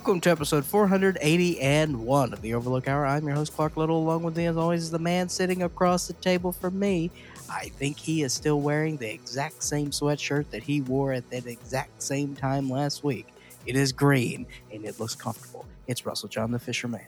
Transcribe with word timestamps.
Welcome 0.00 0.22
to 0.22 0.30
episode 0.30 0.64
481 0.64 2.32
of 2.32 2.40
the 2.40 2.54
Overlook 2.54 2.88
Hour. 2.88 3.04
I'm 3.04 3.26
your 3.26 3.36
host, 3.36 3.52
Clark 3.54 3.76
Little. 3.76 3.98
Along 3.98 4.22
with 4.22 4.34
me, 4.34 4.46
as 4.46 4.56
always, 4.56 4.84
is 4.84 4.90
the 4.90 4.98
man 4.98 5.28
sitting 5.28 5.62
across 5.62 6.06
the 6.06 6.14
table 6.14 6.52
from 6.52 6.78
me. 6.78 7.10
I 7.50 7.66
think 7.68 7.98
he 7.98 8.22
is 8.22 8.32
still 8.32 8.62
wearing 8.62 8.96
the 8.96 9.12
exact 9.12 9.62
same 9.62 9.90
sweatshirt 9.90 10.46
that 10.52 10.62
he 10.62 10.80
wore 10.80 11.12
at 11.12 11.28
that 11.28 11.46
exact 11.46 12.02
same 12.02 12.34
time 12.34 12.70
last 12.70 13.04
week. 13.04 13.26
It 13.66 13.76
is 13.76 13.92
green 13.92 14.46
and 14.72 14.86
it 14.86 14.98
looks 14.98 15.14
comfortable. 15.14 15.66
It's 15.86 16.06
Russell 16.06 16.30
John 16.30 16.50
the 16.50 16.58
Fisherman. 16.58 17.04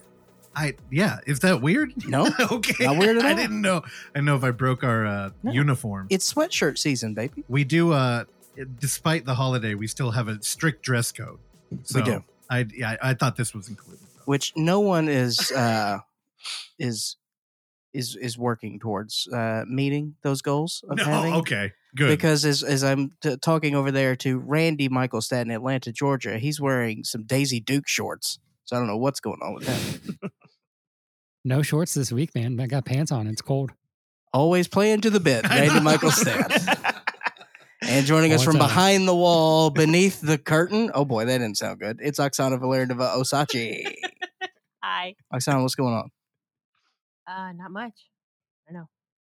I 0.55 0.75
yeah, 0.91 1.21
is 1.27 1.41
that 1.41 1.63
weird? 1.63 1.95
No, 2.07 2.29
okay, 2.53 2.85
Not 2.85 2.99
weird 2.99 3.17
at 3.17 3.25
all. 3.25 3.31
I 3.31 3.35
didn't 3.35 3.63
know. 3.63 3.81
I 4.15 4.21
know 4.21 4.37
if 4.37 4.45
I 4.45 4.51
broke 4.51 4.85
our 4.85 5.07
uh, 5.07 5.31
No. 5.43 5.51
uniform. 5.51 6.09
it's 6.11 6.31
sweatshirt 6.31 6.77
season, 6.77 7.15
baby. 7.15 7.43
we 7.49 7.65
do. 7.65 7.93
uh 7.93 8.25
Despite 8.79 9.25
the 9.25 9.35
holiday, 9.37 9.75
we 9.75 9.87
still 9.87 10.11
have 10.11 10.29
a 10.29 10.43
strict 10.43 10.83
dress 10.83 11.11
code. 11.11 11.39
So 11.85 12.01
We 12.01 12.05
do. 12.05 12.25
I 12.59 12.67
yeah, 12.75 12.97
I 13.03 13.15
thought 13.15 13.37
this 13.37 13.55
was 13.55 13.69
included. 13.69 14.01
though. 14.17 14.23
which 14.27 14.53
no 14.57 14.81
one 14.81 15.09
is 15.09 15.51
uh 15.53 15.99
is 16.79 17.17
is 17.95 18.17
is 18.17 18.39
working 18.39 18.79
towards 18.81 19.29
uh 19.33 19.65
meeting 19.69 20.15
those 20.23 20.43
goals 20.43 20.83
of 20.89 20.97
No, 20.99 21.05
having 21.05 21.35
okay, 21.35 21.73
good. 21.95 22.09
because 22.09 22.45
as 22.45 22.63
as 22.63 22.83
I'm 22.85 23.13
t- 23.23 23.37
talking 23.37 23.75
over 23.75 23.91
there 23.91 24.17
to 24.17 24.39
Randy 24.39 24.89
Michaelstad 24.89 25.43
in 25.43 25.51
Atlanta, 25.51 25.93
Georgia, 25.93 26.39
he's 26.39 26.61
wearing 26.61 27.05
some 27.05 27.25
Daisy 27.25 27.61
Duke 27.61 27.89
shorts. 27.89 28.39
So 28.65 28.77
I 28.77 28.79
don't 28.79 28.89
know 28.89 28.97
what's 28.97 29.21
going 29.21 29.41
on 29.43 29.55
with 29.55 29.67
that. 29.67 30.31
No 31.45 31.61
shorts 31.63 31.95
this 31.95 32.13
week, 32.13 32.37
man. 32.37 32.61
I 32.61 32.69
got 32.69 32.85
pants 32.85 33.11
on. 33.11 33.27
It's 33.27 33.43
cold. 33.43 33.73
Always 34.33 34.69
playing 34.69 35.01
to 35.01 35.11
the 35.11 35.19
bit, 35.19 35.43
Randy 35.51 35.75
know. 35.75 35.81
Michaelstad. 35.91 36.79
And 37.93 38.07
joining 38.07 38.33
us 38.33 38.43
from 38.43 38.55
time. 38.55 38.69
behind 38.69 39.07
the 39.07 39.15
wall, 39.15 39.69
beneath 39.85 40.23
the 40.23 40.39
curtain. 40.39 40.91
Oh 40.95 41.05
boy, 41.05 41.27
that 41.27 41.39
didn't 41.39 41.59
sound 41.59 41.79
good. 41.79 41.99
It's 42.03 42.19
Oksana 42.19 42.59
Valerianova 42.59 43.17
Osachi. 43.17 43.85
Hi. 44.83 45.15
Oksana, 45.33 45.61
what's 45.61 45.75
going 45.75 45.93
on? 45.93 46.11
Uh, 47.27 47.53
not 47.53 47.71
much. 47.71 47.93
I 48.67 48.73
know. 48.73 48.89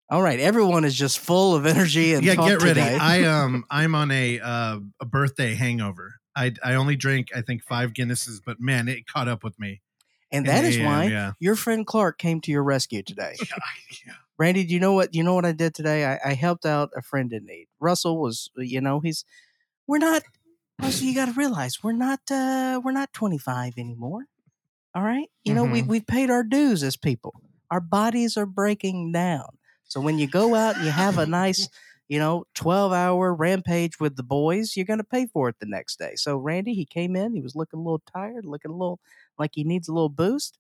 All 0.10 0.22
right, 0.22 0.42
everyone 0.42 0.84
is 0.84 0.94
just 0.94 1.20
full 1.20 1.56
of 1.56 1.66
energy 1.66 2.14
and 2.14 2.26
yeah, 2.26 2.36
talk 2.36 2.50
get 2.50 2.62
ready. 2.62 2.82
today. 2.82 2.98
I 3.00 3.24
um 3.24 3.64
I'm 3.72 3.96
on 3.96 4.12
a 4.12 4.42
uh, 4.42 4.80
a 5.00 5.06
birthday 5.06 5.56
hangover. 5.56 6.16
I 6.36 6.52
I 6.62 6.76
only 6.76 6.98
drank 6.98 7.30
I 7.34 7.42
think 7.42 7.64
five 7.64 7.94
Guinnesses, 7.94 8.42
but 8.46 8.60
man, 8.60 8.90
it 8.90 9.08
caught 9.08 9.30
up 9.30 9.42
with 9.42 9.58
me. 9.58 9.82
and 10.34 10.46
in 10.46 10.52
that 10.52 10.64
the 10.64 10.68
is 10.68 10.78
AM, 10.78 10.86
why 10.86 11.04
yeah. 11.06 11.32
your 11.40 11.56
friend 11.56 11.88
Clark 11.88 12.18
came 12.18 12.42
to 12.42 12.52
your 12.52 12.64
rescue 12.64 13.04
today. 13.04 13.36
Yeah. 14.06 14.14
Randy, 14.40 14.64
do 14.66 14.73
you 14.73 14.80
know 14.80 14.94
what 14.94 15.14
you 15.14 15.23
know 15.23 15.36
what 15.36 15.45
I 15.45 15.52
did 15.52 15.76
today? 15.76 16.06
I, 16.06 16.32
I 16.32 16.34
helped 16.34 16.66
out 16.66 16.92
a 16.98 17.02
friend 17.04 17.32
in 17.34 17.45
need. 17.45 17.68
Russell 17.80 18.20
was, 18.22 18.50
you 18.58 18.81
know, 18.81 19.02
he's 19.02 19.26
we're 19.88 20.00
not. 20.00 20.23
Russell, 20.81 21.08
you 21.08 21.16
got 21.16 21.26
to 21.28 21.34
realize 21.34 21.84
we're 21.84 21.92
not 21.94 22.22
uh 22.31 22.81
we're 22.84 22.94
not 22.94 23.14
25 23.14 23.73
anymore. 23.78 24.26
All 24.96 25.04
right, 25.04 25.30
you 25.44 25.54
know 25.54 25.66
we 25.66 25.81
Mhm. 25.84 25.88
we've 25.88 26.08
paid 26.08 26.31
our 26.31 26.44
dues 26.44 26.84
as 26.84 26.98
people. 26.98 27.34
Our 27.72 27.81
bodies 27.81 28.38
are 28.38 28.46
breaking 28.48 29.12
down. 29.12 29.48
So 29.86 30.02
when 30.02 30.20
you 30.20 30.28
go 30.28 30.56
out 30.56 30.78
and 30.78 30.86
you 30.86 30.92
have 30.92 31.18
a 31.18 31.26
nice, 31.26 31.68
you 32.08 32.20
know, 32.20 32.46
12 32.56 32.94
hour 32.94 33.34
rampage 33.34 34.00
with 34.00 34.16
the 34.16 34.24
boys, 34.24 34.76
you're 34.78 34.86
going 34.86 35.00
to 35.00 35.03
pay 35.06 35.28
for 35.28 35.50
it 35.50 35.58
the 35.59 35.66
next 35.68 36.00
day. 36.00 36.14
So 36.16 36.38
Randy, 36.38 36.74
he 36.74 36.86
came 36.86 37.16
in, 37.16 37.36
he 37.36 37.42
was 37.42 37.56
looking 37.56 37.80
a 37.80 37.84
little 37.84 38.02
tired, 38.14 38.46
looking 38.46 38.72
a 38.72 38.76
little 38.78 39.00
like 39.38 39.52
he 39.53 39.64
needs 39.64 39.88
a 39.88 39.94
little 39.94 40.09
boost. 40.09 40.58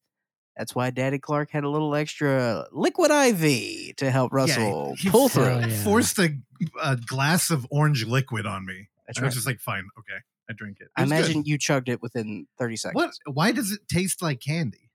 That's 0.59 0.75
why 0.75 0.89
Daddy 0.91 1.17
Clark 1.19 1.49
had 1.51 1.63
a 1.63 1.69
little 1.69 1.95
extra 1.95 2.65
liquid 2.73 3.09
IV 3.11 3.95
to 3.95 4.11
help 4.11 4.33
Russell 4.33 4.93
he 4.99 5.09
pull 5.09 5.29
for- 5.29 5.45
through. 5.45 5.53
Oh, 5.53 5.59
yeah. 5.61 5.83
Forced 5.83 6.19
a, 6.19 6.37
a 6.83 6.97
glass 6.97 7.49
of 7.49 7.65
orange 7.71 8.05
liquid 8.05 8.45
on 8.45 8.65
me. 8.65 8.89
That's 9.07 9.17
I 9.17 9.21
right. 9.21 9.27
was 9.29 9.35
just 9.35 9.47
like, 9.47 9.59
fine, 9.61 9.85
okay, 9.97 10.17
I 10.49 10.53
drink 10.53 10.77
it. 10.81 10.83
It 10.83 10.89
I 10.97 11.03
was 11.03 11.09
good. 11.11 11.17
imagine 11.17 11.43
you 11.45 11.57
chugged 11.57 11.87
it 11.87 12.01
within 12.01 12.45
30 12.59 12.75
seconds. 12.75 12.95
What? 13.25 13.33
Why 13.33 13.53
does 13.53 13.71
it 13.71 13.79
taste 13.89 14.21
like 14.21 14.41
candy? 14.41 14.91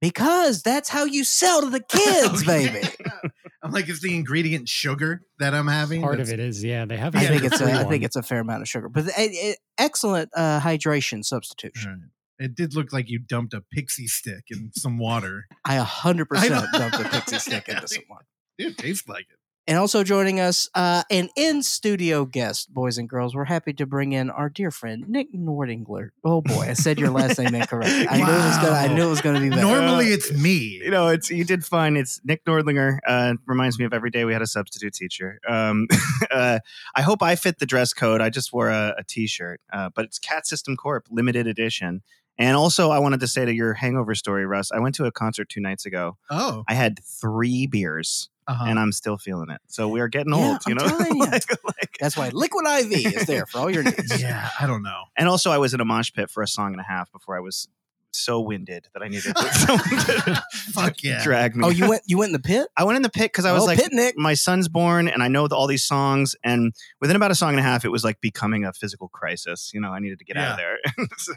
Because 0.00 0.62
that's 0.62 0.88
how 0.88 1.04
you 1.04 1.22
sell 1.24 1.62
to 1.62 1.70
the 1.70 1.80
kids, 1.88 2.42
Oh, 2.42 2.44
baby. 2.44 2.82
I'm 3.62 3.70
like, 3.70 3.88
is 3.88 4.00
the 4.02 4.14
ingredient 4.14 4.68
sugar 4.68 5.22
that 5.38 5.54
I'm 5.54 5.68
having? 5.68 6.02
Part 6.02 6.20
of 6.20 6.28
it 6.30 6.40
is, 6.40 6.62
yeah. 6.62 6.84
They 6.84 6.96
have. 6.98 7.14
I 7.16 7.22
a 7.22 7.28
think 7.28 7.44
it's 7.44 7.54
a, 7.54 7.58
sugar-free 7.60 7.78
I 7.78 7.84
think 7.88 8.02
it's 8.04 8.16
a 8.16 8.22
fair 8.22 8.40
amount 8.40 8.62
of 8.62 8.68
sugar, 8.68 8.88
but 8.90 9.06
a, 9.16 9.20
a- 9.52 9.56
excellent 9.78 10.28
uh, 10.36 10.60
hydration 10.60 11.24
substitution. 11.24 12.10
Right. 12.38 12.46
It 12.46 12.54
did 12.54 12.74
look 12.74 12.92
like 12.92 13.08
you 13.08 13.18
dumped 13.18 13.54
a 13.54 13.62
pixie 13.72 14.06
stick 14.06 14.44
in 14.50 14.70
some 14.76 14.98
water. 14.98 15.46
I 15.64 15.76
100% 15.76 16.26
I 16.32 16.48
dumped 16.78 17.00
a 17.00 17.08
pixie 17.08 17.38
stick 17.38 17.68
into 17.68 17.88
someone. 17.88 18.24
It 18.58 18.78
tastes 18.78 19.08
like 19.08 19.26
it. 19.30 19.38
And 19.66 19.78
also 19.78 20.04
joining 20.04 20.40
us, 20.40 20.68
uh, 20.74 21.04
an 21.10 21.30
in 21.36 21.62
studio 21.62 22.26
guest, 22.26 22.74
boys 22.74 22.98
and 22.98 23.08
girls. 23.08 23.34
We're 23.34 23.46
happy 23.46 23.72
to 23.74 23.86
bring 23.86 24.12
in 24.12 24.28
our 24.28 24.50
dear 24.50 24.70
friend 24.70 25.08
Nick 25.08 25.32
Nordingler. 25.32 26.10
Oh 26.22 26.42
boy, 26.42 26.66
I 26.68 26.74
said 26.74 27.00
your 27.00 27.08
last 27.08 27.38
name 27.38 27.54
incorrect. 27.54 27.90
I 28.10 28.18
knew 28.18 28.24
it 28.24 28.26
was 28.26 28.56
gonna. 28.58 28.70
I 28.72 28.88
knew 28.88 29.06
it 29.06 29.10
was 29.10 29.22
gonna 29.22 29.40
be 29.40 29.48
better. 29.48 29.62
Normally 29.62 30.08
it's 30.08 30.30
me. 30.34 30.82
you 30.84 30.90
know, 30.90 31.08
it's 31.08 31.30
you 31.30 31.44
did 31.44 31.64
fine. 31.64 31.96
It's 31.96 32.20
Nick 32.24 32.44
Nordlinger. 32.44 32.98
Uh, 33.06 33.34
reminds 33.46 33.78
me 33.78 33.86
of 33.86 33.94
every 33.94 34.10
day 34.10 34.26
we 34.26 34.34
had 34.34 34.42
a 34.42 34.46
substitute 34.46 34.92
teacher. 34.92 35.40
Um, 35.48 35.88
uh, 36.30 36.58
I 36.94 37.00
hope 37.00 37.22
I 37.22 37.34
fit 37.34 37.58
the 37.58 37.66
dress 37.66 37.94
code. 37.94 38.20
I 38.20 38.28
just 38.28 38.52
wore 38.52 38.68
a, 38.68 38.94
a 38.98 39.04
t-shirt, 39.04 39.62
uh, 39.72 39.88
but 39.94 40.04
it's 40.04 40.18
Cat 40.18 40.46
System 40.46 40.76
Corp 40.76 41.06
limited 41.10 41.46
edition. 41.46 42.02
And 42.38 42.56
also, 42.56 42.90
I 42.90 42.98
wanted 42.98 43.20
to 43.20 43.28
say 43.28 43.44
to 43.44 43.52
your 43.54 43.74
hangover 43.74 44.14
story, 44.14 44.44
Russ. 44.46 44.72
I 44.72 44.80
went 44.80 44.94
to 44.96 45.04
a 45.04 45.12
concert 45.12 45.48
two 45.48 45.60
nights 45.60 45.86
ago. 45.86 46.16
Oh, 46.30 46.64
I 46.68 46.74
had 46.74 46.98
three 47.04 47.66
beers, 47.66 48.28
uh-huh. 48.48 48.64
and 48.66 48.78
I'm 48.78 48.90
still 48.92 49.18
feeling 49.18 49.50
it. 49.50 49.60
So 49.68 49.88
we 49.88 50.00
are 50.00 50.08
getting 50.08 50.34
Yeah, 50.34 50.48
old, 50.52 50.58
you 50.66 50.76
I'm 50.78 50.86
know. 50.88 51.04
you. 51.10 51.18
Like- 51.20 51.64
like- 51.64 51.96
That's 52.00 52.16
why 52.16 52.30
Liquid 52.30 52.66
IV 52.66 52.92
is 53.14 53.26
there 53.26 53.46
for 53.46 53.58
all 53.58 53.70
your 53.70 53.84
needs. 53.84 54.20
yeah, 54.20 54.50
I 54.60 54.66
don't 54.66 54.82
know. 54.82 55.04
and 55.16 55.28
also, 55.28 55.50
I 55.52 55.58
was 55.58 55.74
in 55.74 55.80
a 55.80 55.84
mosh 55.84 56.12
pit 56.12 56.28
for 56.30 56.42
a 56.42 56.48
song 56.48 56.72
and 56.72 56.80
a 56.80 56.84
half 56.84 57.12
before 57.12 57.36
I 57.36 57.40
was 57.40 57.68
so 58.10 58.40
winded 58.40 58.88
that 58.94 59.02
I 59.02 59.08
needed 59.08 59.36
someone 59.52 59.80
to 59.88 60.42
Fuck 60.72 61.02
yeah. 61.02 61.22
drag 61.22 61.56
me. 61.56 61.66
Oh, 61.66 61.70
you 61.70 61.88
went. 61.88 62.02
You 62.06 62.18
went 62.18 62.28
in 62.30 62.32
the 62.32 62.38
pit. 62.38 62.68
I 62.76 62.84
went 62.84 62.96
in 62.96 63.02
the 63.02 63.10
pit 63.10 63.32
because 63.32 63.44
I 63.44 63.52
was 63.52 63.62
oh, 63.62 63.66
like, 63.66 63.80
my 64.16 64.34
son's 64.34 64.68
born 64.68 65.08
and 65.08 65.22
I 65.22 65.28
know 65.28 65.46
all 65.46 65.66
these 65.66 65.84
songs. 65.84 66.34
And 66.44 66.72
within 67.00 67.16
about 67.16 67.30
a 67.30 67.34
song 67.34 67.50
and 67.50 67.60
a 67.60 67.62
half, 67.62 67.84
it 67.84 67.90
was 67.90 68.04
like 68.04 68.20
becoming 68.20 68.64
a 68.64 68.72
physical 68.72 69.08
crisis. 69.08 69.70
You 69.74 69.80
know, 69.80 69.90
I 69.90 69.98
needed 69.98 70.18
to 70.20 70.24
get 70.24 70.36
out 70.36 70.52
of 70.52 70.56
there. 70.58 70.78
So, 71.18 71.32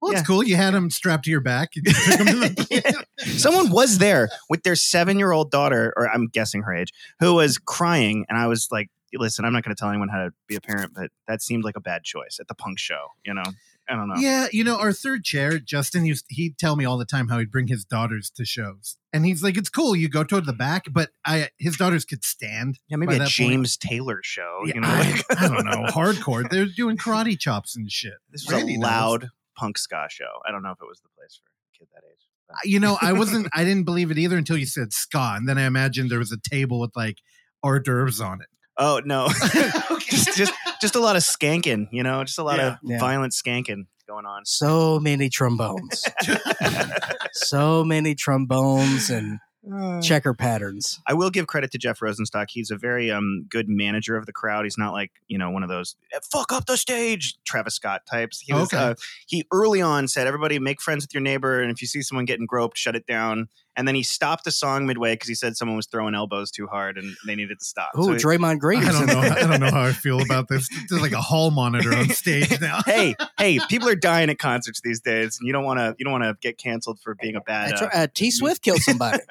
Well, 0.00 0.12
it's 0.12 0.20
Yeah. 0.20 0.24
cool. 0.24 0.42
You 0.42 0.56
had 0.56 0.74
him 0.74 0.90
strapped 0.90 1.24
to 1.26 1.30
your 1.30 1.40
back. 1.40 1.70
You 1.76 1.82
to 1.82 3.04
someone 3.38 3.70
was 3.70 3.98
there 3.98 4.28
with 4.48 4.62
their 4.62 4.76
seven 4.76 5.18
year 5.18 5.32
old 5.32 5.50
daughter, 5.50 5.92
or 5.96 6.08
I'm 6.10 6.26
guessing 6.28 6.62
her 6.62 6.74
age, 6.74 6.92
who 7.20 7.34
was 7.34 7.58
crying. 7.58 8.24
And 8.28 8.38
I 8.38 8.46
was 8.46 8.68
like, 8.70 8.88
listen, 9.14 9.44
I'm 9.44 9.52
not 9.52 9.64
going 9.64 9.74
to 9.74 9.78
tell 9.80 9.88
anyone 9.90 10.08
how 10.08 10.18
to 10.24 10.32
be 10.48 10.54
a 10.56 10.60
parent, 10.60 10.92
but 10.94 11.10
that 11.28 11.42
seemed 11.42 11.64
like 11.64 11.76
a 11.76 11.80
bad 11.80 12.04
choice 12.04 12.38
at 12.40 12.48
the 12.48 12.54
punk 12.54 12.78
show. 12.78 13.08
You 13.24 13.34
know, 13.34 13.42
I 13.88 13.94
don't 13.96 14.08
know. 14.08 14.14
Yeah, 14.18 14.46
you 14.52 14.62
know, 14.62 14.78
our 14.78 14.92
third 14.92 15.24
chair, 15.24 15.58
Justin 15.58 16.06
used 16.06 16.24
he'd 16.28 16.56
tell 16.58 16.76
me 16.76 16.84
all 16.84 16.96
the 16.96 17.04
time 17.04 17.26
how 17.28 17.38
he'd 17.40 17.50
bring 17.50 17.66
his 17.66 17.84
daughters 17.84 18.30
to 18.36 18.44
shows. 18.44 18.96
And 19.12 19.26
he's 19.26 19.42
like, 19.42 19.56
It's 19.56 19.68
cool, 19.68 19.96
you 19.96 20.08
go 20.08 20.22
toward 20.22 20.46
the 20.46 20.52
back, 20.52 20.84
but 20.92 21.10
I 21.26 21.48
his 21.58 21.76
daughters 21.76 22.04
could 22.04 22.22
stand. 22.24 22.78
Yeah, 22.88 22.98
maybe 22.98 23.16
a 23.16 23.18
that 23.18 23.24
point. 23.24 23.32
James 23.32 23.76
Taylor 23.76 24.20
show. 24.22 24.60
Yeah, 24.64 24.74
you 24.76 24.80
know, 24.80 24.88
I, 24.88 25.10
like- 25.10 25.42
I 25.42 25.48
don't 25.48 25.64
know, 25.66 25.86
hardcore. 25.90 26.48
They're 26.48 26.66
doing 26.66 26.96
karate 26.96 27.36
chops 27.36 27.74
and 27.76 27.90
shit. 27.90 28.14
this 28.30 28.46
was 28.46 28.54
Randy 28.54 28.76
a 28.76 28.78
knows. 28.78 28.88
Loud 29.60 29.66
punk 29.66 29.78
ska 29.78 30.06
show. 30.10 30.24
I 30.46 30.50
don't 30.52 30.62
know 30.62 30.70
if 30.70 30.78
it 30.82 30.88
was 30.88 31.00
the 31.00 31.08
place 31.16 31.40
for 31.42 31.50
a 31.50 31.78
kid 31.78 31.88
that 31.94 32.02
age. 32.10 32.26
but- 32.48 32.56
You 32.64 32.80
know, 32.80 32.98
I 33.00 33.12
wasn't 33.12 33.48
I 33.54 33.64
didn't 33.64 33.84
believe 33.84 34.10
it 34.10 34.18
either 34.18 34.36
until 34.36 34.56
you 34.56 34.66
said 34.66 34.92
ska. 34.92 35.34
And 35.36 35.48
then 35.48 35.58
I 35.58 35.62
imagined 35.66 36.10
there 36.10 36.18
was 36.18 36.32
a 36.32 36.38
table 36.50 36.80
with 36.80 36.90
like 36.96 37.16
hors 37.62 37.80
d'oeuvres 37.80 38.20
on 38.20 38.40
it. 38.40 38.48
Oh 38.78 39.00
no, 39.04 39.28
just 40.00 40.36
just 40.36 40.52
just 40.80 40.94
a 40.94 41.00
lot 41.00 41.16
of 41.16 41.22
skanking, 41.22 41.86
you 41.92 42.02
know, 42.02 42.24
just 42.24 42.38
a 42.38 42.42
lot 42.42 42.58
of 42.60 42.76
Yeah. 42.82 42.98
violent 42.98 43.32
skanking 43.34 43.84
going 44.08 44.24
on. 44.26 44.44
So 44.46 44.98
many 44.98 45.28
trombones. 45.28 46.04
so 47.32 47.84
many 47.84 48.14
trombones 48.14 49.10
and 49.10 49.38
checker 50.02 50.32
patterns. 50.34 51.00
I 51.06 51.14
will 51.14 51.30
give 51.30 51.46
credit 51.46 51.70
to 51.72 51.78
Jeff 51.78 52.00
Rosenstock. 52.00 52.46
He's 52.48 52.70
a 52.70 52.76
very 52.76 53.10
um 53.10 53.46
good 53.48 53.68
manager 53.68 54.16
of 54.16 54.26
the 54.26 54.32
crowd. 54.32 54.64
He's 54.64 54.78
not 54.78 54.92
like 54.92 55.12
you 55.28 55.38
know 55.38 55.50
one 55.50 55.62
of 55.62 55.68
those 55.68 55.96
"Eh, 56.14 56.18
fuck 56.32 56.52
up 56.52 56.66
the 56.66 56.76
stage 56.76 57.36
Travis 57.44 57.74
Scott 57.74 58.02
types. 58.10 58.40
He 58.40 58.52
was 58.52 58.72
Okay. 58.72 58.76
uh, 58.78 58.94
he 59.26 59.46
early 59.52 59.82
on 59.82 60.08
said 60.08 60.26
everybody 60.26 60.58
make 60.58 60.80
friends 60.80 61.04
with 61.04 61.12
your 61.14 61.22
neighbor, 61.22 61.60
and 61.60 61.70
if 61.70 61.80
you 61.82 61.86
see 61.88 62.02
someone 62.02 62.24
getting 62.24 62.46
groped, 62.46 62.78
shut 62.78 62.96
it 62.96 63.06
down. 63.06 63.48
And 63.76 63.86
then 63.86 63.94
he 63.94 64.02
stopped 64.02 64.44
the 64.44 64.50
song 64.50 64.86
midway 64.86 65.14
because 65.14 65.28
he 65.28 65.34
said 65.34 65.56
someone 65.56 65.76
was 65.76 65.86
throwing 65.86 66.14
elbows 66.14 66.50
too 66.50 66.66
hard 66.66 66.98
and 66.98 67.16
they 67.26 67.36
needed 67.36 67.60
to 67.60 67.64
stop. 67.64 67.90
Oh, 67.94 68.06
So 68.06 68.14
Draymond 68.14 68.58
Green. 68.58 68.84
I 68.84 68.92
don't 68.92 69.06
know. 69.06 69.20
I 69.20 69.46
don't 69.46 69.60
know 69.60 69.70
how 69.70 69.82
I 69.82 69.92
feel 69.92 70.20
about 70.20 70.48
this. 70.48 70.68
There's 70.88 71.00
like 71.00 71.12
a 71.12 71.20
hall 71.20 71.50
monitor 71.50 71.94
on 71.94 72.08
stage 72.08 72.60
now. 72.60 72.80
hey, 72.86 73.14
hey, 73.38 73.58
people 73.68 73.88
are 73.88 73.94
dying 73.94 74.28
at 74.28 74.38
concerts 74.38 74.80
these 74.82 75.00
days, 75.00 75.38
and 75.38 75.46
you 75.46 75.52
don't 75.52 75.64
want 75.64 75.78
to 75.78 75.94
you 75.98 76.04
don't 76.04 76.12
want 76.12 76.24
to 76.24 76.36
get 76.40 76.58
canceled 76.58 76.98
for 77.00 77.14
being 77.14 77.36
a 77.36 77.40
bad. 77.40 77.70
That's 77.70 77.82
uh, 77.82 77.84
right. 77.86 77.94
Uh, 77.94 78.06
T 78.12 78.30
Swift 78.30 78.62
killed 78.62 78.80
somebody. 78.82 79.22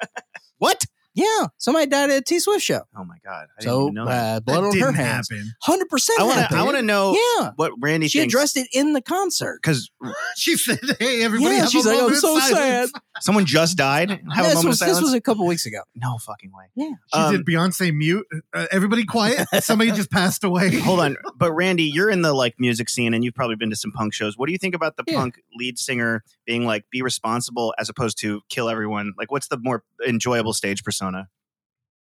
What? 0.58 0.86
Yeah, 1.14 1.46
somebody 1.58 1.86
died 1.86 2.10
at 2.10 2.18
a 2.18 2.22
T 2.22 2.38
Swift 2.38 2.62
show. 2.64 2.82
Oh 2.96 3.04
my 3.04 3.16
god! 3.24 3.46
I 3.58 3.60
didn't 3.62 3.72
So 3.72 3.82
even 3.82 3.94
know 3.94 4.04
that. 4.06 4.36
uh, 4.36 4.40
blood 4.40 4.56
that 4.56 4.58
on 4.58 4.64
her 4.66 4.78
didn't 4.78 4.94
hands. 4.94 5.28
happen. 5.30 5.52
Hundred 5.62 5.88
percent. 5.88 6.20
I 6.20 6.22
want 6.24 6.48
to. 6.50 6.56
I 6.56 6.62
want 6.62 6.76
to 6.76 6.82
know 6.82 7.16
Yeah, 7.38 7.50
what 7.56 7.72
Randy 7.80 8.06
she 8.08 8.20
thinks. 8.20 8.32
addressed 8.32 8.56
it 8.56 8.68
in 8.72 8.92
the 8.92 9.02
concert. 9.02 9.58
because 9.62 9.90
She 10.36 10.56
said, 10.56 10.78
"Hey, 11.00 11.22
everybody, 11.22 11.56
Yeah, 11.56 11.60
have 11.62 11.70
she's 11.70 11.84
a 11.84 11.88
like, 11.88 11.96
"I'm 11.98 12.02
moment 12.04 12.16
of 12.16 12.20
so 12.20 12.38
silence." 12.38 12.92
someone 13.20 13.44
just 13.44 13.76
died. 13.76 14.10
Have 14.10 14.20
a 14.20 14.48
this 14.48 14.54
moment 14.54 14.54
was 14.54 14.64
of 14.64 14.68
this 14.68 14.78
silence. 14.78 15.00
was 15.02 15.12
a 15.14 15.20
couple 15.20 15.46
weeks 15.46 15.66
ago. 15.66 15.80
no 15.96 16.16
fucking 16.18 16.52
way. 16.54 16.66
Yeah. 16.76 16.90
She 17.12 17.18
Um, 17.20 17.36
did 17.36 17.44
Beyonce 17.46 17.92
mute. 17.94 18.26
Uh, 18.54 18.66
everybody 18.70 19.04
quiet. 19.04 19.46
Somebody 19.64 19.90
just 19.90 20.10
passed 20.10 20.44
away. 20.44 20.78
Hold 20.78 21.00
on, 21.00 21.16
but 21.36 21.52
Randy, 21.52 21.84
you're 21.84 22.08
in 22.10 22.22
the 22.22 22.32
like 22.32 22.54
music 22.58 22.88
scene, 22.88 23.14
and 23.14 23.24
you've 23.24 23.34
probably 23.34 23.56
been 23.56 23.70
to 23.70 23.76
some 23.76 23.90
punk 23.90 24.14
shows. 24.14 24.38
What 24.38 24.46
do 24.46 24.52
you 24.52 24.58
think 24.58 24.74
about 24.76 24.96
the 24.96 25.02
Yeah. 25.08 25.16
punk 25.18 25.40
lead 25.58 25.76
singer 25.78 26.22
being 26.46 26.64
like, 26.64 26.84
"Be 26.92 27.02
responsible," 27.02 27.74
as 27.78 27.88
opposed 27.88 28.16
to 28.20 28.42
"kill 28.48 28.68
everyone"? 28.68 29.12
Like, 29.18 29.32
what's 29.32 29.48
the 29.48 29.58
more 29.60 29.82
enjoyable 30.06 30.52
stage 30.52 30.82
persona? 30.84 31.28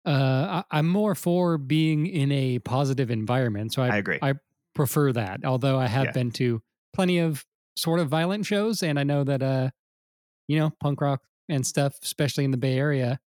Uh, 0.06 0.64
I, 0.72 0.80
I'm 0.80 0.88
more 0.88 1.14
for 1.14 1.58
being 1.58 2.08
in 2.08 2.32
a 2.32 2.60
positive 2.60 3.12
environment, 3.12 3.74
so 3.74 3.84
I, 3.84 3.90
I 3.90 3.98
agree. 3.98 4.20
I 4.22 4.34
prefer 4.74 5.12
that. 5.14 5.46
Although 5.46 5.78
I 5.78 5.88
have 5.88 6.08
Yeah. 6.08 6.12
been 6.12 6.32
to 6.32 6.62
plenty 6.94 7.20
of 7.20 7.46
sort 7.76 8.00
of 8.00 8.10
violent 8.10 8.46
shows, 8.46 8.82
and 8.82 9.00
I 9.00 9.04
know 9.04 9.24
that 9.24 9.44
uh, 9.44 9.70
you 10.48 10.60
know, 10.60 10.72
punk 10.82 11.02
rock 11.02 11.24
and 11.50 11.66
stuff, 11.68 12.00
especially 12.04 12.46
in 12.46 12.52
the 12.52 12.58
Bay 12.58 12.78
Area, 12.78 13.20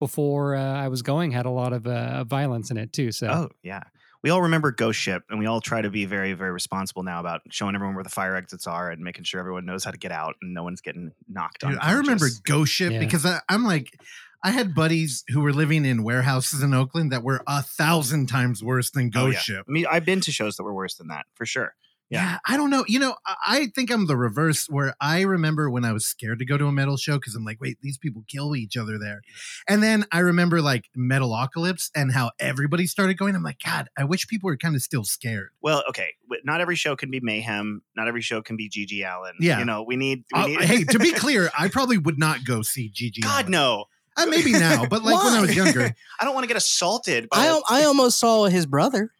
before 0.00 0.56
uh, 0.56 0.62
I 0.74 0.88
was 0.88 1.02
going, 1.02 1.32
had 1.32 1.46
a 1.46 1.50
lot 1.50 1.72
of 1.72 1.86
uh, 1.86 2.24
violence 2.24 2.70
in 2.70 2.78
it 2.78 2.92
too. 2.92 3.12
So 3.12 3.28
Oh 3.28 3.48
yeah, 3.62 3.82
we 4.22 4.30
all 4.30 4.42
remember 4.42 4.72
Ghost 4.72 4.98
Ship, 4.98 5.22
and 5.30 5.38
we 5.38 5.46
all 5.46 5.60
try 5.60 5.80
to 5.80 5.90
be 5.90 6.04
very, 6.04 6.32
very 6.32 6.50
responsible 6.50 7.02
now 7.02 7.20
about 7.20 7.42
showing 7.50 7.74
everyone 7.74 7.94
where 7.94 8.04
the 8.04 8.10
fire 8.10 8.34
exits 8.36 8.66
are 8.66 8.90
and 8.90 9.02
making 9.02 9.24
sure 9.24 9.38
everyone 9.40 9.64
knows 9.64 9.84
how 9.84 9.90
to 9.90 9.98
get 9.98 10.10
out 10.12 10.34
and 10.42 10.52
no 10.54 10.62
one's 10.64 10.80
getting 10.80 11.12
knocked 11.28 11.60
Dude, 11.60 11.72
on. 11.72 11.78
I 11.78 11.92
remember 11.92 12.26
Ghost 12.44 12.72
Ship 12.72 12.92
Yeah. 12.92 12.98
because 12.98 13.24
I, 13.24 13.40
I'm 13.48 13.64
like, 13.64 13.98
I 14.42 14.50
had 14.50 14.74
buddies 14.74 15.24
who 15.28 15.40
were 15.40 15.52
living 15.52 15.84
in 15.84 16.02
warehouses 16.04 16.62
in 16.62 16.74
Oakland 16.74 17.12
that 17.12 17.22
were 17.22 17.42
a 17.46 17.62
thousand 17.62 18.26
times 18.26 18.62
worse 18.62 18.90
than 18.90 19.06
Oh, 19.14 19.26
Ghost 19.26 19.34
yeah. 19.48 19.56
Ship. 19.56 19.64
I 19.68 19.70
mean, 19.72 19.86
I've 19.90 20.04
been 20.04 20.20
to 20.22 20.32
shows 20.32 20.56
that 20.56 20.62
were 20.64 20.74
worse 20.74 20.94
than 20.94 21.08
that 21.08 21.26
for 21.34 21.46
sure. 21.46 21.74
Yeah. 22.10 22.22
Yeah. 22.22 22.38
I 22.46 22.56
don't 22.56 22.70
know. 22.70 22.84
You 22.88 22.98
know, 23.00 23.14
I, 23.26 23.34
I 23.46 23.66
think 23.74 23.90
I'm 23.90 24.06
the 24.06 24.16
reverse 24.16 24.66
where 24.68 24.94
I 25.00 25.20
remember 25.22 25.68
when 25.70 25.84
I 25.84 25.92
was 25.92 26.06
scared 26.06 26.38
to 26.38 26.44
go 26.46 26.56
to 26.56 26.66
a 26.66 26.72
metal 26.72 26.96
show 26.96 27.16
because 27.18 27.34
I'm 27.34 27.44
like, 27.44 27.60
wait, 27.60 27.78
these 27.82 27.98
people 27.98 28.24
kill 28.28 28.56
each 28.56 28.76
other 28.76 28.98
there. 28.98 29.20
And 29.68 29.82
then 29.82 30.06
I 30.10 30.20
remember 30.20 30.62
like 30.62 30.86
Metalocalypse 30.96 31.90
and 31.94 32.12
how 32.12 32.30
everybody 32.38 32.86
started 32.86 33.18
going. 33.18 33.34
I'm 33.34 33.42
like, 33.42 33.58
God, 33.64 33.88
I 33.96 34.04
wish 34.04 34.26
people 34.26 34.46
were 34.48 34.56
kind 34.56 34.74
of 34.74 34.82
still 34.82 35.04
scared. 35.04 35.50
Well, 35.60 35.82
okay, 35.88 36.08
not 36.44 36.60
every 36.60 36.76
show 36.76 36.96
can 36.96 37.10
be 37.10 37.20
Mayhem. 37.20 37.82
Not 37.96 38.08
every 38.08 38.22
show 38.22 38.40
can 38.42 38.56
be 38.56 38.68
GG 38.70 39.04
Allin. 39.06 39.34
Yeah. 39.40 39.58
you 39.58 39.64
know, 39.64 39.82
we 39.82 39.96
need. 39.96 40.24
We 40.34 40.40
Uh, 40.40 40.46
need 40.46 40.60
hey, 40.62 40.84
to 40.84 40.98
be 40.98 41.12
clear, 41.24 41.50
I 41.58 41.68
probably 41.68 41.98
would 41.98 42.18
not 42.18 42.44
go 42.44 42.62
see 42.62 42.90
GG. 42.90 43.22
God 43.22 43.42
Allin. 43.44 43.52
no, 43.52 43.84
Uh, 44.16 44.26
maybe 44.26 44.52
now, 44.52 44.86
but 44.86 45.02
like 45.02 45.22
when 45.22 45.34
I 45.34 45.40
was 45.40 45.54
younger. 45.54 45.94
I 46.20 46.24
don't 46.24 46.34
want 46.34 46.44
to 46.44 46.48
get 46.48 46.56
assaulted. 46.56 47.28
By 47.28 47.38
I 47.38 47.44
a- 47.46 47.48
al- 47.50 47.62
I 47.68 47.84
almost 47.90 48.18
saw 48.18 48.46
his 48.46 48.66
brother 48.66 49.10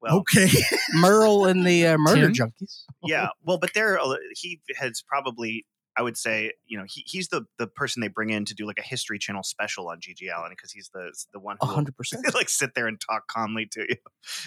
well, 0.00 0.18
Okay. 0.18 0.48
Merle 0.94 1.46
and 1.46 1.66
the 1.66 1.86
uh, 1.88 1.96
Murder 1.98 2.30
Tim? 2.30 2.48
Junkies. 2.50 2.82
yeah, 3.04 3.28
well, 3.44 3.58
but 3.58 3.74
there 3.74 3.98
he 4.34 4.60
has 4.78 5.02
probably. 5.06 5.66
I 5.98 6.02
would 6.02 6.18
say, 6.18 6.52
you 6.66 6.76
know, 6.76 6.84
he, 6.86 7.04
he's 7.06 7.28
the 7.28 7.46
the 7.58 7.66
person 7.66 8.02
they 8.02 8.08
bring 8.08 8.28
in 8.28 8.44
to 8.44 8.54
do 8.54 8.66
like 8.66 8.78
a 8.78 8.82
History 8.82 9.18
Channel 9.18 9.42
special 9.42 9.88
on 9.88 9.96
GG 9.98 10.28
Allin 10.30 10.50
because 10.50 10.70
he's 10.70 10.90
the 10.92 11.10
the 11.32 11.40
one 11.40 11.56
who 11.58 11.68
hundred 11.68 11.96
percent. 11.96 12.22
like 12.34 12.50
sit 12.50 12.74
there 12.74 12.86
and 12.86 13.00
talk 13.00 13.26
calmly 13.28 13.66
to 13.72 13.80
you, 13.88 13.96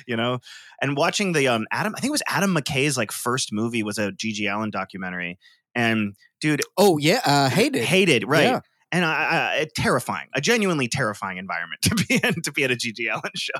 you 0.05 0.15
know. 0.15 0.37
And 0.79 0.95
watching 0.95 1.33
the 1.33 1.47
um 1.47 1.65
Adam, 1.71 1.95
I 1.97 2.01
think 2.01 2.09
it 2.09 2.11
was 2.11 2.21
Adam 2.27 2.53
McKay's 2.55 2.97
like 2.97 3.11
first 3.11 3.51
movie 3.51 3.81
was 3.81 3.97
a 3.97 4.11
GG 4.11 4.47
Allin 4.47 4.69
documentary, 4.69 5.39
and 5.73 6.13
dude, 6.39 6.61
Oh 6.77 6.99
yeah, 6.99 7.21
uh, 7.25 7.49
hated. 7.49 7.83
hated 7.83 8.27
right. 8.27 8.43
Yeah. 8.43 8.59
And 8.91 9.05
I, 9.05 9.09
I, 9.11 9.55
a 9.61 9.65
terrifying, 9.67 10.29
a 10.33 10.41
genuinely 10.41 10.87
terrifying 10.87 11.37
environment 11.37 11.81
to 11.83 11.95
be 11.95 12.19
in 12.23 12.41
to 12.41 12.51
be 12.51 12.63
at 12.63 12.71
a 12.71 12.75
GG 12.75 13.07
Allin 13.11 13.31
show. 13.35 13.51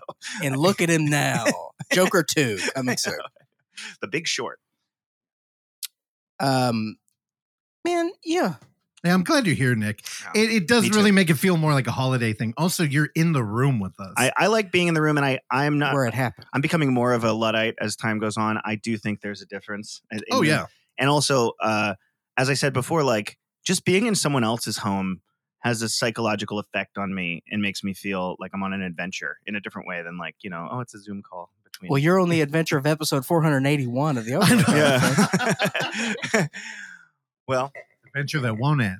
And 0.44 0.58
look 0.58 0.82
at 0.82 0.90
him 0.90 1.06
now. 1.06 1.46
Joker 1.94 2.24
two 2.24 2.58
coming 2.76 2.98
soon. 2.98 3.14
The 4.02 4.08
Big 4.08 4.28
Short. 4.28 4.60
Um, 6.40 6.98
man, 7.86 8.12
yeah. 8.24 8.56
Yeah, 9.04 9.14
I'm 9.14 9.24
glad 9.24 9.46
you're 9.46 9.56
here, 9.56 9.76
Nick. 9.76 10.02
Yeah. 10.36 10.42
It, 10.42 10.52
it 10.52 10.68
does 10.68 10.84
Me 10.84 10.90
too. 10.90 10.96
really 10.98 11.12
make 11.12 11.30
it 11.30 11.36
feel 11.36 11.56
more 11.56 11.72
like 11.74 11.88
a 11.88 11.92
holiday 11.92 12.34
thing. 12.34 12.54
Also, 12.58 12.84
you're 12.84 13.10
in 13.16 13.32
the 13.32 13.44
room 13.44 13.80
with 13.80 13.98
us. 13.98 14.14
I, 14.18 14.32
I 14.36 14.48
like 14.48 14.74
being 14.74 14.90
in 14.90 14.94
the 14.94 15.02
room, 15.02 15.16
and 15.16 15.26
I 15.26 15.40
I'm 15.50 15.80
not. 15.80 15.94
where 15.94 16.06
it 16.06 16.14
happened. 16.14 16.48
I'm 16.52 16.60
becoming 16.60 16.94
more 16.94 17.14
of 17.14 17.24
a 17.24 17.32
luddite 17.32 17.76
as 17.80 17.96
time 17.96 18.20
goes 18.20 18.36
on. 18.36 18.60
I 18.66 18.76
do 18.76 18.98
think 18.98 19.22
there's 19.22 19.42
a 19.42 19.46
difference. 19.46 20.02
in- 20.12 20.20
oh 20.32 20.42
in- 20.42 20.50
yeah, 20.50 20.66
and 20.98 21.10
also, 21.10 21.54
uh, 21.62 21.94
as 22.36 22.50
I 22.50 22.56
said 22.56 22.74
before, 22.74 23.04
like 23.04 23.38
just 23.64 23.86
being 23.86 24.06
in 24.06 24.16
someone 24.16 24.44
else's 24.44 24.78
home 24.78 25.22
has 25.60 25.82
a 25.82 25.90
psychological 25.90 26.60
effect 26.60 26.98
on 26.98 27.14
me 27.14 27.44
and 27.52 27.62
makes 27.62 27.84
me 27.84 27.94
feel 27.94 28.36
like 28.40 28.52
I'm 28.54 28.64
on 28.64 28.74
an 28.74 28.82
adventure 28.82 29.38
in 29.46 29.56
a 29.56 29.60
different 29.60 29.88
way 29.88 30.02
than 30.02 30.18
like 30.18 30.36
you 30.42 30.50
know, 30.50 30.68
oh, 30.72 30.80
it's 30.80 30.94
a 30.94 31.00
Zoom 31.00 31.22
call 31.22 31.52
between. 31.64 31.90
Well, 31.90 32.00
you're 32.00 32.20
on 32.20 32.30
the 32.30 32.42
adventure 32.50 32.78
of 32.78 32.86
episode 32.86 33.26
481 33.26 34.18
of 34.18 34.26
the 34.26 34.36
I 34.42 34.56
know. 34.56 34.64
Yeah. 36.34 36.48
well, 37.48 37.72
adventure 38.08 38.40
that 38.40 38.58
won't 38.58 38.82
end. 38.82 39.00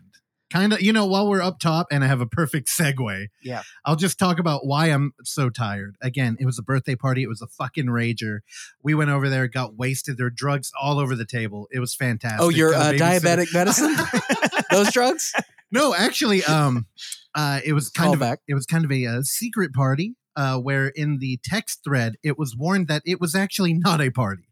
Kind 0.52 0.74
of, 0.74 0.82
you 0.82 0.92
know, 0.92 1.06
while 1.06 1.30
we're 1.30 1.44
up 1.44 1.60
top 1.60 1.88
and 1.92 2.04
I 2.04 2.08
have 2.08 2.22
a 2.22 2.26
perfect 2.26 2.70
segue. 2.70 3.28
Yeah. 3.44 3.62
I'll 3.86 3.96
just 3.96 4.18
talk 4.18 4.40
about 4.40 4.66
why 4.66 4.88
I'm 4.88 5.14
so 5.24 5.52
tired. 5.52 5.96
Again, 6.02 6.38
it 6.40 6.46
was 6.48 6.58
a 6.58 6.64
birthday 6.64 6.96
party. 6.96 7.22
It 7.22 7.30
was 7.30 7.44
a 7.44 7.48
fucking 7.48 7.86
rager. 7.86 8.40
We 8.82 8.96
went 8.96 9.12
over 9.12 9.30
there, 9.30 9.48
got 9.48 9.76
wasted. 9.76 10.18
There 10.18 10.26
were 10.26 10.32
drugs 10.32 10.72
all 10.80 10.98
over 10.98 11.16
the 11.16 11.26
table. 11.26 11.68
It 11.72 11.80
was 11.80 11.94
fantastic. 11.94 12.42
Oh, 12.42 12.50
your 12.50 12.72
Got 12.72 12.96
uh, 12.96 12.96
a 12.96 13.00
diabetic 13.00 13.54
medicine? 13.54 13.96
Those 14.72 14.92
drugs? 14.92 15.34
No, 15.72 15.94
actually, 15.94 16.44
um, 16.46 16.88
uh, 17.36 17.60
it 17.64 17.74
was 17.74 17.92
kind 17.92 18.12
of 18.12 18.20
Callback. 18.20 18.38
it 18.48 18.56
was 18.56 18.66
kind 18.66 18.84
of 18.86 18.92
a, 18.92 19.06
uh 19.06 19.22
secret 19.22 19.72
party 19.72 20.16
uh, 20.36 20.58
where 20.58 20.88
in 20.88 21.20
the 21.20 21.38
text 21.44 21.82
thread 21.84 22.16
it 22.24 22.40
was 22.40 22.56
warned 22.58 22.88
that 22.88 23.04
it 23.06 23.22
was 23.22 23.36
actually 23.36 23.76
not 23.76 24.02
a 24.02 24.10
party, 24.10 24.46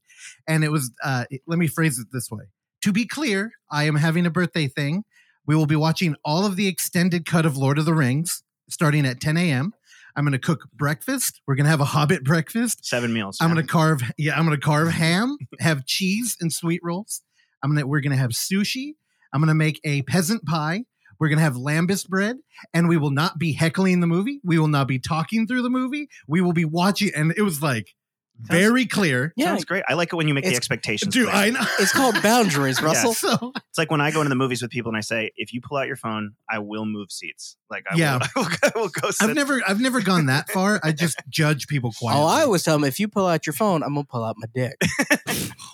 and 0.47 0.63
it 0.63 0.71
was. 0.71 0.91
Uh, 1.03 1.25
it- 1.31 1.41
let 1.47 1.57
me 1.57 1.65
phrase 1.65 1.97
it 1.97 2.09
this 2.13 2.29
way: 2.29 2.43
to 2.83 2.91
be 2.91 3.07
clear, 3.07 3.53
I 3.71 3.85
am 3.85 3.95
having 3.95 4.27
a 4.27 4.29
birthday 4.29 4.67
thing. 4.67 5.05
We 5.47 5.55
will 5.55 5.65
be 5.65 5.75
watching 5.75 6.15
all 6.23 6.45
of 6.45 6.55
the 6.55 6.67
extended 6.67 7.25
cut 7.25 7.47
of 7.47 7.57
Lord 7.57 7.79
of 7.79 7.85
the 7.85 7.95
Rings 7.95 8.43
starting 8.69 9.03
at 9.03 9.19
10 9.19 9.37
a.m. 9.37 9.73
I'm 10.15 10.23
going 10.23 10.33
to 10.33 10.37
cook 10.39 10.67
breakfast. 10.71 11.41
We're 11.47 11.55
going 11.55 11.65
to 11.65 11.71
have 11.71 11.81
a 11.81 11.85
Hobbit 11.85 12.23
breakfast. 12.23 12.85
seven 12.85 13.11
meals. 13.11 13.39
I'm 13.41 13.49
gonna 13.49 13.63
carve. 13.65 14.03
Yeah, 14.19 14.37
I'm 14.37 14.43
gonna 14.45 14.59
carve 14.59 14.89
ham, 15.03 15.35
have 15.59 15.87
cheese 15.87 16.37
and 16.39 16.53
sweet 16.53 16.81
rolls. 16.83 17.23
I'm 17.63 17.71
gonna. 17.73 17.87
We're 17.87 18.01
gonna 18.01 18.17
have 18.17 18.29
sushi. 18.31 18.93
I'm 19.33 19.41
gonna 19.41 19.55
make 19.55 19.79
a 19.83 20.01
peasant 20.03 20.45
pie. 20.45 20.83
We're 21.19 21.29
gonna 21.29 21.41
have 21.41 21.55
lembas 21.55 22.07
bread, 22.07 22.37
and 22.73 22.87
we 22.87 22.97
will 22.97 23.11
not 23.11 23.39
be 23.39 23.53
heckling 23.53 23.99
the 23.99 24.07
movie. 24.07 24.39
We 24.43 24.59
will 24.59 24.67
not 24.67 24.87
be 24.87 24.99
talking 24.99 25.47
through 25.47 25.63
the 25.63 25.69
movie. 25.69 26.07
We 26.27 26.41
will 26.41 26.53
be 26.53 26.65
watching. 26.65 27.11
And 27.15 27.33
it 27.35 27.41
was 27.41 27.61
like 27.61 27.95
very 28.39 28.85
clear. 28.85 29.33
Yeah. 29.35 29.45
Sounds 29.47 29.65
great. 29.65 29.83
I 29.87 29.93
like 29.93 30.13
it 30.13 30.15
when 30.15 30.27
you 30.27 30.33
make 30.33 30.45
the 30.45 30.55
expectations. 30.55 31.13
Dude, 31.13 31.27
clear. 31.29 31.35
I 31.43 31.49
know. 31.49 31.61
It's 31.79 31.91
called 31.91 32.15
boundaries, 32.23 32.81
Russell. 32.81 33.13
So 33.13 33.51
It's 33.69 33.77
like 33.77 33.89
when 33.91 34.01
I 34.01 34.11
go 34.11 34.21
into 34.21 34.29
the 34.29 34.35
movies 34.35 34.61
with 34.61 34.71
people 34.71 34.89
and 34.89 34.97
I 34.97 35.01
say, 35.01 35.31
if 35.35 35.53
you 35.53 35.61
pull 35.61 35.77
out 35.77 35.87
your 35.87 35.95
phone, 35.95 36.33
I 36.49 36.59
will 36.59 36.85
move 36.85 37.11
seats. 37.11 37.57
Like, 37.69 37.83
I 37.91 37.95
Yeah. 37.95 38.17
will, 38.17 38.21
I 38.23 38.29
will, 38.39 38.47
I 38.63 38.79
will 38.79 38.89
go 38.89 39.11
sit. 39.11 39.29
I've 39.29 39.35
never, 39.35 39.61
I've 39.67 39.81
never 39.81 40.01
gone 40.01 40.27
that 40.27 40.49
far. 40.49 40.79
I 40.83 40.91
just 40.91 41.19
judge 41.29 41.67
people 41.67 41.91
quietly. 41.91 42.23
Oh, 42.23 42.27
I 42.27 42.41
always 42.43 42.63
tell 42.63 42.75
them 42.77 42.83
if 42.85 42.99
you 42.99 43.07
pull 43.07 43.25
out 43.27 43.45
your 43.45 43.53
phone, 43.53 43.83
I'm 43.83 43.93
gonna 43.95 44.05
pull 44.05 44.23
out 44.23 44.35
my 44.37 44.47
dick. 44.53 44.75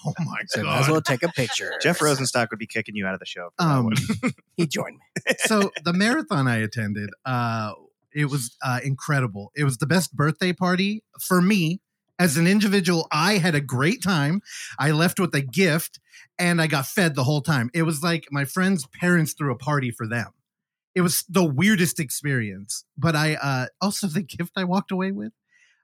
Oh 0.05 0.13
my 0.25 0.41
So 0.47 0.63
might 0.63 0.79
as 0.79 0.89
well 0.89 1.01
take 1.01 1.23
a 1.23 1.29
picture. 1.29 1.73
Jeff 1.81 1.99
Rosenstock 1.99 2.49
would 2.49 2.59
be 2.59 2.67
kicking 2.67 2.95
you 2.95 3.05
out 3.05 3.13
of 3.13 3.19
the 3.19 3.25
show. 3.25 3.49
for 3.57 3.65
Um, 3.65 3.89
he 4.57 4.67
joined 4.67 4.97
me. 4.97 5.33
so 5.39 5.71
the 5.83 5.93
marathon 5.93 6.47
I 6.47 6.57
attended, 6.57 7.09
uh, 7.25 7.73
it 8.13 8.25
was 8.25 8.55
uh, 8.63 8.79
incredible. 8.83 9.51
It 9.55 9.63
was 9.63 9.77
the 9.77 9.85
best 9.87 10.15
birthday 10.15 10.53
party 10.53 11.03
for 11.21 11.41
me 11.41 11.81
as 12.19 12.37
an 12.37 12.47
individual. 12.47 13.07
I 13.11 13.37
had 13.37 13.55
a 13.55 13.61
great 13.61 14.01
time. 14.03 14.41
I 14.79 14.91
left 14.91 15.19
with 15.19 15.33
a 15.35 15.41
gift, 15.41 15.99
and 16.37 16.61
I 16.61 16.67
got 16.67 16.85
fed 16.85 17.15
the 17.15 17.23
whole 17.23 17.41
time. 17.41 17.69
It 17.73 17.83
was 17.83 18.03
like 18.03 18.27
my 18.31 18.45
friends' 18.45 18.87
parents 18.87 19.33
threw 19.33 19.51
a 19.51 19.57
party 19.57 19.91
for 19.91 20.07
them. 20.07 20.27
It 20.95 21.01
was 21.01 21.23
the 21.27 21.43
weirdest 21.43 21.99
experience. 21.99 22.85
But 22.97 23.15
I 23.15 23.35
uh, 23.35 23.65
also 23.81 24.07
the 24.07 24.21
gift 24.23 24.53
I 24.55 24.63
walked 24.63 24.91
away 24.91 25.11
with. 25.11 25.33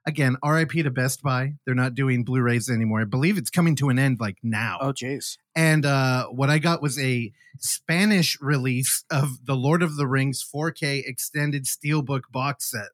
Again, 0.06 0.36
RIP 0.42 0.70
to 0.70 0.90
Best 0.90 1.22
Buy. 1.22 1.54
They're 1.66 1.74
not 1.74 1.94
doing 1.94 2.24
Blu-rays 2.24 2.70
anymore. 2.70 3.02
I 3.02 3.04
believe 3.04 3.36
it's 3.36 3.50
coming 3.50 3.76
to 3.76 3.90
an 3.90 3.98
end 3.98 4.18
like 4.18 4.38
now 4.42 4.78
Oh, 4.80 4.92
jeez. 4.94 5.36
and 5.54 5.84
uh, 5.84 6.26
what 6.28 6.48
I 6.48 6.58
got 6.58 6.80
was 6.80 6.98
a 6.98 7.30
Spanish 7.58 8.38
release 8.40 9.04
of 9.10 9.44
the 9.44 9.54
Lord 9.54 9.82
of 9.82 9.96
the 9.96 10.06
Rings 10.06 10.42
4K 10.42 11.02
extended 11.06 11.66
steelbook 11.66 12.22
box 12.32 12.70
set. 12.70 12.88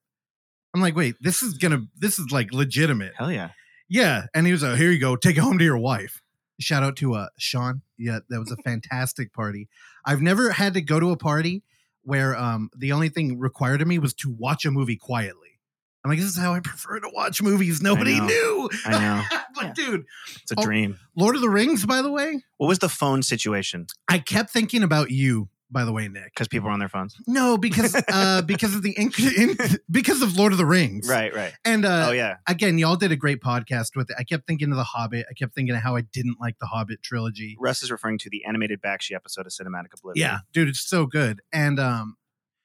I'm 0.76 0.82
like, 0.82 0.94
wait, 0.94 1.14
this 1.22 1.42
is 1.42 1.54
gonna, 1.54 1.84
this 1.98 2.18
is 2.18 2.30
like 2.30 2.52
legitimate. 2.52 3.14
Hell 3.16 3.32
yeah. 3.32 3.50
Yeah, 3.88 4.26
and 4.34 4.44
he 4.46 4.52
was 4.52 4.62
like, 4.62 4.76
here 4.76 4.90
you 4.90 4.98
go, 5.00 5.16
take 5.16 5.36
it 5.38 5.40
home 5.40 5.56
to 5.58 5.64
your 5.64 5.78
wife. 5.78 6.20
Shout 6.60 6.82
out 6.82 6.96
to 6.96 7.14
uh, 7.14 7.28
Sean. 7.38 7.80
Yeah, 7.96 8.18
that 8.28 8.38
was 8.38 8.50
a 8.50 8.56
fantastic 8.56 9.32
party. 9.32 9.68
I've 10.04 10.20
never 10.20 10.50
had 10.50 10.74
to 10.74 10.80
go 10.82 11.00
to 11.00 11.12
a 11.12 11.16
party 11.16 11.62
where 12.02 12.36
um, 12.36 12.68
the 12.76 12.92
only 12.92 13.08
thing 13.08 13.38
required 13.38 13.80
of 13.80 13.88
me 13.88 13.98
was 13.98 14.12
to 14.14 14.30
watch 14.30 14.64
a 14.66 14.70
movie 14.70 14.96
quietly. 14.96 15.58
I'm 16.04 16.10
like, 16.10 16.18
this 16.18 16.28
is 16.28 16.36
how 16.38 16.52
I 16.52 16.60
prefer 16.60 17.00
to 17.00 17.10
watch 17.12 17.40
movies. 17.42 17.80
Nobody 17.82 18.18
know. 18.20 18.26
knew. 18.26 18.70
I 18.84 18.90
know. 18.98 19.22
but 19.54 19.64
Yeah. 19.64 19.72
dude, 19.74 20.04
It's 20.42 20.52
a 20.52 20.54
Oh. 20.58 20.62
dream. 20.62 20.98
Lord 21.16 21.34
of 21.36 21.40
the 21.40 21.48
Rings, 21.48 21.84
by 21.86 22.02
the 22.02 22.10
way, 22.12 22.44
What 22.58 22.66
was 22.68 22.78
the 22.80 22.88
phone 22.88 23.22
situation? 23.22 23.86
I 24.08 24.18
kept 24.18 24.50
thinking 24.50 24.82
about 24.82 25.10
you 25.10 25.48
by 25.70 25.84
the 25.84 25.92
way, 25.92 26.08
Nick. 26.08 26.26
because 26.26 26.48
people 26.48 26.68
are 26.68 26.72
on 26.72 26.78
their 26.78 26.88
phones. 26.88 27.16
No, 27.26 27.58
because 27.58 27.94
uh, 28.08 28.42
because 28.46 28.74
of 28.74 28.82
the 28.82 28.92
ink, 28.92 29.18
in, 29.18 29.56
because 29.90 30.22
of 30.22 30.36
Lord 30.36 30.52
of 30.52 30.58
the 30.58 30.66
Rings, 30.66 31.08
Right, 31.08 31.34
right. 31.34 31.52
And 31.64 31.84
uh, 31.84 32.06
oh 32.08 32.12
yeah, 32.12 32.36
again, 32.46 32.78
y'all 32.78 32.96
did 32.96 33.12
a 33.12 33.16
great 33.16 33.40
podcast 33.40 33.96
with 33.96 34.10
it. 34.10 34.16
I 34.18 34.24
kept 34.24 34.46
thinking 34.46 34.70
of 34.70 34.76
the 34.76 34.84
Hobbit. 34.84 35.26
I 35.30 35.34
kept 35.34 35.54
thinking 35.54 35.74
of 35.74 35.82
how 35.82 35.96
I 35.96 36.02
didn't 36.02 36.36
like 36.40 36.58
the 36.60 36.66
Hobbit 36.66 37.02
trilogy. 37.02 37.56
Russ 37.58 37.82
is 37.82 37.90
referring 37.90 38.18
to 38.18 38.30
the 38.30 38.44
animated 38.44 38.80
Bakshi 38.80 39.14
episode 39.14 39.46
of 39.46 39.52
Cinematic 39.52 39.88
Oblivion. 39.98 40.26
Yeah, 40.26 40.38
dude, 40.52 40.68
it's 40.68 40.86
so 40.86 41.06
good. 41.06 41.40
And 41.52 41.80
um, 41.80 42.16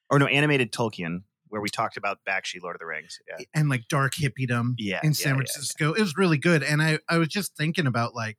or 0.10 0.20
no, 0.20 0.28
animated 0.28 0.72
Tolkien, 0.72 1.24
where 1.48 1.62
we 1.62 1.70
talked 1.70 1.98
about 1.98 2.20
Bakshi, 2.28 2.62
Lord 2.62 2.76
of 2.76 2.80
the 2.80 2.86
Rings. 2.86 3.20
Yeah, 3.28 3.46
and 3.54 3.70
like 3.70 3.88
dark 3.90 4.14
hippiedom 4.14 4.74
yeah, 4.78 5.00
in 5.04 5.10
yeah, 5.10 5.14
San 5.14 5.32
yeah, 5.32 5.36
Francisco. 5.38 5.94
It 5.94 6.02
was 6.02 6.16
really 6.18 6.38
good. 6.38 6.64
And 6.64 6.82
I 6.82 7.00
I 7.10 7.18
was 7.18 7.30
just 7.30 7.56
thinking 7.58 7.88
about 7.88 8.14
like 8.14 8.38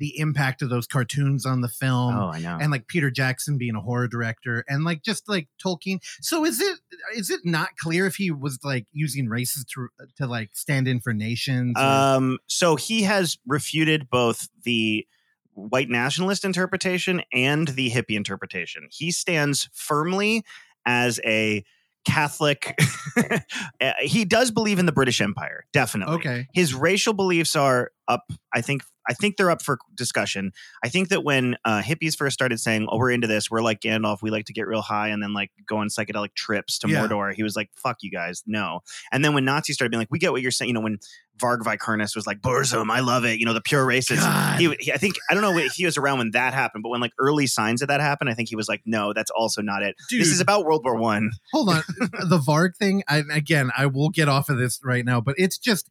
the 0.00 0.18
impact 0.18 0.62
of 0.62 0.70
those 0.70 0.88
cartoons 0.88 1.46
on 1.46 1.60
the 1.60 1.68
film. 1.68 2.16
Oh, 2.16 2.30
I 2.32 2.40
know. 2.40 2.58
and 2.60 2.72
like 2.72 2.88
Peter 2.88 3.10
Jackson 3.10 3.56
being 3.58 3.76
a 3.76 3.80
horror 3.80 4.08
director 4.08 4.64
and 4.68 4.82
like 4.82 5.02
just 5.04 5.28
like 5.28 5.46
Tolkien. 5.64 6.00
So 6.20 6.44
is 6.44 6.60
it 6.60 6.78
is 7.14 7.30
it 7.30 7.42
not 7.44 7.76
clear 7.78 8.06
if 8.06 8.16
he 8.16 8.32
was 8.32 8.58
like 8.64 8.86
using 8.92 9.28
races 9.28 9.64
to 9.74 9.88
to 10.16 10.26
like 10.26 10.50
stand 10.54 10.88
in 10.88 10.98
for 11.00 11.12
nations? 11.14 11.74
or- 11.78 11.82
Um, 11.84 12.38
so 12.48 12.74
he 12.74 13.02
has 13.02 13.38
refuted 13.46 14.10
both 14.10 14.48
the 14.64 15.06
white 15.52 15.90
nationalist 15.90 16.44
interpretation 16.44 17.22
and 17.32 17.68
the 17.68 17.90
hippie 17.90 18.16
interpretation. 18.16 18.88
He 18.90 19.10
stands 19.10 19.68
firmly 19.72 20.42
as 20.86 21.20
a 21.24 21.62
Catholic. 22.06 22.74
Uh, 23.16 23.92
he 24.00 24.24
does 24.24 24.50
believe 24.50 24.78
in 24.78 24.86
the 24.86 24.92
British 24.92 25.20
Empire, 25.20 25.64
definitely. 25.72 26.14
okay. 26.16 26.48
His 26.54 26.72
racial 26.74 27.12
beliefs 27.12 27.54
are 27.54 27.90
up. 28.10 28.24
I 28.52 28.60
think. 28.60 28.82
I 29.08 29.14
think 29.14 29.38
they're 29.38 29.50
up 29.50 29.62
for 29.62 29.78
discussion. 29.96 30.52
I 30.84 30.88
think 30.88 31.08
that 31.08 31.24
when 31.24 31.56
uh, 31.64 31.80
hippies 31.80 32.14
first 32.14 32.34
started 32.34 32.60
saying, 32.60 32.86
"Oh, 32.90 32.98
we're 32.98 33.10
into 33.10 33.26
this. 33.26 33.50
We're 33.50 33.62
like 33.62 33.80
Gandalf. 33.80 34.18
We 34.22 34.30
like 34.30 34.44
to 34.44 34.52
get 34.52 34.68
real 34.68 34.82
high 34.82 35.08
and 35.08 35.20
then 35.22 35.32
like 35.32 35.50
go 35.66 35.78
on 35.78 35.88
psychedelic 35.88 36.34
trips 36.34 36.78
to 36.80 36.88
Yeah. 36.88 37.06
Mordor," 37.08 37.34
he 37.34 37.42
was 37.42 37.56
like, 37.56 37.70
"Fuck 37.76 37.96
you 38.02 38.10
guys, 38.10 38.42
no." 38.46 38.80
And 39.10 39.24
then 39.24 39.34
when 39.34 39.44
Nazis 39.44 39.74
started 39.76 39.90
being 39.90 40.00
like, 40.00 40.10
"We 40.12 40.18
get 40.18 40.32
what 40.32 40.42
you're 40.42 40.50
saying," 40.52 40.68
you 40.68 40.74
know, 40.74 40.80
when 40.82 40.98
Varg 41.42 41.60
Vikernes 41.62 42.14
was 42.14 42.26
like, 42.26 42.40
"Burzum, 42.40 42.90
I 42.90 43.00
love 43.00 43.24
it," 43.24 43.40
you 43.40 43.46
know, 43.46 43.54
the 43.54 43.62
pure 43.62 43.84
racists. 43.84 44.18
God. 44.20 44.60
He, 44.60 44.76
he- 44.78 44.92
I 44.92 44.98
think 44.98 45.14
I 45.30 45.34
don't 45.34 45.42
know 45.42 45.56
if 45.58 45.72
he 45.72 45.86
was 45.86 45.96
around 45.96 46.18
when 46.18 46.30
that 46.32 46.52
happened, 46.52 46.82
but 46.82 46.90
when 46.90 47.00
like 47.00 47.12
early 47.18 47.46
signs 47.46 47.80
of 47.82 47.88
that 47.88 48.00
happened, 48.00 48.28
I 48.30 48.34
think 48.34 48.48
he 48.50 48.54
was 48.56 48.68
like, 48.68 48.82
"No, 48.84 49.12
that's 49.14 49.30
also 49.30 49.62
not 49.62 49.82
it. 49.82 49.96
Dude, 50.10 50.20
This 50.20 50.28
is 50.28 50.40
about 50.40 50.66
World 50.66 50.82
War 50.84 50.96
One." 50.96 51.30
hold 51.52 51.70
on. 51.70 51.82
the 52.28 52.38
Varg 52.38 52.76
thing, 52.76 53.02
I, 53.08 53.22
again, 53.32 53.70
I 53.76 53.86
will 53.86 54.10
get 54.10 54.28
off 54.28 54.50
of 54.50 54.58
this 54.58 54.78
right 54.84 55.04
now, 55.04 55.20
but 55.22 55.34
it's 55.38 55.56
just 55.58 55.90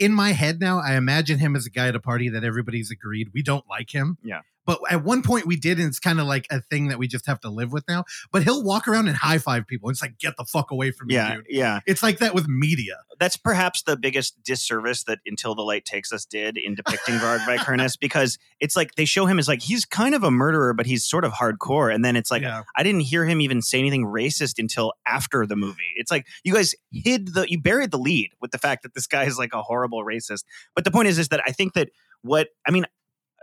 in 0.00 0.12
my 0.12 0.32
head 0.32 0.58
now. 0.58 0.80
I 0.80 0.96
imagine 0.96 1.38
him 1.38 1.54
as 1.54 1.66
a 1.66 1.70
guy 1.70 1.86
at 1.86 1.94
a 1.94 2.00
party 2.00 2.28
that 2.30 2.42
everybody's 2.42 2.90
agreed 2.90 3.28
we 3.32 3.42
don't 3.42 3.68
like 3.68 3.90
him. 3.90 4.18
Yeah. 4.24 4.40
But 4.66 4.80
at 4.90 5.02
one 5.04 5.22
point 5.22 5.46
we 5.46 5.56
did, 5.56 5.78
and 5.78 5.88
it's 5.88 5.98
kind 5.98 6.20
of 6.20 6.26
like 6.26 6.46
a 6.50 6.60
thing 6.60 6.88
that 6.88 6.98
we 6.98 7.08
just 7.08 7.26
have 7.26 7.40
to 7.40 7.50
live 7.50 7.72
with 7.72 7.84
now. 7.88 8.04
But 8.30 8.44
he'll 8.44 8.62
walk 8.62 8.86
around 8.86 9.08
and 9.08 9.16
high 9.16 9.38
five 9.38 9.66
people. 9.66 9.90
It's 9.90 10.02
like, 10.02 10.18
get 10.18 10.36
the 10.36 10.44
fuck 10.44 10.70
away 10.70 10.90
from 10.90 11.08
me, 11.08 11.14
Yeah, 11.14 11.36
dude. 11.36 11.46
yeah. 11.48 11.80
It's 11.86 12.02
like 12.02 12.18
that 12.18 12.34
with 12.34 12.46
media. 12.48 12.98
that's 13.18 13.36
perhaps 13.36 13.82
the 13.82 13.96
biggest 13.96 14.42
disservice 14.44 15.04
that 15.04 15.18
Until 15.26 15.54
the 15.54 15.62
Light 15.62 15.84
Takes 15.84 16.12
Us 16.12 16.24
did 16.24 16.56
in 16.56 16.74
depicting 16.74 17.14
Varg 17.16 17.38
Vikernes 17.46 17.98
because 17.98 18.38
it's 18.60 18.76
like 18.76 18.94
they 18.94 19.04
show 19.04 19.26
him 19.26 19.38
as 19.38 19.48
like 19.48 19.62
he's 19.62 19.84
kind 19.84 20.14
of 20.14 20.22
a 20.24 20.30
murderer, 20.30 20.72
but 20.74 20.86
he's 20.86 21.04
sort 21.04 21.24
of 21.24 21.32
hardcore. 21.32 21.92
And 21.92 22.04
then 22.04 22.14
it's 22.16 22.30
like 22.30 22.42
yeah. 22.42 22.62
I 22.76 22.82
didn't 22.82 23.00
hear 23.02 23.24
him 23.24 23.40
even 23.40 23.62
say 23.62 23.78
anything 23.78 24.04
racist 24.06 24.58
until 24.58 24.92
after 25.06 25.46
the 25.46 25.56
movie. 25.56 25.92
It's 25.96 26.10
like 26.10 26.26
you 26.44 26.54
guys 26.54 26.74
hid 26.92 27.34
the 27.34 27.46
you 27.50 27.60
buried 27.60 27.90
the 27.90 27.98
lead 27.98 28.30
with 28.40 28.50
the 28.52 28.58
fact 28.58 28.82
that 28.84 28.94
this 28.94 29.06
guy 29.06 29.24
is 29.24 29.38
like 29.38 29.52
a 29.54 29.62
horrible 29.62 30.04
racist. 30.04 30.44
But 30.74 30.84
the 30.84 30.90
point 30.90 31.08
is 31.08 31.18
is 31.18 31.28
that 31.28 31.40
I 31.46 31.50
think 31.52 31.72
that 31.74 31.88
what 32.22 32.48
I 32.66 32.70
mean 32.70 32.84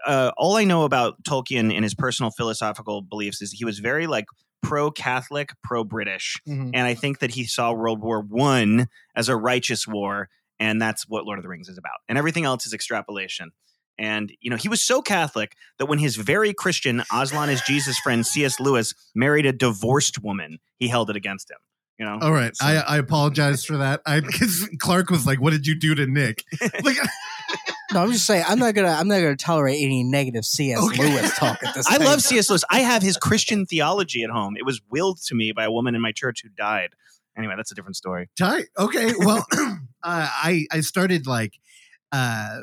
uh, 0.06 0.32
all 0.38 0.56
I 0.56 0.64
know 0.64 0.84
about 0.84 1.24
Tolkien 1.24 1.74
and 1.74 1.84
his 1.84 1.96
personal 1.96 2.32
philosophical 2.32 3.02
beliefs 3.02 3.42
is 3.42 3.52
he 3.52 3.66
was 3.66 3.80
very 3.80 4.08
like 4.08 4.26
pro 4.64 4.92
Catholic, 4.92 5.52
pro 5.64 5.84
British 5.84 6.38
Mhm. 6.48 6.72
and 6.74 6.88
I 6.88 6.94
think 6.94 7.20
that 7.20 7.32
he 7.32 7.46
saw 7.46 7.72
World 7.72 8.02
War 8.02 8.22
One 8.22 8.88
as 9.16 9.30
a 9.30 9.36
righteous 9.36 9.88
war, 9.88 10.30
and 10.60 10.82
that's 10.82 11.08
what 11.08 11.26
Lord 11.26 11.40
of 11.40 11.44
the 11.44 11.50
Rings 11.50 11.70
is 11.70 11.78
about. 11.78 12.00
And 12.10 12.18
everything 12.18 12.44
else 12.46 12.66
is 12.66 12.74
extrapolation. 12.74 13.52
And 14.00 14.32
you 14.42 14.50
know, 14.50 14.58
he 14.58 14.70
was 14.70 14.82
so 14.84 15.02
Catholic 15.02 15.56
that 15.80 15.86
when 15.88 16.00
his 16.00 16.16
very 16.18 16.54
Christian 16.54 17.04
Aslan 17.12 17.50
is 17.50 17.62
Jesus 17.62 17.98
friend 18.00 18.26
C.S. 18.26 18.60
Lewis 18.60 18.94
married 19.16 19.46
a 19.46 19.54
divorced 19.54 20.22
woman, 20.22 20.60
he 20.78 20.88
held 20.88 21.10
it 21.10 21.16
against 21.16 21.50
him. 21.50 21.58
You 22.00 22.06
know, 22.06 22.20
All 22.22 22.32
right, 22.32 22.56
So- 22.56 22.66
I, 22.66 22.76
I 22.76 22.98
apologize 22.98 23.66
for 23.66 23.78
that. 23.78 24.02
I 24.06 24.20
because 24.20 24.70
Clark 24.80 25.10
was 25.10 25.26
like, 25.26 25.42
"What 25.42 25.52
did 25.52 25.66
you 25.66 25.76
do 25.76 25.96
to 25.96 26.06
Nick?" 26.06 26.44
Like, 26.84 26.98
No, 27.94 28.02
I'm 28.04 28.12
just 28.12 28.26
saying 28.26 28.44
I'm 28.48 28.60
not 28.60 28.76
gonna 28.76 28.90
I'm 28.90 29.08
not 29.08 29.16
gonna 29.20 29.36
tolerate 29.36 29.82
any 29.82 30.04
negative 30.04 30.46
C.S. 30.46 30.80
Okay. 30.80 31.10
Lewis 31.10 31.36
talk 31.38 31.64
at 31.64 31.74
this. 31.74 31.88
I 31.88 31.98
love. 31.98 32.22
C.S. 32.22 32.50
Lewis. 32.50 32.64
I 32.70 32.80
have 32.80 33.02
his 33.02 33.18
Christian 33.18 33.66
theology 33.66 34.24
at 34.24 34.30
home. 34.30 34.58
It 34.58 34.66
was 34.66 34.82
willed 34.90 35.20
to 35.28 35.36
me 35.36 35.54
by 35.54 35.64
a 35.64 35.72
woman 35.72 35.96
in 35.96 36.02
my 36.02 36.12
church 36.12 36.42
who 36.44 36.50
died. 36.50 36.90
Anyway, 37.38 37.54
that's 37.56 37.72
a 37.72 37.76
different 37.76 37.96
story. 37.96 38.30
tight. 38.38 38.66
Okay, 38.78 39.14
well, 39.20 39.46
uh, 39.54 39.78
I 40.04 40.66
I 40.72 40.82
started 40.82 41.26
like, 41.28 41.54
uh, 42.12 42.60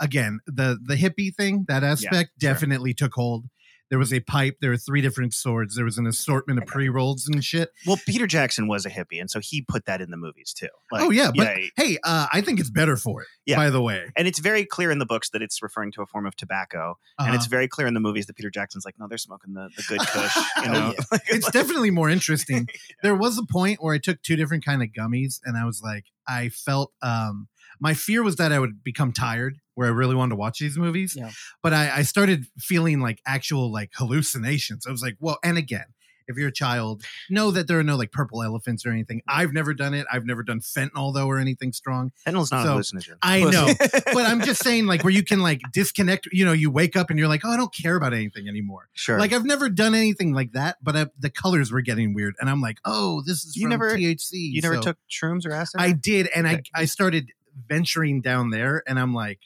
again 0.00 0.40
the 0.46 0.78
the 0.84 0.96
hippie 0.96 1.34
thing. 1.34 1.64
That 1.68 1.84
aspect 1.84 2.32
sure. 2.40 2.50
definitely 2.52 2.94
took 2.94 3.14
hold. 3.14 3.44
There 3.90 3.98
was 3.98 4.12
a 4.12 4.20
pipe. 4.20 4.56
There 4.60 4.70
were 4.70 4.76
three 4.76 5.00
different 5.00 5.32
swords. 5.34 5.74
There 5.76 5.84
was 5.84 5.96
an 5.98 6.06
assortment 6.06 6.58
of 6.60 6.66
pre 6.66 6.88
rolls 6.88 7.26
and 7.26 7.42
shit. 7.42 7.70
Well, 7.86 7.98
Peter 8.06 8.26
Jackson 8.26 8.68
was 8.68 8.84
a 8.84 8.90
hippie, 8.90 9.20
and 9.20 9.30
so 9.30 9.40
he 9.40 9.62
put 9.62 9.86
that 9.86 10.00
in 10.00 10.10
the 10.10 10.16
movies 10.16 10.52
too. 10.52 10.68
Like, 10.92 11.02
oh 11.02 11.10
yeah, 11.10 11.30
but 11.34 11.44
yeah, 11.58 11.66
hey, 11.76 11.98
uh, 12.04 12.26
I 12.32 12.40
think 12.42 12.60
it's 12.60 12.70
better 12.70 12.96
for 12.96 13.22
it. 13.22 13.28
Yeah. 13.46 13.56
By 13.56 13.70
the 13.70 13.80
way, 13.80 14.04
and 14.16 14.28
it's 14.28 14.38
very 14.40 14.64
clear 14.66 14.90
in 14.90 14.98
the 14.98 15.06
books 15.06 15.30
that 15.30 15.40
it's 15.40 15.62
referring 15.62 15.92
to 15.92 16.02
a 16.02 16.06
form 16.06 16.26
of 16.26 16.36
tobacco, 16.36 16.98
and 17.18 17.28
Uh-huh. 17.28 17.34
it's 17.36 17.46
very 17.46 17.66
clear 17.68 17.86
in 17.86 17.94
the 17.94 18.00
movies 18.00 18.26
that 18.26 18.36
Peter 18.36 18.50
Jackson's 18.50 18.84
like, 18.84 18.94
no, 18.98 19.06
they're 19.08 19.16
smoking 19.18 19.54
the, 19.54 19.70
the 19.76 19.82
good 19.88 20.00
Kush. 20.06 20.36
You 20.36 20.42
Oh, 20.66 20.72
know, 20.72 20.94
it's 21.28 21.50
definitely 21.50 21.90
more 21.90 22.10
interesting. 22.10 22.68
There 23.02 23.14
was 23.14 23.38
a 23.38 23.44
point 23.50 23.82
where 23.82 23.94
I 23.94 23.98
took 23.98 24.22
two 24.22 24.34
different 24.36 24.64
kind 24.64 24.82
of 24.82 24.88
gummies, 24.88 25.40
and 25.44 25.56
I 25.56 25.64
was 25.64 25.80
like, 25.82 26.04
I 26.26 26.48
felt 26.50 26.92
um, 27.00 27.48
my 27.80 27.94
fear 27.94 28.22
was 28.22 28.36
that 28.36 28.52
I 28.52 28.58
would 28.58 28.82
become 28.84 29.12
tired, 29.12 29.58
where 29.74 29.86
I 29.88 29.90
really 29.90 30.14
wanted 30.16 30.30
to 30.30 30.36
watch 30.36 30.58
these 30.58 30.76
movies. 30.78 31.14
Yeah. 31.16 31.30
But 31.62 31.72
I, 31.74 31.98
I 31.98 32.02
started 32.02 32.46
feeling 32.58 33.00
like 33.00 33.20
actual 33.26 33.70
like 33.72 33.90
hallucinations. 33.94 34.86
I 34.86 34.90
was 34.90 35.02
like, 35.02 35.16
well, 35.20 35.38
and 35.42 35.58
again. 35.58 35.84
If 36.30 36.36
you're 36.36 36.48
a 36.48 36.52
child, 36.52 37.04
know 37.30 37.50
that 37.52 37.68
there 37.68 37.78
are 37.78 37.82
no 37.82 37.96
like 37.96 38.12
purple 38.12 38.42
elephants 38.42 38.84
or 38.84 38.90
anything. 38.90 39.22
I've 39.26 39.54
never 39.54 39.72
done 39.72 39.94
it. 39.94 40.06
I've 40.12 40.26
never 40.26 40.42
done 40.42 40.60
fentanyl 40.60 41.14
though 41.14 41.26
or 41.26 41.38
anything 41.38 41.72
strong. 41.72 42.12
fentanyl's 42.26 42.52
not 42.52 42.66
So, 42.66 42.74
a 42.74 42.80
hallucinogen. 42.80 43.16
I 43.22 43.44
know, 43.44 43.66
but 44.12 44.26
I'm 44.26 44.42
just 44.42 44.62
saying 44.62 44.84
like 44.84 45.02
where 45.04 45.10
you 45.10 45.22
can 45.24 45.40
like 45.40 45.62
disconnect. 45.72 46.28
You 46.30 46.44
know, 46.44 46.52
you 46.52 46.70
wake 46.70 46.96
up 46.96 47.08
and 47.08 47.18
you're 47.18 47.28
like, 47.28 47.46
oh, 47.46 47.48
I 47.50 47.56
don't 47.56 47.74
care 47.74 47.96
about 47.96 48.12
anything 48.12 48.46
anymore. 48.46 48.90
sure. 48.92 49.18
Like 49.18 49.32
I've 49.32 49.46
never 49.46 49.70
done 49.70 49.94
anything 49.94 50.34
like 50.34 50.52
that, 50.52 50.76
but 50.82 50.96
I, 50.96 51.06
the 51.18 51.30
colors 51.30 51.72
were 51.72 51.80
getting 51.80 52.12
weird, 52.12 52.34
and 52.38 52.50
I'm 52.50 52.60
like, 52.60 52.76
oh, 52.84 53.22
this 53.24 53.46
is 53.46 53.56
You 53.56 53.62
from 53.62 53.70
never- 53.70 53.96
THC. 53.96 54.32
you 54.32 54.60
never 54.60 54.74
So 54.74 54.80
took 54.82 54.98
shrooms 55.10 55.46
or 55.46 55.52
acid? 55.52 55.80
I 55.80 55.92
did, 55.92 56.26
and 56.36 56.46
Okay. 56.46 56.62
I 56.74 56.82
I 56.82 56.84
started 56.84 57.32
venturing 57.66 58.20
down 58.20 58.50
there, 58.50 58.82
and 58.86 58.98
I'm 58.98 59.14
like, 59.14 59.40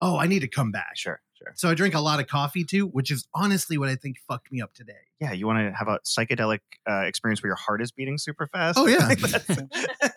oh, 0.00 0.16
I 0.16 0.26
need 0.26 0.40
to 0.40 0.48
come 0.48 0.70
back. 0.70 0.92
sure, 0.96 1.20
sure. 1.34 1.52
So 1.56 1.68
I 1.68 1.74
drink 1.74 1.94
a 1.94 2.00
lot 2.00 2.20
of 2.20 2.26
coffee 2.28 2.64
too, 2.64 2.86
which 2.86 3.10
is 3.10 3.26
honestly 3.34 3.76
what 3.78 3.88
I 3.88 3.96
think 3.96 4.16
fucked 4.28 4.50
me 4.52 4.60
up 4.60 4.72
today. 4.74 4.92
Yeah, 5.20 5.32
you 5.32 5.46
want 5.48 5.58
to 5.58 5.76
have 5.76 5.88
a 5.88 5.98
psychedelic 6.06 6.60
uh, 6.88 7.00
experience 7.00 7.42
where 7.42 7.48
your 7.48 7.56
heart 7.56 7.82
is 7.82 7.90
beating 7.90 8.18
super 8.18 8.46
fast? 8.46 8.78
Oh, 8.78 8.86
yeah. 8.86 9.08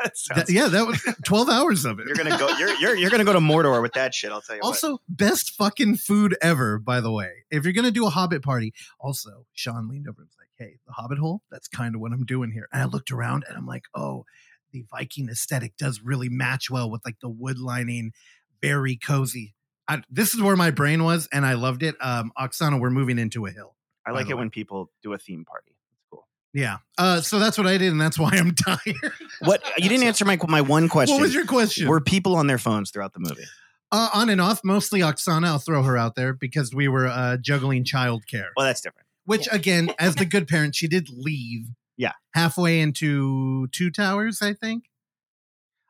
That 0.03 0.11
sounds- 0.17 0.51
yeah, 0.51 0.67
that 0.67 0.85
was 0.87 1.01
12 1.25 1.49
hours 1.49 1.85
of 1.85 1.99
it. 1.99 2.07
You're 2.07 2.15
gonna 2.15 2.37
go. 2.37 2.47
You're, 2.57 2.73
you're 2.75 2.95
you're 2.95 3.09
gonna 3.09 3.23
go 3.23 3.33
to 3.33 3.39
Mordor 3.39 3.81
with 3.81 3.93
that 3.93 4.13
shit. 4.13 4.31
I'll 4.31 4.41
tell 4.41 4.55
you. 4.55 4.61
what. 4.61 4.67
Also, 4.69 4.99
best 5.09 5.51
fucking 5.55 5.97
food 5.97 6.35
ever, 6.41 6.79
by 6.79 7.01
the 7.01 7.11
way. 7.11 7.31
If 7.51 7.63
you're 7.63 7.73
gonna 7.73 7.91
do 7.91 8.05
a 8.07 8.09
Hobbit 8.09 8.41
party, 8.43 8.73
also 8.99 9.45
Sean 9.53 9.87
leaned 9.87 10.07
over 10.07 10.21
and 10.21 10.27
was 10.27 10.35
like, 10.39 10.49
"Hey, 10.57 10.77
the 10.87 10.93
Hobbit 10.93 11.17
hole. 11.19 11.41
That's 11.51 11.67
kind 11.67 11.93
of 11.95 12.01
what 12.01 12.11
I'm 12.13 12.25
doing 12.25 12.51
here." 12.51 12.67
And 12.71 12.81
I 12.81 12.85
looked 12.85 13.11
around 13.11 13.45
and 13.47 13.55
I'm 13.57 13.65
like, 13.67 13.83
"Oh, 13.95 14.25
the 14.71 14.85
Viking 14.89 15.29
aesthetic 15.29 15.77
does 15.77 16.01
really 16.03 16.29
match 16.29 16.69
well 16.69 16.89
with 16.89 17.01
like 17.05 17.19
the 17.21 17.29
wood 17.29 17.59
lining, 17.59 18.11
very 18.61 18.95
cozy." 18.95 19.55
I, 19.87 20.01
this 20.09 20.33
is 20.33 20.41
where 20.41 20.55
my 20.55 20.71
brain 20.71 21.03
was, 21.03 21.27
and 21.33 21.45
I 21.45 21.53
loved 21.53 21.83
it. 21.83 21.95
Um, 21.99 22.31
Oksana, 22.37 22.79
we're 22.79 22.91
moving 22.91 23.19
into 23.19 23.45
a 23.45 23.51
hill. 23.51 23.75
I 24.05 24.11
like 24.11 24.29
it 24.29 24.35
way. 24.35 24.39
when 24.39 24.49
people 24.49 24.89
do 25.03 25.13
a 25.13 25.17
theme 25.17 25.43
party. 25.43 25.75
It's 25.91 26.05
cool. 26.09 26.27
Yeah. 26.53 26.77
Uh, 26.97 27.21
so 27.21 27.39
that's 27.39 27.57
what 27.57 27.67
I 27.67 27.77
did, 27.77 27.91
and 27.91 27.99
that's 27.99 28.17
why 28.17 28.31
I'm 28.33 28.55
tired. 28.55 29.13
What 29.41 29.61
you 29.77 29.89
didn't 29.89 30.05
answer 30.05 30.25
my 30.25 30.39
my 30.47 30.61
one 30.61 30.89
question. 30.89 31.15
what 31.17 31.21
was 31.21 31.33
your 31.33 31.45
question? 31.45 31.87
Were 31.87 32.01
people 32.01 32.35
on 32.35 32.47
their 32.47 32.57
phones 32.57 32.91
throughout 32.91 33.13
the 33.13 33.19
movie? 33.19 33.43
uh, 33.91 34.09
on 34.13 34.29
and 34.29 34.39
off, 34.39 34.61
mostly 34.63 35.01
Oksana. 35.01 35.45
I'll 35.45 35.59
throw 35.59 35.83
her 35.83 35.97
out 35.97 36.15
there 36.15 36.33
because 36.33 36.73
we 36.73 36.87
were 36.87 37.07
uh, 37.07 37.37
juggling 37.37 37.83
childcare. 37.83 38.49
Well, 38.55 38.65
that's 38.65 38.81
different. 38.81 39.07
Which 39.25 39.47
again, 39.51 39.93
as 39.99 40.15
the 40.15 40.25
good 40.25 40.47
parent, 40.47 40.75
she 40.75 40.87
did 40.87 41.09
leave. 41.09 41.67
Yeah. 42.01 42.13
Halfway 42.33 42.79
into 42.81 43.67
two 43.67 43.91
towers, 43.91 44.41
I 44.41 44.53
think. 44.53 44.85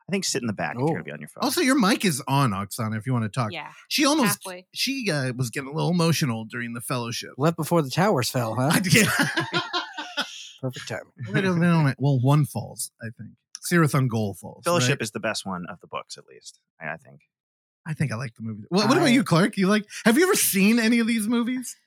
I 0.06 0.12
think 0.12 0.24
sit 0.26 0.42
in 0.42 0.46
the 0.46 0.52
back 0.52 0.74
if 0.74 0.82
Oh. 0.82 0.86
you're 0.88 0.96
gonna 0.96 1.04
be 1.04 1.10
on 1.12 1.20
your 1.20 1.28
phone. 1.28 1.42
Also, 1.42 1.62
your 1.62 1.78
mic 1.78 2.04
is 2.04 2.22
on, 2.28 2.50
Oksana, 2.50 2.98
if 2.98 3.06
you 3.06 3.14
want 3.14 3.24
to 3.24 3.30
talk. 3.30 3.50
Yeah. 3.50 3.70
She 3.88 4.04
almost 4.04 4.40
Halfway. 4.44 4.66
she 4.74 5.10
uh, 5.10 5.32
was 5.34 5.48
getting 5.48 5.70
a 5.70 5.72
little 5.72 5.90
emotional 5.90 6.44
during 6.44 6.74
the 6.74 6.82
fellowship. 6.82 7.30
Left 7.38 7.56
before 7.56 7.80
the 7.80 7.88
towers 7.88 8.28
fell, 8.28 8.54
huh? 8.54 8.78
Yeah. 8.90 9.04
Perfect 10.60 10.86
timing. 10.86 11.12
Wait 11.32 11.44
a 11.46 11.52
minute. 11.54 11.96
well, 11.98 12.20
one 12.20 12.44
falls, 12.44 12.90
I 13.00 13.06
think. 13.16 13.30
Cirith 13.66 13.94
Ungol 13.98 14.36
falls. 14.36 14.64
Fellowship 14.64 14.98
right? 14.98 15.02
is 15.02 15.12
the 15.12 15.20
best 15.20 15.46
one 15.46 15.64
of 15.70 15.80
the 15.80 15.86
books, 15.86 16.18
at 16.18 16.24
least. 16.26 16.60
I, 16.78 16.88
I 16.92 16.96
think. 16.98 17.20
I 17.86 17.94
think 17.94 18.12
I 18.12 18.16
like 18.16 18.34
the 18.34 18.42
movie. 18.42 18.64
What, 18.68 18.88
what 18.88 18.98
I- 18.98 19.00
about 19.00 19.12
you, 19.12 19.24
Clark? 19.24 19.56
You 19.56 19.66
like? 19.68 19.86
Have 20.04 20.18
you 20.18 20.24
ever 20.24 20.34
seen 20.34 20.78
any 20.78 20.98
of 20.98 21.06
these 21.06 21.26
movies? 21.26 21.74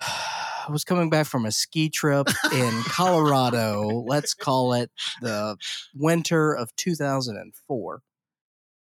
I 0.66 0.72
was 0.72 0.84
coming 0.84 1.10
back 1.10 1.26
from 1.26 1.46
a 1.46 1.52
ski 1.52 1.88
trip 1.88 2.26
in 2.52 2.82
Colorado. 2.84 4.02
let's 4.06 4.34
call 4.34 4.72
it 4.74 4.90
the 5.20 5.56
winter 5.94 6.52
of 6.52 6.74
2004, 6.76 8.02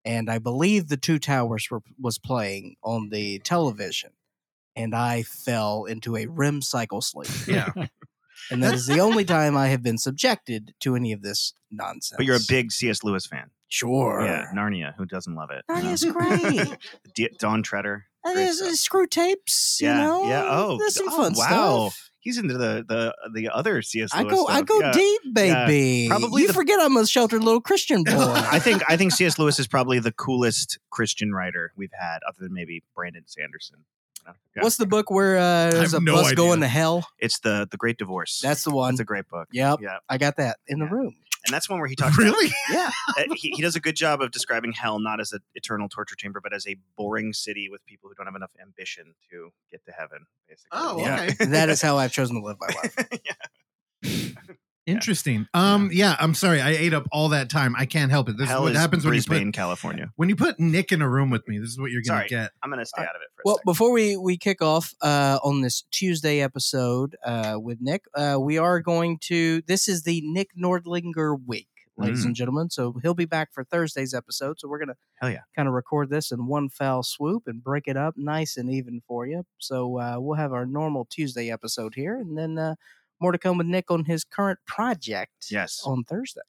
and 0.04 0.30
I 0.30 0.38
believe 0.38 0.88
the 0.88 0.96
Two 0.96 1.18
Towers 1.18 1.68
were 1.70 1.82
was 2.00 2.18
playing 2.18 2.76
on 2.82 3.10
the 3.10 3.38
television, 3.40 4.10
and 4.74 4.94
I 4.94 5.22
fell 5.22 5.84
into 5.84 6.16
a 6.16 6.26
REM 6.26 6.62
cycle 6.62 7.00
sleep. 7.00 7.30
Yeah. 7.46 7.70
And 8.50 8.62
that 8.62 8.74
is 8.74 8.86
the 8.86 9.00
only 9.00 9.24
time 9.24 9.56
I 9.56 9.68
have 9.68 9.82
been 9.82 9.98
subjected 9.98 10.74
to 10.80 10.94
any 10.94 11.12
of 11.12 11.22
this 11.22 11.54
nonsense. 11.70 12.14
But 12.16 12.26
you're 12.26 12.36
a 12.36 12.46
big 12.46 12.70
C.S. 12.70 13.02
Lewis 13.02 13.26
fan. 13.26 13.50
sure. 13.66 14.22
Yeah, 14.24 14.44
Narnia. 14.54 14.94
Who 14.96 15.04
doesn't 15.06 15.34
love 15.34 15.50
it? 15.50 15.64
You 15.68 15.82
know? 15.82 16.12
great. 16.12 16.76
D- 17.16 17.30
Dawn 17.40 17.64
Treader. 17.64 18.04
And 18.28 18.36
there's, 18.38 18.58
stuff. 18.58 18.74
Screwtapes. 18.74 19.78
You 19.80 19.88
Yeah, 19.88 19.96
know? 19.98 20.28
yeah. 20.28 20.44
Oh, 20.46 20.78
there's 20.78 20.94
some 20.94 21.08
oh, 21.08 21.16
fun 21.16 21.32
wow. 21.36 21.88
stuff. 21.88 22.10
He's 22.20 22.38
into 22.38 22.54
the 22.54 22.84
the 22.88 23.14
the 23.34 23.48
other 23.54 23.82
C.S. 23.82 24.10
I 24.12 24.22
Lewis 24.22 24.34
go, 24.34 24.46
I 24.48 24.62
go 24.62 24.80
Yeah. 24.80 24.90
deep, 24.92 25.20
yeah. 25.24 25.66
baby. 25.66 26.08
Probably 26.08 26.42
you 26.42 26.48
the- 26.48 26.54
forget 26.54 26.80
I'm 26.80 26.96
a 26.96 27.06
sheltered 27.06 27.44
little 27.44 27.60
Christian 27.60 28.02
boy. 28.04 28.12
I 28.16 28.58
think 28.58 28.82
I 28.88 28.96
think 28.96 29.12
C.S. 29.12 29.38
Lewis 29.38 29.60
is 29.60 29.68
probably 29.68 30.00
the 30.00 30.10
coolest 30.12 30.78
Christian 30.90 31.32
writer 31.32 31.72
we've 31.76 31.92
had, 31.96 32.18
other 32.28 32.38
than 32.40 32.52
maybe 32.52 32.82
Brandon 32.96 33.22
Sanderson. 33.26 33.84
Yeah. 34.56 34.62
What's 34.64 34.76
the 34.76 34.86
book 34.86 35.08
where 35.08 35.36
uh, 35.36 35.70
there's 35.70 35.94
a 35.94 36.00
no 36.00 36.14
bus 36.14 36.24
idea. 36.26 36.34
going 36.36 36.60
to 36.62 36.66
hell? 36.66 37.06
It's 37.20 37.38
the 37.40 37.68
the 37.70 37.76
Great 37.76 37.96
Divorce. 37.96 38.40
That's 38.42 38.64
the 38.64 38.70
one. 38.72 38.94
It's 38.94 39.00
a 39.00 39.04
great 39.04 39.28
book. 39.28 39.46
Yep, 39.52 39.78
Yeah, 39.82 39.98
I 40.08 40.18
got 40.18 40.36
that 40.38 40.56
in 40.66 40.80
the 40.80 40.86
Yeah. 40.86 40.90
room. 40.90 41.14
And 41.46 41.54
that's 41.54 41.68
one 41.68 41.78
where 41.78 41.88
he 41.88 41.96
talks. 41.96 42.16
about- 42.16 42.24
Really? 42.24 42.52
Yeah, 42.70 42.90
uh, 43.16 43.22
he, 43.34 43.50
he 43.56 43.62
does 43.62 43.76
a 43.76 43.80
good 43.80 43.96
job 43.96 44.20
of 44.20 44.30
describing 44.30 44.72
hell 44.72 44.98
not 44.98 45.20
as 45.20 45.32
an 45.32 45.40
eternal 45.54 45.88
torture 45.88 46.16
chamber, 46.16 46.40
but 46.42 46.52
as 46.54 46.66
a 46.66 46.76
boring 46.96 47.32
city 47.32 47.68
with 47.70 47.84
people 47.86 48.08
who 48.08 48.14
don't 48.14 48.26
have 48.26 48.36
enough 48.36 48.50
ambition 48.60 49.14
to 49.30 49.50
get 49.70 49.84
to 49.86 49.92
heaven. 49.92 50.26
Basically. 50.48 50.68
Oh, 50.72 50.98
Yeah. 51.00 51.28
okay. 51.30 51.44
that 51.46 51.68
is 51.68 51.80
how 51.86 51.96
I've 51.98 52.12
chosen 52.12 52.36
to 52.36 52.42
live 52.42 52.56
my 52.60 52.68
life. 52.82 52.96
yeah. 53.24 54.42
Interesting. 54.86 55.46
Um, 55.52 55.90
yeah, 55.92 56.16
I'm 56.20 56.32
sorry. 56.34 56.60
I 56.60 56.70
ate 56.70 56.94
up 56.94 57.06
all 57.10 57.30
that 57.30 57.50
time. 57.50 57.74
I 57.76 57.86
can't 57.86 58.10
help 58.10 58.28
it. 58.28 58.36
This 58.38 58.48
Hell 58.48 58.58
is 58.58 58.62
what 58.62 58.72
is 58.72 58.78
happens 58.78 59.04
when 59.04 59.14
you 59.14 59.20
Brisbane, 59.22 59.48
put 59.48 59.54
California. 59.56 60.12
when 60.16 60.28
you 60.28 60.36
put 60.36 60.60
Nick 60.60 60.92
in 60.92 61.02
a 61.02 61.08
room 61.08 61.30
with 61.30 61.46
me. 61.48 61.58
This 61.58 61.70
is 61.70 61.78
what 61.80 61.90
you're 61.90 62.02
gonna 62.06 62.20
Sorry. 62.20 62.28
get. 62.28 62.52
I'm 62.62 62.70
gonna 62.70 62.86
stay 62.86 63.02
Uh, 63.02 63.06
out 63.06 63.16
of 63.16 63.22
it 63.22 63.28
for 63.34 63.40
a 63.40 63.42
Well, 63.44 63.56
second. 63.56 63.64
before 63.70 63.92
we 63.92 64.16
we 64.16 64.36
kick 64.38 64.62
off 64.62 64.94
uh, 65.02 65.38
on 65.42 65.60
this 65.62 65.82
Tuesday 65.90 66.40
episode 66.40 67.16
uh, 67.24 67.58
with 67.60 67.78
Nick, 67.80 68.04
uh, 68.14 68.38
we 68.40 68.58
are 68.58 68.80
going 68.80 69.18
to. 69.22 69.62
This 69.62 69.88
is 69.88 70.02
the 70.04 70.20
Nick 70.24 70.50
Nordlinger 70.56 71.36
week, 71.44 71.68
ladies 71.96 72.22
Mm. 72.22 72.26
and 72.26 72.34
gentlemen. 72.36 72.70
So 72.70 72.94
he'll 73.02 73.14
be 73.14 73.24
back 73.24 73.52
for 73.52 73.64
Thursday's 73.64 74.14
episode. 74.14 74.60
So 74.60 74.68
we're 74.68 74.78
gonna 74.78 74.96
Hell 75.16 75.30
yeah. 75.30 75.40
kind 75.56 75.66
of 75.66 75.74
record 75.74 76.10
this 76.10 76.30
in 76.30 76.46
one 76.46 76.68
fell 76.68 77.02
swoop 77.02 77.44
and 77.48 77.60
break 77.62 77.88
it 77.88 77.96
up 77.96 78.14
nice 78.16 78.56
and 78.56 78.70
even 78.70 79.00
for 79.08 79.26
you. 79.26 79.44
So 79.58 79.98
uh, 79.98 80.16
we'll 80.18 80.36
have 80.38 80.52
our 80.52 80.64
normal 80.64 81.06
Tuesday 81.10 81.50
episode 81.50 81.94
here, 81.96 82.16
and 82.20 82.38
then 82.38 82.56
uh, 82.56 82.74
more 83.20 83.32
to 83.32 83.38
come 83.38 83.58
with 83.58 83.66
Nick 83.66 83.90
on 83.90 84.04
his 84.04 84.24
current 84.24 84.58
project. 84.66 85.32
Yes. 85.50 85.80
on 85.84 86.04
Thursday. 86.04 86.40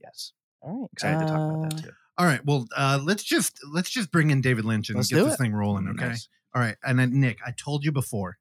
yes. 0.00 0.32
All 0.62 0.80
right, 0.82 0.88
Excited 0.92 1.20
to 1.20 1.26
talk 1.26 1.36
about 1.36 1.64
Uh, 1.64 1.68
that 1.76 1.82
too. 1.84 1.90
All 2.18 2.26
right. 2.26 2.44
Well, 2.44 2.66
uh, 2.76 2.98
let's 3.02 3.22
just 3.22 3.58
let's 3.72 3.88
just 3.88 4.10
bring 4.12 4.30
in 4.30 4.40
David 4.42 4.64
Lynch 4.66 4.90
and 4.90 4.96
Let's 4.98 5.08
get 5.10 5.24
this 5.24 5.34
it. 5.34 5.38
thing 5.38 5.54
rolling. 5.54 5.88
Okay. 5.88 6.08
Nice. 6.08 6.28
All 6.54 6.60
right. 6.60 6.76
And 6.84 6.98
then 6.98 7.18
Nick, 7.18 7.38
I 7.46 7.52
told 7.52 7.84
you 7.84 7.92
before. 7.92 8.36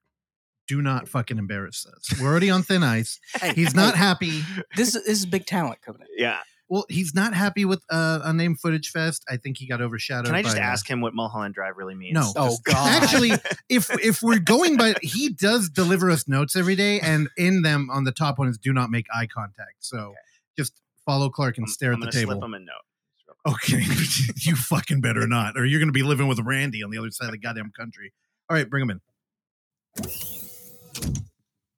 Do 0.67 0.81
not 0.83 1.07
fucking 1.07 1.37
embarrass 1.39 1.85
us. 1.87 2.19
We're 2.21 2.27
already 2.27 2.49
on 2.51 2.61
thin 2.63 2.83
ice. 2.83 3.19
Hey, 3.41 3.53
He's 3.53 3.71
hey, 3.71 3.77
not 3.77 3.95
happy. 3.95 4.43
This 4.75 4.89
is 4.95 5.03
this 5.05 5.19
is 5.19 5.25
big 5.25 5.45
talent 5.45 5.81
coming 5.81 6.01
in. 6.01 6.07
Yeah. 6.17 6.39
Well, 6.69 6.85
he's 6.87 7.15
not 7.15 7.33
happy 7.33 7.65
with 7.65 7.83
uh, 7.89 8.19
Unnamed 8.23 8.59
Footage 8.59 8.91
Fest. 8.91 9.25
I 9.27 9.37
think 9.37 9.57
he 9.57 9.67
got 9.67 9.81
overshadowed. 9.81 10.27
Can 10.27 10.35
I 10.35 10.43
just 10.43 10.55
by, 10.55 10.61
uh, 10.61 10.65
ask 10.65 10.87
him 10.87 11.01
what 11.01 11.15
Mulholland 11.15 11.55
Drive 11.55 11.77
really 11.77 11.95
means? 11.95 12.13
No. 12.13 12.31
Oh 12.35 12.57
God! 12.63 13.01
Actually, 13.03 13.31
if 13.69 13.89
if 13.99 14.21
we're 14.21 14.37
going 14.39 14.77
by, 14.77 14.93
he 15.01 15.29
does 15.29 15.67
deliver 15.69 16.11
us 16.11 16.27
notes 16.27 16.55
every 16.55 16.75
day, 16.75 16.99
and 16.99 17.27
in 17.37 17.63
them 17.63 17.89
on 17.91 18.03
the 18.03 18.11
top 18.11 18.37
one 18.37 18.47
is 18.47 18.57
"Do 18.59 18.71
not 18.71 18.91
make 18.91 19.07
eye 19.13 19.25
contact." 19.27 19.77
So 19.79 19.97
Okay. 19.97 20.15
just 20.57 20.79
follow 21.05 21.29
Clark 21.31 21.57
and 21.57 21.63
I'm- 21.65 21.71
stare 21.71 21.91
I'm 21.93 21.95
at 22.03 22.11
the 22.11 22.11
gonna 22.11 22.25
Slip 22.25 22.35
table. 22.35 22.45
him 22.45 22.53
a 22.53 22.59
note. 22.59 23.53
Okay, 23.55 23.81
you 24.35 24.55
fucking 24.55 25.01
better 25.01 25.25
not, 25.25 25.57
or 25.57 25.65
you're 25.65 25.79
going 25.79 25.87
to 25.87 25.93
be 25.93 26.03
living 26.03 26.27
with 26.27 26.39
Randy 26.39 26.83
on 26.83 26.91
the 26.91 26.97
other 26.99 27.09
side 27.09 27.27
of 27.27 27.31
the 27.31 27.37
goddamn 27.39 27.71
country. 27.75 28.13
All 28.49 28.55
right, 28.57 28.69
bring 28.69 28.83
him 28.83 28.91
in. 28.91 29.01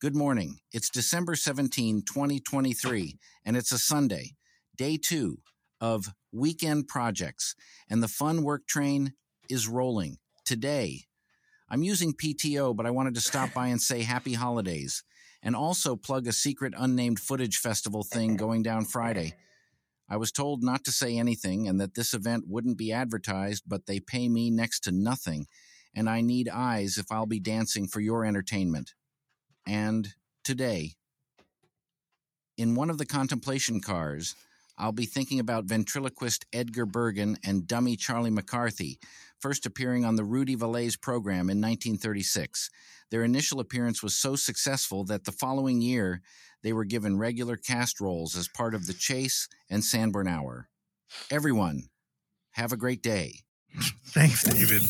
Good 0.02 0.16
morning. 0.16 0.58
It's 0.74 0.90
December 0.90 1.36
17, 1.36 2.02
2023, 2.02 3.18
and 3.46 3.56
it's 3.56 3.72
a 3.72 3.78
Sunday, 3.78 4.32
day 4.82 4.98
two 4.98 5.38
of 5.80 6.08
weekend 6.32 6.88
projects, 6.88 7.54
and 7.88 8.02
the 8.02 8.08
fun 8.08 8.42
work 8.42 8.66
train 8.66 9.14
is 9.48 9.68
rolling. 9.68 10.18
Today, 10.44 11.02
I'm 11.70 11.84
using 11.84 12.16
PTO, 12.16 12.76
but 12.76 12.88
I 12.88 12.90
wanted 12.90 13.14
to 13.14 13.22
stop 13.22 13.54
by 13.54 13.68
and 13.68 13.80
say 13.80 14.02
happy 14.02 14.34
holidays 14.34 15.04
and 15.44 15.56
also 15.56 15.96
plug 15.96 16.26
a 16.26 16.32
secret 16.32 16.74
unnamed 16.76 17.20
footage 17.20 17.58
festival 17.58 18.02
thing 18.02 18.38
going 18.38 18.64
down 18.64 18.86
Friday. 18.86 19.36
I 20.10 20.18
was 20.18 20.32
told 20.32 20.64
not 20.64 20.84
to 20.86 20.92
say 20.92 21.16
anything 21.16 21.68
and 21.68 21.80
that 21.80 21.94
this 21.94 22.16
event 22.16 22.46
wouldn't 22.48 22.80
be 22.80 22.92
advertised, 22.92 23.66
but 23.68 23.86
they 23.86 24.00
pay 24.00 24.30
me 24.30 24.50
next 24.50 24.80
to 24.86 24.92
nothing, 24.92 25.46
and 25.94 26.10
I 26.10 26.22
need 26.22 26.50
eyes 26.50 26.98
if 26.98 27.06
I'll 27.12 27.28
be 27.28 27.40
dancing 27.40 27.88
for 27.88 28.00
your 28.00 28.26
entertainment. 28.26 28.96
And 29.68 30.16
today, 30.44 30.94
in 32.58 32.74
one 32.74 32.90
of 32.90 32.98
the 32.98 33.06
contemplation 33.06 33.80
cars, 33.80 34.34
I'll 34.82 34.92
be 34.92 35.06
thinking 35.06 35.40
about 35.40 35.66
ventriloquist 35.66 36.48
Edgar 36.52 36.88
Bergen 36.88 37.38
and 37.46 37.68
dummy 37.68 37.96
Charlie 37.96 38.32
McCarthy, 38.32 39.00
first 39.40 39.68
appearing 39.68 40.04
on 40.04 40.16
the 40.16 40.24
Rudy 40.24 40.56
Vallée 40.56 41.00
program 41.00 41.52
in 41.52 41.62
1936. 41.62 42.72
Their 43.12 43.24
initial 43.24 43.60
appearance 43.60 44.02
was 44.02 44.18
so 44.18 44.36
successful 44.36 45.04
that 45.06 45.26
the 45.26 45.32
following 45.32 45.82
year 45.82 46.24
they 46.64 46.74
were 46.74 46.84
given 46.84 47.20
regular 47.20 47.58
cast 47.58 48.02
roles 48.02 48.36
as 48.36 48.48
part 48.48 48.74
of 48.74 48.88
The 48.88 48.94
Chase 48.94 49.48
and 49.70 49.86
Sanborn 49.86 50.28
Hour. 50.28 50.68
Everyone, 51.30 51.84
have 52.54 52.72
a 52.72 52.78
great 52.78 53.04
day. 53.04 53.36
Thanks, 54.08 54.44
David. 54.44 54.82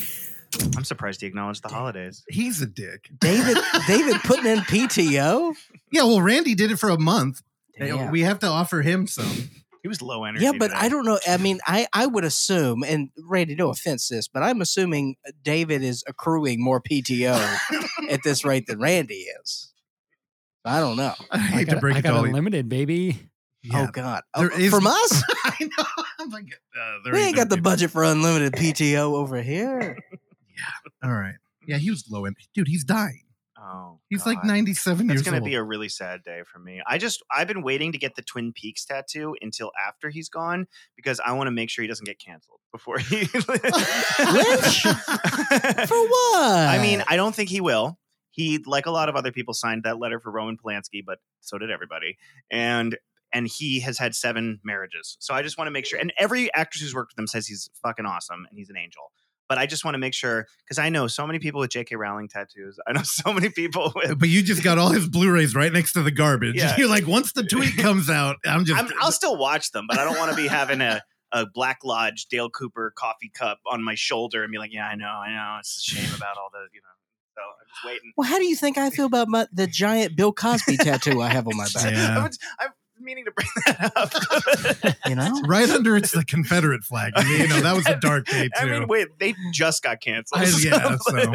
I'm 0.78 0.86
surprised 0.86 1.20
he 1.20 1.28
acknowledged 1.28 1.64
the 1.64 1.70
holidays. 1.70 2.24
He's 2.30 2.62
a 2.62 2.66
dick. 2.66 3.10
David 3.20 3.58
David 3.88 4.22
putting 4.24 4.46
in 4.46 4.60
PTO. 4.60 5.54
Yeah, 5.92 6.04
well, 6.04 6.22
Randy 6.22 6.56
did 6.56 6.72
it 6.72 6.78
for 6.78 6.90
a 6.90 7.00
month. 7.00 7.42
Damn. 7.78 8.12
We 8.12 8.22
have 8.22 8.40
to 8.40 8.48
offer 8.48 8.82
him 8.82 9.08
some. 9.08 9.50
He 9.82 9.88
was 9.88 10.02
low 10.02 10.24
energy. 10.26 10.46
Yeah, 10.46 10.52
but 10.58 10.68
today. 10.68 10.80
I 10.80 10.90
don't 10.90 11.06
know. 11.06 11.20
I 11.28 11.38
mean, 11.38 11.60
I, 11.66 11.88
I 11.92 12.06
would 12.06 12.24
assume, 12.24 12.84
and 12.84 13.10
Randy, 13.18 13.56
no 13.56 13.70
offense, 13.70 14.08
this, 14.10 14.28
but 14.28 14.44
I'm 14.44 14.62
assuming 14.62 15.16
David 15.44 15.82
is 15.82 16.04
accruing 16.08 16.64
more 16.64 16.80
PTO 16.82 17.58
at 18.10 18.22
this 18.24 18.46
rate 18.46 18.68
than 18.68 18.80
Randy 18.80 19.26
is. 19.42 19.74
I 20.64 20.80
don't 20.80 20.98
know. 20.98 21.16
I 21.32 21.60
I 21.60 21.64
got, 21.64 21.74
to 21.76 21.80
break 21.80 21.96
I 21.96 22.00
it 22.00 22.02
got 22.04 22.12
to 22.12 22.16
all. 22.18 22.22
you. 22.24 22.28
unlimited, 22.28 22.70
baby. 22.70 23.28
Yeah. 23.64 23.88
Oh 23.88 23.92
God, 23.92 24.22
There 24.38 24.52
Oh, 24.54 24.58
is- 24.58 24.70
from 24.72 24.86
us, 24.88 25.24
I 25.46 25.70
know. 25.78 25.86
I'm 26.20 26.30
like, 26.30 26.46
uh, 26.80 26.98
there 27.04 27.14
we 27.14 27.20
ain't 27.22 27.36
got 27.36 27.50
the 27.50 27.56
no- 27.58 27.62
budget 27.64 27.90
for 27.92 28.04
unlimited 28.04 28.54
PTO 28.54 29.14
over 29.16 29.42
here. 29.42 29.98
Yeah. 30.54 31.10
All 31.10 31.16
right. 31.16 31.36
Yeah, 31.66 31.78
he 31.78 31.90
was 31.90 32.06
low 32.08 32.26
end. 32.26 32.36
Dude, 32.54 32.68
he's 32.68 32.84
dying. 32.84 33.24
Oh, 33.64 34.00
He's 34.10 34.26
like 34.26 34.44
97 34.44 35.06
That's 35.06 35.16
years 35.18 35.22
gonna 35.24 35.38
old. 35.38 35.46
be 35.46 35.54
a 35.54 35.62
really 35.62 35.88
sad 35.90 36.24
day 36.24 36.42
for 36.52 36.58
me. 36.58 36.82
I 36.88 36.98
just 36.98 37.22
I've 37.32 37.48
been 37.48 37.62
waiting 37.62 37.92
to 37.92 38.00
get 38.00 38.16
the 38.16 38.24
Twin 38.24 38.54
Peaks 38.54 38.86
tattoo 38.86 39.36
until 39.42 39.72
after 39.88 40.10
he's 40.10 40.30
gone 40.30 40.66
because 40.96 41.20
I 41.20 41.34
want 41.34 41.48
to 41.48 41.52
make 41.52 41.70
sure 41.70 41.84
he 41.84 41.88
doesn't 41.88 42.06
get 42.06 42.18
canceled 42.20 42.60
before 42.72 42.98
he. 42.98 43.26
For 43.26 43.44
what? 46.08 46.50
I 46.68 46.80
mean, 46.82 47.04
I 47.08 47.16
don't 47.16 47.36
think 47.36 47.50
he 47.50 47.62
will. 47.62 48.00
He, 48.32 48.64
like 48.66 48.86
a 48.86 48.92
lot 48.92 49.10
of 49.10 49.16
other 49.16 49.32
people, 49.32 49.54
signed 49.54 49.84
that 49.84 50.00
letter 50.00 50.20
for 50.20 50.32
Roman 50.32 50.58
Polanski, 50.58 51.04
but 51.06 51.20
so 51.42 51.58
did 51.58 51.70
everybody. 51.70 52.18
And 52.50 52.98
and 53.34 53.48
he 53.48 53.80
has 53.82 53.98
had 53.98 54.16
seven 54.16 54.60
marriages. 54.64 55.18
So 55.20 55.34
I 55.34 55.42
just 55.42 55.58
want 55.58 55.68
to 55.68 55.72
make 55.72 55.86
sure. 55.86 56.00
And 56.00 56.12
every 56.18 56.54
actress 56.54 56.82
who's 56.82 56.94
worked 56.96 57.14
with 57.14 57.20
him 57.22 57.28
says 57.28 57.48
he's 57.48 57.70
fucking 57.82 58.06
awesome 58.06 58.46
and 58.50 58.58
he's 58.58 58.70
an 58.70 58.78
angel. 58.78 59.12
But 59.52 59.58
I 59.58 59.66
just 59.66 59.84
want 59.84 59.96
to 59.96 59.98
make 59.98 60.14
sure 60.14 60.48
because 60.64 60.80
I 60.80 60.88
know 60.88 61.08
so 61.08 61.28
many 61.28 61.38
people 61.38 61.60
with 61.60 61.72
J.K. 61.72 61.98
Rowling 61.98 62.30
tattoos. 62.30 62.80
I 62.88 62.94
know 62.94 63.02
so 63.04 63.34
many 63.34 63.50
people 63.50 63.92
with. 63.98 64.18
but 64.18 64.30
you 64.30 64.42
just 64.42 64.64
got 64.64 64.78
all 64.78 64.92
his 64.92 65.10
Blu-rays 65.10 65.54
right 65.54 65.74
next 65.74 65.92
to 65.92 66.02
the 66.02 66.10
garbage. 66.10 66.56
Yeah. 66.56 66.74
You're 66.78 66.88
like, 66.88 67.06
once 67.06 67.34
the 67.34 67.44
tweet 67.44 67.76
comes 67.76 68.10
out, 68.10 68.38
I'm 68.46 68.64
just. 68.64 68.82
I'm, 68.82 68.90
I'll 69.02 69.12
still 69.12 69.36
watch 69.36 69.72
them, 69.72 69.88
but 69.90 70.00
I 70.00 70.06
don't 70.06 70.18
want 70.18 70.32
to 70.32 70.38
be 70.38 70.48
having 70.48 70.80
a, 70.80 71.02
a 71.34 71.46
Black 71.46 71.80
Lodge 71.84 72.28
Dale 72.28 72.50
Cooper 72.50 72.94
coffee 72.96 73.30
cup 73.34 73.60
on 73.70 73.84
my 73.84 73.94
shoulder 73.96 74.42
and 74.42 74.54
be 74.54 74.58
like, 74.58 74.72
yeah, 74.72 74.88
I 74.88 74.96
know, 74.96 75.06
I 75.06 75.34
know. 75.34 75.58
It's 75.60 75.80
a 75.80 75.82
shame 75.82 76.16
about 76.16 76.38
all 76.38 76.50
the, 76.54 76.60
you 76.74 76.80
know. 76.80 77.36
So 77.36 77.42
I'm 77.42 77.68
just 77.68 77.86
waiting. 77.86 78.14
well, 78.16 78.30
how 78.30 78.38
do 78.38 78.46
you 78.46 78.56
think 78.56 78.78
I 78.78 78.90
feel 78.90 79.06
about 79.06 79.28
my, 79.28 79.48
the 79.52 79.68
giant 79.68 80.16
Bill 80.16 80.32
Cosby 80.32 80.78
tattoo 80.78 81.22
I 81.22 81.28
have 81.28 81.46
on 81.46 81.58
my 81.58 81.68
back? 81.74 81.92
Yeah. 81.92 82.20
I 82.20 82.24
was, 82.24 82.40
I'm 82.58 82.70
meaning 83.04 83.26
to 83.26 83.32
bring 83.32 83.48
that 83.66 83.92
up. 83.96 84.96
You 85.08 85.16
know, 85.16 85.42
right 85.46 85.70
under 85.70 85.98
it's 85.98 86.12
the 86.12 86.24
Confederate 86.24 86.84
flag. 86.84 87.14
I 87.16 87.24
mean, 87.24 87.42
you 87.42 87.48
know, 87.50 87.60
that 87.62 87.76
was 87.76 87.86
a 87.88 87.96
dark 88.02 88.28
day 88.28 88.44
too. 88.44 88.52
I 88.56 88.66
mean, 88.80 88.88
wait, 88.88 89.08
they 89.20 89.36
just 89.52 89.84
got 89.84 90.00
canceled. 90.00 90.42
I- 90.42 90.46
yeah, 90.60 90.96
so. 91.02 91.34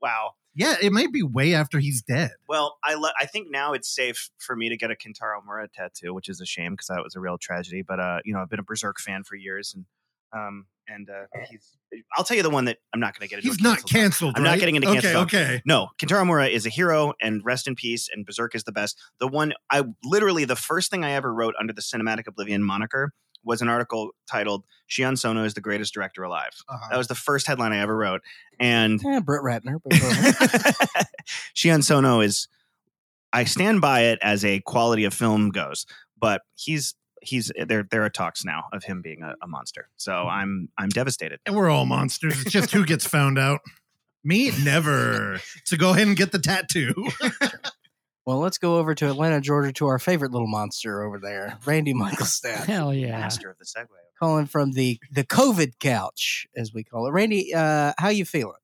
wow. 0.00 0.30
yeah, 0.54 0.76
it 0.80 0.92
might 0.92 1.12
be 1.12 1.22
way 1.22 1.52
after 1.54 1.78
he's 1.78 2.00
dead. 2.02 2.30
Well, 2.48 2.78
I 2.82 2.94
le- 2.94 3.12
I 3.20 3.26
think 3.26 3.48
now 3.50 3.72
it's 3.74 3.92
safe 3.94 4.30
for 4.38 4.56
me 4.56 4.68
to 4.70 4.76
get 4.76 4.90
a 4.90 4.94
Kentaro 4.94 5.44
Miura 5.44 5.68
tattoo, 5.68 6.14
which 6.14 6.28
is 6.28 6.40
a 6.40 6.46
shame 6.46 6.72
because 6.72 6.86
that 6.86 7.02
was 7.02 7.14
a 7.16 7.20
real 7.20 7.36
tragedy. 7.38 7.82
But 7.82 8.00
uh, 8.00 8.18
you 8.24 8.32
know, 8.32 8.40
I've 8.40 8.48
been 8.48 8.60
a 8.60 8.64
Berserk 8.64 8.98
fan 8.98 9.24
for 9.24 9.36
years, 9.36 9.74
and 9.74 9.84
um, 10.32 10.66
and 10.88 11.08
uh, 11.10 11.26
he's. 11.50 11.76
I'll 12.16 12.24
tell 12.24 12.36
you 12.36 12.42
the 12.42 12.50
one 12.50 12.66
that 12.66 12.78
I'm 12.92 13.00
not 13.00 13.18
going 13.18 13.28
to 13.28 13.30
get 13.30 13.44
into. 13.44 13.48
He's 13.48 13.60
not 13.60 13.78
cancel 13.86 13.88
talk. 13.88 13.90
canceled. 13.90 14.34
I'm 14.36 14.42
not 14.42 14.58
getting 14.58 14.76
into 14.76 14.88
okay, 14.88 15.00
cancel 15.00 15.20
talk. 15.24 15.34
Okay. 15.34 15.62
No, 15.64 15.88
Kentaro 15.98 16.26
Miura 16.26 16.48
is 16.48 16.66
a 16.66 16.68
hero, 16.68 17.12
and 17.20 17.44
rest 17.44 17.66
in 17.66 17.74
peace. 17.74 18.08
And 18.12 18.24
Berserk 18.24 18.54
is 18.54 18.64
the 18.64 18.72
best. 18.72 18.98
The 19.20 19.28
one 19.28 19.52
I 19.70 19.84
literally 20.04 20.44
the 20.44 20.56
first 20.56 20.90
thing 20.90 21.04
I 21.04 21.12
ever 21.12 21.32
wrote 21.32 21.54
under 21.58 21.72
the 21.72 21.82
Cinematic 21.82 22.26
Oblivion 22.26 22.62
moniker 22.62 23.12
was 23.44 23.62
an 23.62 23.68
article 23.68 24.10
titled 24.30 24.64
"Sion 24.86 25.16
Sono 25.16 25.44
is 25.44 25.54
the 25.54 25.60
greatest 25.60 25.94
director 25.94 26.22
alive." 26.22 26.52
Uh-huh. 26.68 26.88
That 26.90 26.98
was 26.98 27.08
the 27.08 27.14
first 27.14 27.46
headline 27.46 27.72
I 27.72 27.78
ever 27.78 27.96
wrote, 27.96 28.22
and 28.60 29.00
Yeah, 29.02 29.20
Brett 29.20 29.42
Ratner. 29.42 29.78
But 29.82 30.00
go. 30.00 31.02
Sion 31.54 31.82
Sono 31.82 32.20
is. 32.20 32.48
I 33.32 33.44
stand 33.44 33.80
by 33.82 34.02
it 34.02 34.18
as 34.22 34.44
a 34.44 34.60
quality 34.60 35.04
of 35.04 35.12
film 35.12 35.50
goes, 35.50 35.84
but 36.18 36.42
he's 36.54 36.94
he's 37.22 37.50
there. 37.56 37.82
There 37.82 38.04
are 38.04 38.10
talks 38.10 38.44
now 38.44 38.64
of 38.72 38.84
him 38.84 39.02
being 39.02 39.22
a, 39.22 39.34
a 39.42 39.46
monster, 39.46 39.88
so 39.96 40.12
I'm 40.12 40.68
I'm 40.78 40.88
devastated. 40.88 41.40
and 41.46 41.54
we're 41.54 41.70
all 41.70 41.86
monsters. 41.86 42.40
It's 42.42 42.50
just 42.50 42.70
who 42.70 42.84
gets 42.84 43.06
found 43.06 43.38
out. 43.38 43.60
Me, 44.24 44.50
never. 44.64 45.40
So 45.64 45.76
go 45.76 45.90
ahead 45.90 46.08
and 46.08 46.16
get 46.16 46.32
the 46.32 46.40
tattoo. 46.40 46.92
well, 48.26 48.38
let's 48.38 48.58
go 48.58 48.76
over 48.76 48.92
to 48.96 49.08
Atlanta, 49.08 49.40
Georgia, 49.40 49.72
to 49.74 49.86
our 49.86 50.00
favorite 50.00 50.32
little 50.32 50.48
monster 50.48 51.04
over 51.04 51.20
there, 51.20 51.58
Randy 51.64 51.94
Michaelstad. 51.94 52.64
Hell 52.66 52.92
yeah. 52.92 53.12
Master 53.12 53.50
of 53.50 53.58
the 53.58 53.64
segue. 53.64 53.86
calling 54.18 54.46
from 54.46 54.72
the 54.72 54.98
the 55.12 55.22
COVID 55.22 55.78
couch, 55.78 56.48
as 56.56 56.74
we 56.74 56.82
call 56.82 57.06
it. 57.06 57.12
Randy, 57.12 57.54
uh, 57.54 57.92
how 57.98 58.08
you 58.08 58.24
feeling? 58.24 58.58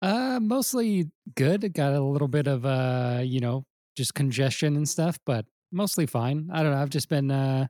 Uh, 0.00 0.40
mostly 0.40 1.10
good. 1.34 1.74
Got 1.74 1.92
a 1.92 2.00
little 2.00 2.28
bit 2.28 2.46
of 2.46 2.64
uh, 2.64 3.20
you 3.22 3.40
know, 3.40 3.66
just 3.94 4.14
congestion 4.14 4.74
and 4.76 4.88
stuff, 4.88 5.18
but 5.26 5.44
mostly 5.72 6.06
fine. 6.06 6.48
I 6.52 6.62
don't 6.62 6.72
know. 6.72 6.80
I've 6.80 6.90
just 6.90 7.08
been 7.08 7.30
uh 7.30 7.66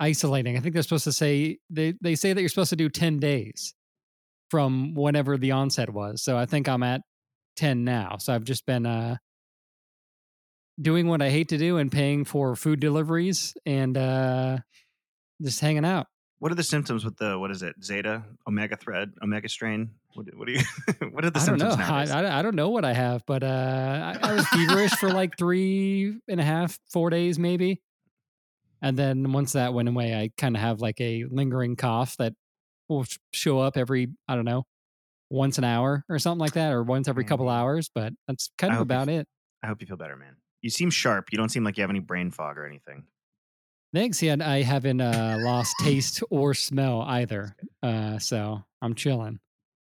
isolating. 0.00 0.56
I 0.56 0.60
think 0.60 0.74
they're 0.74 0.82
supposed 0.82 1.04
to 1.04 1.12
say 1.12 1.58
they 1.70 1.94
they 2.00 2.14
say 2.14 2.32
that 2.32 2.40
you're 2.40 2.48
supposed 2.48 2.70
to 2.70 2.76
do 2.76 2.88
ten 2.88 3.18
days 3.18 3.74
from 4.50 4.94
whenever 4.94 5.36
the 5.36 5.52
onset 5.52 5.90
was. 5.90 6.22
So 6.22 6.36
I 6.36 6.46
think 6.46 6.68
I'm 6.68 6.82
at 6.82 7.00
ten 7.56 7.84
now. 7.84 8.16
So 8.18 8.34
I've 8.34 8.44
just 8.44 8.66
been 8.66 8.86
uh 8.86 9.16
doing 10.80 11.08
what 11.08 11.22
I 11.22 11.30
hate 11.30 11.48
to 11.48 11.58
do 11.58 11.78
and 11.78 11.90
paying 11.90 12.24
for 12.24 12.54
food 12.54 12.80
deliveries 12.80 13.54
and 13.64 13.96
uh 13.96 14.58
just 15.42 15.60
hanging 15.60 15.84
out. 15.84 16.06
What 16.38 16.52
are 16.52 16.54
the 16.54 16.62
symptoms 16.62 17.04
with 17.04 17.16
the 17.16 17.38
what 17.38 17.50
is 17.50 17.62
it? 17.62 17.76
Zeta, 17.82 18.22
omega 18.46 18.76
thread, 18.76 19.12
omega 19.22 19.48
strain. 19.48 19.90
What, 20.14 20.26
what 20.36 20.46
do 20.46 20.52
you? 20.52 20.60
what 21.10 21.24
are 21.24 21.30
the 21.30 21.40
I 21.40 21.46
don't 21.46 21.58
know. 21.58 21.74
I. 21.78 22.04
I, 22.06 22.38
I 22.38 22.42
don't 22.42 22.54
know 22.56 22.68
what 22.68 22.84
I 22.84 22.92
have, 22.92 23.24
but 23.26 23.42
uh, 23.42 23.46
I, 23.46 24.18
I 24.28 24.32
was 24.34 24.46
feverish 24.48 24.92
for 24.92 25.10
like 25.10 25.36
three 25.38 26.18
and 26.28 26.38
a 26.40 26.44
half, 26.44 26.78
four 26.92 27.08
days 27.10 27.38
maybe. 27.38 27.80
And 28.82 28.98
then 28.98 29.32
once 29.32 29.52
that 29.52 29.72
went 29.72 29.88
away, 29.88 30.14
I 30.14 30.30
kind 30.36 30.54
of 30.54 30.60
have 30.60 30.80
like 30.82 31.00
a 31.00 31.24
lingering 31.30 31.76
cough 31.76 32.16
that 32.18 32.34
will 32.88 33.04
sh- 33.04 33.16
show 33.32 33.58
up 33.58 33.76
every, 33.78 34.08
I 34.28 34.34
don't 34.34 34.44
know, 34.44 34.66
once 35.30 35.56
an 35.56 35.64
hour 35.64 36.04
or 36.10 36.18
something 36.18 36.38
like 36.40 36.52
that, 36.52 36.72
or 36.72 36.82
once 36.82 37.08
every 37.08 37.24
couple 37.24 37.46
Mm. 37.46 37.52
hours. 37.58 37.90
But 37.92 38.12
that's 38.28 38.50
kind 38.58 38.72
of 38.72 38.78
hope 38.78 38.90
you 38.90 38.94
about 38.94 39.08
it. 39.08 39.26
I 39.62 39.68
hope 39.68 39.80
you 39.80 39.86
feel 39.86 39.96
better, 39.96 40.16
man. 40.16 40.36
You 40.60 40.68
seem 40.68 40.90
sharp. 40.90 41.28
You 41.32 41.38
don't 41.38 41.48
seem 41.48 41.64
like 41.64 41.78
you 41.78 41.82
have 41.82 41.90
any 41.90 42.00
brain 42.00 42.30
fog 42.30 42.58
or 42.58 42.66
anything. 42.66 43.04
Thanks. 43.92 44.22
Yeah, 44.22 44.36
I 44.40 44.62
haven't 44.62 45.00
uh, 45.00 45.38
lost 45.40 45.74
taste 45.80 46.22
or 46.30 46.54
smell 46.54 47.02
either. 47.02 47.56
Uh, 47.82 48.18
so 48.18 48.64
I'm 48.82 48.94
chilling. 48.94 49.40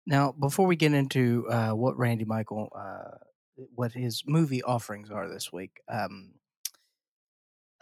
Now, 0.05 0.31
before 0.31 0.65
we 0.67 0.77
get 0.77 0.93
into 0.93 1.45
uh, 1.49 1.71
what 1.71 1.97
Randy 1.97 2.23
Michael, 2.23 2.69
uh, 2.73 3.17
what 3.75 3.91
his 3.91 4.23
movie 4.25 4.63
offerings 4.63 5.11
are 5.11 5.27
this 5.27 5.51
week, 5.51 5.81
um, 5.91 6.35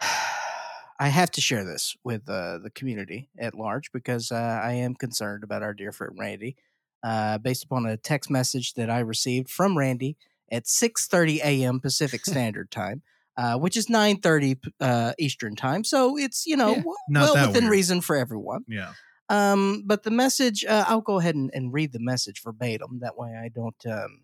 I 0.98 1.08
have 1.08 1.30
to 1.32 1.40
share 1.40 1.64
this 1.64 1.94
with 2.02 2.28
uh, 2.28 2.58
the 2.58 2.70
community 2.70 3.28
at 3.38 3.54
large 3.54 3.92
because 3.92 4.32
uh, 4.32 4.60
I 4.62 4.72
am 4.72 4.94
concerned 4.94 5.44
about 5.44 5.62
our 5.62 5.74
dear 5.74 5.92
friend 5.92 6.14
Randy, 6.18 6.56
uh, 7.04 7.38
based 7.38 7.64
upon 7.64 7.86
a 7.86 7.96
text 7.96 8.30
message 8.30 8.74
that 8.74 8.90
I 8.90 9.00
received 9.00 9.50
from 9.50 9.78
Randy 9.78 10.16
at 10.50 10.64
6:30 10.64 11.38
a.m. 11.44 11.80
Pacific 11.80 12.24
Standard 12.26 12.70
Time. 12.70 13.02
Uh, 13.38 13.58
which 13.58 13.76
is 13.76 13.86
9:30 13.88 14.56
uh, 14.80 15.12
Eastern 15.18 15.54
time, 15.56 15.84
so 15.84 16.16
it's 16.16 16.46
you 16.46 16.56
know 16.56 16.70
Yeah, 16.70 16.76
w- 16.76 16.96
well 17.10 17.46
within 17.48 17.64
weird. 17.64 17.70
reason 17.72 18.00
for 18.00 18.16
everyone. 18.16 18.64
yeah. 18.66 18.92
Um, 19.28 19.82
but 19.84 20.04
the 20.04 20.10
message, 20.10 20.64
uh, 20.64 20.84
I'll 20.86 21.00
go 21.00 21.18
ahead 21.18 21.34
and, 21.34 21.50
and 21.52 21.72
read 21.72 21.92
the 21.92 21.98
message 22.00 22.40
verbatim. 22.44 23.00
That 23.02 23.18
way, 23.18 23.34
I 23.36 23.48
don't, 23.48 23.74
um, 23.90 24.20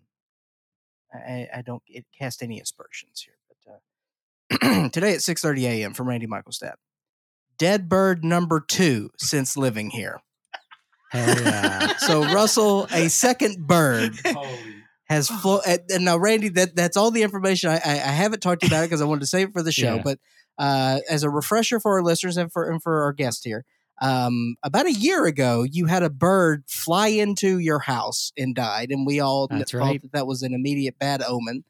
I, 1.13 1.47
I 1.57 1.61
don't 1.61 1.83
it 1.87 2.05
cast 2.17 2.41
any 2.41 2.59
aspersions 2.59 3.23
here. 3.25 3.35
But 4.49 4.61
uh, 4.63 4.89
today 4.93 5.13
at 5.13 5.21
six 5.21 5.41
thirty 5.41 5.67
a.m. 5.67 5.93
from 5.93 6.07
Randy 6.09 6.25
Michaelstad, 6.25 6.75
dead 7.57 7.87
bird 7.89 8.23
number 8.23 8.59
two 8.61 9.09
since 9.17 9.55
living 9.57 9.89
here. 9.91 10.21
Hell 11.11 11.41
yeah. 11.41 11.97
So 11.97 12.23
Russell, 12.33 12.87
a 12.91 13.09
second 13.09 13.67
bird 13.67 14.13
has 15.13 15.29
flown. 15.29 15.61
And 15.89 16.05
now, 16.05 16.17
Randy, 16.17 16.49
that 16.49 16.75
that's 16.75 16.97
all 16.97 17.11
the 17.11 17.23
information. 17.23 17.69
I 17.69 17.75
I, 17.83 17.91
I 17.93 18.11
haven't 18.11 18.41
talked 18.41 18.61
to 18.61 18.67
you 18.67 18.71
about 18.71 18.83
it 18.83 18.87
because 18.89 19.01
I 19.01 19.05
wanted 19.05 19.21
to 19.21 19.27
save 19.27 19.49
it 19.49 19.53
for 19.53 19.63
the 19.63 19.71
show. 19.71 19.95
Yeah. 19.95 20.01
But 20.03 20.19
uh, 20.57 20.99
as 21.09 21.23
a 21.23 21.29
refresher 21.29 21.79
for 21.79 21.93
our 21.93 22.03
listeners 22.03 22.37
and 22.37 22.51
for 22.51 22.69
and 22.69 22.81
for 22.81 23.03
our 23.03 23.13
guest 23.13 23.43
here, 23.43 23.65
um, 24.01 24.55
about 24.63 24.85
a 24.85 24.91
year 24.93 25.25
ago, 25.25 25.63
you 25.63 25.85
had 25.87 26.03
a 26.03 26.09
bird 26.09 26.63
fly 26.67 27.07
into 27.07 27.57
your 27.59 27.79
house 27.79 28.31
and 28.37 28.53
died, 28.53 28.89
and 28.91 29.07
we 29.07 29.19
all 29.19 29.47
kn- 29.47 29.59
That's 29.59 29.71
thought 29.71 29.77
right. 29.79 30.01
that 30.01 30.11
that 30.11 30.27
was 30.27 30.41
an 30.43 30.53
immediate 30.53 30.99
bad 30.99 31.21
omen. 31.23 31.63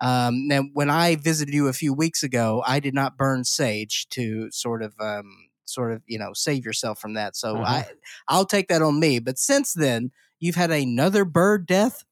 Um, 0.00 0.46
now, 0.46 0.62
when 0.74 0.90
I 0.90 1.16
visited 1.16 1.54
you 1.54 1.68
a 1.68 1.72
few 1.72 1.94
weeks 1.94 2.22
ago, 2.22 2.62
I 2.66 2.80
did 2.80 2.92
not 2.94 3.16
burn 3.16 3.44
sage 3.44 4.06
to 4.10 4.50
sort 4.50 4.82
of, 4.82 4.92
um, 5.00 5.48
sort 5.64 5.92
of, 5.92 6.02
you 6.06 6.18
know, 6.18 6.32
save 6.34 6.66
yourself 6.66 7.00
from 7.00 7.14
that. 7.14 7.34
So 7.34 7.56
Uh-huh. 7.56 7.64
I, 7.64 7.86
I'll 8.28 8.44
take 8.44 8.68
that 8.68 8.82
on 8.82 9.00
me. 9.00 9.20
But 9.20 9.38
since 9.38 9.72
then, 9.72 10.10
you've 10.38 10.54
had 10.54 10.70
another 10.70 11.24
bird 11.24 11.66
death. 11.66 12.04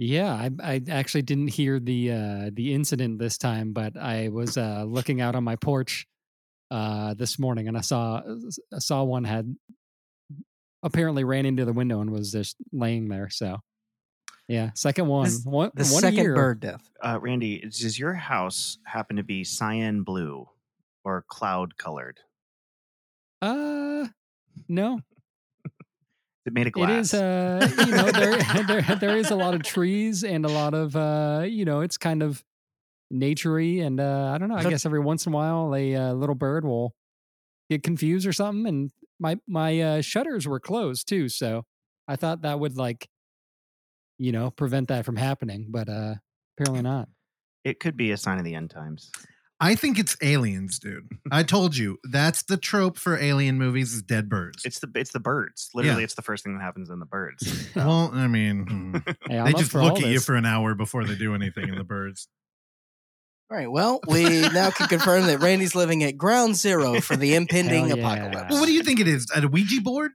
Yeah, 0.00 0.32
I, 0.32 0.50
I 0.62 0.82
actually 0.90 1.22
didn't 1.22 1.48
hear 1.48 1.80
the 1.80 2.12
uh, 2.12 2.50
the 2.52 2.72
incident 2.72 3.18
this 3.18 3.36
time, 3.36 3.72
but 3.72 3.96
I 3.96 4.28
was 4.28 4.56
uh, 4.56 4.84
looking 4.86 5.20
out 5.20 5.34
on 5.34 5.42
my 5.42 5.56
porch 5.56 6.06
uh, 6.70 7.14
this 7.14 7.36
morning, 7.36 7.66
and 7.66 7.76
I 7.76 7.80
saw 7.80 8.22
I 8.72 8.78
saw 8.78 9.02
one 9.02 9.24
had 9.24 9.56
apparently 10.84 11.24
ran 11.24 11.46
into 11.46 11.64
the 11.64 11.72
window 11.72 12.00
and 12.00 12.10
was 12.12 12.30
just 12.30 12.54
laying 12.72 13.08
there. 13.08 13.28
So, 13.28 13.58
yeah, 14.46 14.70
second 14.74 15.08
one, 15.08 15.24
This- 15.24 15.44
one, 15.44 15.72
The 15.74 15.82
one 15.82 16.00
second 16.02 16.18
year. 16.22 16.34
bird 16.36 16.60
death. 16.60 16.88
Uh, 17.02 17.18
Randy, 17.20 17.58
does 17.58 17.98
your 17.98 18.14
house 18.14 18.78
happen 18.84 19.16
to 19.16 19.24
be 19.24 19.42
cyan 19.42 20.04
blue 20.04 20.48
or 21.02 21.24
cloud 21.26 21.76
colored? 21.76 22.20
Uh, 23.42 24.06
no, 24.68 25.00
It 26.48 26.54
made 26.54 26.66
of 26.66 26.72
glass? 26.72 26.90
it 26.90 27.00
is. 27.00 27.14
Uh, 27.14 27.68
you 27.86 27.92
know, 27.92 28.10
there 28.10 28.38
there 28.66 28.96
there 28.96 29.16
is 29.16 29.30
a 29.30 29.36
lot 29.36 29.54
of 29.54 29.62
trees 29.62 30.24
and 30.24 30.44
a 30.44 30.48
lot 30.48 30.72
of 30.72 30.96
uh, 30.96 31.44
you 31.46 31.64
know, 31.64 31.82
it's 31.82 31.98
kind 31.98 32.22
of 32.22 32.42
naturey, 33.12 33.84
and 33.84 34.00
uh, 34.00 34.32
I 34.34 34.38
don't 34.38 34.48
know. 34.48 34.56
I 34.56 34.64
guess 34.64 34.86
every 34.86 35.00
once 35.00 35.26
in 35.26 35.32
a 35.32 35.36
while, 35.36 35.74
a 35.74 35.94
uh, 35.94 36.12
little 36.14 36.34
bird 36.34 36.64
will 36.64 36.94
get 37.68 37.82
confused 37.82 38.26
or 38.26 38.32
something, 38.32 38.66
and 38.66 38.90
my 39.20 39.36
my 39.46 39.78
uh, 39.80 40.00
shutters 40.00 40.48
were 40.48 40.58
closed 40.58 41.06
too, 41.06 41.28
so 41.28 41.64
I 42.08 42.16
thought 42.16 42.42
that 42.42 42.58
would 42.58 42.78
like, 42.78 43.08
you 44.18 44.32
know, 44.32 44.50
prevent 44.50 44.88
that 44.88 45.04
from 45.04 45.16
happening, 45.16 45.66
but 45.68 45.88
uh, 45.90 46.14
apparently 46.56 46.82
not. 46.82 47.08
It 47.62 47.78
could 47.78 47.96
be 47.96 48.12
a 48.12 48.16
sign 48.16 48.38
of 48.38 48.44
the 48.44 48.54
end 48.54 48.70
times. 48.70 49.10
I 49.60 49.74
think 49.74 49.98
it's 49.98 50.16
aliens, 50.22 50.78
dude. 50.78 51.08
I 51.32 51.42
told 51.42 51.76
you 51.76 51.98
that's 52.10 52.44
the 52.44 52.56
trope 52.56 52.96
for 52.96 53.18
alien 53.18 53.58
movies 53.58 53.92
is 53.92 54.02
dead 54.02 54.28
birds. 54.28 54.64
It's 54.64 54.78
the 54.78 54.90
it's 54.94 55.10
the 55.12 55.20
birds. 55.20 55.70
Literally, 55.74 56.00
Yeah. 56.00 56.04
it's 56.04 56.14
the 56.14 56.22
first 56.22 56.44
thing 56.44 56.56
that 56.56 56.62
happens 56.62 56.90
in 56.90 57.00
the 57.00 57.06
birds. 57.06 57.68
well, 57.76 58.10
I 58.14 58.26
mean, 58.28 58.66
hmm. 58.66 58.96
Hey, 59.28 59.38
I'm 59.38 59.46
they 59.46 59.52
up 59.52 59.58
just 59.58 59.72
for 59.72 59.82
look 59.82 59.92
all 59.92 59.98
at 59.98 60.04
you 60.06 60.14
this. 60.14 60.24
for 60.24 60.34
an 60.36 60.46
hour 60.46 60.74
before 60.74 61.04
they 61.04 61.16
do 61.16 61.34
anything 61.34 61.68
in 61.68 61.74
the 61.76 61.84
birds. 61.84 62.28
All 63.50 63.56
right. 63.56 63.70
Well, 63.70 64.00
we 64.06 64.42
now 64.42 64.70
can 64.70 64.88
confirm 64.88 65.24
that 65.26 65.40
Randy's 65.40 65.74
living 65.74 66.04
at 66.04 66.18
ground 66.18 66.54
zero 66.54 67.00
for 67.00 67.16
the 67.16 67.34
impending 67.34 67.88
Hell 67.88 67.96
yeah. 67.98 68.12
apocalypse. 68.12 68.50
Well, 68.50 68.60
what 68.60 68.66
do 68.66 68.74
you 68.74 68.82
think 68.82 69.00
it 69.00 69.08
is? 69.08 69.26
A 69.34 69.48
Ouija 69.48 69.80
board? 69.80 70.12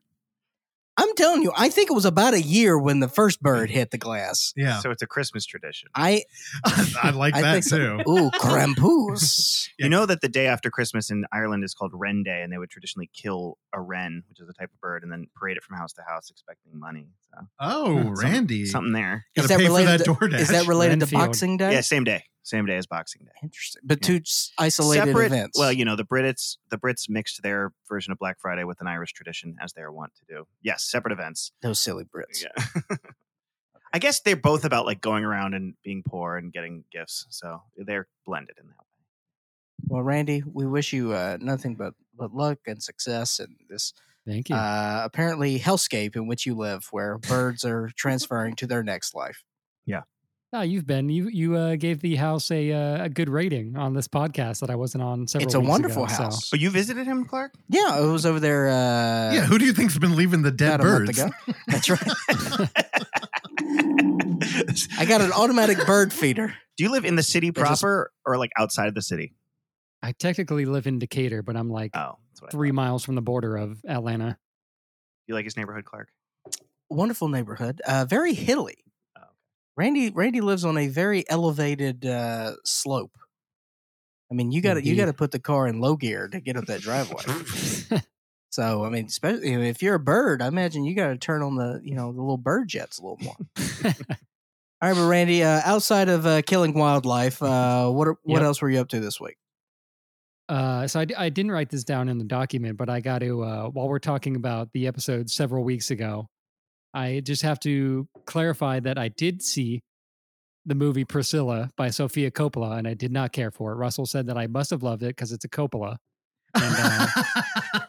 I'm 0.96 1.14
telling 1.16 1.42
you, 1.42 1.52
I 1.58 1.70
think 1.70 1.90
it 1.90 1.94
was 1.94 2.06
about 2.06 2.34
a 2.36 2.42
year 2.42 2.78
when 2.78 3.00
the 3.00 3.08
first 3.08 3.42
bird 3.42 3.70
mm. 3.70 3.74
hit 3.74 3.90
the 3.92 3.98
glass. 3.98 4.54
Yeah, 4.56 4.80
So 4.80 4.92
it's 4.92 5.02
a 5.02 5.08
Christmas 5.08 5.44
tradition. 5.46 5.90
I 5.96 6.24
I 7.04 7.10
like 7.10 7.34
I 7.36 7.42
that 7.42 7.52
think 7.54 7.64
so. 7.66 7.98
too. 7.98 8.10
ooh 8.10 8.30
Krampus. 8.32 9.68
Yeah. 9.80 9.86
You 9.86 9.90
know 9.90 10.06
that 10.06 10.22
the 10.22 10.30
day 10.30 10.46
after 10.46 10.70
Christmas 10.70 11.10
in 11.10 11.26
Ireland 11.34 11.64
is 11.64 11.74
called 11.74 11.92
Wren 11.96 12.22
Day, 12.22 12.44
and 12.44 12.54
they 12.54 12.60
would 12.60 12.70
traditionally 12.70 13.10
kill 13.12 13.58
a 13.74 13.82
wren, 13.82 14.24
which 14.30 14.40
is 14.40 14.48
a 14.48 14.54
type 14.54 14.70
of 14.72 14.80
bird, 14.80 15.02
and 15.02 15.12
then 15.12 15.26
parade 15.36 15.58
it 15.58 15.64
from 15.64 15.78
house 15.78 15.94
to 15.94 16.04
house, 16.08 16.30
expecting 16.30 16.80
money. 16.80 17.08
So 17.32 17.48
Oh, 17.60 17.96
Huh. 17.98 18.04
some- 18.04 18.14
Randy, 18.16 18.66
something 18.68 18.94
there. 18.94 19.26
gotta 19.36 19.46
Is 19.46 19.50
that 19.50 19.58
pay 19.58 19.66
for 19.66 19.70
related 19.72 20.00
that 20.02 20.20
to- 20.30 20.36
Is 20.38 20.48
that 20.50 20.68
related 20.68 21.00
to 21.00 21.08
Boxing 21.08 21.58
Day? 21.58 21.74
Yeah, 21.74 21.82
same 21.82 22.04
day, 22.04 22.24
same 22.44 22.66
day 22.66 22.78
as 22.78 22.86
Boxing 22.86 23.24
Day. 23.26 23.32
Interesting. 23.42 23.82
But 23.86 24.00
Yeah. 24.02 24.20
two 24.20 24.24
isolated 24.58 25.08
Separate. 25.08 25.26
events. 25.28 25.58
Well, 25.58 25.72
you 25.72 25.86
know 25.86 25.96
the 25.96 26.06
Brits. 26.06 26.58
The 26.70 26.78
Brits 26.78 27.10
mixed 27.10 27.42
their 27.42 27.72
version 27.90 28.12
of 28.12 28.20
Black 28.20 28.40
Friday 28.40 28.64
with 28.66 28.80
an 28.82 28.88
Irish 28.88 29.14
tradition, 29.14 29.56
as 29.62 29.74
they 29.74 29.82
are 29.82 29.92
wont 29.92 30.14
to 30.16 30.26
do. 30.28 30.48
Yes, 30.62 30.84
separate 30.84 31.12
events. 31.14 31.52
Those 31.62 31.80
silly 31.80 32.04
Brits. 32.06 32.44
Yeah. 32.44 32.98
I 33.94 34.00
guess 34.00 34.20
they're 34.22 34.36
both 34.36 34.66
about 34.66 34.86
like 34.86 35.02
going 35.02 35.24
around 35.24 35.54
and 35.54 35.76
being 35.84 36.04
poor 36.04 36.38
and 36.38 36.52
getting 36.52 36.84
gifts, 36.92 37.28
so 37.30 37.62
they're 37.78 38.08
blended 38.26 38.56
in 38.60 38.68
that 38.68 38.78
way. 38.78 38.84
Well, 39.88 40.02
Randy, 40.02 40.44
we 40.52 40.66
wish 40.66 40.94
you 40.94 41.12
uh, 41.14 41.38
nothing 41.40 41.76
but, 41.76 41.94
but 42.18 42.34
luck 42.34 42.60
and 42.68 42.82
success 42.82 43.40
in 43.40 43.56
this 43.70 43.94
Thank 44.26 44.48
you. 44.50 44.56
Uh, 44.56 45.02
apparently, 45.04 45.60
hellscape 45.60 46.16
in 46.16 46.28
which 46.28 46.46
you 46.46 46.56
live, 46.56 46.88
where 46.92 47.18
birds 47.18 47.66
are 47.66 47.92
transferring 47.96 48.56
to 48.56 48.66
their 48.68 48.82
next 48.82 49.14
life. 49.14 49.44
Oh, 50.54 50.62
you've 50.62 50.86
been 50.88 51.10
you 51.10 51.28
you 51.30 51.56
uh, 51.56 51.76
gave 51.76 52.00
the 52.02 52.16
house 52.16 52.50
a 52.52 52.72
uh, 52.72 53.06
a 53.06 53.10
good 53.10 53.30
rating 53.30 53.76
on 53.76 53.94
this 53.94 54.08
podcast 54.08 54.60
that 54.62 54.70
I 54.70 54.76
wasn't 54.76 55.04
on 55.04 55.28
several. 55.28 55.46
It's 55.48 55.56
a 55.56 55.60
weeks 55.60 55.70
wonderful 55.70 56.06
ago, 56.06 56.14
so- 56.14 56.24
house. 56.24 56.52
Oh, 56.54 56.58
you 56.58 56.70
visited 56.70 57.06
him, 57.06 57.26
Clark? 57.26 57.54
Yeah, 57.70 58.00
it 58.02 58.06
was 58.06 58.26
over 58.26 58.40
there. 58.40 58.70
Uh, 58.70 59.34
yeah, 59.34 59.42
who 59.42 59.58
do 59.58 59.66
you 59.66 59.74
think's 59.74 59.98
been 59.98 60.16
leaving 60.16 60.42
the 60.44 60.52
dead 60.52 60.80
about 60.80 60.88
a 60.88 60.92
month 61.00 61.06
birds? 61.08 61.20
ago. 61.22 61.32
That's 61.68 61.90
right. 61.90 62.02
I 64.98 65.06
got 65.06 65.22
an 65.22 65.32
automatic 65.32 65.86
bird 65.86 66.12
feeder. 66.14 66.54
Do 66.78 66.84
you 66.84 66.92
live 66.92 67.06
in 67.06 67.16
the 67.16 67.24
city 67.24 67.50
They 67.52 67.62
just- 67.62 67.82
proper 67.82 68.12
or 68.26 68.38
like 68.38 68.52
outside 68.58 68.88
of 68.88 68.96
the 68.96 69.02
city? 69.02 69.34
I 70.02 70.12
technically 70.12 70.66
live 70.66 70.86
in 70.86 71.00
Decatur, 71.00 71.44
but 71.44 71.56
I'm 71.56 71.70
like 71.70 71.92
Oh, 71.96 72.18
that's 72.32 72.42
what 72.42 72.50
I 72.50 72.52
three 72.52 72.72
miles 72.74 73.06
from 73.06 73.16
the 73.16 73.22
border 73.22 73.56
of 73.56 73.80
Atlanta. 73.88 74.38
You 75.28 75.36
like 75.36 75.46
his 75.46 75.56
neighborhood, 75.56 75.86
Clark? 75.86 76.10
Wonderful 76.90 77.30
neighborhood. 77.30 77.82
Uh, 77.88 78.04
very 78.06 78.34
hilly. 78.34 78.76
Randy 79.78 80.10
Randy 80.12 80.42
lives 80.42 80.66
on 80.66 80.78
a 80.78 80.88
very 80.88 81.28
elevated 81.30 82.06
uh, 82.06 82.54
slope. 82.64 83.18
I 84.32 84.36
mean, 84.36 84.52
you 84.52 84.62
got 84.62 84.76
to 84.76 84.86
you 84.86 84.96
got 84.96 85.06
to 85.06 85.14
put 85.14 85.32
the 85.32 85.40
car 85.40 85.68
in 85.68 85.80
low 85.80 85.96
gear 85.96 86.28
to 86.28 86.40
get 86.40 86.58
up 86.58 86.66
that 86.66 86.82
driveway. 86.82 88.00
So, 88.50 88.86
I 88.86 88.90
mean, 88.92 89.08
especially 89.08 89.52
if 89.68 89.82
you're 89.82 89.96
a 89.96 90.00
bird, 90.00 90.40
I 90.40 90.46
imagine 90.46 90.84
you 90.86 90.94
got 90.96 91.08
to 91.08 91.18
turn 91.18 91.42
on 91.42 91.56
the 91.56 91.82
you 91.84 91.96
know 91.96 92.12
the 92.14 92.22
little 92.22 92.38
bird 92.38 92.68
jets 92.68 93.00
a 93.00 93.02
little 93.02 93.18
more. 93.24 93.36
All 94.80 94.90
right, 94.90 94.94
but 94.96 95.08
Randy, 95.08 95.42
uh, 95.44 95.62
outside 95.66 96.08
of 96.08 96.28
uh, 96.28 96.44
killing 96.44 96.76
wildlife, 96.76 97.42
uh, 97.42 97.90
what 97.90 98.08
are, 98.08 98.16
what 98.22 98.42
Yep. 98.42 98.44
else 98.44 98.62
were 98.62 98.70
you 98.70 98.80
up 98.80 98.90
to 98.90 99.00
this 99.00 99.20
week? 99.20 99.38
Uh, 100.48 100.86
so 100.86 101.00
I 101.00 101.30
didn't 101.30 101.52
write 101.52 101.70
this 101.72 101.84
down 101.84 102.10
in 102.10 102.20
the 102.20 102.26
document, 102.26 102.78
but 102.78 102.92
I 102.92 103.00
got 103.00 103.20
to, 103.22 103.42
uh, 103.44 103.70
while 103.70 103.88
we're 103.90 103.98
talking 103.98 104.36
about 104.36 104.72
the 104.72 104.86
episode 104.86 105.32
several 105.32 105.64
weeks 105.64 105.90
ago, 105.90 106.30
I 106.94 107.22
just 107.22 107.42
have 107.42 107.60
to 107.62 108.08
clarify 108.26 108.80
that 108.82 108.98
I 108.98 109.08
did 109.08 109.42
see 109.42 109.82
the 110.66 110.76
movie 110.76 111.04
Priscilla 111.06 111.70
by 111.76 111.90
Sofia 111.90 112.32
Coppola, 112.32 112.78
and 112.78 112.88
I 112.88 112.94
did 112.94 113.12
not 113.12 113.32
care 113.34 113.52
for 113.52 113.72
it. 113.72 113.76
Russell 113.76 114.06
said 114.06 114.28
that 114.28 114.38
I 114.38 114.48
must 114.48 114.70
have 114.70 114.84
loved 114.84 115.04
it 115.04 115.08
because 115.10 115.32
it's 115.32 115.44
a 115.44 115.50
Coppola. 115.50 115.98
And 116.56 116.76
uh, 116.78 117.08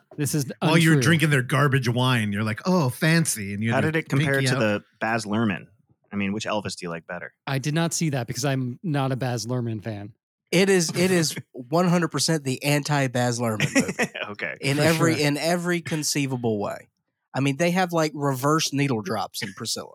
this 0.17 0.35
is 0.35 0.51
While 0.61 0.79
you're 0.79 1.01
drinking 1.01 1.31
their 1.31 1.43
garbage 1.43 1.89
wine, 1.89 2.33
you're 2.33 2.43
like, 2.43 2.63
"Oh, 2.67 2.89
fancy!" 2.89 3.55
And 3.55 3.63
you 3.63 3.73
How 3.73 3.81
did 3.81 3.95
it 3.97 4.09
compare 4.09 4.41
to 4.41 4.55
out. 4.55 4.59
the 4.59 4.85
Baz 5.01 5.25
Luhrmann? 5.27 5.67
I 6.13 6.17
mean, 6.17 6.33
which 6.33 6.47
Elvis 6.47 6.77
do 6.77 6.87
you 6.87 6.91
like 6.91 7.07
better? 7.07 7.33
I 7.47 7.59
did 7.59 7.75
not 7.75 7.93
see 7.93 8.11
that 8.11 8.27
because 8.27 8.45
I'm 8.45 8.79
not 8.83 9.13
a 9.13 9.17
Baz 9.17 9.47
Luhrmann 9.47 9.83
fan. 9.83 10.13
It 10.51 10.71
is 10.71 10.91
it 10.97 11.11
is 11.11 11.37
100 11.53 12.09
percent 12.09 12.45
the 12.45 12.63
anti 12.63 13.09
Baz 13.09 13.39
Luhrmann 13.39 13.75
movie 13.75 14.11
okay. 14.31 14.55
in 14.61 14.79
For 14.79 14.83
every 14.83 15.17
sure. 15.17 15.27
in 15.27 15.37
every 15.37 15.81
conceivable 15.81 16.59
way. 16.59 16.89
I 17.35 17.41
mean, 17.41 17.57
they 17.57 17.73
have 17.73 17.93
like 17.93 18.13
reverse 18.15 18.73
needle 18.73 19.03
drops 19.03 19.43
in 19.43 19.53
Priscilla. 19.55 19.95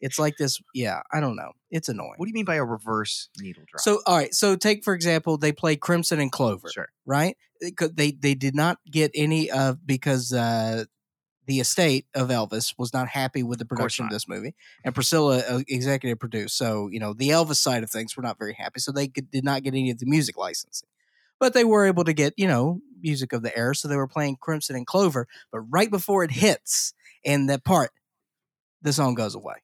It's 0.00 0.18
like 0.18 0.36
this. 0.36 0.60
Yeah, 0.74 1.00
I 1.12 1.20
don't 1.20 1.36
know. 1.36 1.52
It's 1.70 1.88
annoying. 1.88 2.14
What 2.16 2.26
do 2.26 2.30
you 2.30 2.34
mean 2.34 2.44
by 2.44 2.56
a 2.56 2.64
reverse 2.64 3.28
needle 3.38 3.64
drop? 3.66 3.80
So, 3.80 4.00
all 4.06 4.16
right. 4.16 4.34
So, 4.34 4.56
take 4.56 4.82
for 4.82 4.94
example, 4.94 5.36
they 5.36 5.52
play 5.52 5.76
Crimson 5.76 6.20
and 6.20 6.32
Clover, 6.32 6.68
sure. 6.72 6.88
right? 7.04 7.36
They 7.60 8.12
They 8.12 8.34
did 8.34 8.54
not 8.54 8.78
get 8.90 9.10
any 9.14 9.50
of 9.50 9.86
because 9.86 10.32
uh, 10.32 10.84
the 11.46 11.60
estate 11.60 12.06
of 12.14 12.28
Elvis 12.28 12.74
was 12.78 12.94
not 12.94 13.08
happy 13.08 13.42
with 13.42 13.58
the 13.58 13.64
production 13.64 14.04
of, 14.04 14.10
not. 14.10 14.14
this 14.14 14.28
movie, 14.28 14.54
and 14.84 14.94
Priscilla 14.94 15.38
uh, 15.38 15.62
executive 15.68 16.18
produced. 16.18 16.56
So, 16.56 16.88
you 16.88 17.00
know, 17.00 17.12
the 17.12 17.30
Elvis 17.30 17.56
side 17.56 17.82
of 17.82 17.90
things 17.90 18.16
were 18.16 18.22
not 18.22 18.38
very 18.38 18.54
happy, 18.54 18.80
so 18.80 18.92
they 18.92 19.08
could, 19.08 19.30
did 19.30 19.44
not 19.44 19.62
get 19.62 19.74
any 19.74 19.90
of 19.90 19.98
the 19.98 20.06
music 20.06 20.36
licensing, 20.36 20.88
but 21.40 21.54
they 21.54 21.64
were 21.64 21.86
able 21.86 22.04
to 22.04 22.12
get 22.12 22.34
you 22.36 22.46
know 22.46 22.80
music 23.00 23.32
of 23.32 23.42
the 23.42 23.56
era. 23.56 23.74
So 23.74 23.88
they 23.88 23.96
were 23.96 24.06
playing 24.08 24.36
Crimson 24.40 24.76
and 24.76 24.86
Clover, 24.86 25.26
but 25.50 25.60
right 25.60 25.90
before 25.90 26.22
it 26.22 26.30
hits 26.30 26.92
in 27.24 27.46
that 27.46 27.64
part, 27.64 27.90
the 28.82 28.92
song 28.92 29.14
goes 29.14 29.34
away. 29.34 29.56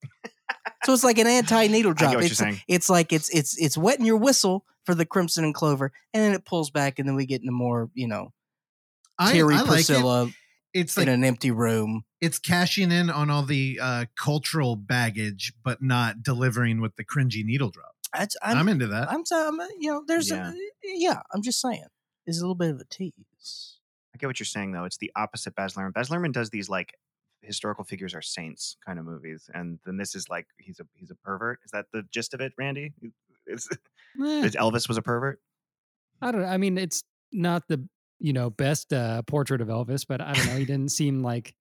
So 0.84 0.92
it's 0.92 1.04
like 1.04 1.18
an 1.18 1.26
anti 1.26 1.66
needle 1.68 1.92
I 1.92 1.94
drop. 1.94 2.10
get 2.12 2.16
what 2.16 2.22
you're 2.22 2.30
It's, 2.30 2.38
saying. 2.38 2.60
it's 2.68 2.88
like 2.88 3.12
it's 3.12 3.28
it's 3.30 3.56
it's 3.60 3.76
wetting 3.78 4.06
your 4.06 4.16
whistle 4.16 4.64
for 4.84 4.94
the 4.94 5.04
Crimson 5.06 5.44
and 5.44 5.54
Clover, 5.54 5.92
and 6.14 6.22
then 6.22 6.32
it 6.32 6.44
pulls 6.44 6.70
back, 6.70 6.98
and 6.98 7.08
then 7.08 7.16
we 7.16 7.26
get 7.26 7.40
into 7.40 7.52
more 7.52 7.90
you 7.94 8.06
know 8.08 8.32
I, 9.18 9.32
teary 9.32 9.54
I 9.54 9.58
like 9.62 9.66
it. 9.66 9.72
Priscilla 9.72 10.30
It's 10.72 10.96
in 10.96 11.00
like 11.02 11.08
an 11.14 11.24
empty 11.24 11.50
room. 11.50 12.04
it's 12.20 12.38
cashing 12.38 12.92
in 12.92 13.10
on 13.10 13.30
all 13.30 13.42
the 13.42 13.80
uh, 13.82 14.04
cultural 14.16 14.76
baggage, 14.76 15.52
but 15.64 15.82
not 15.82 16.22
delivering 16.22 16.80
with 16.80 16.94
the 16.96 17.04
cringy 17.04 17.44
needle 17.44 17.70
drop. 17.70 17.95
That's, 18.18 18.36
I'm, 18.42 18.58
I'm, 18.58 18.68
into 18.68 18.86
that. 18.88 19.10
I'm, 19.10 19.22
I'm, 19.32 19.60
you 19.78 19.90
know, 19.92 20.02
there's 20.06 20.30
Yeah. 20.30 20.50
a 20.50 20.54
yeah. 20.84 21.20
I'm 21.32 21.42
just 21.42 21.60
saying, 21.60 21.84
there's 22.26 22.38
a 22.38 22.42
little 22.42 22.54
bit 22.54 22.70
of 22.70 22.80
a 22.80 22.84
tease. 22.84 23.78
I 24.14 24.18
get 24.18 24.26
what 24.26 24.40
you're 24.40 24.46
saying, 24.46 24.72
though. 24.72 24.84
It's 24.84 24.96
the 24.96 25.12
opposite 25.16 25.54
Baz 25.54 25.74
Luhrmann. 25.74 25.92
Baz 25.92 26.08
Luhrmann 26.08 26.32
does 26.32 26.50
these 26.50 26.68
like 26.68 26.92
historical 27.42 27.84
figures 27.84 28.14
are 28.14 28.22
saints 28.22 28.76
kind 28.84 28.98
of 28.98 29.04
movies, 29.04 29.48
and 29.54 29.78
then 29.84 29.96
this 29.96 30.14
is 30.14 30.28
like 30.28 30.46
he's 30.58 30.80
a 30.80 30.86
he's 30.94 31.10
a 31.10 31.14
pervert. 31.16 31.60
Is 31.64 31.70
that 31.72 31.86
the 31.92 32.02
gist 32.10 32.32
of 32.34 32.40
it, 32.40 32.52
Randy? 32.58 32.92
Is, 33.46 33.68
Eh, 34.18 34.44
is 34.44 34.56
Elvis 34.56 34.88
was 34.88 34.96
a 34.96 35.02
pervert? 35.02 35.40
I 36.22 36.32
don't 36.32 36.40
know. 36.40 36.48
I 36.48 36.56
mean, 36.56 36.78
it's 36.78 37.02
not 37.32 37.62
the 37.68 37.86
you 38.18 38.32
know 38.32 38.48
best 38.50 38.92
uh, 38.92 39.22
portrait 39.22 39.60
of 39.60 39.68
Elvis, 39.68 40.06
but 40.08 40.20
I 40.22 40.32
don't 40.32 40.46
know. 40.46 40.56
He 40.56 40.64
didn't 40.64 40.90
seem 40.90 41.22
like 41.22 41.54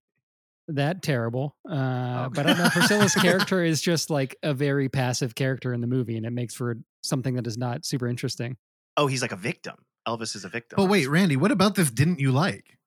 that 0.69 1.01
terrible. 1.01 1.56
Uh, 1.69 2.30
But 2.30 2.45
I 2.47 2.54
don't 2.54 2.58
know. 2.58 2.69
Priscilla's 2.69 3.13
character 3.21 3.63
is 3.63 3.82
just 3.82 4.10
like 4.10 4.36
a 4.43 4.54
very 4.54 4.89
passive 4.89 5.36
character 5.36 5.73
in 5.73 5.82
the 5.82 5.88
movie, 5.88 6.17
and 6.17 6.25
it 6.25 6.32
makes 6.32 6.54
for 6.54 6.78
something 7.04 7.36
that 7.36 7.45
is 7.47 7.58
not 7.58 7.86
super 7.86 8.08
interesting. 8.08 8.58
Oh, 8.97 9.08
he's 9.08 9.21
like 9.21 9.32
a 9.32 9.36
victim. 9.38 9.75
Elvis 10.08 10.36
is 10.36 10.45
a 10.45 10.49
victim. 10.49 10.78
but 10.78 10.86
wait, 10.89 11.08
Randy, 11.08 11.36
what 11.36 11.51
about 11.51 11.75
this? 11.75 11.89
Didn't 11.91 12.19
you 12.19 12.32
like? 12.32 12.78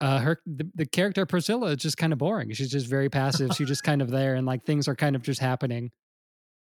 Uh, 0.00 0.18
her 0.18 0.40
the, 0.46 0.68
the 0.74 0.86
character 0.86 1.24
Priscilla 1.26 1.68
is 1.70 1.76
just 1.76 1.96
kind 1.96 2.12
of 2.12 2.18
boring. 2.18 2.52
She's 2.52 2.70
just 2.70 2.86
very 2.88 3.08
passive. 3.08 3.52
She's 3.54 3.68
just 3.68 3.84
kind 3.84 4.02
of 4.02 4.10
there, 4.10 4.34
and 4.34 4.46
like 4.46 4.64
things 4.64 4.88
are 4.88 4.96
kind 4.96 5.14
of 5.16 5.22
just 5.22 5.40
happening. 5.40 5.90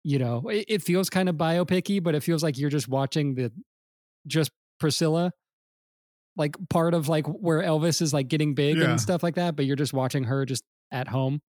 You 0.04 0.20
know, 0.20 0.48
it, 0.50 0.66
it 0.68 0.82
feels 0.84 1.10
kind 1.10 1.30
of 1.30 1.36
biopicky, 1.36 2.02
but 2.04 2.16
it 2.16 2.24
feels 2.24 2.44
like 2.44 2.58
you're 2.58 2.70
just 2.70 2.88
watching 2.88 3.36
the 3.36 3.52
just 4.28 4.52
Priscilla, 4.80 5.32
like 6.42 6.58
part 6.70 6.94
of 6.94 7.08
like 7.08 7.26
where 7.28 7.62
Elvis 7.62 8.02
is 8.02 8.14
like 8.14 8.28
getting 8.28 8.54
big 8.54 8.78
Yeah. 8.78 8.90
and 8.90 9.00
stuff 9.00 9.24
like 9.24 9.36
that. 9.36 9.56
But 9.56 9.66
you're 9.66 9.78
just 9.78 9.94
watching 9.94 10.26
her 10.26 10.46
just 10.46 10.64
at 10.92 11.08
home. 11.08 11.42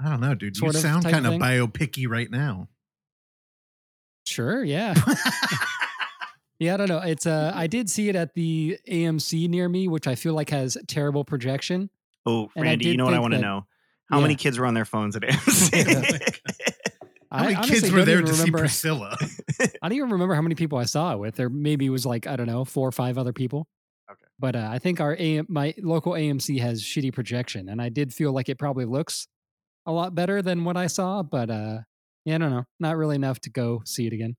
I 0.00 0.10
don't 0.10 0.20
know, 0.20 0.34
dude. 0.34 0.56
Sort 0.56 0.74
you 0.74 0.80
sound 0.80 1.04
kind 1.04 1.26
of 1.26 1.32
thing. 1.32 1.40
biopicky 1.40 2.06
right 2.08 2.30
now. 2.30 2.68
Sure, 4.26 4.62
yeah, 4.64 4.92
yeah. 6.58 6.74
I 6.74 6.76
don't 6.76 6.88
know. 6.88 6.98
It's 6.98 7.26
uh, 7.26 7.52
I 7.54 7.66
did 7.68 7.88
see 7.88 8.08
it 8.08 8.16
at 8.16 8.34
the 8.34 8.76
AMC 8.90 9.48
near 9.48 9.68
me, 9.68 9.86
which 9.88 10.06
I 10.08 10.14
feel 10.16 10.34
like 10.34 10.50
has 10.50 10.76
terrible 10.88 11.24
projection. 11.24 11.90
Oh, 12.26 12.50
And 12.56 12.64
Randy, 12.64 12.86
you 12.88 12.96
know 12.96 13.04
what 13.04 13.14
I 13.14 13.20
want 13.20 13.34
to 13.34 13.40
know? 13.40 13.66
How 14.10 14.16
yeah. 14.18 14.22
many 14.22 14.34
kids 14.34 14.58
were 14.58 14.66
on 14.66 14.74
their 14.74 14.84
phones 14.84 15.14
at 15.16 15.22
AMC? 15.22 16.30
How 17.30 17.38
I 17.38 17.42
many 17.42 17.54
honestly 17.56 17.80
kids 17.80 17.92
were 17.92 18.04
there 18.04 18.16
even 18.20 18.26
to 18.26 18.34
see 18.34 18.40
remember- 18.42 18.58
Priscilla? 18.58 19.16
I 19.60 19.88
don't 19.88 19.92
even 19.96 20.10
remember 20.10 20.34
how 20.34 20.42
many 20.42 20.54
people 20.54 20.78
I 20.78 20.84
saw 20.84 21.12
it 21.12 21.18
with. 21.18 21.34
There 21.36 21.48
maybe 21.48 21.88
was 21.90 22.04
like 22.06 22.26
I 22.26 22.36
don't 22.36 22.46
know 22.46 22.64
four 22.64 22.86
or 22.88 22.92
five 22.92 23.18
other 23.18 23.32
people. 23.32 23.66
Okay. 24.42 24.52
But 24.52 24.56
uh, 24.56 24.68
I 24.70 24.78
think 24.78 25.00
our 25.00 25.16
AM, 25.18 25.46
my 25.48 25.74
local 25.78 26.12
AMC 26.12 26.60
has 26.60 26.82
shitty 26.82 27.12
projection, 27.12 27.68
and 27.68 27.80
I 27.80 27.88
did 27.88 28.12
feel 28.12 28.32
like 28.32 28.48
it 28.48 28.58
probably 28.58 28.84
looks 28.84 29.28
a 29.86 29.92
lot 29.92 30.14
better 30.14 30.42
than 30.42 30.64
what 30.64 30.76
I 30.76 30.88
saw. 30.88 31.22
But 31.22 31.50
uh, 31.50 31.78
yeah, 32.24 32.34
I 32.34 32.38
don't 32.38 32.50
know, 32.50 32.64
not 32.78 32.96
really 32.96 33.16
enough 33.16 33.40
to 33.40 33.50
go 33.50 33.82
see 33.84 34.06
it 34.06 34.12
again. 34.12 34.36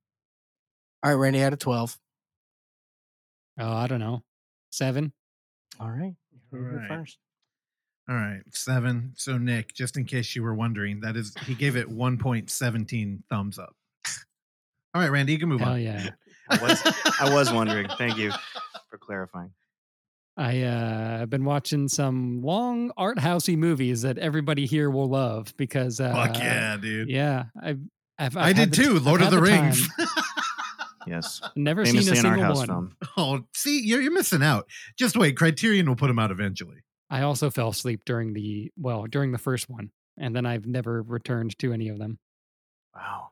All 1.04 1.12
right, 1.12 1.18
Randy, 1.20 1.42
out 1.44 1.54
of 1.54 1.60
twelve. 1.60 1.98
Oh, 3.60 3.72
I 3.74 3.88
don't 3.88 4.00
know, 4.00 4.24
seven. 4.72 5.14
All 5.80 5.90
right, 5.90 6.14
All 6.54 6.60
you're 6.60 6.78
right. 6.78 6.88
first. 6.88 7.18
All 8.10 8.16
right, 8.16 8.42
seven. 8.52 9.14
So 9.16 9.38
Nick, 9.38 9.74
just 9.74 9.98
in 9.98 10.06
case 10.06 10.36
you 10.36 10.44
were 10.44 10.54
wondering, 10.56 11.02
that 11.02 11.18
is 11.18 11.34
he 11.46 11.54
gave 11.56 11.76
it 11.76 11.90
1.17 11.90 13.20
thumbs 13.30 13.60
up. 13.60 13.76
All 14.94 15.02
right, 15.02 15.10
Randy, 15.12 15.34
you 15.34 15.40
can 15.40 15.50
move 15.50 15.60
Hell 15.60 15.74
on. 15.74 15.82
yeah! 15.82 16.12
I 16.50 16.58
was 16.62 16.82
I 17.20 17.34
was 17.34 17.52
wondering. 17.52 17.88
Thank 17.98 18.18
you 18.18 18.32
for 18.90 18.98
clarifying. 18.98 19.52
I 20.38 20.62
uh, 20.62 21.18
have 21.20 21.30
been 21.32 21.46
watching 21.46 21.88
some 21.88 22.42
long 22.44 22.92
art 22.96 23.18
housey 23.18 23.58
movies 23.58 24.04
that 24.04 24.20
everybody 24.20 24.68
here 24.68 24.90
will 24.92 25.10
love 25.10 25.52
because 25.58 26.00
uh, 26.00 26.14
Fuck 26.14 26.38
yeah, 26.38 26.78
dude. 26.78 27.10
yeah. 27.10 27.46
I've, 27.62 27.80
I've, 28.20 28.38
I've 28.38 28.46
I 28.50 28.54
did 28.54 28.72
the 28.72 28.76
too. 28.76 29.00
Lord 29.00 29.22
of 29.22 29.30
had 29.30 29.34
the, 29.34 29.42
Rings. 29.42 29.88
Yes, 31.08 31.42
Never 31.56 31.86
famously 31.86 32.16
seen 32.16 32.16
a 32.18 32.20
an 32.20 32.26
art 32.26 32.34
single 32.36 32.44
house 32.44 32.58
one. 32.58 32.68
film. 32.68 32.96
oh, 33.18 33.40
see, 33.54 33.82
you're, 33.82 34.02
you're 34.02 34.12
missing 34.12 34.44
out. 34.44 34.68
Just 35.00 35.16
wait. 35.16 35.38
Criterion 35.38 35.88
will 35.88 35.96
put 35.96 36.08
them 36.08 36.20
out 36.20 36.32
eventually. 36.32 36.84
I 37.10 37.22
also 37.22 37.50
fell 37.50 37.70
asleep 37.70 38.02
during 38.06 38.34
the 38.34 38.72
well 38.78 39.06
during 39.10 39.32
the 39.32 39.38
first 39.38 39.70
one, 39.70 39.92
and 40.18 40.36
then 40.36 40.46
I've 40.46 40.66
never 40.66 41.02
returned 41.02 41.58
to 41.60 41.72
any 41.72 41.88
of 41.88 41.98
them. 41.98 42.20
Wow. 42.94 43.30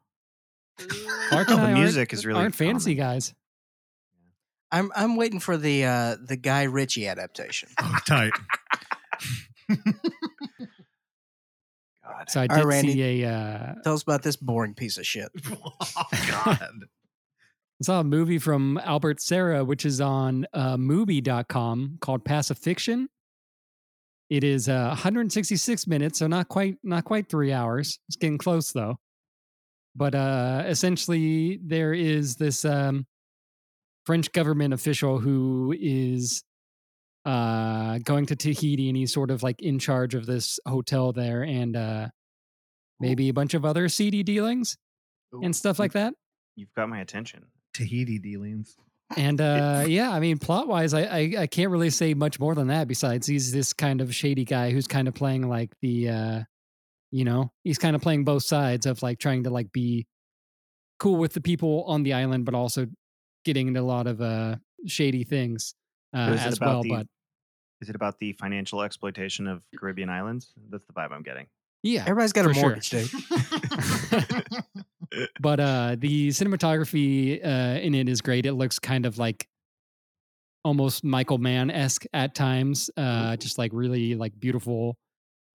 Clark 0.77 1.49
Oh, 1.49 1.55
and 1.55 1.63
the 1.63 1.67
I 1.67 1.73
music 1.73 1.97
aren't, 1.99 2.13
is 2.13 2.25
really 2.25 2.39
aren't 2.39 2.55
fantasy 2.55 2.95
guys. 2.95 3.33
I'm 4.71 4.91
I'm 4.95 5.15
waiting 5.15 5.39
for 5.39 5.57
the 5.57 5.85
uh, 5.85 6.15
the 6.23 6.35
Guy 6.37 6.63
Ritchie 6.63 7.07
adaptation. 7.07 7.69
Oh, 7.81 7.97
tight. 8.05 8.33
God. 12.03 12.29
So 12.29 12.41
I 12.41 12.47
did 12.47 12.55
right, 12.55 12.65
Randy. 12.65 12.93
see 12.93 13.23
a 13.23 13.29
uh, 13.31 13.73
Tell 13.83 13.93
us 13.93 14.03
about 14.03 14.23
this 14.23 14.35
boring 14.35 14.73
piece 14.73 14.97
of 14.97 15.05
shit. 15.05 15.29
oh, 15.51 15.71
God. 16.29 16.59
I 17.81 17.83
saw 17.83 17.99
a 17.99 18.03
movie 18.03 18.39
from 18.39 18.79
Albert 18.83 19.21
Serra, 19.21 19.63
which 19.65 19.85
is 19.85 19.99
on 19.99 20.47
uh, 20.53 20.77
MUBI.com 20.77 21.97
called 21.99 22.23
Pacifiction. 22.23 23.09
It 24.29 24.43
is 24.43 24.69
uh, 24.69 24.87
166 24.89 25.85
minutes, 25.87 26.19
so 26.19 26.27
not 26.27 26.47
quite 26.47 26.77
not 26.83 27.03
quite 27.05 27.29
three 27.29 27.51
hours. 27.51 27.99
It's 28.07 28.15
getting 28.17 28.37
close 28.37 28.71
though. 28.71 28.97
But 29.95 30.15
uh, 30.15 30.63
essentially, 30.65 31.59
there 31.63 31.93
is 31.93 32.35
this 32.35 32.65
um, 32.65 33.05
French 34.05 34.31
government 34.31 34.73
official 34.73 35.19
who 35.19 35.75
is 35.77 36.43
uh, 37.25 37.97
going 37.99 38.27
to 38.27 38.35
Tahiti, 38.35 38.87
and 38.87 38.95
he's 38.97 39.11
sort 39.11 39.31
of 39.31 39.43
like 39.43 39.61
in 39.61 39.79
charge 39.79 40.13
of 40.13 40.25
this 40.25 40.59
hotel 40.67 41.11
there, 41.11 41.41
and 41.43 41.75
uh, 41.75 42.07
maybe 42.99 43.29
a 43.29 43.33
bunch 43.33 43.53
of 43.53 43.65
other 43.65 43.89
seedy 43.89 44.23
dealings 44.23 44.77
and 45.41 45.55
stuff 45.55 45.79
like 45.79 45.93
that. 45.93 46.13
You've 46.55 46.73
got 46.75 46.87
my 46.87 46.99
attention. 46.99 47.45
Tahiti 47.73 48.19
dealings. 48.19 48.75
And 49.17 49.39
uh, 49.39 49.85
yeah, 49.87 50.11
I 50.11 50.19
mean, 50.19 50.39
plot 50.39 50.67
wise, 50.67 50.93
I, 50.93 51.01
I 51.01 51.33
I 51.39 51.47
can't 51.47 51.69
really 51.71 51.89
say 51.89 52.13
much 52.13 52.39
more 52.39 52.55
than 52.55 52.67
that. 52.67 52.87
Besides, 52.87 53.27
he's 53.27 53.51
this 53.51 53.73
kind 53.73 54.01
of 54.01 54.15
shady 54.15 54.45
guy 54.45 54.71
who's 54.71 54.87
kind 54.87 55.07
of 55.07 55.13
playing 55.13 55.47
like 55.47 55.71
the, 55.81 56.09
uh, 56.09 56.39
you 57.11 57.23
know, 57.23 57.51
he's 57.63 57.77
kind 57.77 57.95
of 57.95 58.01
playing 58.01 58.23
both 58.23 58.43
sides 58.43 58.85
of 58.85 59.03
like 59.03 59.19
trying 59.19 59.43
to 59.43 59.49
like 59.49 59.71
be 59.71 60.07
cool 60.99 61.17
with 61.17 61.33
the 61.33 61.41
people 61.41 61.83
on 61.87 62.03
the 62.03 62.13
island, 62.13 62.45
but 62.45 62.55
also 62.55 62.87
getting 63.45 63.69
into 63.69 63.79
a 63.79 63.83
lot 63.83 64.07
of 64.07 64.19
uh 64.21 64.57
shady 64.85 65.23
things 65.23 65.73
uh, 66.13 66.27
So 66.27 66.33
is 66.33 66.41
it 66.41 66.47
as 66.47 66.59
well. 66.59 66.83
the- 66.83 66.89
But 66.89 67.07
Is 67.81 67.89
it 67.89 67.95
about 67.95 68.19
the 68.19 68.33
financial 68.33 68.81
exploitation 68.81 69.47
of 69.47 69.61
Caribbean 69.77 70.09
islands? 70.09 70.53
That's 70.69 70.85
the 70.85 70.93
vibe 70.93 71.11
I'm 71.11 71.23
getting. 71.23 71.47
yeah, 71.83 72.01
Everybody's 72.01 72.33
got 72.33 72.45
a 72.45 72.49
for 72.49 72.53
sure. 72.53 72.63
mortgage, 72.63 72.89
dude. 72.89 73.09
but 75.39 75.59
uh 75.59 75.95
the 75.99 76.29
cinematography 76.29 77.43
uh 77.45 77.79
in 77.79 77.93
it 77.95 78.09
is 78.09 78.21
great 78.21 78.45
it 78.45 78.53
looks 78.53 78.79
kind 78.79 79.05
of 79.05 79.17
like 79.17 79.47
almost 80.63 81.03
michael 81.03 81.37
mann-esque 81.37 82.05
at 82.11 82.33
times 82.35 82.89
uh 82.97 83.35
just 83.37 83.57
like 83.57 83.71
really 83.73 84.15
like 84.15 84.37
beautiful 84.39 84.97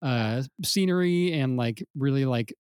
uh 0.01 0.41
scenery 0.63 1.33
and 1.33 1.57
like 1.57 1.83
really 1.95 2.25
like 2.25 2.53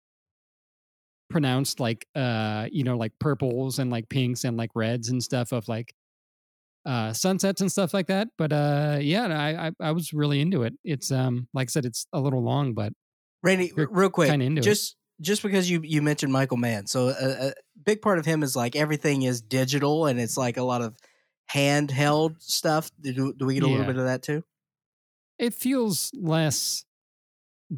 pronounced 1.31 1.81
like 1.81 2.07
uh 2.15 2.67
you 2.71 2.85
know 2.85 2.97
like 2.97 3.13
purples 3.19 3.79
and 3.79 3.91
like 3.91 4.09
pinks 4.09 4.45
and 4.45 4.57
like 4.57 4.71
reds 4.75 5.09
and 5.09 5.23
stuff 5.23 5.53
of 5.53 5.69
like 5.69 5.95
uh 6.87 7.13
sunsets 7.13 7.61
and 7.61 7.71
stuff 7.71 7.93
like 7.93 8.07
that 8.07 8.29
but 8.39 8.53
uh 8.53 8.99
yeah 9.01 9.27
I, 9.27 9.69
I 9.69 9.89
i 9.89 9.93
was 9.93 10.13
really 10.13 10.41
into 10.41 10.63
it 10.63 10.75
it's 10.85 11.13
um 11.13 11.49
like 11.53 11.69
i 11.69 11.71
said 11.71 11.85
it's 11.85 12.07
a 12.13 12.21
little 12.21 12.43
long 12.43 12.73
but 12.73 12.93
Randy, 13.43 13.73
real 13.77 14.11
quick, 14.11 14.31
kinda 14.31 14.47
it. 14.47 14.63
just 14.63 14.97
just 15.21 15.43
because 15.43 15.71
you 15.71 15.81
you 15.85 16.03
mentioned 16.03 16.33
Michael 16.33 16.57
Mann, 16.57 16.87
so 16.87 17.09
a, 17.09 17.49
a 17.49 17.53
big 17.85 18.03
part 18.03 18.19
of 18.19 18.27
him 18.27 18.43
is 18.43 18.57
like 18.57 18.75
everything 18.75 19.23
is 19.23 19.41
digital 19.41 20.07
and 20.07 20.19
it's 20.19 20.37
like 20.37 20.57
a 20.57 20.63
lot 20.65 20.83
of 20.83 20.97
handheld 21.53 22.41
stuff. 22.41 22.91
Do, 23.01 23.33
do 23.33 23.47
we 23.47 23.55
get 23.55 23.63
a 23.63 23.69
little 23.69 23.87
bit 23.87 23.97
of 23.97 24.07
that 24.07 24.23
too? 24.23 24.43
it 25.39 25.55
feels 25.55 26.11
less 26.15 26.85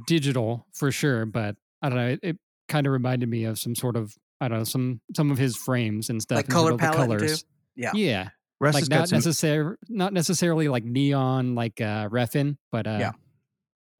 digital 0.06 0.66
for 0.72 0.90
sure, 0.90 1.26
but 1.26 1.56
I 1.82 1.88
don't 1.88 1.98
know. 1.98 2.08
It, 2.08 2.20
it 2.22 2.36
kind 2.70 2.86
of 2.86 2.92
reminded 2.92 3.28
me 3.28 3.44
of 3.44 3.58
some 3.58 3.74
sort 3.74 3.96
of 3.96 4.16
I 4.40 4.48
don't 4.48 4.58
know 4.58 4.64
some 4.64 5.02
some 5.14 5.30
of 5.30 5.36
his 5.36 5.56
frames 5.56 6.08
and 6.08 6.22
stuff. 6.22 6.36
Like 6.36 6.46
and 6.46 6.54
color 6.54 6.76
palette 6.78 7.20
too? 7.20 7.34
Yeah. 7.76 7.92
yeah, 7.94 8.28
Russ 8.60 8.74
like 8.74 8.88
not 8.88 9.10
necessarily 9.12 9.76
not 9.88 10.12
necessarily 10.14 10.68
like 10.68 10.84
neon 10.84 11.54
like 11.54 11.80
uh 11.80 12.08
Refn, 12.08 12.56
but 12.72 12.86
uh, 12.86 12.96
Yeah. 12.98 13.12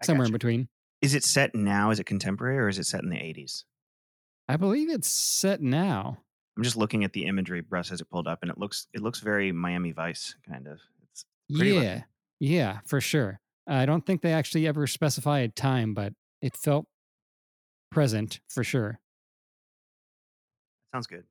I 0.03 0.07
somewhere 0.07 0.27
in 0.27 0.33
between. 0.33 0.69
Is 1.03 1.15
it 1.15 1.25
set 1.25 1.55
now? 1.55 1.91
Is 1.91 1.99
it 1.99 2.05
contemporary 2.05 2.59
or 2.59 2.69
is 2.69 2.79
it 2.79 2.87
set 2.87 3.03
in 3.03 3.11
the 3.11 3.17
80s? 3.17 3.65
I 4.49 4.57
believe 4.57 4.91
it's 4.91 5.09
set 5.09 5.61
now. 5.61 6.19
I'm 6.57 6.63
just 6.63 6.77
looking 6.77 7.05
at 7.05 7.13
the 7.13 7.25
imagery 7.27 7.63
Russ 7.69 7.89
has 7.91 8.01
it 8.01 8.11
pulled 8.11 8.27
up, 8.27 8.41
and 8.43 8.51
it 8.51 8.59
looks 8.59 8.87
it 8.93 9.01
looks 9.03 9.21
very 9.21 9.53
Miami 9.53 9.93
Vice 9.93 10.35
kind 10.49 10.67
of. 10.67 10.79
It's 11.11 11.25
yeah, 11.49 11.75
looking. 11.75 12.05
yeah, 12.41 12.79
for 12.87 13.01
sure. 13.01 13.41
I 13.67 13.87
don't 13.87 14.05
think 14.05 14.21
they 14.23 14.33
actually 14.33 14.67
ever 14.67 14.87
specify 14.87 15.41
a 15.41 15.49
time, 15.49 15.95
but 15.95 16.13
it 16.43 16.57
felt 16.57 16.87
present 17.91 18.41
for 18.49 18.65
sure. 18.65 19.01
sounds 20.95 21.07
good. 21.07 21.25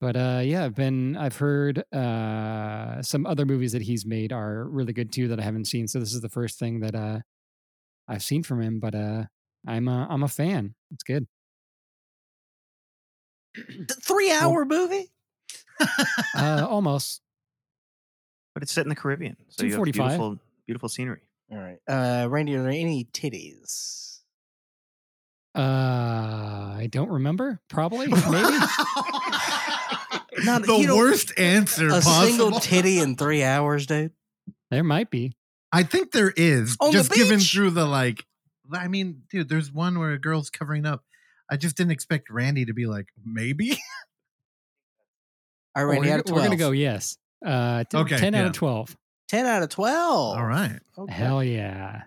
But 0.00 0.16
uh 0.16 0.40
yeah, 0.44 0.64
I've 0.64 0.74
been 0.74 1.16
I've 1.16 1.36
heard 1.36 1.84
uh 1.92 3.02
some 3.02 3.26
other 3.26 3.44
movies 3.44 3.72
that 3.72 3.82
he's 3.82 4.04
made 4.06 4.32
are 4.32 4.64
really 4.64 4.92
good 4.92 5.12
too 5.12 5.28
that 5.28 5.38
I 5.38 5.42
haven't 5.42 5.66
seen. 5.66 5.86
So 5.88 6.00
this 6.00 6.12
is 6.14 6.20
the 6.20 6.28
first 6.28 6.58
thing 6.58 6.80
that 6.80 6.94
uh 6.94 7.20
I've 8.08 8.22
seen 8.22 8.42
from 8.42 8.60
him, 8.60 8.80
but 8.80 8.94
uh 8.94 9.24
I'm 9.66 9.88
a, 9.88 10.06
I'm 10.10 10.22
a 10.22 10.28
fan. 10.28 10.74
It's 10.92 11.02
good. 11.04 11.26
Three 14.02 14.30
hour 14.30 14.64
movie. 14.64 15.10
Uh 16.36 16.66
almost. 16.68 17.22
But 18.54 18.62
it's 18.62 18.72
set 18.72 18.84
in 18.84 18.88
the 18.88 18.94
Caribbean, 18.94 19.36
so 19.48 19.64
you 19.64 19.74
have 19.74 19.84
beautiful 19.84 20.38
beautiful 20.66 20.88
scenery. 20.88 21.20
All 21.50 21.58
right, 21.58 21.78
uh, 21.88 22.28
Randy, 22.28 22.54
are 22.54 22.62
there 22.62 22.70
any 22.70 23.04
titties? 23.12 24.13
Uh 25.54 26.74
I 26.76 26.88
don't 26.90 27.10
remember. 27.10 27.60
Probably. 27.68 28.06
Maybe. 28.08 28.58
Not- 30.44 30.62
the 30.66 30.76
you 30.80 30.86
don't- 30.88 30.98
worst 30.98 31.32
answer 31.38 31.88
A 31.88 31.92
possible. 32.00 32.26
single 32.26 32.60
titty 32.60 32.98
in 32.98 33.16
three 33.16 33.42
hours, 33.42 33.86
dude. 33.86 34.12
there 34.70 34.84
might 34.84 35.10
be. 35.10 35.36
I 35.72 35.82
think 35.82 36.12
there 36.12 36.32
is. 36.36 36.76
On 36.80 36.92
the 36.92 36.98
just 36.98 37.12
given 37.12 37.38
beach? 37.38 37.52
through 37.52 37.70
the 37.70 37.86
like 37.86 38.24
I 38.72 38.88
mean, 38.88 39.22
dude, 39.30 39.48
there's 39.48 39.72
one 39.72 39.98
where 39.98 40.12
a 40.12 40.18
girl's 40.18 40.50
covering 40.50 40.86
up. 40.86 41.04
I 41.50 41.56
just 41.56 41.76
didn't 41.76 41.92
expect 41.92 42.30
Randy 42.30 42.64
to 42.64 42.72
be 42.74 42.86
like, 42.86 43.08
maybe. 43.24 43.72
All 45.76 45.82
Oh, 45.82 45.86
Randy, 45.86 46.08
we're, 46.08 46.14
out 46.14 46.20
of 46.20 46.26
gonna- 46.26 46.36
we're 46.36 46.44
gonna 46.44 46.56
go 46.56 46.70
yes. 46.70 47.18
Uh 47.44 47.84
t- 47.84 47.96
Okay, 47.98 48.16
10 48.16 48.34
out 48.34 48.46
of 48.46 48.52
12. 48.52 48.96
10 49.28 49.46
out 49.46 49.62
of 49.62 49.68
12. 49.68 50.36
All 50.38 50.44
right. 50.46 50.78
Okay. 50.98 51.12
Hell 51.12 51.42
yeah. 51.44 52.02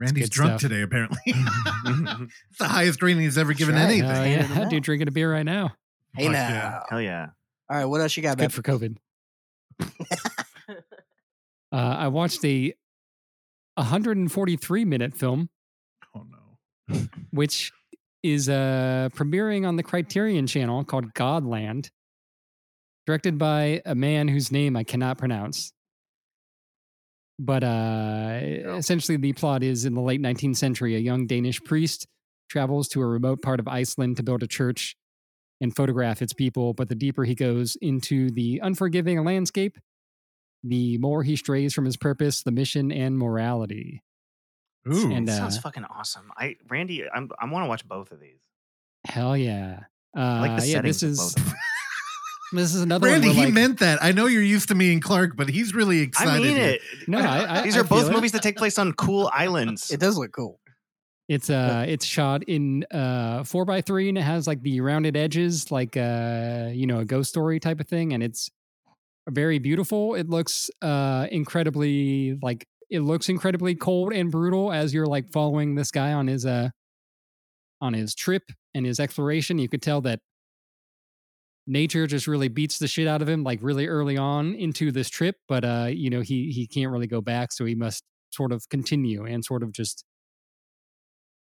Randy's 0.00 0.30
drunk 0.30 0.60
stuff. 0.60 0.70
today, 0.70 0.82
apparently. 0.82 1.18
it's 1.26 2.58
the 2.58 2.68
highest 2.68 3.02
rating 3.02 3.22
he's 3.22 3.36
ever 3.38 3.52
given 3.52 3.74
right. 3.74 3.82
anything. 3.82 4.08
Hell 4.08 4.22
Handed 4.22 4.56
yeah. 4.56 4.68
Dude 4.68 4.82
drinking 4.84 5.08
a 5.08 5.10
beer 5.10 5.32
right 5.32 5.44
now. 5.44 5.72
Hey, 6.14 6.24
Fuck 6.24 6.32
now. 6.32 6.48
yeah. 6.48 6.80
Hell 6.88 7.00
yeah! 7.02 7.26
All 7.70 7.76
right, 7.76 7.84
what 7.84 8.00
else 8.00 8.16
you 8.16 8.22
got, 8.22 8.38
Good 8.38 8.52
for 8.52 8.62
COVID. 8.62 8.96
Uh, 11.70 11.76
I 11.98 12.08
watched 12.08 12.42
a 12.46 12.72
143 13.74 14.84
minute 14.86 15.14
film, 15.14 15.50
Oh 16.16 16.24
no. 16.88 16.98
which 17.30 17.72
is 18.22 18.48
uh, 18.48 19.10
premiering 19.14 19.68
on 19.68 19.76
the 19.76 19.82
Criterion 19.82 20.46
channel 20.46 20.82
called 20.82 21.12
Godland, 21.12 21.90
directed 23.06 23.36
by 23.36 23.82
a 23.84 23.94
man 23.94 24.28
whose 24.28 24.50
name 24.50 24.76
I 24.76 24.82
cannot 24.84 25.18
pronounce. 25.18 25.74
But 27.38 27.62
uh, 27.62 28.40
essentially, 28.76 29.16
the 29.16 29.32
plot 29.32 29.62
is 29.62 29.84
in 29.84 29.94
the 29.94 30.00
late 30.00 30.20
19th 30.20 30.56
century, 30.56 30.96
a 30.96 30.98
young 30.98 31.26
Danish 31.26 31.62
priest 31.62 32.06
travels 32.48 32.88
to 32.88 33.00
a 33.00 33.06
remote 33.06 33.42
part 33.42 33.60
of 33.60 33.68
Iceland 33.68 34.16
to 34.16 34.22
build 34.22 34.42
a 34.42 34.46
church 34.46 34.96
and 35.60 35.74
photograph 35.74 36.20
its 36.20 36.32
people. 36.32 36.74
But 36.74 36.88
the 36.88 36.94
deeper 36.94 37.24
he 37.24 37.34
goes 37.34 37.76
into 37.80 38.30
the 38.30 38.60
unforgiving 38.62 39.22
landscape, 39.24 39.78
the 40.64 40.98
more 40.98 41.22
he 41.22 41.36
strays 41.36 41.74
from 41.74 41.84
his 41.84 41.96
purpose, 41.96 42.42
the 42.42 42.50
mission, 42.50 42.90
and 42.90 43.16
morality. 43.16 44.02
Ooh. 44.92 45.12
And, 45.12 45.28
That 45.28 45.34
uh, 45.34 45.36
sounds 45.36 45.58
fucking 45.58 45.84
awesome. 45.84 46.32
I 46.36 46.56
Randy, 46.68 47.04
I'm, 47.08 47.30
I 47.38 47.48
want 47.50 47.64
to 47.64 47.68
watch 47.68 47.86
both 47.86 48.10
of 48.10 48.20
these. 48.20 48.40
Hell 49.04 49.36
yeah! 49.36 49.80
Uh, 50.16 50.20
I 50.20 50.40
like 50.40 50.60
the 50.60 50.66
yeah, 50.66 50.80
this 50.80 51.02
is 51.02 51.18
both. 51.18 51.36
of 51.36 51.44
them. 51.44 51.54
This 52.52 52.74
is 52.74 52.82
another 52.82 53.08
Randy, 53.08 53.28
one. 53.28 53.36
he 53.36 53.44
like, 53.46 53.54
meant 53.54 53.78
that. 53.80 54.02
I 54.02 54.12
know 54.12 54.26
you're 54.26 54.42
used 54.42 54.68
to 54.68 54.74
me 54.74 54.92
and 54.92 55.02
Clark, 55.02 55.36
but 55.36 55.48
he's 55.48 55.74
really 55.74 56.00
excited. 56.00 56.30
I 56.30 56.38
mean 56.38 56.56
here. 56.56 56.68
it. 56.70 56.80
No, 57.06 57.18
I- 57.18 57.58
I- 57.60 57.62
these 57.62 57.76
I 57.76 57.80
are 57.80 57.84
both 57.84 58.02
feel 58.04 58.10
it. 58.10 58.14
movies 58.14 58.32
that 58.32 58.42
take 58.42 58.56
place 58.56 58.78
on 58.78 58.92
cool 58.94 59.30
islands. 59.34 59.90
It 59.90 60.00
does 60.00 60.16
look 60.16 60.32
cool. 60.32 60.58
It's 61.28 61.50
uh 61.50 61.84
it's 61.86 62.06
shot 62.06 62.42
in 62.44 62.84
uh 62.90 63.44
four 63.44 63.66
by 63.66 63.82
three 63.82 64.08
and 64.08 64.16
it 64.16 64.22
has 64.22 64.46
like 64.46 64.62
the 64.62 64.80
rounded 64.80 65.14
edges, 65.14 65.70
like 65.70 65.94
uh 65.96 66.70
you 66.72 66.86
know 66.86 67.00
a 67.00 67.04
ghost 67.04 67.28
story 67.28 67.60
type 67.60 67.80
of 67.80 67.86
thing, 67.86 68.14
and 68.14 68.22
it's 68.22 68.48
very 69.28 69.58
beautiful. 69.58 70.14
It 70.14 70.30
looks 70.30 70.70
uh 70.80 71.26
incredibly 71.30 72.38
like 72.42 72.66
it 72.88 73.00
looks 73.00 73.28
incredibly 73.28 73.74
cold 73.74 74.14
and 74.14 74.30
brutal 74.30 74.72
as 74.72 74.94
you're 74.94 75.04
like 75.06 75.30
following 75.30 75.74
this 75.74 75.90
guy 75.90 76.14
on 76.14 76.28
his 76.28 76.46
uh 76.46 76.70
on 77.82 77.92
his 77.92 78.14
trip 78.14 78.44
and 78.74 78.86
his 78.86 78.98
exploration. 78.98 79.58
You 79.58 79.68
could 79.68 79.82
tell 79.82 80.00
that 80.00 80.20
nature 81.68 82.06
just 82.06 82.26
really 82.26 82.48
beats 82.48 82.78
the 82.78 82.88
shit 82.88 83.06
out 83.06 83.22
of 83.22 83.28
him 83.28 83.44
like 83.44 83.60
really 83.62 83.86
early 83.86 84.16
on 84.16 84.54
into 84.54 84.90
this 84.90 85.08
trip, 85.08 85.36
but 85.48 85.64
uh 85.64 85.88
you 85.90 86.10
know 86.10 86.20
he 86.20 86.50
he 86.50 86.66
can't 86.66 86.90
really 86.90 87.06
go 87.06 87.20
back, 87.20 87.52
so 87.52 87.64
he 87.64 87.74
must 87.74 88.02
sort 88.30 88.52
of 88.52 88.68
continue 88.68 89.24
and 89.24 89.44
sort 89.44 89.62
of 89.62 89.72
just 89.72 90.04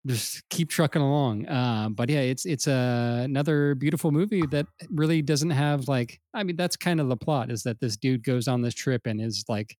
just 0.06 0.42
keep 0.50 0.68
trucking 0.68 1.00
along. 1.00 1.46
Uh, 1.46 1.88
but 1.90 2.10
yeah, 2.10 2.20
it's 2.20 2.44
it's 2.44 2.68
uh, 2.68 3.22
another 3.24 3.74
beautiful 3.74 4.12
movie 4.12 4.44
that 4.50 4.66
really 4.90 5.22
doesn't 5.22 5.50
have 5.50 5.88
like. 5.88 6.20
I 6.34 6.42
mean, 6.42 6.56
that's 6.56 6.76
kind 6.76 7.00
of 7.00 7.08
the 7.08 7.16
plot 7.16 7.50
is 7.50 7.62
that 7.62 7.80
this 7.80 7.96
dude 7.96 8.22
goes 8.22 8.46
on 8.46 8.62
this 8.62 8.74
trip 8.74 9.06
and 9.06 9.20
is 9.20 9.44
like 9.48 9.76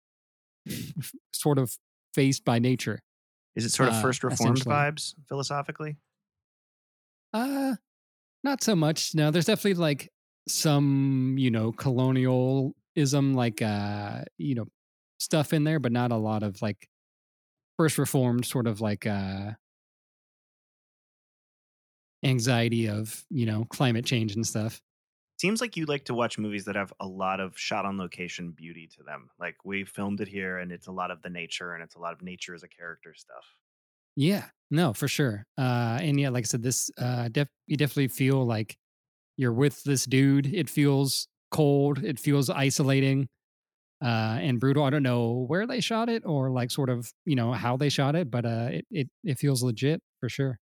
sort 1.31 1.59
of 1.59 1.71
faced 2.13 2.43
by 2.43 2.59
nature. 2.59 2.99
Is 3.55 3.65
it 3.65 3.71
sort 3.71 3.89
of 3.89 3.95
uh, 3.95 4.01
first 4.01 4.23
reformed 4.23 4.65
vibes 4.65 5.13
philosophically? 5.29 5.97
Uh 7.33 7.75
not 8.43 8.63
so 8.63 8.75
much. 8.75 9.15
No, 9.15 9.31
there's 9.31 9.45
definitely 9.45 9.73
like 9.73 10.09
some 10.47 11.35
you 11.37 11.51
know 11.51 11.71
colonialism, 11.71 13.33
like 13.33 13.61
uh 13.61 14.23
you 14.37 14.55
know 14.55 14.67
stuff 15.19 15.53
in 15.53 15.63
there, 15.63 15.79
but 15.79 15.91
not 15.91 16.11
a 16.11 16.17
lot 16.17 16.43
of 16.43 16.61
like 16.61 16.87
first 17.77 17.97
reformed 17.97 18.45
sort 18.45 18.67
of 18.67 18.81
like 18.81 19.05
uh 19.07 19.53
anxiety 22.23 22.87
of 22.87 23.25
you 23.29 23.45
know 23.45 23.65
climate 23.65 24.05
change 24.05 24.33
and 24.35 24.45
stuff 24.47 24.81
Seems 25.37 25.61
like 25.61 25.77
you 25.77 25.85
like 25.85 26.03
to 26.05 26.13
watch 26.13 26.37
movies 26.37 26.65
that 26.65 26.75
have 26.75 26.91
a 26.99 27.07
lot 27.07 27.39
of 27.39 27.57
shot 27.57 27.85
on 27.85 27.97
location 27.97 28.51
beauty 28.51 28.85
to 28.87 29.03
them. 29.03 29.29
Like 29.39 29.63
we 29.63 29.85
filmed 29.85 30.19
it 30.19 30.27
here, 30.27 30.57
and 30.57 30.71
it's 30.73 30.87
a 30.87 30.91
lot 30.91 31.09
of 31.11 31.21
the 31.21 31.29
nature, 31.29 31.73
and 31.73 31.81
it's 31.83 31.95
a 31.95 31.99
lot 31.99 32.11
of 32.13 32.21
nature 32.21 32.53
as 32.53 32.63
a 32.63 32.67
character 32.69 33.13
stuff. 33.13 33.45
Yeah, 34.15 34.49
no, 34.71 34.93
for 34.93 35.07
sure. 35.07 35.45
Uh, 35.57 35.99
and 36.01 36.19
yeah, 36.19 36.29
like 36.29 36.45
I 36.45 36.47
said, 36.47 36.63
this 36.63 36.89
uh, 36.97 37.27
def- 37.29 37.49
you 37.67 37.77
definitely 37.77 38.07
feel 38.07 38.45
like 38.45 38.77
you're 39.37 39.53
with 39.53 39.83
this 39.83 40.05
dude. 40.05 40.47
It 40.53 40.69
feels 40.69 41.27
cold. 41.51 42.03
It 42.03 42.19
feels 42.19 42.49
isolating 42.49 43.27
uh, 44.03 44.39
and 44.41 44.59
brutal. 44.59 44.83
I 44.83 44.89
don't 44.91 45.03
know 45.03 45.45
where 45.47 45.67
they 45.67 45.81
shot 45.81 46.09
it 46.09 46.23
or 46.25 46.51
like 46.51 46.71
sort 46.71 46.89
of 46.89 47.11
you 47.25 47.35
know 47.35 47.53
how 47.53 47.77
they 47.77 47.89
shot 47.89 48.15
it, 48.15 48.31
but 48.31 48.45
uh, 48.45 48.69
it 48.71 48.85
it 48.91 49.09
it 49.23 49.39
feels 49.39 49.63
legit 49.63 50.01
for 50.19 50.29
sure. 50.29 50.59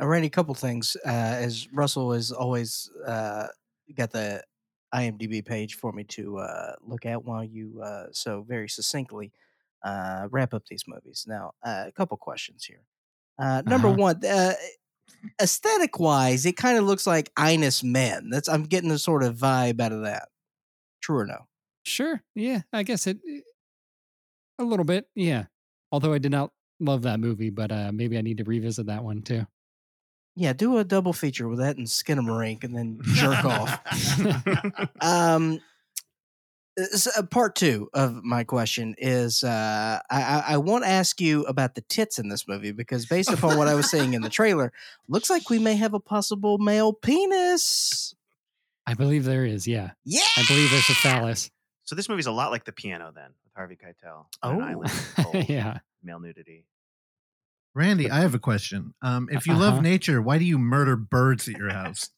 Uh, 0.00 0.06
Randy, 0.06 0.28
a 0.28 0.30
couple 0.30 0.54
things. 0.54 0.96
Uh, 1.04 1.08
as 1.08 1.70
Russell 1.72 2.12
has 2.12 2.32
always 2.32 2.90
uh, 3.06 3.48
got 3.94 4.10
the 4.10 4.42
IMDb 4.94 5.44
page 5.44 5.74
for 5.74 5.92
me 5.92 6.04
to 6.04 6.38
uh, 6.38 6.76
look 6.82 7.06
at 7.06 7.24
while 7.24 7.44
you 7.44 7.80
uh, 7.82 8.06
so 8.12 8.42
very 8.42 8.68
succinctly 8.68 9.32
uh, 9.82 10.28
wrap 10.30 10.54
up 10.54 10.66
these 10.66 10.84
movies. 10.86 11.24
Now, 11.28 11.52
uh, 11.62 11.84
a 11.88 11.92
couple 11.92 12.16
questions 12.16 12.64
here. 12.64 12.84
Uh, 13.38 13.62
number 13.66 13.90
Uh-huh. 13.90 13.92
one, 13.92 14.24
uh, 14.24 14.54
aesthetic 15.40 15.98
wise, 15.98 16.46
it 16.46 16.56
kind 16.56 16.78
of 16.78 16.84
looks 16.84 17.06
like 17.06 17.32
Enys 17.34 17.82
Men. 17.84 18.30
That's 18.30 18.48
I'm 18.48 18.64
getting 18.64 18.90
a 18.90 18.98
sort 18.98 19.22
of 19.22 19.36
vibe 19.36 19.80
out 19.80 19.92
of 19.92 20.02
that. 20.02 20.28
True 21.02 21.18
or 21.18 21.26
no? 21.26 21.46
Sure, 21.84 22.22
yeah, 22.34 22.62
I 22.72 22.82
guess 22.84 23.06
it 23.06 23.18
it- 23.24 23.44
a 24.58 24.64
little 24.64 24.84
bit, 24.84 25.08
yeah. 25.14 25.44
Although 25.90 26.12
I 26.12 26.18
did 26.18 26.30
not 26.30 26.52
love 26.78 27.02
that 27.02 27.18
movie, 27.20 27.50
but 27.50 27.72
uh, 27.72 27.90
maybe 27.92 28.16
I 28.18 28.20
need 28.20 28.38
to 28.38 28.44
revisit 28.44 28.86
that 28.86 29.02
one 29.02 29.22
too. 29.22 29.46
Yeah, 30.36 30.52
do 30.52 30.78
a 30.78 30.84
double 30.84 31.12
feature 31.12 31.48
with 31.48 31.58
that 31.58 31.76
and 31.76 31.86
Skinamarink 31.86 32.64
and 32.64 32.74
then 32.74 33.00
jerk 33.14 33.44
off. 33.44 33.78
Um, 35.00 35.60
s- 36.78 37.08
uh, 37.16 37.22
part 37.24 37.54
two 37.54 37.88
of 37.94 38.22
my 38.24 38.44
question 38.44 38.94
is 38.98 39.42
uh, 39.44 40.00
I, 40.10 40.22
I, 40.22 40.44
I 40.48 40.56
won't 40.58 40.84
ask 40.84 41.20
you 41.20 41.42
about 41.44 41.74
the 41.74 41.80
tits 41.82 42.18
in 42.18 42.28
this 42.28 42.46
movie 42.48 42.72
because 42.72 43.06
based 43.06 43.30
upon 43.32 43.56
what 43.58 43.68
I 43.68 43.74
was 43.74 43.90
seeing 43.90 44.14
in 44.14 44.22
the 44.22 44.28
trailer, 44.40 44.72
looks 45.08 45.30
like 45.30 45.50
we 45.50 45.58
may 45.58 45.74
have 45.76 45.94
a 45.94 46.00
possible 46.00 46.58
male 46.58 46.92
penis. 46.92 48.14
I 48.86 48.94
believe 48.94 49.24
there 49.24 49.44
is, 49.44 49.66
yeah. 49.68 49.90
Yeah. 50.04 50.20
I 50.36 50.44
believe 50.48 50.70
there's 50.70 50.90
a 50.90 50.94
phallus. 50.94 51.50
So 51.84 51.94
this 51.94 52.08
movie's 52.08 52.26
a 52.26 52.32
lot 52.32 52.50
like 52.50 52.64
The 52.64 52.72
Piano, 52.72 53.12
then, 53.14 53.30
with 53.44 53.52
Harvey 53.54 53.76
Keitel. 53.76 54.26
on 54.42 54.56
an 54.56 54.62
Oh. 54.62 54.64
island 55.24 55.48
yeah. 55.48 55.78
male 56.02 56.18
nudity. 56.20 56.64
Randy, 57.74 58.10
I 58.10 58.20
have 58.20 58.34
a 58.34 58.38
question. 58.38 58.92
Um, 59.02 59.28
if 59.30 59.46
you 59.46 59.54
Uh-huh. 59.54 59.62
love 59.62 59.82
nature, 59.82 60.20
why 60.20 60.38
do 60.38 60.44
you 60.44 60.58
murder 60.58 60.96
birds 60.96 61.48
at 61.48 61.56
your 61.56 61.70
house? 61.70 62.10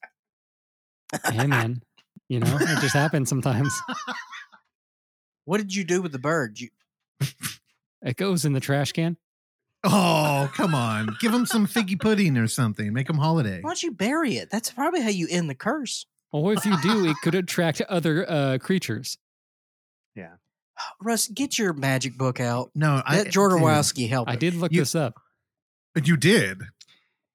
Hey 1.31 1.47
man. 1.47 1.81
You 2.27 2.39
know, 2.39 2.57
it 2.59 2.79
just 2.81 2.95
happens 2.95 3.29
sometimes. 3.29 3.71
What 5.45 5.57
did 5.57 5.73
you 5.75 5.83
do 5.83 6.01
with 6.01 6.11
the 6.11 6.19
bird? 6.19 6.59
You, 6.59 6.69
It 8.01 8.17
goes 8.17 8.45
in 8.45 8.53
the 8.53 8.59
trash 8.59 8.91
can. 8.91 9.17
Oh, 9.83 10.51
come 10.55 10.75
on. 10.75 11.15
Give 11.19 11.31
them 11.31 11.45
some 11.45 11.65
figgy 11.67 11.99
pudding 11.99 12.37
or 12.37 12.47
something. 12.47 12.91
Make 12.93 13.07
them 13.07 13.17
holiday. 13.17 13.61
why 13.61 13.69
don't 13.69 13.81
you 13.83 13.91
bury 13.91 14.35
it? 14.37 14.49
That's 14.51 14.69
probably 14.71 15.01
how 15.01 15.09
you 15.09 15.27
end 15.29 15.49
the 15.49 15.55
curse. 15.55 16.05
Or 16.31 16.53
if 16.53 16.65
you 16.65 16.75
do, 16.81 17.05
it 17.09 17.15
could 17.23 17.33
attract 17.35 17.81
other 17.81 18.29
uh, 18.29 18.57
creatures. 18.59 19.17
Yeah. 20.15 20.33
Russ, 21.01 21.27
get 21.27 21.57
your 21.57 21.73
magic 21.73 22.17
book 22.17 22.39
out. 22.39 22.71
No, 22.75 23.01
I. 23.05 23.17
Let 23.17 23.27
Jodorowsky 23.27 24.07
help. 24.09 24.29
I 24.29 24.33
it. 24.33 24.39
did 24.39 24.55
look 24.55 24.71
You- 24.71 24.81
this 24.81 24.93
up. 24.95 25.19
dude, 25.95 26.07
You 26.07 26.17
did. 26.17 26.61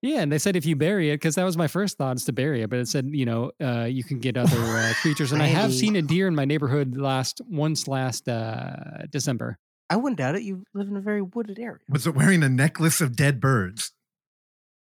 Yeah, 0.02 0.20
and 0.22 0.32
they 0.32 0.38
said 0.38 0.56
if 0.56 0.64
you 0.64 0.76
bury 0.76 1.10
it, 1.10 1.14
because 1.16 1.34
that 1.34 1.44
was 1.44 1.58
my 1.58 1.66
first 1.66 1.98
thought 1.98 2.16
is 2.16 2.24
to 2.24 2.32
bury 2.32 2.62
it, 2.62 2.70
but 2.70 2.78
it 2.78 2.88
said 2.88 3.10
you 3.12 3.26
know 3.26 3.52
uh, 3.62 3.84
you 3.84 4.02
can 4.02 4.18
get 4.18 4.36
other 4.36 4.56
uh, 4.56 4.92
creatures, 5.02 5.32
and 5.32 5.42
I 5.42 5.46
have 5.46 5.74
seen 5.74 5.94
a 5.96 6.02
deer 6.02 6.26
in 6.26 6.34
my 6.34 6.46
neighborhood 6.46 6.96
last 6.96 7.40
once 7.48 7.86
last 7.86 8.26
uh, 8.28 9.06
December. 9.10 9.58
I 9.90 9.96
wouldn't 9.96 10.18
doubt 10.18 10.36
it. 10.36 10.42
You 10.42 10.64
live 10.72 10.88
in 10.88 10.96
a 10.96 11.00
very 11.00 11.20
wooded 11.20 11.58
area. 11.58 11.80
Was 11.88 12.06
it 12.06 12.14
wearing 12.14 12.42
a 12.42 12.48
necklace 12.48 13.00
of 13.00 13.14
dead 13.16 13.40
birds? 13.40 13.92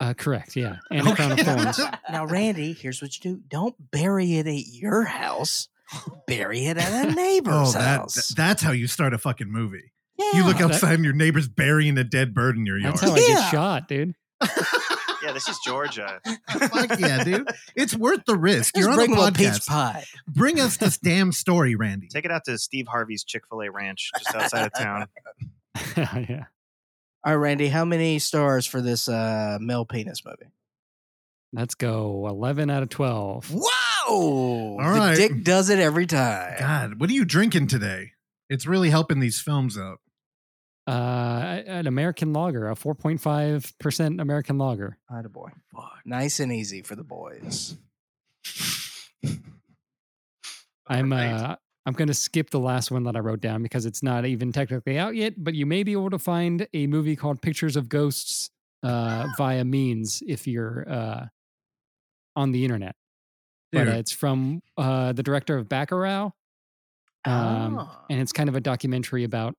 Uh, 0.01 0.13
correct, 0.13 0.55
yeah, 0.57 0.77
and 0.91 1.09
a 1.09 1.15
crown 1.15 1.33
of 1.33 1.39
thorns. 1.41 1.81
Now, 2.11 2.27
Randy, 2.27 2.75
here's 2.75 3.01
what 3.01 3.17
you 3.17 3.37
do: 3.37 3.41
don't 3.49 3.75
bury 3.91 4.35
it 4.37 4.47
at 4.47 4.67
your 4.67 5.05
house. 5.05 5.69
Bury 6.27 6.67
it 6.67 6.77
at 6.77 7.09
a 7.09 7.15
neighbor's 7.15 7.55
Oh, 7.55 7.73
that, 7.79 8.01
house. 8.01 8.29
that's 8.37 8.61
how 8.61 8.73
you 8.73 8.87
start 8.89 9.15
a 9.15 9.19
fucking 9.19 9.51
movie. 9.51 9.93
yeah. 10.19 10.33
You 10.35 10.45
look 10.45 10.59
that- 10.59 10.73
outside 10.73 10.95
and 10.95 11.05
your 11.05 11.15
neighbor's 11.15 11.49
burying 11.49 11.97
a 11.97 12.05
dead 12.05 12.35
bird 12.35 12.57
in 12.59 12.67
your 12.67 12.77
yard. 12.77 12.95
That's 12.95 13.03
how 13.03 13.15
I 13.15 13.19
Yeah. 13.21 13.27
get 13.29 13.51
shot, 13.53 13.89
dude. 13.89 14.15
Yeah, 15.27 15.33
this 15.33 15.49
is 15.49 15.59
Georgia. 15.65 16.21
Fuck 16.49 17.01
yeah, 17.01 17.25
dude. 17.25 17.49
It's 17.75 17.97
worth 17.97 18.25
the 18.27 18.37
risk. 18.37 18.77
You're 18.77 18.91
on 18.91 18.95
bring 18.95 19.13
a 19.13 19.21
him 19.21 19.29
a 19.29 19.33
peach 19.33 19.49
podcast. 19.49 19.67
pie. 19.67 20.05
Bring 20.29 20.61
us 20.61 20.77
this 20.77 20.99
damn 20.99 21.33
story, 21.33 21.75
Randy. 21.75 22.07
Take 22.07 22.25
it 22.25 22.31
out 22.31 22.45
to 22.45 22.57
Steve 22.59 22.87
Harvey's 22.87 23.25
Chick 23.25 23.43
fil 23.49 23.63
A 23.63 23.71
ranch 23.73 24.13
just 24.17 24.37
outside 24.37 24.67
of 24.67 24.73
town. 24.73 25.07
yeah. 25.97 26.45
All 27.25 27.33
right, 27.33 27.43
Randy, 27.43 27.67
how 27.67 27.85
many 27.85 28.21
stars 28.21 28.67
for 28.67 28.81
this 28.81 29.09
uh, 29.09 29.59
male 29.61 29.85
penis 29.85 30.25
movie? 30.25 30.53
Let's 31.53 31.75
go. 31.75 32.29
11 32.29 32.71
out 32.71 32.85
of 32.85 32.89
12. 32.89 33.53
Whoa! 33.53 34.77
the 34.79 34.89
right. 34.89 35.17
dick 35.17 35.43
does 35.43 35.71
it 35.71 35.81
every 35.81 36.07
time. 36.07 36.55
God, 36.61 37.01
what 37.01 37.11
are 37.11 37.15
you 37.15 37.25
drinking 37.25 37.67
today? 37.67 38.13
It's 38.49 38.65
really 38.65 38.91
helping 38.91 39.19
these 39.19 39.41
films 39.41 39.77
out. 39.77 39.99
Uh, 40.87 41.63
an 41.67 41.87
American 41.89 42.33
lager, 42.33 42.69
a 42.71 42.75
4.5% 42.75 44.21
American 44.21 44.57
lager. 44.59 44.99
Atta 45.11 45.29
boy. 45.29 45.49
Nice 46.05 46.39
and 46.39 46.53
easy 46.53 46.83
for 46.83 46.95
the 46.95 47.03
boys. 47.05 47.77
I'm 50.89 51.13
uh, 51.13 51.57
I'm 51.85 51.93
going 51.95 52.09
to 52.09 52.15
skip 52.15 52.51
the 52.51 52.61
last 52.61 52.91
one 52.91 53.05
that 53.05 53.17
I 53.17 53.21
wrote 53.21 53.41
down 53.41 53.63
because 53.63 53.87
it's 53.87 54.03
not 54.03 54.25
even 54.25 54.53
technically 54.53 54.99
out 54.99 55.15
yet, 55.17 55.35
but 55.37 55.55
you 55.55 55.67
may 55.67 55.83
be 55.83 55.93
able 55.93 56.11
to 56.11 56.19
find 56.19 56.67
a 56.75 56.87
movie 56.87 57.17
called 57.17 57.43
Pictures 57.43 57.77
of 57.77 57.89
Ghosts 57.89 58.51
uh, 58.83 59.27
via 59.37 59.65
means 59.65 60.23
if 60.27 60.47
you're 60.47 60.85
uh, 60.89 61.27
on 62.37 62.53
the 62.53 62.65
internet. 62.65 62.95
But 63.73 63.89
uh, 63.89 63.93
it's 63.93 64.13
from 64.13 64.63
uh, 64.77 65.13
the 65.13 65.23
director 65.25 65.57
of 65.59 65.69
Bacurau. 65.69 66.33
Um, 67.25 67.79
Ah. 67.81 68.05
and 68.09 68.21
it's 68.21 68.33
kind 68.33 68.49
of 68.49 68.55
a 68.55 68.61
documentary 68.61 69.25
about 69.25 69.57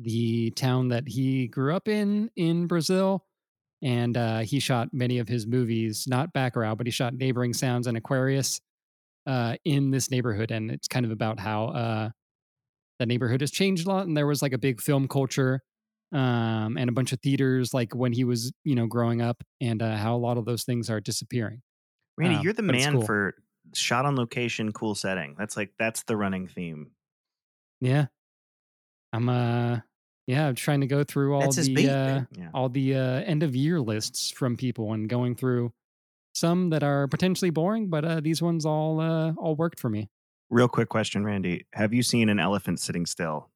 the 0.00 0.50
town 0.52 0.88
that 0.88 1.08
he 1.08 1.48
grew 1.48 1.74
up 1.74 1.88
in 1.88 2.30
in 2.36 2.66
Brazil. 2.66 3.24
And 3.82 4.16
uh, 4.16 4.38
he 4.38 4.58
shot 4.58 4.88
many 4.92 5.18
of 5.18 5.28
his 5.28 5.46
movies, 5.46 6.06
not 6.08 6.32
Bacurau, 6.32 6.76
but 6.76 6.86
he 6.86 6.90
shot 6.90 7.14
Neighboring 7.14 7.52
Sounds 7.52 7.86
and 7.86 7.96
Aquarius 7.96 8.60
uh, 9.26 9.56
in 9.64 9.90
this 9.90 10.10
neighborhood. 10.10 10.50
And 10.50 10.70
it's 10.70 10.88
kind 10.88 11.04
of 11.04 11.12
about 11.12 11.38
how 11.38 11.66
uh, 11.66 12.08
that 12.98 13.06
neighborhood 13.06 13.42
has 13.42 13.50
changed 13.50 13.86
a 13.86 13.90
lot. 13.90 14.06
And 14.06 14.16
there 14.16 14.26
was 14.26 14.40
like 14.40 14.54
a 14.54 14.58
big 14.58 14.80
film 14.80 15.06
culture 15.06 15.60
um, 16.12 16.78
and 16.78 16.88
a 16.88 16.92
bunch 16.92 17.12
of 17.12 17.20
theaters, 17.20 17.74
like 17.74 17.94
when 17.94 18.12
he 18.12 18.24
was, 18.24 18.50
you 18.64 18.74
know, 18.74 18.86
growing 18.86 19.20
up, 19.20 19.42
and 19.60 19.82
uh, 19.82 19.96
how 19.96 20.16
a 20.16 20.18
lot 20.18 20.38
of 20.38 20.46
those 20.46 20.64
things 20.64 20.88
are 20.88 21.00
disappearing. 21.00 21.60
Randy, 22.16 22.36
Um, 22.36 22.44
you're 22.44 22.54
the 22.54 22.62
man 22.62 22.92
cool. 22.94 23.02
for 23.02 23.34
shot 23.74 24.06
on 24.06 24.16
location, 24.16 24.72
cool 24.72 24.94
setting. 24.94 25.34
That's 25.38 25.56
like 25.56 25.72
that's 25.78 26.04
the 26.04 26.16
running 26.16 26.48
theme. 26.48 26.92
Yeah. 27.80 28.06
I'm 29.12 29.28
uh 29.28 29.80
yeah, 30.26 30.48
I'm 30.48 30.54
trying 30.56 30.80
to 30.80 30.86
go 30.88 31.04
through 31.04 31.34
all 31.34 31.40
That's 31.42 31.56
the 31.66 31.74
beat, 31.74 31.88
uh. 31.88 32.22
Yeah. 32.36 32.48
all 32.52 32.68
the 32.68 32.94
uh 32.96 33.20
end 33.22 33.42
of 33.42 33.54
year 33.56 33.80
lists 33.80 34.30
from 34.30 34.56
people 34.56 34.92
and 34.92 35.08
going 35.08 35.34
through 35.36 35.72
some 36.34 36.70
that 36.70 36.82
are 36.82 37.06
potentially 37.08 37.50
boring, 37.50 37.88
but 37.88 38.04
uh 38.04 38.20
these 38.20 38.42
ones 38.42 38.66
all 38.66 39.00
uh 39.00 39.32
all 39.38 39.54
worked 39.56 39.80
for 39.80 39.88
me. 39.88 40.08
Real 40.50 40.68
quick 40.68 40.88
question, 40.88 41.24
Randy. 41.24 41.66
Have 41.72 41.92
you 41.94 42.02
seen 42.02 42.28
an 42.28 42.38
elephant 42.38 42.78
sitting 42.80 43.06
still? 43.06 43.50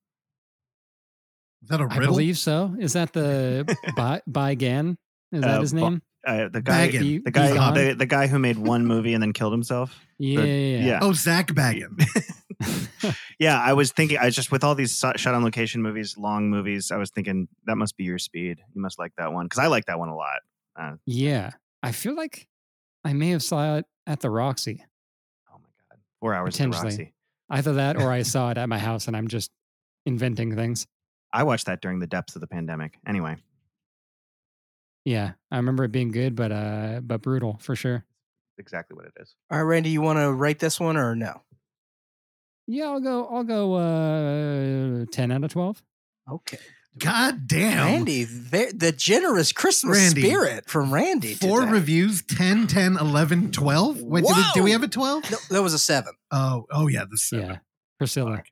Is 1.63 1.69
that 1.69 1.81
a 1.81 1.85
I 1.85 1.87
riddle? 1.87 2.03
I 2.03 2.07
believe 2.07 2.39
so. 2.39 2.75
Is 2.79 2.95
that 2.95 3.13
the 3.13 3.77
By 3.97 4.23
Bygan? 4.29 4.97
Is 5.33 5.43
that 5.43 5.59
Uh, 5.59 5.61
his 5.61 5.75
name? 5.75 6.03
Uh, 6.27 6.49
the 6.49 6.61
guy, 6.61 6.89
Baggin. 6.89 7.01
Be- 7.01 7.19
the 7.19 7.31
guy, 7.31 7.73
the, 7.89 7.95
the 7.95 8.07
guy 8.07 8.27
who 8.27 8.39
made 8.39 8.59
one 8.59 8.87
movie 8.87 9.15
and 9.15 9.23
then 9.23 9.33
killed 9.33 9.53
himself. 9.53 9.99
yeah, 10.19 10.41
yeah, 10.43 10.85
yeah. 10.85 10.99
Oh, 11.03 11.13
Zach 11.13 11.49
Baggin. 11.49 12.03
yeah, 13.39 13.59
I 13.61 13.73
was 13.73 13.93
thinking. 13.93 14.19
I 14.19 14.31
just 14.31 14.53
with 14.53 14.63
all 14.65 14.75
these 14.75 14.95
so- 14.95 15.13
shot 15.17 15.35
on 15.35 15.43
location 15.45 15.83
movies, 15.83 16.17
long 16.19 16.51
movies. 16.51 16.91
I 16.91 16.97
was 16.97 17.11
thinking 17.11 17.49
that 17.67 17.77
must 17.77 17.97
be 17.97 18.05
your 18.05 18.19
speed. 18.19 18.59
You 18.75 18.83
must 18.83 18.99
like 18.99 19.13
that 19.19 19.33
one 19.33 19.47
because 19.47 19.59
I 19.59 19.67
like 19.69 19.87
that 19.87 19.99
one 19.99 20.09
a 20.09 20.17
lot. 20.17 20.41
Uh, 20.79 20.93
Yeah. 21.07 21.51
I 21.83 21.93
feel 21.93 22.15
like 22.15 22.47
I 23.05 23.13
may 23.15 23.31
have 23.31 23.43
saw 23.43 23.77
it 23.77 23.87
at 24.07 24.21
the 24.21 24.29
Roxy. 24.31 24.85
oh 25.51 25.59
my 25.59 25.69
god, 25.91 25.99
four 26.21 26.35
hours 26.35 26.55
to 26.55 26.59
Potentially. 26.65 26.85
Roxy. 26.91 27.15
Either 27.49 27.73
that 27.75 27.97
or 27.97 28.11
I 28.11 28.23
saw 28.35 28.51
it 28.51 28.59
at 28.59 28.69
my 28.69 28.79
house 28.79 29.07
and 29.09 29.17
I'm 29.17 29.29
just 29.29 29.51
inventing 30.07 30.55
things. 30.55 30.87
I 31.33 31.45
watched 31.45 31.67
that 31.67 31.81
during 31.81 31.99
the 32.01 32.07
depths 32.07 32.35
of 32.35 32.41
the 32.41 32.47
pandemic. 32.47 32.99
Anyway, 33.07 33.37
Yeah. 35.05 35.33
I 35.51 35.57
remember 35.57 35.85
it 35.85 35.93
being 35.93 36.11
good, 36.11 36.35
but 36.35 36.53
uh 36.53 37.01
but 37.03 37.23
brutal 37.23 37.59
for 37.61 37.75
sure. 37.75 38.05
exactly 38.59 38.95
what 38.95 39.07
it 39.07 39.13
is. 39.19 39.35
All 39.51 39.59
right, 39.59 39.65
Randy, 39.65 39.91
you 39.91 40.03
want 40.03 40.19
to 40.19 40.33
write 40.33 40.59
this 40.59 40.79
one 40.79 40.97
or 40.97 41.15
no? 41.17 41.43
Yeah, 42.71 42.87
I'll 42.87 43.01
go. 43.01 43.27
I'll 43.27 43.45
go. 43.45 43.75
Uh, 43.75 45.05
ten 45.11 45.33
out 45.33 45.45
of 45.45 45.51
twelve. 45.53 45.83
Okay. 46.31 46.59
God 46.99 47.47
damn. 47.47 47.87
Randy, 47.87 48.25
the 48.25 48.93
generous 48.97 49.53
Christmas 49.53 49.97
Randy, 49.97 50.23
spirit 50.23 50.69
from 50.69 50.93
Randy. 50.93 51.35
Four 51.35 51.61
today. 51.61 51.73
reviews 51.73 52.21
10, 52.23 52.67
10, 52.67 52.97
11, 52.97 53.53
12. 53.53 54.03
Wait, 54.03 54.25
do 54.25 54.35
we, 54.37 54.43
do 54.55 54.63
we 54.65 54.73
have 54.73 54.83
a 54.83 54.89
12? 54.89 55.31
No, 55.31 55.39
that 55.51 55.63
was 55.63 55.73
a 55.73 55.79
seven. 55.79 56.13
Oh, 56.33 56.67
oh 56.71 56.89
yeah, 56.89 57.05
the 57.09 57.17
seven. 57.17 57.47
Yeah. 57.47 57.57
Priscilla. 57.99 58.43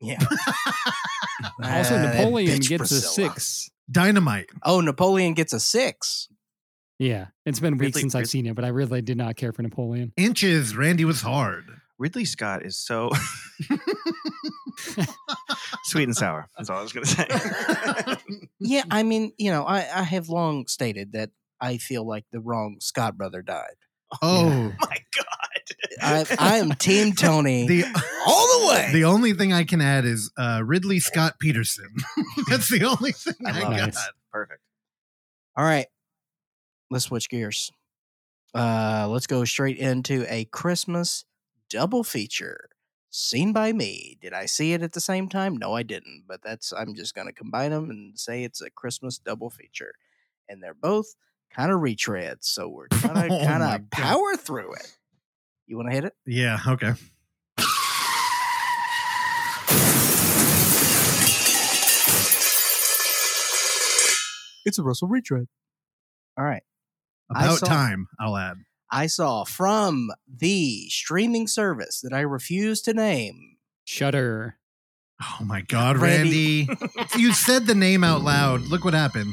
Yeah. 0.00 0.18
Also, 1.62 1.96
Ah, 1.96 2.02
Napoleon 2.02 2.58
bitch 2.58 2.68
gets 2.68 2.90
a 2.90 3.00
six. 3.00 3.70
Dynamite. 3.90 4.46
Oh, 4.62 4.80
Napoleon 4.82 5.32
gets 5.34 5.52
a 5.54 5.60
six. 5.60 6.28
Yeah. 6.98 7.26
It's 7.46 7.60
been 7.60 7.78
weeks 7.78 7.96
Ridley- 7.96 8.00
since 8.02 8.14
I've 8.14 8.28
seen 8.28 8.46
it, 8.46 8.54
but 8.54 8.64
I 8.64 8.68
really 8.68 9.00
did 9.00 9.16
not 9.16 9.36
care 9.36 9.52
for 9.52 9.62
Napoleon. 9.62 10.12
Inches. 10.18 10.76
Randy 10.76 11.04
was 11.06 11.22
hard. 11.22 11.64
Ridley 12.00 12.24
Scott 12.24 12.64
is 12.64 12.78
so 12.78 13.10
sweet 15.84 16.04
and 16.04 16.16
sour. 16.16 16.48
That's 16.56 16.70
all 16.70 16.78
I 16.78 16.82
was 16.82 16.92
going 16.92 17.04
to 17.04 17.10
say. 17.10 17.26
Yeah, 18.62 18.84
I 18.90 19.02
mean, 19.04 19.32
you 19.38 19.50
know, 19.50 19.64
I, 19.64 19.78
I 19.78 20.02
have 20.02 20.28
long 20.28 20.66
stated 20.66 21.12
that 21.12 21.30
I 21.60 21.78
feel 21.78 22.06
like 22.06 22.24
the 22.30 22.40
wrong 22.40 22.76
Scott 22.80 23.16
brother 23.16 23.40
died. 23.42 23.76
Oh, 24.20 24.72
My 24.80 24.96
God. 25.16 25.26
I, 26.02 26.26
I 26.38 26.56
am 26.58 26.72
Team 26.72 27.12
Tony 27.12 27.66
the 27.66 27.84
all 28.26 28.60
the 28.60 28.66
way. 28.68 28.90
the 28.92 29.04
only 29.04 29.32
thing 29.32 29.52
I 29.52 29.64
can 29.64 29.80
add 29.80 30.04
is 30.04 30.30
uh, 30.36 30.62
Ridley 30.64 30.98
Scott 31.00 31.38
Peterson. 31.38 31.88
That's 32.48 32.70
the 32.70 32.84
only 32.84 33.12
thing 33.12 33.34
I 33.46 33.62
I, 33.62 33.76
got. 33.78 33.88
it. 33.88 33.94
Perfect. 34.32 34.60
All 35.56 35.64
right, 35.64 35.86
let's 36.90 37.06
switch 37.06 37.28
gears. 37.30 37.70
Uh, 38.54 39.06
let's 39.08 39.26
go 39.26 39.44
straight 39.44 39.78
into 39.78 40.26
a 40.28 40.44
Christmas 40.46 41.24
double 41.70 42.04
feature. 42.04 42.68
Seen 43.12 43.52
by 43.52 43.72
me. 43.72 44.18
Did 44.20 44.32
I 44.34 44.46
see 44.46 44.72
it 44.72 44.82
at 44.82 44.92
the 44.92 45.00
same 45.00 45.28
time? 45.28 45.56
No, 45.56 45.74
I 45.74 45.82
didn't. 45.82 46.24
But 46.28 46.42
that's 46.42 46.72
I'm 46.72 46.94
just 46.94 47.14
gonna 47.14 47.32
combine 47.32 47.70
them 47.70 47.88
and 47.90 48.18
say 48.18 48.44
it's 48.44 48.60
a 48.60 48.70
Christmas 48.70 49.18
double 49.18 49.50
feature, 49.50 49.94
and 50.48 50.62
they're 50.62 50.74
both 50.74 51.14
kind 51.52 51.72
of 51.72 51.80
retreads. 51.80 52.44
So 52.44 52.68
we're 52.68 52.86
gonna 53.02 53.26
Oh 53.30 53.44
kind 53.44 53.60
my 53.64 53.76
of 53.76 53.90
God. 53.90 53.90
power 53.90 54.36
through 54.36 54.74
it. 54.74 54.96
You 55.66 55.76
want 55.76 55.88
to 55.88 55.94
hit 55.94 56.04
it? 56.04 56.14
Yeah. 56.26 56.58
Okay. 56.66 56.92
It's 64.66 64.78
a 64.78 64.82
Russell 64.82 65.08
retread. 65.08 65.46
All 66.38 66.44
right. 66.44 66.62
About 67.30 67.58
saw- 67.58 67.66
time. 67.66 68.08
I'll 68.20 68.36
add. 68.36 68.56
I 68.90 69.06
saw 69.06 69.44
from 69.44 70.10
the 70.28 70.88
streaming 70.88 71.46
service 71.46 72.00
that 72.00 72.12
I 72.12 72.20
refuse 72.20 72.82
to 72.82 72.94
name. 72.94 73.56
Shutter. 73.84 74.58
Oh 75.22 75.44
my 75.44 75.60
God, 75.60 75.98
Randy! 75.98 76.66
Randy. 76.66 76.88
you 77.18 77.32
said 77.32 77.66
the 77.66 77.74
name 77.74 78.02
out 78.02 78.22
loud. 78.22 78.62
Look 78.62 78.84
what 78.84 78.94
happened, 78.94 79.32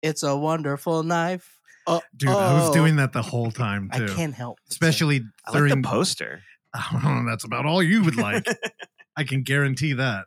It's 0.00 0.22
a 0.22 0.36
wonderful 0.36 1.02
knife. 1.02 1.58
Uh, 1.86 2.00
dude. 2.16 2.30
I 2.30 2.54
was 2.54 2.70
oh. 2.70 2.72
doing 2.72 2.96
that 2.96 3.12
the 3.12 3.22
whole 3.22 3.50
time 3.50 3.90
I 3.92 4.06
can't 4.06 4.34
help. 4.34 4.58
Especially 4.70 5.22
I 5.44 5.50
like 5.50 5.58
during. 5.58 5.82
the 5.82 5.88
poster. 5.88 6.42
Oh, 6.74 7.22
that's 7.28 7.44
about 7.44 7.66
all 7.66 7.82
you 7.82 8.02
would 8.02 8.16
like. 8.16 8.46
I 9.16 9.24
can 9.24 9.42
guarantee 9.42 9.92
that. 9.92 10.24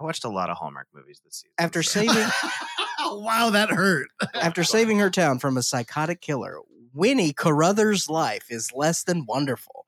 I 0.00 0.02
watched 0.02 0.24
a 0.24 0.28
lot 0.28 0.50
of 0.50 0.56
Hallmark 0.56 0.88
movies 0.92 1.20
this 1.24 1.42
season. 1.42 1.52
after 1.58 1.84
so- 1.84 2.00
saving 2.00 2.28
wow, 3.12 3.50
that 3.50 3.70
hurt. 3.70 4.08
after 4.34 4.64
saving 4.64 4.98
her 4.98 5.10
town 5.10 5.38
from 5.38 5.56
a 5.56 5.62
psychotic 5.62 6.20
killer, 6.20 6.58
Winnie 6.92 7.32
Carruthers' 7.32 8.08
life 8.08 8.46
is 8.50 8.72
less 8.74 9.02
than 9.02 9.26
wonderful. 9.26 9.86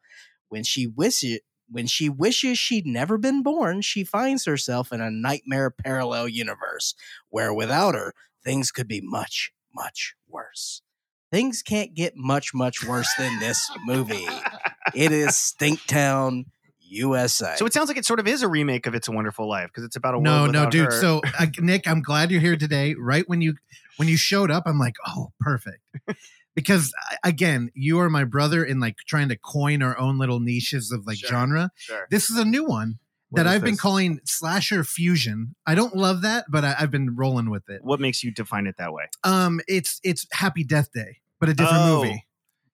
When 0.48 0.62
she 0.64 0.86
wishes 0.86 1.40
when 1.70 1.86
she 1.86 2.10
wishes 2.10 2.58
she'd 2.58 2.86
never 2.86 3.16
been 3.16 3.42
born, 3.42 3.80
she 3.80 4.04
finds 4.04 4.44
herself 4.44 4.92
in 4.92 5.00
a 5.00 5.10
nightmare 5.10 5.70
parallel 5.70 6.28
universe 6.28 6.94
where 7.30 7.54
without 7.54 7.94
her, 7.94 8.12
things 8.44 8.70
could 8.70 8.86
be 8.86 9.00
much, 9.02 9.52
much 9.74 10.14
worse. 10.28 10.82
Things 11.30 11.62
can't 11.62 11.94
get 11.94 12.12
much, 12.14 12.52
much 12.52 12.86
worse 12.86 13.08
than 13.18 13.40
this 13.40 13.70
movie. 13.86 14.26
It 14.94 15.12
is 15.12 15.30
Stinktown, 15.30 16.44
USA. 16.92 17.54
So 17.56 17.66
it 17.66 17.72
sounds 17.72 17.88
like 17.88 17.96
it 17.96 18.04
sort 18.06 18.20
of 18.20 18.26
is 18.28 18.42
a 18.42 18.48
remake 18.48 18.86
of 18.86 18.94
It's 18.94 19.08
a 19.08 19.12
Wonderful 19.12 19.48
Life 19.48 19.68
because 19.68 19.84
it's 19.84 19.96
about 19.96 20.14
a 20.14 20.20
no, 20.20 20.30
world 20.42 20.52
no, 20.52 20.60
without 20.60 20.72
dude. 20.72 20.84
her. 20.86 20.90
So, 21.00 21.20
uh, 21.38 21.46
Nick, 21.58 21.88
I'm 21.88 22.02
glad 22.02 22.30
you're 22.30 22.40
here 22.40 22.56
today. 22.56 22.94
Right 22.98 23.28
when 23.28 23.40
you 23.40 23.54
when 23.96 24.08
you 24.08 24.16
showed 24.16 24.50
up, 24.50 24.64
I'm 24.66 24.78
like, 24.78 24.94
oh, 25.06 25.32
perfect. 25.40 25.80
Because 26.54 26.92
again, 27.24 27.70
you 27.74 27.98
are 28.00 28.10
my 28.10 28.24
brother 28.24 28.62
in 28.62 28.78
like 28.78 28.96
trying 29.06 29.30
to 29.30 29.36
coin 29.38 29.82
our 29.82 29.96
own 29.98 30.18
little 30.18 30.38
niches 30.40 30.92
of 30.92 31.06
like 31.06 31.16
Sure. 31.18 31.30
genre. 31.30 31.70
sure. 31.76 32.06
This 32.10 32.28
is 32.28 32.36
a 32.38 32.44
new 32.44 32.64
one 32.66 32.98
What 33.30 33.42
that 33.44 33.48
is 33.48 33.54
I've 33.56 33.64
been 33.64 33.78
calling 33.78 34.20
slasher 34.26 34.84
fusion. 34.84 35.54
I 35.66 35.74
don't 35.74 35.96
love 35.96 36.20
that, 36.22 36.44
but 36.50 36.62
I, 36.62 36.74
I've 36.78 36.90
been 36.90 37.16
rolling 37.16 37.48
with 37.48 37.70
it. 37.70 37.82
What 37.82 38.00
makes 38.00 38.22
you 38.22 38.30
define 38.32 38.66
it 38.66 38.74
that 38.76 38.92
way? 38.92 39.04
Um, 39.24 39.60
it's 39.66 39.98
it's 40.04 40.26
Happy 40.32 40.62
Death 40.62 40.90
Day, 40.92 41.20
but 41.40 41.48
a 41.48 41.54
different 41.54 41.78
Oh. 41.84 42.02
movie. 42.04 42.26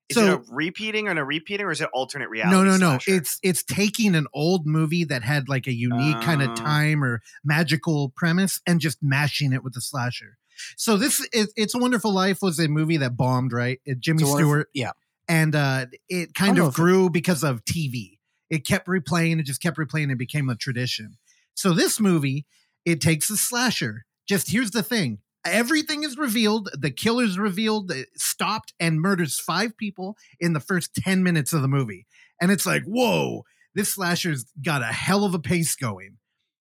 Is 0.08 0.14
So- 0.16 0.26
it 0.26 0.48
a 0.48 0.54
repeating 0.54 1.06
or 1.08 1.10
a 1.12 1.24
repeating, 1.24 1.66
or 1.66 1.70
is 1.70 1.80
it 1.80 1.88
alternate 1.92 2.30
reality? 2.30 2.56
No, 2.56 2.64
no, 2.64 2.76
no. 2.76 2.98
It's 3.06 3.38
it's 3.42 3.62
taking 3.62 4.14
an 4.14 4.26
old 4.32 4.66
movie 4.66 5.04
that 5.04 5.22
had 5.22 5.48
like 5.48 5.66
a 5.66 5.72
unique 5.72 6.20
kind 6.22 6.42
Oh. 6.42 6.50
of 6.50 6.58
time 6.58 7.04
or 7.04 7.20
magical 7.44 8.08
premise 8.10 8.60
and 8.66 8.80
just 8.80 9.02
mashing 9.02 9.52
it 9.52 9.62
with 9.62 9.76
a 9.76 9.80
slasher. 9.80 10.38
So 10.76 10.96
this 10.96 11.20
is 11.32 11.52
It's 11.56 11.74
a 11.74 11.78
Wonderful 11.78 12.12
Life 12.12 12.38
was 12.42 12.58
a 12.58 12.68
movie 12.68 12.96
that 12.96 13.16
bombed, 13.16 13.52
right? 13.52 13.80
Uh, 13.88 13.92
Jimmy 13.98 14.22
It's 14.22 14.30
a 14.30 14.32
wonderful- 14.32 14.50
Stewart, 14.52 14.68
yeah. 14.74 14.92
and 15.28 15.54
uh, 15.54 15.86
it 16.08 16.34
kind 16.34 16.58
of 16.58 16.68
if 16.68 16.72
it- 16.72 16.76
grew 16.76 17.10
because 17.10 17.44
of 17.44 17.64
TV. 17.64 18.18
It 18.50 18.66
kept 18.66 18.86
replaying, 18.88 19.38
it 19.40 19.42
just 19.42 19.60
kept 19.60 19.76
replaying, 19.76 20.10
it 20.10 20.16
became 20.18 20.48
a 20.48 20.56
tradition. 20.56 21.18
So 21.54 21.74
this 21.74 22.00
movie, 22.00 22.46
it 22.86 23.00
takes 23.02 23.28
a 23.28 23.36
slasher. 23.36 24.06
Just 24.26 24.50
here's 24.50 24.70
the 24.70 24.82
thing. 24.82 25.18
Everything 25.44 26.04
is 26.04 26.18
revealed. 26.18 26.68
The 26.78 26.90
killer's 26.90 27.38
revealed, 27.38 27.92
stopped, 28.16 28.72
and 28.80 29.00
murders 29.00 29.38
five 29.38 29.76
people 29.76 30.16
in 30.40 30.52
the 30.52 30.60
first 30.60 30.94
10 30.94 31.22
minutes 31.22 31.52
of 31.52 31.62
the 31.62 31.68
movie. 31.68 32.06
And 32.40 32.50
it's 32.50 32.66
like, 32.66 32.84
whoa, 32.84 33.44
this 33.74 33.94
slasher's 33.94 34.44
got 34.62 34.82
a 34.82 34.86
hell 34.86 35.24
of 35.24 35.34
a 35.34 35.38
pace 35.38 35.74
going. 35.76 36.18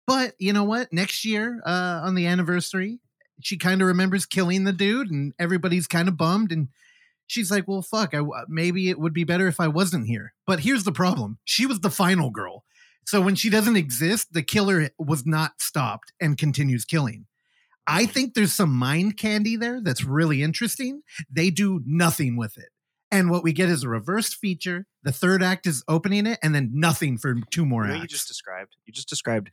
But 0.06 0.34
you 0.40 0.54
know 0.54 0.64
what? 0.64 0.92
Next 0.94 1.26
year, 1.26 1.62
uh, 1.66 2.02
on 2.04 2.16
the 2.16 2.28
anniversary, 2.28 3.00
she 3.42 3.58
kind 3.58 3.82
of 3.82 3.88
remembers 3.88 4.26
killing 4.26 4.64
the 4.64 4.74
dude, 4.74 5.12
and 5.12 5.34
everybody's 5.38 5.88
kind 5.88 6.08
of 6.08 6.18
bummed. 6.18 6.52
And 6.52 6.70
she's 7.28 7.52
like, 7.52 7.68
well, 7.68 7.82
fuck, 7.82 8.14
I, 8.14 8.22
maybe 8.48 8.90
it 8.90 9.00
would 9.00 9.14
be 9.14 9.26
better 9.26 9.48
if 9.48 9.60
I 9.60 9.68
wasn't 9.68 10.08
here. 10.08 10.34
But 10.46 10.62
here's 10.62 10.86
the 10.86 10.92
problem 10.92 11.40
she 11.44 11.66
was 11.66 11.82
the 11.82 11.90
final 11.90 12.30
girl. 12.30 12.64
So 13.06 13.22
when 13.22 13.36
she 13.36 13.50
doesn't 13.50 13.78
exist, 13.78 14.34
the 14.34 14.44
killer 14.44 14.90
was 14.98 15.26
not 15.26 15.62
stopped 15.62 16.12
and 16.20 16.38
continues 16.38 16.84
killing. 16.84 17.26
I 17.88 18.06
think 18.06 18.34
there's 18.34 18.54
some 18.54 18.74
mind 18.74 19.18
candy 19.18 19.56
there 19.56 19.82
that's 19.82 20.04
really 20.04 20.44
interesting. 20.44 21.02
They 21.32 21.50
do 21.50 21.82
nothing 21.86 22.36
with 22.36 22.58
it. 22.58 22.70
And 23.10 23.30
what 23.30 23.44
we 23.44 23.54
get 23.54 23.70
is 23.70 23.84
a 23.84 23.90
reversed 23.90 24.36
feature. 24.36 24.86
The 25.04 25.14
third 25.14 25.42
act 25.42 25.66
is 25.66 25.84
opening 25.88 26.26
it, 26.28 26.40
and 26.44 26.54
then 26.54 26.72
nothing 26.74 27.18
for 27.18 27.36
two 27.50 27.66
more 27.66 27.86
You 27.86 27.90
know, 27.90 27.96
acts. 27.96 28.04
you 28.04 28.08
just 28.10 28.28
described. 28.28 28.76
You 28.86 28.92
just 28.92 29.08
described 29.08 29.50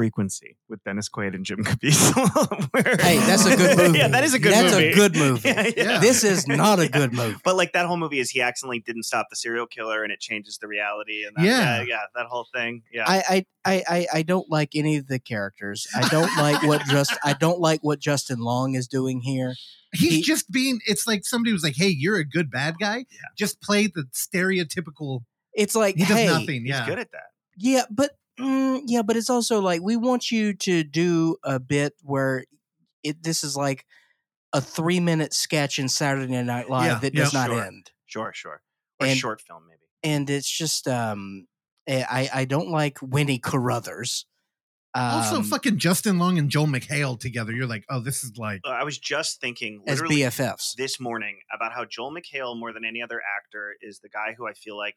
frequency 0.00 0.56
with 0.70 0.82
Dennis 0.84 1.10
Quaid 1.10 1.34
and 1.34 1.44
Jim 1.44 1.62
Caviezel. 1.62 2.68
where- 2.72 2.96
Hey, 2.98 3.18
that's 3.18 3.44
a 3.44 3.54
good 3.54 3.76
movie. 3.76 3.98
yeah, 4.02 4.08
that 4.08 4.24
is 4.24 4.32
a 4.32 4.38
good 4.38 4.52
That's 4.52 4.72
movie. 4.72 4.84
That's 4.86 4.96
a 4.96 4.98
good 4.98 5.16
movie. 5.18 5.48
Yeah, 5.50 5.70
yeah. 5.76 5.98
This 5.98 6.24
is 6.24 6.48
not 6.48 6.78
a 6.78 6.84
Yeah. 6.84 6.88
good 6.88 7.12
movie. 7.12 7.36
But 7.44 7.56
like 7.56 7.72
that 7.74 7.84
whole 7.84 7.98
movie 7.98 8.18
is 8.18 8.30
he 8.30 8.40
accidentally 8.40 8.78
didn't 8.80 9.02
stop 9.02 9.26
the 9.28 9.36
serial 9.36 9.66
killer 9.66 10.02
and 10.02 10.10
it 10.10 10.18
changes 10.20 10.56
the 10.58 10.68
reality 10.68 11.24
and 11.26 11.36
that, 11.36 11.44
Yeah. 11.44 11.76
yeah, 11.80 11.82
yeah, 11.86 11.98
that 12.14 12.26
whole 12.28 12.46
thing. 12.54 12.82
Yeah. 12.90 13.04
I, 13.06 13.22
I, 13.28 13.44
I, 13.66 13.82
I, 13.88 14.06
I 14.14 14.22
don't 14.22 14.48
like 14.50 14.70
any 14.74 14.96
of 14.96 15.06
the 15.06 15.18
characters. 15.18 15.86
I 15.94 16.08
don't 16.08 16.34
like 16.38 16.62
what 16.62 16.80
just 16.86 17.14
I 17.22 17.34
don't 17.34 17.60
like 17.60 17.80
what 17.82 17.98
Justin 17.98 18.38
Long 18.38 18.74
is 18.74 18.88
doing 18.88 19.20
here. 19.20 19.54
He's 19.92 20.10
He- 20.12 20.22
just 20.22 20.50
being, 20.50 20.80
it's 20.86 21.06
like 21.06 21.26
somebody 21.26 21.52
was 21.52 21.62
like, 21.62 21.76
hey, 21.76 21.88
you're 21.94 22.16
a 22.16 22.24
good 22.24 22.50
bad 22.50 22.76
guy. 22.80 22.96
Yeah. 22.98 23.04
Just 23.36 23.60
play 23.60 23.86
the 23.86 24.04
stereotypical, 24.14 25.24
It's 25.52 25.74
like 25.76 25.96
he 25.96 26.04
does 26.06 26.16
hey, 26.16 26.26
nothing. 26.26 26.60
He's 26.62 26.70
Yeah. 26.70 26.86
good 26.86 26.98
at 26.98 27.12
that. 27.12 27.24
Yeah, 27.62 27.82
but 27.90 28.12
mm, 28.40 28.82
yeah, 28.86 29.02
but 29.02 29.16
it's 29.16 29.30
also 29.30 29.60
like 29.60 29.80
we 29.82 29.96
want 29.96 30.30
you 30.30 30.54
to 30.54 30.82
do 30.84 31.36
a 31.44 31.58
bit 31.60 31.94
where 32.02 32.44
it 33.02 33.22
this 33.22 33.44
is 33.44 33.56
like 33.56 33.84
a 34.52 34.60
three 34.60 35.00
minute 35.00 35.32
sketch 35.32 35.78
in 35.78 35.88
Saturday 35.88 36.42
Night 36.42 36.68
Live 36.68 36.86
Yeah, 36.86 36.98
that 36.98 37.14
yeah, 37.14 37.20
does 37.24 37.32
not 37.34 37.48
sure. 37.50 37.62
end, 37.64 37.90
Sure, 38.06 38.32
sure. 38.34 38.62
Or 39.00 39.06
And- 39.06 39.16
short 39.18 39.40
film 39.40 39.64
maybe. 39.68 39.78
and 40.02 40.28
it's 40.28 40.50
just 40.50 40.88
um, 40.88 41.46
eh, 41.86 42.04
I 42.08 42.28
I 42.32 42.44
don't 42.44 42.70
like 42.70 42.98
Winnie 43.00 43.38
Carruthers. 43.38 44.26
also, 44.94 45.36
um, 45.36 45.44
fucking 45.44 45.78
Justin 45.78 46.18
Long 46.18 46.36
and 46.36 46.50
Joel 46.50 46.66
McHale 46.66 47.18
together. 47.18 47.52
You're 47.52 47.68
like, 47.68 47.84
oh, 47.88 48.00
this 48.00 48.24
is 48.24 48.32
like, 48.36 48.60
Uh, 48.66 48.70
I 48.70 48.82
was 48.82 48.98
just 48.98 49.40
thinking 49.40 49.84
as 49.86 50.02
BFFs. 50.02 50.74
this 50.74 50.98
morning 50.98 51.38
about 51.54 51.72
how 51.72 51.84
Joel 51.84 52.12
McHale, 52.12 52.58
more 52.58 52.72
than 52.72 52.84
any 52.84 53.00
other 53.00 53.22
actor, 53.38 53.76
is 53.80 54.00
the 54.00 54.08
guy 54.08 54.34
who 54.36 54.48
I 54.48 54.52
feel 54.52 54.76
like 54.76 54.96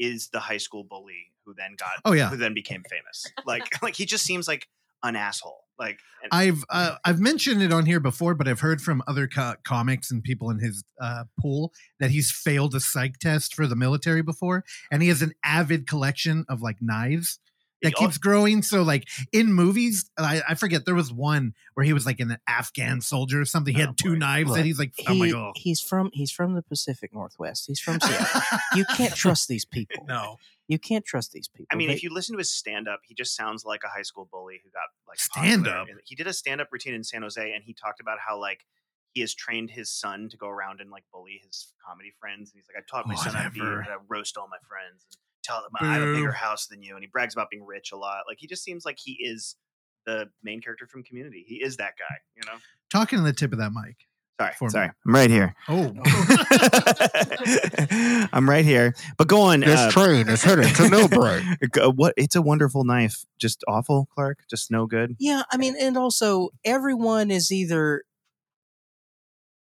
is 0.00 0.30
the 0.32 0.40
high 0.40 0.56
school 0.56 0.82
bully 0.82 1.30
who 1.44 1.54
then 1.54 1.76
got 1.78 1.90
oh 2.04 2.12
yeah. 2.12 2.30
who 2.30 2.36
then 2.36 2.54
became 2.54 2.82
famous. 2.90 3.26
Like 3.46 3.62
like 3.82 3.94
he 3.94 4.06
just 4.06 4.24
seems 4.24 4.48
like 4.48 4.66
an 5.04 5.14
asshole. 5.14 5.60
Like 5.78 5.98
and, 6.22 6.28
I've 6.32 6.64
uh, 6.68 6.96
I've 7.04 7.20
mentioned 7.20 7.62
it 7.62 7.72
on 7.72 7.86
here 7.86 8.00
before, 8.00 8.34
but 8.34 8.46
I've 8.48 8.60
heard 8.60 8.82
from 8.82 9.02
other 9.06 9.26
co- 9.26 9.54
comics 9.64 10.10
and 10.10 10.22
people 10.22 10.50
in 10.50 10.58
his 10.58 10.84
uh, 11.00 11.24
pool 11.40 11.72
that 12.00 12.10
he's 12.10 12.30
failed 12.30 12.74
a 12.74 12.80
psych 12.80 13.18
test 13.18 13.54
for 13.54 13.66
the 13.66 13.76
military 13.76 14.22
before, 14.22 14.64
and 14.90 15.02
he 15.02 15.08
has 15.08 15.22
an 15.22 15.32
avid 15.44 15.86
collection 15.86 16.44
of 16.48 16.60
like 16.60 16.76
knives. 16.80 17.38
That 17.82 17.94
keeps 17.94 18.18
growing. 18.18 18.62
So 18.62 18.82
like 18.82 19.08
in 19.32 19.52
movies, 19.52 20.10
I, 20.18 20.42
I 20.48 20.54
forget 20.54 20.84
there 20.86 20.94
was 20.94 21.12
one 21.12 21.54
where 21.74 21.84
he 21.84 21.92
was 21.92 22.04
like 22.06 22.20
an 22.20 22.36
Afghan 22.48 23.00
soldier 23.00 23.40
or 23.40 23.44
something. 23.44 23.74
He 23.74 23.82
Oh, 23.82 23.86
had 23.86 23.98
two 23.98 24.10
boy. 24.12 24.18
knives 24.18 24.48
Look, 24.50 24.58
and 24.58 24.66
he's 24.66 24.78
like, 24.78 24.92
oh 25.08 25.14
my 25.14 25.30
god. 25.30 25.52
he's 25.56 25.80
from 25.80 26.10
he's 26.12 26.30
from 26.30 26.54
the 26.54 26.62
Pacific 26.62 27.12
Northwest. 27.14 27.64
He's 27.66 27.80
from 27.80 28.00
Seattle. 28.00 28.40
you 28.74 28.84
can't 28.96 29.14
trust 29.14 29.48
these 29.48 29.64
people. 29.64 30.04
no. 30.06 30.36
You 30.68 30.78
can't 30.78 31.04
trust 31.04 31.32
these 31.32 31.48
people. 31.48 31.66
I 31.72 31.74
mean, 31.74 31.88
They- 31.88 31.94
if 31.94 32.02
you 32.04 32.14
listen 32.14 32.34
to 32.34 32.38
his 32.38 32.52
stand 32.52 32.86
up, 32.86 33.00
he 33.04 33.12
just 33.12 33.34
sounds 33.34 33.64
like 33.64 33.80
a 33.84 33.88
high 33.88 34.02
school 34.02 34.28
bully 34.30 34.60
who 34.62 34.70
got 34.70 34.82
like 35.08 35.18
stand 35.18 35.66
up. 35.66 35.88
He 36.04 36.14
did 36.14 36.28
a 36.28 36.32
stand 36.32 36.60
up 36.60 36.68
routine 36.70 36.94
in 36.94 37.02
San 37.02 37.22
Jose 37.22 37.52
and 37.52 37.64
he 37.64 37.74
talked 37.74 37.98
about 38.00 38.18
how 38.24 38.38
like 38.40 38.60
he 39.12 39.20
has 39.22 39.34
trained 39.34 39.70
his 39.70 39.90
son 39.90 40.28
to 40.28 40.36
go 40.36 40.46
around 40.48 40.80
and 40.80 40.88
like 40.88 41.02
bully 41.12 41.40
his 41.44 41.72
comedy 41.84 42.12
friends. 42.20 42.52
And 42.52 42.60
he's 42.62 42.66
like, 42.72 42.80
I 42.80 42.86
taught 42.88 43.08
my 43.08 43.16
son 43.16 43.34
how 43.34 43.48
to, 43.48 43.82
how 43.82 43.96
to 43.96 43.98
roast 44.08 44.36
all 44.36 44.46
my 44.48 44.58
friends 44.68 45.02
and 45.10 45.16
tell 45.42 45.62
them 45.62 45.70
I 45.80 45.94
have 45.94 46.02
a 46.02 46.14
bigger 46.14 46.32
house 46.32 46.66
than 46.66 46.82
you. 46.82 46.94
And 46.94 47.02
he 47.02 47.08
brags 47.08 47.34
about 47.34 47.50
being 47.50 47.64
rich 47.64 47.92
a 47.92 47.96
lot. 47.96 48.22
Like 48.28 48.38
he 48.40 48.46
just 48.46 48.64
seems 48.64 48.84
like 48.84 48.98
he 49.02 49.12
is 49.20 49.56
the 50.06 50.26
main 50.42 50.60
character 50.60 50.86
from 50.86 51.02
Community. 51.02 51.44
He 51.46 51.56
is 51.56 51.76
that 51.76 51.92
guy, 51.98 52.14
you 52.36 52.42
know. 52.46 52.58
Talking 52.90 53.18
to 53.18 53.24
the 53.24 53.32
tip 53.32 53.52
of 53.52 53.58
that 53.58 53.72
mic. 53.72 53.96
Sorry, 54.40 54.52
For 54.58 54.64
me. 54.64 54.70
sorry, 54.70 54.90
I'm 55.06 55.14
right 55.14 55.30
here. 55.30 55.54
Oh. 55.68 55.92
I'm 58.32 58.48
right 58.48 58.64
here. 58.64 58.94
But 59.18 59.28
go 59.28 59.42
on. 59.42 59.62
uh, 59.64 59.90
train 59.90 60.28
is 60.28 60.42
heading 60.42 60.64
to 60.64 60.82
Millbrae. 60.84 61.70
Go- 61.70 61.92
what? 61.92 62.14
It's 62.16 62.36
a 62.36 62.42
wonderful 62.42 62.84
knife. 62.84 63.24
Just 63.38 63.62
awful, 63.68 64.08
Clark. 64.14 64.38
Just 64.48 64.70
no 64.70 64.86
good. 64.86 65.16
yeah, 65.18 65.42
I 65.52 65.56
mean, 65.56 65.74
and 65.80 65.96
also 65.98 66.50
everyone 66.64 67.30
is 67.30 67.52
either 67.52 68.04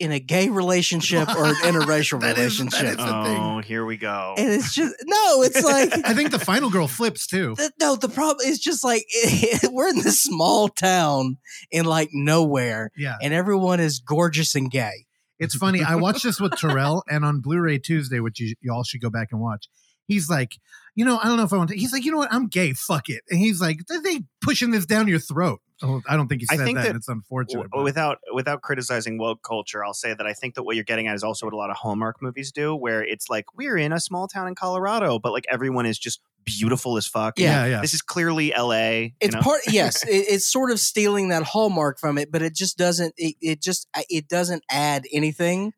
in 0.02 0.12
a 0.12 0.18
gay 0.20 0.48
relationship 0.48 1.28
or 1.28 1.44
an 1.46 1.54
interracial 1.62 2.20
That 2.20 2.36
is- 2.36 2.58
that 2.58 2.62
relationship, 2.64 2.84
is 2.90 2.96
the 2.96 3.04
thing. 3.24 3.38
Oh, 3.40 3.60
here 3.60 3.84
we 3.84 3.96
go. 3.96 4.34
and 4.36 4.48
it's 4.52 4.74
just 4.74 4.94
no. 5.04 5.42
It's 5.42 5.62
like 5.64 5.92
I 6.04 6.12
think 6.14 6.30
the 6.32 6.38
final 6.38 6.70
girl 6.70 6.88
flips 6.88 7.26
too. 7.26 7.54
the, 7.56 7.70
no. 7.80 7.96
The 7.96 8.08
problem 8.08 8.46
is 8.46 8.58
just 8.58 8.82
like 8.84 9.04
we're 9.70 9.88
in 9.88 9.96
this 9.96 10.22
small 10.22 10.68
town 10.68 11.36
in 11.70 11.84
like 11.84 12.08
nowhere, 12.12 12.90
Yeah. 12.96 13.16
and 13.22 13.32
everyone 13.32 13.80
is 13.80 14.00
gorgeous 14.00 14.54
and 14.54 14.70
gay. 14.70 15.06
It's 15.38 15.54
funny. 15.56 15.82
I 15.82 15.96
watched 15.96 16.22
this 16.24 16.40
with 16.40 16.56
Terrell 16.56 17.02
and 17.08 17.24
on 17.24 17.40
Blu-ray 17.40 17.78
Tuesday, 17.78 18.20
which 18.20 18.38
you, 18.38 18.54
you 18.60 18.72
all 18.72 18.84
should 18.84 19.00
go 19.00 19.10
back 19.10 19.28
and 19.32 19.40
watch. 19.40 19.66
He's 20.06 20.28
like, 20.30 20.52
you 20.94 21.04
know, 21.04 21.18
I 21.18 21.24
don't 21.26 21.36
know 21.36 21.42
if 21.44 21.52
I 21.52 21.56
want 21.56 21.70
to. 21.70 21.76
He's 21.76 21.92
like, 21.92 22.04
you 22.04 22.12
know 22.12 22.18
what? 22.18 22.32
I'm 22.32 22.46
gay. 22.48 22.74
Fuck 22.74 23.08
it. 23.08 23.22
And 23.30 23.38
he's 23.40 23.60
like, 23.60 23.78
"Are 23.90 24.02
they 24.02 24.20
pushing 24.40 24.70
this 24.72 24.84
down 24.86 25.08
your 25.08 25.18
throat? 25.18 25.60
Oh, 25.82 26.00
I 26.08 26.16
don't 26.16 26.28
think 26.28 26.42
he 26.42 26.46
I 26.50 26.56
said 26.56 26.64
think 26.64 26.76
that. 26.78 26.82
that 26.82 26.88
and 26.90 26.96
it's 26.96 27.08
unfortunate. 27.08 27.64
W- 27.70 27.84
without 27.84 28.18
without 28.32 28.62
criticizing 28.62 29.18
woke 29.18 29.42
culture, 29.42 29.84
I'll 29.84 29.94
say 29.94 30.14
that 30.14 30.26
I 30.26 30.32
think 30.32 30.54
that 30.54 30.62
what 30.62 30.76
you're 30.76 30.84
getting 30.84 31.08
at 31.08 31.14
is 31.14 31.24
also 31.24 31.46
what 31.46 31.52
a 31.54 31.56
lot 31.56 31.70
of 31.70 31.76
Hallmark 31.76 32.22
movies 32.22 32.52
do, 32.52 32.74
where 32.74 33.02
it's 33.02 33.28
like 33.28 33.46
we're 33.56 33.76
in 33.76 33.92
a 33.92 34.00
small 34.00 34.28
town 34.28 34.46
in 34.48 34.54
Colorado, 34.54 35.18
but 35.18 35.32
like 35.32 35.44
everyone 35.50 35.86
is 35.86 35.98
just 35.98 36.20
beautiful 36.44 36.96
as 36.96 37.06
fuck. 37.06 37.38
yeah, 37.38 37.66
yeah. 37.66 37.80
This 37.80 37.94
is 37.94 38.02
clearly 38.02 38.52
L.A. 38.54 39.02
you 39.04 39.10
It's 39.20 39.34
know? 39.34 39.40
part 39.42 39.60
yes, 39.68 40.02
it, 40.08 40.10
it's 40.28 40.46
sort 40.46 40.70
of 40.70 40.78
stealing 40.80 41.28
that 41.28 41.42
hallmark 41.42 41.98
from 41.98 42.18
it, 42.18 42.30
but 42.30 42.42
it 42.42 42.54
just 42.54 42.78
doesn't. 42.78 43.14
It, 43.16 43.36
it 43.40 43.60
just 43.62 43.88
it 44.08 44.28
doesn't 44.28 44.62
add 44.70 45.04
anything. 45.12 45.72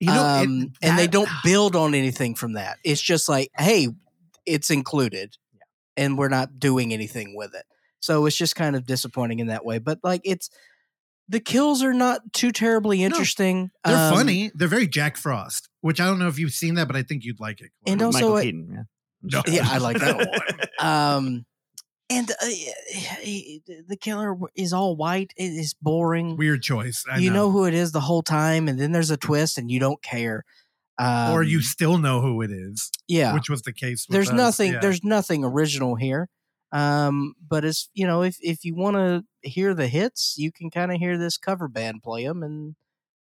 You 0.00 0.08
know, 0.08 0.14
it- 0.40 0.46
um, 0.46 0.72
and 0.80 0.98
they 0.98 1.06
don't 1.08 1.28
build 1.44 1.74
on 1.76 1.94
anything 1.94 2.34
from 2.34 2.52
that. 2.54 2.78
It's 2.84 3.02
just 3.02 3.28
like, 3.28 3.50
hey, 3.58 3.88
it's 4.46 4.70
included, 4.70 5.36
and 5.96 6.16
we're 6.16 6.28
not 6.28 6.58
doing 6.60 6.92
anything 6.92 7.34
with 7.36 7.54
it. 7.54 7.64
So 8.00 8.26
it's 8.26 8.36
just 8.36 8.56
kind 8.56 8.76
of 8.76 8.86
disappointing 8.86 9.40
in 9.40 9.48
that 9.48 9.64
way. 9.64 9.78
But 9.78 9.98
like, 10.02 10.20
it's 10.24 10.50
the 11.28 11.40
kills 11.40 11.82
are 11.82 11.92
not 11.92 12.32
too 12.32 12.52
terribly 12.52 13.02
interesting. 13.02 13.70
They're 13.84 13.96
Um, 13.96 14.14
funny. 14.14 14.50
They're 14.54 14.68
very 14.68 14.86
Jack 14.88 15.16
Frost, 15.16 15.68
which 15.80 16.00
I 16.00 16.06
don't 16.06 16.18
know 16.18 16.28
if 16.28 16.38
you've 16.38 16.52
seen 16.52 16.74
that, 16.76 16.86
but 16.86 16.96
I 16.96 17.02
think 17.02 17.24
you'd 17.24 17.40
like 17.40 17.60
it. 17.60 17.70
And 17.86 18.00
also, 18.02 18.34
Michael 18.34 18.40
Keaton. 18.40 18.68
Yeah. 18.72 18.82
No. 19.20 19.42
Yeah, 19.46 19.66
I 19.68 19.78
like 19.78 19.98
that 19.98 20.16
one. 20.16 20.28
Um, 20.80 21.44
and 22.08 22.30
uh, 22.30 22.34
the 22.44 23.98
killer 24.00 24.36
is 24.54 24.72
all 24.72 24.94
white. 24.94 25.34
It 25.36 25.48
is 25.48 25.74
boring. 25.74 26.36
weird 26.36 26.62
choice. 26.62 27.04
I 27.10 27.18
you 27.18 27.32
know. 27.32 27.50
who 27.50 27.64
it 27.66 27.74
is 27.74 27.90
the 27.90 28.00
whole 28.00 28.22
time, 28.22 28.68
and 28.68 28.78
then 28.78 28.92
there's 28.92 29.10
a 29.10 29.16
twist, 29.16 29.58
and 29.58 29.70
you 29.70 29.80
don't 29.80 30.00
care. 30.02 30.44
Um, 30.98 31.32
or 31.32 31.42
you 31.42 31.60
still 31.62 31.98
know 31.98 32.20
who 32.20 32.42
it 32.42 32.50
is, 32.50 32.90
yeah. 33.08 33.34
which 33.34 33.50
was 33.50 33.62
the 33.62 33.72
case. 33.72 34.06
With 34.08 34.14
there's 34.14 34.30
us. 34.30 34.34
nothing. 34.34 34.72
Yeah. 34.74 34.78
There's 34.80 35.04
nothing 35.04 35.44
original 35.44 35.96
here. 35.96 36.28
Um, 36.70 37.34
but 37.46 37.64
it's 37.64 37.88
you 37.94 38.06
know 38.06 38.22
if 38.22 38.36
if 38.40 38.64
you 38.64 38.74
want 38.74 38.96
to 38.96 39.24
hear 39.48 39.74
the 39.74 39.88
hits, 39.88 40.34
you 40.36 40.52
can 40.52 40.70
kind 40.70 40.92
of 40.92 40.98
hear 40.98 41.16
this 41.16 41.38
cover 41.38 41.68
band 41.68 42.02
play 42.02 42.24
them, 42.24 42.42
and 42.42 42.76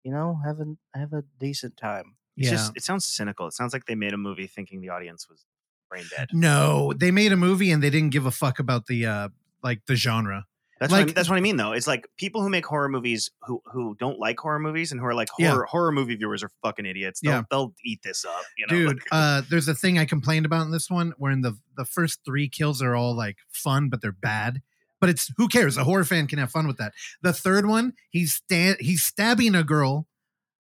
you 0.03 0.11
know 0.11 0.39
have 0.45 0.59
a 0.59 0.75
have 0.97 1.13
a 1.13 1.23
decent 1.39 1.77
time. 1.77 2.15
It's 2.37 2.47
yeah. 2.47 2.51
just 2.51 2.73
it 2.75 2.83
sounds 2.83 3.05
cynical. 3.05 3.47
It 3.47 3.53
sounds 3.53 3.73
like 3.73 3.85
they 3.85 3.95
made 3.95 4.13
a 4.13 4.17
movie 4.17 4.47
thinking 4.47 4.81
the 4.81 4.89
audience 4.89 5.27
was 5.29 5.45
brain 5.89 6.05
dead. 6.15 6.29
no, 6.33 6.93
they 6.95 7.11
made 7.11 7.31
a 7.31 7.37
movie 7.37 7.71
and 7.71 7.81
they 7.81 7.89
didn't 7.89 8.11
give 8.11 8.25
a 8.25 8.31
fuck 8.31 8.59
about 8.59 8.85
the 8.85 9.05
uh 9.05 9.29
like 9.63 9.85
the 9.87 9.95
genre. 9.95 10.45
That's 10.81 10.91
what 10.91 11.01
I, 11.09 11.11
that's 11.13 11.29
what 11.29 11.37
I 11.37 11.41
mean 11.41 11.55
though. 11.55 11.71
It's 11.71 11.85
like 11.87 12.07
people 12.17 12.41
who 12.41 12.49
make 12.49 12.65
horror 12.65 12.89
movies 12.89 13.29
who 13.43 13.61
who 13.71 13.95
don't 13.99 14.19
like 14.19 14.37
horror 14.39 14.59
movies 14.59 14.91
and 14.91 14.99
who 14.99 15.05
are 15.05 15.13
like 15.13 15.29
Yeah. 15.39 15.51
horror 15.51 15.65
horror 15.65 15.91
movie 15.93 16.15
viewers 16.15 16.43
are 16.43 16.49
fucking 16.63 16.85
idiots. 16.85 17.21
They'll, 17.21 17.31
Yeah. 17.31 17.41
they'll 17.49 17.73
eat 17.85 18.01
this 18.03 18.25
up, 18.25 18.41
you 18.57 18.65
know. 18.67 18.75
Dude, 18.75 18.87
like- 18.97 19.03
uh 19.11 19.41
there's 19.49 19.67
a 19.69 19.75
thing 19.75 19.97
I 19.99 20.05
complained 20.05 20.45
about 20.45 20.65
in 20.65 20.71
this 20.71 20.89
one 20.89 21.13
where 21.17 21.31
in 21.31 21.41
the 21.41 21.57
the 21.77 21.85
first 21.85 22.19
3 22.25 22.49
kills 22.49 22.81
are 22.81 22.95
all 22.95 23.15
like 23.15 23.37
fun 23.51 23.87
but 23.89 24.01
they're 24.01 24.11
bad. 24.11 24.61
But 24.99 25.09
it's 25.09 25.31
who 25.37 25.47
cares? 25.47 25.77
A 25.77 25.83
horror 25.83 26.03
fan 26.03 26.27
can 26.27 26.39
have 26.39 26.51
fun 26.51 26.67
with 26.67 26.77
that. 26.77 26.93
The 27.21 27.31
third 27.33 27.65
one, 27.67 27.93
he's 28.09 28.33
stand 28.33 28.77
he's 28.81 29.03
stabbing 29.03 29.55
a 29.55 29.63
girl 29.63 30.07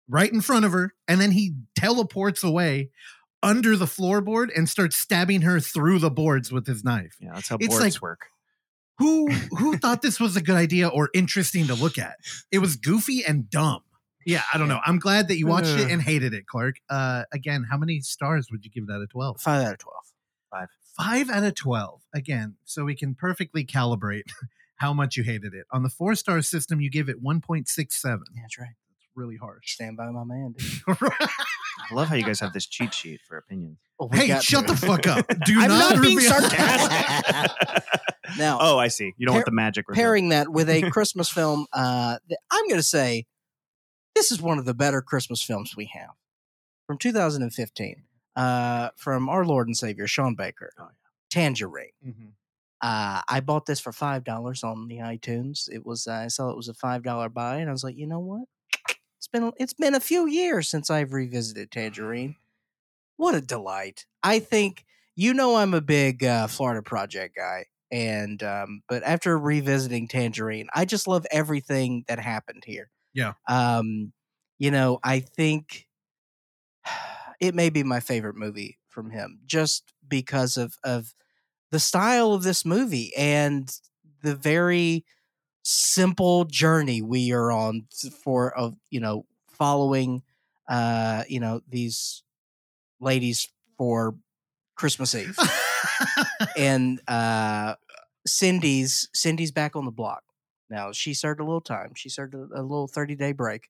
right 0.08 0.32
in 0.32 0.40
front 0.40 0.64
of 0.64 0.72
her 0.72 0.94
and 1.06 1.20
then 1.20 1.32
he 1.32 1.52
teleports 1.76 2.42
away 2.42 2.88
under 3.42 3.76
the 3.76 3.84
floorboard 3.84 4.48
and 4.56 4.66
starts 4.66 4.96
stabbing 4.96 5.42
her 5.42 5.60
through 5.60 5.98
the 5.98 6.10
boards 6.10 6.50
with 6.50 6.66
his 6.66 6.82
knife. 6.82 7.16
yeah, 7.20 7.34
that's 7.34 7.48
how 7.48 7.56
it's 7.60 7.68
boards 7.68 7.94
like- 7.96 8.02
work. 8.02 8.20
Who 8.98 9.30
who 9.30 9.76
thought 9.76 10.02
this 10.02 10.18
was 10.18 10.36
a 10.36 10.42
good 10.42 10.54
idea 10.56 10.88
or 10.88 11.10
interesting 11.14 11.66
to 11.66 11.74
look 11.74 11.98
at? 11.98 12.16
It 12.50 12.58
was 12.60 12.76
goofy 12.76 13.24
and 13.26 13.50
dumb. 13.50 13.80
Yeah, 14.24 14.42
I 14.52 14.58
don't 14.58 14.68
know. 14.68 14.80
I'm 14.84 14.98
glad 14.98 15.28
that 15.28 15.38
you 15.38 15.46
watched 15.46 15.78
it 15.78 15.88
and 15.90 16.02
hated 16.02 16.34
it, 16.34 16.46
Clark. 16.46 16.76
Uh, 16.90 17.24
again, 17.32 17.64
how 17.70 17.76
many 17.76 18.00
stars 18.00 18.48
would 18.50 18.64
you 18.64 18.70
give 18.72 18.84
it 18.88 18.92
out 18.92 19.00
of 19.00 19.08
12? 19.10 19.40
Five 19.40 19.64
out 19.64 19.72
of 19.74 19.78
twelve. 19.78 20.04
Five 20.50 20.68
Five 20.96 21.30
out 21.30 21.44
of 21.44 21.54
12. 21.54 22.00
Again, 22.14 22.56
so 22.64 22.84
we 22.84 22.96
can 22.96 23.14
perfectly 23.14 23.64
calibrate 23.64 24.30
how 24.76 24.92
much 24.92 25.16
you 25.16 25.22
hated 25.22 25.52
it. 25.52 25.66
On 25.70 25.82
the 25.82 25.90
four 25.90 26.14
star 26.14 26.40
system, 26.42 26.80
you 26.80 26.90
give 26.90 27.08
it 27.08 27.22
1.67. 27.22 27.68
Yeah, 28.04 28.42
that's 28.42 28.58
right. 28.58 28.70
It's 28.96 29.08
really 29.14 29.36
harsh. 29.36 29.74
Stand 29.74 29.96
by 29.96 30.10
my 30.10 30.24
man. 30.24 30.54
Dude. 31.88 31.92
I 31.92 32.00
love 32.00 32.08
how 32.08 32.14
you 32.16 32.24
guys 32.24 32.40
have 32.40 32.52
this 32.52 32.66
cheat 32.66 32.92
sheet 32.94 33.20
for 33.26 33.36
opinions. 33.38 33.78
Oh, 33.98 34.08
hey, 34.08 34.38
shut 34.40 34.66
to 34.66 34.74
the 34.74 34.78
fuck 34.78 35.06
up. 35.06 35.26
Do 35.46 35.58
I'm 35.60 35.68
not, 35.68 35.94
not 35.94 36.02
being 36.02 36.16
reveal- 36.16 36.30
sarcastic. 36.32 37.50
Now, 38.38 38.58
oh, 38.60 38.76
I 38.76 38.88
see. 38.88 39.14
You 39.16 39.24
don't 39.26 39.36
want 39.36 39.46
the 39.46 39.52
magic. 39.52 39.88
reveal. 39.88 40.02
pairing 40.02 40.28
that 40.30 40.48
with 40.50 40.68
a 40.68 40.90
Christmas 40.90 41.30
film, 41.30 41.66
uh, 41.72 42.18
th- 42.28 42.38
I'm 42.50 42.64
going 42.66 42.78
to 42.78 42.82
say 42.82 43.24
this 44.16 44.32
is 44.32 44.42
one 44.42 44.58
of 44.58 44.64
the 44.64 44.74
better 44.74 45.00
Christmas 45.00 45.40
films 45.40 45.74
we 45.76 45.86
have 45.94 46.10
from 46.88 46.98
2015 46.98 48.02
uh, 48.34 48.88
from 48.96 49.28
our 49.28 49.44
Lord 49.44 49.68
and 49.68 49.76
Savior 49.76 50.08
Sean 50.08 50.34
Baker, 50.34 50.72
Oh, 50.78 50.82
yeah. 50.90 51.08
Tangerine. 51.30 51.92
Mhm. 52.06 52.32
Uh, 52.82 53.22
I 53.28 53.40
bought 53.40 53.64
this 53.66 53.80
for 53.80 53.92
five 53.92 54.22
dollars 54.24 54.62
on 54.64 54.88
the 54.88 54.98
iTunes. 54.98 55.68
It 55.72 55.86
was 55.86 56.06
uh, 56.06 56.12
I 56.12 56.26
saw 56.28 56.50
it 56.50 56.56
was 56.56 56.68
a 56.68 56.74
five 56.74 57.02
dollar 57.04 57.28
buy, 57.30 57.56
and 57.58 57.70
I 57.70 57.72
was 57.72 57.84
like, 57.84 57.96
you 57.96 58.06
know 58.08 58.20
what? 58.20 58.42
It's 59.26 59.40
been 59.40 59.52
it's 59.58 59.72
been 59.72 59.94
a 59.96 60.00
few 60.00 60.28
years 60.28 60.68
since 60.68 60.88
I've 60.88 61.12
revisited 61.12 61.72
Tangerine. 61.72 62.36
What 63.16 63.34
a 63.34 63.40
delight! 63.40 64.06
I 64.22 64.38
think 64.38 64.84
you 65.16 65.34
know 65.34 65.56
I'm 65.56 65.74
a 65.74 65.80
big 65.80 66.22
uh, 66.22 66.46
Florida 66.46 66.80
Project 66.80 67.34
guy, 67.34 67.64
and 67.90 68.40
um, 68.44 68.82
but 68.88 69.02
after 69.02 69.36
revisiting 69.36 70.06
Tangerine, 70.06 70.68
I 70.72 70.84
just 70.84 71.08
love 71.08 71.26
everything 71.32 72.04
that 72.06 72.20
happened 72.20 72.62
here. 72.64 72.88
Yeah. 73.14 73.32
Um, 73.48 74.12
you 74.58 74.70
know, 74.70 75.00
I 75.02 75.18
think 75.18 75.88
it 77.40 77.52
may 77.52 77.68
be 77.68 77.82
my 77.82 77.98
favorite 77.98 78.36
movie 78.36 78.78
from 78.86 79.10
him, 79.10 79.40
just 79.44 79.92
because 80.06 80.56
of 80.56 80.76
of 80.84 81.14
the 81.72 81.80
style 81.80 82.32
of 82.32 82.44
this 82.44 82.64
movie 82.64 83.12
and 83.16 83.76
the 84.22 84.36
very 84.36 85.04
simple 85.68 86.44
journey 86.44 87.02
we 87.02 87.32
are 87.32 87.50
on 87.50 87.86
for 88.22 88.56
of 88.56 88.76
you 88.88 89.00
know 89.00 89.26
following 89.48 90.22
uh 90.68 91.24
you 91.28 91.40
know 91.40 91.60
these 91.68 92.22
ladies 93.00 93.48
for 93.76 94.14
christmas 94.76 95.12
eve 95.16 95.36
and 96.56 97.00
uh 97.08 97.74
cindy's 98.24 99.08
cindy's 99.12 99.50
back 99.50 99.74
on 99.74 99.84
the 99.84 99.90
block 99.90 100.22
now 100.70 100.92
she 100.92 101.12
served 101.12 101.40
a 101.40 101.44
little 101.44 101.60
time 101.60 101.94
she 101.96 102.08
served 102.08 102.34
a, 102.34 102.46
a 102.54 102.62
little 102.62 102.86
30 102.86 103.16
day 103.16 103.32
break 103.32 103.68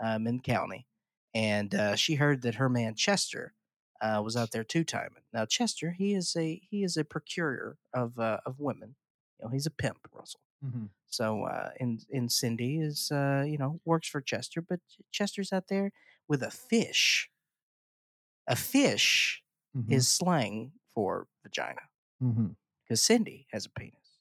um 0.00 0.28
in 0.28 0.38
county 0.38 0.86
and 1.34 1.74
uh 1.74 1.96
she 1.96 2.14
heard 2.14 2.42
that 2.42 2.54
her 2.54 2.68
man 2.68 2.94
chester 2.94 3.52
uh, 4.00 4.20
was 4.20 4.36
out 4.36 4.50
there 4.50 4.64
two 4.64 4.82
timing. 4.82 5.22
Now 5.32 5.46
Chester, 5.46 5.92
he 5.92 6.12
is 6.12 6.34
a 6.36 6.60
he 6.68 6.82
is 6.82 6.96
a 6.96 7.04
procurer 7.04 7.76
of 7.94 8.18
uh, 8.18 8.38
of 8.44 8.58
women. 8.58 8.96
You 9.38 9.46
know, 9.46 9.52
he's 9.52 9.64
a 9.64 9.70
pimp, 9.70 10.08
Russell. 10.12 10.40
Mhm. 10.64 10.90
So 11.08 11.44
uh, 11.44 11.70
in 11.78 12.00
in 12.08 12.28
Cindy 12.28 12.80
is 12.80 13.10
uh, 13.10 13.44
you 13.46 13.58
know 13.58 13.80
works 13.84 14.08
for 14.08 14.20
Chester, 14.20 14.62
but 14.62 14.80
Chester's 15.10 15.52
out 15.52 15.68
there 15.68 15.92
with 16.28 16.42
a 16.42 16.50
fish. 16.50 17.30
A 18.46 18.56
fish 18.56 19.42
Mhm. 19.76 19.92
is 19.92 20.08
slang 20.08 20.72
for 20.94 21.26
vagina 21.42 21.88
because 22.84 23.02
Cindy 23.02 23.46
has 23.52 23.66
a 23.66 23.70
penis. 23.70 24.18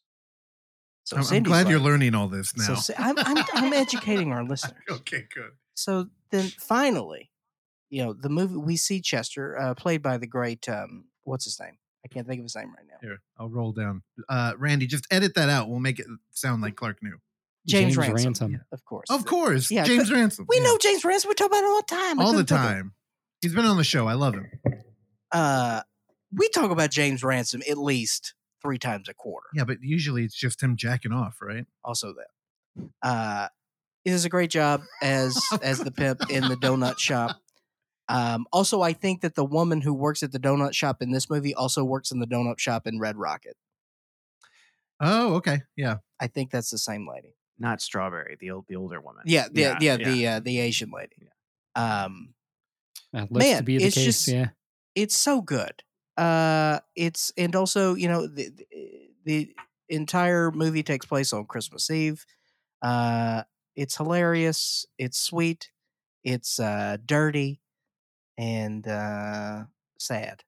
So 1.03 1.17
I'm, 1.17 1.25
I'm 1.27 1.43
glad 1.43 1.67
you're 1.69 1.79
learning 1.79 2.15
all 2.15 2.27
this 2.27 2.55
now. 2.55 2.75
So 2.75 2.93
I'm, 2.97 3.17
I'm, 3.19 3.43
I'm 3.53 3.73
educating 3.73 4.31
our 4.31 4.43
listeners. 4.43 4.83
okay, 4.89 5.27
good. 5.33 5.51
So 5.73 6.09
then 6.29 6.43
finally, 6.59 7.31
you 7.89 8.03
know, 8.03 8.13
the 8.13 8.29
movie 8.29 8.55
we 8.55 8.77
see 8.77 9.01
Chester, 9.01 9.57
uh, 9.59 9.73
played 9.75 10.01
by 10.01 10.17
the 10.17 10.27
great 10.27 10.69
um, 10.69 11.05
what's 11.23 11.45
his 11.45 11.59
name? 11.59 11.77
I 12.03 12.07
can't 12.07 12.27
think 12.27 12.39
of 12.39 12.43
his 12.45 12.55
name 12.55 12.69
right 12.75 12.85
now. 12.87 12.97
Here, 13.01 13.21
I'll 13.37 13.49
roll 13.49 13.71
down. 13.73 14.01
Uh, 14.27 14.53
Randy, 14.57 14.87
just 14.87 15.05
edit 15.11 15.35
that 15.35 15.49
out. 15.49 15.69
We'll 15.69 15.79
make 15.79 15.99
it 15.99 16.07
sound 16.31 16.61
like 16.61 16.75
Clark 16.75 16.97
knew. 17.03 17.17
James, 17.67 17.93
James 17.95 17.97
Ransone, 17.97 18.25
Ransone. 18.25 18.61
of 18.71 18.83
course. 18.85 19.05
Of 19.11 19.25
course, 19.25 19.69
Yeah, 19.69 19.83
James 19.83 20.11
Ransone. 20.11 20.47
We 20.49 20.57
Yeah. 20.57 20.63
know 20.63 20.77
James 20.79 21.05
Ransone. 21.05 21.29
We 21.29 21.35
talk 21.35 21.47
about 21.47 21.63
it 21.63 21.65
all 21.65 21.77
the 21.77 21.83
time. 21.87 22.19
All 22.19 22.31
the 22.31 22.37
couldn't 22.39 22.47
time. 22.57 22.93
He's 23.41 23.53
been 23.53 23.65
on 23.65 23.77
the 23.77 23.83
show. 23.83 24.07
I 24.07 24.13
love 24.13 24.33
him. 24.33 24.49
Uh, 25.31 25.81
we 26.35 26.49
talk 26.49 26.71
about 26.71 26.89
James 26.91 27.23
Ransone 27.23 27.61
at 27.69 27.77
least 27.77 28.33
three 28.63 28.77
times 28.79 29.07
a 29.09 29.13
quarter. 29.13 29.47
Yeah, 29.53 29.63
but 29.65 29.77
usually 29.81 30.23
it's 30.23 30.35
just 30.35 30.61
him 30.61 30.75
jacking 30.75 31.11
off, 31.11 31.37
right? 31.41 31.65
Also, 31.83 32.13
that 32.13 32.89
uh, 33.03 33.47
he 34.03 34.09
does 34.11 34.25
a 34.25 34.29
great 34.29 34.49
job 34.49 34.81
as 35.01 35.39
as 35.61 35.79
the 35.79 35.91
pimp 35.91 36.29
in 36.31 36.47
the 36.47 36.55
donut 36.55 36.97
shop. 36.97 37.39
Um, 38.11 38.45
also, 38.51 38.81
I 38.81 38.93
think 38.93 39.21
that 39.21 39.35
the 39.35 39.45
woman 39.45 39.81
who 39.81 39.93
works 39.93 40.21
at 40.21 40.31
the 40.31 40.39
donut 40.39 40.73
shop 40.73 41.01
in 41.01 41.11
this 41.11 41.29
movie 41.29 41.55
also 41.55 41.83
works 41.83 42.11
in 42.11 42.19
the 42.19 42.27
donut 42.27 42.59
shop 42.59 42.85
in 42.85 42.99
Red 42.99 43.15
Rocket. 43.17 43.55
Oh, 44.99 45.35
okay. 45.35 45.61
Yeah. 45.75 45.97
I 46.19 46.27
think 46.27 46.51
that's 46.51 46.69
the 46.69 46.77
same 46.77 47.07
lady. 47.09 47.35
Not 47.57 47.81
Strawberry, 47.81 48.37
the 48.39 48.51
old, 48.51 48.65
the 48.67 48.75
older 48.75 48.99
woman. 48.99 49.23
Yeah, 49.25 49.47
the, 49.51 49.77
yeah, 49.79 49.97
the 49.97 50.27
uh, 50.27 50.39
the 50.39 50.59
Asian 50.59 50.91
lady. 50.91 51.15
Um, 51.75 52.33
That 53.13 53.31
looks 53.31 53.45
Man, 53.45 53.57
to 53.57 53.63
be 53.63 53.77
the 53.77 53.85
it's 53.85 53.95
case. 53.95 54.05
just- 54.05 54.27
yeah. 54.27 54.49
it's 54.95 55.15
so 55.15 55.41
good. 55.41 55.83
Uh, 56.17 56.79
it's 56.95 57.31
and 57.37 57.55
also 57.55 57.93
you 57.95 58.07
know 58.09 58.27
the 58.27 58.49
the, 58.57 59.09
the 59.25 59.55
entire 59.89 60.51
movie 60.51 60.83
takes 60.83 61.05
place 61.05 61.33
on 61.33 61.45
Christmas 61.45 61.89
Eve. 61.89 62.25
Uh, 62.81 63.43
it's 63.75 63.95
hilarious. 63.97 64.85
It's 64.97 65.19
sweet. 65.19 65.69
It's 66.23 66.59
uh, 66.59 66.97
dirty 67.05 67.60
and 68.41 68.87
uh, 68.87 69.63
sad. 69.99 70.43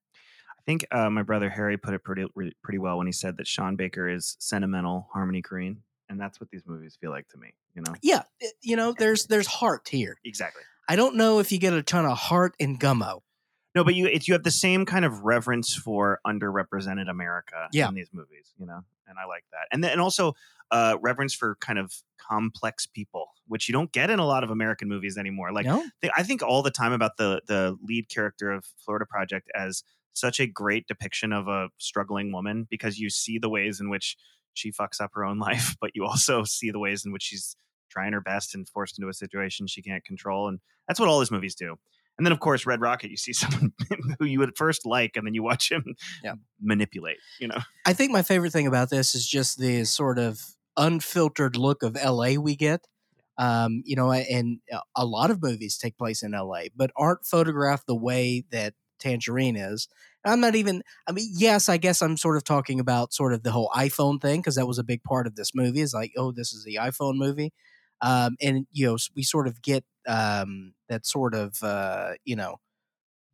I 0.50 0.62
think 0.66 0.86
uh, 0.90 1.10
my 1.10 1.22
brother 1.22 1.48
Harry 1.48 1.76
put 1.76 1.94
it 1.94 2.02
pretty 2.02 2.26
pretty 2.62 2.78
well 2.78 2.98
when 2.98 3.06
he 3.06 3.12
said 3.12 3.36
that 3.36 3.46
Sean 3.46 3.76
Baker 3.76 4.08
is 4.08 4.36
sentimental 4.40 5.08
Harmony 5.12 5.42
Korine, 5.42 5.76
and 6.08 6.20
that's 6.20 6.40
what 6.40 6.50
these 6.50 6.62
movies 6.66 6.96
feel 7.00 7.10
like 7.10 7.28
to 7.28 7.38
me. 7.38 7.54
You 7.74 7.82
know, 7.82 7.94
Yeah, 8.02 8.22
you 8.62 8.76
know, 8.76 8.94
there's 8.98 9.26
there's 9.26 9.46
heart 9.46 9.88
here. 9.88 10.18
exactly. 10.24 10.62
I 10.88 10.96
don't 10.96 11.16
know 11.16 11.38
if 11.38 11.50
you 11.52 11.58
get 11.58 11.72
a 11.72 11.82
ton 11.82 12.04
of 12.04 12.16
heart 12.18 12.54
in 12.58 12.78
Gummo. 12.78 13.20
No, 13.74 13.82
but 13.84 13.94
you 13.94 14.06
it's 14.06 14.28
you 14.28 14.34
have 14.34 14.44
the 14.44 14.50
same 14.50 14.84
kind 14.86 15.04
of 15.04 15.24
reverence 15.24 15.74
for 15.74 16.20
underrepresented 16.26 17.08
America 17.10 17.68
Yeah. 17.72 17.88
in 17.88 17.94
these 17.94 18.10
movies, 18.12 18.52
you 18.58 18.66
know, 18.66 18.80
and 19.08 19.18
I 19.18 19.24
like 19.26 19.44
that, 19.52 19.66
and 19.72 19.82
then 19.82 19.92
and 19.92 20.00
also 20.00 20.34
uh, 20.70 20.96
reverence 21.02 21.34
for 21.34 21.56
kind 21.60 21.78
of 21.78 21.92
complex 22.18 22.86
people, 22.86 23.26
which 23.48 23.68
you 23.68 23.72
don't 23.72 23.92
get 23.92 24.10
in 24.10 24.18
a 24.18 24.26
lot 24.26 24.42
of 24.44 24.50
American 24.50 24.88
movies 24.88 25.18
anymore. 25.18 25.52
Like 25.52 25.66
no, 25.66 25.84
they, 26.00 26.10
I 26.16 26.22
think 26.22 26.42
all 26.42 26.62
the 26.62 26.70
time 26.70 26.92
about 26.92 27.16
the 27.16 27.42
the 27.46 27.76
lead 27.82 28.08
character 28.08 28.50
of 28.50 28.64
Florida 28.78 29.06
Project 29.06 29.50
as 29.54 29.82
such 30.12 30.38
a 30.38 30.46
great 30.46 30.86
depiction 30.86 31.32
of 31.32 31.48
a 31.48 31.68
struggling 31.78 32.32
woman 32.32 32.66
because 32.70 32.98
you 32.98 33.10
see 33.10 33.38
the 33.38 33.48
ways 33.48 33.80
in 33.80 33.90
which 33.90 34.16
she 34.54 34.70
fucks 34.70 35.00
up 35.00 35.10
her 35.14 35.24
own 35.24 35.38
life, 35.48 35.76
but 35.80 35.90
you 35.94 36.04
also 36.04 36.44
see 36.44 36.70
the 36.70 36.78
ways 36.78 37.04
in 37.04 37.12
which 37.12 37.24
she's 37.24 37.56
trying 37.90 38.12
her 38.12 38.20
best 38.20 38.54
and 38.54 38.68
forced 38.68 38.98
into 38.98 39.08
a 39.08 39.14
situation 39.14 39.66
she 39.66 39.82
can't 39.82 40.04
control, 40.04 40.48
and 40.48 40.60
that's 40.86 41.00
what 41.00 41.08
all 41.08 41.18
these 41.18 41.30
movies 41.32 41.54
do. 41.56 41.76
And 42.16 42.24
then, 42.26 42.32
of 42.32 42.40
course, 42.40 42.64
Red 42.66 42.80
Rocket, 42.80 43.10
you 43.10 43.16
see 43.16 43.32
someone 43.34 43.72
who 44.18 44.24
you 44.26 44.38
would 44.38 44.56
first 44.56 44.86
like, 44.86 45.16
and 45.16 45.26
then 45.26 45.34
you 45.34 45.42
watch 45.42 45.70
him 45.70 45.84
Yeah. 46.22 46.34
manipulate. 46.60 47.18
You 47.40 47.48
know, 47.48 47.58
I 47.86 47.92
think 47.92 48.12
my 48.12 48.22
favorite 48.22 48.52
thing 48.52 48.66
about 48.66 48.90
this 48.90 49.14
is 49.14 49.26
just 49.26 49.58
the 49.58 49.84
sort 49.84 50.18
of 50.18 50.40
unfiltered 50.76 51.56
look 51.56 51.82
of 51.82 51.96
LA 51.96 52.34
we 52.40 52.56
get. 52.56 52.86
Um, 53.36 53.82
you 53.84 53.96
know, 53.96 54.12
and 54.12 54.60
a 54.96 55.04
lot 55.04 55.32
of 55.32 55.42
movies 55.42 55.76
take 55.76 55.98
place 55.98 56.22
in 56.22 56.32
LA, 56.32 56.64
but 56.76 56.92
aren't 56.96 57.26
photographed 57.26 57.88
the 57.88 57.96
way 57.96 58.44
that 58.52 58.74
Tangerine 59.00 59.56
is. 59.56 59.88
I'm 60.24 60.38
not 60.40 60.54
even, 60.54 60.82
I 61.08 61.12
mean, 61.12 61.28
yes, 61.34 61.68
I 61.68 61.76
guess 61.76 62.00
I'm 62.00 62.16
sort 62.16 62.36
of 62.36 62.44
talking 62.44 62.78
about 62.78 63.12
sort 63.12 63.32
of 63.32 63.42
the 63.42 63.50
whole 63.50 63.70
iPhone 63.74 64.22
thing 64.22 64.40
because 64.40 64.54
that 64.54 64.68
was 64.68 64.78
a 64.78 64.84
big 64.84 65.02
part 65.02 65.26
of 65.26 65.34
this 65.34 65.50
movie 65.52 65.80
is 65.80 65.92
like, 65.92 66.12
oh, 66.16 66.30
this 66.30 66.52
is 66.52 66.62
the 66.64 66.76
iPhone 66.80 67.16
movie. 67.16 67.52
Um, 68.00 68.36
and, 68.40 68.66
you 68.70 68.86
know, 68.86 68.96
we 69.16 69.22
sort 69.24 69.48
of 69.48 69.60
get 69.62 69.84
um, 70.08 70.74
that 70.88 71.06
sort 71.06 71.34
of, 71.34 71.62
uh, 71.62 72.12
you 72.24 72.36
know, 72.36 72.56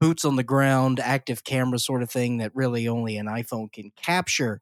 boots 0.01 0.25
on 0.25 0.37
the 0.37 0.43
ground, 0.45 1.01
active 1.01 1.45
camera 1.45 1.79
sort 1.79 2.03
of 2.03 2.11
thing 2.11 2.39
that 2.39 2.55
really 2.55 2.89
only 2.89 3.16
an 3.16 3.27
iPhone 3.27 3.73
can 3.73 3.93
capture. 3.97 4.61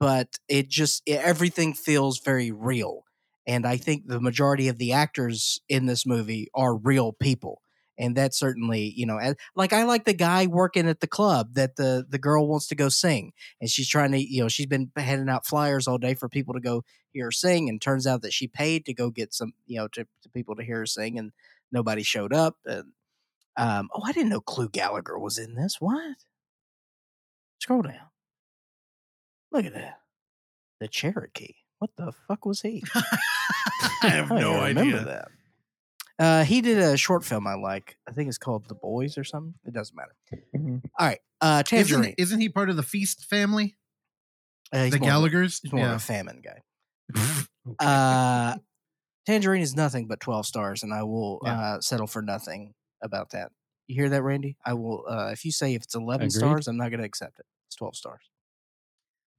But 0.00 0.38
it 0.48 0.68
just 0.68 1.02
e- 1.08 1.12
everything 1.14 1.74
feels 1.74 2.20
very 2.20 2.52
real, 2.52 3.04
and 3.46 3.66
I 3.66 3.76
think 3.78 4.06
the 4.08 4.20
majority 4.20 4.68
of 4.68 4.78
the 4.78 4.92
actors 4.92 5.60
in 5.68 5.86
this 5.86 6.06
movie 6.06 6.48
are 6.54 6.76
real 6.76 7.12
people, 7.12 7.62
and 7.98 8.16
that 8.16 8.34
certainly 8.34 8.92
you 8.96 9.06
know, 9.06 9.18
like 9.56 9.72
I 9.72 9.84
like 9.84 10.04
the 10.04 10.14
guy 10.14 10.46
working 10.46 10.88
at 10.88 11.00
the 11.00 11.06
club 11.06 11.54
that 11.54 11.76
the 11.76 12.06
the 12.08 12.18
girl 12.18 12.46
wants 12.48 12.66
to 12.68 12.74
go 12.74 12.88
sing, 12.88 13.32
and 13.60 13.68
she's 13.68 13.88
trying 13.88 14.12
to 14.12 14.18
you 14.18 14.42
know 14.42 14.48
she's 14.48 14.66
been 14.66 14.90
handing 14.96 15.28
out 15.28 15.46
flyers 15.46 15.88
all 15.88 15.98
day 15.98 16.14
for 16.14 16.28
people 16.28 16.54
to 16.54 16.60
go 16.60 16.84
hear 17.12 17.26
her 17.26 17.32
sing, 17.32 17.68
and 17.68 17.80
turns 17.80 18.06
out 18.06 18.22
that 18.22 18.32
she 18.32 18.46
paid 18.46 18.84
to 18.86 18.94
go 18.94 19.10
get 19.10 19.34
some 19.34 19.52
you 19.66 19.78
know 19.78 19.88
to, 19.88 20.04
to 20.22 20.28
people 20.30 20.54
to 20.56 20.62
hear 20.64 20.78
her 20.78 20.86
sing, 20.86 21.18
and 21.18 21.32
nobody 21.72 22.02
showed 22.02 22.32
up, 22.32 22.56
and 22.64 22.92
um, 23.56 23.88
oh, 23.94 24.02
I 24.04 24.12
didn't 24.12 24.30
know 24.30 24.40
Clu 24.40 24.68
Gulager 24.68 25.20
was 25.20 25.36
in 25.38 25.54
this. 25.56 25.76
What? 25.80 26.16
Scroll 27.60 27.82
down. 27.82 27.94
Look 29.50 29.64
at 29.64 29.74
that. 29.74 29.98
The 30.80 30.86
Cherokee. 30.88 31.54
What 31.78 31.90
the 31.96 32.12
fuck 32.28 32.44
was 32.46 32.60
he? 32.60 32.84
I 32.94 33.18
have 34.08 34.30
I 34.30 34.40
no 34.40 34.60
idea. 34.60 35.04
that. 35.04 35.28
Uh, 36.18 36.42
he 36.44 36.60
did 36.60 36.78
a 36.78 36.96
short 36.96 37.24
film 37.24 37.46
I 37.46 37.54
like. 37.54 37.96
I 38.08 38.12
think 38.12 38.28
it's 38.28 38.38
called 38.38 38.68
The 38.68 38.74
Boys 38.74 39.16
or 39.16 39.24
something. 39.24 39.54
It 39.64 39.72
doesn't 39.72 39.94
matter. 39.96 40.16
Mhm. 40.56 40.82
All 40.98 41.06
right. 41.06 41.20
Uh, 41.40 41.62
Tangerine. 41.62 42.00
Isn't, 42.04 42.14
isn't 42.18 42.40
he 42.40 42.48
part 42.48 42.70
of 42.70 42.76
the 42.76 42.82
Feast 42.82 43.26
family? 43.26 43.76
Uh, 44.72 44.90
the 44.90 44.98
more 44.98 45.10
of 45.10 45.14
Gulager's? 45.30 45.60
He's 45.62 45.72
more 45.72 45.84
of 45.84 45.90
Yeah. 45.90 45.96
a 45.96 45.98
famine 46.00 46.42
guy. 46.44 46.62
Uh, 47.78 48.56
Tangerine 49.26 49.60
is 49.60 49.76
nothing 49.76 50.06
but 50.06 50.20
12 50.20 50.46
stars, 50.46 50.82
and 50.82 50.92
I 50.94 51.02
will 51.02 51.38
Yeah. 51.44 51.60
uh, 51.74 51.80
settle 51.82 52.06
for 52.06 52.22
nothing 52.22 52.72
about 53.02 53.30
that. 53.30 53.52
You 53.86 53.94
hear 53.94 54.08
that, 54.08 54.22
Randy? 54.22 54.56
I 54.64 54.72
will. 54.72 55.04
Uh, 55.06 55.28
if 55.32 55.44
you 55.44 55.52
say 55.52 55.74
if 55.74 55.82
it's 55.82 55.94
11 55.94 56.28
Agreed. 56.28 56.38
stars, 56.38 56.66
I'm 56.66 56.78
not 56.78 56.88
going 56.88 57.00
to 57.00 57.06
accept 57.06 57.38
it. 57.38 57.44
It's 57.66 57.76
12 57.76 57.94
stars. 57.94 58.22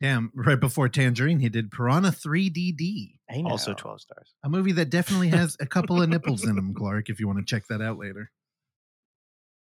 Damn, 0.01 0.31
right 0.33 0.59
before 0.59 0.87
Tangerine, 0.87 1.39
he 1.39 1.49
did 1.49 1.71
Piranha 1.71 2.11
3DD, 2.11 3.19
Hey, 3.27 3.43
also 3.43 3.73
twelve 3.73 3.99
stars. 3.99 4.33
a 4.43 4.49
movie 4.49 4.71
that 4.73 4.89
definitely 4.89 5.27
has 5.29 5.57
a 5.59 5.65
couple 5.65 6.01
of 6.01 6.07
nipples 6.09 6.47
in 6.47 6.55
them, 6.55 6.73
Clark, 6.73 7.09
if 7.09 7.19
you 7.19 7.27
want 7.27 7.39
to 7.39 7.45
check 7.45 7.67
that 7.67 7.81
out 7.81 7.97
later. 7.97 8.31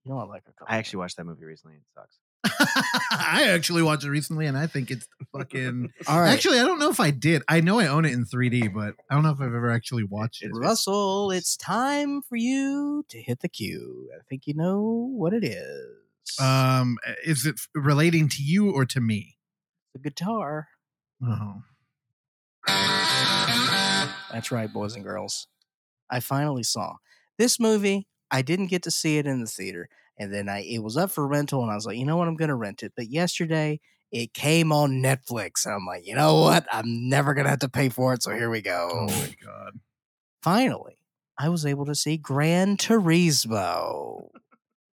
You 0.06 0.14
know 0.14 0.20
I 0.20 0.26
like 0.26 0.44
a 0.48 0.52
couple. 0.54 0.68
I 0.70 0.78
actually 0.78 0.98
watched 1.00 1.18
that 1.18 1.26
movie 1.26 1.46
recently. 1.46 1.76
And 1.76 1.84
it 1.84 1.88
sucks. 1.94 2.20
I 3.12 3.50
actually 3.50 3.82
watched 3.82 4.06
it 4.06 4.10
recently 4.10 4.46
and 4.46 4.58
I 4.58 4.66
think 4.66 4.92
it's 4.92 5.08
fucking. 5.36 5.92
All 6.08 6.22
right. 6.22 6.32
Actually, 6.32 6.60
I 6.60 6.64
don't 6.66 6.80
know 6.80 6.90
if 6.90 7.00
I 7.02 7.12
did. 7.12 7.42
I 7.50 7.60
know 7.62 7.80
I 7.80 7.88
own 7.88 8.06
it 8.06 8.14
in 8.14 8.26
3D, 8.26 8.74
but 8.74 8.96
I 9.10 9.16
don't 9.16 9.24
know 9.24 9.32
if 9.32 9.42
I've 9.42 9.48
ever 9.54 9.72
actually 9.72 10.04
watched 10.06 10.42
it. 10.42 10.52
Russell, 10.54 11.32
it's 11.32 11.58
time 11.58 12.22
for 12.22 12.38
you 12.38 13.04
to 13.10 13.22
hit 13.22 13.40
the 13.42 13.50
cue. 13.50 14.10
I 14.18 14.22
think 14.30 14.48
you 14.48 14.54
know 14.54 14.80
what 15.12 15.34
it 15.34 15.44
is. 15.44 16.40
Um, 16.40 16.98
is 17.26 17.46
it 17.46 17.60
relating 17.76 18.30
to 18.30 18.42
you 18.42 18.72
or 18.72 18.86
to 18.86 19.02
me? 19.02 19.36
The 20.02 20.10
guitar. 20.10 20.68
Oh, 21.26 21.62
That's 24.32 24.52
right, 24.52 24.72
boys 24.72 24.96
and 24.96 25.04
girls. 25.04 25.48
I 26.10 26.20
finally 26.20 26.64
saw 26.64 26.96
this 27.38 27.60
movie. 27.60 28.08
I 28.32 28.42
didn't 28.42 28.68
get 28.68 28.84
to 28.84 28.92
see 28.92 29.18
it 29.18 29.26
in 29.26 29.42
the 29.42 29.48
theater, 29.48 29.90
and 30.18 30.34
then 30.34 30.50
I 30.50 30.62
it 30.62 30.84
was 30.84 30.98
up 30.98 31.12
for 31.12 31.28
rental, 31.28 31.62
and 31.62 31.72
I 31.72 31.76
was 31.76 31.86
like, 31.86 31.98
you 31.98 32.06
know 32.06 32.18
what, 32.18 32.28
I'm 32.28 32.36
gonna 32.36 32.56
rent 32.56 32.84
it. 32.84 32.94
But 32.96 33.10
yesterday 33.10 33.80
it 34.12 34.34
came 34.34 34.72
on 34.72 35.04
Netflix, 35.04 35.66
and 35.66 35.74
I'm 35.76 35.86
like, 35.86 36.06
you 36.06 36.16
know 36.16 36.42
what, 36.42 36.66
I'm 36.72 37.10
never 37.10 37.34
gonna 37.34 37.50
have 37.50 37.60
to 37.60 37.70
pay 37.70 37.90
for 37.90 38.14
it. 38.14 38.24
So 38.24 38.32
here 38.32 38.50
we 38.50 38.62
go. 38.62 38.90
oh 38.92 39.08
my 39.08 39.36
god! 39.44 39.80
finally, 40.42 41.00
I 41.38 41.50
was 41.50 41.66
able 41.66 41.86
to 41.86 41.96
see 41.96 42.18
Gran 42.18 42.78
Turismo 42.78 44.30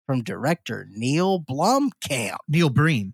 from 0.06 0.24
director 0.24 0.88
Neil 0.92 1.40
Blomkamp. 1.40 2.38
Neil 2.48 2.70
Breen. 2.70 3.14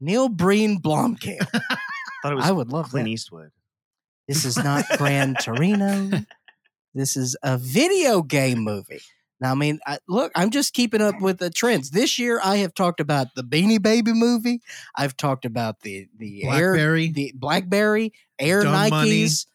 Neil 0.00 0.28
Breen 0.28 0.80
Blomkamp. 0.80 1.48
thought 2.22 2.32
it 2.32 2.36
was 2.36 2.44
I 2.44 2.52
would 2.52 2.70
love 2.72 2.90
Clint 2.90 3.06
that. 3.06 3.10
Eastwood. 3.10 3.50
This 4.26 4.44
is 4.44 4.56
not 4.56 4.84
Gran 4.98 5.34
Torino. 5.34 6.10
This 6.94 7.16
is 7.16 7.36
a 7.42 7.56
video 7.58 8.22
game 8.22 8.60
movie. 8.60 9.00
Now, 9.40 9.52
I 9.52 9.54
mean, 9.54 9.78
I, 9.86 9.98
look, 10.08 10.32
I'm 10.34 10.50
just 10.50 10.74
keeping 10.74 11.00
up 11.00 11.20
with 11.20 11.38
the 11.38 11.48
trends. 11.48 11.90
This 11.90 12.18
year, 12.18 12.40
I 12.42 12.56
have 12.56 12.74
talked 12.74 12.98
about 12.98 13.28
the 13.36 13.44
Beanie 13.44 13.80
Baby 13.80 14.12
movie. 14.12 14.60
I've 14.96 15.16
talked 15.16 15.44
about 15.44 15.80
the 15.80 16.08
the 16.16 16.42
Air, 16.44 16.72
Blackberry. 16.72 17.12
the 17.12 17.32
BlackBerry, 17.36 18.12
Air 18.38 18.64
Dumb 18.64 18.90
Money. 18.90 19.24
Nikes, 19.24 19.46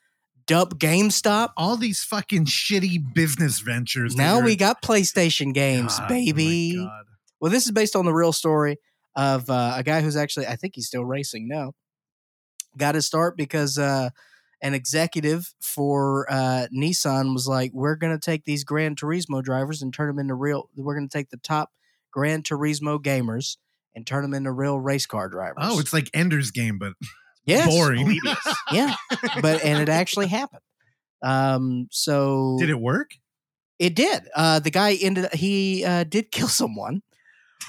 Dump 0.47 0.75
GameStop. 0.79 1.49
All 1.57 1.75
these 1.75 2.01
fucking 2.01 2.45
shitty 2.45 3.13
business 3.13 3.59
ventures. 3.59 4.15
Now 4.15 4.39
we 4.39 4.55
got 4.55 4.81
PlayStation 4.81 5.53
games, 5.53 5.97
God, 5.97 6.05
oh 6.05 6.09
baby. 6.09 6.75
God. 6.77 7.05
Well, 7.41 7.51
this 7.51 7.65
is 7.65 7.71
based 7.71 7.97
on 7.97 8.05
the 8.05 8.13
real 8.13 8.31
story 8.31 8.77
of 9.15 9.49
uh, 9.49 9.73
a 9.77 9.83
guy 9.83 10.01
who's 10.01 10.15
actually, 10.15 10.47
I 10.47 10.55
think 10.55 10.73
he's 10.75 10.87
still 10.87 11.05
racing 11.05 11.47
now. 11.47 11.73
got 12.77 12.95
his 12.95 13.05
start 13.05 13.37
because 13.37 13.77
uh, 13.77 14.09
an 14.61 14.73
executive 14.73 15.53
for 15.61 16.25
uh, 16.31 16.67
Nissan 16.75 17.33
was 17.33 17.47
like, 17.47 17.71
"We're 17.73 17.95
going 17.95 18.17
to 18.17 18.23
take 18.23 18.45
these 18.45 18.63
Gran 18.63 18.95
Turismo 18.95 19.43
drivers 19.43 19.81
and 19.81 19.93
turn 19.93 20.07
them 20.07 20.19
into 20.19 20.35
real. 20.35 20.69
We're 20.75 20.95
going 20.95 21.07
to 21.07 21.17
take 21.17 21.29
the 21.29 21.37
top 21.37 21.71
Gran 22.11 22.43
Turismo 22.43 22.97
gamers 22.99 23.57
and 23.95 24.07
turn 24.07 24.23
them 24.23 24.33
into 24.33 24.51
real 24.51 24.79
race 24.79 25.05
car 25.05 25.29
drivers." 25.29 25.57
Oh, 25.61 25.79
it's 25.79 25.93
like 25.93 26.09
Ender's 26.13 26.51
Game, 26.51 26.79
but 26.79 26.93
yes, 27.45 27.67
boring. 27.67 28.19
Yeah, 28.71 28.95
but 29.41 29.63
and 29.63 29.81
it 29.81 29.89
actually 29.89 30.27
happened. 30.27 30.61
Um, 31.21 31.87
so 31.91 32.57
Did 32.59 32.69
it 32.69 32.79
work? 32.79 33.11
It 33.79 33.95
did. 33.95 34.23
Uh, 34.35 34.59
the 34.59 34.71
guy 34.71 34.93
ended. 34.93 35.31
He 35.33 35.83
uh, 35.85 36.05
did 36.05 36.31
kill 36.31 36.47
someone. 36.47 37.03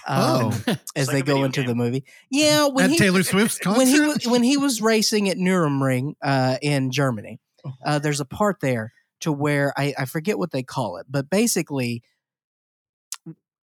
Um, 0.06 0.52
Oh. 0.66 0.76
as 0.96 1.08
like 1.08 1.16
they 1.16 1.22
go 1.22 1.44
into 1.44 1.60
game. 1.60 1.68
the 1.68 1.74
movie. 1.74 2.04
Yeah, 2.30 2.66
when 2.68 2.86
At 2.86 2.90
he 2.90 2.98
Taylor 2.98 3.22
Swift's 3.22 3.58
concert? 3.58 3.78
when 3.78 3.86
he 3.88 4.00
was 4.00 4.26
when 4.26 4.42
he 4.42 4.56
was 4.56 4.80
racing 4.82 5.28
at 5.28 5.38
Nuremberg 5.38 6.14
uh, 6.22 6.56
in 6.62 6.90
Germany, 6.90 7.40
Oh. 7.64 7.72
uh, 7.84 7.98
there's 7.98 8.20
a 8.20 8.24
part 8.24 8.56
there 8.60 8.92
to 9.20 9.32
where 9.32 9.72
I, 9.76 9.94
I 9.98 10.04
forget 10.04 10.38
what 10.38 10.50
they 10.52 10.62
call 10.62 10.98
it, 10.98 11.06
but 11.08 11.30
basically, 11.30 12.02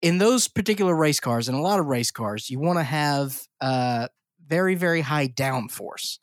in 0.01 0.17
those 0.17 0.47
particular 0.47 0.95
race 0.95 1.19
cars, 1.19 1.47
and 1.47 1.57
a 1.57 1.61
lot 1.61 1.79
of 1.79 1.85
race 1.85 2.11
cars, 2.11 2.49
you 2.49 2.59
want 2.59 2.79
to 2.79 2.83
have 2.83 3.39
uh, 3.59 4.07
very 4.47 4.75
very 4.75 5.01
high 5.01 5.27
downforce. 5.27 6.17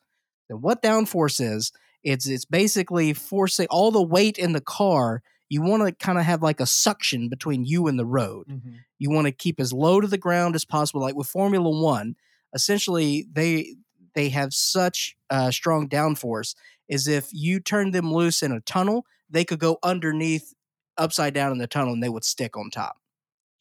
And 0.49 0.61
what 0.61 0.81
downforce 0.81 1.39
is, 1.39 1.71
it's 2.03 2.27
it's 2.27 2.45
basically 2.45 3.13
forcing 3.13 3.67
all 3.69 3.91
the 3.91 4.01
weight 4.03 4.37
in 4.37 4.51
the 4.53 4.61
car. 4.61 5.21
You 5.49 5.61
want 5.61 5.85
to 5.87 5.91
kind 6.05 6.17
of 6.19 6.25
have 6.25 6.41
like 6.43 6.59
a 6.59 6.65
suction 6.65 7.27
between 7.29 7.65
you 7.65 7.87
and 7.87 7.97
the 7.99 8.05
road 8.05 8.47
Mm-hmm. 8.49 8.75
you 8.99 9.09
want 9.09 9.25
to 9.25 9.31
keep 9.31 9.59
as 9.59 9.73
low 9.73 9.99
to 9.99 10.07
the 10.07 10.17
ground 10.17 10.55
as 10.55 10.65
possible 10.65 11.01
like 11.01 11.15
with 11.15 11.27
formula 11.27 11.69
one 11.69 12.15
essentially 12.53 13.27
they 13.31 13.75
they 14.15 14.29
have 14.29 14.53
such 14.53 15.15
uh, 15.29 15.51
strong 15.51 15.87
downforce 15.87 16.55
is 16.87 17.07
if 17.07 17.29
you 17.31 17.59
turn 17.59 17.91
them 17.91 18.11
loose 18.13 18.41
in 18.41 18.51
a 18.51 18.59
tunnel 18.61 19.05
they 19.29 19.45
could 19.45 19.59
go 19.59 19.77
underneath 19.83 20.53
upside 20.97 21.33
down 21.33 21.51
in 21.51 21.57
the 21.59 21.67
tunnel 21.67 21.93
and 21.93 22.01
they 22.03 22.09
would 22.09 22.23
stick 22.23 22.57
on 22.57 22.69
top 22.69 22.97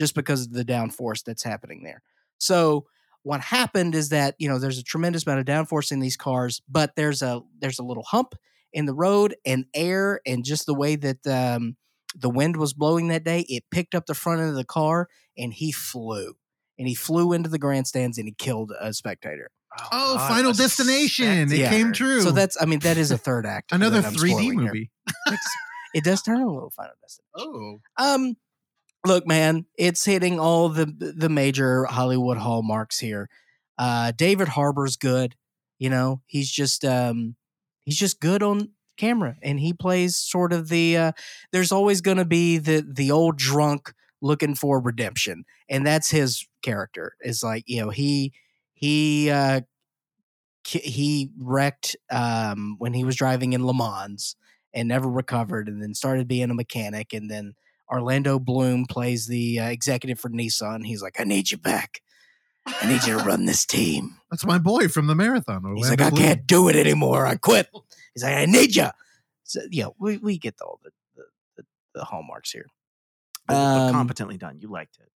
just 0.00 0.14
because 0.14 0.46
of 0.46 0.52
the 0.52 0.64
downforce 0.64 1.22
that's 1.22 1.42
happening 1.42 1.82
there 1.84 2.02
so 2.38 2.86
what 3.22 3.40
happened 3.40 3.94
is 3.94 4.08
that 4.08 4.34
you 4.38 4.48
know 4.48 4.58
there's 4.58 4.78
a 4.78 4.82
tremendous 4.82 5.26
amount 5.26 5.40
of 5.40 5.46
downforce 5.46 5.92
in 5.92 6.00
these 6.00 6.16
cars 6.16 6.62
but 6.68 6.96
there's 6.96 7.20
a 7.22 7.40
there's 7.60 7.78
a 7.78 7.84
little 7.84 8.04
hump 8.04 8.34
in 8.72 8.86
the 8.86 8.94
road 8.94 9.34
and 9.46 9.64
air 9.74 10.20
and 10.26 10.44
just 10.44 10.66
the 10.66 10.74
way 10.74 10.96
that 10.96 11.26
um, 11.26 11.76
the 12.14 12.28
wind 12.30 12.56
was 12.56 12.72
blowing 12.74 13.08
that 13.08 13.24
day 13.24 13.44
it 13.48 13.64
picked 13.70 13.94
up 13.94 14.06
the 14.06 14.14
front 14.14 14.40
end 14.40 14.50
of 14.50 14.56
the 14.56 14.64
car 14.64 15.08
and 15.36 15.52
he 15.54 15.72
flew 15.72 16.34
and 16.78 16.86
he 16.88 16.94
flew 16.94 17.32
into 17.32 17.48
the 17.48 17.58
grandstands 17.58 18.18
and 18.18 18.28
he 18.28 18.34
killed 18.36 18.72
a 18.80 18.92
spectator 18.92 19.50
Oh, 19.92 20.16
God, 20.16 20.28
Final 20.28 20.50
a 20.52 20.54
Destination. 20.54 21.52
It 21.52 21.58
Yeah. 21.58 21.68
came 21.68 21.92
true. 21.92 22.22
so 22.22 22.30
that's 22.32 22.56
i 22.60 22.64
mean 22.64 22.78
that 22.80 22.96
is 22.96 23.10
a 23.10 23.18
third 23.18 23.46
act 23.46 23.70
another 23.72 24.00
3D 24.02 24.52
movie. 24.54 24.90
It 25.94 26.04
does 26.04 26.22
turn 26.22 26.40
a 26.40 26.46
little 26.52 26.70
final 26.70 26.92
destination 27.02 27.24
Oh. 27.36 27.80
um 28.02 28.36
look 29.06 29.26
man 29.26 29.66
it's 29.78 30.04
hitting 30.04 30.40
all 30.40 30.68
the 30.68 30.86
the 30.86 31.28
major 31.28 31.84
hollywood 31.84 32.36
hallmarks 32.38 32.98
here 32.98 33.28
uh 33.78 34.12
david 34.16 34.48
harbour's 34.48 34.96
good 34.96 35.34
you 35.78 35.88
know 35.88 36.20
he's 36.26 36.50
just 36.50 36.84
um 36.84 37.36
he's 37.88 37.98
just 37.98 38.20
good 38.20 38.42
on 38.42 38.68
camera 38.98 39.34
and 39.42 39.60
he 39.60 39.72
plays 39.72 40.14
sort 40.14 40.52
of 40.52 40.68
the 40.68 40.94
uh 40.94 41.12
there's 41.52 41.72
always 41.72 42.02
going 42.02 42.18
to 42.18 42.24
be 42.26 42.58
the 42.58 42.84
the 42.86 43.10
old 43.10 43.38
drunk 43.38 43.94
looking 44.20 44.54
for 44.54 44.78
redemption 44.78 45.44
and 45.70 45.86
that's 45.86 46.10
his 46.10 46.46
character 46.60 47.14
is 47.22 47.42
like 47.42 47.64
you 47.66 47.80
know 47.80 47.88
he 47.88 48.30
he 48.74 49.30
uh 49.30 49.62
he 50.64 51.30
wrecked 51.40 51.96
um 52.10 52.74
when 52.78 52.92
he 52.92 53.04
was 53.04 53.16
driving 53.16 53.54
in 53.54 53.64
Le 53.64 53.72
Mans 53.72 54.36
and 54.74 54.86
never 54.86 55.08
recovered 55.08 55.66
and 55.66 55.82
then 55.82 55.94
started 55.94 56.28
being 56.28 56.50
a 56.50 56.54
mechanic 56.54 57.14
and 57.14 57.30
then 57.30 57.54
Orlando 57.90 58.38
Bloom 58.38 58.84
plays 58.84 59.28
the 59.28 59.60
uh, 59.60 59.68
executive 59.68 60.20
for 60.20 60.28
Nissan 60.28 60.84
he's 60.84 61.00
like 61.00 61.18
I 61.18 61.24
need 61.24 61.50
you 61.50 61.56
back 61.56 62.02
I 62.80 62.86
need 62.86 63.04
you 63.06 63.18
to 63.18 63.24
run 63.24 63.46
this 63.46 63.64
team 63.66 64.16
That's 64.30 64.44
my 64.46 64.58
boy 64.58 64.88
from 64.88 65.06
the 65.06 65.14
marathon. 65.14 65.62
He's 65.76 65.84
Orlando 65.86 65.88
like, 65.90 66.00
I 66.00 66.10
Bloom. 66.10 66.22
can't 66.22 66.46
do 66.46 66.68
it 66.68 66.76
anymore. 66.76 67.26
I 67.26 67.36
quit. 67.36 67.68
He's 68.14 68.22
like, 68.22 68.34
I 68.36 68.46
need 68.46 68.74
you. 68.76 68.88
So, 69.44 69.60
you 69.70 69.84
know, 69.84 69.94
we, 69.98 70.18
we 70.18 70.38
get 70.38 70.54
all 70.60 70.78
the, 70.84 70.90
the, 71.16 71.22
the, 71.56 71.64
the 71.94 72.04
hallmarks 72.04 72.50
here. 72.52 72.66
But- 73.46 73.54
but 73.54 73.80
Um, 73.88 73.92
competently 73.94 74.36
done. 74.38 74.58
You 74.60 74.68
liked 74.70 74.98
it. 75.00 75.08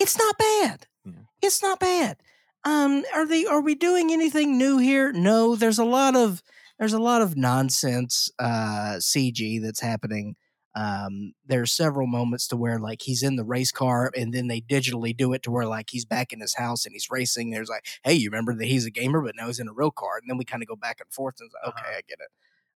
It's 0.00 0.18
not 0.18 0.36
bad. 0.38 0.86
Yeah. 1.04 1.12
It's 1.42 1.62
not 1.62 1.78
bad. 1.80 2.16
Um, 2.64 3.04
are 3.14 3.26
they 3.26 3.46
are 3.46 3.60
we 3.60 3.74
doing 3.76 4.10
anything 4.12 4.58
new 4.58 4.78
here? 4.78 5.12
No, 5.12 5.54
there's 5.56 5.78
a 5.78 5.84
lot 5.84 6.16
of 6.16 6.42
there's 6.78 6.92
a 6.92 6.98
lot 6.98 7.22
of 7.22 7.36
nonsense 7.36 8.30
uh 8.38 8.96
CG 8.98 9.62
that's 9.62 9.80
happening. 9.80 10.34
Um, 10.74 11.32
there 11.46 11.62
are 11.62 11.66
several 11.66 12.06
moments 12.06 12.46
to 12.48 12.56
where 12.56 12.78
like 12.78 13.02
he's 13.02 13.22
in 13.22 13.36
the 13.36 13.44
race 13.44 13.72
car 13.72 14.12
and 14.16 14.32
then 14.32 14.46
they 14.46 14.60
digitally 14.60 15.16
do 15.16 15.32
it 15.32 15.42
to 15.44 15.50
where 15.50 15.66
like 15.66 15.90
he's 15.90 16.04
back 16.04 16.32
in 16.32 16.40
his 16.40 16.54
house 16.54 16.84
and 16.86 16.92
he's 16.92 17.10
racing. 17.10 17.50
There's 17.50 17.68
like, 17.70 17.86
hey, 18.04 18.14
you 18.14 18.28
remember 18.30 18.54
that 18.54 18.66
he's 18.66 18.86
a 18.86 18.90
gamer, 18.90 19.20
but 19.22 19.34
now 19.36 19.46
he's 19.46 19.58
in 19.58 19.68
a 19.68 19.72
real 19.72 19.90
car. 19.90 20.18
And 20.18 20.30
then 20.30 20.36
we 20.38 20.44
kind 20.44 20.62
of 20.62 20.68
go 20.68 20.76
back 20.76 21.00
and 21.00 21.12
forth 21.12 21.36
and 21.40 21.46
it's 21.48 21.54
like, 21.54 21.74
okay, 21.74 21.94
I 21.96 22.00
get 22.08 22.20
it. 22.20 22.28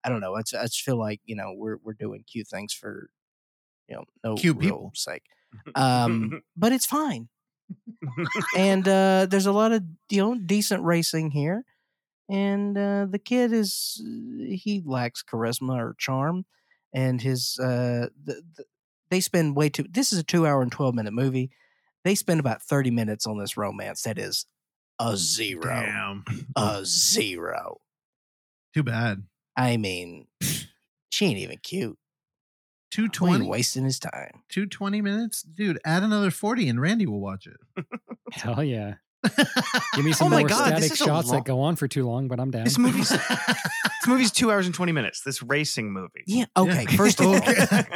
I 0.04 0.10
don't 0.10 0.22
know. 0.22 0.36
It's, 0.38 0.54
I 0.54 0.64
just 0.64 0.82
feel 0.82 0.98
like, 0.98 1.22
you 1.26 1.36
know, 1.36 1.54
we're 1.56 1.78
we're 1.84 1.94
doing 1.94 2.24
cute 2.26 2.48
things 2.48 2.74
for 2.74 3.10
you 3.88 3.96
know, 3.96 4.06
no 4.24 4.36
Cute 4.36 4.60
people. 4.60 4.92
sake. 4.96 5.24
Um, 5.76 6.44
but 6.56 6.72
it's 6.72 6.86
fine 6.86 7.28
and 8.58 8.88
uh, 8.88 9.26
there's 9.30 9.46
a 9.46 9.52
lot 9.52 9.72
of 9.72 9.84
you 10.10 10.22
know 10.22 10.36
decent 10.36 10.84
racing 10.84 11.32
here 11.32 11.64
and 12.30 12.78
uh, 12.78 13.06
the 13.10 13.20
kid 13.20 13.52
is 13.54 14.02
he 14.04 14.82
lacks 14.86 15.24
charisma 15.24 15.76
or 15.78 15.96
charm 15.98 16.46
and 16.94 17.22
his 17.22 17.58
uh, 17.60 18.08
the, 18.24 18.42
the, 18.58 18.66
they 19.10 19.20
spend 19.20 19.56
way 19.56 19.70
too 19.70 19.86
this 19.90 20.12
is 20.14 20.20
a 20.20 20.24
two 20.24 20.46
hour 20.48 20.62
and 20.62 20.72
12 20.72 20.94
minute 20.96 21.14
movie 21.14 21.52
they 22.04 22.16
spend 22.16 22.40
about 22.40 22.62
30 22.62 22.92
minutes 22.92 23.26
on 23.28 23.38
this 23.38 23.56
romance 23.58 24.02
that 24.04 24.18
is 24.18 24.46
a 25.00 25.16
zero 25.18 25.64
Damn. 25.64 26.26
a 26.56 26.84
zero 26.86 27.78
Too 28.74 28.84
bad. 28.84 29.24
i 29.56 29.78
mean 29.78 30.28
she 31.10 31.26
ain't 31.26 31.40
even 31.40 31.58
cute 31.64 31.98
Two 32.90 33.04
Why 33.04 33.06
are 33.06 33.06
you 33.06 33.12
twenty. 33.38 33.48
wasting 33.48 33.84
his 33.86 34.00
time 34.00 34.44
Two 34.50 34.66
twenty 34.66 35.02
minutes, 35.02 35.44
dude. 35.44 35.80
Add 35.86 36.04
another 36.04 36.30
forty, 36.30 36.68
and 36.68 36.82
Randy 36.82 37.06
will 37.06 37.22
watch 37.22 37.48
it. 37.48 37.86
Hell 38.34 38.62
yeah. 38.66 38.96
Give 39.96 40.06
me 40.06 40.14
some 40.14 40.30
my 40.32 40.40
more 40.40 40.50
God, 40.50 40.68
static 40.68 40.96
shots 40.96 41.28
long- 41.28 41.38
that 41.38 41.46
go 41.46 41.62
on 41.62 41.76
for 41.76 41.88
too 41.88 42.06
long, 42.08 42.28
but 42.28 42.40
I'm 42.40 42.50
down. 42.52 42.64
This 42.64 42.78
movie's 42.78 43.10
this 43.10 44.08
movie's 44.08 44.32
two 44.32 44.52
hours 44.52 44.66
and 44.66 44.74
twenty 44.74 44.92
minutes. 44.92 45.22
This 45.22 45.44
racing 45.44 45.92
movie. 45.92 46.24
yeah 46.26 46.46
okay 46.58 46.86
first 46.96 47.20
of 47.20 47.28
all 47.28 47.40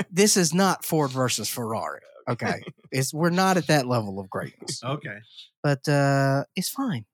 this 0.11 0.37
is 0.37 0.53
not 0.53 0.85
ford 0.85 1.11
versus 1.11 1.49
ferrari 1.49 2.01
okay 2.29 2.61
it's 2.91 3.13
we're 3.13 3.29
not 3.29 3.57
at 3.57 3.67
that 3.67 3.87
level 3.87 4.19
of 4.19 4.29
greatness 4.29 4.81
okay. 4.83 5.17
but 5.63 5.87
uh 5.87 6.43
it's 6.55 6.69
fine 6.69 7.05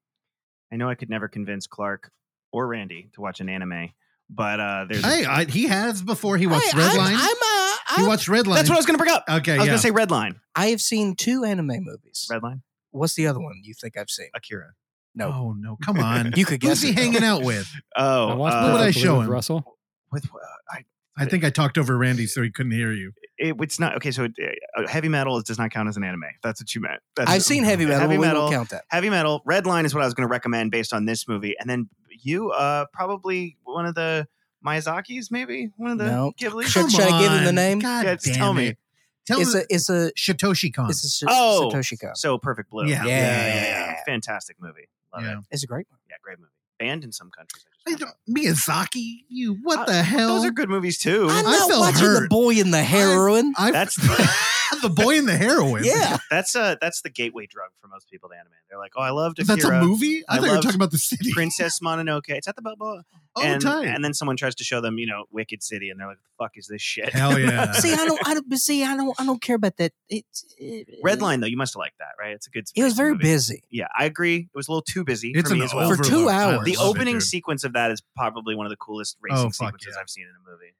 I 0.72 0.78
know 0.78 0.90
I 0.90 0.96
could 0.96 1.10
never 1.10 1.28
convince 1.28 1.68
Clark 1.68 2.12
or 2.54 2.66
Randy 2.68 3.10
to 3.14 3.22
watch 3.22 3.42
an 3.42 3.50
anime, 3.50 3.90
but 4.30 4.60
uh, 4.62 4.86
there's 4.90 5.04
Hey, 5.04 5.26
I, 5.26 5.44
he 5.44 5.68
has 5.68 6.02
before 6.02 6.38
he 6.38 6.48
watched 6.48 6.72
Hey, 6.74 6.80
Redline. 6.80 7.14
I'm, 7.14 7.16
I'm, 7.16 7.20
uh, 7.20 7.72
he 7.96 8.02
I'm- 8.02 8.08
watched 8.08 8.28
Redline. 8.30 8.56
that's 8.56 8.70
what 8.70 8.76
I 8.76 8.80
was 8.80 8.86
going 8.86 8.98
to 8.98 9.04
bring 9.04 9.14
up. 9.14 9.26
Okay, 9.30 9.54
I 9.54 9.58
was 9.58 9.66
yeah. 9.66 9.72
going 9.72 9.80
to 9.80 9.80
say 9.80 9.92
Redline. 9.92 10.36
I 10.56 10.68
have 10.68 10.80
seen 10.82 11.16
two 11.16 11.44
anime 11.44 11.84
movies. 11.84 12.30
Redline, 12.32 12.62
What's 12.92 13.16
the 13.16 13.28
other 13.28 13.40
one 13.40 13.62
you 13.64 13.74
think 13.74 13.98
I've 13.98 14.10
seen? 14.10 14.30
Akira. 14.36 14.74
No, 15.16 15.28
Oh 15.28 15.54
no, 15.58 15.78
come 15.84 16.00
on. 16.00 16.32
you 16.38 16.46
could 16.46 16.60
guess. 16.62 16.82
Who's 16.82 16.82
he 16.84 16.90
it, 16.92 16.96
though. 16.96 17.02
hanging 17.02 17.24
out 17.24 17.44
with? 17.44 17.70
Oh, 17.98 18.28
I 18.28 18.32
uh, 18.32 18.36
What 18.38 18.74
would 18.74 18.82
I 18.82 18.92
show 18.92 19.20
him? 19.22 19.30
Russell. 19.30 19.78
with 20.12 20.26
uh, 20.26 20.38
I, 20.70 20.86
I 21.18 21.26
think 21.26 21.44
I 21.44 21.50
talked 21.50 21.78
over 21.78 21.98
Randy 21.98 22.28
so 22.28 22.42
he 22.42 22.50
couldn't 22.50 22.72
hear 22.72 22.94
you. 22.94 23.12
it, 23.38 23.56
it's 23.60 23.78
not 23.80 23.96
okay. 23.98 24.12
So 24.12 24.26
uh, 24.26 24.88
heavy 24.88 25.10
metal 25.10 25.42
does 25.42 25.58
not 25.60 25.72
count 25.72 25.90
as 25.90 25.98
an 25.98 26.04
anime. 26.06 26.24
That's 26.42 26.62
what 26.62 26.74
you 26.74 26.80
meant. 26.82 27.02
That's, 27.18 27.30
I've 27.30 27.44
seen 27.44 27.64
heavy 27.66 27.86
metal. 27.86 28.00
Heavy 28.00 28.18
we 28.18 28.26
metal. 28.26 28.44
will 28.46 28.52
count 28.52 28.70
that. 28.70 28.86
Heavy 28.88 29.10
metal. 29.10 29.42
Redline 29.46 29.84
is 29.86 29.94
what 29.94 30.02
I 30.02 30.06
was 30.06 30.14
going 30.14 30.28
to 30.28 30.32
recommend 30.32 30.72
based 30.72 30.94
on 30.94 31.06
this 31.06 31.28
movie, 31.28 31.56
and 31.60 31.70
then 31.70 31.90
you, 32.24 32.52
uh, 32.52 32.86
probably 32.94 33.58
one 33.64 33.86
of 33.86 33.96
the 33.96 34.28
Miyazaki's, 34.66 35.30
maybe 35.32 35.70
one 35.76 35.92
of 35.92 35.98
the 35.98 36.06
No. 36.06 36.32
Ghibli. 36.40 36.64
Should- 36.66 36.92
should 36.92 37.02
I 37.02 37.20
give 37.22 37.32
him 37.32 37.44
the 37.46 37.52
name? 37.52 37.80
God 37.80 38.06
Yeah, 38.06 38.14
just 38.14 38.26
damn 38.28 38.36
tell 38.36 38.54
me. 38.54 38.78
It. 39.22 39.28
Tell 39.28 39.40
It's 39.42 39.56
a 39.56 39.64
it's 39.70 39.90
a 39.90 40.12
Satoshi 40.18 40.74
Kon. 40.74 40.90
it's 40.90 41.04
a 41.04 41.10
Sa- 41.10 41.28
Oh. 41.30 41.70
Satoshi 41.74 42.00
Kon. 42.00 42.16
So 42.16 42.38
perfect 42.38 42.70
blue. 42.70 42.88
Yeah. 42.88 43.06
Yeah. 43.06 43.96
Fantastic 44.06 44.58
movie. 44.60 44.88
Love 45.14 45.24
Yeah. 45.24 45.32
it. 45.40 45.46
It's 45.52 45.64
a 45.64 45.68
great 45.68 45.88
one. 45.90 46.00
Yeah, 46.10 46.16
great 46.24 46.40
movie. 46.40 46.52
Banned 46.86 47.04
in 47.04 47.12
some 47.12 47.30
countries. 47.30 47.64
I 47.88 47.92
I 47.92 47.96
just 47.96 48.14
Miyazaki, 48.30 49.24
you 49.30 49.56
what 49.64 49.80
Uh, 49.80 49.86
the 49.86 50.04
hell? 50.04 50.36
Those 50.36 50.46
are 50.46 50.52
good 50.52 50.70
movies 50.70 50.98
too. 51.00 51.28
I'm 51.30 51.46
I 51.46 51.52
not 51.52 51.70
felt 51.70 51.80
watching 51.82 52.14
the 52.14 52.28
boy 52.30 52.60
and 52.60 52.74
the 52.74 52.84
heroine. 52.84 53.54
I, 53.58 53.72
That's 53.72 53.96
the 54.82 54.90
boy 54.90 55.18
and 55.18 55.28
the 55.28 55.36
heroine. 55.38 55.84
yeah, 55.84 56.18
that's 56.30 56.56
uh 56.56 56.76
that's 56.80 57.02
the 57.02 57.10
gateway 57.10 57.46
drug 57.46 57.70
for 57.82 57.88
most 57.88 58.10
people 58.10 58.30
to 58.30 58.36
anime. 58.36 58.52
They're 58.70 58.80
like, 58.80 58.94
oh, 58.96 59.02
I 59.02 59.10
loved 59.10 59.38
That's 59.46 59.64
a 59.66 59.82
movie. 59.82 60.24
I, 60.30 60.36
I 60.36 60.40
thought 60.40 60.46
you 60.46 60.52
were 60.56 60.62
talking 60.62 60.76
about 60.76 60.92
the 60.92 60.98
city. 60.98 61.32
Princess 61.34 61.80
Mononoke. 61.84 62.30
It's 62.30 62.48
at 62.48 62.56
the 62.56 62.62
Balboa. 62.62 63.04
Oh, 63.36 63.42
and, 63.42 63.62
tight. 63.62 63.86
and 63.88 64.04
then 64.04 64.14
someone 64.14 64.36
tries 64.36 64.56
to 64.56 64.64
show 64.66 64.82
them, 64.82 64.98
you 64.98 65.08
know, 65.08 65.24
Wicked 65.32 65.64
City, 65.64 65.90
and 65.90 65.98
they're 65.98 66.08
like, 66.08 66.18
"The 66.18 66.44
fuck 66.44 66.52
is 66.58 66.68
this 66.68 66.82
shit?" 66.82 67.14
Hell 67.14 67.40
yeah. 67.40 67.72
see, 67.72 67.94
I 67.94 68.06
don't, 68.06 68.20
I 68.28 68.34
don't, 68.34 68.58
see, 68.58 68.84
I 68.84 68.98
don't, 68.98 69.16
I 69.22 69.26
don't 69.26 69.42
care 69.42 69.56
about 69.56 69.78
that. 69.78 69.94
It's 70.10 70.54
it, 70.58 71.00
Red 71.02 71.22
Line 71.22 71.40
though, 71.40 71.48
you 71.48 71.56
must 71.56 71.74
have 71.76 71.80
liked 71.80 71.98
that, 72.00 72.12
right? 72.20 72.34
It's 72.34 72.48
a 72.48 72.50
good. 72.50 72.66
It 72.76 72.84
was 72.84 72.94
very 72.94 73.12
movie. 73.14 73.24
busy. 73.24 73.64
Yeah, 73.70 73.88
I 73.98 74.04
agree. 74.06 74.50
It 74.54 74.56
was 74.58 74.68
a 74.68 74.72
little 74.72 74.82
too 74.82 75.06
busy 75.06 75.32
It's 75.34 75.48
for 75.50 75.56
me 75.56 75.62
an 75.62 75.66
as 75.66 75.74
well. 75.74 75.96
For 75.96 76.04
two 76.04 76.28
overload. 76.30 76.32
I 76.34 76.44
hours. 76.56 76.66
The 76.74 76.80
love 76.84 76.96
it, 76.96 77.00
opening 77.00 77.20
sequence 77.20 77.64
of 77.64 77.74
that 77.74 77.92
is 77.92 78.02
probably 78.16 78.56
one 78.56 78.66
of 78.66 78.70
the 78.70 78.78
coolest 78.78 79.18
oh, 79.18 79.24
racing 79.30 79.48
Oh, 79.48 79.52
sequences 79.52 79.94
yeah. 79.96 80.02
I've 80.02 80.10
seen 80.10 80.24
in 80.26 80.30
a 80.30 80.52
movie. 80.52 80.74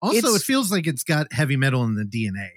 Also, 0.00 0.16
It's- 0.18 0.34
it 0.42 0.44
feels 0.44 0.70
like 0.70 0.86
it's 0.86 1.02
got 1.04 1.32
heavy 1.32 1.56
metal 1.56 1.82
in 1.84 1.94
the 1.96 2.04
DNA. 2.04 2.48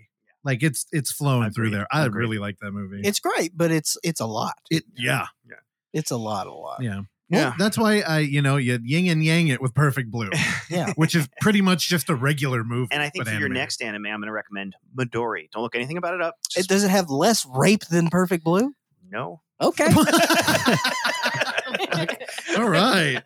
Like 0.44 0.64
it's 0.64 0.86
it's 0.92 1.12
flowing 1.12 1.52
through 1.52 1.70
there. 1.70 1.86
I 1.92 2.06
Agreed. 2.06 2.20
really 2.20 2.38
like 2.40 2.58
that 2.62 2.72
movie. 2.72 3.02
It's 3.04 3.20
great, 3.20 3.52
but 3.56 3.70
it's 3.72 3.96
it's 4.04 4.20
a 4.20 4.26
lot. 4.26 4.54
it 4.72 4.84
yeah 4.98 5.28
It's 5.94 6.10
a 6.12 6.18
lot, 6.18 6.48
a 6.48 6.52
lot. 6.54 6.82
yeah. 6.82 7.02
Well, 7.30 7.42
Yeah. 7.42 7.54
that's 7.60 7.78
why 7.78 8.02
I 8.02 8.20
you 8.20 8.42
know 8.42 8.58
you 8.58 8.80
yin 8.84 9.08
and 9.08 9.24
yang 9.24 9.50
it 9.50 9.62
with 9.62 9.74
Perfect 9.76 10.10
Blue, 10.10 10.30
Yeah. 10.70 10.94
which 10.96 11.14
is 11.16 11.30
pretty 11.42 11.62
much 11.62 11.88
just 11.90 12.10
a 12.10 12.16
regular 12.16 12.64
movie. 12.64 12.90
And 12.92 13.04
I 13.04 13.10
think 13.10 13.26
but 13.26 13.34
for 13.34 13.40
your 13.40 13.50
next 13.50 13.82
anime, 13.84 14.08
I'm 14.08 14.20
going 14.20 14.28
to 14.28 14.32
recommend 14.34 14.76
Midori. 14.98 15.50
Don't 15.52 15.62
look 15.62 15.76
anything 15.76 15.98
about 15.98 16.16
it 16.16 16.22
up. 16.22 16.36
It, 16.58 16.68
does 16.68 16.84
it 16.84 16.90
have 16.90 17.10
less 17.12 17.46
rape 17.46 17.86
than 17.86 18.10
Perfect 18.10 18.44
Blue? 18.44 18.74
no. 19.10 19.42
Okay. 19.62 19.90
All 22.58 22.70
right, 22.70 23.22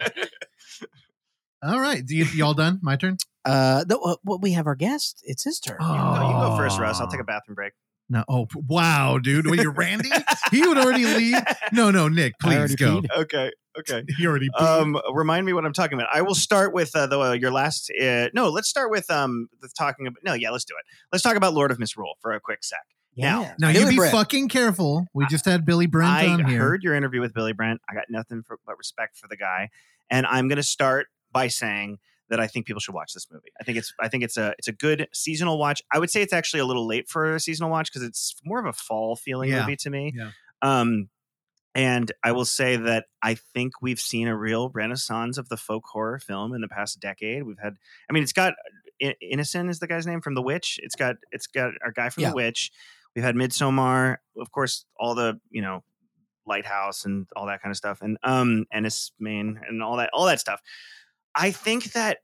all 1.64 1.80
right. 1.80 2.06
Do 2.06 2.16
you, 2.16 2.26
you 2.26 2.46
all 2.46 2.54
done? 2.54 2.80
My 2.82 2.96
turn. 2.96 3.18
uh, 3.46 3.84
the, 3.86 3.98
uh, 3.98 4.16
well, 4.24 4.40
we 4.40 4.52
have 4.52 4.68
our 4.68 4.76
guest. 4.76 5.22
It's 5.24 5.44
his 5.44 5.60
turn. 5.60 5.78
You 5.80 5.88
can, 5.88 5.98
go, 5.98 6.14
you 6.28 6.34
can 6.34 6.50
go 6.52 6.58
first, 6.58 6.80
Russ. 6.80 7.00
I'll 7.00 7.08
take 7.08 7.22
a 7.22 7.24
bathroom 7.24 7.56
break. 7.56 7.74
No. 8.08 8.24
Oh 8.28 8.48
wow, 8.68 9.18
dude. 9.18 9.48
Well, 9.48 9.56
you're 9.56 9.72
Randy. 9.72 10.10
he 10.52 10.62
would 10.68 10.78
already 10.78 11.06
leave. 11.06 11.38
No, 11.74 11.90
no, 11.90 12.08
Nick. 12.08 12.34
Please 12.40 12.76
go. 12.76 13.02
peed. 13.02 13.08
Okay. 13.22 13.52
Okay. 13.80 14.04
He 14.18 14.28
already. 14.28 14.48
peed. 14.50 14.62
Um, 14.62 14.98
remind 15.14 15.46
me 15.46 15.54
what 15.54 15.66
I'm 15.66 15.74
talking 15.74 15.98
about. 15.98 16.10
I 16.14 16.22
will 16.22 16.36
start 16.36 16.72
with 16.72 16.96
uh, 16.96 17.08
the 17.08 17.20
uh, 17.20 17.32
your 17.34 17.52
last. 17.52 17.92
Uh, 18.00 18.30
no, 18.34 18.50
let's 18.50 18.70
start 18.70 18.92
with 18.92 19.10
um 19.10 19.48
the 19.60 19.70
talking 19.76 20.06
about. 20.06 20.20
No, 20.24 20.34
yeah, 20.34 20.52
let's 20.52 20.66
do 20.66 20.76
it. 20.78 20.86
Let's 21.12 21.24
talk 21.24 21.36
about 21.36 21.54
Lord 21.56 21.72
of 21.72 21.80
Misrule 21.80 22.14
for 22.22 22.32
a 22.32 22.40
quick 22.40 22.64
sec. 22.64 22.80
Now- 23.18 23.42
Yeah. 23.42 23.56
now 23.60 23.68
you 23.70 23.74
Billy 23.80 23.90
be 23.92 23.98
Brett. 23.98 24.12
fucking 24.12 24.50
careful. 24.50 25.08
We 25.14 25.26
just 25.28 25.46
had 25.46 25.66
Billy 25.66 25.86
Brent 25.88 26.12
I 26.12 26.28
on 26.28 26.46
here. 26.46 26.60
heard 26.60 26.84
your 26.84 26.96
interview 26.96 27.22
with 27.22 27.34
Billy 27.34 27.54
Brent. 27.54 27.82
I 27.90 27.94
got 27.94 28.06
nothing 28.10 28.44
for, 28.44 28.58
but 28.66 28.78
respect 28.78 29.18
for 29.18 29.28
the 29.28 29.38
guy, 29.38 29.70
and 30.10 30.26
I'm 30.26 30.48
going 30.48 30.58
to 30.58 30.64
start 30.64 31.08
by 31.32 31.48
saying 31.48 32.00
that 32.30 32.40
I 32.40 32.48
think 32.48 32.66
people 32.66 32.80
should 32.80 32.96
watch 32.96 33.14
this 33.14 33.28
movie. 33.32 33.52
I 33.62 33.64
think 33.64 33.78
it's 33.78 33.94
I 34.00 34.08
think 34.10 34.24
it's 34.24 34.36
a 34.36 34.54
it's 34.58 34.68
a 34.68 34.72
good 34.74 35.08
seasonal 35.14 35.58
watch. 35.60 35.82
I 35.94 36.00
would 36.00 36.10
say 36.10 36.22
it's 36.22 36.34
actually 36.34 36.60
a 36.62 36.66
little 36.66 36.88
late 36.88 37.08
for 37.08 37.36
a 37.36 37.40
seasonal 37.40 37.70
watch 37.70 37.92
because 37.92 38.08
it's 38.08 38.36
more 38.44 38.60
of 38.60 38.66
a 38.66 38.74
fall 38.74 39.16
feeling 39.16 39.50
Yeah. 39.52 39.62
movie 39.62 39.76
to 39.78 39.90
me. 39.90 40.14
Yeah. 40.16 40.32
Um, 40.62 41.10
and 41.76 42.12
I 42.24 42.32
will 42.32 42.46
say 42.46 42.78
that 42.78 43.06
I 43.22 43.36
think 43.36 43.74
we've 43.82 44.00
seen 44.00 44.28
a 44.28 44.36
real 44.36 44.70
renaissance 44.70 45.38
of 45.38 45.50
the 45.50 45.58
folk 45.58 45.84
horror 45.86 46.20
film 46.20 46.54
in 46.54 46.62
the 46.62 46.68
past 46.70 47.00
decade. 47.02 47.44
We've 47.44 47.60
had, 47.62 47.76
I 48.10 48.14
mean, 48.14 48.24
it's 48.24 48.34
got 48.34 48.54
I- 49.04 49.16
Ineson 49.22 49.70
is 49.70 49.80
the 49.80 49.88
guy's 49.88 50.08
name 50.08 50.22
from 50.22 50.36
The 50.36 50.42
Witch. 50.42 50.80
It's 50.82 50.96
got 50.96 51.18
it's 51.32 51.48
got 51.48 51.74
our 51.84 51.92
guy 51.92 52.10
from 52.10 52.24
Yeah. 52.24 52.30
The 52.30 52.36
Witch. 52.36 52.72
We've 53.16 53.24
had 53.24 53.36
Midsommar, 53.36 54.18
of 54.38 54.52
course, 54.52 54.86
all 55.00 55.16
the 55.16 55.40
you 55.50 55.62
know 55.62 55.84
Lighthouse 56.46 57.06
and 57.06 57.28
all 57.36 57.48
that 57.48 57.62
kind 57.62 57.72
of 57.72 57.78
stuff, 57.78 58.00
and 58.02 58.18
um 58.24 58.66
Enys 58.74 59.12
Men 59.20 59.60
and 59.68 59.82
all 59.82 59.98
that 59.98 60.10
all 60.14 60.26
that 60.26 60.40
stuff. 60.40 60.62
I 61.34 61.52
think 61.52 61.94
that 61.94 62.20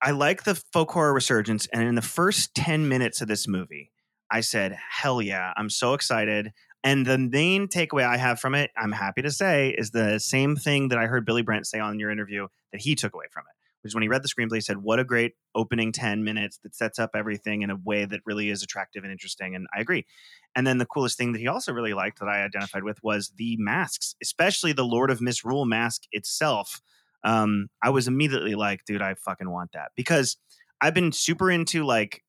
I 0.00 0.12
like 0.12 0.44
the 0.44 0.54
folk 0.72 0.92
horror 0.92 1.12
resurgence, 1.12 1.66
and 1.72 1.82
in 1.82 1.94
the 1.96 2.02
first 2.02 2.54
ten 2.54 2.88
minutes 2.88 3.20
of 3.20 3.28
this 3.28 3.48
movie, 3.48 3.90
I 4.30 4.40
said, 4.40 4.76
"Hell 4.90 5.20
yeah!" 5.20 5.52
I'm 5.56 5.70
so 5.70 5.94
excited. 5.94 6.52
And 6.84 7.04
the 7.04 7.18
main 7.18 7.66
takeaway 7.66 8.04
I 8.04 8.16
have 8.16 8.38
from 8.38 8.54
it, 8.54 8.70
I'm 8.76 8.92
happy 8.92 9.20
to 9.22 9.32
say, 9.32 9.74
is 9.76 9.90
the 9.90 10.20
same 10.20 10.54
thing 10.54 10.88
that 10.88 10.98
I 10.98 11.06
heard 11.06 11.26
Billy 11.26 11.42
Brent 11.42 11.66
say 11.66 11.80
on 11.80 11.98
your 11.98 12.08
interview 12.08 12.46
that 12.70 12.80
he 12.80 12.94
took 12.94 13.14
away 13.14 13.26
from 13.32 13.42
it. 13.50 13.57
Which 13.88 13.94
when 13.94 14.02
he 14.02 14.08
read 14.08 14.22
the 14.22 14.28
screenplay, 14.28 14.56
he 14.56 14.60
said, 14.60 14.78
"What 14.78 14.98
a 14.98 15.04
great 15.04 15.34
opening 15.54 15.92
ten 15.92 16.24
minutes 16.24 16.58
that 16.62 16.74
sets 16.74 16.98
up 16.98 17.10
everything 17.14 17.62
in 17.62 17.70
a 17.70 17.76
way 17.76 18.04
that 18.04 18.20
really 18.24 18.50
is 18.50 18.62
attractive 18.62 19.02
and 19.02 19.12
interesting." 19.12 19.54
And 19.54 19.66
I 19.74 19.80
agree. 19.80 20.06
And 20.54 20.66
then 20.66 20.78
the 20.78 20.86
coolest 20.86 21.16
thing 21.18 21.32
that 21.32 21.40
he 21.40 21.48
also 21.48 21.72
really 21.72 21.94
liked 21.94 22.20
that 22.20 22.28
I 22.28 22.44
identified 22.44 22.84
with 22.84 23.02
was 23.02 23.32
the 23.36 23.56
masks, 23.58 24.14
especially 24.22 24.72
the 24.72 24.84
Lord 24.84 25.10
of 25.10 25.20
Misrule 25.20 25.64
mask 25.64 26.02
itself. 26.12 26.80
Um, 27.24 27.68
I 27.82 27.90
was 27.90 28.06
immediately 28.06 28.54
like, 28.54 28.84
dude, 28.84 29.02
I 29.02 29.14
fucking 29.14 29.50
want 29.50 29.72
that 29.72 29.90
because 29.96 30.36
I've 30.80 30.94
been 30.94 31.12
super 31.12 31.50
into 31.50 31.84
like 31.84 32.22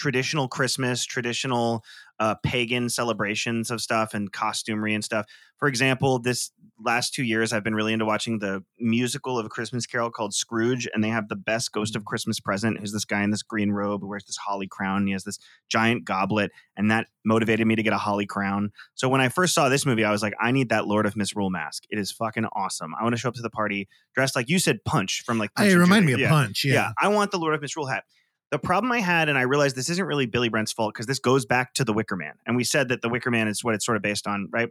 traditional 0.00 0.48
Christmas, 0.48 1.04
traditional 1.04 1.84
uh, 2.18 2.34
pagan 2.42 2.88
celebrations 2.88 3.70
of 3.70 3.82
stuff 3.82 4.14
and 4.14 4.32
costumery 4.32 4.94
and 4.94 5.04
stuff. 5.04 5.26
For 5.58 5.68
example, 5.68 6.18
this 6.18 6.52
last 6.82 7.12
two 7.12 7.22
years, 7.22 7.52
I've 7.52 7.62
been 7.62 7.74
really 7.74 7.92
into 7.92 8.06
watching 8.06 8.38
the 8.38 8.64
musical 8.78 9.38
of 9.38 9.44
a 9.44 9.50
Christmas 9.50 9.84
Carol 9.84 10.10
called 10.10 10.32
Scrooge, 10.32 10.88
and 10.94 11.04
they 11.04 11.10
have 11.10 11.28
the 11.28 11.36
best 11.36 11.70
Ghost 11.72 11.96
of 11.96 12.06
Christmas 12.06 12.40
present, 12.40 12.80
who's 12.80 12.92
this 12.92 13.04
guy 13.04 13.22
in 13.22 13.30
this 13.30 13.42
green 13.42 13.72
robe 13.72 14.00
who 14.00 14.08
wears 14.08 14.24
this 14.24 14.38
holly 14.38 14.66
crown. 14.66 14.98
And 14.98 15.08
he 15.08 15.12
has 15.12 15.24
this 15.24 15.38
giant 15.68 16.06
goblet, 16.06 16.50
and 16.78 16.90
that 16.90 17.08
motivated 17.26 17.66
me 17.66 17.76
to 17.76 17.82
get 17.82 17.92
a 17.92 17.98
holly 17.98 18.24
crown. 18.24 18.72
So 18.94 19.06
when 19.10 19.20
I 19.20 19.28
first 19.28 19.52
saw 19.52 19.68
this 19.68 19.84
movie, 19.84 20.04
I 20.04 20.10
was 20.10 20.22
like, 20.22 20.34
I 20.40 20.50
need 20.50 20.70
that 20.70 20.86
Lord 20.86 21.04
of 21.04 21.16
Misrule 21.16 21.50
mask. 21.50 21.84
It 21.90 21.98
is 21.98 22.10
fucking 22.10 22.46
awesome. 22.56 22.94
I 22.98 23.02
want 23.02 23.12
to 23.14 23.18
show 23.18 23.28
up 23.28 23.34
to 23.34 23.42
the 23.42 23.50
party 23.50 23.86
dressed 24.14 24.34
like 24.34 24.48
you 24.48 24.58
said, 24.58 24.82
Punch 24.86 25.24
from 25.26 25.38
like. 25.38 25.54
Punch 25.54 25.68
Hey, 25.68 25.76
remind 25.76 26.06
me 26.06 26.12
of 26.14 26.20
Yeah. 26.20 26.30
Punch. 26.30 26.64
Yeah. 26.64 26.72
Yeah. 26.72 26.92
I 26.98 27.08
want 27.08 27.32
the 27.32 27.38
Lord 27.38 27.54
of 27.54 27.60
Misrule 27.60 27.86
hat. 27.86 28.04
The 28.50 28.58
problem 28.58 28.90
I 28.92 29.00
had, 29.00 29.28
and 29.28 29.38
I 29.38 29.42
realized 29.42 29.76
this 29.76 29.88
isn't 29.90 30.04
really 30.04 30.26
Billy 30.26 30.48
Brent's 30.48 30.72
fault 30.72 30.92
because 30.94 31.06
this 31.06 31.18
goes 31.20 31.46
back 31.46 31.74
to 31.74 31.84
The 31.84 31.92
Wicker 31.92 32.16
Man. 32.16 32.34
And 32.46 32.56
we 32.56 32.64
said 32.64 32.88
that 32.88 33.00
The 33.02 33.08
Wicker 33.08 33.30
Man 33.30 33.46
is 33.48 33.62
what 33.62 33.74
it's 33.74 33.86
sort 33.86 33.96
of 33.96 34.02
based 34.02 34.26
on, 34.26 34.48
right? 34.50 34.68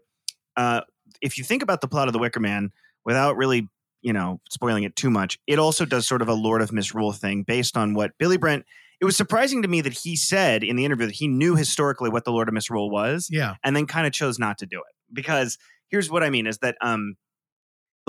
Uh, 0.57 0.81
if 1.21 1.37
you 1.37 1.43
think 1.43 1.63
about 1.63 1.81
the 1.81 1.87
plot 1.87 2.07
of 2.07 2.13
The 2.13 2.19
Wicker 2.19 2.39
Man 2.41 2.71
without 3.05 3.37
really, 3.37 3.67
you 4.01 4.11
know, 4.13 4.41
spoiling 4.49 4.83
it 4.83 4.95
too 4.95 5.09
much, 5.09 5.39
it 5.47 5.59
also 5.59 5.85
does 5.85 6.07
sort 6.07 6.21
of 6.21 6.27
a 6.27 6.33
Lord 6.33 6.61
of 6.61 6.71
Misrule 6.73 7.13
thing 7.13 7.43
based 7.43 7.77
on 7.77 7.93
what 7.93 8.11
Billy 8.17 8.37
Brent. 8.37 8.65
It 9.01 9.05
was 9.05 9.15
surprising 9.15 9.61
to 9.61 9.69
me 9.69 9.79
that 9.79 9.93
he 9.93 10.17
said 10.17 10.61
in 10.61 10.75
the 10.75 10.83
interview 10.83 11.05
that 11.05 11.15
he 11.15 11.29
knew 11.29 11.55
historically 11.55 12.09
what 12.09 12.25
the 12.25 12.31
Lord 12.31 12.49
of 12.49 12.53
Misrule 12.53 12.89
was 12.89 13.29
Yeah. 13.31 13.55
and 13.63 13.73
then 13.75 13.85
kind 13.87 14.05
of 14.05 14.11
chose 14.11 14.37
not 14.37 14.57
to 14.57 14.65
do 14.65 14.77
it 14.79 14.95
because 15.13 15.57
here's 15.87 16.11
what 16.11 16.21
I 16.21 16.29
mean 16.29 16.45
is 16.47 16.57
that 16.57 16.75
um 16.81 17.15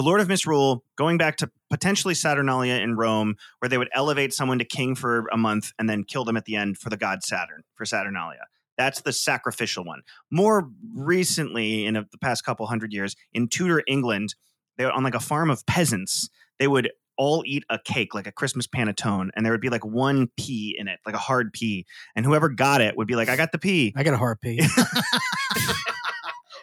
the 0.01 0.07
Lord 0.07 0.23
of 0.23 0.29
Misrule 0.29 0.83
going 0.97 1.19
back 1.19 1.37
to 1.37 1.51
potentially 1.69 2.15
Saturnalia 2.15 2.77
in 2.77 2.97
Rome 2.97 3.37
where 3.59 3.69
they 3.69 3.77
would 3.77 3.91
elevate 3.93 4.33
someone 4.33 4.59
to 4.59 4.65
king 4.65 4.95
for 4.95 5.27
a 5.31 5.37
month 5.37 5.73
and 5.79 5.91
then 5.91 6.05
kill 6.05 6.25
them 6.25 6.39
at 6.39 6.47
the 6.47 6.57
end 6.57 6.79
for 6.79 6.89
the 6.89 6.97
god 6.97 7.23
Saturn 7.23 7.65
for 7.75 7.85
Saturnalia. 7.85 8.47
That's 8.79 9.03
the 9.03 9.13
sacrificial 9.13 9.85
one. 9.85 10.01
More 10.31 10.71
recently, 10.95 11.85
in 11.85 11.97
a, 11.97 12.07
the 12.11 12.17
past 12.17 12.47
couple 12.47 12.67
hundred 12.67 12.95
years, 12.95 13.15
in 13.35 13.47
Tudor 13.47 13.83
England, 13.87 14.37
they 14.79 14.87
on 14.87 15.05
like 15.05 15.15
a 15.15 15.21
farm 15.21 15.51
of 15.51 15.67
peasants, 15.67 16.31
they 16.59 16.67
would 16.67 16.91
all 17.19 17.43
eat 17.45 17.65
a 17.69 17.79
cake 17.79 18.15
like 18.15 18.27
a 18.27 18.33
Christmas 18.33 18.67
panettone, 18.67 19.29
and 19.37 19.45
there 19.45 19.53
would 19.53 19.61
be 19.61 19.69
like 19.69 19.85
one 19.85 20.31
pea 20.39 20.75
in 20.79 20.89
it, 20.89 20.99
like 21.05 21.15
a 21.15 21.19
hard 21.19 21.53
pea, 21.53 21.85
and 22.17 22.25
whoever 22.25 22.49
got 22.49 22.81
it 22.81 22.97
would 22.97 23.07
be 23.07 23.17
like, 23.17 23.29
"I 23.29 23.37
got 23.37 23.53
the 23.53 23.59
pea," 23.59 23.93
I 23.95 24.03
got 24.03 24.15
a 24.15 24.17
heart 24.17 24.41
pee. 24.41 24.67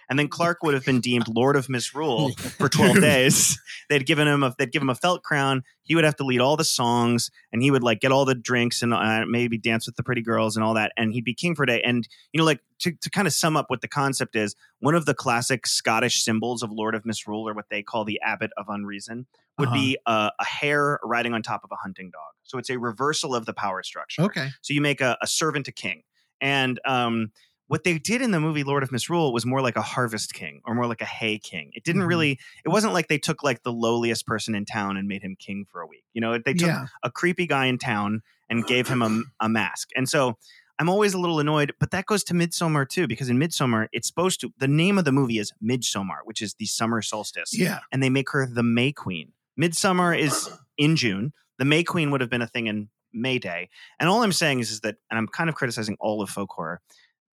and 0.10 0.18
then 0.18 0.28
Clark 0.28 0.64
would 0.64 0.74
have 0.74 0.86
been 0.86 1.02
deemed 1.02 1.28
Lord 1.28 1.56
of 1.56 1.70
Misrule 1.70 2.32
for 2.38 2.70
12 2.70 3.02
days. 3.02 3.60
They'd 3.90 4.06
given 4.06 4.28
him 4.28 4.44
a 4.44 4.56
they'd 4.58 4.72
give 4.72 4.82
him 4.82 4.90
a 4.90 4.96
felt 4.96 5.24
crown. 5.24 5.64
He 5.84 5.96
would 5.96 6.04
have 6.04 6.16
to 6.18 6.24
lead 6.24 6.42
all 6.42 6.58
the 6.58 6.64
songs 6.64 7.30
and 7.52 7.62
he 7.62 7.72
would 7.72 7.84
like 7.84 8.00
get 8.00 8.12
all 8.12 8.26
the 8.26 8.36
drinks 8.36 8.82
and 8.82 8.94
uh, 8.94 9.26
maybe 9.28 9.58
dance 9.58 9.86
with 9.86 9.96
the 9.96 10.04
pretty 10.04 10.22
girls 10.22 10.56
and 10.56 10.64
all 10.64 10.74
that 10.74 10.92
and 10.98 11.14
he'd 11.14 11.24
be 11.24 11.34
king 11.34 11.56
for 11.56 11.64
a 11.64 11.68
day. 11.68 11.82
And 11.82 12.08
you 12.32 12.38
know 12.38 12.46
like 12.46 12.62
to 12.80 12.92
to 12.92 13.10
kind 13.10 13.28
of 13.28 13.34
sum 13.34 13.58
up 13.58 13.70
what 13.70 13.82
the 13.82 13.88
concept 13.88 14.36
is, 14.36 14.56
one 14.80 14.96
of 14.96 15.06
the 15.06 15.14
classic 15.14 15.68
Scottish 15.68 16.24
symbols 16.24 16.64
of 16.64 16.72
Lord 16.72 16.96
of 16.96 17.06
Misrule 17.06 17.48
or 17.48 17.54
what 17.54 17.70
they 17.70 17.84
call 17.84 18.06
the 18.06 18.20
Abbot 18.22 18.52
of 18.58 18.68
Unreason 18.70 19.26
would 19.60 19.72
be 19.74 19.98
a, 20.06 20.32
a 20.40 20.46
hare 20.46 21.00
riding 21.04 21.34
on 21.34 21.42
top 21.42 21.64
of 21.64 21.72
a 21.72 21.76
hunting 21.76 22.12
dog. 22.12 22.22
So 22.44 22.58
it's 22.58 22.70
a 22.70 22.78
reversal 22.78 23.36
of 23.36 23.46
the 23.46 23.54
power 23.54 23.82
structure. 23.84 24.22
Okay. 24.24 24.50
So 24.62 24.74
you 24.74 24.82
make 24.82 25.02
a, 25.02 25.18
a 25.22 25.28
servant 25.28 25.68
a 25.68 25.72
king. 25.72 26.04
And 26.40 26.80
um, 26.86 27.32
what 27.68 27.84
they 27.84 27.98
did 27.98 28.22
in 28.22 28.32
the 28.32 28.40
movie 28.40 28.64
Lord 28.64 28.84
of 28.84 28.92
Misrule 28.92 29.34
was 29.34 29.46
more 29.46 29.62
like 29.62 29.76
a 29.76 29.82
harvest 29.82 30.34
king 30.34 30.62
or 30.66 30.74
more 30.74 30.88
like 30.88 31.02
a 31.02 31.06
hay 31.06 31.38
king. 31.38 31.72
It 31.74 31.84
didn't 31.84 32.04
Mhm. 32.04 32.08
really, 32.08 32.40
it 32.66 32.70
wasn't 32.70 32.94
like 32.94 33.08
they 33.08 33.18
took 33.18 33.44
like 33.44 33.64
the 33.64 33.72
lowliest 33.74 34.26
person 34.26 34.56
in 34.56 34.66
town 34.66 34.98
and 34.98 35.08
made 35.08 35.22
him 35.22 35.36
king 35.38 35.66
for 35.70 35.82
a 35.82 35.88
week. 35.88 36.04
You 36.14 36.22
know, 36.22 36.38
they 36.38 36.54
took 36.54 36.68
Yeah. 36.70 36.88
a 37.04 37.12
creepy 37.12 37.46
guy 37.48 37.66
in 37.66 37.78
town 37.78 38.22
and 38.50 38.66
gave 38.66 38.88
him 38.88 39.02
a, 39.02 39.22
a 39.42 39.50
mask. 39.50 39.90
And 39.96 40.08
so 40.08 40.38
I'm 40.80 40.90
always 40.90 41.14
a 41.14 41.20
little 41.20 41.40
annoyed, 41.40 41.74
but 41.80 41.92
that 41.92 42.06
goes 42.06 42.24
to 42.26 42.34
Midsommar 42.34 42.88
too, 42.88 43.08
because 43.08 43.30
in 43.30 43.38
Midsommar, 43.40 43.88
it's 43.92 44.08
supposed 44.08 44.40
to, 44.42 44.54
the 44.60 44.68
name 44.68 44.98
of 44.98 45.06
the 45.06 45.12
movie 45.12 45.40
is 45.40 45.52
Midsommar, 45.62 46.20
which 46.24 46.42
is 46.42 46.54
the 46.54 46.68
summer 46.68 47.02
solstice 47.02 47.58
Yeah. 47.58 47.80
and 47.92 48.02
they 48.04 48.10
make 48.10 48.30
her 48.32 48.46
the 48.46 48.64
May 48.64 48.92
Queen. 48.92 49.34
Midsummer 49.58 50.14
is 50.14 50.50
in 50.78 50.96
June. 50.96 51.34
The 51.58 51.66
May 51.66 51.84
Queen 51.84 52.12
would 52.12 52.22
have 52.22 52.30
been 52.30 52.44
a 52.44 52.48
thing 52.48 52.68
in 52.68 52.90
May 53.12 53.40
Day. 53.40 53.70
And 54.00 54.08
all 54.08 54.22
I'm 54.22 54.32
saying 54.32 54.60
is, 54.60 54.70
is 54.70 54.82
that, 54.82 54.98
and 55.10 55.18
I'm 55.18 55.28
kind 55.28 55.50
of 55.50 55.56
criticizing 55.56 55.98
all 56.00 56.22
of 56.22 56.30
folk 56.30 56.52
horror, 56.52 56.80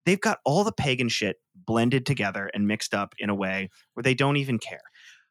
they've 0.07 0.21
got 0.21 0.39
all 0.45 0.65
the 0.65 0.73
pagan 0.73 1.09
shit 1.09 1.37
blended 1.55 2.07
together 2.07 2.51
and 2.55 2.67
mixed 2.67 2.95
up 2.95 3.15
in 3.19 3.31
a 3.31 3.35
way 3.35 3.71
where 3.95 4.03
they 4.03 4.15
don't 4.15 4.37
even 4.37 4.59
care. 4.59 4.83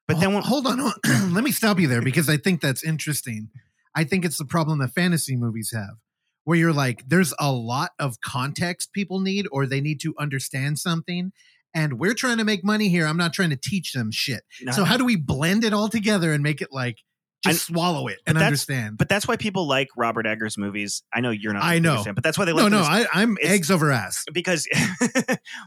But 0.07 0.19
then 0.19 0.33
when, 0.33 0.43
hold 0.43 0.67
on, 0.67 0.79
hold 0.79 0.93
on. 1.05 1.33
let 1.33 1.43
me 1.43 1.51
stop 1.51 1.79
you 1.79 1.87
there 1.87 2.01
because 2.01 2.29
I 2.29 2.37
think 2.37 2.61
that's 2.61 2.83
interesting. 2.83 3.49
I 3.95 4.03
think 4.03 4.25
it's 4.25 4.37
the 4.37 4.45
problem 4.45 4.79
that 4.79 4.89
fantasy 4.89 5.35
movies 5.35 5.71
have, 5.73 5.97
where 6.43 6.57
you're 6.57 6.73
like, 6.73 7.07
there's 7.07 7.33
a 7.39 7.51
lot 7.51 7.91
of 7.99 8.19
context 8.21 8.91
people 8.91 9.19
need, 9.19 9.47
or 9.51 9.65
they 9.65 9.81
need 9.81 10.01
to 10.01 10.13
understand 10.19 10.79
something. 10.79 11.31
And 11.73 11.99
we're 11.99 12.13
trying 12.13 12.37
to 12.37 12.43
make 12.43 12.63
money 12.63 12.89
here. 12.89 13.07
I'm 13.07 13.17
not 13.17 13.33
trying 13.33 13.49
to 13.51 13.55
teach 13.55 13.93
them 13.93 14.11
shit. 14.11 14.43
So 14.73 14.83
how 14.83 14.97
do 14.97 15.05
we 15.05 15.15
blend 15.15 15.63
it 15.63 15.73
all 15.73 15.89
together 15.89 16.31
and 16.31 16.43
make 16.43 16.61
it 16.61 16.69
like 16.71 16.99
Just 17.43 17.67
swallow 17.67 18.07
it 18.07 18.19
and 18.25 18.37
understand. 18.37 18.97
But 18.97 19.09
that's 19.09 19.27
why 19.27 19.35
people 19.35 19.67
like 19.67 19.89
Robert 19.97 20.25
Eggers 20.25 20.57
movies. 20.57 21.03
I 21.13 21.19
know 21.21 21.29
you're 21.31 21.53
not. 21.53 21.63
I 21.63 21.79
know. 21.79 22.03
but 22.13 22.23
that's 22.23 22.37
why 22.37 22.45
they 22.45 22.53
like 22.53 22.63
no, 22.63 22.69
no, 22.69 22.83
I, 22.83 23.05
I'm 23.13 23.37
it's- 23.37 23.51
eggs 23.51 23.71
over 23.71 23.91
ass 23.91 24.23
because 24.33 24.67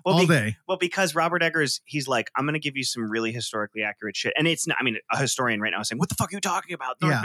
well, 0.04 0.14
all 0.14 0.20
be- 0.20 0.26
day. 0.26 0.56
well, 0.66 0.78
because 0.78 1.14
Robert 1.14 1.42
Eggers, 1.42 1.80
he's 1.84 2.08
like, 2.08 2.30
I'm 2.36 2.44
going 2.44 2.54
to 2.54 2.60
give 2.60 2.76
you 2.76 2.84
some 2.84 3.10
really 3.10 3.32
historically 3.32 3.82
accurate 3.82 4.16
shit, 4.16 4.32
and 4.38 4.46
it's 4.48 4.66
not. 4.66 4.76
I 4.80 4.84
mean, 4.84 4.96
a 5.12 5.18
historian 5.18 5.60
right 5.60 5.70
now 5.70 5.80
is 5.80 5.88
saying, 5.88 5.98
"What 5.98 6.08
the 6.08 6.14
fuck 6.14 6.32
are 6.32 6.36
you 6.36 6.40
talking 6.40 6.74
about?" 6.74 6.96
Yeah. 7.02 7.20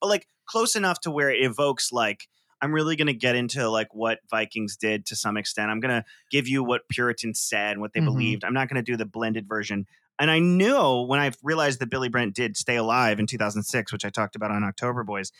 But 0.00 0.06
like 0.08 0.26
close 0.46 0.76
enough 0.76 1.00
to 1.00 1.10
where 1.10 1.30
it 1.30 1.42
evokes 1.44 1.92
like. 1.92 2.28
I'm 2.62 2.72
really 2.72 2.96
going 2.96 3.08
to 3.08 3.12
get 3.14 3.36
into 3.36 3.68
like 3.68 3.88
what 3.94 4.20
Vikings 4.30 4.78
did 4.78 5.04
to 5.06 5.16
some 5.16 5.36
extent. 5.36 5.70
I'm 5.70 5.80
going 5.80 6.00
to 6.00 6.04
give 6.30 6.48
you 6.48 6.64
what 6.64 6.82
Puritans 6.88 7.38
said 7.38 7.72
and 7.72 7.80
what 7.82 7.92
they 7.92 8.00
Mhm. 8.00 8.06
believed. 8.06 8.42
I'm 8.44 8.54
not 8.54 8.70
going 8.70 8.82
to 8.82 8.90
do 8.90 8.96
the 8.96 9.04
blended 9.04 9.46
version. 9.46 9.86
And 10.18 10.30
I 10.30 10.38
knew 10.38 11.02
when 11.02 11.20
I 11.20 11.32
realized 11.42 11.80
that 11.80 11.90
Billy 11.90 12.08
Brent 12.08 12.34
did 12.34 12.56
Stay 12.56 12.76
Alive 12.76 13.18
in 13.18 13.26
2006, 13.26 13.92
which 13.92 14.04
I 14.04 14.10
talked 14.10 14.36
about 14.36 14.50
on 14.50 14.62
October 14.62 15.02
Boys. 15.02 15.32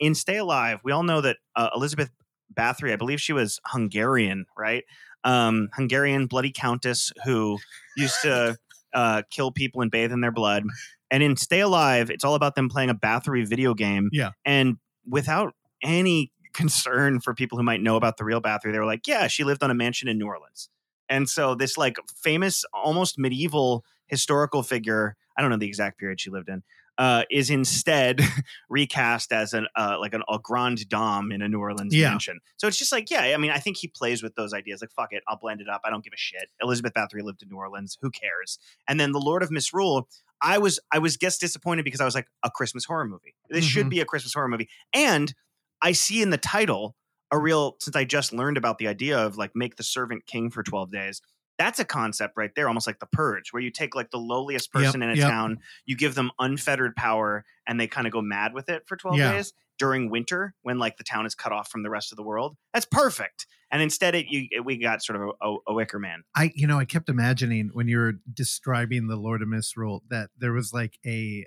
In 0.00 0.14
Stay 0.14 0.38
Alive, 0.38 0.80
we 0.82 0.92
all 0.92 1.02
know 1.02 1.20
that 1.20 1.36
uh, 1.54 1.70
Elizabeth 1.74 2.10
Bathory, 2.52 2.92
I 2.92 2.96
believe 2.96 3.20
she 3.20 3.32
was 3.32 3.60
Hungarian, 3.66 4.46
right? 4.56 4.84
Um, 5.22 5.68
Hungarian 5.74 6.26
bloody 6.26 6.52
countess 6.52 7.12
who 7.24 7.58
used 7.96 8.16
to 8.22 8.56
uh, 8.94 9.22
kill 9.30 9.52
people 9.52 9.82
and 9.82 9.90
bathe 9.90 10.12
in 10.12 10.20
their 10.20 10.32
blood. 10.32 10.64
And 11.10 11.22
in 11.22 11.36
Stay 11.36 11.60
Alive, 11.60 12.10
it's 12.10 12.24
all 12.24 12.34
about 12.34 12.56
them 12.56 12.68
playing 12.68 12.90
a 12.90 12.94
Bathory 12.94 13.46
video 13.46 13.74
game. 13.74 14.08
Yeah. 14.12 14.30
And 14.44 14.78
without 15.08 15.54
any 15.82 16.32
concern 16.52 17.20
for 17.20 17.34
people 17.34 17.58
who 17.58 17.64
might 17.64 17.80
know 17.80 17.96
about 17.96 18.16
the 18.16 18.24
real 18.24 18.40
Bathory, 18.40 18.72
they 18.72 18.78
were 18.78 18.86
like, 18.86 19.06
yeah, 19.06 19.28
she 19.28 19.44
lived 19.44 19.62
on 19.62 19.70
a 19.70 19.74
mansion 19.74 20.08
in 20.08 20.18
New 20.18 20.26
Orleans. 20.26 20.68
And 21.08 21.28
so 21.28 21.54
this 21.54 21.76
like 21.76 21.98
famous, 22.22 22.64
almost 22.72 23.18
medieval 23.18 23.84
historical 24.06 24.62
figure, 24.62 25.16
I 25.36 25.42
don't 25.42 25.50
know 25.50 25.56
the 25.56 25.66
exact 25.66 25.98
period 25.98 26.20
she 26.20 26.30
lived 26.30 26.48
in, 26.48 26.62
uh, 26.98 27.24
is 27.30 27.50
instead 27.50 28.20
recast 28.68 29.32
as 29.32 29.52
an 29.52 29.66
uh, 29.76 29.96
like 30.00 30.14
an, 30.14 30.22
a 30.28 30.38
grande 30.42 30.88
dame 30.88 31.30
in 31.32 31.42
a 31.42 31.48
New 31.48 31.58
Orleans 31.60 31.94
Yeah. 31.94 32.10
mansion. 32.10 32.40
So 32.56 32.66
it's 32.68 32.78
just 32.78 32.92
like, 32.92 33.10
yeah, 33.10 33.20
I 33.22 33.36
mean, 33.36 33.50
I 33.50 33.58
think 33.58 33.76
he 33.76 33.88
plays 33.88 34.22
with 34.22 34.34
those 34.34 34.52
ideas. 34.54 34.80
Like, 34.80 34.92
fuck 34.92 35.12
it, 35.12 35.22
I'll 35.28 35.38
blend 35.38 35.60
it 35.60 35.68
up. 35.68 35.82
I 35.84 35.90
don't 35.90 36.02
give 36.04 36.12
a 36.14 36.18
shit. 36.18 36.50
Elizabeth 36.62 36.94
Bathory 36.94 37.22
lived 37.22 37.42
in 37.42 37.48
New 37.50 37.56
Orleans. 37.56 37.98
Who 38.00 38.10
cares? 38.10 38.58
And 38.88 38.98
then 38.98 39.12
the 39.12 39.20
Lord 39.20 39.42
of 39.42 39.50
Misrule. 39.50 40.08
I 40.42 40.58
was 40.58 40.78
I 40.92 40.98
was 40.98 41.16
guess 41.16 41.38
disappointed 41.38 41.84
because 41.84 42.00
I 42.00 42.04
was 42.04 42.14
like 42.14 42.26
a 42.42 42.50
Christmas 42.50 42.84
horror 42.84 43.06
movie. 43.06 43.34
This 43.48 43.64
should 43.64 43.86
Mhm. 43.86 43.90
be 43.90 44.00
a 44.00 44.04
Christmas 44.04 44.34
horror 44.34 44.48
movie, 44.48 44.68
and 44.92 45.32
I 45.80 45.92
see 45.92 46.20
in 46.20 46.28
the 46.28 46.36
title 46.36 46.94
a 47.30 47.38
real 47.38 47.76
since 47.80 47.96
I 47.96 48.04
just 48.04 48.34
learned 48.34 48.58
about 48.58 48.76
the 48.76 48.86
idea 48.86 49.18
of 49.18 49.38
like 49.38 49.52
make 49.54 49.76
the 49.76 49.82
servant 49.82 50.26
king 50.26 50.50
for 50.50 50.62
12 50.62 50.92
days. 50.92 51.22
That's 51.58 51.78
a 51.78 51.84
concept 51.84 52.34
right 52.36 52.50
there, 52.54 52.68
almost 52.68 52.86
like 52.86 52.98
the 53.00 53.06
purge, 53.06 53.52
where 53.52 53.62
you 53.62 53.70
take 53.70 53.94
like 53.94 54.10
the 54.10 54.18
lowliest 54.18 54.70
Yep, 54.74 54.82
person 54.82 55.02
in 55.02 55.10
a 55.10 55.14
yep. 55.14 55.28
town, 55.28 55.58
you 55.86 55.96
give 55.96 56.14
them 56.14 56.30
unfettered 56.38 56.94
power, 56.96 57.44
and 57.66 57.80
they 57.80 57.86
kind 57.86 58.06
of 58.06 58.12
go 58.12 58.20
mad 58.20 58.52
with 58.54 58.68
it 58.68 58.82
for 58.86 58.96
12 58.96 59.16
Yeah. 59.18 59.32
days 59.32 59.52
during 59.78 60.10
winter 60.10 60.54
when 60.62 60.78
like 60.78 60.96
the 60.96 61.04
town 61.04 61.26
is 61.26 61.34
cut 61.34 61.52
off 61.52 61.70
from 61.70 61.82
the 61.82 61.90
rest 61.90 62.12
of 62.12 62.16
the 62.16 62.22
world. 62.22 62.56
That's 62.74 62.86
perfect. 62.86 63.46
And 63.70 63.82
instead, 63.82 64.14
it 64.14 64.26
you 64.28 64.48
it, 64.50 64.64
we 64.64 64.76
got 64.78 65.02
sort 65.02 65.20
of 65.20 65.28
a, 65.40 65.46
a, 65.48 65.56
a 65.68 65.74
Wicker 65.74 65.98
Man. 65.98 66.24
I, 66.34 66.52
you 66.54 66.66
know, 66.66 66.78
I 66.78 66.84
kept 66.84 67.08
imagining 67.08 67.70
when 67.72 67.88
you 67.88 67.98
were 67.98 68.14
describing 68.32 69.06
the 69.08 69.16
Lord 69.16 69.42
of 69.42 69.48
Misrule 69.48 70.02
that 70.08 70.30
there 70.38 70.52
was 70.52 70.72
like 70.72 70.98
a 71.04 71.44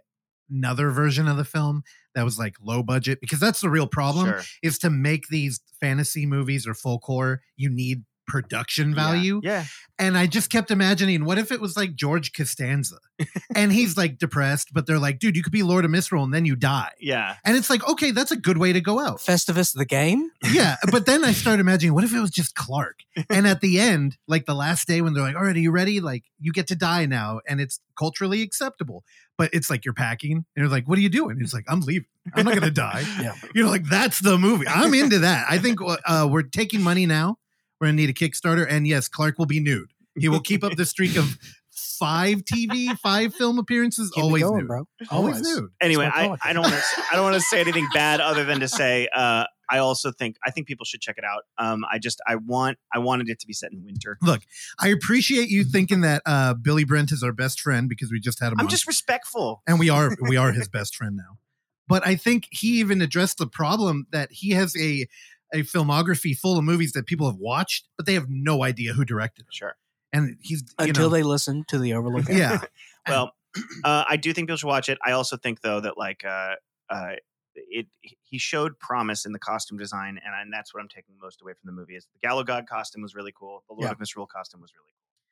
another 0.51 0.89
version 0.89 1.28
of 1.28 1.38
the 1.38 1.45
film 1.45 1.84
that 2.16 2.24
was 2.26 2.39
like 2.39 2.55
low 2.60 2.82
budget 2.82 3.20
because 3.22 3.39
that's 3.39 3.62
the 3.62 3.70
real 3.70 3.86
problem 3.86 4.26
Sure. 4.26 4.41
is 4.64 4.80
to 4.80 4.89
make 4.89 5.28
these 5.28 5.60
fantasy 5.80 6.26
movies 6.26 6.66
or 6.66 6.74
folklore 6.74 7.41
you 7.55 7.70
need 7.70 8.03
production 8.30 8.95
value 8.95 9.41
Yeah. 9.43 9.65
and 9.97 10.17
i 10.17 10.25
just 10.27 10.49
kept 10.49 10.71
imagining 10.71 11.25
what 11.25 11.38
if 11.38 11.51
it 11.51 11.59
was 11.59 11.75
like 11.75 11.95
george 11.95 12.32
costanza 12.34 12.97
and 13.55 13.71
he's 13.73 13.97
like 13.97 14.17
depressed 14.17 14.69
but 14.73 14.86
they're 14.88 14.99
like 14.99 15.19
dude 15.19 15.36
you 15.36 15.43
could 15.43 15.51
be 15.51 15.63
lord 15.63 15.84
of 15.84 15.91
misrule 15.91 16.23
and 16.23 16.34
then 16.34 16.45
you 16.45 16.55
die 16.55 16.91
Yeah. 17.01 17.36
and 17.43 17.57
it's 17.57 17.69
like 17.69 17.86
okay 17.89 18.11
that's 18.11 18.32
a 18.32 18.38
good 18.38 18.57
way 18.57 18.71
to 18.73 18.80
go 18.82 18.99
out 18.99 19.17
Festivus 19.19 19.73
the 19.73 19.86
game. 19.86 20.30
yeah, 20.51 20.75
but 20.91 21.05
then 21.05 21.23
I 21.25 21.32
started 21.34 21.59
imagining, 21.61 21.93
what 21.93 22.03
if 22.03 22.13
it 22.13 22.19
was 22.19 22.30
just 22.32 22.55
Clark? 22.55 22.99
And 23.30 23.45
at 23.47 23.59
the 23.61 23.80
end, 23.80 24.17
like 24.27 24.45
the 24.45 24.53
last 24.53 24.88
day 24.88 25.01
when 25.01 25.13
they're 25.13 25.23
like, 25.23 25.36
all 25.36 25.43
right, 25.43 25.55
are 25.55 25.59
you 25.59 25.71
ready? 25.71 25.99
Like, 25.99 26.23
you 26.39 26.51
get 26.53 26.67
to 26.67 26.75
die 26.75 27.05
now, 27.05 27.41
and 27.47 27.59
it's 27.59 27.80
culturally 27.97 28.41
acceptable. 28.41 29.03
But 29.38 29.49
it's 29.53 29.69
like 29.69 29.84
you're 29.86 29.93
packing, 29.93 30.32
and 30.34 30.45
you're 30.55 30.67
like, 30.69 30.88
what 30.88 30.97
are 30.97 31.01
you 31.01 31.09
doing? 31.09 31.38
It's 31.41 31.53
like, 31.53 31.65
I'm 31.67 31.82
leaving. 31.82 32.07
I'm 32.34 32.45
not 32.45 32.53
gonna 32.55 32.71
die. 32.71 33.03
Yeah. 33.21 33.34
You 33.55 33.63
know, 33.63 33.69
like 33.69 33.84
that's 33.86 34.19
the 34.21 34.38
movie. 34.38 34.67
I'm 34.67 34.93
into 34.93 35.19
that. 35.19 35.45
I 35.49 35.57
think 35.57 35.80
uh, 35.82 36.27
we're 36.32 36.43
taking 36.43 36.82
money 36.82 37.05
now. 37.05 37.38
We're 37.80 37.88
gonna 37.88 37.95
need 37.95 38.09
a 38.09 38.13
Kickstarter, 38.13 38.65
and 38.69 38.88
yes, 38.88 39.07
Clark 39.07 39.38
will 39.38 39.45
be 39.45 39.59
nude. 39.59 39.91
He 40.17 40.27
will 40.27 40.41
keep 40.41 40.63
up 40.63 40.75
the 40.75 40.86
streak 40.86 41.15
of 41.15 41.38
five 41.71 42.39
TV, 42.43 42.97
five 42.97 43.34
film 43.34 43.59
appearances, 43.59 44.09
Keep 44.11 44.23
always 44.23 44.43
going, 44.43 44.59
nude. 44.59 44.67
bro. 44.67 44.88
Always 45.11 45.41
nude. 45.41 45.69
Anyway, 45.82 46.09
I. 46.11 46.36
I 46.43 46.53
don't 46.53 46.63
want 46.63 46.75
to 46.75 46.82
I 47.11 47.15
don't 47.15 47.23
want 47.23 47.36
to 47.36 47.41
say 47.41 47.61
anything 47.61 47.88
bad 47.93 48.19
other 48.19 48.43
than 48.43 48.59
to 48.59 48.67
say 48.67 49.07
uh, 49.15 49.45
I 49.69 49.77
also 49.77 50.11
think 50.11 50.38
I 50.45 50.51
think 50.51 50.67
people 50.67 50.86
should 50.86 51.01
check 51.01 51.17
it 51.17 51.23
out. 51.23 51.43
Um, 51.57 51.86
I 51.91 51.99
just 51.99 52.19
I 52.27 52.36
want 52.36 52.77
I 52.93 52.99
wanted 52.99 53.30
it 53.30 53.39
to 53.39 53.47
be 53.47 53.53
set 53.53 53.71
in 53.71 53.84
winter. 53.86 54.17
Look, 54.21 54.41
I 54.80 54.89
appreciate 54.89 55.49
you 55.49 55.63
thinking 55.63 56.01
that 56.01 56.21
uh, 56.25 56.55
Billy 56.55 56.84
Brent 56.84 57.11
is 57.11 57.23
our 57.23 57.34
best 57.34 57.61
friend 57.61 57.88
because 57.88 58.11
we 58.11 58.19
just 58.19 58.39
had 58.39 58.51
him. 58.51 58.59
I'm 58.59 58.65
on. 58.65 58.69
just 58.69 58.88
respectful. 58.88 59.61
and 59.67 59.80
we 59.80 59.89
are 59.89 60.15
we 60.21 60.38
are 60.38 60.51
his 60.51 60.67
best 60.67 60.95
friend 60.95 61.15
now. 61.15 61.38
But 61.88 62.05
I 62.05 62.15
think 62.15 62.47
he 62.51 62.80
even 62.80 63.01
addressed 63.01 63.39
the 63.39 63.47
problem 63.47 64.05
that 64.11 64.32
he 64.32 64.51
has 64.51 64.75
a 64.77 65.07
a 65.54 65.60
filmography 65.64 66.38
full 66.38 66.58
of 66.58 66.64
movies 66.64 66.91
that 66.93 67.06
people 67.06 67.28
have 67.28 67.38
watched, 67.39 67.88
but 67.97 68.06
they 68.06 68.14
have 68.14 68.28
no 68.30 68.64
idea 68.64 68.93
who 68.93 69.04
directed 69.06 69.45
them. 69.45 69.52
Sure. 69.52 69.76
And 70.12 70.38
he's 70.41 70.62
you 70.80 70.88
Until 70.88 71.10
know, 71.10 71.16
they 71.16 71.24
listen 71.24 71.64
to 71.68 71.78
the 71.78 71.93
Overlook. 71.93 72.28
yeah, 72.30 72.62
Well, 73.08 73.32
uh, 73.84 74.04
I 74.10 74.18
do 74.18 74.34
think 74.34 74.47
people 74.47 74.58
should 74.58 74.68
watch 74.68 74.89
it. 74.89 74.97
I 75.06 75.12
also 75.12 75.38
think 75.38 75.62
though 75.62 75.80
that 75.82 75.97
like 75.97 76.24
uh, 76.26 76.56
uh, 76.89 77.12
it 77.56 77.88
he 78.24 78.38
showed 78.38 78.80
promise 78.80 79.26
in 79.26 79.34
the 79.34 79.39
costume 79.39 79.78
design, 79.78 80.20
and, 80.24 80.34
and 80.39 80.54
that's 80.54 80.74
what 80.74 80.82
I'm 80.82 80.88
taking 80.88 81.16
most 81.22 81.41
away 81.41 81.54
from 81.54 81.66
the 81.68 81.72
movie. 81.74 81.95
Is 81.95 82.08
the 82.14 82.28
Gallo 82.28 82.43
God 82.43 82.68
costume 82.68 83.02
was 83.02 83.16
really 83.16 83.34
cool. 83.38 83.64
The 83.68 83.74
Lord 83.74 83.86
Yeah. 83.86 83.91
of 83.91 84.00
Misrule 84.00 84.28
costume 84.28 84.62
was 84.62 84.72
really 84.76 84.91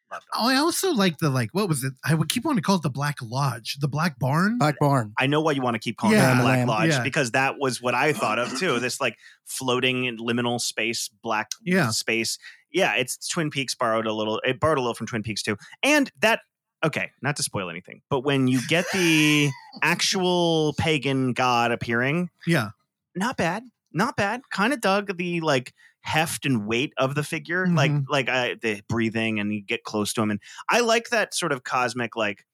cool. 0.09 0.15
Loved 0.15 0.23
it. 0.25 0.29
Oh, 0.37 0.47
I 0.47 0.55
also 0.57 0.91
like 0.93 1.17
the 1.19 1.29
like 1.29 1.49
what 1.53 1.67
was 1.69 1.83
it? 1.83 1.93
I 2.05 2.13
would 2.13 2.29
keep 2.29 2.45
wanting 2.45 2.57
to 2.61 2.65
call 2.65 2.75
it 2.77 2.81
the 2.83 2.89
Black 2.89 3.17
Lodge, 3.21 3.77
the 3.79 3.87
Black 3.87 4.19
Barn. 4.19 4.57
Black 4.57 4.79
Barn. 4.79 5.13
I 5.17 5.27
know 5.27 5.41
why 5.41 5.51
you 5.51 5.61
want 5.61 5.75
to 5.75 5.79
keep 5.79 5.97
calling 5.97 6.15
Yeah. 6.17 6.33
it 6.33 6.35
the 6.37 6.41
Black 6.43 6.67
Lodge 6.67 6.89
Yeah. 6.89 7.03
because 7.03 7.31
that 7.31 7.55
was 7.59 7.81
what 7.81 7.93
I 7.95 8.13
thought 8.13 8.39
of 8.39 8.57
too. 8.57 8.79
This 8.79 8.99
like 9.01 9.17
floating 9.45 10.17
liminal 10.17 10.59
space, 10.61 11.09
black 11.21 11.51
Yeah. 11.63 11.89
space. 11.89 12.37
Yeah, 12.71 12.95
it's 12.95 13.27
Twin 13.27 13.49
Peaks 13.49 13.75
borrowed 13.75 14.05
a 14.07 14.13
little. 14.13 14.39
It 14.45 14.59
borrowed 14.59 14.77
a 14.77 14.81
little 14.81 14.93
from 14.95 15.07
Twin 15.07 15.23
Peaks 15.23 15.41
too, 15.41 15.57
and 15.83 16.11
that. 16.21 16.41
Okay, 16.85 17.09
not 17.23 17.35
to 17.37 17.43
spoil 17.43 17.71
anything, 17.71 18.01
but 18.07 18.19
when 18.19 18.47
you 18.47 18.59
get 18.67 18.85
the 18.93 19.49
actual 19.81 20.75
pagan 20.77 21.33
god 21.33 21.71
appearing, 21.71 22.29
yeah, 22.45 22.69
not 23.15 23.35
bad, 23.35 23.63
not 23.97 24.17
bad. 24.17 24.41
Kind 24.51 24.73
of 24.73 24.81
dug 24.81 25.17
the 25.17 25.41
like 25.41 25.73
heft 26.01 26.45
and 26.45 26.67
weight 26.67 26.93
of 26.97 27.15
the 27.15 27.23
figure, 27.23 27.71
like 27.75 27.95
Mhm. 27.95 28.07
like 28.07 28.29
uh, 28.29 28.55
the 28.61 28.81
breathing, 28.89 29.39
and 29.39 29.53
you 29.53 29.61
get 29.63 29.83
close 29.83 30.13
to 30.13 30.21
him, 30.21 30.31
and 30.31 30.41
I 30.69 30.81
like 30.81 31.09
that 31.09 31.33
sort 31.35 31.51
of 31.51 31.63
cosmic 31.63 32.15
like, 32.15 32.45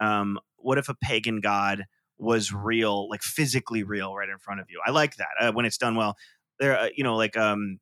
um, 0.00 0.38
what 0.56 0.78
if 0.78 0.88
a 0.88 0.94
pagan 0.94 1.40
god 1.40 1.84
was 2.18 2.52
real, 2.52 3.08
like 3.08 3.22
physically 3.22 3.82
real, 3.82 4.14
right 4.14 4.28
in 4.28 4.38
front 4.38 4.60
of 4.60 4.66
you? 4.70 4.80
I 4.86 4.90
like 4.90 5.16
that 5.16 5.28
uh, 5.40 5.52
when 5.52 5.64
it's 5.66 5.78
done 5.78 5.96
well. 5.96 6.16
There, 6.58 6.78
uh, 6.78 6.88
you 6.94 7.04
know, 7.04 7.16
like 7.16 7.36
um, 7.36 7.78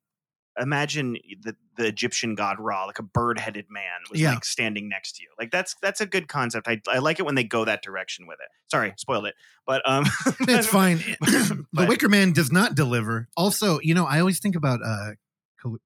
imagine 0.59 1.13
the 1.41 1.55
the 1.77 1.85
Egyptian 1.87 2.35
god 2.35 2.57
Ra, 2.59 2.85
like 2.85 2.99
a 2.99 3.03
bird 3.03 3.39
headed 3.39 3.65
man, 3.69 3.83
was 4.11 4.19
Yeah. 4.19 4.33
like 4.33 4.43
standing 4.45 4.89
next 4.89 5.13
to 5.17 5.23
you. 5.23 5.29
Like 5.39 5.51
that's 5.51 5.75
that's 5.81 6.01
a 6.01 6.05
good 6.05 6.27
concept. 6.27 6.67
I 6.67 6.81
I 6.87 6.99
like 6.99 7.19
it 7.19 7.25
when 7.25 7.35
they 7.35 7.43
go 7.43 7.65
that 7.65 7.81
direction 7.81 8.27
with 8.27 8.37
it. 8.41 8.47
Sorry, 8.69 8.93
spoiled 8.97 9.25
it, 9.25 9.35
but 9.65 9.81
um, 9.89 10.05
it's 10.41 10.67
fine. 10.67 10.97
the 11.21 11.85
Wicker 11.87 12.09
Man 12.09 12.33
does 12.33 12.51
not 12.51 12.75
deliver. 12.75 13.27
Also, 13.37 13.79
you 13.81 13.93
know, 13.93 14.05
I 14.05 14.19
always 14.19 14.39
think 14.39 14.55
about 14.55 14.81
uh 14.85 15.11
Cthulhu- 15.63 15.79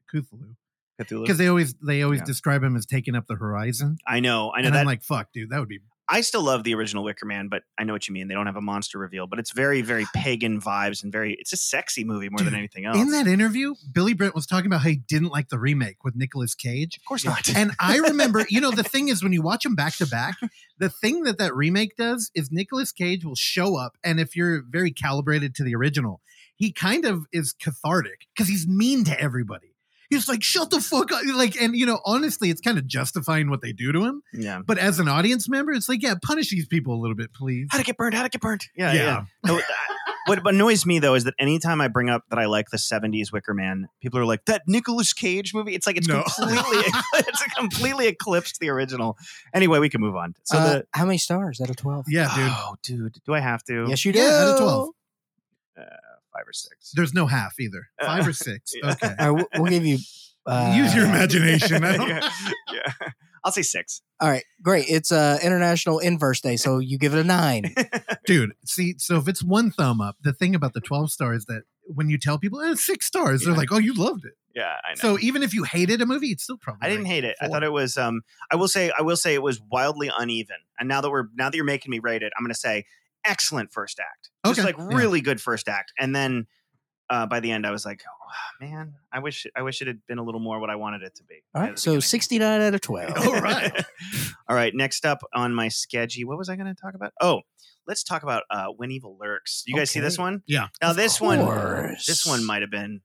because 0.98 1.38
they 1.38 1.48
always 1.48 1.74
they 1.76 2.04
always 2.04 2.20
Yeah. 2.20 2.26
describe 2.26 2.64
him 2.64 2.76
as 2.76 2.86
taking 2.86 3.16
up 3.16 3.28
the 3.28 3.36
horizon, 3.36 3.98
I 4.08 4.20
know, 4.20 4.52
I 4.56 4.62
know 4.62 4.68
and 4.68 4.76
that. 4.76 4.80
I'm 4.82 4.86
like, 4.86 5.02
fuck, 5.04 5.32
dude, 5.34 5.50
that 5.50 5.60
would 5.60 5.68
be 5.70 5.80
I 6.10 6.22
still 6.22 6.44
love 6.44 6.64
the 6.64 6.76
original 6.76 7.04
Wicker 7.04 7.26
Man, 7.26 7.48
but 7.48 7.64
I 7.78 7.84
know 7.84 7.94
what 7.94 8.08
you 8.08 8.14
mean. 8.14 8.28
They 8.28 8.34
don't 8.34 8.46
have 8.46 8.56
a 8.56 8.62
monster 8.62 8.98
reveal, 8.98 9.26
but 9.28 9.40
it's 9.40 9.52
very, 9.52 9.82
very 9.82 10.06
pagan 10.16 10.60
vibes 10.60 11.04
and 11.04 11.12
very. 11.12 11.36
It's 11.40 11.54
a 11.54 11.58
sexy 11.58 12.04
movie 12.04 12.30
more 12.30 12.42
than 12.42 12.56
anything 12.56 12.86
else. 12.86 12.98
In 12.98 13.12
that 13.12 13.28
interview, 13.28 13.76
Billy 13.92 14.14
Brent 14.14 14.36
was 14.36 14.46
talking 14.46 14.68
about 14.68 14.82
how 14.82 14.90
he 14.90 14.98
didn't 14.98 15.30
like 15.30 15.50
the 15.50 15.60
remake 15.60 16.04
with 16.04 16.16
Nicolas 16.16 16.56
Cage. 16.56 16.98
of 16.98 17.06
course 17.06 17.26
not. 17.26 17.56
And 17.56 17.72
I 17.80 17.98
remember, 17.98 18.46
you 18.50 18.62
know, 18.62 18.72
the 18.72 18.84
thing 18.94 19.08
is 19.08 19.24
when 19.24 19.34
you 19.34 19.42
watch 19.42 19.64
them 19.64 19.76
back 19.76 19.96
to 19.98 20.08
back, 20.08 20.36
the 20.78 20.90
thing 20.90 21.24
that 21.24 21.38
that 21.38 21.56
remake 21.56 21.96
does 21.96 22.32
is 22.36 22.52
Nicolas 22.52 22.92
Cage 22.92 23.24
will 23.24 23.36
show 23.36 23.78
up, 23.78 23.98
and 24.04 24.20
if 24.20 24.36
you're 24.36 24.64
very 24.70 24.92
calibrated 24.92 25.56
to 25.56 25.64
the 25.64 25.76
original, 25.76 26.22
he 26.56 26.72
kind 26.72 27.06
of 27.06 27.26
is 27.32 27.54
cathartic 27.54 28.28
because 28.36 28.50
he's 28.50 28.68
mean 28.68 29.04
to 29.06 29.20
everybody. 29.20 29.73
He's 30.14 30.28
like, 30.30 30.44
"Shut 30.44 30.70
the 30.70 30.80
fuck 30.80 31.12
up!" 31.12 31.22
Like, 31.36 31.56
and 31.60 31.76
you 31.76 31.86
know, 31.86 32.00
honestly, 32.06 32.50
it's 32.50 32.62
kind 32.62 32.78
of 32.78 32.88
justifying 32.88 33.50
what 33.50 33.62
they 33.62 33.72
do 33.74 33.92
to 33.92 34.04
him. 34.06 34.22
yeah. 34.34 34.62
But 34.66 34.78
as 34.78 35.00
an 35.00 35.08
audience 35.08 35.50
member, 35.50 35.72
it's 35.74 35.90
like, 35.90 36.02
yeah, 36.02 36.16
punish 36.22 36.50
these 36.50 36.68
people 36.68 36.94
a 36.96 37.00
little 37.02 37.16
bit, 37.16 37.34
please. 37.34 37.68
How 37.72 37.78
to 37.80 37.84
get 37.84 37.98
burned? 37.98 38.14
How 38.16 38.24
to 38.24 38.30
get 38.30 38.42
burned? 38.42 38.66
Yeah, 38.76 38.94
Yeah. 38.94 39.24
yeah. 39.46 39.60
What 40.26 40.48
annoys 40.48 40.86
me 40.86 41.00
though 41.00 41.16
is 41.16 41.26
that 41.26 41.34
anytime 41.38 41.82
I 41.82 41.90
bring 41.90 42.10
up 42.10 42.24
that 42.30 42.40
I 42.40 42.46
like 42.46 42.70
the 42.70 42.78
'70s 42.78 43.34
Wicker 43.34 43.54
Man, 43.54 43.90
people 44.02 44.22
are 44.22 44.26
like, 44.26 44.46
"That 44.46 44.62
Nicolas 44.68 45.12
Cage 45.12 45.54
movie." 45.54 45.76
It's 45.76 45.86
like 45.86 45.98
it's 45.98 46.08
No. 46.08 46.24
completely, 46.24 46.78
it's 47.16 47.44
completely 47.58 48.08
eclipsed 48.08 48.60
the 48.62 48.70
original. 48.70 49.18
Anyway, 49.54 49.80
we 49.80 49.90
can 49.90 50.00
move 50.00 50.16
on. 50.16 50.34
So 50.46 50.58
Uh, 50.58 50.64
the 50.76 50.86
how 50.94 51.04
many 51.06 51.18
stars 51.18 51.60
out 51.60 51.70
of 51.70 51.76
twelve? 51.76 52.06
Yeah, 52.08 52.34
dude. 52.34 52.52
oh, 52.56 52.76
dude, 52.84 53.18
do 53.26 53.34
I 53.34 53.42
have 53.42 53.66
to? 53.66 53.86
Yes, 53.90 54.06
you 54.06 54.14
do. 54.14 54.22
Out 54.22 54.52
of 54.52 54.60
12. 54.60 54.90
Five 56.34 56.48
or 56.48 56.54
six. 56.54 56.92
There's 56.94 57.14
no 57.14 57.28
half 57.28 57.60
either. 57.60 57.88
Uh, 58.02 58.06
Five 58.06 58.28
or 58.28 58.34
six. 58.34 58.74
yeah. 58.82 58.92
Okay. 58.92 59.14
All 59.20 59.34
right, 59.36 59.48
we'll- 59.54 59.62
we'll 59.64 59.72
give 59.72 59.86
you. 59.86 59.98
Uh, 60.46 60.74
Use 60.78 60.94
your 60.94 61.06
imagination. 61.06 61.82
yeah, 61.84 62.30
yeah. 62.72 62.92
I'll 63.46 63.52
say 63.52 63.62
six. 63.62 64.02
All 64.20 64.30
right, 64.30 64.44
great. 64.62 64.86
It's 64.90 65.12
uh, 65.12 65.38
International 65.44 66.00
Inverse 66.00 66.40
Day, 66.42 66.56
so 66.56 66.80
you 66.80 66.98
give 66.98 67.14
it 67.14 67.20
a 67.20 67.24
nine. 67.24 67.74
Dude, 68.26 68.52
see, 68.66 68.96
so 68.98 69.18
if 69.18 69.28
it's 69.28 69.44
one 69.44 69.72
thumb 69.72 70.00
up, 70.02 70.16
the 70.22 70.32
thing 70.34 70.56
about 70.56 70.74
the 70.74 70.80
12 70.82 71.12
stars 71.12 71.40
is 71.40 71.46
that 71.46 71.64
when 71.86 72.10
you 72.10 72.18
tell 72.18 72.38
people 72.40 72.62
eh, 72.62 72.76
six 72.76 73.06
stars, 73.06 73.44
they're 73.44 73.54
like, 73.54 73.72
oh, 73.72 73.78
you 73.80 73.94
loved 73.94 74.24
it. 74.26 74.34
Yeah, 74.56 74.76
I 74.86 74.92
know. 74.92 74.96
So 74.96 75.20
even 75.20 75.44
if 75.44 75.54
you 75.54 75.64
hated 75.64 76.02
a 76.02 76.06
movie, 76.06 76.28
it's 76.28 76.44
still 76.44 76.58
probably. 76.58 76.86
I 76.86 76.90
didn't 76.90 77.04
like 77.06 77.14
hate 77.14 77.24
it. 77.26 77.36
I 77.42 77.48
thought 77.48 77.64
it 77.64 77.72
was. 77.72 77.98
Um, 77.98 78.22
I 78.52 78.56
will 78.56 78.68
say. 78.68 78.92
I 78.98 79.02
will 79.02 79.18
say 79.18 79.34
it 79.34 79.42
was 79.42 79.60
wildly 79.72 80.12
uneven. 80.16 80.58
And 80.80 80.88
now 80.88 81.02
that 81.02 81.10
we're 81.10 81.26
now 81.36 81.50
that 81.50 81.56
you're 81.56 81.66
making 81.66 81.90
me 81.90 82.00
rate 82.00 82.22
it, 82.22 82.32
I'm 82.38 82.44
going 82.44 82.54
to 82.54 82.60
say 82.60 82.86
excellent 83.26 83.72
first 83.72 84.00
act. 84.00 84.30
Just 84.46 84.60
Okay, 84.60 84.66
like 84.66 84.78
yeah. 84.78 84.98
really 84.98 85.22
good 85.22 85.42
first 85.42 85.68
act. 85.68 85.94
And 86.00 86.16
then 86.16 86.48
uh, 87.10 87.26
by 87.26 87.40
the 87.40 87.52
end, 87.52 87.66
I 87.66 87.72
was 87.72 87.86
like, 87.86 88.02
oh, 88.08 88.66
man, 88.66 88.94
I 89.12 89.20
wish 89.20 89.46
I 89.56 89.62
wish 89.62 89.82
it 89.82 89.88
had 89.88 90.00
been 90.08 90.18
a 90.18 90.24
little 90.24 90.40
more 90.40 90.60
what 90.60 90.70
I 90.70 90.76
wanted 90.76 91.04
it 91.04 91.16
to 91.16 91.24
be. 91.24 91.44
All 91.54 91.62
right, 91.62 91.78
so 91.78 91.92
beginning. 91.92 92.02
sixty-nine 92.02 92.62
out 92.62 92.74
of 92.74 92.82
twelve. 92.82 93.18
All 93.18 93.42
right. 93.42 93.86
All 94.50 94.56
right. 94.56 94.74
Next 94.74 95.06
up 95.06 95.22
on 95.34 95.54
my 95.54 95.68
sketchy, 95.68 96.24
what 96.24 96.38
was 96.38 96.50
I 96.50 96.56
going 96.56 96.74
to 96.74 96.80
talk 96.80 96.94
about? 96.96 97.12
Oh, 97.22 97.42
let's 97.88 98.04
talk 98.04 98.24
about 98.24 98.44
uh, 98.50 98.68
When 98.76 98.92
Evil 98.92 99.18
Lurks. 99.20 99.64
You 99.68 99.76
guys 99.76 99.92
see 99.92 100.00
this 100.00 100.18
one? 100.18 100.44
Yeah. 100.48 100.68
Now 100.82 100.92
Of 100.92 100.96
this 100.96 101.20
one, 101.22 101.40
this 102.08 102.26
one 102.26 102.46
might 102.46 102.62
have 102.62 102.72
been 102.72 103.02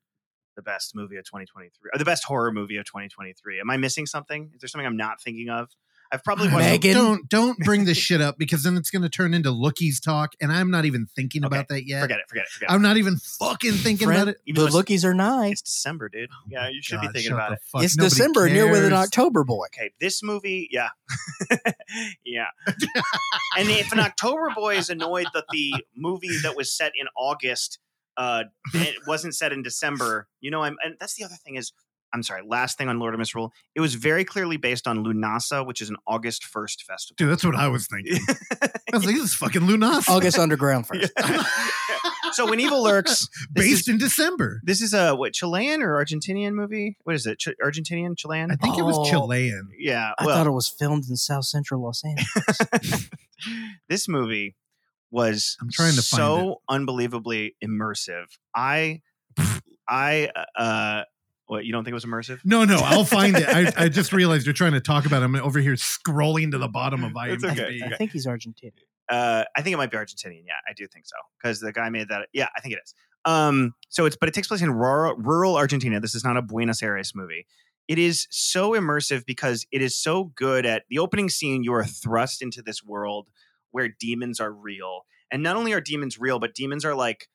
the 0.56 0.62
best 0.62 0.94
movie 0.94 1.16
of 1.16 1.24
2023, 1.24 1.90
or 1.94 1.98
the 1.98 2.04
best 2.04 2.24
horror 2.24 2.50
movie 2.52 2.76
of 2.78 2.84
2023. 2.84 3.60
Am 3.60 3.70
I 3.70 3.76
missing 3.76 4.06
something? 4.06 4.50
Is 4.54 4.60
there 4.60 4.68
something 4.68 4.86
I'm 4.86 4.96
not 4.96 5.20
thinking 5.22 5.48
of? 5.50 5.68
I've 6.10 6.24
probably 6.24 6.48
watched. 6.48 6.58
Megan. 6.58 6.94
Don't 6.94 7.28
don't 7.28 7.58
bring 7.58 7.84
this 7.84 7.98
shit 7.98 8.20
up 8.20 8.38
because 8.38 8.62
then 8.62 8.76
it's 8.76 8.90
going 8.90 9.02
to 9.02 9.08
turn 9.08 9.34
into 9.34 9.50
lookies 9.50 10.02
talk, 10.02 10.32
and 10.40 10.50
I'm 10.50 10.70
not 10.70 10.84
even 10.84 11.06
thinking 11.06 11.44
Okay, 11.44 11.54
about 11.54 11.68
that 11.68 11.86
yet. 11.86 12.02
Forget 12.02 12.18
it. 12.20 12.28
Forget 12.28 12.44
it. 12.44 12.50
Forget 12.50 12.70
it. 12.70 12.72
I'm 12.72 12.82
not 12.82 12.96
even 12.96 13.16
fucking 13.16 13.72
thinking 13.72 14.06
Friend, 14.06 14.22
about 14.22 14.34
it. 14.34 14.40
Even 14.46 14.64
the 14.64 14.70
lookies 14.70 15.04
are 15.04 15.14
nice. 15.14 15.60
It's 15.60 15.62
December, 15.62 16.08
dude. 16.08 16.30
Yeah, 16.48 16.68
you 16.68 16.80
should 16.82 17.00
God, 17.00 17.08
be 17.08 17.08
thinking 17.08 17.32
about 17.32 17.52
it. 17.52 17.58
fuck- 17.70 17.82
it's 17.82 17.96
nobody 17.96 18.10
December, 18.10 18.46
and 18.46 18.56
you're 18.56 18.70
with 18.70 18.84
an. 18.84 18.92
October 18.92 19.44
boy. 19.44 19.66
Okay, 19.66 19.92
this 20.00 20.22
movie, 20.22 20.68
yeah, 20.70 20.88
yeah. 22.24 22.46
and 23.58 23.68
if 23.68 23.92
an 23.92 24.00
October 24.00 24.50
boy 24.54 24.76
is 24.76 24.90
annoyed 24.90 25.26
that 25.34 25.44
the 25.50 25.72
movie 25.96 26.36
that 26.42 26.56
was 26.56 26.74
set 26.74 26.92
in 26.98 27.06
August 27.16 27.78
uh, 28.18 28.44
it 28.74 28.96
wasn't 29.06 29.34
set 29.34 29.52
in 29.52 29.62
December, 29.62 30.26
you 30.40 30.50
know, 30.50 30.62
I'm, 30.64 30.76
and 30.84 30.96
that's 30.98 31.14
the 31.14 31.24
other 31.24 31.36
thing 31.36 31.54
is, 31.54 31.72
I'm 32.12 32.22
sorry. 32.22 32.42
Last 32.46 32.78
thing 32.78 32.88
on 32.88 32.98
Lord 32.98 33.14
of 33.14 33.18
Misrule, 33.18 33.52
it 33.74 33.80
was 33.80 33.94
very 33.94 34.24
clearly 34.24 34.56
based 34.56 34.86
on 34.86 35.04
Lunasa, 35.04 35.66
which 35.66 35.80
is 35.80 35.90
an 35.90 35.96
August 36.06 36.44
first 36.44 36.82
festival. 36.84 37.16
Dude, 37.18 37.30
that's 37.30 37.44
what 37.44 37.54
I 37.54 37.68
was 37.68 37.86
thinking. 37.86 38.18
I 38.62 38.96
was 38.96 39.04
like, 39.04 39.14
this 39.16 39.24
is 39.24 39.34
fucking 39.34 39.62
Lunas. 39.62 40.08
August 40.08 40.38
Underground 40.38 40.86
first. 40.88 41.12
Yeah. 41.18 41.44
so 42.32 42.48
when 42.48 42.60
evil 42.60 42.82
lurks, 42.82 43.28
Based 43.52 43.82
is, 43.82 43.88
in 43.88 43.98
December. 43.98 44.60
this 44.64 44.80
is 44.80 44.94
a 44.94 45.14
what 45.14 45.32
Chilean 45.34 45.82
or 45.82 46.02
Argentinian 46.02 46.52
movie? 46.54 46.96
What 47.04 47.14
is 47.14 47.26
it? 47.26 47.38
Ch- 47.38 47.48
Argentinian, 47.62 48.16
Chilean? 48.16 48.50
I 48.50 48.56
think 48.56 48.78
it 48.78 48.82
was 48.82 48.96
Oh. 48.98 49.04
Chilean. 49.04 49.68
yeah. 49.78 50.12
I 50.18 50.24
thought 50.24 50.46
it 50.46 50.50
was 50.52 50.68
filmed 50.68 51.04
in 51.10 51.16
South 51.16 51.44
Central 51.44 51.82
Los 51.82 52.02
Angeles. 52.04 53.08
this 53.88 54.08
movie 54.08 54.56
was 55.10 55.56
I'm 55.60 55.70
trying 55.70 55.94
to 55.94 56.02
find 56.02 56.18
so 56.20 56.60
unbelievably 56.68 57.56
immersive. 57.64 58.26
I 58.54 59.02
I 59.88 60.30
uh 60.56 61.02
what 61.48 61.64
you 61.64 61.72
don't 61.72 61.82
think 61.84 61.92
it 61.92 61.94
was 61.94 62.04
immersive? 62.04 62.38
No, 62.44 62.64
no, 62.64 62.76
I'll 62.76 63.04
find 63.18 63.36
it. 63.36 63.48
I, 63.48 63.72
I 63.84 63.88
just 63.88 64.12
realized 64.12 64.46
you're 64.46 64.52
trying 64.52 64.72
to 64.72 64.80
talk 64.80 65.04
about 65.06 65.22
him 65.22 65.34
over 65.34 65.58
here 65.58 65.74
scrolling 65.74 66.52
to 66.52 66.58
the 66.58 66.68
bottom 66.68 67.02
of 67.02 67.12
IMDb. 67.12 67.50
okay. 67.50 67.80
I 67.84 67.96
think 67.96 68.12
he's 68.12 68.26
Argentinian. 68.26 68.72
Uh 69.08 69.44
I 69.56 69.62
think 69.62 69.74
it 69.74 69.78
might 69.78 69.90
be 69.90 69.96
Argentinian. 69.96 70.44
Yeah, 70.46 70.52
I 70.68 70.72
do 70.76 70.86
think 70.86 71.06
so. 71.06 71.16
Cuz 71.42 71.60
the 71.60 71.72
guy 71.72 71.88
made 71.88 72.08
that 72.08 72.28
Yeah, 72.32 72.48
I 72.56 72.60
think 72.60 72.74
it 72.74 72.80
is. 72.84 72.94
Um 73.24 73.74
so 73.88 74.04
it's 74.06 74.16
but 74.16 74.28
it 74.28 74.34
takes 74.34 74.48
place 74.48 74.62
in 74.62 74.70
rural, 74.70 75.14
rural 75.16 75.56
Argentina. 75.56 75.98
This 75.98 76.14
is 76.14 76.22
not 76.24 76.36
a 76.36 76.42
Buenos 76.42 76.82
Aires 76.82 77.12
movie. 77.14 77.46
It 77.88 77.98
is 77.98 78.26
so 78.30 78.72
immersive 78.72 79.24
because 79.24 79.66
it 79.72 79.80
is 79.80 79.96
so 79.96 80.24
good 80.36 80.66
at 80.66 80.82
the 80.90 80.98
opening 80.98 81.30
scene 81.30 81.64
you 81.64 81.72
are 81.72 81.84
thrust 81.84 82.42
into 82.42 82.60
this 82.60 82.84
world 82.84 83.30
where 83.70 83.88
demons 83.88 84.40
are 84.40 84.52
real. 84.52 85.06
And 85.32 85.42
not 85.42 85.56
only 85.56 85.72
are 85.72 85.80
demons 85.80 86.18
real, 86.18 86.38
but 86.38 86.54
demons 86.54 86.84
are 86.84 86.94
like 86.94 87.28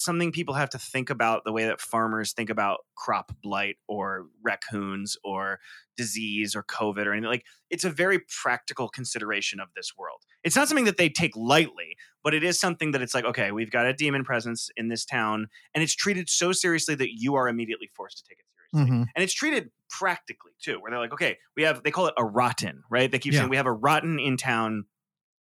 something 0.00 0.32
people 0.32 0.54
have 0.54 0.70
to 0.70 0.78
think 0.78 1.10
about 1.10 1.44
the 1.44 1.52
way 1.52 1.64
that 1.66 1.80
farmers 1.80 2.32
think 2.32 2.48
about 2.50 2.80
crop 2.94 3.32
blight 3.42 3.76
or 3.86 4.26
raccoons 4.42 5.16
or 5.22 5.60
disease 5.96 6.56
or 6.56 6.62
COVID 6.62 7.06
or 7.06 7.12
anything. 7.12 7.30
Like 7.30 7.44
it's 7.68 7.84
a 7.84 7.90
very 7.90 8.18
practical 8.42 8.88
consideration 8.88 9.60
of 9.60 9.68
this 9.76 9.92
world. 9.96 10.22
It's 10.42 10.56
not 10.56 10.68
something 10.68 10.86
that 10.86 10.96
they 10.96 11.08
take 11.10 11.36
lightly, 11.36 11.96
but 12.24 12.32
it 12.34 12.42
is 12.42 12.58
something 12.58 12.92
that 12.92 13.02
it's 13.02 13.14
like, 13.14 13.24
okay, 13.24 13.52
we've 13.52 13.70
got 13.70 13.86
a 13.86 13.92
demon 13.92 14.24
presence 14.24 14.70
in 14.76 14.88
this 14.88 15.04
town, 15.04 15.48
and 15.74 15.82
it's 15.84 15.94
treated 15.94 16.30
so 16.30 16.52
seriously 16.52 16.94
that 16.94 17.10
you 17.12 17.34
are 17.34 17.48
immediately 17.48 17.90
forced 17.94 18.18
to 18.18 18.24
take 18.24 18.38
it 18.38 18.44
seriously 18.44 18.50
Mhm. 18.72 19.06
and 19.16 19.24
it's 19.24 19.34
treated 19.34 19.72
practically 19.88 20.52
too 20.62 20.78
where 20.80 20.92
they're 20.92 21.00
like 21.00 21.12
okay 21.12 21.38
we 21.56 21.64
have 21.64 21.82
they 21.82 21.90
call 21.90 22.06
it 22.06 22.14
a 22.16 22.24
rotten 22.24 22.84
right 22.88 23.10
they 23.10 23.18
keep 23.18 23.32
Yeah. 23.32 23.40
saying 23.40 23.50
we 23.50 23.56
have 23.56 23.66
a 23.66 23.72
rotten 23.72 24.20
in 24.20 24.36
town 24.36 24.84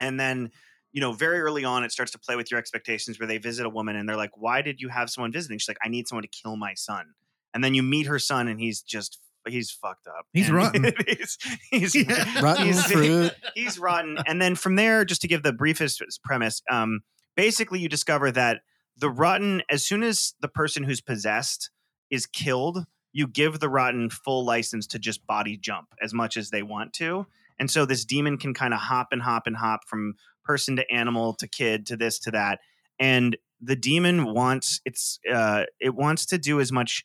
and 0.01 0.19
then 0.19 0.51
you 0.93 1.01
know 1.01 1.11
very 1.11 1.39
early 1.41 1.65
on 1.65 1.83
it 1.83 1.91
starts 1.91 2.11
to 2.11 2.19
play 2.19 2.35
with 2.35 2.49
your 2.51 2.59
expectations 2.59 3.19
where 3.19 3.27
they 3.27 3.37
visit 3.37 3.65
a 3.65 3.69
woman 3.69 3.95
and 3.95 4.07
they're 4.07 4.15
like 4.15 4.37
why 4.37 4.61
did 4.61 4.79
you 4.79 4.87
have 4.89 5.09
someone 5.09 5.31
visiting 5.31 5.57
she's 5.57 5.67
like 5.67 5.77
i 5.83 5.89
need 5.89 6.07
someone 6.07 6.21
to 6.23 6.29
kill 6.29 6.55
my 6.55 6.73
son 6.75 7.13
and 7.53 7.63
then 7.63 7.73
you 7.73 7.83
meet 7.83 8.05
her 8.07 8.19
son 8.19 8.47
and 8.47 8.59
he's 8.59 8.81
just 8.81 9.19
he's 9.47 9.69
fucked 9.71 10.07
up 10.07 10.25
He's 10.31 10.47
And 10.47 10.55
rotten. 10.55 10.93
he's, 11.07 11.37
he's, 11.69 11.95
Yeah. 11.95 12.41
Rotten 12.41 12.65
he's- 12.67 12.89
fruit. 12.91 13.33
he's 13.55 13.77
rotten. 13.77 14.17
And 14.25 14.41
then 14.41 14.55
from 14.55 14.77
there, 14.77 15.03
just 15.03 15.19
to 15.23 15.27
give 15.27 15.43
the 15.43 15.51
briefest 15.51 16.01
premise, 16.23 16.61
um, 16.71 17.01
basically 17.35 17.79
you 17.79 17.89
discover 17.89 18.31
that 18.31 18.61
the 18.95 19.09
rotten, 19.09 19.61
as 19.69 19.83
soon 19.83 20.01
as 20.01 20.33
the 20.39 20.47
person 20.47 20.83
who's 20.83 21.01
possessed 21.01 21.71
is 22.09 22.25
killed, 22.25 22.85
you 23.11 23.27
give 23.27 23.59
the 23.59 23.67
rotten 23.67 24.09
full 24.09 24.45
license 24.45 24.87
to 24.87 24.97
just 24.99 25.27
body 25.27 25.57
jump 25.57 25.87
as 26.01 26.13
much 26.13 26.37
as 26.37 26.49
they 26.49 26.63
want 26.63 26.93
to. 26.93 27.27
And 27.59 27.69
so 27.69 27.85
this 27.85 28.05
demon 28.05 28.37
can 28.37 28.53
kind 28.53 28.73
of 28.73 28.79
hop 28.79 29.09
and 29.11 29.21
hop 29.21 29.45
and 29.45 29.57
hop 29.57 29.81
from 29.89 30.13
person 30.43 30.75
to 30.75 30.91
animal 30.91 31.33
to 31.35 31.47
kid 31.47 31.85
to 31.87 31.97
this 31.97 32.19
to 32.19 32.31
that. 32.31 32.59
And 32.99 33.37
the 33.61 33.75
demon 33.75 34.33
wants 34.33 34.81
it's 34.85 35.19
uh 35.31 35.63
it 35.79 35.95
wants 35.95 36.25
to 36.27 36.37
do 36.37 36.59
as 36.59 36.71
much 36.71 37.03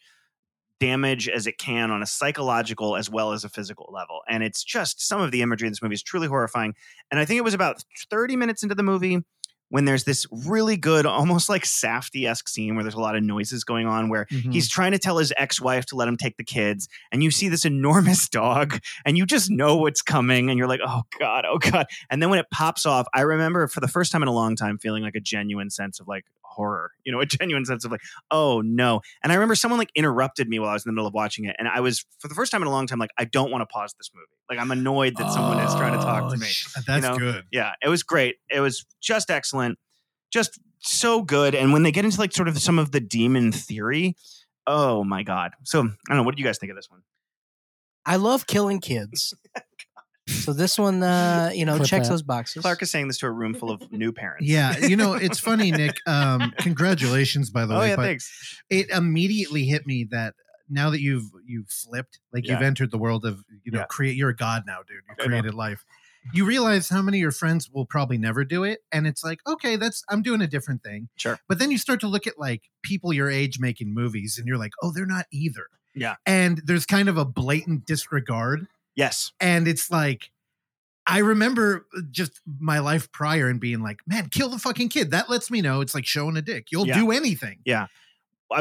damage 0.81 1.29
as 1.29 1.47
it 1.47 1.59
can 1.59 1.91
on 1.91 2.03
a 2.03 2.07
psychological 2.07 2.97
as 2.97 3.11
well 3.11 3.33
as 3.33 3.45
a 3.45 3.49
physical 3.49 3.91
level. 3.93 4.21
And 4.29 4.43
it's 4.43 4.63
just 4.63 5.07
some 5.07 5.21
of 5.21 5.31
the 5.31 5.43
imagery 5.43 5.67
in 5.67 5.73
this 5.73 5.83
movie 5.83 5.95
is 5.95 6.03
truly 6.03 6.29
horrifying. 6.29 6.75
And 7.11 7.19
I 7.19 7.25
think 7.25 7.39
it 7.39 7.45
was 7.45 7.55
about 7.55 7.85
30 8.11 8.37
minutes 8.37 8.63
into 8.63 8.75
the 8.75 8.83
movie 8.83 9.25
when 9.71 9.85
there's 9.85 10.05
this 10.05 10.27
really 10.47 10.77
good, 10.77 11.05
almost 11.19 11.49
like 11.49 11.65
Safdie 11.65 12.29
esque 12.29 12.49
scene 12.49 12.75
where 12.75 12.83
there's 12.85 12.95
a 12.95 13.01
lot 13.01 13.17
of 13.17 13.23
noises 13.23 13.65
going 13.65 13.87
on 13.87 14.09
where 14.09 14.27
Mhm. 14.31 14.53
he's 14.53 14.69
trying 14.69 14.93
to 14.93 14.99
tell 14.99 15.19
his 15.19 15.33
ex-wife 15.37 15.85
to 15.87 15.97
let 15.97 16.09
him 16.09 16.17
take 16.17 16.37
the 16.37 16.45
kids 16.45 16.89
and 17.13 17.23
you 17.23 17.31
see 17.31 17.49
this 17.49 17.65
enormous 17.65 18.29
dog 18.31 18.81
and 19.05 19.17
you 19.19 19.27
just 19.27 19.51
know 19.51 19.77
what's 19.77 20.01
coming 20.03 20.49
and 20.51 20.59
you're 20.59 20.69
like 20.69 20.81
oh 20.87 21.03
god 21.19 21.45
oh 21.47 21.59
god 21.59 21.87
and 22.11 22.23
then 22.23 22.31
when 22.31 22.39
it 22.39 22.47
pops 22.51 22.87
off 22.87 23.07
i 23.15 23.21
remember 23.21 23.67
for 23.69 23.81
the 23.81 23.89
first 23.89 24.11
time 24.13 24.23
in 24.23 24.29
a 24.29 24.33
long 24.33 24.57
time 24.57 24.79
feeling 24.79 25.03
like 25.03 25.15
a 25.15 25.21
genuine 25.21 25.69
sense 25.71 26.01
of 26.01 26.09
like 26.09 26.25
horror 26.59 26.91
you 27.05 27.13
know 27.13 27.21
a 27.21 27.27
genuine 27.39 27.65
sense 27.65 27.85
of 27.85 27.91
like 27.91 28.01
oh 28.31 28.61
no 28.63 29.01
and 29.23 29.33
i 29.33 29.35
remember 29.35 29.55
someone 29.55 29.79
like 29.79 29.91
interrupted 29.95 30.49
me 30.49 30.59
while 30.59 30.69
i 30.71 30.73
was 30.73 30.85
in 30.85 30.91
the 30.91 30.93
middle 30.93 31.07
of 31.07 31.15
watching 31.15 31.45
it 31.45 31.55
and 31.59 31.69
i 31.69 31.81
was 31.81 32.05
for 32.19 32.29
the 32.29 32.35
first 32.35 32.51
time 32.53 32.61
in 32.63 32.69
a 32.69 32.71
long 32.71 32.87
time 32.87 32.99
like 32.99 33.11
i 33.17 33.25
don't 33.25 33.51
want 33.51 33.63
to 33.63 33.67
pause 33.67 33.95
this 33.99 34.11
movie 34.15 34.27
like 34.51 34.59
i'm 34.59 34.71
annoyed 34.71 35.17
that 35.17 35.31
someone 35.33 35.59
is 35.61 35.73
trying 35.77 35.93
to 35.93 35.99
talk 36.05 36.25
oh, 36.25 36.29
to 36.31 36.35
Oh, 36.35 36.39
me 36.39 36.47
sh- 36.47 36.67
That's 36.87 37.03
know? 37.03 37.17
good. 37.17 37.45
yeah, 37.53 37.73
it 37.83 37.89
was 37.89 38.03
great. 38.03 38.37
It 38.51 38.61
was 38.61 38.85
just 39.01 39.31
excellent, 39.31 39.79
just 40.33 40.59
so 40.81 41.23
good. 41.23 41.55
And 41.55 41.73
when 41.73 41.83
they 41.85 41.93
get 41.93 42.05
into 42.05 42.19
like 42.19 42.33
sort 42.33 42.49
of 42.49 42.59
some 42.59 42.79
of 42.79 42.91
the 42.93 43.01
demon 43.01 43.53
theory, 43.53 44.17
oh 44.67 45.05
my 45.05 45.23
god! 45.23 45.53
So 45.65 45.81
I 45.81 45.85
don't 46.09 46.17
know. 46.19 46.23
What 46.25 46.35
do 46.37 46.41
you 46.43 46.47
guys 46.47 46.59
think 46.59 46.71
of 46.71 46.77
this 46.77 46.89
one? 46.91 47.03
I 48.07 48.17
love 48.17 48.47
killing 48.47 48.81
kids. 48.81 49.35
So 50.29 50.53
this 50.53 50.79
one, 50.79 51.03
uh, 51.03 51.51
you 51.55 51.65
know, 51.65 51.77
Clip 51.77 51.89
checks 51.89 52.09
that. 52.09 52.13
those 52.13 52.23
boxes. 52.23 52.63
Clark 52.63 52.83
is 52.83 52.91
saying 52.91 53.09
this 53.09 53.19
to 53.19 53.27
a 53.27 53.31
room 53.31 53.55
full 53.55 53.71
of 53.71 53.91
new 53.91 54.13
parents. 54.13 54.47
Yeah, 54.47 54.77
you 54.79 54.97
know, 54.97 55.15
it's 55.15 55.39
funny, 55.41 55.71
Nick. 55.71 55.97
Um, 56.07 56.53
congratulations, 56.59 57.51
by 57.51 57.67
the 57.67 57.75
way. 57.75 57.79
Oh 57.79 57.81
way. 57.81 57.89
yeah, 57.91 57.97
but 57.97 58.03
thanks. 58.03 58.63
it 58.71 58.91
immediately 58.91 59.65
hit 59.65 59.87
me 59.87 60.05
that 60.11 60.35
now 60.69 60.91
that 60.91 61.01
you've 61.01 61.31
you've 61.47 61.69
flipped, 61.69 62.21
like 62.33 62.47
you've 62.47 62.63
entered 62.63 62.91
the 62.91 62.99
world 62.99 63.25
of 63.25 63.43
you 63.65 63.73
know, 63.73 63.81
Yeah. 63.81 63.85
create. 63.87 64.17
You're 64.17 64.31
a 64.31 64.37
god 64.37 64.65
now, 64.67 64.79
dude. 64.87 65.03
You 65.09 65.25
created 65.25 65.55
life. 65.55 65.85
You 66.35 66.45
realize 66.45 66.89
how 66.91 67.01
many 67.01 67.19
of 67.19 67.23
your 67.23 67.31
friends 67.33 67.71
will 67.71 67.87
probably 67.87 68.19
never 68.19 68.45
do 68.45 68.65
it, 68.65 68.81
and 68.93 69.07
it's 69.07 69.25
like, 69.25 69.39
okay, 69.47 69.77
that's 69.77 70.03
I'm 70.11 70.21
doing 70.23 70.43
a 70.43 70.47
different 70.47 70.83
thing. 70.83 71.09
Sure. 71.17 71.39
But 71.49 71.59
then 71.59 71.71
you 71.71 71.79
start 71.79 72.01
to 72.01 72.09
look 72.09 72.27
at 72.27 72.39
like 72.39 72.65
people 72.83 73.13
your 73.13 73.31
age 73.31 73.59
making 73.59 73.95
movies, 73.95 74.37
and 74.37 74.47
you're 74.47 74.59
like, 74.59 74.73
oh, 74.83 74.93
they're 74.95 75.07
not 75.07 75.27
either. 75.33 75.69
Yeah. 75.95 76.17
And 76.27 76.61
there's 76.65 76.85
kind 76.87 77.09
of 77.09 77.17
a 77.17 77.25
blatant 77.25 77.87
disregard 77.87 78.67
Yes. 78.99 79.33
and 79.41 79.67
it's 79.69 79.91
like 79.91 80.31
I 81.07 81.21
remember 81.21 81.87
just 82.11 82.39
my 82.61 82.81
life 82.81 83.11
prior 83.13 83.49
and 83.49 83.59
being 83.59 83.81
like, 83.81 84.01
man, 84.07 84.29
kill 84.29 84.51
the 84.51 84.59
fucking 84.59 84.91
kid. 84.91 85.13
That 85.13 85.31
lets 85.31 85.51
me 85.51 85.63
know 85.63 85.81
it's 85.81 85.95
like 85.95 86.05
showing 86.05 86.37
a 86.37 86.43
dick. 86.43 86.67
You'll 86.71 86.87
Yeah. 86.87 86.99
do 87.01 87.11
anything. 87.13 87.61
Yeah. 87.65 87.87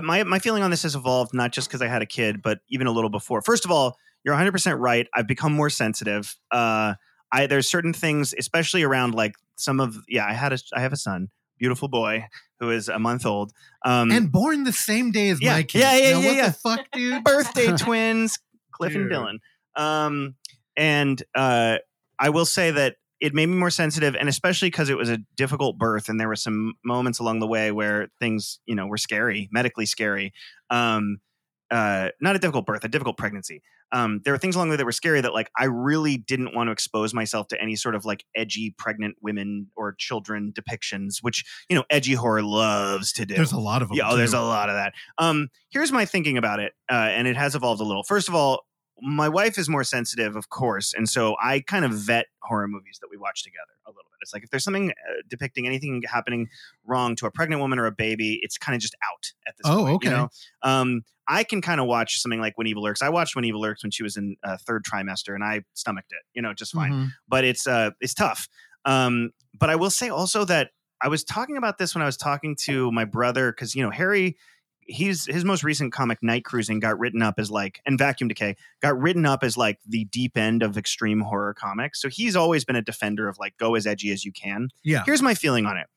my 0.03 0.23
my 0.23 0.39
feeling 0.39 0.63
on 0.63 0.71
this 0.71 0.83
has 0.83 0.95
evolved 0.95 1.33
not 1.33 1.51
just 1.51 1.67
because 1.67 1.81
I 1.81 1.87
had 1.87 2.01
a 2.01 2.05
kid, 2.05 2.41
but 2.41 2.59
even 2.69 2.87
a 2.87 2.91
little 2.91 3.09
before. 3.09 3.41
First 3.41 3.65
of 3.65 3.71
all, 3.71 3.97
you're 4.23 4.33
100 4.33 4.51
percent 4.53 4.79
right. 4.79 5.07
I've 5.13 5.27
become 5.27 5.51
more 5.53 5.69
sensitive. 5.69 6.35
Uh, 6.51 6.93
I 7.31 7.47
there's 7.47 7.67
certain 7.69 7.93
things, 7.93 8.33
especially 8.37 8.83
around 8.83 9.13
like 9.15 9.33
some 9.55 9.79
of 9.81 9.97
yeah. 10.07 10.25
I 10.25 10.33
had 10.33 10.53
a 10.53 10.59
I 10.73 10.79
have 10.81 10.93
a 10.93 10.97
son, 10.97 11.29
beautiful 11.59 11.87
boy 11.89 12.27
who 12.61 12.69
is 12.71 12.87
a 12.89 12.97
month 12.99 13.25
old. 13.25 13.51
Um, 13.85 14.09
And 14.11 14.31
born 14.31 14.63
the 14.63 14.71
same 14.73 15.11
day 15.11 15.29
as 15.29 15.41
Yeah. 15.41 15.53
my 15.53 15.63
kid. 15.63 15.79
Yeah, 15.81 15.95
yeah, 15.97 16.11
Now, 16.13 16.19
yeah, 16.19 16.27
what 16.27 16.35
yeah. 16.35 16.47
the 16.47 16.53
fuck, 16.53 16.91
dude? 16.91 17.23
birthday 17.25 17.77
twins, 17.77 18.39
Cliff 18.71 18.95
and 18.95 19.09
Dylan. 19.11 19.39
Um, 19.77 20.35
and 20.75 21.21
uh, 21.35 21.77
I 22.19 22.29
will 22.29 22.45
say 22.45 22.71
that 22.71 22.95
it 23.19 23.33
made 23.33 23.47
me 23.47 23.55
more 23.55 23.69
sensitive, 23.69 24.15
and 24.15 24.29
especially 24.29 24.69
because 24.69 24.89
it 24.89 24.97
was 24.97 25.09
a 25.09 25.19
difficult 25.35 25.77
birth, 25.77 26.09
and 26.09 26.19
there 26.19 26.27
were 26.27 26.35
some 26.35 26.73
moments 26.83 27.19
along 27.19 27.39
the 27.39 27.47
way 27.47 27.71
where 27.71 28.09
things, 28.19 28.59
you 28.65 28.75
know, 28.75 28.85
were 28.85 28.97
scary, 28.97 29.49
medically 29.51 29.85
scary. 29.85 30.33
Um, 30.69 31.17
uh, 31.71 32.09
not 32.21 32.35
a 32.35 32.39
difficult 32.39 32.65
birth, 32.65 32.83
a 32.83 32.87
difficult 32.87 33.17
pregnancy. 33.17 33.61
Um, 33.91 34.21
there 34.23 34.33
were 34.33 34.37
things 34.37 34.55
along 34.55 34.67
the 34.67 34.73
way 34.73 34.77
that 34.77 34.85
were 34.85 34.91
scary 34.91 35.21
that, 35.21 35.33
like, 35.33 35.49
I 35.57 35.65
really 35.65 36.17
didn't 36.17 36.53
want 36.53 36.67
to 36.67 36.71
expose 36.71 37.13
myself 37.13 37.47
to 37.49 37.61
any 37.61 37.75
sort 37.75 37.95
of 37.95 38.05
like 38.05 38.25
edgy 38.35 38.75
pregnant 38.77 39.15
women 39.21 39.67
or 39.75 39.95
children 39.97 40.53
depictions, 40.53 41.17
which 41.21 41.45
you 41.69 41.75
know, 41.75 41.85
edgy 41.89 42.13
horror 42.13 42.43
loves 42.43 43.13
to 43.13 43.25
do. 43.25 43.35
There's 43.35 43.53
a 43.53 43.59
lot 43.59 43.81
of 43.81 43.87
them. 43.87 43.97
Yeah, 43.97 44.09
oh, 44.11 44.17
there's 44.17 44.33
a 44.33 44.41
lot 44.41 44.69
of 44.69 44.75
that. 44.75 44.93
Um, 45.17 45.47
here's 45.69 45.91
my 45.91 46.05
thinking 46.05 46.37
about 46.37 46.59
it, 46.59 46.73
uh, 46.91 46.95
and 46.95 47.27
it 47.27 47.37
has 47.37 47.55
evolved 47.55 47.81
a 47.81 47.85
little. 47.85 48.03
First 48.03 48.27
of 48.27 48.35
all, 48.35 48.65
my 49.01 49.29
wife 49.29 49.57
is 49.57 49.69
more 49.69 49.83
sensitive, 49.83 50.35
of 50.35 50.49
course, 50.49 50.93
and 50.93 51.07
so 51.07 51.35
I 51.41 51.59
kind 51.61 51.85
of 51.85 51.91
vet 51.91 52.27
horror 52.41 52.67
movies 52.67 52.97
that 53.01 53.07
we 53.11 53.17
watch 53.17 53.43
together 53.43 53.73
a 53.85 53.89
little 53.89 54.03
bit. 54.11 54.17
It's 54.21 54.33
like 54.33 54.43
if 54.43 54.49
there's 54.49 54.63
something 54.63 54.91
uh, 54.91 54.93
depicting 55.29 55.67
anything 55.67 56.01
happening 56.11 56.47
wrong 56.85 57.15
to 57.17 57.25
a 57.27 57.31
pregnant 57.31 57.61
woman 57.61 57.77
or 57.79 57.85
a 57.85 57.91
baby, 57.91 58.39
it's 58.41 58.57
kind 58.57 58.75
of 58.75 58.81
just 58.81 58.95
out 59.05 59.31
at 59.47 59.55
this 59.57 59.65
Oh, 59.65 59.83
point. 59.85 59.95
okay. 59.97 60.09
You 60.09 60.15
know, 60.15 60.29
um, 60.63 61.01
I 61.27 61.43
can 61.43 61.61
kind 61.61 61.79
of 61.81 61.87
watch 61.87 62.19
something 62.21 62.39
like 62.39 62.57
When 62.57 62.67
Evil 62.67 62.83
Lurks. 62.83 63.01
I 63.01 63.09
watched 63.09 63.35
When 63.35 63.45
Evil 63.45 63.61
Lurks 63.61 63.83
when 63.83 63.91
she 63.91 64.01
was 64.01 64.17
in 64.17 64.37
uh, 64.43 64.57
third 64.65 64.83
trimester, 64.85 65.35
and 65.35 65.43
I 65.43 65.61
stomached 65.73 66.11
it. 66.11 66.23
You 66.33 66.41
know, 66.41 66.53
just 66.53 66.73
fine 66.73 66.91
Mhm. 66.93 67.09
but 67.27 67.43
it's 67.43 67.67
uh 67.67 67.91
it's 68.01 68.13
tough. 68.13 68.47
Um, 68.85 69.31
but 69.59 69.69
I 69.69 69.75
will 69.75 69.89
say 69.89 70.09
also 70.09 70.45
that 70.45 70.71
I 71.01 71.09
was 71.09 71.23
talking 71.23 71.57
about 71.57 71.77
this 71.77 71.93
when 71.93 72.01
I 72.01 72.05
was 72.05 72.17
talking 72.17 72.55
to 72.61 72.91
my 72.91 73.05
brother 73.05 73.51
because 73.51 73.75
you 73.75 73.83
know 73.83 73.91
Harry, 73.91 74.37
he's 74.87 75.25
his 75.25 75.45
most 75.45 75.63
recent 75.63 75.91
comic 75.93 76.19
Night 76.23 76.43
Cruising 76.45 76.79
got 76.79 76.97
written 76.97 77.21
up 77.21 77.35
as 77.37 77.51
like 77.51 77.81
and 77.85 77.97
Vacuum 77.97 78.27
Decay 78.27 78.55
got 78.81 78.99
written 78.99 79.25
up 79.25 79.43
as 79.43 79.57
like 79.57 79.79
the 79.87 80.05
deep 80.05 80.37
end 80.37 80.63
of 80.63 80.77
extreme 80.77 81.21
horror 81.21 81.53
comics. 81.53 82.01
So 82.01 82.09
he's 82.09 82.35
always 82.35 82.65
been 82.65 82.75
a 82.75 82.81
defender 82.81 83.27
of 83.27 83.37
like 83.37 83.57
go 83.57 83.75
as 83.75 83.85
edgy 83.85 84.11
as 84.11 84.25
you 84.25 84.31
can. 84.31 84.69
Yeah. 84.83 85.03
Here's 85.05 85.21
my 85.21 85.33
feeling 85.35 85.65
on 85.65 85.77
it. 85.77 85.87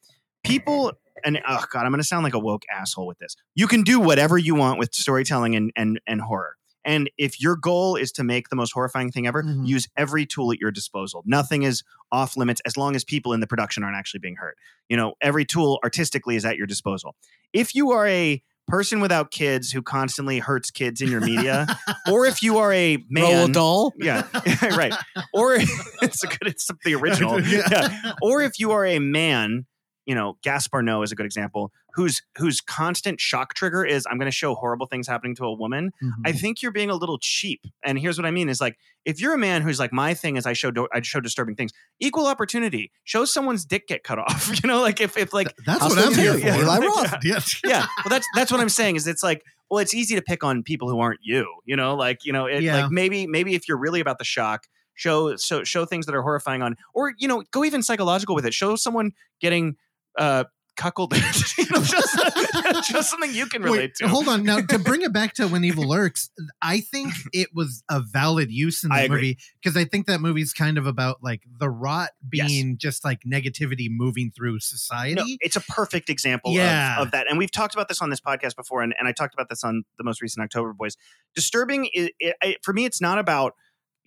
People 0.43 0.93
and 1.25 1.39
oh 1.47 1.65
god, 1.71 1.85
I'm 1.85 1.93
gonna 1.93 2.03
sound 2.03 2.25
like 2.25 2.35
a 2.35 2.39
woke 2.39 2.65
asshole 2.75 3.07
with 3.07 3.19
this. 3.19 3.37
You 3.55 3.67
can 3.67 3.83
do 3.83 4.01
whatever 4.01 4.39
you 4.39 4.55
want 4.55 4.79
with 4.79 4.95
storytelling 4.95 5.55
and 5.55 5.71
and 5.77 6.01
and 6.07 6.21
horror. 6.21 6.57
And 6.83 7.11
if 7.19 7.43
your 7.43 7.57
goal 7.57 7.95
is 7.97 8.11
to 8.13 8.25
make 8.25 8.49
the 8.49 8.57
most 8.57 8.73
horrifying 8.73 9.13
thing 9.13 9.27
ever, 9.27 9.43
Mhm. 9.43 9.67
use 9.67 9.87
every 9.99 10.25
tool 10.25 10.51
at 10.51 10.59
your 10.59 10.71
disposal. 10.71 11.23
Nothing 11.27 11.63
is 11.63 11.83
off 12.11 12.39
limits 12.39 12.63
as 12.65 12.79
long 12.79 12.97
as 12.97 13.05
people 13.05 13.35
in 13.35 13.41
the 13.41 13.47
production 13.47 13.85
aren't 13.85 13.99
actually 13.99 14.21
being 14.21 14.37
hurt. 14.37 14.57
You 14.89 14.97
know, 14.97 15.13
every 15.21 15.45
tool 15.45 15.79
artistically 15.85 16.37
is 16.37 16.47
at 16.47 16.57
your 16.57 16.67
disposal. 16.67 17.17
If 17.53 17.75
you 17.75 17.91
are 17.91 18.07
a 18.07 18.43
person 18.69 19.01
without 19.01 19.31
kids 19.31 19.71
who 19.71 19.83
constantly 19.83 20.39
hurts 20.39 20.71
kids 20.71 21.01
in 21.01 21.11
your 21.11 21.21
media, 21.21 21.67
or 22.11 22.25
if 22.27 22.43
you 22.43 22.59
are 22.59 22.73
a 22.73 22.99
man, 23.09 23.49
Roald 23.49 23.53
Dahl. 23.55 23.93
yeah, 23.99 24.27
right, 24.77 24.95
or 25.35 25.55
it's 26.03 26.23
a 26.23 26.27
good, 26.29 26.47
it's 26.47 26.69
the 26.85 26.95
original, 26.95 27.41
Yeah. 27.41 27.67
yeah. 27.71 28.13
or 28.23 28.43
if 28.43 28.59
you 28.59 28.71
are 28.73 28.87
a 28.87 28.99
man, 28.99 29.67
you 30.07 30.15
know, 30.15 30.37
Gaspar 30.43 30.83
Noé 30.83 31.05
is 31.05 31.13
a 31.13 31.15
good 31.15 31.27
example, 31.27 31.73
whose 31.95 32.23
whose 32.39 32.61
constant 32.61 33.21
shock 33.21 33.55
trigger 33.55 33.85
is 33.85 34.07
I'm 34.11 34.19
going 34.19 34.31
to 34.31 34.35
show 34.37 34.55
horrible 34.55 34.87
things 34.87 35.07
happening 35.07 35.35
to 35.37 35.45
a 35.45 35.53
woman. 35.55 35.93
Mhm. 36.03 36.11
I 36.25 36.33
think 36.33 36.63
you're 36.63 36.73
being 36.73 36.91
a 36.91 36.95
little 36.95 37.19
cheap. 37.21 37.61
And 37.85 37.99
here's 37.99 38.19
what 38.19 38.25
I 38.27 38.31
mean: 38.31 38.49
is 38.49 38.61
like 38.61 38.77
if 39.05 39.21
you're 39.21 39.35
a 39.35 39.39
man 39.39 39.63
who's 39.63 39.79
like 39.79 39.93
my 39.93 40.15
thing 40.15 40.37
is 40.37 40.47
I 40.47 40.53
show 40.55 40.71
do- 40.71 40.89
I 40.93 41.01
show 41.03 41.21
disturbing 41.21 41.55
things. 41.57 41.73
Equal 42.01 42.27
opportunity. 42.27 42.91
Show 43.05 43.25
someone's 43.25 43.65
dick 43.65 43.87
get 43.87 44.03
cut 44.05 44.19
off. 44.19 44.51
You 44.63 44.69
know, 44.69 44.81
like 44.81 45.01
if 45.01 45.17
if 45.17 45.33
like 45.33 45.55
That's 45.67 45.83
I'll 45.83 45.89
what 45.91 45.99
I'm 45.99 46.15
send 46.15 46.17
here 46.17 46.33
for. 46.35 46.39
Yeah. 46.39 46.63
Eli 46.63 46.79
Yeah. 46.83 46.87
Roth. 46.87 47.15
Yes. 47.25 47.61
yeah. 47.65 47.87
Well, 48.05 48.11
that's 48.11 48.27
that's 48.35 48.51
what 48.51 48.61
I'm 48.61 48.69
saying. 48.69 48.97
Is 48.97 49.07
it's 49.07 49.23
like 49.23 49.43
well, 49.71 49.79
it's 49.79 49.95
easy 49.95 50.17
to 50.17 50.23
pick 50.23 50.43
on 50.43 50.63
people 50.65 50.89
who 50.91 50.99
aren't 50.99 51.21
you. 51.23 51.47
You 51.65 51.77
know, 51.77 51.95
like 51.95 52.25
you 52.25 52.33
know, 52.33 52.47
it, 52.47 52.63
Yeah. 52.63 52.83
like 52.83 52.91
maybe 52.91 53.27
maybe 53.27 53.55
if 53.55 53.69
you're 53.69 53.79
really 53.79 54.01
about 54.01 54.19
the 54.19 54.25
shock. 54.25 54.67
Show 54.97 55.37
so 55.37 55.65
show 55.65 55.87
things 55.87 56.05
that 56.05 56.15
are 56.15 56.21
horrifying 56.21 56.61
on, 56.61 56.77
or 56.93 57.15
you 57.17 57.27
know, 57.27 57.43
go 57.53 57.65
even 57.65 57.83
psychological 57.83 58.35
with 58.35 58.45
it. 58.45 58.53
Show 58.53 58.77
someone 58.77 59.13
getting 59.41 59.77
uh 60.21 60.45
cuckolded. 60.79 61.19
you 61.59 61.65
know, 61.71 61.83
just, 61.83 62.89
just 62.91 63.11
something 63.11 63.35
you 63.35 63.45
can 63.47 63.63
relate 63.63 63.79
Wait, 63.79 63.95
to. 63.97 64.09
hold 64.09 64.29
on. 64.29 64.45
Now, 64.45 64.61
to 64.61 64.79
bring 64.85 65.03
it 65.03 65.13
back 65.13 65.35
to 65.35 65.47
When 65.47 65.63
Evil 65.63 65.87
Lurks, 65.87 66.31
I 66.63 66.81
think 66.81 67.13
it 67.35 67.49
was 67.55 67.83
a 67.91 68.01
valid 68.01 68.51
use 68.51 68.83
in 68.83 68.89
the 68.89 69.05
agree. 69.05 69.09
movie 69.09 69.39
because 69.63 69.77
I 69.77 69.85
think 69.85 70.07
that 70.07 70.23
movie's 70.23 70.55
kind 70.55 70.79
of 70.79 70.87
about 70.87 71.19
like 71.23 71.43
the 71.59 71.69
rot 71.69 72.11
Yes. 72.33 72.49
being 72.49 72.79
just 72.79 73.05
like 73.05 73.21
negativity 73.31 73.89
moving 73.91 74.31
through 74.35 74.53
No, 74.53 74.59
society. 74.61 75.37
it's 75.41 75.57
a 75.57 75.61
perfect 75.61 76.09
example 76.09 76.53
Yeah. 76.53 76.97
of, 77.01 77.09
of 77.09 77.11
that. 77.13 77.27
And 77.29 77.37
we've 77.39 77.51
talked 77.53 77.75
about 77.75 77.89
this 77.89 78.01
on 78.01 78.09
this 78.09 78.21
podcast 78.21 78.57
before, 78.57 78.81
and, 78.83 78.95
and 78.99 79.07
I 79.07 79.13
talked 79.13 79.35
about 79.35 79.51
this 79.51 79.63
on 79.63 79.83
the 79.99 80.05
most 80.05 80.23
recent 80.23 80.43
October 80.43 80.73
Boys. 80.73 80.97
Disturbing, 81.35 81.91
is, 81.93 82.09
it, 82.21 82.37
I, 82.43 82.57
for 82.63 82.73
me, 82.73 82.87
it's 82.87 83.03
not 83.03 83.19
about 83.19 83.53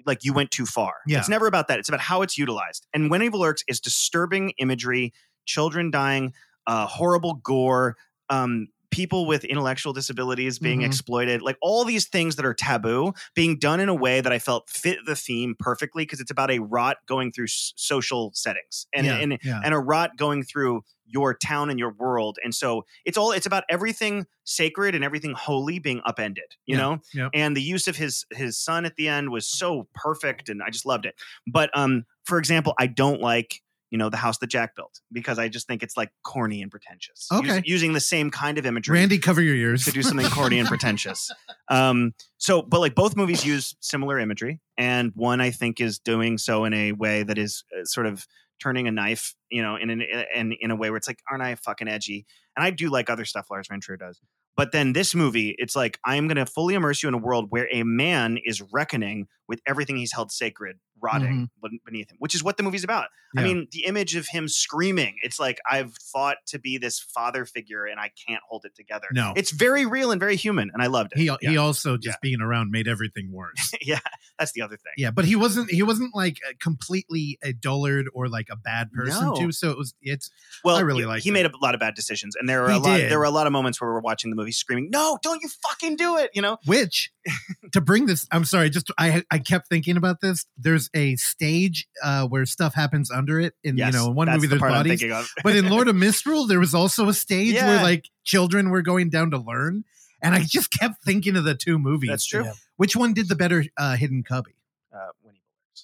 like 0.07 0.23
you 0.23 0.33
went 0.33 0.49
too 0.51 0.65
far. 0.65 0.95
Yeah. 1.05 1.19
It's 1.19 1.29
never 1.29 1.45
about 1.47 1.67
that. 1.67 1.79
It's 1.79 1.87
about 1.87 2.01
how 2.01 2.23
it's 2.23 2.37
utilized. 2.37 2.87
And 2.93 3.11
When 3.11 3.21
Evil 3.21 3.41
Lurks 3.41 3.63
is 3.67 3.79
disturbing 3.79 4.53
imagery, 4.57 5.13
children 5.45 5.91
dying, 5.91 6.33
uh, 6.67 6.87
horrible 6.87 7.35
gore, 7.35 7.95
um, 8.29 8.67
people 8.91 9.25
with 9.25 9.43
intellectual 9.45 9.91
disabilities 9.91 10.59
being 10.59 10.81
Mhm. 10.81 10.85
exploited, 10.85 11.41
like 11.41 11.57
all 11.63 11.83
these 11.83 12.07
things 12.07 12.35
that 12.35 12.45
are 12.45 12.53
taboo 12.53 13.11
being 13.33 13.57
done 13.57 13.79
in 13.79 13.89
a 13.89 13.95
way 13.95 14.21
that 14.21 14.31
I 14.31 14.37
felt 14.37 14.69
fit 14.69 14.99
the 15.07 15.15
theme 15.15 15.55
perfectly 15.57 16.03
because 16.03 16.19
it's 16.19 16.29
about 16.29 16.51
a 16.51 16.59
rot 16.59 16.97
going 17.07 17.31
through 17.31 17.45
s- 17.45 17.73
social 17.75 18.31
settings 18.35 18.85
and, 18.93 19.07
yeah, 19.07 19.15
and 19.17 19.39
yeah. 19.43 19.61
and 19.63 19.73
a 19.73 19.79
rot 19.79 20.11
going 20.15 20.43
through 20.43 20.83
your 21.07 21.33
town 21.33 21.71
and 21.71 21.79
your 21.79 21.91
world. 21.93 22.37
And 22.43 22.53
so 22.53 22.85
it's 23.03 23.17
all 23.17 23.31
it's 23.31 23.47
about 23.47 23.63
everything 23.67 24.27
sacred 24.43 24.93
and 24.93 25.03
everything 25.03 25.33
holy 25.33 25.79
being 25.79 26.01
upended, 26.05 26.55
you 26.67 26.75
Yeah, 26.75 26.77
know? 26.77 26.99
yep. 27.15 27.31
And 27.33 27.57
the 27.57 27.63
use 27.63 27.87
of 27.87 27.95
his 27.95 28.25
his 28.31 28.59
son 28.59 28.85
at 28.85 28.95
the 28.95 29.07
end 29.07 29.31
was 29.31 29.47
so 29.49 29.87
perfect 29.95 30.49
and 30.49 30.61
I 30.61 30.69
just 30.69 30.85
loved 30.85 31.07
it. 31.07 31.15
But 31.47 31.75
um 31.75 32.05
for 32.25 32.37
example, 32.37 32.75
I 32.77 32.85
don't 32.85 33.21
like 33.21 33.63
you 33.93 33.99
know 33.99 34.09
the 34.09 34.17
house 34.17 34.39
that 34.39 34.47
Jack 34.47 34.75
built 34.75 34.99
because 35.11 35.37
I 35.37 35.47
just 35.49 35.67
think 35.67 35.83
it's 35.83 35.95
like 35.95 36.09
corny 36.25 36.63
and 36.63 36.71
pretentious. 36.71 37.27
Us- 37.31 37.39
Okay. 37.39 37.61
using 37.63 37.93
the 37.93 37.99
same 37.99 38.31
kind 38.31 38.57
of 38.57 38.65
imagery 38.65 38.97
Randy, 38.97 39.19
cover 39.19 39.39
your 39.41 39.55
ears. 39.55 39.85
to 39.85 39.91
do 39.91 40.01
something 40.01 40.25
corny 40.31 40.57
and 40.59 40.67
pretentious. 40.67 41.31
Um, 41.69 42.13
so, 42.37 42.61
but 42.61 42.79
like 42.81 42.93
both 42.93 43.15
movies 43.15 43.45
use 43.45 43.73
similar 43.79 44.19
imagery, 44.19 44.59
and 44.77 45.11
one 45.15 45.39
I 45.41 45.49
think 45.51 45.79
is 45.79 45.97
doing 45.97 46.37
so 46.37 46.65
in 46.65 46.73
a 46.73 46.91
way 46.91 47.23
that 47.23 47.37
is 47.37 47.63
uh, 47.73 47.85
sort 47.85 48.05
of 48.05 48.27
turning 48.61 48.87
a 48.87 48.91
knife, 48.91 49.33
you 49.49 49.61
know, 49.61 49.75
in 49.77 49.89
an 49.89 50.03
in, 50.35 50.51
in 50.59 50.69
a 50.71 50.75
way 50.75 50.89
where 50.89 50.97
it's 50.97 51.07
like, 51.07 51.19
aren't 51.31 51.41
I 51.43 51.55
fucking 51.55 51.87
edgy? 51.87 52.25
And 52.57 52.63
I 52.63 52.69
do 52.71 52.89
like 52.89 53.09
other 53.09 53.25
stuff 53.25 53.47
Lars 53.49 53.67
von 53.69 53.79
Trier 53.79 53.97
does. 53.97 54.19
But 54.55 54.71
then 54.71 54.93
this 54.93 55.15
movie, 55.15 55.55
it's 55.57 55.75
like 55.75 55.97
I 56.05 56.15
am 56.17 56.27
going 56.27 56.35
to 56.37 56.45
fully 56.45 56.75
immerse 56.75 57.01
you 57.01 57.07
in 57.09 57.15
a 57.15 57.17
world 57.17 57.47
where 57.49 57.67
a 57.71 57.83
man 57.83 58.37
is 58.45 58.61
reckoning 58.71 59.27
with 59.47 59.61
everything 59.65 59.95
he's 59.97 60.13
held 60.13 60.31
sacred, 60.31 60.77
rotting 61.03 61.27
mm-hmm. 61.27 61.61
ben- 61.61 61.79
beneath 61.85 62.09
him, 62.09 62.17
which 62.19 62.33
is 62.33 62.43
what 62.43 62.57
the 62.57 62.63
movie's 62.63 62.83
about. 62.83 63.07
I 63.35 63.41
mean, 63.41 63.67
the 63.71 63.85
image 63.85 64.15
of 64.15 64.27
him 64.27 64.47
screaming, 64.47 65.15
it's 65.23 65.39
like 65.39 65.59
I've 65.69 65.95
fought 66.11 66.37
to 66.49 66.59
be 66.59 66.77
this 66.77 66.99
father 66.99 67.45
figure 67.45 67.85
and 67.85 67.99
I 67.99 68.11
can't 68.27 68.41
hold 68.47 68.63
it 68.63 68.75
together. 68.75 69.07
No. 69.11 69.33
It's 69.35 69.49
very 69.49 69.87
real 69.87 70.11
and 70.11 70.19
very 70.19 70.35
human, 70.35 70.69
and 70.71 70.83
I 70.83 70.85
loved 70.85 71.13
it. 71.13 71.17
he 71.17 71.25
yeah. 71.25 71.35
he 71.41 71.57
also 71.57 71.97
just 71.97 72.21
being 72.21 72.41
around 72.41 72.69
made 72.69 72.87
everything 72.87 73.31
worse. 73.31 73.71
yeah, 73.81 73.99
that's 74.37 74.51
the 74.51 74.61
other 74.61 74.77
thing. 74.77 74.93
yeah, 74.97 75.09
but 75.09 75.25
he 75.25 75.35
wasn't 75.35 75.71
he 75.71 75.81
wasn't 75.81 76.15
like 76.15 76.37
a 76.47 76.53
completely 76.55 77.39
a 77.43 77.53
dullard 77.53 78.05
or 78.13 78.27
like 78.27 78.49
a 78.51 78.55
bad 78.55 78.91
person 78.91 79.25
No. 79.25 79.33
too. 79.33 79.51
So 79.51 79.71
it 79.71 79.77
was 79.79 79.95
it's 80.01 80.29
Well, 80.63 80.75
I 80.75 80.81
really 80.81 81.05
like 81.05 81.23
he 81.23 81.29
it. 81.29 81.33
made 81.33 81.47
a 81.47 81.51
lot 81.59 81.73
of 81.73 81.79
bad 81.79 81.95
decisions, 81.95 82.35
and 82.35 82.47
there 82.47 82.61
were 82.61 82.69
He 82.69 82.77
a 82.77 82.79
lot. 82.79 82.97
did. 82.97 83.11
There 83.11 83.17
were 83.17 83.25
a 83.25 83.31
lot 83.31 83.47
of 83.47 83.53
moments 83.53 83.81
where 83.81 83.91
we're 83.91 83.99
watching 84.01 84.29
the 84.29 84.35
movie 84.35 84.51
screaming, 84.51 84.89
"No, 84.91 85.17
don't 85.23 85.41
you 85.41 85.49
fucking 85.49 85.95
do 85.95 86.17
it!" 86.17 86.29
You 86.35 86.43
know? 86.43 86.57
which 86.65 87.11
to 87.71 87.81
bring 87.81 88.05
this 88.05 88.27
i'm 88.31 88.45
sorry 88.45 88.69
just 88.69 88.91
i 88.97 89.23
i 89.31 89.39
kept 89.39 89.67
thinking 89.69 89.97
about 89.97 90.21
this 90.21 90.45
there's 90.57 90.89
a 90.95 91.15
stage 91.15 91.87
uh 92.03 92.25
where 92.27 92.45
stuff 92.45 92.73
happens 92.73 93.09
under 93.11 93.39
it 93.39 93.53
in 93.63 93.77
Yes, 93.77 93.93
you 93.93 93.99
know 93.99 94.07
in 94.09 94.15
one 94.15 94.29
movie 94.29 94.47
the 94.47 94.57
there's 94.57 94.61
bodies 94.61 95.03
but 95.43 95.55
in 95.55 95.69
lord 95.69 95.87
of 95.87 95.95
Misrule 96.05 96.45
there 96.47 96.59
was 96.59 96.73
also 96.75 97.09
a 97.09 97.13
stage 97.13 97.55
where 97.55 97.81
like 97.81 98.09
children 98.23 98.69
were 98.69 98.81
going 98.81 99.09
down 99.09 99.31
to 99.31 99.37
learn 99.37 99.83
and 100.21 100.35
i 100.35 100.39
just 100.43 100.71
kept 100.71 101.03
thinking 101.03 101.35
of 101.35 101.43
the 101.43 101.55
two 101.55 101.79
movies 101.79 102.09
That's 102.09 102.25
true. 102.25 102.45
Yeah. 102.45 102.53
which 102.77 102.95
one 102.95 103.13
did 103.13 103.27
the 103.29 103.35
better 103.35 103.65
uh 103.77 103.95
hidden 103.95 104.23
cubby 104.23 104.55
uh, 104.93 104.97
when 105.21 105.35
he 105.35 105.41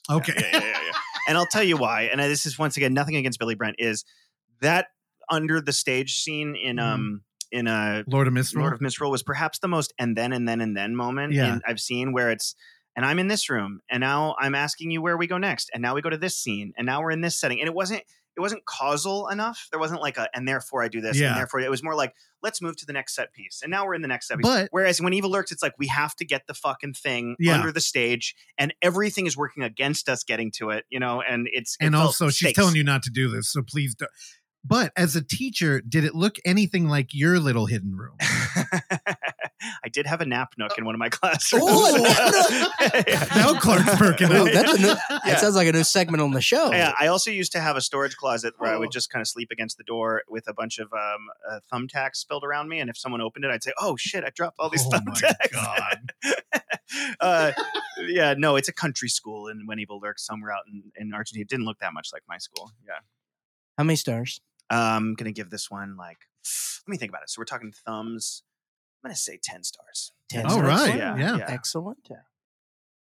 Lurks. 0.10 0.30
Okay. 0.30 0.40
Yeah, 0.52 0.60
yeah, 0.60 0.66
yeah, 0.68 0.82
yeah. 0.86 0.92
and 1.28 1.38
I'll 1.38 1.48
tell 1.48 1.64
you 1.64 1.76
why. 1.76 2.04
And 2.04 2.20
this 2.22 2.46
is 2.46 2.60
once 2.60 2.78
again 2.78 2.94
nothing 2.94 3.16
against 3.16 3.40
Billy 3.40 3.56
Brent. 3.56 3.78
Is 3.80 4.06
that 4.62 4.88
under 5.30 5.60
the 5.62 5.74
stage 5.74 6.20
scene 6.20 6.56
in 6.56 6.76
Mhm. 6.78 6.82
um 6.94 7.22
in 7.52 7.68
uh 7.68 8.04
lord 8.06 8.28
of 8.28 8.34
Misrule 8.34 8.62
Lord 8.62 8.74
of 8.74 8.82
Misrule 8.82 9.10
was 9.10 9.24
perhaps 9.24 9.58
the 9.58 9.68
most 9.68 9.92
and 9.98 10.16
then 10.16 10.32
and 10.32 10.48
then 10.48 10.62
and 10.62 10.78
then 10.78 10.96
moment 10.96 11.34
Yeah. 11.34 11.54
in, 11.54 11.62
I've 11.68 11.80
seen 11.80 12.14
where 12.14 12.30
it's 12.30 12.54
and 12.96 13.06
I'm 13.06 13.20
in 13.20 13.28
this 13.28 13.50
room, 13.50 13.80
and 13.90 14.02
now 14.02 14.36
I'm 14.40 14.56
asking 14.56 14.92
you 14.92 15.02
where 15.02 15.18
we 15.18 15.28
go 15.28 15.38
next, 15.38 15.70
and 15.74 15.82
now 15.82 15.96
we 15.96 16.02
go 16.02 16.10
to 16.10 16.18
this 16.18 16.38
scene, 16.38 16.74
and 16.78 16.86
now 16.86 17.02
we're 17.02 17.12
in 17.12 17.22
this 17.22 17.36
setting, 17.40 17.60
and 17.60 17.68
it 17.68 17.74
wasn't 17.74 18.04
it 18.38 18.42
wasn't 18.42 18.64
causal 18.64 19.28
enough. 19.28 19.68
There 19.70 19.80
wasn't 19.80 20.00
like 20.02 20.18
a 20.18 20.30
and 20.34 20.48
therefore 20.48 20.82
I 20.84 20.88
do 20.88 21.02
this, 21.02 21.20
Yeah. 21.20 21.30
and 21.30 21.38
therefore 21.38 21.60
it 21.60 21.70
was 21.70 21.84
more 21.84 21.96
like 21.96 22.14
let's 22.42 22.62
move 22.62 22.78
to 22.78 22.86
the 22.86 22.94
next 22.94 23.16
set 23.16 23.34
piece, 23.34 23.60
and 23.62 23.70
now 23.72 23.86
we're 23.86 23.96
in 23.96 24.02
the 24.02 24.08
next 24.08 24.28
set 24.28 24.38
piece. 24.38 24.46
But- 24.48 24.70
Whereas 24.72 25.02
when 25.02 25.14
Evil 25.14 25.30
lurks, 25.30 25.52
it's 25.52 25.62
like 25.64 25.74
we 25.78 25.88
have 25.88 26.16
to 26.18 26.26
get 26.26 26.48
the 26.48 26.54
fucking 26.54 26.94
thing 26.94 27.36
Yeah. 27.40 27.56
under 27.56 27.72
the 27.72 27.82
stage, 27.82 28.36
and 28.58 28.74
everything 28.82 29.26
is 29.28 29.36
working 29.36 29.64
against 29.64 30.08
us 30.08 30.24
getting 30.24 30.52
to 30.58 30.70
it, 30.70 30.86
you 30.90 31.00
know, 31.00 31.22
and 31.22 31.50
it's 31.52 31.76
it 31.82 31.86
and 31.88 31.96
also 31.96 32.30
she's 32.30 32.54
telling 32.54 32.76
you 32.76 32.84
not 32.84 33.04
to 33.04 33.10
do 33.10 33.30
this, 33.30 33.52
so 33.52 33.62
please 33.62 33.94
don't. 33.96 34.12
But 34.64 34.92
as 34.98 35.16
a 35.16 35.22
teacher, 35.22 35.82
did 35.82 36.04
it 36.04 36.14
look 36.16 36.36
anything 36.46 36.88
like 36.88 37.14
your 37.14 37.40
little 37.40 37.66
hidden 37.66 37.96
room? 37.96 38.18
I 39.84 39.90
did 39.90 40.06
have 40.08 40.22
a 40.22 40.26
nap 40.26 40.54
nook 40.58 40.78
in 40.78 40.86
one 40.86 40.96
of 40.96 41.00
my 41.00 41.10
classrooms. 41.10 41.64
Oh, 41.68 41.96
a 41.96 42.00
nap 42.02 43.04
Yeah. 43.08 43.26
Now 43.36 43.60
Clark's 43.60 43.96
perking 43.96 44.32
Ooh, 44.32 44.46
that's 44.52 44.74
a 44.74 44.80
new, 44.82 44.88
Yeah. 44.88 45.20
That 45.26 45.40
sounds 45.40 45.56
like 45.56 45.68
a 45.68 45.72
new 45.72 45.84
segment 45.84 46.22
on 46.22 46.32
the 46.32 46.42
show. 46.42 46.72
Yeah, 46.72 46.94
I 47.00 47.08
also 47.08 47.30
used 47.32 47.52
to 47.54 47.60
have 47.60 47.76
a 47.76 47.82
storage 47.82 48.16
closet 48.18 48.54
where 48.58 48.72
I 48.72 48.76
Oh. 48.76 48.80
would 48.80 48.92
just 48.92 49.10
kind 49.10 49.22
of 49.22 49.28
sleep 49.28 49.50
against 49.52 49.78
the 49.78 49.84
door 49.84 50.24
with 50.30 50.48
a 50.48 50.54
bunch 50.54 50.80
of 50.80 50.92
um, 50.94 51.28
uh, 51.50 51.60
thumbtacks 51.72 52.16
spilled 52.18 52.44
around 52.44 52.70
me, 52.70 52.80
and 52.80 52.90
if 52.90 52.98
someone 52.98 53.22
opened 53.22 53.46
it, 53.46 53.52
I'd 53.52 53.64
say, 53.64 53.74
"Oh 53.80 53.96
shit, 53.98 54.24
I 54.24 54.30
dropped 54.30 54.58
all 54.60 54.70
these 54.70 54.86
Oh 54.86 54.90
my 54.92 55.00
thumbtacks." 55.00 55.52
God. 55.52 56.14
uh, 57.20 57.52
yeah, 58.08 58.34
no, 58.38 58.56
it's 58.56 58.70
a 58.70 58.74
country 58.74 59.10
school 59.10 59.48
in 59.48 59.66
When 59.66 59.80
Evil 59.80 60.00
Lurks 60.00 60.26
somewhere 60.26 60.52
out 60.52 60.64
in, 60.72 60.84
in 60.96 61.14
Argentina. 61.14 61.42
It 61.44 61.50
didn't 61.50 61.66
look 61.66 61.80
that 61.80 61.94
much 61.94 62.10
like 62.14 62.24
my 62.28 62.38
school. 62.38 62.72
Yeah, 62.88 63.00
How 63.78 63.84
many 63.84 63.96
stars? 63.96 64.42
I'm 64.70 65.16
gonna 65.16 65.32
give 65.32 65.50
this 65.50 65.70
one 65.70 65.96
like. 65.98 66.18
Let 66.88 66.92
me 66.92 66.98
think 66.98 67.12
about 67.12 67.24
it. 67.24 67.30
So 67.30 67.40
we're 67.40 67.46
talking 67.46 67.72
thumbs. 67.86 68.44
I'm 69.04 69.10
gonna 69.10 69.16
say 69.16 69.40
ten 69.42 69.64
stars. 69.64 70.12
Ten. 70.30 70.46
All 70.46 70.52
stars. 70.52 70.68
right, 70.68 70.96
Yeah, 70.98 71.18
yeah. 71.18 71.38
yeah. 71.38 71.46
Excellent. 71.48 72.00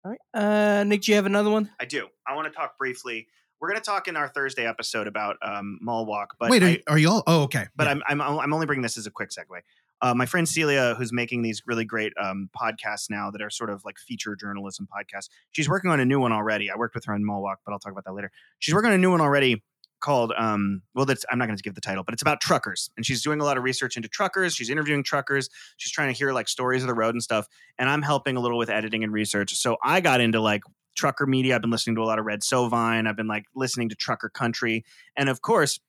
All 0.05 0.11
right. 0.11 0.21
Uh, 0.35 0.85
Nick, 0.85 1.03
do 1.03 1.13
you 1.13 1.17
have 1.17 1.27
another 1.27 1.51
one? 1.51 1.71
I 1.81 1.85
do. 1.87 2.09
I 2.27 2.35
want 2.35 2.47
to 2.47 2.53
talk 2.57 2.77
briefly. 2.79 3.27
We're 3.61 3.69
gonna 3.69 3.81
talk 3.81 4.09
in 4.09 4.17
our 4.17 4.29
Thursday 4.29 4.67
episode 4.67 5.07
about 5.07 5.37
um, 5.41 5.79
Mall 5.81 6.05
Walk, 6.05 6.35
but 6.39 6.51
Wait, 6.51 6.63
are, 6.63 6.67
I- 6.67 6.71
you- 6.71 6.83
are 6.89 6.99
y'all? 6.99 7.23
Oh, 7.27 7.43
okay. 7.45 7.67
but 7.77 7.85
Yeah. 7.87 8.01
I'm, 8.09 8.21
I'm 8.21 8.39
I'm 8.39 8.53
only 8.55 8.67
bringing 8.67 8.83
this 8.83 8.99
as 8.99 9.07
a 9.07 9.11
quick 9.11 9.31
segue. 9.31 9.61
Uh, 10.03 10.13
my 10.13 10.27
friend 10.27 10.47
Celia, 10.47 10.95
who's 10.99 11.13
making 11.15 11.41
these 11.41 11.63
really 11.67 11.85
great 11.87 12.13
um, 12.21 12.51
podcasts 12.55 13.09
now 13.09 13.31
that 13.31 13.41
are 13.41 13.49
sort 13.49 13.71
of 13.71 13.83
like 13.87 13.97
feature 13.97 14.37
journalism 14.37 14.87
podcasts, 14.93 15.29
she's 15.53 15.69
working 15.69 15.91
on 15.91 15.99
a 16.01 16.05
new 16.05 16.21
one 16.21 16.33
already. 16.33 16.71
I 16.71 16.77
worked 16.77 16.95
with 16.95 17.07
her 17.07 17.15
on 17.15 17.25
Mall 17.25 17.41
Walk, 17.41 17.61
but 17.65 17.73
I'll 17.73 17.79
talk 17.79 17.93
about 17.93 18.05
that 18.05 18.13
later. 18.13 18.31
She's 18.59 18.75
working 18.75 18.89
on 18.89 18.95
a 18.95 18.99
new 18.99 19.11
one 19.13 19.23
already 19.23 19.63
called 20.05 20.35
um, 20.37 20.83
well, 20.95 21.07
that's 21.07 21.25
I'm 21.31 21.39
not 21.39 21.47
going 21.47 21.57
to 21.57 21.63
give 21.63 21.75
the 21.75 21.81
title, 21.81 22.05
but 22.05 22.13
it's 22.13 22.23
about 22.23 22.41
truckers, 22.41 22.91
and 22.97 23.07
she's 23.07 23.23
doing 23.23 23.41
a 23.41 23.45
lot 23.45 23.57
of 23.57 23.65
research 23.65 23.97
into 23.97 24.09
truckers. 24.09 24.55
She's 24.55 24.69
interviewing 24.69 25.03
truckers. 25.03 25.49
She's 25.79 25.91
trying 25.91 26.13
to 26.13 26.17
hear 26.17 26.33
like 26.33 26.47
stories 26.47 26.83
of 26.83 26.89
the 26.89 26.95
road 26.95 27.15
and 27.15 27.23
stuff, 27.23 27.49
and 27.79 27.89
I'm 27.89 28.03
helping 28.03 28.37
a 28.37 28.41
little 28.41 28.59
with 28.59 28.69
editing 28.69 29.03
and 29.03 29.13
research. 29.13 29.55
So 29.55 29.79
I 29.83 30.01
got 30.03 30.21
into 30.21 30.41
like 30.41 30.63
trucker 30.95 31.27
media. 31.27 31.55
I've 31.55 31.63
been 31.63 31.71
listening 31.71 31.97
to 31.97 32.03
a 32.03 32.05
lot 32.05 32.19
of 32.19 32.27
Red 32.27 32.41
Sovine. 32.41 33.09
I've 33.09 33.17
been 33.17 33.27
like 33.27 33.45
listening 33.55 33.89
to 33.89 33.97
trucker 33.97 34.29
country, 34.29 34.85
and 35.17 35.29
of 35.29 35.41
course. 35.41 35.81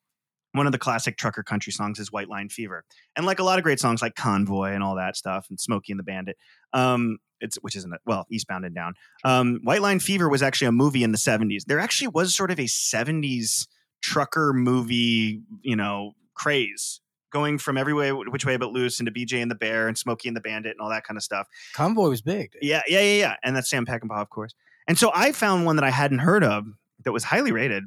One 0.54 0.68
of 0.68 0.72
the 0.72 0.80
classic 0.80 1.18
trucker 1.18 1.44
country 1.44 1.74
songs 1.74 2.00
is 2.00 2.14
White 2.14 2.30
Line 2.30 2.48
Fever 2.48 2.86
and 3.18 3.26
like 3.26 3.40
a 3.40 3.44
lot 3.44 3.60
of 3.60 3.64
great 3.66 3.78
songs 3.78 4.02
like 4.02 4.16
Convoy 4.16 4.72
and 4.72 4.82
all 4.82 4.96
that 4.96 5.18
stuff 5.18 5.48
and 5.50 5.60
Smokey 5.60 5.92
and 5.92 6.00
the 6.00 6.04
Bandit. 6.04 6.38
Um, 6.72 7.18
it's 7.42 7.58
which 7.58 7.76
isn't? 7.76 7.94
Well, 8.06 8.26
Eastbound 8.32 8.64
and 8.64 8.74
Down. 8.74 8.94
Um, 9.26 9.60
White 9.64 9.82
Line 9.82 10.00
Fever 10.00 10.30
was 10.30 10.42
actually 10.42 10.68
a 10.68 10.72
movie 10.72 11.04
in 11.04 11.12
the 11.12 11.18
'70s. 11.18 11.66
There 11.66 11.82
actually 11.82 12.08
was 12.08 12.34
sort 12.34 12.52
of 12.52 12.60
a 12.60 12.68
'70s 12.68 13.68
trucker 14.06 14.53
movie, 14.53 15.41
you 15.61 15.76
know, 15.76 16.14
craze 16.36 17.02
going 17.32 17.57
from 17.57 17.77
every 17.77 17.94
way, 17.94 18.11
which 18.11 18.45
way 18.45 18.56
but 18.56 18.72
loose 18.72 18.99
into 18.99 19.11
BJ 19.11 19.41
and 19.41 19.52
the 19.52 19.56
Bear 19.56 19.88
and 19.88 19.98
Smokey 19.98 20.30
and 20.30 20.38
the 20.38 20.41
Bandit 20.41 20.72
and 20.72 20.80
all 20.80 20.90
that 20.90 21.03
kind 21.03 21.18
of 21.18 21.23
stuff. 21.23 21.48
Convoy 21.73 22.10
was 22.10 22.22
big. 22.22 22.52
dude. 22.52 22.64
Yeah, 22.64 22.82
yeah, 22.88 23.02
yeah, 23.02 23.19
yeah. 23.19 23.36
And 23.44 23.56
that's 23.56 23.69
Sam 23.69 23.86
Peckinpah, 23.86 24.22
of 24.22 24.30
course. 24.30 24.53
And 24.88 24.98
so 24.98 25.11
I 25.14 25.32
found 25.32 25.65
one 25.65 25.76
that 25.76 25.84
I 25.84 25.90
hadn't 25.90 26.19
heard 26.19 26.44
of 26.44 26.65
that 27.03 27.11
was 27.11 27.23
highly 27.23 27.52
rated 27.52 27.84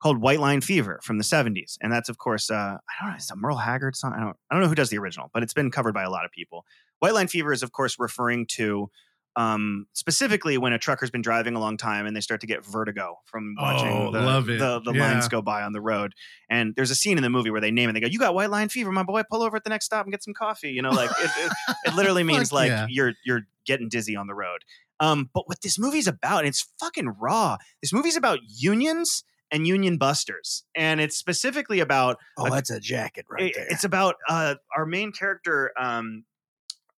called 0.00 0.18
White 0.20 0.40
Line 0.40 0.60
Fever 0.60 1.00
from 1.02 1.16
the 1.18 1.24
70s. 1.24 1.78
And 1.80 1.92
that's 1.92 2.08
of 2.08 2.18
course 2.18 2.50
uh 2.50 2.54
I 2.54 2.78
don't 3.00 3.10
know, 3.10 3.16
it's 3.16 3.30
a 3.30 3.36
Merle 3.36 3.56
Haggard 3.56 3.96
song. 3.96 4.12
I 4.14 4.20
don't 4.20 4.36
I 4.50 4.54
don't 4.54 4.62
know 4.62 4.68
who 4.68 4.74
does 4.74 4.90
the 4.90 4.98
original, 4.98 5.30
but 5.32 5.42
it's 5.42 5.54
been 5.54 5.70
covered 5.70 5.94
by 5.94 6.02
a 6.02 6.10
lot 6.10 6.24
of 6.24 6.30
people. 6.30 6.64
White 6.98 7.14
Line 7.14 7.28
Fever 7.28 7.52
is 7.52 7.62
of 7.62 7.72
course 7.72 7.96
referring 7.98 8.46
to 8.58 8.90
um 9.36 9.86
specifically 9.94 10.58
when 10.58 10.72
a 10.74 10.78
trucker's 10.78 11.10
been 11.10 11.22
driving 11.22 11.54
a 11.54 11.58
long 11.58 11.76
time 11.78 12.04
and 12.06 12.14
they 12.14 12.20
start 12.20 12.40
to 12.42 12.46
get 12.46 12.64
vertigo 12.66 13.16
from 13.24 13.54
watching 13.58 13.88
Oh, 13.88 14.10
the, 14.10 14.20
love 14.20 14.44
the, 14.46 14.80
the 14.84 14.92
Yeah. 14.92 15.12
lines 15.12 15.28
go 15.28 15.40
by 15.40 15.62
on 15.62 15.72
the 15.72 15.80
road 15.80 16.12
and 16.50 16.74
there's 16.76 16.90
a 16.90 16.94
scene 16.94 17.16
in 17.16 17.22
the 17.22 17.30
movie 17.30 17.50
where 17.50 17.60
they 17.60 17.70
name 17.70 17.88
it 17.88 17.94
they 17.94 18.00
go 18.00 18.08
you 18.08 18.18
got 18.18 18.34
white 18.34 18.50
line 18.50 18.68
fever 18.68 18.92
my 18.92 19.02
boy 19.04 19.22
pull 19.30 19.42
over 19.42 19.56
at 19.56 19.64
the 19.64 19.70
next 19.70 19.86
stop 19.86 20.04
and 20.04 20.12
get 20.12 20.22
some 20.22 20.34
coffee 20.34 20.70
you 20.70 20.82
know 20.82 20.90
like 20.90 21.10
it, 21.18 21.30
it, 21.38 21.52
it 21.86 21.94
literally 21.94 22.22
means 22.22 22.50
Fuck 22.50 22.56
like 22.56 22.68
yeah. 22.68 22.86
you're 22.90 23.12
you're 23.24 23.42
getting 23.64 23.88
dizzy 23.88 24.16
on 24.16 24.26
the 24.26 24.34
road 24.34 24.64
um, 25.00 25.30
but 25.34 25.48
what 25.48 25.62
this 25.62 25.80
movie's 25.80 26.06
about, 26.06 26.40
and 26.40 26.46
it's 26.48 26.70
fucking 26.78 27.08
raw. 27.20 27.56
This 27.82 27.92
movie's 27.92 28.14
about 28.14 28.38
unions 28.46 29.24
and 29.50 29.66
union 29.66 29.98
busters, 29.98 30.62
and 30.76 31.00
it's 31.00 31.16
specifically 31.16 31.80
about 31.80 32.18
Oh, 32.38 32.46
a- 32.46 32.50
that's 32.50 32.70
a 32.70 32.78
jacket 32.78 33.26
right 33.28 33.46
it- 33.50 33.54
there. 33.56 33.66
it's 33.68 33.82
about 33.82 34.14
uh, 34.28 34.54
our 34.76 34.86
main 34.86 35.10
character. 35.10 35.72
Um, 35.76 36.24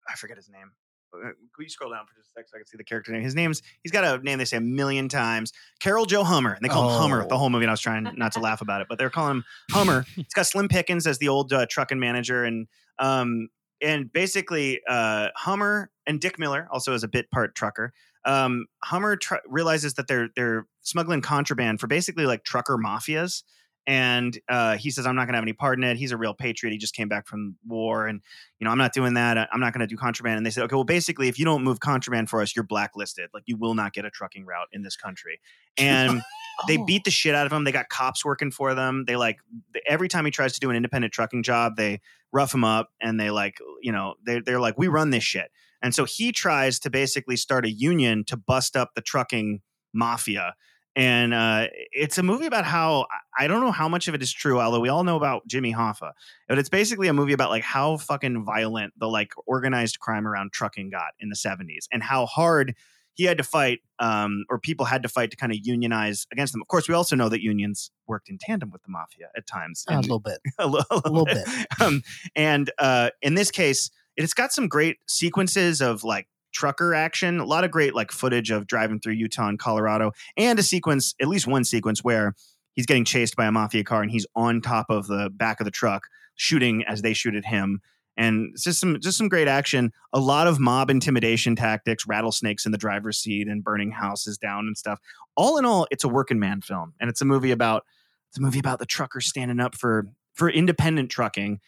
I 0.08 0.16
forget 0.16 0.36
his 0.36 0.48
name. 0.48 0.72
Uh, 1.14 1.18
Can 1.28 1.34
you 1.60 1.68
scroll 1.68 1.90
down 1.90 2.06
for 2.06 2.14
just 2.14 2.30
a 2.30 2.32
sec 2.40 2.48
so 2.48 2.56
I 2.56 2.58
can 2.58 2.66
see 2.66 2.76
the 2.76 2.84
character 2.84 3.12
name? 3.12 3.22
His 3.22 3.34
name's 3.34 3.62
he's 3.82 3.92
got 3.92 4.04
a 4.04 4.22
name 4.22 4.38
they 4.38 4.44
say 4.44 4.56
a 4.56 4.60
million 4.60 5.08
times. 5.08 5.52
Carrol 5.80 6.06
Jo 6.06 6.24
Hummer. 6.24 6.52
And 6.54 6.64
they 6.64 6.68
call 6.68 6.88
him 6.90 7.00
Hummer 7.00 7.26
the 7.28 7.34
Oh. 7.34 7.38
whole 7.38 7.50
movie. 7.50 7.64
And 7.64 7.70
I 7.70 7.74
was 7.74 7.80
trying 7.80 8.08
not 8.16 8.32
to 8.32 8.40
laugh 8.40 8.60
about 8.60 8.80
it, 8.80 8.86
but 8.88 8.98
they're 8.98 9.10
calling 9.10 9.36
him 9.38 9.44
Hummer. 9.70 10.04
He's 10.16 10.32
got 10.34 10.46
Slim 10.46 10.68
Pickens 10.68 11.06
as 11.06 11.18
the 11.18 11.28
old 11.28 11.52
uh, 11.52 11.66
trucking 11.68 11.98
manager, 12.00 12.44
and 12.44 12.66
um, 12.98 13.48
and 13.80 14.12
basically 14.12 14.80
uh, 14.88 15.28
Hummer 15.36 15.90
and 16.06 16.20
Dick 16.20 16.38
Miller 16.38 16.68
also 16.70 16.94
as 16.94 17.02
a 17.04 17.08
bit 17.08 17.30
part 17.30 17.54
trucker. 17.54 17.92
Um, 18.24 18.66
Hummer 18.84 19.16
tr- 19.16 19.34
realizes 19.46 19.94
that 19.94 20.06
they're 20.06 20.28
they're 20.36 20.66
smuggling 20.82 21.20
contraband 21.22 21.80
for 21.80 21.88
basically 21.88 22.24
like 22.26 22.44
trucker 22.44 22.78
mafias, 22.78 23.42
and 23.86 24.38
uh, 24.48 24.76
he 24.76 24.90
says, 24.90 25.06
"I'm 25.06 25.14
not 25.16 25.22
going 25.26 25.32
to 25.32 25.38
have 25.38 25.44
any 25.44 25.52
part 25.52 25.78
in 25.78 25.84
it." 25.84 25.96
He's 25.96 26.12
a 26.12 26.16
real 26.16 26.34
patriot. 26.34 26.72
He 26.72 26.78
just 26.78 26.94
came 26.94 27.08
back 27.08 27.26
from 27.26 27.56
war, 27.66 28.06
and 28.06 28.20
you 28.58 28.64
know, 28.64 28.70
I'm 28.70 28.78
not 28.78 28.92
doing 28.92 29.14
that. 29.14 29.48
I'm 29.52 29.60
not 29.60 29.72
going 29.72 29.80
to 29.80 29.86
do 29.86 29.96
contraband. 29.96 30.36
And 30.36 30.46
they 30.46 30.50
said, 30.50 30.64
"Okay, 30.64 30.74
well, 30.76 30.84
basically, 30.84 31.28
if 31.28 31.38
you 31.38 31.44
don't 31.44 31.64
move 31.64 31.80
contraband 31.80 32.30
for 32.30 32.40
us, 32.40 32.54
you're 32.54 32.64
blacklisted. 32.64 33.30
Like 33.34 33.42
you 33.46 33.56
will 33.56 33.74
not 33.74 33.92
get 33.92 34.04
a 34.04 34.10
trucking 34.10 34.46
route 34.46 34.68
in 34.72 34.82
this 34.82 34.96
country." 34.96 35.40
And 35.76 36.22
they 36.68 36.78
Oh. 36.78 36.84
beat 36.84 37.04
the 37.04 37.10
shit 37.10 37.34
out 37.34 37.46
of 37.46 37.52
him. 37.52 37.64
They 37.64 37.72
got 37.72 37.88
cops 37.88 38.24
working 38.24 38.50
for 38.50 38.74
them. 38.74 39.04
They 39.06 39.16
like 39.16 39.38
every 39.86 40.08
time 40.08 40.24
he 40.24 40.30
tries 40.30 40.52
to 40.52 40.60
do 40.60 40.70
an 40.70 40.76
independent 40.76 41.12
trucking 41.12 41.42
job, 41.42 41.76
they 41.76 42.00
rough 42.32 42.54
him 42.54 42.64
up 42.64 42.90
and 43.00 43.18
they 43.18 43.30
like, 43.30 43.58
you 43.82 43.90
know, 43.92 44.14
they 44.24 44.40
they're 44.40 44.60
like, 44.60 44.78
we 44.78 44.88
run 44.88 45.10
this 45.10 45.24
shit. 45.24 45.50
And 45.82 45.92
so 45.94 46.04
he 46.04 46.30
tries 46.30 46.78
to 46.80 46.90
basically 46.90 47.36
start 47.36 47.64
a 47.64 47.70
union 47.70 48.22
to 48.26 48.36
bust 48.36 48.76
up 48.76 48.90
the 48.94 49.00
trucking 49.00 49.62
mafia. 49.92 50.54
And 50.94 51.32
uh, 51.32 51.68
it's 51.90 52.18
a 52.18 52.22
movie 52.22 52.46
about 52.46 52.64
how 52.66 53.06
I 53.38 53.46
don't 53.46 53.62
know 53.62 53.70
how 53.70 53.88
much 53.88 54.08
of 54.08 54.14
it 54.14 54.22
is 54.22 54.32
true, 54.32 54.60
although 54.60 54.80
we 54.80 54.90
all 54.90 55.04
know 55.04 55.16
about 55.16 55.46
Jimmy 55.46 55.72
Hoffa. 55.72 56.12
But 56.48 56.58
it's 56.58 56.68
basically 56.68 57.08
a 57.08 57.12
movie 57.14 57.32
about 57.32 57.48
like 57.50 57.62
how 57.64 57.96
fucking 57.96 58.44
violent 58.44 58.92
the 58.98 59.08
like 59.08 59.32
organized 59.46 60.00
crime 60.00 60.26
around 60.28 60.52
trucking 60.52 60.90
got 60.90 61.12
in 61.18 61.30
the 61.30 61.34
70s 61.36 61.86
and 61.90 62.02
how 62.02 62.26
hard 62.26 62.74
he 63.14 63.24
had 63.24 63.38
to 63.38 63.44
fight 63.44 63.80
um, 63.98 64.44
or 64.50 64.58
people 64.58 64.86
had 64.86 65.02
to 65.02 65.08
fight 65.08 65.30
to 65.30 65.36
kind 65.36 65.52
of 65.52 65.58
unionize 65.62 66.26
against 66.32 66.52
them. 66.52 66.62
Of 66.62 66.68
course, 66.68 66.88
we 66.88 66.94
also 66.94 67.14
know 67.16 67.28
that 67.28 67.42
unions 67.42 67.90
worked 68.06 68.28
in 68.28 68.38
tandem 68.38 68.70
with 68.70 68.82
the 68.82 68.90
mafia 68.90 69.28
at 69.36 69.46
times. 69.46 69.84
a 69.88 69.92
and- 69.94 70.02
little 70.02 70.18
bit. 70.20 70.38
a 70.58 70.66
little, 70.66 70.86
A 71.04 71.08
little 71.10 71.24
bit. 71.26 71.46
um, 71.80 72.02
and 72.34 72.70
uh, 72.78 73.10
in 73.20 73.34
this 73.34 73.50
case, 73.50 73.90
it's 74.16 74.34
got 74.34 74.52
some 74.52 74.68
great 74.68 74.98
sequences 75.08 75.80
of 75.80 76.04
like 76.04 76.26
trucker 76.52 76.94
action, 76.94 77.40
a 77.40 77.44
lot 77.44 77.64
of 77.64 77.70
great 77.70 77.94
like 77.94 78.12
footage 78.12 78.50
of 78.50 78.66
driving 78.66 79.00
through 79.00 79.14
Utah 79.14 79.48
and 79.48 79.58
Colorado, 79.58 80.12
and 80.36 80.58
a 80.58 80.62
sequence, 80.62 81.14
at 81.20 81.28
least 81.28 81.46
one 81.46 81.64
sequence 81.64 82.04
where 82.04 82.34
he's 82.74 82.86
getting 82.86 83.04
chased 83.04 83.36
by 83.36 83.46
a 83.46 83.52
mafia 83.52 83.84
car 83.84 84.02
and 84.02 84.10
he's 84.10 84.26
on 84.34 84.60
top 84.60 84.86
of 84.88 85.06
the 85.06 85.30
back 85.30 85.60
of 85.60 85.64
the 85.64 85.70
truck 85.70 86.04
shooting 86.34 86.84
as 86.84 87.02
they 87.02 87.12
shoot 87.12 87.34
at 87.34 87.44
him. 87.44 87.80
And 88.16 88.54
just 88.58 88.78
some 88.78 89.00
just 89.00 89.16
some 89.16 89.28
great 89.28 89.48
action. 89.48 89.90
A 90.12 90.20
lot 90.20 90.46
of 90.46 90.60
mob 90.60 90.90
intimidation 90.90 91.56
tactics, 91.56 92.06
rattlesnakes 92.06 92.66
in 92.66 92.72
the 92.72 92.78
driver's 92.78 93.18
seat, 93.18 93.48
and 93.48 93.64
burning 93.64 93.90
houses 93.90 94.36
down 94.36 94.66
and 94.66 94.76
stuff. 94.76 95.00
All 95.34 95.56
in 95.56 95.64
all, 95.64 95.86
it's 95.90 96.04
a 96.04 96.08
working 96.08 96.38
man 96.38 96.60
film, 96.60 96.92
and 97.00 97.08
it's 97.08 97.22
a 97.22 97.24
movie 97.24 97.52
about 97.52 97.84
it's 98.28 98.38
a 98.38 98.42
movie 98.42 98.58
about 98.58 98.80
the 98.80 98.86
trucker 98.86 99.22
standing 99.22 99.60
up 99.60 99.74
for 99.74 100.08
for 100.34 100.50
independent 100.50 101.10
trucking 101.10 101.60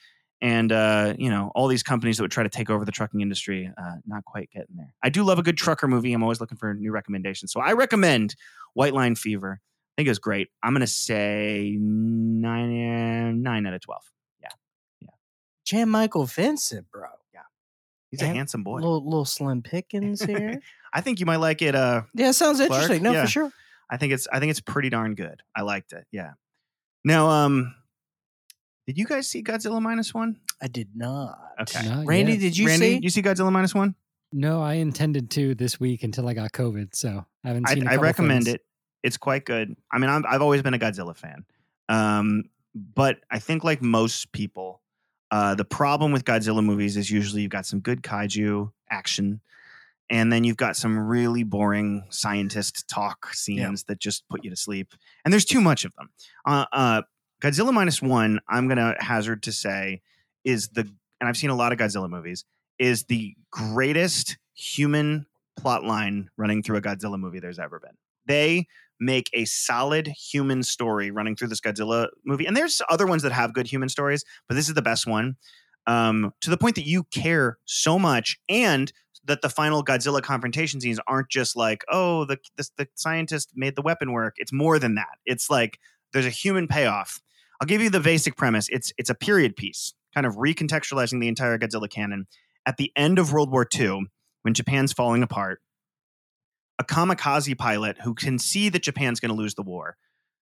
and 0.45 0.71
uh, 0.73 1.15
you 1.19 1.31
know 1.31 1.51
all 1.55 1.69
these 1.69 1.83
companies 1.83 2.19
that 2.19 2.23
would 2.23 2.31
try 2.31 2.43
to 2.43 2.51
take 2.51 2.69
over 2.69 2.85
the 2.85 2.93
trucking 2.93 3.23
industry 3.23 3.73
uh, 3.79 3.93
not 4.07 4.27
quite 4.27 4.51
getting 4.51 4.77
there. 4.77 4.93
I 5.03 5.09
do 5.09 5.25
love 5.25 5.39
a 5.39 5.43
good 5.43 5.57
trucker 5.57 5.89
movie. 5.89 6.12
I'm 6.12 6.23
always 6.23 6.39
looking 6.39 6.59
for 6.59 6.75
new 6.75 6.93
recommendations. 6.93 7.51
So 7.51 7.61
i 7.61 7.73
recommend 7.73 8.37
white 8.75 8.93
line 8.93 9.15
fever. 9.15 9.59
I 9.62 9.93
think 9.97 10.07
it 10.07 10.11
was 10.11 10.19
great. 10.19 10.49
I'm 10.62 10.75
going 10.75 10.83
to 10.83 10.87
say 10.87 11.79
9 11.81 13.43
9 13.43 13.66
out 13.66 13.73
of 13.75 13.81
12 13.81 14.03
yeah. 14.43 14.49
Yeah. 15.01 15.09
Jan 15.65 15.89
Michael 15.89 16.27
Vincent, 16.27 16.91
bro. 16.91 17.09
Yeah. 17.33 17.41
He's 18.11 18.21
a 18.21 18.27
handsome 18.27 18.65
boy. 18.65 18.77
Little 18.81 19.03
little 19.03 19.25
Slim 19.25 19.62
Pickens 19.62 20.23
here. 20.27 20.61
i 20.93 21.01
think 21.01 21.21
you 21.21 21.27
might 21.27 21.37
like 21.41 21.62
it 21.62 21.75
uh, 21.75 22.03
yeah, 22.15 22.33
sounds 22.33 22.59
Clark? 22.59 22.71
interesting. 22.71 23.03
No, 23.03 23.12
Yeah. 23.12 23.23
for 23.23 23.31
sure. 23.31 23.51
i 23.89 23.97
think 23.97 24.12
it's 24.12 24.29
i 24.31 24.41
think 24.41 24.51
it's 24.51 24.61
pretty 24.61 24.91
darn 24.91 25.15
good. 25.15 25.41
I 25.57 25.62
liked 25.62 25.95
it. 25.95 26.05
Yeah. 26.12 26.33
Now 27.03 27.31
um 27.31 27.75
did 28.86 28.98
you 28.98 29.06
guys 29.06 29.28
see 29.28 29.43
godzilla 29.43 29.81
minus 29.81 30.12
one 30.15 30.36
I 30.62 30.69
did 30.69 30.89
not. 30.94 31.39
Okay. 31.61 31.86
Not 31.89 32.06
Randy, 32.06 32.32
yet. 32.32 32.40
did 32.40 32.56
you 32.56 32.66
randy 32.66 32.94
see? 32.97 33.01
you 33.02 33.11
see 33.11 33.23
godzilla 33.23 33.52
minus 33.52 33.74
one 33.74 33.94
No, 34.32 34.62
I 34.62 34.74
intended 34.74 35.31
to 35.32 35.55
this 35.55 35.78
week 35.78 36.02
until 36.02 36.28
I 36.28 36.35
got 36.35 36.52
COVID, 36.52 36.94
so 36.94 37.24
I 37.44 37.48
haven't 37.48 37.69
seen. 37.69 37.82
a 37.82 37.86
I 37.86 37.94
couple 37.94 38.02
recommend 38.05 38.44
things. 38.44 38.55
it. 38.55 38.65
It's 39.02 39.16
quite 39.19 39.44
good. 39.44 39.77
I 39.93 39.98
mean, 39.98 40.09
I'm, 40.11 40.24
I've 40.28 40.40
always 40.43 40.62
been 40.62 40.73
a 40.74 40.78
Godzilla 40.78 41.15
fan, 41.16 41.44
um, 41.89 42.44
but 42.74 43.19
I 43.31 43.39
think 43.39 43.62
like 43.62 43.82
most 43.82 44.32
people, 44.32 44.81
uh, 45.31 45.55
the 45.55 45.65
problem 45.65 46.11
with 46.12 46.24
Godzilla 46.24 46.65
movies 46.65 46.97
is 46.97 47.11
usually 47.11 47.43
you've 47.43 47.51
got 47.51 47.66
some 47.66 47.81
good 47.81 48.02
kaiju 48.02 48.73
action, 48.90 49.40
and 50.09 50.32
then 50.32 50.43
you've 50.44 50.56
got 50.56 50.77
some 50.77 50.98
really 50.98 51.43
boring 51.43 52.05
scientist 52.11 52.89
talk 52.89 53.35
scenes 53.35 53.85
that 53.85 53.98
just 54.01 54.27
put 54.28 54.43
you 54.43 54.51
to 54.51 54.56
sleep. 54.56 54.94
And 55.24 55.32
there's 55.32 55.44
too 55.44 55.61
much 55.61 55.85
of 55.85 55.93
them. 55.97 56.09
Uh, 56.47 56.65
uh, 56.73 57.02
Godzilla 57.45 57.75
minus 57.75 58.01
one, 58.01 58.41
I'm 58.49 58.69
gonna 58.69 58.97
hazard 58.99 59.43
to 59.43 59.53
say, 59.53 60.01
is 60.45 60.69
the 60.69 60.89
and 61.21 61.29
I've 61.29 61.37
seen 61.37 61.51
a 61.51 61.55
lot 61.55 61.73
of 61.73 61.79
Godzilla 61.79 62.09
movies, 62.09 62.47
is 62.79 63.05
the 63.05 63.35
greatest 63.51 64.39
human 64.55 65.27
plot 65.59 65.85
line 65.85 66.31
running 66.39 66.62
through 66.62 66.79
a 66.79 66.81
Godzilla 66.81 67.19
movie 67.19 67.41
there's 67.41 67.59
ever 67.59 67.79
been. 67.79 67.97
They 68.27 68.66
make 68.99 69.29
a 69.35 69.45
solid 69.45 70.07
human 70.07 70.62
story 70.62 71.11
running 71.11 71.37
through 71.37 71.49
this 71.49 71.61
Godzilla 71.61 72.09
movie. 72.25 72.47
And 72.47 72.57
there's 72.57 72.81
other 72.89 73.07
ones 73.07 73.23
that 73.25 73.33
have 73.33 73.53
good 73.53 73.66
human 73.66 73.91
stories, 73.91 74.25
but 74.49 74.55
this 74.55 74.69
is 74.69 74.75
the 74.75 74.81
best 74.81 75.07
one. 75.07 75.37
Um, 75.87 76.33
to 76.41 76.49
the 76.49 76.57
point 76.57 76.77
that 76.77 76.87
you 76.87 77.05
care 77.05 77.59
so 77.66 77.99
much 77.99 78.39
and 78.49 78.91
that 79.27 79.43
the 79.43 79.51
final 79.51 79.85
Godzilla 79.85 80.23
confrontation 80.23 80.81
scenes 80.81 80.99
aren't 81.07 81.29
just 81.29 81.57
like, 81.57 81.85
oh, 81.91 82.25
the 82.25 82.39
the 82.57 82.89
scientist 82.95 83.53
made 83.55 83.77
the 83.77 83.83
weapon 83.83 84.12
work. 84.12 84.37
It's 84.39 84.53
more 84.53 84.79
than 84.79 84.95
that. 84.95 85.19
It's 85.27 85.51
like 85.51 85.79
there's 86.15 86.25
a 86.25 86.31
human 86.31 86.69
payoff. 86.69 87.21
I'll 87.60 87.66
give 87.66 87.82
you 87.82 87.90
the 87.90 88.01
basic 88.01 88.36
premise. 88.36 88.68
It's 88.70 88.93
it's 88.98 89.10
a 89.10 89.14
period 89.14 89.56
piece, 89.56 89.94
kind 90.14 90.26
of 90.26 90.36
recontextualizing 90.36 91.20
the 91.20 91.28
entire 91.28 91.59
Godzilla 91.59 91.90
canon. 91.90 92.26
At 92.66 92.76
the 92.76 92.93
end 92.97 93.18
of 93.18 93.32
World 93.32 93.51
War 93.51 93.66
II, 93.74 94.06
when 94.43 94.55
Japan's 94.55 94.93
falling 94.93 95.22
apart, 95.22 95.60
a 96.78 96.85
kamikaze 96.85 97.56
pilot 97.56 97.98
who 98.02 98.14
can 98.14 98.39
see 98.39 98.68
that 98.70 98.82
Japan's 98.82 99.20
going 99.20 99.31
to 99.31 99.36
lose 99.36 99.55
the 99.55 99.62
war 99.62 99.97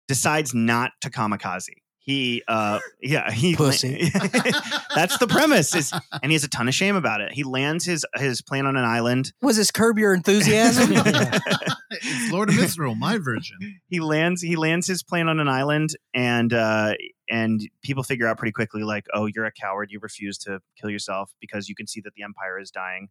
decides 0.08 0.54
not 0.54 0.92
to 1.02 1.10
kamikaze. 1.10 1.82
He, 2.06 2.44
uh, 2.48 2.80
yeah, 3.02 3.32
he. 3.32 3.56
Pussy. 3.56 4.10
that's 4.96 5.18
the 5.18 5.26
premise, 5.28 5.76
is, 5.76 5.92
and 6.22 6.32
he 6.32 6.34
has 6.34 6.44
a 6.44 6.48
ton 6.48 6.68
of 6.68 6.76
shame 6.76 6.96
about 6.96 7.20
it. 7.20 7.34
He 7.34 7.44
lands 7.44 7.84
his 7.84 8.06
his 8.16 8.42
plane 8.42 8.68
on 8.68 8.78
an 8.78 8.86
island. 8.86 9.34
Was 9.42 9.58
this 9.58 9.72
curb 9.72 9.98
your 9.98 10.14
enthusiasm? 10.14 10.90
it's 11.92 12.32
Lord 12.32 12.50
of 12.50 12.58
Misrule, 12.58 12.94
my 12.94 13.18
version. 13.18 13.58
He 13.88 14.00
lands 14.00 14.44
he 14.44 14.56
lands 14.56 14.86
his 14.86 15.02
plane 15.02 15.28
on 15.28 15.40
an 15.40 15.48
island, 15.48 15.96
and 16.14 16.54
uh, 16.54 16.94
and 17.28 17.68
people 17.82 18.04
figure 18.04 18.28
out 18.28 18.38
pretty 18.38 18.52
quickly, 18.52 18.84
like, 18.84 19.08
oh, 19.16 19.26
you're 19.26 19.46
a 19.46 19.52
coward. 19.52 19.90
You 19.92 20.00
refuse 20.00 20.38
to 20.40 20.62
kill 20.80 20.92
yourself 20.92 21.34
because 21.42 21.68
you 21.68 21.76
can 21.76 21.88
see 21.88 22.02
that 22.02 22.14
the 22.14 22.22
empire 22.22 22.60
is 22.60 22.70
dying. 22.70 23.10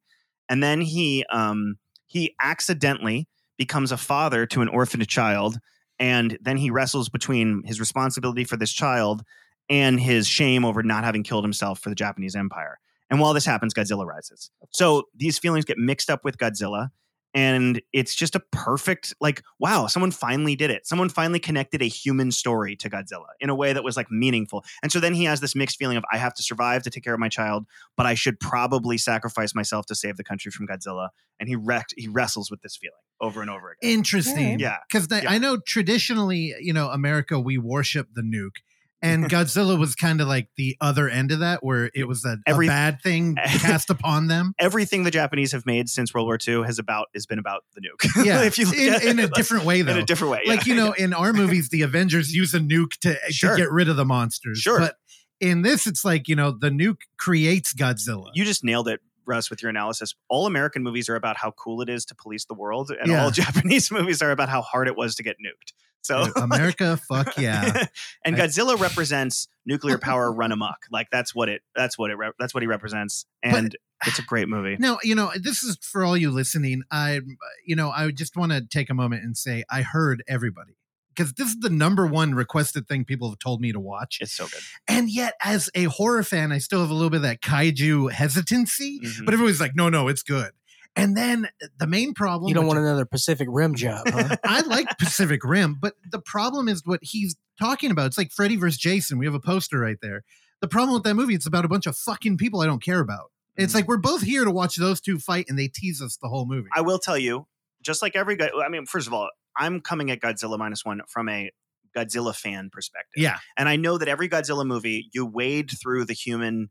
And 0.49 0.63
then 0.63 0.81
he 0.81 1.25
um, 1.31 1.79
he 2.07 2.37
accidentally 2.41 3.27
becomes 3.57 3.91
a 3.91 3.97
father 3.97 4.47
to 4.47 4.63
an 4.63 4.69
orphaned 4.69 5.09
child 5.09 5.59
and 5.99 6.39
then 6.41 6.57
he 6.57 6.71
wrestles 6.71 7.09
between 7.09 7.63
his 7.65 7.81
responsibility 7.81 8.45
for 8.45 8.57
this 8.57 8.73
child 8.73 9.23
and 9.69 9.99
his 9.99 10.27
shame 10.27 10.65
over 10.65 10.83
not 10.83 11.05
having 11.05 11.23
killed 11.23 11.45
himself 11.45 11.79
for 11.81 11.89
the 11.89 11.95
Japanese 11.95 12.37
empire. 12.37 12.79
And 13.11 13.21
while 13.21 13.35
this 13.35 13.45
happens, 13.45 13.75
Godzilla 13.75 14.07
rises. 14.07 14.51
So 14.71 15.05
these 15.15 15.39
feelings 15.39 15.65
get 15.65 15.79
mixed 15.79 16.11
up 16.11 16.25
with 16.25 16.39
Godzilla. 16.39 16.91
And 17.35 17.83
it's 17.93 18.15
just 18.15 18.37
a 18.37 18.41
perfect, 18.53 19.13
like, 19.21 19.43
wow, 19.59 19.89
someone 19.89 20.13
finally 20.13 20.55
did 20.55 20.71
it. 20.71 20.87
Someone 20.87 21.09
finally 21.09 21.41
connected 21.41 21.83
a 21.83 21.87
human 21.87 22.31
story 22.31 22.77
to 22.77 22.89
Godzilla 22.89 23.27
in 23.41 23.51
a 23.51 23.55
way 23.55 23.73
that 23.73 23.83
was 23.83 23.97
like 23.97 24.09
meaningful. 24.11 24.65
And 24.83 24.93
so 24.93 25.01
then 25.01 25.15
he 25.15 25.25
has 25.25 25.41
this 25.41 25.57
mixed 25.57 25.77
feeling 25.77 25.97
of, 25.97 26.05
I 26.13 26.19
have 26.19 26.35
to 26.35 26.43
survive 26.45 26.85
to 26.85 26.91
take 26.91 27.03
care 27.03 27.15
of 27.15 27.19
my 27.19 27.29
child, 27.29 27.67
but 27.97 28.07
I 28.07 28.15
should 28.15 28.39
probably 28.39 28.99
sacrifice 28.99 29.55
myself 29.55 29.87
to 29.87 29.97
save 29.97 30.17
the 30.17 30.25
country 30.25 30.53
from 30.53 30.69
Godzilla. 30.69 31.09
And 31.41 31.49
he 31.49 31.57
wrecked, 31.57 31.93
he 31.97 32.07
wrestles 32.07 32.53
with 32.53 32.63
this 32.63 32.77
feeling 32.77 32.95
over 33.21 33.41
and 33.41 33.51
over 33.51 33.73
again. 33.73 33.91
Interesting. 33.91 34.61
Yeah. 34.61 34.77
Because 34.89 35.09
Yeah. 35.11 35.29
I 35.29 35.39
know 35.39 35.57
traditionally, 35.57 36.55
you 36.61 36.73
know, 36.73 36.91
America, 36.91 37.41
we 37.41 37.59
worship 37.59 38.09
the 38.15 38.23
nuke. 38.23 38.63
And 39.05 39.25
Godzilla 39.31 39.79
was 39.79 39.95
kind 39.95 40.21
of 40.21 40.27
like 40.29 40.49
the 40.57 40.77
other 40.81 41.09
end 41.09 41.31
of 41.31 41.41
that, 41.41 41.63
where 41.63 41.91
it 41.95 42.09
was 42.09 42.25
a, 42.25 42.39
Every- 42.47 42.67
a 42.67 42.71
bad 42.71 43.01
thing 43.03 43.37
cast 43.45 43.91
upon 43.91 44.27
them. 44.27 44.55
everything 44.59 45.05
the 45.05 45.11
Japanese 45.11 45.53
have 45.53 45.67
made 45.67 45.89
since 45.89 46.13
World 46.15 46.27
War 46.27 46.39
II 46.47 46.63
has 46.65 46.79
about 46.79 47.09
has 47.15 47.27
been 47.27 47.39
about 47.39 47.65
the 47.75 47.81
nuke. 47.83 48.25
Yeah, 48.25 48.43
if 48.43 48.59
you 48.59 48.73
in, 48.73 49.07
in 49.07 49.19
a 49.21 49.29
different 49.29 49.65
way, 49.65 49.83
though. 49.83 49.93
in 49.93 49.99
a 49.99 50.05
different 50.05 50.33
way, 50.33 50.41
Like 50.47 50.67
you 50.67 50.75
know, 50.75 50.93
in 50.93 51.13
our 51.15 51.33
movies, 51.33 51.69
the 51.69 51.83
Avengers 51.83 52.35
use 52.35 52.55
a 52.55 52.59
nuke 52.61 52.97
to, 53.03 53.17
Sure. 53.31 53.51
to 53.51 53.57
get 53.63 53.71
rid 53.71 53.89
of 53.89 53.97
the 53.97 54.05
monsters. 54.05 54.59
Sure. 54.59 54.79
but 54.81 54.97
in 55.41 55.63
this, 55.63 55.87
it's 55.87 56.05
like 56.05 56.27
you 56.27 56.35
know, 56.37 56.51
the 56.51 56.71
nuke 56.71 57.03
creates 57.19 57.75
Godzilla. 57.75 58.31
you 58.35 58.45
just 58.45 58.65
nailed 58.65 58.89
it, 58.89 59.01
Russ, 59.27 59.51
with 59.51 59.61
your 59.63 59.69
analysis. 59.69 60.15
All 60.31 60.47
American 60.47 60.83
movies 60.83 61.09
are 61.11 61.17
about 61.17 61.37
how 61.37 61.51
cool 61.51 61.83
it 61.83 61.89
is 61.91 62.05
to 62.07 62.15
police 62.15 62.45
the 62.47 62.55
world, 62.55 62.91
and 62.91 63.11
Yeah. 63.11 63.25
all 63.25 63.31
Japanese 63.31 63.91
movies 63.91 64.23
are 64.23 64.31
about 64.31 64.49
how 64.49 64.63
hard 64.63 64.89
it 64.89 64.97
was 64.97 65.15
to 65.17 65.23
get 65.23 65.37
nuked. 65.45 65.73
So 66.05 66.31
America, 66.37 66.97
fuck 67.09 67.37
yeah. 67.39 67.87
and 68.25 68.37
I- 68.37 68.41
Godzilla 68.47 68.79
represents 68.79 69.49
nuclear 69.67 69.99
power 69.99 70.31
run 70.33 70.53
amok. 70.53 70.77
Like 70.91 71.09
that's 71.11 71.35
what 71.35 71.49
it. 71.49 71.63
That's 71.75 71.99
what 71.99 72.11
it. 72.11 72.19
That's 72.39 72.55
what 72.55 72.63
he 72.63 72.67
represents, 72.67 73.25
and 73.43 73.75
it's 74.07 74.19
a 74.19 74.23
great 74.23 74.49
movie. 74.49 74.77
Now, 74.79 74.99
you 75.03 75.15
know, 75.15 75.31
this 75.41 75.63
is 75.65 75.79
for 75.81 76.05
all 76.05 76.17
you 76.17 76.31
listening. 76.31 76.83
I, 76.91 77.21
you 77.67 77.75
know, 77.75 77.91
I 77.91 78.11
just 78.11 78.37
want 78.37 78.53
to 78.53 78.61
take 78.61 78.91
a 78.91 78.95
moment 78.95 79.25
and 79.25 79.35
say 79.37 79.65
I 79.71 79.81
heard 79.83 80.23
everybody 80.29 80.77
because 81.17 81.33
this 81.35 81.49
is 81.49 81.57
the 81.61 81.71
number 81.71 82.07
one 82.07 82.35
requested 82.35 82.87
thing 82.87 83.05
people 83.07 83.31
have 83.31 83.39
told 83.39 83.61
me 83.63 83.73
to 83.73 83.81
watch. 83.81 84.19
It's 84.21 84.33
so 84.33 84.45
good. 84.47 84.61
And 84.89 85.09
yet, 85.09 85.35
as 85.43 85.71
a 85.75 85.85
horror 85.85 86.23
fan, 86.23 86.53
I 86.53 86.59
still 86.59 86.81
have 86.83 86.91
a 86.91 86.95
little 86.95 87.09
bit 87.09 87.19
of 87.19 87.23
that 87.23 87.41
kaiju 87.41 88.11
hesitancy. 88.13 89.01
Mhm. 89.03 89.25
But 89.25 89.33
everybody's 89.33 89.61
like, 89.61 89.75
no, 89.75 89.89
no, 89.89 90.09
it's 90.09 90.23
good. 90.23 90.51
And 90.97 91.17
then 91.17 91.49
the 91.79 91.87
main 91.87 92.15
problem 92.15 92.49
you 92.49 92.55
don't 92.55 92.65
which 92.65 92.75
want 92.77 92.79
another 92.87 93.05
Pacific 93.05 93.49
Rim 93.51 93.75
job, 93.75 94.05
huh? 94.09 94.37
I 94.45 94.61
like 94.61 94.97
Pacific 94.99 95.43
Rim, 95.45 95.77
but 95.81 95.95
the 96.11 96.21
problem 96.21 96.69
is 96.69 96.83
what 96.85 97.01
he's 97.03 97.37
talking 97.59 97.91
about. 97.91 98.07
It's 98.07 98.19
like 98.19 98.31
Freddy 98.31 98.57
versus 98.57 98.79
Jason. 98.79 99.19
We 99.19 99.27
have 99.27 99.35
a 99.35 99.41
poster 99.41 99.79
right 99.79 99.97
there. 100.03 100.23
The 100.61 100.69
problem 100.69 100.95
with 100.95 101.03
that 101.05 101.15
movie, 101.15 101.35
it's 101.35 101.47
about 101.47 101.65
a 101.65 101.69
bunch 101.69 101.87
of 101.87 101.97
fucking 101.97 102.37
people 102.39 102.61
I 102.61 102.67
don't 102.67 102.83
care 102.83 103.01
about. 103.01 103.33
It's 103.57 103.73
Mhm. 103.73 103.77
like 103.77 103.89
we're 103.89 103.97
both 103.99 104.23
here 104.23 104.45
to 104.45 104.51
watch 104.51 104.77
those 104.77 105.01
two 105.01 105.19
fight, 105.19 105.47
and 105.49 105.59
they 105.59 105.69
tease 105.69 106.01
us 106.01 106.17
the 106.23 106.29
whole 106.29 106.47
movie. 106.47 106.69
I 106.75 106.81
will 106.81 106.99
tell 106.99 107.19
you, 107.19 107.47
just 107.83 108.01
like 108.01 108.15
every 108.17 108.37
guy. 108.37 108.51
I 108.65 108.69
mean, 108.69 108.87
first 108.87 109.07
of 109.07 109.13
all, 109.13 109.31
I'm 109.57 109.81
coming 109.81 110.11
at 110.11 110.21
Godzilla 110.21 110.59
minus 110.59 110.85
one 110.85 111.01
from 111.09 111.29
a 111.29 111.51
Godzilla 111.97 112.35
fan 112.35 112.71
perspective. 112.73 113.23
yeah, 113.23 113.39
And 113.57 113.69
I 113.69 113.77
know 113.77 113.99
that 113.99 114.09
every 114.09 114.29
Godzilla 114.29 114.67
movie, 114.67 115.09
you 115.13 115.25
wade 115.27 115.71
through 115.81 116.05
the 116.07 116.13
human 116.13 116.71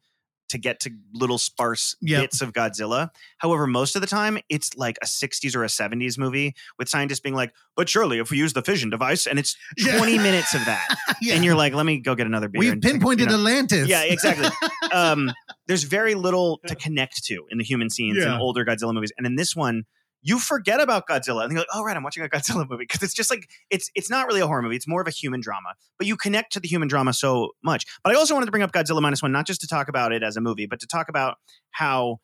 to 0.50 0.58
get 0.58 0.80
to 0.82 0.92
little 1.14 1.38
sparse 1.38 1.96
Yep. 2.02 2.22
bits 2.22 2.42
of 2.42 2.54
Godzilla. 2.54 3.10
However, 3.40 3.66
most 3.68 3.96
of 3.96 4.02
the 4.02 4.08
time, 4.08 4.38
it's 4.50 4.76
like 4.78 4.98
a 5.02 5.06
60s 5.06 5.56
or 5.56 5.64
a 5.64 5.68
70s 5.68 6.18
movie 6.18 6.54
with 6.78 6.90
scientists 6.90 7.20
being 7.22 7.34
like, 7.36 7.54
but 7.76 7.90
surely 7.90 8.20
if 8.20 8.30
we 8.30 8.38
use 8.38 8.54
the 8.54 8.62
fission 8.62 8.90
device, 8.90 9.26
and 9.26 9.40
it's 9.40 9.56
Yeah. 9.78 9.98
20 9.98 10.18
minutes 10.20 10.54
of 10.54 10.64
that. 10.66 10.96
yeah. 11.22 11.36
And 11.36 11.44
you're 11.44 11.56
like, 11.56 11.74
let 11.74 11.86
me 11.86 12.00
go 12.00 12.14
get 12.16 12.28
another 12.28 12.48
beer. 12.50 12.60
We've 12.60 12.72
and 12.74 12.82
take 12.84 12.94
pinpointed 12.94 13.22
you 13.22 13.26
know. 13.28 13.36
Atlantis. 13.36 13.88
Yeah, 13.88 14.04
exactly. 14.04 14.50
um, 14.92 15.32
there's 15.68 15.84
very 15.84 16.14
little 16.16 16.60
to 16.68 16.76
connect 16.76 17.24
to 17.26 17.46
in 17.50 17.58
the 17.58 17.64
human 17.64 17.90
scenes 17.90 18.18
in 18.18 18.28
older 18.32 18.64
Godzilla 18.66 18.94
movies, 18.94 19.12
and 19.18 19.26
in 19.26 19.36
this 19.36 19.56
one, 19.56 19.84
you 20.24 20.40
forget 20.40 20.82
about 20.82 21.08
Godzilla, 21.08 21.44
and 21.44 21.52
you're 21.52 21.62
like, 21.62 21.68
"Oh 21.74 21.84
right, 21.84 21.96
I'm 21.96 22.02
watching 22.02 22.24
a 22.24 22.30
Godzilla 22.30 22.68
movie," 22.70 22.86
because 22.86 23.04
it's 23.04 23.14
just 23.14 23.30
like 23.30 23.50
it's 23.70 23.92
it's 23.94 24.10
not 24.10 24.26
really 24.26 24.42
a 24.42 24.48
horror 24.48 24.62
movie; 24.62 24.76
it's 24.76 24.88
more 24.88 25.02
of 25.02 25.08
a 25.08 25.12
human 25.12 25.42
drama. 25.42 25.70
But 25.98 26.08
you 26.08 26.18
connect 26.18 26.54
to 26.54 26.60
the 26.60 26.68
human 26.68 26.88
drama 26.88 27.14
so 27.14 27.52
much. 27.64 27.86
But 28.04 28.16
I 28.16 28.18
also 28.18 28.34
wanted 28.34 28.48
to 28.48 28.52
bring 28.52 28.64
up 28.64 28.72
Godzilla 28.72 29.02
minus 29.02 29.22
one, 29.22 29.32
not 29.32 29.46
just 29.46 29.62
to 29.62 29.68
talk 29.68 29.90
about 29.90 30.12
it 30.14 30.24
as 30.24 30.38
a 30.38 30.42
movie, 30.42 30.66
but 30.66 30.80
to 30.80 30.88
talk 30.88 31.10
about 31.10 31.38
how 31.72 32.20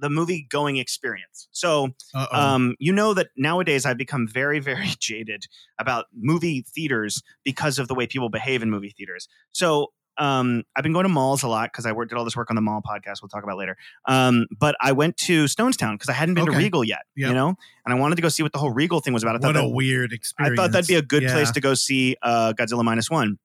the 0.00 0.10
movie 0.10 0.46
going 0.50 0.76
experience. 0.76 1.48
So 1.52 1.90
um, 2.32 2.74
you 2.78 2.92
know 2.92 3.14
that 3.14 3.28
nowadays 3.36 3.86
I've 3.86 3.96
become 3.96 4.26
very, 4.26 4.58
very 4.58 4.88
jaded 4.98 5.44
about 5.78 6.06
movie 6.12 6.64
theaters 6.74 7.22
because 7.44 7.78
of 7.78 7.88
the 7.88 7.94
way 7.94 8.06
people 8.06 8.28
behave 8.28 8.62
in 8.62 8.70
movie 8.70 8.92
theaters. 8.96 9.28
So 9.52 9.92
um, 10.18 10.62
I've 10.76 10.82
been 10.82 10.92
going 10.92 11.04
to 11.04 11.08
malls 11.08 11.42
a 11.42 11.48
lot 11.48 11.72
because 11.72 11.86
I 11.86 11.92
worked, 11.92 12.10
did 12.10 12.16
all 12.18 12.24
this 12.24 12.36
work 12.36 12.50
on 12.50 12.56
the 12.56 12.62
mall 12.62 12.80
podcast. 12.82 13.22
We'll 13.22 13.28
talk 13.28 13.42
about 13.44 13.56
later. 13.58 13.76
Um, 14.06 14.46
but 14.58 14.76
I 14.80 14.92
went 14.92 15.16
to 15.18 15.44
Stonestown 15.44 15.94
because 15.94 16.08
I 16.08 16.12
hadn't 16.12 16.34
been 16.34 16.46
to 16.46 16.52
Regal 16.52 16.84
yet, 16.84 17.02
Yep. 17.16 17.28
you 17.28 17.34
know, 17.34 17.48
and 17.84 17.94
I 17.94 17.98
wanted 17.98 18.16
to 18.16 18.22
go 18.22 18.28
see 18.28 18.42
what 18.42 18.52
the 18.52 18.58
whole 18.58 18.70
Regal 18.70 19.00
thing 19.00 19.12
was 19.12 19.22
about. 19.22 19.36
I 19.36 19.38
thought 19.38 19.54
what 19.54 19.56
a 19.56 19.68
that- 19.68 19.74
weird 19.74 20.12
I 20.12 20.14
experience. 20.14 20.56
thought 20.58 20.72
that'd 20.72 20.86
be 20.88 20.94
a 20.94 21.02
good 21.02 21.22
Yeah. 21.24 21.32
place 21.32 21.50
to 21.50 21.60
go 21.60 21.74
see 21.74 22.16
uh, 22.22 22.52
Godzilla 22.56 22.84
minus 22.84 23.10
one. 23.10 23.38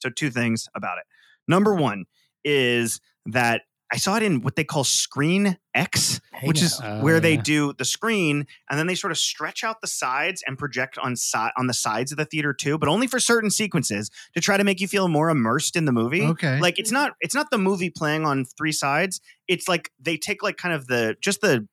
So 0.00 0.10
two 0.10 0.30
things 0.30 0.68
about 0.74 0.98
it. 0.98 1.04
Number 1.48 1.74
one 1.74 2.04
is 2.44 3.00
that 3.26 3.62
I 3.92 3.98
saw 3.98 4.16
it 4.16 4.22
in 4.24 4.40
what 4.40 4.56
they 4.56 4.64
call 4.64 4.82
Screen 4.82 5.58
X, 5.72 6.20
Hey 6.32 6.48
which 6.48 6.60
now. 6.60 6.66
is 6.66 6.80
Oh, 6.82 7.02
where 7.02 7.20
they 7.20 7.36
do 7.36 7.72
the 7.72 7.84
screen 7.84 8.46
and 8.68 8.78
then 8.78 8.86
they 8.88 8.96
sort 8.96 9.12
of 9.12 9.18
stretch 9.18 9.62
out 9.62 9.80
the 9.80 9.86
sides 9.86 10.42
and 10.46 10.58
project 10.58 10.98
on 10.98 11.14
si- 11.14 11.50
on 11.56 11.68
the 11.68 11.74
sides 11.74 12.10
of 12.10 12.18
the 12.18 12.24
theater 12.24 12.52
too, 12.52 12.78
but 12.78 12.88
only 12.88 13.06
for 13.06 13.20
certain 13.20 13.50
sequences 13.50 14.10
to 14.34 14.40
try 14.40 14.56
to 14.56 14.64
make 14.64 14.80
you 14.80 14.88
feel 14.88 15.06
more 15.06 15.30
immersed 15.30 15.76
in 15.76 15.84
the 15.84 15.92
movie. 15.92 16.22
Okay. 16.22 16.58
Like 16.58 16.78
it's 16.80 16.90
not 16.90 17.12
it's 17.20 17.34
not 17.34 17.50
the 17.50 17.58
movie 17.58 17.90
playing 17.90 18.24
on 18.24 18.44
three 18.44 18.72
sides. 18.72 19.20
It's 19.46 19.68
like 19.68 19.92
they 20.00 20.16
take 20.16 20.42
like 20.42 20.56
kind 20.56 20.74
of 20.74 20.88
the 20.88 21.16
just 21.20 21.40
the 21.40 21.68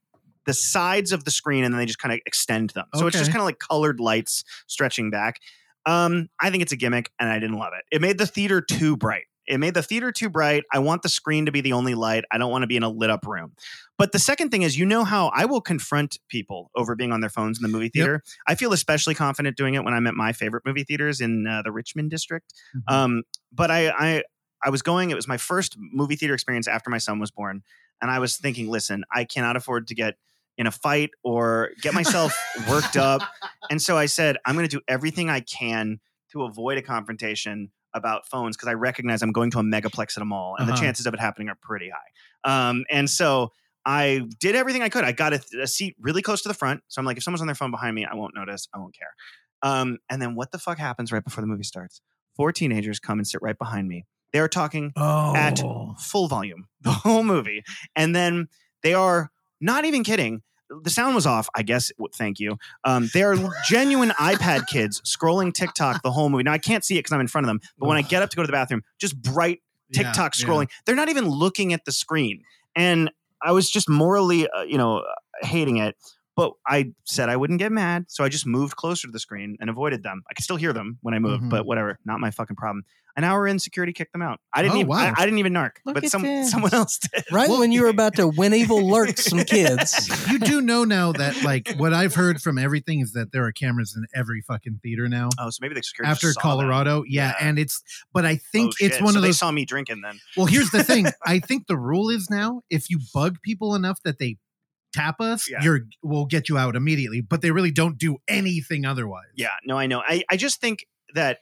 the 0.46 0.54
sides 0.54 1.12
of 1.14 1.24
the 1.24 1.32
screen 1.32 1.64
and 1.64 1.74
then 1.74 1.80
they 1.80 1.86
just 1.86 2.00
kind 2.00 2.14
of 2.14 2.20
extend 2.26 2.72
them. 2.72 2.86
So 2.96 3.08
it's 3.08 3.18
just 3.18 3.32
kind 3.32 3.40
of 3.40 3.46
like 3.46 3.60
colored 3.60 4.00
lights 4.00 4.44
stretching 4.68 5.10
back. 5.10 5.40
Um, 5.86 6.30
I 6.40 6.50
think 6.50 6.64
it's 6.64 6.72
a 6.74 6.76
gimmick 6.78 7.12
and 7.20 7.30
I 7.30 7.40
didn't 7.40 7.58
love 7.58 7.74
it. 7.78 7.84
It 7.96 8.02
made 8.02 8.18
the 8.18 8.28
theater 8.28 8.62
too 8.62 8.96
bright. 8.98 9.24
It 9.46 9.60
made 9.60 9.74
the 9.74 9.84
theater 9.84 10.12
too 10.12 10.30
bright. 10.30 10.64
I 10.72 10.80
want 10.80 11.02
the 11.02 11.10
screen 11.10 11.46
to 11.46 11.52
be 11.52 11.62
the 11.62 11.74
only 11.74 11.96
light. 11.96 12.24
I 12.32 12.38
don't 12.38 12.52
want 12.52 12.64
to 12.64 12.68
be 12.68 12.78
in 12.78 12.84
a 12.84 12.90
lit 12.90 13.10
up 13.10 13.26
room. 13.26 13.54
But 13.98 14.12
the 14.12 14.20
second 14.20 14.50
thing 14.50 14.62
is, 14.62 14.78
you 14.78 14.86
know 14.86 15.04
how 15.04 15.32
I 15.34 15.46
will 15.46 15.62
confront 15.62 16.18
people 16.30 16.72
over 16.76 16.96
being 16.96 17.12
on 17.12 17.20
their 17.22 17.30
phones 17.30 17.58
in 17.60 17.64
the 17.64 17.68
movie 17.70 17.90
theater. 17.90 18.22
I 18.48 18.56
feel 18.56 18.74
especially 18.74 19.16
confident 19.16 19.58
doing 19.58 19.74
it 19.76 19.84
when 19.84 19.94
I'm 19.94 20.08
at 20.08 20.14
my 20.16 20.34
favorite 20.34 20.64
movie 20.66 20.84
theaters 20.84 21.22
in 21.22 21.46
uh, 21.46 21.62
the 21.62 21.72
Richmond 21.72 22.10
district. 22.10 22.54
Mhm. 22.76 22.94
Um, 22.94 23.24
but 23.52 23.70
I, 23.70 23.90
I, 23.90 24.24
I 24.64 24.70
was 24.70 24.82
going. 24.82 25.12
It 25.12 25.16
was 25.16 25.28
my 25.28 25.38
first 25.38 25.76
movie 25.78 26.16
theater 26.16 26.34
experience 26.34 26.68
after 26.68 26.90
my 26.90 26.98
son 26.98 27.20
was 27.20 27.32
born, 27.32 27.64
and 28.02 28.10
I 28.10 28.20
was 28.20 28.38
thinking, 28.38 28.70
listen, 28.70 29.04
I 29.14 29.26
cannot 29.26 29.58
afford 29.58 29.88
to 29.88 29.96
get 29.96 30.16
in 30.58 30.68
a 30.68 30.72
fight 30.72 31.10
or 31.24 31.72
get 31.82 31.94
myself 31.94 32.34
worked 32.70 32.96
up. 32.98 33.22
And 33.70 33.82
so 33.82 33.98
I 33.98 34.08
said, 34.08 34.38
I'm 34.46 34.56
going 34.56 34.68
to 34.68 34.78
do 34.78 34.82
everything 34.90 35.30
I 35.30 35.40
can 35.40 36.00
to 36.34 36.44
avoid 36.44 36.78
a 36.78 36.82
confrontation 36.82 37.72
about 37.94 38.28
phones 38.28 38.56
because 38.58 38.68
I 38.70 38.74
recognize 38.74 39.22
I'm 39.22 39.32
going 39.32 39.52
to 39.52 39.60
a 39.60 39.64
megaplex 39.64 40.18
at 40.18 40.22
a 40.22 40.26
mall, 40.26 40.56
and 40.58 40.68
Uh-huh. 40.68 40.76
the 40.76 40.82
chances 40.82 41.06
of 41.06 41.14
it 41.14 41.20
happening 41.20 41.50
are 41.50 41.58
pretty 41.62 41.90
high. 41.90 42.70
Um, 42.70 42.84
and 42.90 43.10
so 43.10 43.52
I 43.86 44.22
did 44.40 44.56
everything 44.56 44.82
I 44.82 44.90
could. 44.90 45.04
I 45.04 45.12
got 45.12 45.34
a, 45.34 45.42
a 45.62 45.68
seat 45.68 45.96
really 46.00 46.22
close 46.22 46.42
to 46.44 46.48
the 46.48 46.54
front, 46.54 46.82
so 46.88 47.00
I'm 47.00 47.06
like, 47.06 47.18
if 47.18 47.24
someone's 47.24 47.42
on 47.42 47.48
their 47.48 47.56
phone 47.56 47.72
behind 47.72 47.96
me, 47.96 48.06
I 48.06 48.16
won't 48.16 48.34
notice. 48.36 48.68
I 48.74 48.80
won't 48.80 48.96
care. 48.98 49.14
Um, 49.62 49.98
and 50.10 50.22
then 50.22 50.36
what 50.36 50.52
the 50.52 50.60
fuck 50.60 50.78
happens 50.78 51.12
right 51.12 51.24
before 51.24 51.42
the 51.42 51.48
movie 51.48 51.64
starts? 51.64 52.02
Four 52.36 52.52
teenagers 52.52 53.00
come 53.00 53.20
and 53.20 53.28
sit 53.28 53.42
right 53.42 53.58
behind 53.58 53.88
me. 53.88 54.06
They 54.34 54.40
are 54.40 54.48
talking 54.50 54.92
Oh, 54.96 55.36
at 55.36 55.62
full 56.00 56.28
volume 56.28 56.68
the 56.82 56.92
whole 56.92 57.24
movie. 57.24 57.64
And 57.96 58.16
then 58.16 58.48
they 58.82 58.94
are 58.94 59.32
not 59.62 59.86
even 59.86 60.04
kidding. 60.04 60.42
The 60.82 60.90
sound 60.90 61.16
was 61.16 61.26
off, 61.26 61.50
I 61.56 61.64
guess. 61.64 61.92
Thank 62.16 62.40
you. 62.40 62.58
Um, 62.84 63.10
they 63.14 63.24
are 63.24 63.36
genuine 63.68 64.10
iPad 64.12 64.68
kids 64.68 65.02
scrolling 65.02 65.54
TikTok 65.54 66.02
the 66.02 66.12
whole 66.12 66.30
movie. 66.30 66.44
Now 66.44 66.54
I 66.54 66.58
can't 66.58 66.84
see 66.84 66.96
it 66.96 67.00
because 67.00 67.12
I'm 67.12 67.22
in 67.22 67.28
front 67.28 67.46
of 67.46 67.50
them, 67.50 67.62
but 67.78 67.88
when 67.88 67.98
I 67.98 68.02
get 68.02 68.22
up 68.22 68.30
to 68.30 68.36
go 68.36 68.44
to 68.44 68.48
the 68.48 68.54
bathroom, 68.54 68.84
just 69.00 69.22
bright 69.22 69.62
TikTok 69.94 70.38
yeah. 70.38 70.46
scrolling. 70.46 70.70
They're 70.86 70.96
not 70.96 71.10
even 71.10 71.28
looking 71.28 71.74
at 71.74 71.86
the 71.86 71.92
screen, 71.92 72.44
and 72.76 73.12
I 73.42 73.52
was 73.52 73.70
just 73.70 73.90
morally, 73.90 74.48
uh, 74.48 74.64
you 74.64 74.78
know, 74.78 75.04
hating 75.42 75.78
it. 75.78 75.96
But 76.36 76.54
I 76.68 76.94
said 77.04 77.30
I 77.30 77.36
wouldn't 77.38 77.60
get 77.60 77.72
mad, 77.72 78.06
so 78.08 78.24
I 78.24 78.30
just 78.30 78.46
moved 78.48 78.76
closer 78.76 79.08
to 79.08 79.12
the 79.12 79.20
screen 79.20 79.56
and 79.60 79.70
avoided 79.70 80.02
them. 80.02 80.24
I 80.30 80.34
could 80.34 80.44
still 80.44 80.56
hear 80.58 80.74
them 80.74 80.98
when 81.02 81.14
I 81.14 81.20
moved, 81.20 81.44
Mhm. 81.44 81.50
but 81.52 81.66
whatever, 81.68 82.00
not 82.06 82.20
my 82.20 82.32
fucking 82.32 82.56
problem. 82.56 82.84
An 83.16 83.24
hour 83.24 83.46
in, 83.48 83.60
security 83.60 83.94
kicked 83.94 84.12
them 84.14 84.24
out. 84.24 84.40
I 84.52 84.64
didn't 84.64 84.74
Oh, 84.74 84.80
even. 84.80 84.88
wow. 84.88 85.14
I, 85.16 85.22
I 85.22 85.26
didn't 85.26 85.38
even 85.38 85.54
narc, 85.54 85.74
Look 85.86 85.94
but 85.94 86.10
some 86.10 86.24
this. 86.24 86.50
someone 86.50 86.74
else 86.74 86.98
did. 86.98 87.24
Right 87.32 87.48
Well- 87.48 87.60
when 87.60 87.72
you 87.72 87.84
were 87.84 87.90
about 87.90 88.16
to 88.16 88.28
win 88.28 88.56
evil 88.56 88.90
lurk 88.90 89.20
some 89.20 89.44
kids. 89.46 90.10
you 90.32 90.40
do 90.40 90.60
know 90.62 90.84
now 90.84 91.12
that 91.12 91.44
like 91.44 91.76
what 91.78 91.94
I've 91.94 92.16
heard 92.16 92.42
from 92.42 92.58
everything 92.58 93.02
is 93.02 93.14
that 93.14 93.32
there 93.32 93.46
are 93.46 93.52
cameras 93.52 93.96
in 93.96 94.08
every 94.20 94.42
fucking 94.42 94.80
theater 94.82 95.08
now. 95.08 95.30
Oh, 95.40 95.52
so 95.52 95.60
maybe 95.62 95.76
the 95.76 95.84
security 95.84 96.10
After 96.10 96.30
just 96.30 96.42
saw 96.42 96.56
them. 96.56 96.66
Colorado, 96.66 97.04
yeah, 97.08 97.34
Yeah. 97.40 97.48
and 97.48 97.60
it's 97.60 97.84
but 98.12 98.26
I 98.26 98.38
think 98.38 98.74
Oh, 98.82 98.86
it's 98.86 98.96
shit. 98.96 99.04
one 99.04 99.14
so 99.14 99.20
of 99.20 99.22
they 99.22 99.28
those 99.28 99.38
saw 99.38 99.52
me 99.52 99.66
drinking 99.66 100.02
then. 100.02 100.20
Well, 100.36 100.48
here's 100.48 100.72
the 100.72 100.84
thing. 100.84 101.06
I 101.24 101.38
think 101.38 101.68
the 101.68 101.78
rule 101.78 102.10
is 102.10 102.32
now 102.32 102.62
if 102.72 102.90
you 102.90 103.00
bug 103.14 103.38
people 103.44 103.76
enough 103.76 104.02
that 104.06 104.18
they 104.18 104.38
tap 104.94 105.20
us, 105.20 105.50
Yeah. 105.50 105.60
you're 105.62 105.82
we'll 106.02 106.26
get 106.26 106.48
you 106.50 106.58
out 106.58 106.76
immediately. 106.76 107.22
But 107.22 107.42
they 107.42 107.52
really 107.52 107.72
don't 107.72 107.98
do 107.98 108.18
anything 108.28 108.86
otherwise. 108.86 109.26
Yeah, 109.36 109.50
no, 109.66 109.78
I 109.78 109.88
know. 109.88 110.02
I, 110.06 110.24
I 110.30 110.38
just 110.38 110.62
think 110.62 110.86
that, 111.16 111.40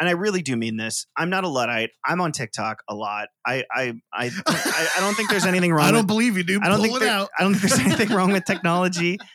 and 0.00 0.08
I 0.08 0.12
really 0.12 0.42
do 0.42 0.56
mean 0.56 0.76
this. 0.76 1.06
I'm 1.16 1.30
not 1.30 1.44
a 1.44 1.48
luddite. 1.48 1.90
I'm 2.04 2.20
on 2.20 2.32
TikTok 2.32 2.82
a 2.88 2.94
lot. 2.94 3.28
I 3.46 3.64
I 3.72 3.94
I 4.12 4.30
I, 4.46 4.88
I 4.96 5.00
don't 5.00 5.14
think 5.14 5.30
there's 5.30 5.46
anything 5.46 5.72
wrong. 5.74 5.86
I 5.86 5.90
don't 5.90 6.00
with, 6.00 6.06
believe 6.08 6.36
you, 6.36 6.44
dude. 6.44 6.62
I 6.62 6.68
don't 6.68 6.76
Pull 6.76 6.84
think 6.84 6.96
it 6.96 7.00
there- 7.00 7.10
out. 7.10 7.30
I 7.38 7.42
don't 7.42 7.54
think 7.54 7.72
there's 7.72 7.80
anything 7.86 8.16
wrong 8.16 8.32
with 8.32 8.44
technology. 8.44 9.18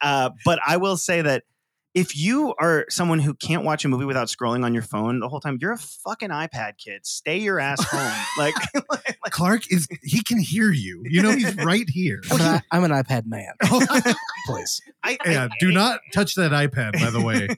Uh, 0.00 0.30
but 0.44 0.58
I 0.66 0.76
will 0.78 0.96
say 0.96 1.22
that 1.22 1.44
if 1.94 2.16
you 2.16 2.54
are 2.60 2.84
someone 2.90 3.18
who 3.18 3.34
can't 3.34 3.64
watch 3.64 3.84
a 3.84 3.88
movie 3.88 4.04
without 4.04 4.28
scrolling 4.28 4.64
on 4.64 4.74
your 4.74 4.82
phone 4.82 5.20
the 5.20 5.28
whole 5.28 5.40
time, 5.40 5.58
you're 5.60 5.72
a 5.72 5.78
fucking 5.78 6.28
iPad 6.30 6.72
kid. 6.78 7.04
Stay 7.06 7.38
your 7.38 7.58
ass 7.58 7.82
home. 7.90 8.12
like, 8.38 8.54
like 8.90 9.32
Clark 9.32 9.70
is 9.72 9.88
he 10.02 10.22
can 10.22 10.38
hear 10.38 10.70
you. 10.70 11.02
You 11.06 11.22
know 11.22 11.30
he's 11.32 11.56
right 11.56 11.88
here. 11.88 12.20
I'm 12.30 12.40
an, 12.40 12.62
I'm 12.70 12.84
an 12.84 12.90
iPad 12.92 13.26
man. 13.26 13.52
Oh. 13.70 14.12
Please. 14.46 14.80
I, 15.02 15.18
I- 15.24 15.30
yeah, 15.30 15.48
do 15.60 15.70
not 15.72 16.00
touch 16.14 16.34
that 16.36 16.52
iPad, 16.52 16.92
by 17.00 17.10
the 17.10 17.20
way. 17.20 17.48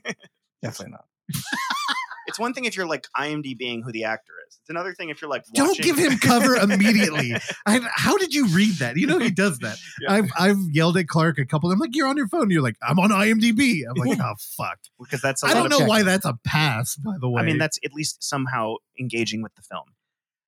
Definitely 0.61 0.91
not. 0.93 1.05
It's 2.27 2.39
one 2.39 2.53
thing 2.53 2.65
if 2.65 2.75
you're 2.75 2.87
like 2.87 3.07
IMDb 3.17 3.57
being 3.57 3.81
who 3.81 3.91
the 3.91 4.03
actor 4.03 4.33
is. 4.47 4.59
It's 4.61 4.69
another 4.69 4.93
thing 4.93 5.09
if 5.09 5.21
you're 5.21 5.29
like 5.29 5.43
Don't 5.53 5.77
give 5.77 5.97
him 5.97 6.17
cover 6.17 6.55
immediately. 6.55 7.33
I, 7.65 7.79
how 7.93 8.17
did 8.17 8.33
you 8.33 8.47
read 8.47 8.75
that? 8.75 8.97
You 8.97 9.07
know 9.07 9.19
he 9.19 9.31
does 9.31 9.59
that. 9.59 9.77
Yeah. 10.01 10.13
I've 10.13 10.31
I've 10.37 10.59
yelled 10.71 10.97
at 10.97 11.07
Clark 11.07 11.39
a 11.39 11.45
couple. 11.45 11.69
Of 11.69 11.71
them. 11.71 11.81
I'm 11.81 11.87
like, 11.87 11.95
you're 11.95 12.07
on 12.07 12.17
your 12.17 12.27
phone. 12.27 12.49
You're 12.49 12.61
like, 12.61 12.77
I'm 12.87 12.99
on 12.99 13.09
IMDb. 13.09 13.81
I'm 13.89 13.95
like, 13.95 14.19
oh 14.23 14.35
fuck. 14.57 14.79
because 14.99 15.21
that's 15.21 15.43
a 15.43 15.47
I 15.47 15.53
don't 15.53 15.69
know 15.69 15.85
why 15.85 16.03
that's 16.03 16.25
a 16.25 16.37
pass. 16.45 16.95
By 16.95 17.15
the 17.19 17.29
way, 17.29 17.41
I 17.41 17.45
mean, 17.45 17.57
that's 17.57 17.79
at 17.83 17.93
least 17.93 18.23
somehow 18.23 18.75
engaging 18.99 19.41
with 19.41 19.55
the 19.55 19.61
film. 19.63 19.85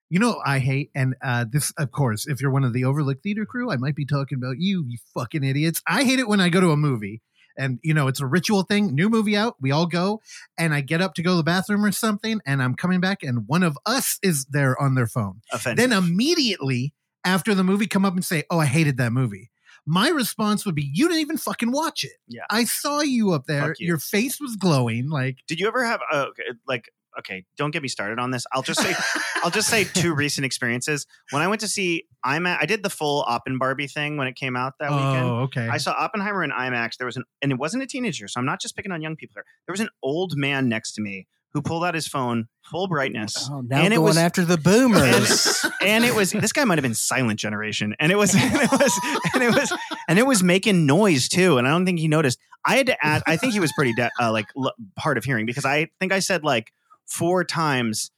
You 0.10 0.20
know, 0.20 0.40
I 0.46 0.60
hate, 0.60 0.92
and 0.94 1.16
uh, 1.24 1.46
this, 1.50 1.74
of 1.80 1.90
course, 1.90 2.28
if 2.28 2.40
you're 2.40 2.52
one 2.52 2.64
of 2.64 2.72
the 2.72 2.86
Overlook 2.86 3.24
Theater 3.24 3.48
crew, 3.48 3.72
I 3.72 3.78
might 3.78 3.96
be 3.96 4.06
talking 4.06 4.38
about 4.38 4.58
you, 4.60 4.86
you 4.88 5.00
fucking 5.16 5.44
idiots. 5.44 5.82
I 5.88 6.04
hate 6.04 6.20
it 6.20 6.28
when 6.28 6.40
I 6.40 6.50
go 6.50 6.62
to 6.62 6.70
a 6.70 6.78
movie 6.78 7.24
and, 7.58 7.80
you 7.84 7.94
know, 7.94 8.08
it's 8.08 8.20
a 8.20 8.26
ritual 8.26 8.64
thing. 8.64 8.96
New 8.96 9.10
movie 9.10 9.36
out, 9.36 9.56
we 9.60 9.72
all 9.72 9.86
go, 9.86 10.22
and 10.58 10.74
I 10.74 10.82
get 10.82 11.02
up 11.02 11.14
to 11.16 11.24
go 11.24 11.32
to 11.32 11.38
the 11.38 11.44
bathroom 11.44 11.84
or 11.86 11.92
something, 11.92 12.42
and 12.46 12.62
I'm 12.62 12.76
coming 12.76 13.00
back, 13.00 13.24
and 13.24 13.48
one 13.48 13.64
of 13.64 13.78
us 13.86 14.20
is 14.22 14.46
there 14.46 14.80
on 14.82 14.96
their 14.96 15.08
phone. 15.08 15.42
Offensive. 15.52 15.78
Then 15.78 15.98
immediately 15.98 16.94
after 17.26 17.56
the 17.56 17.64
movie, 17.64 17.88
come 17.88 18.06
up 18.06 18.14
and 18.14 18.26
say, 18.26 18.44
Oh, 18.50 18.60
I 18.60 18.66
hated 18.66 18.98
that 18.98 19.12
movie. 19.12 19.50
My 19.86 20.10
response 20.10 20.66
would 20.66 20.76
be, 20.76 20.90
You 20.94 21.08
didn't 21.08 21.22
even 21.22 21.38
fucking 21.38 21.72
watch 21.72 22.04
it. 22.04 22.18
Yeah. 22.28 22.46
I 22.50 22.66
saw 22.66 23.02
you 23.02 23.32
up 23.32 23.46
there. 23.46 23.76
You. 23.78 23.88
Your 23.88 23.98
face 23.98 24.40
was 24.40 24.56
glowing. 24.56 25.10
Like, 25.10 25.40
Did 25.48 25.60
you 25.60 25.68
ever 25.68 25.84
have 25.84 26.02
uh, 26.12 26.26
okay, 26.30 26.44
like 26.68 26.92
okay? 27.20 27.46
Don't 27.58 27.72
get 27.72 27.82
me 27.82 27.88
started 27.88 28.20
on 28.20 28.32
this. 28.32 28.46
I'll 28.54 28.62
just 28.62 28.82
say 28.82 28.94
I'll 29.44 29.52
just 29.52 29.70
say 29.70 29.84
two 29.84 30.14
recent 30.14 30.46
experiences. 30.46 31.06
When 31.32 31.42
I 31.42 31.48
went 31.48 31.62
to 31.62 31.68
see 31.68 32.06
IMAX, 32.26 32.58
I 32.62 32.66
did 32.66 32.84
the 32.84 32.90
full 32.90 33.24
Oppen 33.28 33.58
Barbie 33.60 33.88
thing 33.88 34.18
when 34.18 34.28
it 34.28 34.36
came 34.36 34.56
out 34.56 34.74
that 34.80 34.92
weekend. 34.92 35.26
Oh, 35.26 35.36
okay. 35.44 35.68
I 35.68 35.78
saw 35.78 35.92
Oppenheimer 35.94 36.44
in 36.44 36.52
IMAX. 36.52 36.98
There 36.98 37.06
was 37.06 37.18
an, 37.18 37.24
and 37.42 37.52
it 37.52 37.56
wasn't 37.60 37.84
a 37.84 37.88
teenager, 37.88 38.28
so 38.28 38.40
I'm 38.40 38.46
not 38.46 38.62
just 38.62 38.76
picking 38.76 38.92
on 38.92 39.02
young 39.02 39.16
people 39.16 39.34
here. 39.36 39.46
There 39.68 39.74
was 39.74 39.80
an 39.82 39.90
old 40.02 40.36
man 40.38 40.70
next 40.70 40.94
to 40.94 41.02
me 41.02 41.28
who 41.54 41.62
pulled 41.62 41.84
out 41.86 41.94
his 41.94 42.08
phone, 42.08 42.48
full 42.72 42.88
brightness, 42.88 43.48
Oh, 43.52 43.62
now 43.62 43.78
And 43.82 43.94
it 43.94 43.98
going 43.98 44.08
was- 44.08 44.18
after 44.18 44.44
the 44.44 44.58
boomers. 44.58 45.64
and 45.82 46.04
it 46.04 46.16
was 46.16 46.32
this 46.32 46.52
guy 46.52 46.64
might 46.64 46.78
have 46.80 46.84
been 46.84 46.96
silent 46.96 47.40
generation, 47.40 47.96
and 48.00 48.12
it 48.12 48.16
was, 48.16 48.34
and 48.36 48.56
it 48.56 48.72
was, 48.72 49.00
and 49.36 49.44
it 49.44 49.54
was, 49.54 49.74
and 50.08 50.18
it 50.20 50.26
was 50.26 50.42
making 50.44 50.86
noise 50.86 51.28
too. 51.30 51.58
And 51.58 51.68
I 51.68 51.72
don't 51.72 51.86
think 51.86 52.00
he 52.00 52.08
noticed. 52.08 52.40
I 52.66 52.78
had 52.78 52.88
to 52.88 53.06
add. 53.06 53.22
I 53.28 53.36
think 53.38 53.54
he 53.54 53.60
was 53.60 53.72
pretty 53.74 53.94
de- 53.94 54.10
uh, 54.20 54.32
like 54.32 54.46
l- 54.58 54.74
hard 54.98 55.18
of 55.18 55.26
hearing 55.26 55.46
because 55.46 55.66
I 55.66 55.90
think 56.00 56.12
I 56.14 56.20
said 56.20 56.44
like 56.44 56.72
four 57.06 57.44
times, 57.44 58.12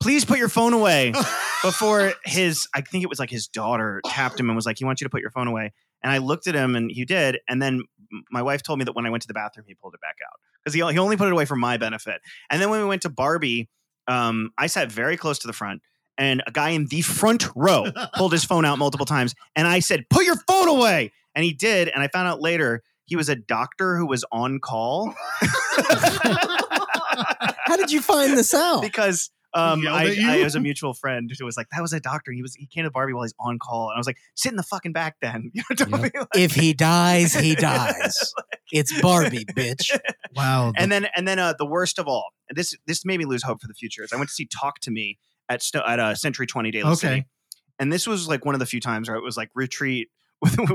"Please 0.00 0.24
put 0.24 0.38
your 0.38 0.48
phone 0.48 0.72
away." 0.72 1.12
before 1.62 2.12
his 2.24 2.68
i 2.74 2.80
think 2.80 3.02
it 3.02 3.08
was 3.08 3.18
like 3.18 3.30
his 3.30 3.48
daughter 3.48 4.00
tapped 4.06 4.38
him 4.38 4.48
and 4.48 4.56
was 4.56 4.66
like 4.66 4.78
he 4.78 4.84
wants 4.84 5.00
you 5.00 5.04
to 5.04 5.10
put 5.10 5.20
your 5.20 5.30
phone 5.30 5.48
away. 5.48 5.72
And 6.02 6.12
i 6.12 6.18
looked 6.18 6.46
at 6.46 6.54
him 6.54 6.76
and 6.76 6.90
he 6.90 7.04
did 7.04 7.38
and 7.48 7.60
then 7.60 7.82
my 8.30 8.42
wife 8.42 8.62
told 8.62 8.78
me 8.78 8.84
that 8.84 8.94
when 8.94 9.06
i 9.06 9.10
went 9.10 9.22
to 9.22 9.26
the 9.28 9.34
bathroom 9.34 9.66
he 9.66 9.74
pulled 9.74 9.94
it 9.94 10.00
back 10.00 10.16
out 10.24 10.38
because 10.62 10.74
he, 10.74 10.80
he 10.92 10.98
only 10.98 11.16
put 11.16 11.26
it 11.26 11.32
away 11.32 11.44
for 11.44 11.56
my 11.56 11.76
benefit. 11.76 12.20
And 12.50 12.60
then 12.60 12.70
when 12.70 12.80
we 12.80 12.86
went 12.86 13.02
to 13.02 13.08
barbie 13.08 13.68
um, 14.06 14.52
i 14.56 14.66
sat 14.66 14.92
very 14.92 15.16
close 15.16 15.38
to 15.40 15.46
the 15.46 15.52
front 15.52 15.82
and 16.18 16.42
a 16.46 16.52
guy 16.52 16.70
in 16.70 16.86
the 16.86 17.02
front 17.02 17.48
row 17.56 17.86
pulled 18.14 18.32
his 18.32 18.44
phone 18.44 18.64
out 18.64 18.78
multiple 18.78 19.06
times 19.06 19.34
and 19.56 19.66
i 19.66 19.80
said 19.80 20.08
put 20.08 20.24
your 20.24 20.36
phone 20.48 20.68
away! 20.68 21.12
And 21.34 21.44
he 21.44 21.52
did 21.52 21.88
and 21.88 22.02
i 22.02 22.08
found 22.08 22.28
out 22.28 22.40
later 22.40 22.82
he 23.06 23.16
was 23.16 23.28
a 23.28 23.36
doctor 23.36 23.96
who 23.96 24.06
was 24.06 24.24
on 24.30 24.60
call 24.60 25.14
How 27.66 27.76
did 27.76 27.90
you 27.92 28.00
find 28.00 28.36
this 28.36 28.54
out? 28.54 28.82
because 28.82 29.30
um, 29.54 29.82
Yelled 29.82 29.96
I. 29.96 30.38
I 30.40 30.42
was 30.44 30.54
a 30.54 30.60
mutual 30.60 30.92
friend 30.94 31.30
who 31.38 31.44
was 31.44 31.56
like, 31.56 31.68
"That 31.72 31.80
was 31.80 31.92
a 31.92 32.00
doctor. 32.00 32.30
He 32.32 32.42
was 32.42 32.54
he 32.54 32.66
came 32.66 32.84
to 32.84 32.90
Barbie 32.90 33.12
while 33.14 33.22
he's 33.24 33.34
on 33.40 33.58
call." 33.58 33.88
And 33.90 33.96
I 33.96 33.98
was 33.98 34.06
like, 34.06 34.18
"Sit 34.34 34.50
in 34.50 34.56
the 34.56 34.62
fucking 34.62 34.92
back, 34.92 35.16
then." 35.22 35.50
You 35.54 35.62
know, 35.70 35.76
don't 35.76 35.90
Yep. 36.02 36.12
be 36.12 36.18
like- 36.18 36.28
If 36.34 36.54
he 36.54 36.72
dies, 36.74 37.34
he 37.34 37.54
dies. 37.56 38.32
It's 38.72 39.00
Barbie, 39.00 39.44
bitch. 39.46 39.96
wow. 40.34 40.72
and 40.76 40.90
then 40.92 41.06
and 41.16 41.26
then 41.26 41.38
uh, 41.38 41.54
the 41.58 41.66
worst 41.66 41.98
of 41.98 42.06
all, 42.06 42.26
and 42.48 42.56
this 42.58 42.74
this 42.86 43.04
made 43.04 43.18
me 43.18 43.24
lose 43.24 43.42
hope 43.42 43.60
for 43.62 43.68
the 43.68 43.74
future. 43.74 44.02
Is 44.04 44.12
I 44.12 44.16
went 44.16 44.28
to 44.28 44.34
see 44.34 44.46
Talk 44.46 44.80
to 44.80 44.90
Me 44.90 45.18
at 45.48 45.62
Sto- 45.62 45.84
at 45.86 45.98
uh, 46.00 46.14
Century 46.14 46.46
Twenty 46.46 46.70
Daly 46.70 46.90
Okay. 46.90 46.94
City, 46.96 47.26
and 47.78 47.92
this 47.92 48.06
was 48.06 48.28
like 48.28 48.44
one 48.44 48.54
of 48.54 48.58
the 48.58 48.66
few 48.66 48.80
times 48.80 49.08
where 49.08 49.16
it 49.16 49.22
was 49.22 49.36
like 49.36 49.50
retreat. 49.54 50.08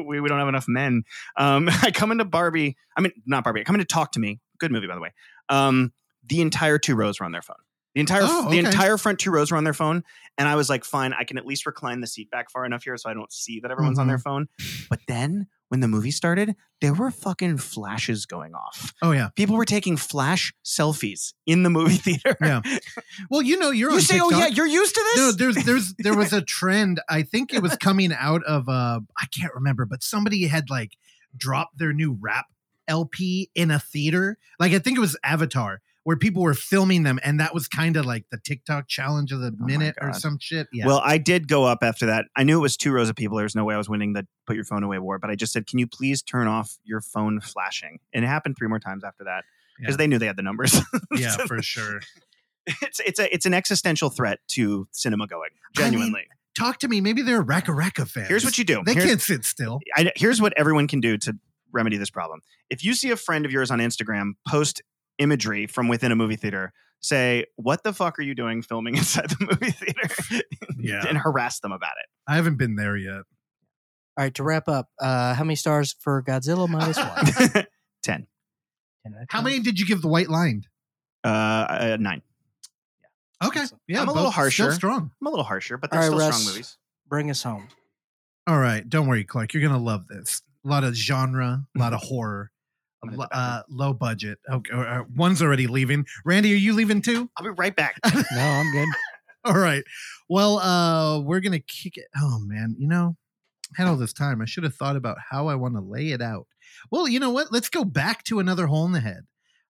we, 0.05 0.19
we 0.19 0.27
don't 0.27 0.39
have 0.39 0.47
enough 0.47 0.65
men. 0.68 1.03
Um, 1.38 1.69
I 1.84 1.91
come 1.91 2.11
into 2.11 2.26
Barbie. 2.26 2.76
I 2.97 3.01
mean, 3.01 3.11
not 3.27 3.43
Barbie. 3.43 3.61
I 3.61 3.63
come 3.63 3.76
into 3.76 3.85
Talk 3.85 4.13
to 4.13 4.19
Me. 4.19 4.39
Good 4.59 4.72
movie, 4.72 4.88
by 4.88 4.95
the 4.95 5.01
way. 5.01 5.13
Um, 5.49 5.93
the 6.27 6.41
entire 6.41 6.77
two 6.77 6.95
rows 6.95 7.19
were 7.19 7.26
on 7.26 7.31
their 7.31 7.41
phone. 7.41 7.56
The 7.93 7.99
entire 7.99 8.22
Oh, 8.23 8.49
the 8.49 8.60
entire 8.60 8.98
front 8.98 9.19
two 9.19 9.31
rows 9.31 9.52
were 9.52 9.57
on 9.57 9.65
their 9.65 9.73
phone, 9.73 10.03
and 10.38 10.48
I 10.48 10.56
was 10.56 10.69
like, 10.69 10.85
fine, 10.85 11.11
I 11.14 11.26
can 11.26 11.38
at 11.38 11.45
least 11.45 11.65
recline 11.65 11.99
the 11.99 12.07
seat 12.07 12.31
back 12.31 12.49
far 12.49 12.65
enough 12.65 12.84
here 12.85 12.95
so 12.95 13.10
I 13.10 13.14
don't 13.14 13.31
see 13.34 13.60
that 13.60 13.69
everyone's 13.72 13.99
on 13.99 14.03
Mm-hmm. 14.03 14.10
their 14.10 14.18
phone. 14.18 14.48
But 14.89 14.99
then 15.10 15.48
when 15.68 15.81
the 15.81 15.89
movie 15.89 16.11
started, 16.11 16.56
there 16.80 16.93
were 16.93 17.11
fucking 17.11 17.57
flashes 17.57 18.26
going 18.26 18.56
off. 18.56 18.93
oh 19.02 19.11
yeah. 19.11 19.30
People 19.35 19.57
were 19.57 19.65
taking 19.65 19.98
flash 19.98 20.53
selfies 20.65 21.34
in 21.45 21.64
the 21.64 21.69
movie 21.69 21.95
theater. 21.98 22.38
Yeah. 22.39 22.61
Well, 23.30 23.41
you 23.41 23.57
know, 23.60 23.72
you're 23.72 23.89
You 23.89 23.95
on 23.98 24.02
say, 24.02 24.19
"Oh 24.22 24.30
yeah, 24.30 24.48
you're 24.48 24.65
used 24.68 24.95
to 24.95 25.02
this." 25.14 25.18
No, 25.18 25.31
there's 25.34 25.65
there's 25.65 25.93
there 25.99 26.15
was 26.15 26.31
a 26.31 26.41
trend. 26.45 27.02
I 27.10 27.23
think 27.23 27.53
it 27.53 27.61
was 27.61 27.76
coming 27.76 28.14
out 28.18 28.41
of 28.45 28.69
uh 28.69 29.02
I 29.18 29.26
can't 29.38 29.53
remember, 29.53 29.85
but 29.85 30.02
somebody 30.02 30.48
had 30.48 30.69
like 30.69 30.93
dropped 31.35 31.77
their 31.77 31.91
new 31.91 32.18
rap 32.22 32.45
LP 32.88 33.49
in 33.53 33.69
a 33.72 33.80
theater. 33.80 34.38
Like 34.60 34.72
I 34.72 34.80
think 34.80 34.98
it 34.98 35.02
was 35.02 35.18
Avatar, 35.23 35.81
where 36.03 36.17
people 36.17 36.41
were 36.41 36.53
filming 36.53 37.03
them, 37.03 37.19
and 37.23 37.39
that 37.39 37.53
was 37.53 37.67
kind 37.67 37.95
of 37.97 38.05
like 38.05 38.25
the 38.31 38.37
TikTok 38.43 38.87
challenge 38.87 39.31
of 39.31 39.39
the 39.39 39.47
oh 39.47 39.55
my 39.59 39.67
minute 39.67 39.95
or 40.01 40.13
some 40.13 40.37
shit. 40.39 40.67
Yeah. 40.73 40.87
Well, 40.87 41.01
I 41.03 41.17
did 41.17 41.47
go 41.47 41.63
up 41.65 41.79
after 41.83 42.07
that. 42.07 42.25
I 42.35 42.43
knew 42.43 42.57
it 42.57 42.61
was 42.61 42.75
two 42.77 42.91
rows 42.91 43.09
of 43.09 43.15
people. 43.15 43.37
There 43.37 43.43
was 43.45 43.55
no 43.55 43.63
way 43.63 43.75
I 43.75 43.77
was 43.77 43.87
winning 43.89 44.13
the 44.13 44.25
put 44.47 44.55
your 44.55 44.65
phone 44.65 44.83
away 44.83 44.97
war, 44.99 45.19
but 45.19 45.29
I 45.29 45.35
just 45.35 45.53
said, 45.53 45.67
"Can 45.67 45.77
you 45.79 45.87
please 45.87 46.21
turn 46.21 46.47
off 46.47 46.77
your 46.83 47.01
phone 47.01 47.39
flashing?" 47.41 47.99
And 48.13 48.25
it 48.25 48.27
happened 48.27 48.55
three 48.57 48.67
more 48.67 48.79
times 48.79 49.03
after 49.03 49.23
that 49.25 49.43
because 49.77 49.93
Yeah. 49.93 49.97
they 49.97 50.07
knew 50.07 50.17
they 50.17 50.25
had 50.27 50.37
the 50.37 50.43
numbers. 50.43 50.79
yeah, 51.15 51.31
So 51.37 51.45
for 51.47 51.61
sure. 51.61 52.01
it's 52.81 52.99
it's 53.01 53.19
a 53.19 53.33
it's 53.33 53.45
an 53.45 53.53
existential 53.53 54.09
threat 54.09 54.39
to 54.49 54.87
cinema 54.91 55.27
going. 55.27 55.49
I 55.77 55.81
mean, 55.81 55.91
Genuinely. 55.91 56.23
Talk 56.57 56.79
to 56.79 56.87
me. 56.87 56.99
Maybe 56.99 57.21
they're 57.21 57.41
Raka 57.41 57.71
Raka 57.71 58.05
fans. 58.05 58.27
Here's 58.27 58.43
what 58.43 58.57
you 58.57 58.63
do. 58.65 58.81
They 58.85 58.93
Here's- 58.93 59.07
can't 59.07 59.21
sit 59.21 59.45
still. 59.45 59.79
I, 59.95 60.11
here's 60.15 60.41
what 60.41 60.53
everyone 60.57 60.87
can 60.87 60.99
do 60.99 61.17
to 61.19 61.33
remedy 61.71 61.95
this 61.97 62.09
problem. 62.09 62.41
If 62.69 62.83
you 62.83 62.93
see 62.93 63.09
a 63.11 63.15
friend 63.15 63.45
of 63.45 63.51
yours 63.53 63.71
on 63.71 63.79
Instagram 63.79 64.31
post 64.47 64.81
imagery 65.22 65.68
from 65.68 65.88
within 65.88 66.11
a 66.11 66.15
movie 66.15 66.35
theater, 66.35 66.73
say, 66.99 67.45
"What 67.56 67.84
the 67.84 67.93
fuck 67.93 68.19
are 68.19 68.23
you 68.23 68.35
doing 68.35 68.61
filming 68.61 68.95
inside 68.98 69.30
the 69.30 69.38
movie 69.49 69.72
theater?" 69.72 70.43
Yeah. 70.77 71.06
and 71.07 71.18
harass 71.18 71.60
them 71.60 71.72
about 71.72 71.93
it. 72.02 72.07
I 72.27 72.35
haven't 72.35 72.57
been 72.57 72.76
there 72.76 72.98
yet. 72.98 73.23
All 74.18 74.26
right, 74.26 74.34
to 74.35 74.43
wrap 74.43 74.68
up, 74.68 74.89
uh, 74.99 75.34
how 75.35 75.43
many 75.45 75.56
stars 75.56 75.95
for 75.99 76.22
Godzilla 76.22 76.68
minus 76.68 76.98
one? 76.98 77.07
it. 77.64 77.69
Ten, 78.03 78.27
Ten 79.03 79.14
out 79.15 79.22
of 79.22 79.27
How 79.30 79.41
many 79.41 79.60
did 79.60 79.80
you 79.80 79.85
give 79.85 80.02
the 80.02 80.07
White 80.10 80.30
Line? 80.30 80.64
uh, 81.23 81.27
uh, 81.27 81.98
nine. 81.99 82.22
Okay. 83.43 83.64
Yeah, 83.88 84.02
I'm 84.02 84.07
a 84.10 84.11
little 84.11 84.26
both 84.31 84.34
still 84.34 84.65
harsher. 84.65 84.72
strong. 84.73 85.11
I'm 85.22 85.27
a 85.27 85.30
little 85.30 85.45
harsher, 85.45 85.77
but 85.77 85.91
they're 85.91 86.02
All 86.02 86.06
still 86.07 86.19
right, 86.19 86.34
strong 86.34 86.45
movies. 86.53 86.77
Bring 87.07 87.30
us 87.31 87.41
home. 87.43 87.68
All 88.48 88.60
right. 88.60 88.88
Don't 88.88 89.07
worry, 89.07 89.23
Clark. 89.23 89.53
You're 89.53 89.61
going 89.61 89.73
to 89.73 89.80
love 89.80 90.07
this. 90.07 90.41
A 90.65 90.68
lot 90.68 90.84
of 90.84 90.93
genre, 90.95 91.64
a 91.76 91.80
lot 91.80 91.93
of 91.93 92.02
horror, 92.02 92.52
a 93.03 93.07
I'm 93.07 93.13
in 93.13 93.19
lo- 93.19 93.25
the 93.25 93.29
bathroom. 93.29 93.53
uh, 93.53 93.61
low 93.69 93.93
budget. 93.93 94.39
Okay. 94.49 94.73
uh, 94.73 95.03
one's 95.15 95.41
already 95.41 95.67
leaving. 95.67 96.05
Randy, 96.25 96.53
are 96.53 96.57
you 96.57 96.73
leaving 96.73 97.01
too? 97.01 97.29
I'll 97.37 97.43
be 97.43 97.49
right 97.51 97.75
back. 97.75 97.99
No, 98.05 98.41
I'm 98.41 98.71
good. 98.71 98.87
All 99.45 99.57
right. 99.57 99.83
Well, 100.29 100.59
uh, 100.59 101.19
we're 101.21 101.39
gonna 101.39 101.59
kick 101.59 101.97
it. 101.97 102.05
Oh 102.15 102.39
man, 102.39 102.75
you 102.77 102.87
know, 102.87 103.17
I 103.77 103.81
had 103.81 103.87
all 103.89 103.95
this 103.97 104.13
time. 104.13 104.39
I 104.41 104.45
should 104.45 104.63
have 104.63 104.75
thought 104.75 104.95
about 104.95 105.17
how 105.31 105.47
I 105.47 105.55
want 105.55 105.73
to 105.75 105.81
lay 105.81 106.09
it 106.11 106.21
out. 106.21 106.45
Well, 106.91 107.07
you 107.07 107.19
know 107.19 107.31
what? 107.31 107.51
Let's 107.51 107.69
go 107.69 107.83
back 107.83 108.23
to 108.25 108.39
another 108.39 108.67
hole 108.67 108.85
in 108.85 108.91
the 108.91 108.99
head. 108.99 109.25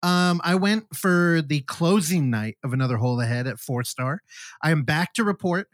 Um, 0.02 0.42
I 0.44 0.54
went 0.56 0.94
for 0.94 1.40
the 1.40 1.60
closing 1.62 2.28
night 2.28 2.58
of 2.62 2.74
another 2.74 2.98
hole 2.98 3.14
in 3.18 3.20
the 3.26 3.34
head 3.34 3.46
at 3.46 3.58
four 3.58 3.84
star. 3.84 4.20
I 4.62 4.70
am 4.70 4.82
back 4.82 5.14
to 5.14 5.24
report 5.24 5.68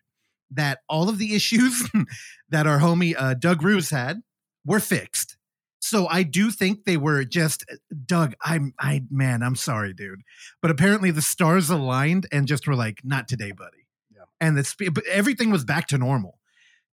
that 0.53 0.79
all 0.89 1.09
of 1.09 1.19
the 1.19 1.35
issues 1.35 1.89
that 2.51 2.67
our 2.69 2.79
homie 2.79 3.15
uh, 3.19 3.35
Doug 3.35 3.61
Ruse 3.63 3.91
had 3.91 4.21
were 4.65 4.79
fixed. 4.81 5.37
So 5.81 6.07
I 6.09 6.23
do 6.23 6.51
think 6.51 6.85
they 6.85 6.99
were 6.99 7.25
just 7.25 7.65
Doug. 8.07 8.35
I'm 8.45 8.75
I 8.79 9.03
man, 9.11 9.43
I'm 9.43 9.57
sorry, 9.57 9.93
dude, 9.93 10.21
but 10.61 10.71
apparently 10.71 11.11
the 11.11 11.23
stars 11.23 11.71
aligned 11.71 12.27
and 12.31 12.47
just 12.47 12.67
were 12.67 12.77
like, 12.77 13.01
not 13.03 13.29
today, 13.29 13.53
buddy. 13.53 13.87
Yeah. 14.15 14.25
And 14.41 14.57
the 14.57 14.91
but 14.91 15.07
everything 15.07 15.51
was 15.51 15.65
back 15.65 15.89
to 15.89 15.99
normal. 15.99 16.39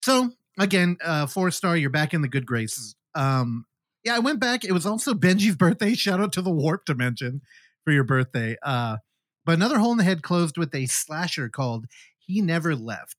So 0.04 0.32
again, 0.58 0.98
uh, 1.04 1.28
four 1.28 1.52
star, 1.52 1.76
you're 1.76 1.90
back 1.90 2.14
in 2.14 2.22
the 2.22 2.30
good 2.30 2.46
graces. 2.46 2.96
Um, 3.14 3.66
yeah, 4.04 4.16
I 4.16 4.20
went 4.20 4.40
back. 4.40 4.64
It 4.64 4.72
was 4.72 4.86
also 4.86 5.14
Benji's 5.14 5.56
birthday. 5.58 5.94
Shout 5.96 6.22
out 6.22 6.32
to 6.34 6.42
the 6.42 6.50
Warp 6.50 6.86
Dimension 6.86 7.42
for 7.84 7.92
your 7.92 8.06
birthday. 8.06 8.56
Uh, 8.64 8.98
but 9.46 9.56
another 9.56 9.80
hole 9.80 9.92
in 9.92 9.98
the 9.98 10.04
head 10.06 10.24
closed 10.24 10.58
with 10.58 10.74
a 10.74 10.86
slasher 10.86 11.50
called 11.50 11.88
He 12.18 12.42
Never 12.42 12.76
Left. 12.76 13.18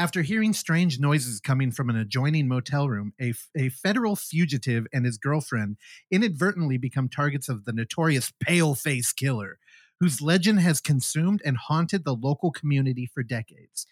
After 0.00 0.22
hearing 0.22 0.54
strange 0.54 0.98
noises 0.98 1.40
coming 1.40 1.70
from 1.70 1.90
an 1.90 1.96
adjoining 1.96 2.48
motel 2.48 2.88
room, 2.88 3.12
a, 3.20 3.34
a 3.54 3.68
federal 3.68 4.16
fugitive 4.16 4.86
and 4.94 5.04
his 5.04 5.18
girlfriend 5.18 5.76
inadvertently 6.10 6.78
become 6.78 7.10
targets 7.10 7.50
of 7.50 7.66
the 7.66 7.74
notorious 7.74 8.32
Pale 8.40 8.76
Face 8.76 9.12
Killer, 9.12 9.58
whose 10.00 10.22
legend 10.22 10.60
has 10.60 10.80
consumed 10.80 11.42
and 11.44 11.58
haunted 11.58 12.06
the 12.06 12.14
local 12.14 12.50
community 12.50 13.10
for 13.12 13.22
decades. 13.22 13.86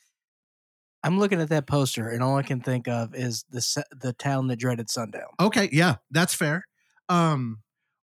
I'm 1.04 1.18
looking 1.18 1.42
at 1.42 1.50
that 1.50 1.66
poster, 1.66 2.08
and 2.08 2.22
all 2.22 2.38
I 2.38 2.42
can 2.42 2.62
think 2.62 2.88
of 2.88 3.14
is 3.14 3.44
the 3.50 3.84
the 3.90 4.14
town 4.14 4.46
that 4.46 4.58
dreaded 4.58 4.88
sundown. 4.88 5.28
Okay, 5.38 5.68
yeah, 5.72 5.96
that's 6.10 6.32
fair. 6.32 6.64
Um, 7.10 7.58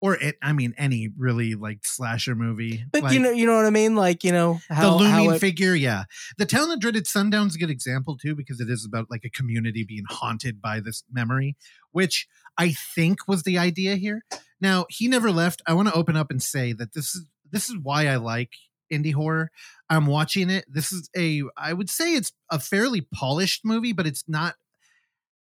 or 0.02 0.16
it, 0.16 0.36
I 0.42 0.52
mean, 0.52 0.74
any 0.76 1.10
really 1.16 1.54
like 1.54 1.86
slasher 1.86 2.34
movie. 2.34 2.84
But 2.90 3.04
like, 3.04 3.12
you 3.14 3.20
know, 3.20 3.30
you 3.30 3.46
know 3.46 3.54
what 3.54 3.64
I 3.64 3.70
mean. 3.70 3.94
Like 3.94 4.24
you 4.24 4.32
know 4.32 4.58
how 4.68 4.98
the 4.98 5.04
looming 5.04 5.34
it- 5.34 5.38
figure, 5.38 5.74
yeah. 5.74 6.04
The 6.36 6.44
town 6.44 6.68
that 6.70 6.80
dreaded 6.80 7.06
sundown's 7.06 7.54
a 7.54 7.58
good 7.58 7.70
example 7.70 8.18
too, 8.18 8.34
because 8.34 8.60
it 8.60 8.68
is 8.68 8.84
about 8.84 9.06
like 9.10 9.24
a 9.24 9.30
community 9.30 9.84
being 9.88 10.04
haunted 10.10 10.60
by 10.60 10.80
this 10.80 11.04
memory, 11.10 11.56
which 11.92 12.26
I 12.58 12.72
think 12.72 13.28
was 13.28 13.44
the 13.44 13.56
idea 13.56 13.94
here. 13.94 14.24
Now, 14.60 14.86
he 14.90 15.06
never 15.06 15.30
left. 15.30 15.62
I 15.66 15.72
want 15.72 15.88
to 15.88 15.94
open 15.94 16.16
up 16.16 16.30
and 16.30 16.42
say 16.42 16.72
that 16.72 16.94
this 16.94 17.14
is 17.14 17.24
this 17.50 17.68
is 17.68 17.76
why 17.80 18.08
I 18.08 18.16
like 18.16 18.50
indie 18.92 19.14
horror. 19.14 19.50
I'm 19.88 20.06
watching 20.06 20.50
it. 20.50 20.64
This 20.68 20.90
is 20.92 21.08
a 21.16 21.42
I 21.56 21.72
would 21.72 21.88
say 21.88 22.14
it's 22.14 22.32
a 22.50 22.58
fairly 22.58 23.02
polished 23.14 23.64
movie, 23.64 23.92
but 23.92 24.08
it's 24.08 24.24
not 24.26 24.56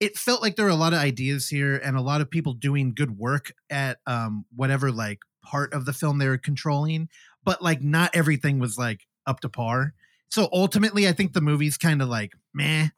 it 0.02 0.18
felt 0.18 0.42
like 0.42 0.56
there 0.56 0.64
were 0.64 0.70
a 0.72 0.74
lot 0.74 0.92
of 0.92 0.98
ideas 0.98 1.48
here 1.48 1.76
and 1.76 1.96
a 1.96 2.00
lot 2.00 2.20
of 2.20 2.28
people 2.28 2.54
doing 2.54 2.92
good 2.92 3.16
work 3.16 3.52
at 3.70 3.98
um 4.08 4.44
whatever 4.52 4.90
like 4.90 5.20
part 5.44 5.72
of 5.72 5.84
the 5.84 5.92
film 5.92 6.18
they 6.18 6.28
were 6.28 6.38
controlling, 6.38 7.08
but 7.44 7.62
like 7.62 7.80
not 7.82 8.10
everything 8.12 8.58
was 8.58 8.76
like 8.76 9.06
up 9.28 9.38
to 9.40 9.48
par. 9.48 9.94
So 10.28 10.48
ultimately, 10.52 11.06
I 11.06 11.12
think 11.12 11.34
the 11.34 11.40
movie's 11.40 11.76
kind 11.76 12.02
of 12.02 12.08
like 12.08 12.32
meh, 12.52 12.88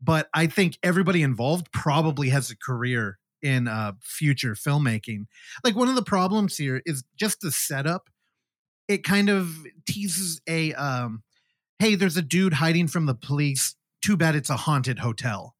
but 0.00 0.28
I 0.34 0.46
think 0.46 0.78
everybody 0.84 1.22
involved 1.22 1.72
probably 1.72 2.28
has 2.28 2.48
a 2.48 2.56
career 2.56 3.18
in 3.42 3.66
uh 3.66 3.94
future 4.00 4.54
filmmaking. 4.54 5.26
Like 5.64 5.74
one 5.74 5.88
of 5.88 5.96
the 5.96 6.02
problems 6.04 6.56
here 6.56 6.80
is 6.86 7.02
just 7.16 7.40
the 7.40 7.50
setup. 7.50 8.08
It 8.86 9.02
kind 9.02 9.28
of 9.28 9.66
teases 9.84 10.40
a 10.48 10.74
um 10.74 11.24
hey, 11.80 11.96
there's 11.96 12.16
a 12.16 12.22
dude 12.22 12.52
hiding 12.52 12.86
from 12.86 13.06
the 13.06 13.16
police. 13.16 13.74
Too 14.00 14.16
bad 14.16 14.36
it's 14.36 14.50
a 14.50 14.56
haunted 14.56 15.00
hotel. 15.00 15.56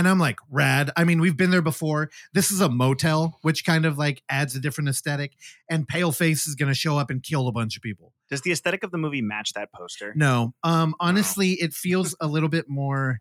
And 0.00 0.08
I'm 0.08 0.18
like, 0.18 0.38
rad. 0.48 0.90
I 0.96 1.04
mean, 1.04 1.20
we've 1.20 1.36
been 1.36 1.50
there 1.50 1.60
before. 1.60 2.08
This 2.32 2.50
is 2.50 2.62
a 2.62 2.70
motel, 2.70 3.38
which 3.42 3.66
kind 3.66 3.84
of 3.84 3.98
like 3.98 4.22
adds 4.30 4.56
a 4.56 4.58
different 4.58 4.88
aesthetic. 4.88 5.34
And 5.68 5.86
Paleface 5.86 6.48
is 6.48 6.54
going 6.54 6.70
to 6.70 6.74
show 6.74 6.96
up 6.96 7.10
and 7.10 7.22
kill 7.22 7.48
a 7.48 7.52
bunch 7.52 7.76
of 7.76 7.82
people. 7.82 8.14
Does 8.30 8.40
the 8.40 8.50
aesthetic 8.50 8.82
of 8.82 8.92
the 8.92 8.96
movie 8.96 9.20
match 9.20 9.52
that 9.52 9.68
poster? 9.74 10.14
No, 10.16 10.54
um, 10.64 10.94
honestly, 11.00 11.50
it 11.50 11.74
feels 11.74 12.16
a 12.18 12.26
little 12.26 12.48
bit 12.48 12.64
more, 12.66 13.20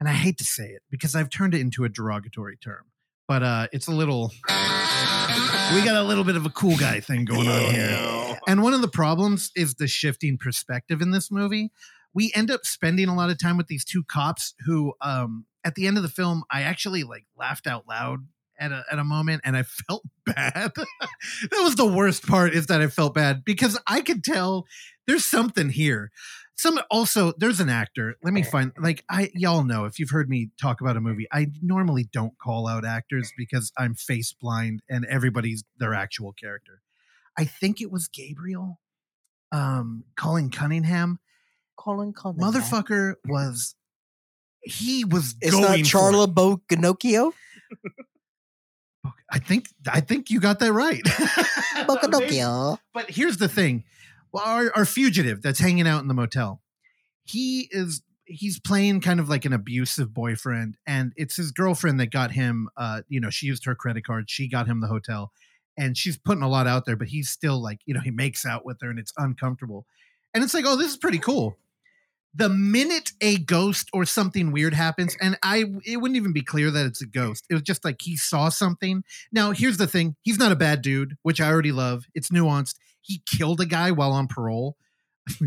and 0.00 0.08
I 0.08 0.14
hate 0.14 0.38
to 0.38 0.44
say 0.44 0.64
it 0.64 0.82
because 0.90 1.14
I've 1.14 1.30
turned 1.30 1.54
it 1.54 1.60
into 1.60 1.84
a 1.84 1.88
derogatory 1.88 2.56
term, 2.56 2.86
but 3.28 3.44
uh, 3.44 3.68
it's 3.72 3.86
a 3.86 3.92
little. 3.92 4.32
We 4.48 5.84
got 5.84 5.94
a 5.94 6.02
little 6.02 6.24
bit 6.24 6.34
of 6.34 6.44
a 6.44 6.50
cool 6.50 6.76
guy 6.76 6.98
thing 6.98 7.24
going 7.24 7.46
on 7.46 7.72
here. 7.72 8.38
And 8.48 8.64
one 8.64 8.74
of 8.74 8.80
the 8.80 8.88
problems 8.88 9.52
is 9.54 9.74
the 9.74 9.86
shifting 9.86 10.38
perspective 10.38 11.00
in 11.00 11.12
this 11.12 11.30
movie. 11.30 11.70
We 12.16 12.32
end 12.34 12.50
up 12.50 12.64
spending 12.64 13.08
a 13.08 13.14
lot 13.14 13.28
of 13.28 13.38
time 13.38 13.58
with 13.58 13.66
these 13.66 13.84
two 13.84 14.02
cops 14.02 14.54
who, 14.64 14.94
um, 15.02 15.44
at 15.64 15.74
the 15.74 15.86
end 15.86 15.98
of 15.98 16.02
the 16.02 16.08
film, 16.08 16.44
I 16.50 16.62
actually 16.62 17.02
like 17.02 17.26
laughed 17.36 17.66
out 17.66 17.86
loud 17.86 18.20
at 18.58 18.72
a, 18.72 18.84
at 18.90 18.98
a 18.98 19.04
moment 19.04 19.42
and 19.44 19.54
I 19.54 19.62
felt 19.88 20.02
bad. 20.24 20.72
that 20.74 21.60
was 21.60 21.76
the 21.76 21.86
worst 21.86 22.26
part 22.26 22.54
is 22.54 22.68
that 22.68 22.80
I 22.80 22.86
felt 22.86 23.12
bad 23.12 23.44
because 23.44 23.78
I 23.86 24.00
could 24.00 24.24
tell 24.24 24.64
there's 25.06 25.26
something 25.26 25.68
here. 25.68 26.10
Some 26.56 26.80
also 26.90 27.34
there's 27.36 27.60
an 27.60 27.68
actor. 27.68 28.16
Let 28.24 28.32
me 28.32 28.42
find 28.42 28.72
like 28.80 29.04
I 29.10 29.30
y'all 29.34 29.62
know 29.62 29.84
if 29.84 29.98
you've 29.98 30.08
heard 30.08 30.30
me 30.30 30.52
talk 30.58 30.80
about 30.80 30.96
a 30.96 31.02
movie, 31.02 31.26
I 31.30 31.48
normally 31.60 32.08
don't 32.10 32.32
call 32.38 32.66
out 32.66 32.82
actors 32.82 33.30
because 33.36 33.72
I'm 33.76 33.94
face 33.94 34.32
blind 34.32 34.80
and 34.88 35.04
everybody's 35.04 35.64
their 35.76 35.92
actual 35.92 36.32
character. 36.32 36.80
I 37.36 37.44
think 37.44 37.82
it 37.82 37.92
was 37.92 38.08
Gabriel, 38.08 38.80
um, 39.52 40.04
Colin 40.16 40.48
Cunningham. 40.48 41.18
Colin 41.76 42.12
Colin. 42.12 42.38
Motherfucker 42.38 43.14
was 43.26 43.74
he 44.62 45.04
was 45.04 45.34
It's 45.40 45.52
going 45.52 45.62
not 45.62 45.70
for 45.70 45.76
it. 45.76 45.84
Charla 45.84 46.34
Bo 46.34 46.62
Ginocchio. 46.68 47.32
I 49.30 49.38
think 49.38 49.68
I 49.90 50.00
think 50.00 50.30
you 50.30 50.40
got 50.40 50.58
that 50.60 50.72
right. 50.72 51.02
Bocanocchio. 51.86 52.78
but 52.94 53.10
here's 53.10 53.36
the 53.38 53.48
thing: 53.48 53.84
well, 54.32 54.44
our, 54.44 54.72
our 54.74 54.84
fugitive 54.84 55.42
that's 55.42 55.58
hanging 55.58 55.86
out 55.86 56.02
in 56.02 56.08
the 56.08 56.14
motel, 56.14 56.62
he 57.24 57.68
is 57.70 58.02
he's 58.24 58.58
playing 58.58 59.00
kind 59.00 59.20
of 59.20 59.28
like 59.28 59.44
an 59.44 59.52
abusive 59.52 60.12
boyfriend, 60.12 60.76
and 60.86 61.12
it's 61.16 61.36
his 61.36 61.52
girlfriend 61.52 62.00
that 62.00 62.10
got 62.10 62.32
him. 62.32 62.68
Uh, 62.76 63.02
you 63.08 63.20
know, 63.20 63.30
she 63.30 63.46
used 63.46 63.64
her 63.64 63.74
credit 63.74 64.04
card, 64.04 64.28
she 64.28 64.48
got 64.48 64.66
him 64.66 64.80
the 64.80 64.88
hotel, 64.88 65.32
and 65.76 65.96
she's 65.96 66.18
putting 66.18 66.42
a 66.42 66.48
lot 66.48 66.66
out 66.66 66.84
there, 66.86 66.96
but 66.96 67.08
he's 67.08 67.28
still 67.28 67.60
like, 67.62 67.80
you 67.86 67.94
know, 67.94 68.00
he 68.00 68.10
makes 68.10 68.44
out 68.44 68.64
with 68.64 68.78
her, 68.80 68.90
and 68.90 68.98
it's 68.98 69.12
uncomfortable, 69.16 69.86
and 70.34 70.42
it's 70.42 70.54
like, 70.54 70.64
oh, 70.66 70.76
this 70.76 70.90
is 70.90 70.96
pretty 70.96 71.18
cool. 71.18 71.56
The 72.36 72.48
minute 72.48 73.12
a 73.20 73.38
ghost 73.38 73.88
or 73.92 74.04
something 74.04 74.52
weird 74.52 74.74
happens, 74.74 75.16
and 75.20 75.38
I, 75.42 75.64
it 75.84 75.96
wouldn't 75.96 76.16
even 76.16 76.32
be 76.32 76.42
clear 76.42 76.70
that 76.70 76.84
it's 76.86 77.00
a 77.00 77.06
ghost. 77.06 77.46
It 77.48 77.54
was 77.54 77.62
just 77.62 77.84
like 77.84 78.02
he 78.02 78.16
saw 78.16 78.48
something. 78.50 79.04
Now, 79.32 79.52
here's 79.52 79.78
the 79.78 79.86
thing: 79.86 80.16
he's 80.22 80.38
not 80.38 80.52
a 80.52 80.56
bad 80.56 80.82
dude, 80.82 81.16
which 81.22 81.40
I 81.40 81.48
already 81.50 81.72
love. 81.72 82.04
It's 82.14 82.28
nuanced. 82.28 82.74
He 83.00 83.22
killed 83.24 83.60
a 83.60 83.66
guy 83.66 83.90
while 83.90 84.12
on 84.12 84.26
parole. 84.28 84.76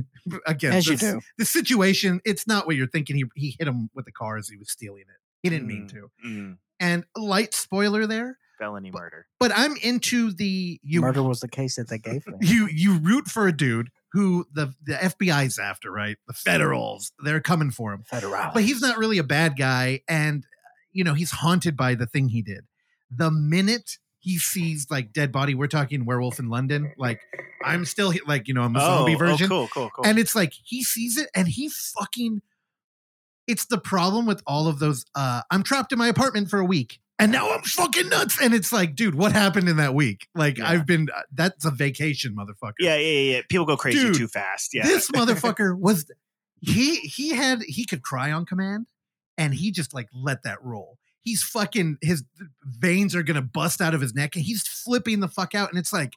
Again, 0.45 0.73
As 0.73 0.87
you 0.87 0.97
the, 0.97 1.11
do. 1.13 1.21
the 1.37 1.45
situation, 1.45 2.21
it's 2.25 2.45
not 2.47 2.67
what 2.67 2.75
you're 2.75 2.87
thinking. 2.87 3.15
He 3.15 3.25
he 3.35 3.55
hit 3.57 3.67
him 3.67 3.89
with 3.93 4.05
the 4.05 4.11
car 4.11 4.37
as 4.37 4.49
he 4.49 4.57
was 4.57 4.69
stealing 4.71 5.01
it. 5.03 5.17
He 5.43 5.49
didn't 5.49 5.67
mean 5.67 5.83
Mm. 5.87 5.89
to. 5.91 6.11
Mm. 6.25 6.57
And 6.81 7.03
light 7.15 7.53
spoiler 7.53 8.05
there, 8.07 8.37
felony 8.57 8.91
murder. 8.91 9.27
but 9.39 9.51
I'm 9.55 9.75
into 9.77 10.31
the 10.31 10.79
you 10.83 11.01
Murder 11.01 11.23
was 11.23 11.39
the 11.41 11.47
case 11.47 11.75
that 11.75 11.87
they 11.89 11.97
gave 11.97 12.25
me. 12.27 12.33
you 12.41 12.67
you 12.67 12.97
root 12.99 13.27
for 13.27 13.47
a 13.47 13.55
dude 13.55 13.89
who 14.11 14.45
the 14.53 14.73
the 14.83 14.93
FBI's 14.93 15.59
after, 15.59 15.91
right? 15.91 16.17
The 16.27 16.33
federals, 16.33 17.11
they're 17.23 17.41
coming 17.41 17.71
for 17.71 17.93
him. 17.93 18.03
Federal. 18.03 18.51
But 18.53 18.63
he's 18.63 18.81
not 18.81 18.97
really 18.97 19.17
a 19.17 19.23
bad 19.23 19.57
guy 19.57 20.01
and 20.07 20.45
you 20.91 21.03
know, 21.03 21.13
he's 21.13 21.31
haunted 21.31 21.77
by 21.77 21.95
the 21.95 22.07
thing 22.07 22.29
he 22.29 22.41
did. 22.41 22.65
The 23.11 23.31
minute 23.31 23.97
he 24.19 24.37
sees 24.37 24.87
like 24.89 25.13
dead 25.13 25.31
body, 25.31 25.55
we're 25.55 25.67
talking 25.67 26.05
werewolf 26.05 26.39
in 26.39 26.49
London, 26.49 26.93
like 26.97 27.21
I'm 27.63 27.85
still 27.85 28.13
like, 28.27 28.47
you 28.47 28.53
know, 28.53 28.63
I'm 28.63 28.75
a 28.75 28.79
zombie 28.79 29.15
version. 29.15 29.45
Oh, 29.45 29.49
cool, 29.49 29.67
cool, 29.67 29.89
cool. 29.95 30.05
And 30.05 30.19
it's 30.19 30.35
like 30.35 30.53
he 30.63 30.83
sees 30.83 31.17
it 31.17 31.29
and 31.35 31.47
he 31.47 31.69
fucking 31.69 32.41
it's 33.47 33.65
the 33.65 33.79
problem 33.79 34.25
with 34.25 34.43
all 34.45 34.67
of 34.67 34.79
those 34.79 35.05
uh 35.15 35.41
I'm 35.49 35.63
trapped 35.63 35.91
in 35.91 35.97
my 35.97 36.07
apartment 36.07 36.49
for 36.49 36.59
a 36.59 36.65
week 36.65 36.99
and 37.19 37.31
now 37.31 37.51
I'm 37.51 37.61
fucking 37.61 38.09
nuts 38.09 38.41
and 38.41 38.53
it's 38.53 38.71
like 38.71 38.95
dude 38.95 39.13
what 39.15 39.33
happened 39.33 39.67
in 39.69 39.77
that 39.77 39.93
week 39.93 40.27
like 40.33 40.57
Yeah. 40.57 40.69
I've 40.69 40.85
been 40.85 41.09
that's 41.33 41.65
a 41.65 41.71
vacation 41.71 42.35
motherfucker 42.35 42.73
yeah, 42.79 42.95
yeah, 42.95 43.33
yeah. 43.35 43.41
People 43.49 43.65
go 43.65 43.77
crazy 43.77 43.99
Dude, 43.99 44.15
too 44.15 44.27
fast. 44.27 44.73
Yeah. 44.73 44.85
this 44.87 45.11
motherfucker 45.11 45.77
was 45.77 46.09
he 46.61 46.95
he 47.01 47.29
had 47.35 47.61
he 47.63 47.85
could 47.85 48.01
cry 48.01 48.31
on 48.31 48.45
command 48.45 48.87
and 49.37 49.53
he 49.53 49.71
just 49.71 49.93
like 49.93 50.07
let 50.13 50.43
that 50.43 50.63
roll 50.63 50.97
he's 51.21 51.43
fucking 51.43 51.97
his 52.01 52.23
veins 52.63 53.13
are 53.15 53.23
gonna 53.23 53.41
bust 53.41 53.81
out 53.81 53.93
of 53.93 54.01
his 54.01 54.13
neck 54.15 54.35
and 54.35 54.45
he's 54.45 54.67
flipping 54.67 55.19
the 55.19 55.27
fuck 55.27 55.53
out 55.53 55.69
and 55.69 55.77
it's 55.77 55.93
like 55.93 56.13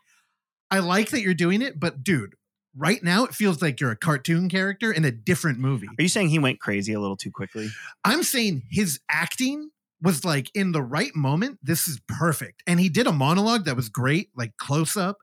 I 0.70 0.79
like 0.79 1.11
that 1.11 1.20
you're 1.20 1.35
doing 1.35 1.61
it 1.62 1.79
but 1.79 2.03
dude 2.03 2.35
right 2.77 3.03
now 3.03 3.24
it 3.24 3.35
feels 3.35 3.61
like 3.61 3.81
you're 3.81 3.91
a 3.91 3.97
cartoon 3.97 4.49
character 4.49 4.91
in 4.91 5.05
a 5.05 5.11
different 5.11 5.59
movie 5.59 5.89
Are 5.99 6.03
you 6.03 6.09
saying 6.09 6.31
he 6.31 6.39
went 6.39 6.59
crazy 6.61 6.93
a 6.95 7.01
little 7.01 7.16
too 7.19 7.31
quickly? 7.31 7.69
I'm 8.05 8.23
saying 8.23 8.62
his 8.70 8.99
acting 9.11 9.70
was 10.03 10.24
like 10.24 10.51
in 10.55 10.73
the 10.73 10.83
right 10.83 11.15
moment. 11.15 11.59
This 11.62 11.87
is 11.87 12.01
perfect. 12.09 12.62
And 12.66 12.81
he 12.81 12.89
did 12.89 13.07
a 13.07 13.12
monologue 13.12 13.65
that 13.65 13.77
was 13.77 13.89
great, 13.89 14.31
like 14.37 14.57
close 14.57 14.97
up. 14.97 15.19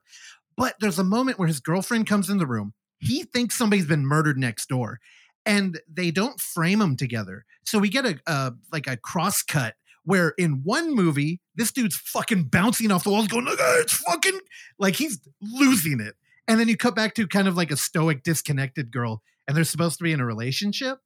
But 0.56 0.74
there's 0.80 0.98
a 0.98 1.04
moment 1.04 1.38
where 1.38 1.48
his 1.48 1.60
girlfriend 1.60 2.06
comes 2.06 2.28
in 2.28 2.38
the 2.38 2.46
room. 2.46 2.72
He 2.98 3.24
thinks 3.24 3.56
somebody's 3.56 3.86
been 3.86 4.06
murdered 4.06 4.38
next 4.38 4.68
door 4.68 4.98
and 5.46 5.80
they 5.90 6.10
don't 6.10 6.40
frame 6.40 6.80
them 6.80 6.96
together. 6.96 7.44
So 7.64 7.78
we 7.78 7.88
get 7.88 8.06
a, 8.06 8.20
a 8.26 8.52
like 8.72 8.86
a 8.86 8.96
cross 8.96 9.42
cut 9.42 9.74
where 10.04 10.30
in 10.38 10.62
one 10.64 10.94
movie, 10.94 11.40
this 11.54 11.72
dude's 11.72 11.96
fucking 11.96 12.44
bouncing 12.44 12.90
off 12.90 13.04
the 13.04 13.10
walls, 13.10 13.28
going, 13.28 13.44
look, 13.44 13.58
it's 13.60 13.92
fucking 13.92 14.40
like 14.78 14.96
he's 14.96 15.20
losing 15.40 16.00
it. 16.00 16.14
And 16.48 16.58
then 16.58 16.68
you 16.68 16.76
cut 16.76 16.96
back 16.96 17.14
to 17.14 17.26
kind 17.26 17.46
of 17.46 17.56
like 17.56 17.70
a 17.70 17.76
stoic, 17.76 18.22
disconnected 18.22 18.90
girl, 18.90 19.22
and 19.46 19.56
they're 19.56 19.64
supposed 19.64 19.98
to 19.98 20.04
be 20.04 20.12
in 20.12 20.20
a 20.20 20.26
relationship. 20.26 20.98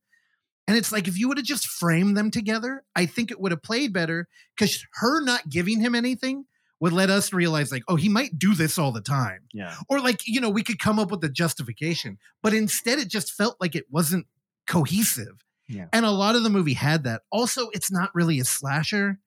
And 0.67 0.77
it's 0.77 0.93
like 0.93 1.09
if 1.09 1.19
you 1.19 1.29
would 1.29 1.37
have 1.37 1.47
just 1.47 1.67
framed 1.67 2.17
them 2.17 2.31
together, 2.31 2.85
I 2.97 3.07
think 3.07 3.31
it 3.31 3.41
would 3.41 3.53
have 3.53 3.63
played 3.63 3.93
better 3.93 4.29
because 4.57 4.85
her 4.95 5.23
not 5.23 5.49
giving 5.49 5.81
him 5.81 5.95
anything 5.95 6.47
would 6.81 6.93
let 6.93 7.11
us 7.11 7.33
realize, 7.33 7.71
like, 7.71 7.85
oh, 7.89 7.97
he 7.97 8.09
might 8.09 8.39
do 8.39 8.55
this 8.55 8.79
all 8.79 8.93
the 8.93 9.01
time. 9.01 9.41
Yeah. 9.53 9.75
Or 9.89 10.01
like, 10.01 10.27
you 10.27 10.41
know, 10.41 10.51
we 10.51 10.63
could 10.63 10.79
come 10.79 10.99
up 10.99 11.11
with 11.11 11.23
a 11.25 11.29
justification. 11.29 12.19
But 12.43 12.55
instead, 12.55 12.99
it 12.99 13.09
just 13.09 13.33
felt 13.33 13.57
like 13.61 13.75
it 13.75 13.87
wasn't 13.91 14.27
cohesive. 14.67 15.45
Yeah. 15.69 15.87
And 15.93 16.05
a 16.05 16.11
lot 16.11 16.37
of 16.37 16.43
the 16.43 16.51
movie 16.51 16.75
had 16.75 17.05
that. 17.05 17.23
Also, 17.31 17.69
it's 17.71 17.93
not 17.93 18.15
really 18.15 18.41
a 18.41 18.45
slasher. 18.45 19.19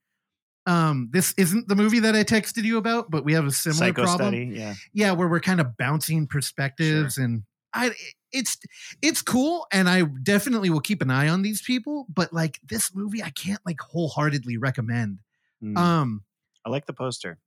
Um, 0.66 1.10
this 1.12 1.34
isn't 1.38 1.68
the 1.68 1.76
movie 1.76 2.00
that 2.00 2.16
I 2.16 2.24
texted 2.24 2.64
you 2.64 2.78
about, 2.78 3.10
but 3.10 3.24
we 3.24 3.34
have 3.34 3.46
a 3.46 3.52
similar 3.52 3.78
Psycho 3.78 4.04
problem 4.04 4.34
study. 4.34 4.52
Yeah. 4.54 4.74
yeah 4.94 5.12
where 5.14 5.28
we're 5.28 5.40
kind 5.40 5.62
of 5.62 5.78
bouncing 5.78 6.28
perspectives 6.28 7.18
and 7.18 7.44
i 7.74 7.92
it's 8.32 8.58
it's 9.02 9.22
cool 9.22 9.66
and 9.72 9.90
i 9.90 10.02
definitely 10.24 10.70
will 10.70 10.80
keep 10.82 11.02
an 11.02 11.10
eye 11.12 11.28
on 11.30 11.42
these 11.42 11.62
people 11.62 12.06
but 12.14 12.32
like 12.34 12.60
this 12.68 12.94
movie 12.94 13.24
i 13.24 13.30
can't 13.30 13.62
like 13.66 13.80
wholeheartedly 13.82 14.58
recommend 14.58 15.20
Mm. 15.64 15.76
um 15.78 16.24
I 16.66 16.70
like 16.70 16.86
the 16.86 16.94
poster. 16.94 17.40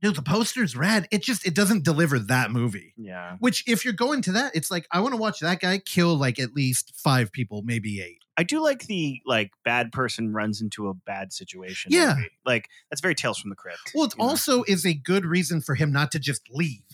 dude 0.00 0.14
the 0.16 0.22
poster's 0.22 0.74
rad 0.74 1.06
it 1.10 1.22
just 1.22 1.46
it 1.46 1.54
doesn't 1.54 1.84
deliver 1.84 2.18
that 2.18 2.50
movie 2.50 2.94
Yeah. 2.96 3.36
which 3.40 3.62
if 3.66 3.84
you're 3.84 3.92
going 3.92 4.22
to 4.22 4.32
that 4.32 4.56
it's 4.56 4.70
like 4.70 4.86
i 4.90 5.00
want 5.00 5.12
to 5.12 5.20
watch 5.20 5.40
that 5.40 5.60
guy 5.60 5.76
kill 5.78 6.16
like 6.16 6.38
at 6.38 6.54
least 6.54 6.92
five 6.96 7.30
people 7.32 7.62
maybe 7.62 8.00
eight 8.00 8.22
I 8.38 8.44
do 8.44 8.62
like 8.62 8.86
the 8.86 9.20
like 9.26 9.50
bad 9.64 9.90
person 9.90 10.32
runs 10.32 10.60
into 10.60 10.86
a 10.88 10.94
bad 10.94 11.32
situation. 11.32 11.90
Yeah. 11.92 12.14
movie. 12.14 12.30
Like 12.46 12.68
that's 12.88 13.00
very 13.00 13.16
Tales 13.16 13.36
from 13.36 13.50
the 13.50 13.56
Crypt. 13.56 13.90
well 13.96 14.04
it 14.04 14.14
you 14.16 14.22
know? 14.22 14.28
also 14.30 14.62
is 14.68 14.86
a 14.86 14.94
good 14.94 15.24
reason 15.26 15.60
for 15.60 15.74
him 15.74 15.90
not 15.90 16.12
to 16.12 16.20
just 16.20 16.42
leave. 16.48 16.84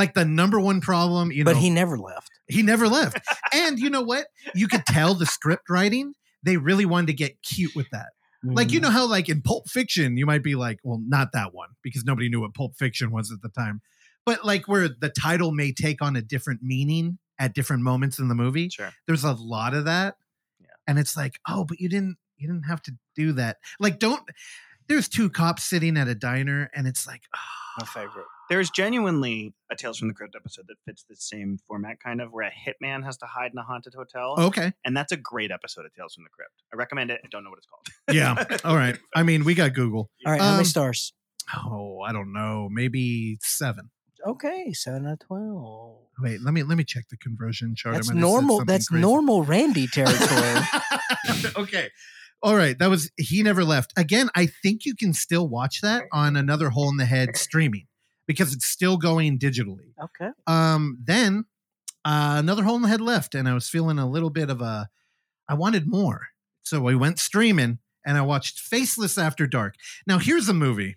Like 0.00 0.14
the 0.14 0.24
number 0.24 0.58
one 0.58 0.80
problem 0.80 1.30
you 1.30 1.44
know 1.44 1.52
but 1.52 1.60
he 1.60 1.70
never 1.70 1.96
left. 1.98 2.30
He 2.48 2.62
never 2.62 2.88
left. 2.88 3.20
and 3.52 3.78
you 3.78 3.90
know 3.90 4.02
what? 4.02 4.26
You 4.54 4.66
could 4.66 4.84
tell 4.86 5.14
the 5.14 5.26
script 5.26 5.70
writing, 5.70 6.14
they 6.42 6.56
really 6.56 6.84
wanted 6.86 7.06
to 7.08 7.12
get 7.12 7.40
cute 7.42 7.76
with 7.76 7.86
that. 7.92 8.08
Like, 8.42 8.68
Mm. 8.68 8.72
you 8.72 8.80
know 8.80 8.90
how, 8.90 9.06
like, 9.06 9.28
in 9.28 9.42
Pulp 9.42 9.68
Fiction, 9.68 10.16
you 10.16 10.24
might 10.24 10.42
be 10.42 10.54
like, 10.54 10.78
well, 10.82 10.98
not 11.06 11.32
that 11.34 11.52
one, 11.54 11.68
because 11.82 12.04
nobody 12.04 12.30
knew 12.30 12.40
what 12.40 12.54
Pulp 12.54 12.72
Fiction 12.78 13.10
was 13.10 13.30
at 13.30 13.42
the 13.42 13.50
time. 13.50 13.82
But, 14.24 14.46
like, 14.46 14.66
where 14.66 14.88
the 14.88 15.10
title 15.10 15.52
may 15.52 15.72
take 15.72 16.00
on 16.00 16.16
a 16.16 16.22
different 16.22 16.60
meaning 16.62 17.18
at 17.38 17.54
different 17.54 17.82
moments 17.82 18.18
in 18.18 18.28
the 18.28 18.34
movie, 18.34 18.70
Sure. 18.70 18.92
there's 19.06 19.24
a 19.24 19.34
lot 19.34 19.74
of 19.74 19.84
that. 19.84 20.16
Yeah. 20.58 20.66
And 20.88 20.98
it's 20.98 21.16
like, 21.18 21.38
oh, 21.46 21.64
but 21.64 21.80
you 21.80 21.88
didn't, 21.90 22.16
you 22.38 22.48
didn't 22.48 22.64
have 22.64 22.80
to 22.84 22.92
do 23.14 23.32
that. 23.32 23.58
Like, 23.78 23.98
don't, 23.98 24.22
there's 24.90 25.08
two 25.08 25.30
cops 25.30 25.64
sitting 25.64 25.96
at 25.96 26.06
a 26.08 26.14
diner, 26.14 26.70
and 26.74 26.86
it's 26.86 27.06
like, 27.06 27.22
my 27.78 27.86
favorite. 27.86 28.26
There's 28.50 28.68
genuinely 28.68 29.54
a 29.70 29.76
Tales 29.76 29.96
from 29.96 30.08
the 30.08 30.14
Crypt 30.14 30.34
episode 30.36 30.64
that 30.68 30.74
fits 30.84 31.04
the 31.08 31.14
same 31.16 31.58
format, 31.68 32.00
kind 32.02 32.20
of, 32.20 32.32
where 32.32 32.46
a 32.48 32.50
hitman 32.50 33.04
has 33.04 33.16
to 33.18 33.26
hide 33.26 33.52
in 33.52 33.58
a 33.58 33.62
haunted 33.62 33.94
hotel. 33.94 34.34
okay. 34.38 34.72
And 34.84 34.96
that's 34.96 35.12
a 35.12 35.16
great 35.16 35.50
episode 35.52 35.86
of 35.86 35.94
Tales 35.94 36.14
from 36.14 36.24
the 36.24 36.30
Crypt. 36.30 36.52
I 36.74 36.76
recommend 36.76 37.10
it. 37.12 37.20
I 37.24 37.28
don't 37.30 37.44
know 37.44 37.50
what 37.50 37.58
it's 37.60 37.66
called. 37.66 37.86
Yeah. 38.14 38.58
All 38.68 38.76
right. 38.76 38.98
I 39.14 39.22
mean, 39.22 39.44
we 39.44 39.54
got 39.54 39.72
Google. 39.72 40.10
All 40.26 40.32
right, 40.32 40.40
how 40.40 40.48
Um, 40.48 40.54
many 40.56 40.64
stars? 40.66 41.12
Oh, 41.56 42.00
I 42.00 42.12
don't 42.12 42.32
know. 42.32 42.68
Maybe 42.70 43.38
seven. 43.40 43.90
Okay, 44.26 44.72
seven 44.74 45.06
out 45.06 45.14
of 45.14 45.18
twelve. 45.20 45.98
Wait, 46.20 46.42
let 46.42 46.52
me 46.52 46.62
let 46.62 46.76
me 46.76 46.84
check 46.84 47.04
the 47.08 47.16
conversion 47.16 47.74
chart. 47.74 47.94
That's 47.94 48.08
might 48.08 48.16
have 48.16 48.22
said 48.22 48.30
normal. 48.30 48.64
That's 48.66 48.88
crazy. 48.88 49.00
normal 49.00 49.44
Randy 49.44 49.86
territory. 49.86 50.60
okay. 51.56 51.88
All 52.42 52.56
right. 52.56 52.78
That 52.78 52.88
was 52.88 53.10
he 53.16 53.42
never 53.42 53.64
left. 53.64 53.92
Again, 53.96 54.30
I 54.34 54.46
think 54.46 54.84
you 54.84 54.94
can 54.94 55.12
still 55.12 55.48
watch 55.48 55.80
that 55.82 56.04
on 56.12 56.36
another 56.36 56.70
hole 56.70 56.88
in 56.88 56.96
the 56.96 57.04
head 57.04 57.36
streaming 57.36 57.86
because 58.26 58.54
it's 58.54 58.66
still 58.66 58.96
going 58.96 59.38
digitally. 59.38 59.92
okay. 60.02 60.30
Um, 60.46 60.98
then 61.04 61.44
uh, 62.04 62.36
another 62.38 62.62
hole 62.62 62.76
in 62.76 62.82
the 62.82 62.88
head 62.88 63.00
left, 63.00 63.34
and 63.34 63.48
I 63.48 63.54
was 63.54 63.68
feeling 63.68 63.98
a 63.98 64.08
little 64.08 64.30
bit 64.30 64.48
of 64.50 64.60
a 64.60 64.88
I 65.48 65.54
wanted 65.54 65.86
more. 65.86 66.28
So 66.62 66.88
I 66.88 66.94
went 66.94 67.18
streaming 67.18 67.78
and 68.06 68.16
I 68.16 68.22
watched 68.22 68.60
Faceless 68.60 69.18
After 69.18 69.46
Dark. 69.46 69.74
Now 70.06 70.18
here's 70.18 70.48
a 70.48 70.54
movie. 70.54 70.96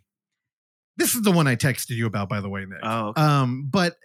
This 0.95 1.15
is 1.15 1.24
the 1.24 1.32
one 1.32 1.48
I 1.48 1.56
texted 1.56 1.91
you 1.95 2.06
about, 2.06 2.30
by 2.30 2.40
the 2.40 2.49
way, 2.49 2.61
Nick. 2.65 2.78
Oh, 2.84 3.07
okay. 3.07 3.22
Um, 3.22 3.68
but 3.72 3.94
uh, 3.94 3.95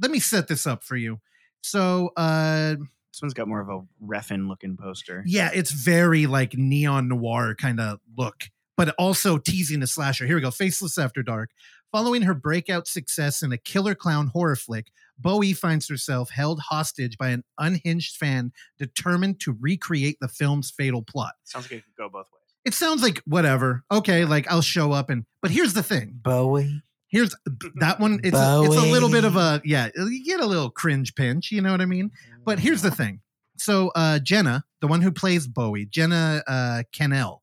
let 0.00 0.12
me 0.12 0.20
set 0.20 0.46
this 0.46 0.64
up 0.66 0.84
for 0.84 0.96
you. 0.96 1.18
So, 1.62 2.10
uh, 2.16 2.76
this 3.20 3.26
one's 3.26 3.34
got 3.34 3.48
more 3.48 3.60
of 3.60 3.68
a 3.68 3.80
Refn 4.02 4.48
looking 4.48 4.78
poster. 4.78 5.22
yeah, 5.26 5.50
it's 5.52 5.72
very 5.72 6.26
like 6.26 6.54
neon 6.54 7.08
noir 7.08 7.54
kind 7.54 7.78
of 7.78 8.00
look, 8.16 8.44
but 8.78 8.94
also 8.98 9.36
teasing 9.36 9.82
a 9.82 9.86
slasher. 9.86 10.26
Here 10.26 10.36
we 10.36 10.40
go. 10.40 10.50
Faceless 10.50 10.96
After 10.96 11.22
Dark. 11.22 11.50
Following 11.92 12.22
her 12.22 12.34
breakout 12.34 12.86
success 12.86 13.42
in 13.42 13.52
a 13.52 13.58
killer 13.58 13.94
clown 13.94 14.28
horror 14.28 14.56
flick, 14.56 14.86
Bowie 15.18 15.52
finds 15.52 15.86
herself 15.88 16.30
held 16.30 16.60
hostage 16.60 17.18
by 17.18 17.28
an 17.28 17.42
unhinged 17.58 18.16
fan 18.16 18.52
determined 18.78 19.40
to 19.40 19.54
recreate 19.60 20.16
the 20.20 20.28
film's 20.28 20.70
fatal 20.70 21.02
plot. 21.02 21.32
Sounds 21.44 21.64
like 21.66 21.80
it 21.80 21.84
could 21.84 21.96
go 21.98 22.08
both 22.08 22.28
ways. 22.32 22.54
It 22.64 22.74
sounds 22.74 23.02
like 23.02 23.20
whatever. 23.26 23.82
Okay, 23.90 24.24
like 24.24 24.50
I'll 24.50 24.62
show 24.62 24.92
up 24.92 25.10
and 25.10 25.26
but 25.42 25.50
here's 25.50 25.74
the 25.74 25.82
thing. 25.82 26.20
Bowie. 26.22 26.82
Here's 27.08 27.34
that 27.80 27.98
one. 27.98 28.20
It's 28.22 28.38
a, 28.38 28.62
it's 28.64 28.76
a 28.76 28.86
little 28.86 29.10
bit 29.10 29.24
of 29.24 29.34
a 29.34 29.60
yeah. 29.64 29.88
You 29.96 30.24
get 30.24 30.38
a 30.38 30.46
little 30.46 30.70
cringe 30.70 31.16
pinch. 31.16 31.50
You 31.50 31.60
know 31.60 31.72
what 31.72 31.80
I 31.80 31.86
mean? 31.86 32.12
But 32.44 32.58
here's 32.58 32.82
the 32.82 32.90
thing. 32.90 33.20
So 33.58 33.90
uh, 33.94 34.18
Jenna, 34.20 34.64
the 34.80 34.86
one 34.86 35.02
who 35.02 35.12
plays 35.12 35.46
Bowie, 35.46 35.86
Jenna 35.86 36.42
uh, 36.46 36.82
Kanell, 36.94 37.40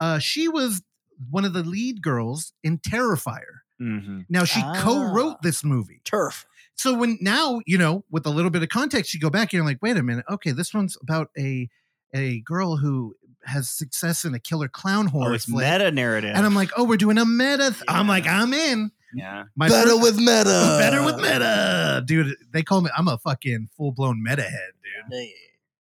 uh, 0.00 0.18
she 0.18 0.48
was 0.48 0.82
one 1.30 1.44
of 1.44 1.52
the 1.52 1.62
lead 1.62 2.02
girls 2.02 2.52
in 2.64 2.78
Terrifier. 2.78 3.60
Mm-hmm. 3.80 4.20
Now 4.28 4.44
she 4.44 4.60
Ah. 4.62 4.80
co-wrote 4.82 5.42
this 5.42 5.62
movie. 5.64 6.00
turf. 6.04 6.46
So 6.76 6.94
when 6.94 7.18
now 7.20 7.60
you 7.66 7.76
know, 7.76 8.04
with 8.10 8.24
a 8.26 8.30
little 8.30 8.50
bit 8.50 8.62
of 8.62 8.68
context, 8.70 9.12
you 9.12 9.20
go 9.20 9.28
back 9.30 9.48
and 9.48 9.52
you're 9.54 9.64
like, 9.66 9.78
wait 9.82 9.96
a 9.98 10.02
minute, 10.02 10.24
okay, 10.30 10.52
this 10.52 10.72
one's 10.72 10.96
about 11.02 11.28
a 11.38 11.68
a 12.14 12.40
girl 12.40 12.76
who 12.78 13.14
has 13.44 13.70
success 13.70 14.24
in 14.24 14.34
a 14.34 14.38
killer 14.38 14.68
clown 14.68 15.06
horror 15.06 15.32
Oh, 15.32 15.34
it's 15.34 15.44
flick. 15.46 15.66
meta 15.70 15.90
narrative. 15.90 16.32
And 16.34 16.44
I'm 16.44 16.54
like, 16.54 16.70
oh, 16.76 16.84
we're 16.84 16.96
doing 16.98 17.16
a 17.18 17.24
meta. 17.24 17.70
th- 17.70 17.82
I'm 17.88 18.06
like, 18.08 18.26
I'm 18.26 18.52
in. 18.52 18.90
Yeah. 19.14 19.44
My 19.56 19.68
Better 19.68 19.90
first- 19.90 20.02
with 20.02 20.16
meta. 20.18 20.76
better 20.80 21.04
with 21.04 21.16
meta, 21.16 22.02
dude. 22.06 22.34
They 22.52 22.62
call 22.62 22.80
me. 22.82 22.90
I'm 22.96 23.08
a 23.08 23.18
fucking 23.18 23.68
full 23.76 23.92
blown 23.92 24.22
meta 24.22 24.42
head, 24.42 24.72
dude. 25.10 25.28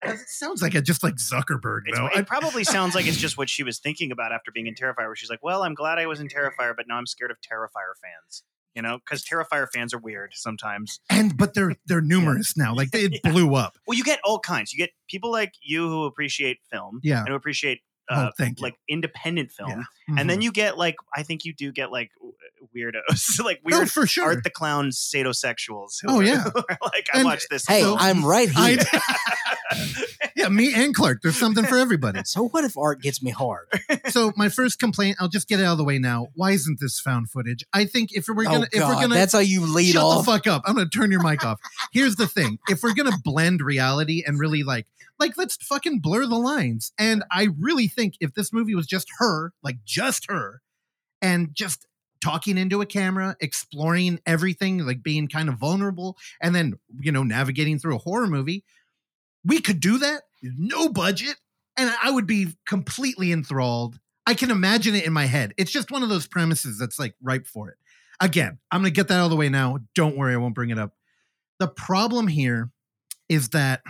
It 0.04 0.20
sounds 0.28 0.62
like 0.62 0.76
a 0.76 0.82
just 0.82 1.02
like 1.04 1.16
Zuckerberg, 1.16 1.82
It's, 1.88 1.98
though. 1.98 2.08
it 2.08 2.28
probably 2.28 2.64
sounds 2.76 2.94
like 2.95 3.08
it's 3.08 3.18
just 3.18 3.38
what 3.38 3.49
she 3.49 3.64
was 3.64 3.80
thinking 3.80 4.12
about 4.12 4.32
after 4.32 4.52
being 4.52 4.68
in 4.68 4.76
Terrifier, 4.76 5.08
where 5.08 5.16
she's 5.16 5.30
like, 5.30 5.44
"Well, 5.44 5.64
I'm 5.64 5.74
glad 5.74 5.98
I 5.98 6.06
was 6.06 6.20
in 6.20 6.28
Terrifier, 6.28 6.76
but 6.78 6.88
now 6.88 6.98
I'm 6.98 7.08
scared 7.08 7.32
of 7.32 7.38
Terrifier 7.41 7.94
fans." 8.02 8.44
You 8.76 8.84
know, 8.84 8.99
because 8.99 9.26
Terrifier 9.26 9.66
fans 9.74 9.91
are 9.95 9.98
weird 9.98 10.34
sometimes. 10.36 10.99
and 11.10 11.36
but 11.36 11.56
they're 11.56 11.76
they're 11.88 11.99
numerous 12.16 12.56
now. 12.56 12.76
Like 12.76 12.90
it 12.94 13.20
Yeah. 13.26 13.32
blew 13.32 13.56
up. 13.56 13.78
Well, 13.88 13.98
you 13.98 14.04
get 14.04 14.20
all 14.24 14.40
kinds. 14.40 14.72
You 14.72 14.78
get 14.78 14.91
people 15.10 15.32
like 15.32 15.54
you 15.64 15.90
who 15.90 16.06
appreciate 16.06 16.60
film 16.72 16.99
Yeah. 17.04 17.22
and 17.22 17.30
who 17.30 17.34
appreciate 17.36 17.82
uh, 18.10 18.28
Oh, 18.30 18.32
thank 18.38 18.60
you. 18.60 18.64
like 18.64 18.76
independent 18.88 19.52
film, 19.52 19.72
Yeah. 19.72 20.16
and 20.20 20.30
then 20.30 20.40
Mhm. 20.40 20.44
you 20.44 20.52
get 20.52 20.78
like 20.78 20.95
I 21.16 21.24
think 21.24 21.44
you 21.44 21.54
do 21.56 21.72
get 21.72 21.91
like 21.91 22.12
w- 22.20 22.36
weirdos, 22.76 23.39
like 23.44 23.61
No, 23.65 23.77
weird 23.80 23.91
for 23.91 24.06
sure. 24.07 24.26
Art 24.26 24.44
the 24.44 24.49
Clown 24.49 24.89
sadosexuals. 24.89 25.98
Who 26.02 26.07
Oh, 26.10 26.18
are- 26.19 26.23
yeah. 26.26 26.45
are 26.56 26.77
like 26.94 27.07
I 27.14 27.19
And- 27.19 27.26
watched 27.26 27.48
this. 27.49 27.65
Hey, 27.68 27.81
So- 27.81 27.95
I'm 27.98 28.26
right 28.26 28.49
here. 28.56 28.77
I, 28.88 29.11
yeah, 30.35 30.49
me 30.49 30.73
and 30.73 30.94
Clark. 30.95 31.19
There's 31.22 31.35
something 31.38 31.65
for 31.65 31.77
everybody. 31.77 32.22
so 32.26 32.48
what 32.49 32.64
if 32.64 32.77
art 32.77 33.02
gets 33.02 33.22
me 33.22 33.31
hard? 33.31 33.68
So 34.10 34.31
my 34.35 34.49
first 34.49 34.80
complaint, 34.80 35.18
I'll 35.19 35.27
just 35.27 35.48
get 35.48 35.60
it 35.60 35.64
out 35.64 35.73
of 35.73 35.77
the 35.77 35.84
way 35.84 35.99
now. 35.99 36.27
Why 36.35 36.52
isn't 36.52 36.80
this 36.80 36.99
found 36.99 37.30
footage? 37.30 37.65
I 37.73 37.85
think 37.85 38.11
if 38.14 38.27
we're 38.27 38.44
gonna, 38.44 38.65
oh 38.65 38.68
if 38.72 38.81
we're 38.81 38.95
gonna, 38.95 39.15
that's 39.15 39.34
how 39.34 39.39
you 39.39 39.61
lead 39.65 39.94
shut 39.94 40.03
off. 40.03 40.26
the 40.26 40.31
fuck 40.31 40.48
up. 40.48 40.64
I'm 40.65 40.76
gonna 40.76 40.89
turn 40.89 41.11
your 41.11 41.22
mic 41.23 41.44
off. 41.45 41.60
Here's 41.91 42.15
the 42.15 42.27
thing: 42.27 42.60
if 42.69 42.84
we're 42.84 42.94
gonna 42.94 43.18
blend 43.23 43.61
reality 43.61 44.23
and 44.26 44.39
really 44.39 44.64
like, 44.64 44.88
like, 45.19 45.38
let's 45.38 45.56
fucking 45.57 45.99
blur 45.99 46.26
the 46.27 46.35
lines. 46.38 46.91
And 46.98 47.23
I 47.31 47.49
really 47.60 47.88
think 47.88 48.15
if 48.19 48.34
this 48.34 48.53
movie 48.53 48.76
was 48.76 48.88
just 48.88 49.07
her, 49.19 49.53
like 49.64 49.77
just 49.85 50.27
her, 50.30 50.61
and 51.22 51.49
just 51.53 51.88
talking 52.22 52.57
into 52.57 52.81
a 52.81 52.85
camera, 52.85 53.35
exploring 53.39 54.19
everything, 54.26 54.85
like 54.85 55.03
being 55.03 55.27
kind 55.27 55.49
of 55.49 55.56
vulnerable, 55.56 56.18
and 56.41 56.53
then 56.53 56.76
you 56.99 57.11
know 57.11 57.23
navigating 57.23 57.80
through 57.80 57.95
a 57.95 57.99
horror 57.99 58.27
movie, 58.27 58.64
we 59.45 59.60
could 59.60 59.80
do 59.80 59.98
that. 59.99 60.23
No 60.41 60.89
budget, 60.89 61.35
and 61.77 61.94
I 62.03 62.11
would 62.11 62.27
be 62.27 62.57
completely 62.68 63.31
enthralled. 63.31 63.99
I 64.26 64.34
can 64.34 64.52
imagine 64.52 64.94
it 64.94 65.06
in 65.06 65.14
my 65.14 65.26
head. 65.26 65.53
It's 65.57 65.72
just 65.72 65.91
one 65.91 66.03
of 66.03 66.10
those 66.10 66.27
premises 66.27 66.77
that's 66.77 66.99
like 66.99 67.15
ripe 67.22 67.48
for 67.48 67.69
it. 67.69 67.77
Again, 68.19 68.60
I'm 68.72 68.81
going 68.81 68.91
to 68.91 68.95
get 68.95 69.07
that 69.07 69.19
out 69.19 69.26
of 69.26 69.30
the 69.30 69.38
way 69.38 69.48
now. 69.48 69.80
Don't 69.95 70.18
worry, 70.18 70.34
I 70.34 70.38
won't 70.38 70.56
bring 70.56 70.69
it 70.69 70.80
up. 70.80 70.94
The 71.60 71.68
problem 71.68 72.27
here 72.27 72.72
is 73.30 73.49
that 73.49 73.81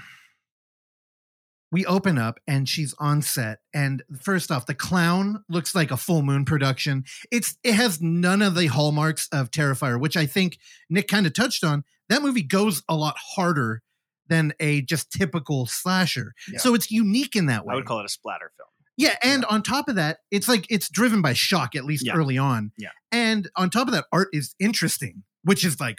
we 1.72 1.86
open 1.86 2.18
up 2.18 2.40
and 2.48 2.68
she's 2.70 2.94
on 3.00 3.22
set 3.22 3.60
and 3.74 4.02
first 4.22 4.52
off 4.52 4.66
the 4.66 4.74
clown 4.74 5.44
looks 5.50 5.76
like 5.76 5.92
a 5.92 5.98
full 5.98 6.22
moon 6.22 6.46
production 6.46 7.04
it's 7.32 7.58
it 7.64 7.74
has 7.74 8.02
none 8.02 8.42
of 8.42 8.56
the 8.56 8.68
hallmarks 8.68 9.28
of 9.32 9.52
terrifier 9.52 10.00
which 10.00 10.16
i 10.18 10.26
think 10.26 10.58
nick 10.90 11.08
kind 11.08 11.26
of 11.26 11.34
touched 11.34 11.64
on 11.64 11.84
that 12.10 12.22
movie 12.22 12.42
goes 12.44 12.84
a 12.88 12.96
lot 12.96 13.16
harder 13.36 13.82
than 14.30 14.54
a 14.60 14.82
just 14.82 15.12
typical 15.12 15.66
slasher 15.66 16.34
Yeah. 16.52 16.60
so 16.60 16.74
it's 16.74 16.90
unique 16.92 17.36
in 17.36 17.46
that 17.48 17.66
way 17.66 17.74
I 17.74 17.76
would 17.76 17.86
call 17.86 18.00
it 18.00 18.06
a 18.06 18.10
splatter 18.10 18.52
film. 18.58 18.68
yeah, 18.98 19.16
and 19.24 19.46
on 19.46 19.62
top 19.64 19.88
of 19.88 19.96
that, 19.96 20.18
it's 20.32 20.48
like 20.50 20.66
it's 20.70 20.90
driven 20.90 21.22
by 21.22 21.32
shock 21.34 21.76
at 21.76 21.86
least 21.86 22.06
Yeah. 22.06 22.14
early 22.14 22.38
on. 22.38 22.72
Yeah. 22.78 22.90
And 23.12 23.50
on 23.56 23.70
top 23.70 23.88
of 23.88 23.94
that, 23.94 24.06
art 24.12 24.28
is 24.34 24.54
interesting, 24.60 25.24
which 25.44 25.64
is 25.64 25.80
like 25.80 25.98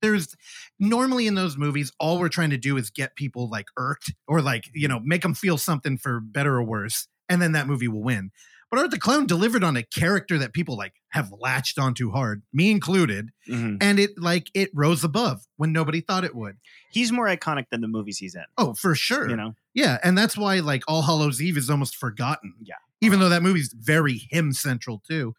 there's 0.00 0.34
normally 0.78 1.26
in 1.26 1.34
those 1.34 1.56
movies, 1.56 1.92
all 1.98 2.18
we're 2.18 2.28
trying 2.28 2.50
to 2.50 2.56
do 2.58 2.76
is 2.76 2.90
get 2.90 3.16
people 3.16 3.48
like 3.48 3.66
irked 3.76 4.12
or 4.26 4.40
like, 4.42 4.64
you 4.74 4.88
know, 4.88 5.00
make 5.00 5.22
them 5.22 5.34
feel 5.34 5.58
something 5.58 5.98
for 5.98 6.20
better 6.20 6.56
or 6.56 6.62
worse, 6.62 7.08
and 7.28 7.40
then 7.40 7.52
that 7.52 7.66
movie 7.66 7.88
will 7.88 8.02
win. 8.02 8.30
But 8.70 8.78
Art 8.78 8.92
the 8.92 9.00
Clown 9.00 9.26
delivered 9.26 9.64
on 9.64 9.76
a 9.76 9.82
character 9.82 10.38
that 10.38 10.52
people 10.52 10.76
like 10.76 10.94
have 11.08 11.32
latched 11.40 11.76
onto 11.76 12.12
hard, 12.12 12.42
me 12.52 12.70
included, 12.70 13.30
Mhm. 13.48 13.78
and 13.80 13.98
it 13.98 14.16
like 14.16 14.48
it 14.54 14.70
rose 14.72 15.02
above 15.02 15.44
when 15.56 15.72
nobody 15.72 16.00
thought 16.00 16.22
it 16.24 16.36
would. 16.36 16.56
He's 16.92 17.10
more 17.10 17.26
iconic 17.26 17.66
than 17.70 17.80
the 17.80 17.88
movies 17.88 18.18
he's 18.18 18.36
in. 18.36 18.44
Oh, 18.56 18.74
for 18.74 18.94
sure. 18.94 19.28
You 19.28 19.34
know, 19.36 19.56
Yeah, 19.74 19.98
and 20.04 20.16
that's 20.16 20.36
why 20.36 20.60
like 20.60 20.84
All 20.86 21.02
Hallows 21.02 21.42
Eve 21.42 21.56
is 21.56 21.68
almost 21.68 21.96
forgotten. 21.96 22.54
Yeah. 22.62 22.74
Even 23.00 23.18
though 23.18 23.28
that 23.30 23.42
movie's 23.42 23.72
very 23.72 24.18
him 24.30 24.52
central 24.52 25.02
too. 25.06 25.34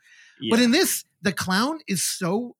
But 0.49 0.59
in 0.59 0.71
this, 0.71 1.05
the 1.21 1.31
clown 1.31 1.79
is 1.87 2.01
so 2.01 2.55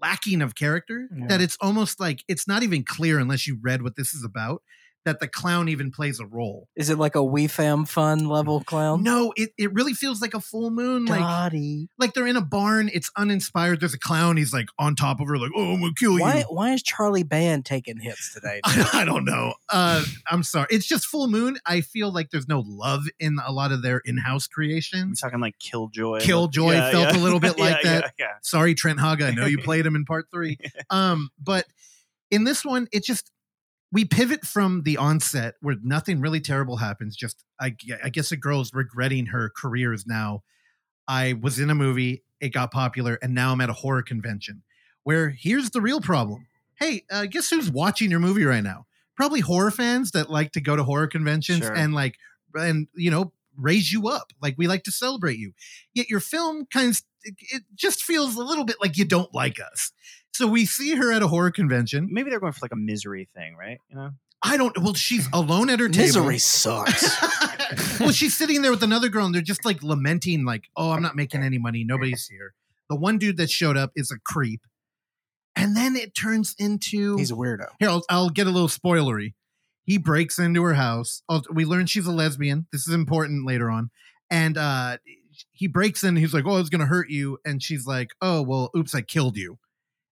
lacking 0.00 0.42
of 0.42 0.54
character 0.54 1.08
Yeah. 1.16 1.26
that 1.28 1.40
it's 1.40 1.56
almost 1.60 1.98
like 2.00 2.22
it's 2.28 2.46
not 2.48 2.62
even 2.62 2.84
clear 2.84 3.18
unless 3.18 3.46
you 3.46 3.58
read 3.60 3.82
what 3.82 3.96
this 3.96 4.14
is 4.14 4.24
about 4.24 4.62
that 5.06 5.20
the 5.20 5.26
clown 5.28 5.70
even 5.70 5.90
plays 5.90 6.20
a 6.20 6.26
role. 6.26 6.68
Is 6.76 6.90
it 6.90 6.98
like 6.98 7.14
a 7.14 7.24
We 7.24 7.46
Fam 7.46 7.86
Fun 7.86 8.26
level 8.28 8.62
clown? 8.62 9.02
No, 9.02 9.32
it, 9.36 9.50
it 9.56 9.72
really 9.72 9.94
feels 9.94 10.20
like 10.20 10.34
a 10.34 10.40
full 10.40 10.70
moon. 10.70 11.06
Like 11.06 11.20
Dottie. 11.20 11.88
like 11.98 12.12
they're 12.12 12.26
in 12.26 12.36
a 12.36 12.42
barn, 12.44 12.90
it's 12.92 13.10
uninspired. 13.16 13.80
There's 13.80 13.94
a 13.94 13.98
clown, 13.98 14.36
he's 14.36 14.52
like 14.52 14.66
on 14.78 14.94
top 14.96 15.20
of 15.20 15.28
her, 15.28 15.38
like, 15.38 15.52
oh 15.56 15.72
I'm 15.72 15.80
gonna 15.80 15.92
kill 15.96 16.18
Why 16.18 16.40
you. 16.40 16.44
why 16.50 16.72
is 16.74 16.82
Charlie 16.82 17.22
Band 17.22 17.64
taking 17.64 17.98
hits 17.98 18.34
today? 18.34 18.60
I, 18.64 18.90
I 18.92 19.04
don't 19.06 19.24
know. 19.24 19.54
Uh, 19.70 20.04
I'm 20.30 20.42
sorry. 20.42 20.66
It's 20.70 20.86
just 20.86 21.06
full 21.06 21.28
moon. 21.28 21.56
I 21.64 21.80
feel 21.80 22.12
like 22.12 22.30
there's 22.30 22.48
no 22.48 22.62
love 22.66 23.04
in 23.18 23.38
a 23.46 23.52
lot 23.52 23.72
of 23.72 23.82
their 23.82 24.02
in-house 24.04 24.46
I'm 24.50 24.54
creations. 24.54 25.20
talking 25.20 25.40
like 25.40 25.58
Killjoy. 25.60 26.20
Killjoy 26.20 26.72
Yeah, 26.72 26.90
felt 26.90 27.14
yeah. 27.14 27.20
a 27.20 27.22
little 27.22 27.40
bit 27.40 27.58
like 27.58 27.82
Yeah, 27.84 27.90
that. 28.00 28.04
Yeah, 28.18 28.26
yeah. 28.26 28.32
Sorry, 28.42 28.74
Trent 28.74 28.98
Haaga. 28.98 29.28
I 29.28 29.30
know 29.30 29.46
you 29.46 29.58
played 29.62 29.86
him 29.86 29.94
in 29.96 30.04
part 30.04 30.26
three. 30.32 30.58
Um, 30.90 31.30
but 31.42 31.64
in 32.32 32.42
this 32.44 32.64
one, 32.64 32.88
it 32.92 33.04
just 33.04 33.30
we 33.96 34.04
pivot 34.04 34.44
from 34.44 34.82
the 34.82 34.98
onset 34.98 35.54
where 35.62 35.76
nothing 35.82 36.20
really 36.20 36.38
terrible 36.38 36.76
happens. 36.76 37.16
Just 37.16 37.42
I, 37.58 37.74
I 38.04 38.10
guess 38.10 38.30
a 38.30 38.36
girl's 38.36 38.74
regretting 38.74 39.24
her 39.26 39.48
career 39.48 39.94
is 39.94 40.06
now. 40.06 40.42
I 41.08 41.32
was 41.40 41.58
in 41.58 41.70
a 41.70 41.74
movie, 41.74 42.22
it 42.38 42.50
got 42.50 42.70
popular, 42.70 43.18
and 43.22 43.34
now 43.34 43.52
I'm 43.52 43.60
at 43.62 43.70
a 43.70 43.72
horror 43.72 44.02
convention. 44.02 44.62
Where 45.04 45.30
here's 45.30 45.70
the 45.70 45.80
real 45.80 46.02
problem. 46.02 46.46
Hey, 46.78 47.04
uh, 47.10 47.24
guess 47.24 47.48
who's 47.48 47.70
watching 47.70 48.10
your 48.10 48.20
movie 48.20 48.44
right 48.44 48.62
now? 48.62 48.84
Probably 49.16 49.40
horror 49.40 49.70
fans 49.70 50.10
that 50.10 50.28
like 50.28 50.52
to 50.52 50.60
go 50.60 50.76
to 50.76 50.84
horror 50.84 51.06
conventions 51.06 51.60
Sure. 51.64 51.72
and 51.74 51.94
like 51.94 52.16
and 52.52 52.88
you 52.94 53.10
know 53.10 53.32
raise 53.56 53.90
you 53.90 54.08
up. 54.08 54.30
Like 54.42 54.56
we 54.58 54.66
like 54.66 54.82
to 54.82 54.92
celebrate 54.92 55.38
you. 55.38 55.54
Yet 55.94 56.10
your 56.10 56.20
film 56.20 56.66
kind 56.70 56.90
of 56.90 57.00
it 57.24 57.62
just 57.74 58.02
feels 58.02 58.36
a 58.36 58.42
little 58.44 58.66
bit 58.66 58.76
like 58.78 58.98
you 58.98 59.06
don't 59.06 59.32
like 59.32 59.56
us. 59.58 59.90
So 60.36 60.46
we 60.46 60.66
see 60.66 60.94
her 60.96 61.12
at 61.12 61.22
a 61.22 61.28
horror 61.28 61.50
convention. 61.50 62.08
Maybe 62.10 62.28
they're 62.28 62.40
going 62.40 62.52
for 62.52 62.60
like 62.62 62.72
a 62.72 62.76
misery 62.76 63.26
thing, 63.34 63.56
right? 63.56 63.78
You 63.88 63.96
know, 63.96 64.10
I 64.42 64.58
don't. 64.58 64.76
Well, 64.78 64.92
she's 64.92 65.26
alone 65.32 65.70
at 65.70 65.80
her 65.80 65.88
table. 65.88 66.06
Misery 66.06 66.38
sucks. 66.38 67.08
well, 68.00 68.12
she's 68.12 68.36
sitting 68.36 68.60
there 68.60 68.70
with 68.70 68.82
another 68.82 69.08
girl, 69.08 69.24
and 69.24 69.34
they're 69.34 69.42
just 69.42 69.64
like 69.64 69.82
lamenting, 69.82 70.44
like, 70.44 70.64
"Oh, 70.76 70.90
I'm 70.90 71.02
not 71.02 71.16
making 71.16 71.42
any 71.42 71.56
money. 71.58 71.84
Nobody's 71.84 72.28
here." 72.28 72.52
The 72.90 72.96
one 72.96 73.16
dude 73.16 73.38
that 73.38 73.50
showed 73.50 73.76
up 73.76 73.92
is 73.96 74.10
a 74.10 74.18
creep, 74.18 74.60
and 75.56 75.74
then 75.76 75.96
it 75.96 76.14
turns 76.14 76.54
into 76.58 77.16
He's 77.16 77.30
a 77.30 77.34
weirdo. 77.34 77.68
here. 77.80 77.88
I'll, 77.88 78.04
I'll 78.10 78.30
get 78.30 78.46
a 78.46 78.50
little 78.50 78.68
spoilery. 78.68 79.32
He 79.84 79.96
breaks 79.96 80.38
into 80.38 80.62
her 80.64 80.74
house. 80.74 81.22
Oh, 81.28 81.42
we 81.50 81.64
learn 81.64 81.86
she's 81.86 82.06
a 82.06 82.12
lesbian. 82.12 82.66
This 82.72 82.86
is 82.86 82.92
important 82.94 83.46
later 83.46 83.70
on, 83.70 83.90
and 84.30 84.58
uh, 84.58 84.98
he 85.52 85.66
breaks 85.66 86.04
in. 86.04 86.14
He's 86.16 86.34
like, 86.34 86.44
"Oh, 86.46 86.58
it's 86.58 86.68
gonna 86.68 86.86
hurt 86.86 87.08
you," 87.08 87.38
and 87.44 87.62
she's 87.62 87.86
like, 87.86 88.10
"Oh, 88.20 88.42
well, 88.42 88.70
oops, 88.76 88.94
I 88.94 89.00
killed 89.00 89.38
you." 89.38 89.58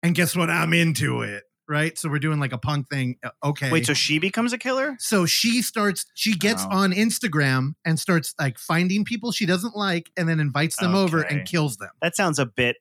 And 0.03 0.15
guess 0.15 0.35
what? 0.37 0.51
I'm 0.51 0.73
into 0.73 1.23
it. 1.23 1.45
Right. 1.69 1.97
So 1.97 2.09
we're 2.09 2.19
doing 2.19 2.41
like 2.41 2.53
a 2.53 2.59
punk 2.59 2.89
thing. 2.89 3.17
Uh, 3.23 3.31
Okay. 3.45 3.71
wait, 3.71 3.87
so 3.87 3.95
she 3.95 4.19
becomes 4.19 4.53
a 4.53 4.59
killer? 4.59 4.97
So 4.99 5.25
she 5.25 5.63
starts, 5.63 6.05
she 6.15 6.35
gets 6.35 6.65
Oh. 6.65 6.71
on 6.79 6.93
Instagram 6.93 7.75
and 7.85 7.99
starts 8.01 8.35
like 8.41 8.59
finding 8.59 9.05
people 9.05 9.31
she 9.31 9.47
doesn't 9.47 9.77
like 9.77 10.11
and 10.17 10.29
then 10.29 10.41
invites 10.41 10.77
them 10.79 10.97
over 10.97 11.21
and 11.23 11.47
kills 11.47 11.77
them. 11.77 11.91
That 12.03 12.17
sounds 12.17 12.41
a 12.41 12.47
bit 12.47 12.77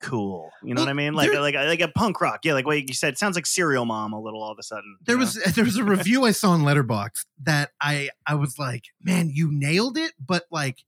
cool. 0.00 0.52
You 0.62 0.74
know 0.74 0.80
Well, 0.80 0.86
what 0.86 0.90
I 0.90 0.94
mean? 0.94 1.14
Like 1.14 1.32
there- 1.32 1.40
like 1.40 1.54
like 1.56 1.80
a 1.80 1.88
punk 1.88 2.20
rock. 2.20 2.44
Yeah, 2.44 2.52
like 2.54 2.64
what 2.66 2.80
you 2.86 2.94
said. 2.94 3.14
It 3.14 3.18
sounds 3.18 3.34
like 3.34 3.46
Serial 3.46 3.84
Mom 3.84 4.12
a 4.12 4.20
little 4.20 4.40
all 4.40 4.52
of 4.52 4.58
a 4.58 4.62
sudden. 4.62 4.96
There 5.04 5.16
know? 5.16 5.20
was 5.24 5.34
there 5.56 5.64
was 5.64 5.76
a 5.76 5.82
review 5.82 6.24
I 6.24 6.30
saw 6.30 6.50
on 6.50 6.60
Letterboxd 6.62 7.24
that 7.42 7.72
I 7.80 8.10
I 8.24 8.36
was 8.36 8.56
like, 8.56 8.84
man, 9.02 9.30
you 9.32 9.48
nailed 9.50 9.98
it, 9.98 10.12
but 10.24 10.44
like 10.52 10.84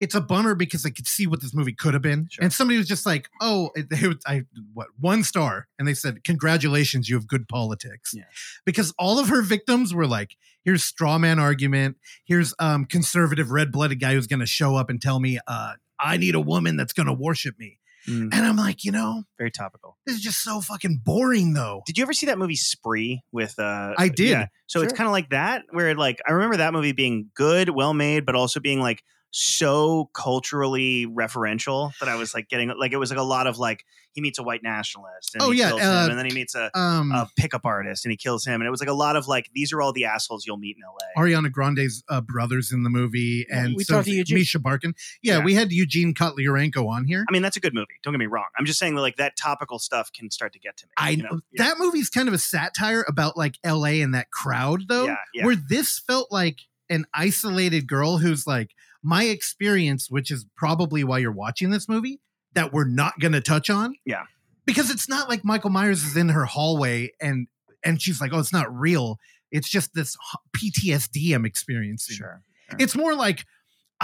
it's 0.00 0.14
a 0.14 0.20
bummer 0.20 0.54
because 0.54 0.84
I 0.84 0.90
could 0.90 1.06
see 1.06 1.26
what 1.26 1.40
this 1.40 1.54
movie 1.54 1.72
could 1.72 1.94
have 1.94 2.02
been. 2.02 2.28
Sure. 2.30 2.42
And 2.44 2.52
somebody 2.52 2.78
was 2.78 2.88
just 2.88 3.06
like, 3.06 3.28
"Oh, 3.40 3.70
it, 3.74 3.86
it 3.90 4.18
I 4.26 4.42
what 4.72 4.88
one 4.98 5.22
star," 5.22 5.68
and 5.78 5.86
they 5.88 5.94
said, 5.94 6.24
"Congratulations, 6.24 7.08
you 7.08 7.16
have 7.16 7.26
good 7.26 7.48
politics." 7.48 8.12
Yeah. 8.14 8.24
Because 8.64 8.92
all 8.98 9.18
of 9.18 9.28
her 9.28 9.42
victims 9.42 9.94
were 9.94 10.06
like, 10.06 10.36
"Here's 10.64 10.84
straw 10.84 11.18
man 11.18 11.38
argument. 11.38 11.96
Here's 12.24 12.54
um 12.58 12.84
conservative 12.84 13.50
red 13.50 13.72
blooded 13.72 14.00
guy 14.00 14.14
who's 14.14 14.26
going 14.26 14.40
to 14.40 14.46
show 14.46 14.76
up 14.76 14.90
and 14.90 15.00
tell 15.00 15.20
me, 15.20 15.38
uh, 15.46 15.74
I 15.98 16.16
need 16.16 16.34
a 16.34 16.40
woman 16.40 16.76
that's 16.76 16.92
going 16.92 17.06
to 17.06 17.12
worship 17.14 17.58
me." 17.58 17.78
Mm, 18.08 18.34
And 18.34 18.44
I'm 18.44 18.56
like, 18.56 18.84
you 18.84 18.92
know, 18.92 19.22
very 19.38 19.50
topical. 19.50 19.96
this 20.04 20.16
is 20.16 20.20
just 20.20 20.42
so 20.44 20.60
fucking 20.60 21.00
boring, 21.02 21.54
though. 21.54 21.82
Did 21.86 21.96
you 21.96 22.02
ever 22.04 22.12
see 22.12 22.26
that 22.26 22.36
movie 22.36 22.54
Spree 22.56 23.22
with 23.32 23.58
uh 23.58 23.94
I 23.96 24.08
did. 24.08 24.28
Yeah. 24.28 24.46
So 24.66 24.82
it's 24.82 24.92
kind 24.92 25.06
of 25.06 25.12
like 25.12 25.30
that 25.30 25.62
where 25.70 25.94
like 25.94 26.20
I 26.28 26.32
remember 26.32 26.58
that 26.58 26.74
movie 26.74 26.92
being 26.92 27.30
good, 27.34 27.70
well 27.70 27.94
made, 27.94 28.26
but 28.26 28.34
also 28.34 28.60
being 28.60 28.80
like 28.80 29.02
so 29.36 30.08
culturally 30.14 31.06
referential 31.06 31.90
that 31.98 32.08
I 32.08 32.14
was 32.14 32.34
like 32.34 32.48
getting 32.48 32.68
like 32.78 32.92
it 32.92 32.98
was 32.98 33.10
like 33.10 33.18
a 33.18 33.22
lot 33.24 33.48
of 33.48 33.58
like 33.58 33.84
he 34.12 34.20
meets 34.20 34.38
a 34.38 34.44
white 34.44 34.62
nationalist 34.62 35.34
and 35.34 35.42
Oh, 35.42 35.50
he 35.50 35.58
yeah, 35.58 35.70
kills 35.70 35.80
uh, 35.82 36.04
him 36.04 36.10
and 36.10 36.18
then 36.20 36.26
he 36.26 36.32
meets 36.32 36.54
a, 36.54 36.70
Um, 36.78 37.10
a 37.10 37.28
pickup 37.36 37.62
artist 37.64 38.04
and 38.04 38.12
he 38.12 38.16
kills 38.16 38.44
him 38.46 38.60
and 38.60 38.68
it 38.68 38.70
was 38.70 38.78
like 38.78 38.88
a 38.88 38.92
lot 38.94 39.16
of 39.16 39.26
like 39.26 39.50
these 39.52 39.72
are 39.72 39.82
all 39.82 39.92
the 39.92 40.04
assholes 40.04 40.46
you'll 40.46 40.56
meet 40.56 40.76
in 40.76 40.82
LA. 40.86 41.20
Ariana 41.20 41.50
Grande's 41.50 42.04
uh, 42.08 42.20
brothers 42.20 42.70
in 42.70 42.84
the 42.84 42.90
movie, 42.90 43.44
and 43.50 43.74
we 43.76 43.82
so 43.82 43.94
talked 43.94 44.06
to 44.06 44.12
Eugene. 44.14 44.38
Mischa 44.38 44.62
Barton. 44.62 44.94
Yeah, 45.20 45.38
Yeah. 45.38 45.44
we 45.44 45.54
had 45.54 45.72
Eugene 45.72 46.14
Kotlyarenko 46.14 46.86
on 46.88 47.04
here. 47.04 47.24
I 47.28 47.32
mean 47.32 47.42
that's 47.42 47.56
a 47.56 47.60
good 47.60 47.74
movie. 47.74 47.94
Don't 48.04 48.12
get 48.12 48.18
me 48.20 48.26
wrong. 48.26 48.46
I'm 48.56 48.66
just 48.66 48.78
saying 48.78 48.94
that 48.94 49.00
like 49.00 49.16
that 49.16 49.36
topical 49.36 49.80
stuff 49.80 50.12
can 50.12 50.30
start 50.30 50.52
to 50.52 50.60
get 50.60 50.76
to 50.76 50.86
me. 50.86 50.92
I 50.96 51.10
you 51.10 51.22
know 51.24 51.28
know? 51.30 51.40
Yeah. 51.50 51.64
that 51.64 51.78
movie's 51.80 52.08
kind 52.08 52.28
of 52.28 52.34
a 52.34 52.38
satire 52.38 53.04
about 53.08 53.36
like 53.36 53.56
L.A. 53.64 54.00
and 54.00 54.14
that 54.14 54.30
crowd, 54.30 54.82
though. 54.88 55.06
Yeah, 55.06 55.16
yeah. 55.34 55.44
Where 55.44 55.56
this 55.56 55.98
felt 55.98 56.30
like 56.30 56.60
an 56.88 57.04
isolated 57.14 57.88
girl 57.88 58.18
who's 58.18 58.46
like 58.46 58.70
my 59.04 59.24
experience, 59.24 60.10
which 60.10 60.30
is 60.30 60.46
probably 60.56 61.04
why 61.04 61.18
you're 61.18 61.30
watching 61.32 61.70
this 61.70 61.88
movie 61.88 62.20
that 62.54 62.72
we're 62.72 62.88
not 62.88 63.18
going 63.20 63.32
to 63.32 63.40
touch 63.40 63.68
on. 63.70 63.94
Yeah. 64.04 64.24
because 64.66 64.90
it's 64.90 65.08
not 65.08 65.28
like 65.28 65.44
Michael 65.44 65.70
Myers 65.70 66.02
is 66.04 66.16
in 66.16 66.30
her 66.30 66.44
hallway 66.44 67.10
and 67.20 67.46
and 67.84 68.00
she's 68.00 68.20
like, 68.20 68.32
oh, 68.32 68.38
it's 68.38 68.52
not 68.52 68.74
real. 68.74 69.18
It's 69.52 69.68
just 69.68 69.92
this 69.94 70.16
PTSD 70.56 71.34
I'm 71.34 71.44
experiencing. 71.44 72.16
Sure. 72.16 72.42
It's 72.78 72.96
more 72.96 73.14
like 73.14 73.44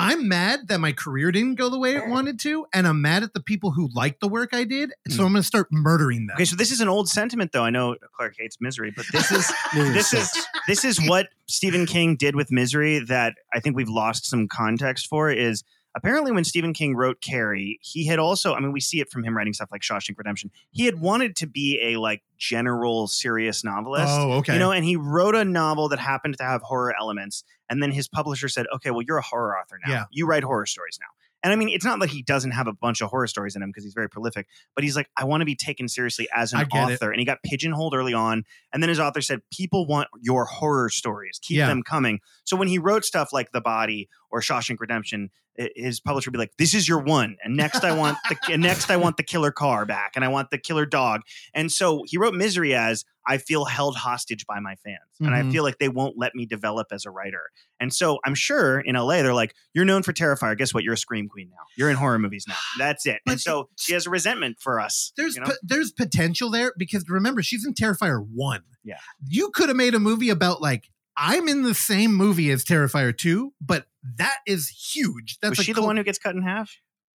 I'm 0.01 0.29
mad 0.29 0.69
that 0.69 0.81
my 0.81 0.93
career 0.93 1.31
didn't 1.31 1.57
go 1.57 1.69
the 1.69 1.79
way 1.79 1.95
it 1.95 2.09
wanted 2.09 2.41
to, 2.41 2.67
and 2.73 2.87
I'm 2.87 3.03
mad 3.03 3.23
at 3.23 3.35
the 3.35 3.41
people 3.41 3.71
who 3.71 3.91
liked 3.95 4.21
the 4.21 4.29
work 4.29 4.55
I 4.55 4.65
did. 4.65 4.95
So 5.09 5.17
hmm. 5.17 5.23
I'm 5.27 5.33
going 5.33 5.43
to 5.43 5.47
start 5.47 5.69
murdering 5.71 6.27
them. 6.27 6.37
Okay, 6.37 6.47
so 6.47 6.57
this 6.57 6.71
is 6.71 6.81
an 6.81 6.89
old 6.89 7.09
sentiment, 7.09 7.53
though. 7.53 7.65
I 7.65 7.71
know 7.71 7.97
Clark 8.17 8.35
hates 8.39 8.57
misery, 8.61 8.93
but 8.97 9.05
this 9.13 9.31
is 9.31 9.53
this 9.75 10.15
is 10.15 10.47
this 10.67 10.85
is 10.87 11.07
what 11.07 11.29
Stephen 11.47 11.85
King 11.85 12.17
did 12.17 12.35
with 12.35 12.51
Misery 12.51 13.01
that 13.01 13.35
I 13.53 13.61
think 13.61 13.77
we've 13.77 13.91
lost 13.91 14.25
some 14.25 14.49
context 14.49 15.07
for. 15.07 15.31
Is 15.31 15.65
apparently 15.97 16.33
when 16.33 16.45
Stephen 16.45 16.73
King 16.73 16.95
wrote 16.97 17.21
Carrie, 17.21 17.79
he 17.83 18.07
had 18.07 18.19
also, 18.19 18.55
I 18.55 18.61
mean, 18.61 18.73
we 18.73 18.81
see 18.81 19.01
it 19.01 19.11
from 19.11 19.25
him 19.25 19.37
writing 19.37 19.53
stuff 19.53 19.69
like 19.73 19.83
Shawshank 19.83 20.17
Redemption. 20.19 20.51
He 20.71 20.85
had 20.87 21.01
wanted 21.01 21.37
to 21.37 21.47
be 21.47 21.81
a 21.83 21.99
like 21.99 22.23
general 22.39 23.07
serious 23.09 23.65
novelist. 23.65 24.07
Oh, 24.09 24.33
okay. 24.39 24.55
You 24.55 24.59
know, 24.59 24.73
and 24.73 24.85
he 24.85 24.97
wrote 24.97 25.35
a 25.35 25.45
novel 25.45 25.89
that 25.91 25.99
happened 25.99 26.37
to 26.39 26.45
have 26.45 26.63
horror 26.63 26.95
elements. 26.99 27.45
And 27.69 27.83
then 27.83 27.91
his 27.93 28.09
publisher 28.09 28.49
said, 28.49 28.67
okay, 28.75 28.91
well, 28.91 29.03
you're 29.03 29.19
a 29.19 29.23
horror 29.23 29.57
author 29.59 29.79
now. 29.87 29.93
Yeah. 29.93 30.05
You 30.11 30.27
write 30.27 30.43
horror 30.43 30.67
stories 30.67 30.99
now. 31.01 31.07
And 31.43 31.55
I 31.55 31.57
mean, 31.57 31.71
it's 31.71 31.87
not 31.87 31.99
like 31.99 32.11
he 32.11 32.21
doesn't 32.21 32.51
have 32.51 32.67
a 32.67 32.73
bunch 32.75 33.01
of 33.01 33.09
horror 33.09 33.27
stories 33.27 33.57
in 33.57 33.63
him 33.63 33.71
because 33.71 33.83
he's 33.83 33.95
very 33.95 34.11
prolific, 34.11 34.47
but 34.75 34.85
he's 34.85 34.95
like, 34.95 35.09
I 35.17 35.25
want 35.25 35.41
to 35.41 35.47
be 35.47 35.57
taken 35.57 35.89
seriously 35.89 36.29
as 36.37 36.53
an 36.53 36.67
get 36.71 36.91
it. 36.91 36.95
author. 36.97 37.11
And 37.11 37.19
he 37.19 37.25
got 37.25 37.43
pigeonholed 37.43 37.95
early 37.95 38.13
on. 38.13 38.45
And 38.75 38.83
then 38.83 38.91
his 38.91 39.01
author 39.01 39.23
said, 39.23 39.41
People 39.51 39.87
want 39.87 40.09
your 40.21 40.45
horror 40.45 40.91
stories. 40.91 41.39
Keep 41.43 41.57
Yeah. 41.57 41.69
them 41.69 41.83
coming. 41.83 42.21
So 42.45 42.59
when 42.59 42.69
he 42.69 42.79
wrote 42.79 43.07
stuff 43.07 43.33
like 43.33 43.53
The 43.53 43.63
Body 43.63 44.11
or 44.31 44.41
Shawshank 44.41 44.77
Redemption, 44.81 45.31
his 45.77 46.01
publisher 46.01 46.29
would 46.31 46.33
be 46.35 46.39
like, 46.39 46.57
This 46.59 46.75
is 46.75 46.89
your 46.89 47.01
one. 47.01 47.37
And 47.45 47.57
next 47.57 47.85
I 47.85 47.97
want 47.97 48.17
the 48.29 48.37
and 48.53 48.63
next 48.63 48.91
I 48.91 48.97
want 48.97 49.17
the 49.17 49.23
killer 49.23 49.51
car 49.51 49.85
back 49.87 50.13
and 50.15 50.25
I 50.25 50.29
want 50.29 50.51
the 50.51 50.59
killer 50.59 50.87
dog. 50.87 51.23
And 51.55 51.71
so 51.71 52.03
he 52.07 52.17
wrote 52.17 52.35
Misery 52.35 52.75
as 52.75 53.05
I 53.27 53.37
feel 53.37 53.67
held 53.67 53.97
hostage 53.97 54.47
by 54.47 54.61
my 54.61 54.77
fans. 54.77 54.97
And 55.21 55.35
I 55.35 55.43
Mhm. 55.43 55.53
feel 55.53 55.63
like 55.63 55.79
they 55.79 55.91
won't 55.91 56.17
let 56.17 56.35
me 56.35 56.47
develop 56.47 56.87
as 56.91 57.05
a 57.05 57.11
writer. 57.11 57.43
And 57.79 57.93
so 57.93 58.19
I'm 58.25 58.35
sure 58.35 58.81
in 58.81 58.97
LA, 58.97 59.23
they're 59.23 59.35
like, 59.35 59.55
You're 59.75 59.85
known 59.85 60.03
for 60.03 60.13
Terrifier. 60.13 60.57
Guess 60.57 60.73
what? 60.73 60.85
You're 60.85 60.95
a 60.95 60.99
Scream 60.99 61.29
Queen 61.29 61.51
now. 61.51 61.65
You're 61.77 61.91
in 61.91 61.97
horror 61.97 62.19
movies 62.19 62.47
now. 62.49 62.57
That's 62.79 63.05
it. 63.07 63.21
And 63.27 63.41
so 63.41 63.69
she 63.77 63.93
has 63.93 64.07
a 64.07 64.11
resentment 64.11 64.59
for 64.61 64.81
us. 64.81 65.13
There's 65.17 65.35
you 65.35 65.41
know? 65.43 65.49
po- 65.49 65.57
there's 65.63 65.93
potential 65.93 66.51
there 66.51 66.73
because 66.79 67.05
remember 67.09 67.43
she's 67.43 67.67
in 67.67 67.75
Terrifier 67.75 68.25
one. 68.33 68.63
Yeah. 68.83 68.97
you 69.29 69.51
could 69.51 69.69
have 69.69 69.77
made 69.77 69.95
a 69.95 69.99
movie 70.01 70.31
about 70.31 70.63
like 70.63 70.89
I'm 71.23 71.49
in 71.49 71.63
the 71.63 71.75
same 71.75 72.15
movie 72.15 72.51
as 72.51 72.65
Terrifier 72.65 73.17
two, 73.17 73.53
but 73.61 73.85
that 74.17 74.39
is 74.47 74.69
huge. 74.95 75.37
That's 75.43 75.59
was 75.59 75.67
she 75.67 75.73
the 75.75 75.83
one 75.83 75.97
who 75.99 76.03
gets 76.03 76.19
cut 76.19 76.35
in 76.35 76.43
half? 76.43 76.73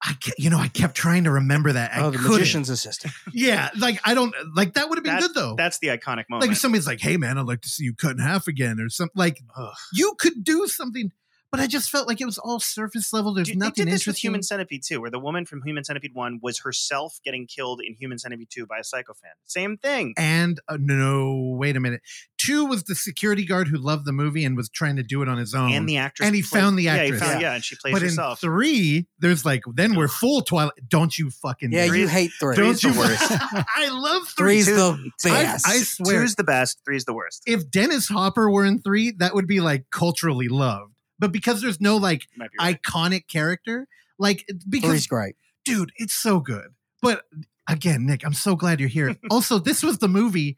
I 0.04 0.14
ke- 0.14 0.34
you 0.40 0.50
know 0.50 0.58
I 0.58 0.68
kept 0.68 0.96
trying 0.96 1.26
to 1.26 1.32
remember 1.32 1.72
that. 1.74 1.94
I 1.94 2.02
Oh, 2.02 2.10
the 2.10 2.18
couldn't. 2.18 2.32
magician's 2.34 2.70
assistant. 2.72 3.14
Yeah, 3.34 3.70
like 3.78 4.00
I 4.04 4.16
don't 4.16 4.34
like 4.56 4.74
that 4.74 4.90
would 4.90 4.98
have 4.98 5.04
been 5.04 5.14
That's- 5.14 5.28
good 5.28 5.36
though. 5.40 5.54
That's 5.56 5.78
the 5.78 5.90
iconic 5.90 6.24
moment. 6.28 6.42
like 6.42 6.52
if 6.52 6.58
somebody's 6.58 6.88
like, 6.88 7.00
"Hey 7.00 7.18
man, 7.18 7.38
I'd 7.38 7.46
like 7.46 7.62
to 7.62 7.70
see 7.70 7.84
you 7.84 7.94
cut 7.94 8.14
in 8.14 8.18
half 8.18 8.48
again," 8.48 8.80
or 8.80 8.90
something. 8.90 9.14
Like 9.16 9.40
Ugh. 9.56 9.74
you 9.94 10.16
could 10.18 10.44
do 10.44 10.66
something, 10.68 11.12
but 11.52 11.60
I 11.60 11.68
just 11.68 11.90
felt 11.90 12.08
like 12.08 12.22
it 12.22 12.26
was 12.26 12.38
all 12.38 12.60
surface 12.60 13.12
level. 13.14 13.34
There's 13.34 13.50
Dude, 13.50 13.58
nothing 13.60 13.86
they 13.86 13.92
did 13.92 13.96
this 13.96 14.08
with. 14.08 14.18
Human 14.18 14.42
Centipede 14.44 14.84
2, 14.84 15.02
where 15.02 15.10
the 15.12 15.20
woman 15.20 15.46
from 15.46 15.62
Human 15.64 15.84
Centipede 15.84 16.14
1 16.14 16.40
was 16.42 16.60
herself 16.60 17.20
getting 17.26 17.46
killed 17.48 17.82
in 17.86 17.96
Human 18.00 18.18
Centipede 18.18 18.50
2 18.50 18.66
by 18.66 18.78
a 18.78 18.82
psychophant. 18.82 19.36
Same 19.46 19.78
thing. 19.78 20.14
and 20.18 20.60
uh, 20.68 20.78
no, 20.80 21.56
wait 21.58 21.76
a 21.76 21.80
minute. 21.80 22.02
Two 22.38 22.66
was 22.66 22.84
the 22.86 22.96
security 22.96 23.46
guard 23.46 23.68
who 23.68 23.78
loved 23.78 24.06
the 24.06 24.12
movie 24.12 24.44
and 24.46 24.58
was 24.58 24.68
trying 24.70 24.96
to 24.96 25.04
do 25.04 25.22
it 25.22 25.28
on 25.30 25.38
his 25.38 25.54
own. 25.54 25.72
And 25.74 25.88
the 25.88 25.98
actress. 25.98 26.26
And 26.26 26.36
he 26.36 26.42
played- 26.42 26.60
found 26.62 26.78
the 26.80 26.84
Yeah, 26.84 26.96
he 26.96 27.02
actress. 27.02 27.20
found, 27.22 27.42
Yeah. 27.42 27.50
yeah. 27.50 27.56
and 27.56 27.64
she 27.64 27.76
plays 27.76 27.94
but 27.94 28.02
in 28.04 28.36
three, 28.38 29.08
there's 29.20 29.46
like 29.46 29.62
then 29.76 29.96
we're 29.96 30.08
full 30.08 30.42
Twilight. 30.42 30.74
Don't 30.88 31.18
you 31.20 31.30
fucking 31.30 31.72
Yeah, 31.72 31.86
dare. 31.86 31.96
you 31.98 32.08
hate 32.08 32.32
three. 32.40 32.56
don't 32.56 32.74
Three's 32.80 32.82
the 32.82 32.90
you? 32.90 32.98
worst. 33.00 33.32
I 33.76 33.90
love 33.92 34.28
three. 34.30 34.64
Three's 34.64 34.66
the 34.68 35.12
I- 35.26 35.44
best. 35.44 35.68
I 35.68 35.78
swear. 35.82 36.22
Two's 36.22 36.36
the 36.36 36.44
best, 36.44 36.80
three's 36.86 37.06
the 37.06 37.14
worst. 37.14 37.44
if 37.46 37.70
Dennis 37.70 38.08
Hopper 38.08 38.50
were 38.50 38.66
in 38.66 38.80
three, 38.82 39.12
that 39.20 39.36
would 39.36 39.48
be 39.48 39.60
like 39.60 39.86
culturally 39.92 40.48
loved. 40.48 40.94
But 41.22 41.32
because 41.32 41.62
there's 41.62 41.80
no 41.80 41.96
like 41.98 42.28
right. 42.38 42.50
iconic 42.60 43.28
character, 43.28 43.88
like 44.18 44.46
because 44.68 44.90
Three's 44.90 45.08
great. 45.08 45.36
dude, 45.64 45.94
it's 45.96 46.14
so 46.14 46.40
good. 46.40 46.70
But 47.02 47.24
again, 47.70 48.06
Nick, 48.08 48.26
I'm 48.26 48.34
so 48.34 48.56
glad 48.56 48.80
you're 48.80 48.90
here. 48.90 49.16
also, 49.30 49.60
this 49.60 49.84
was 49.84 50.00
the 50.00 50.10
movie 50.10 50.58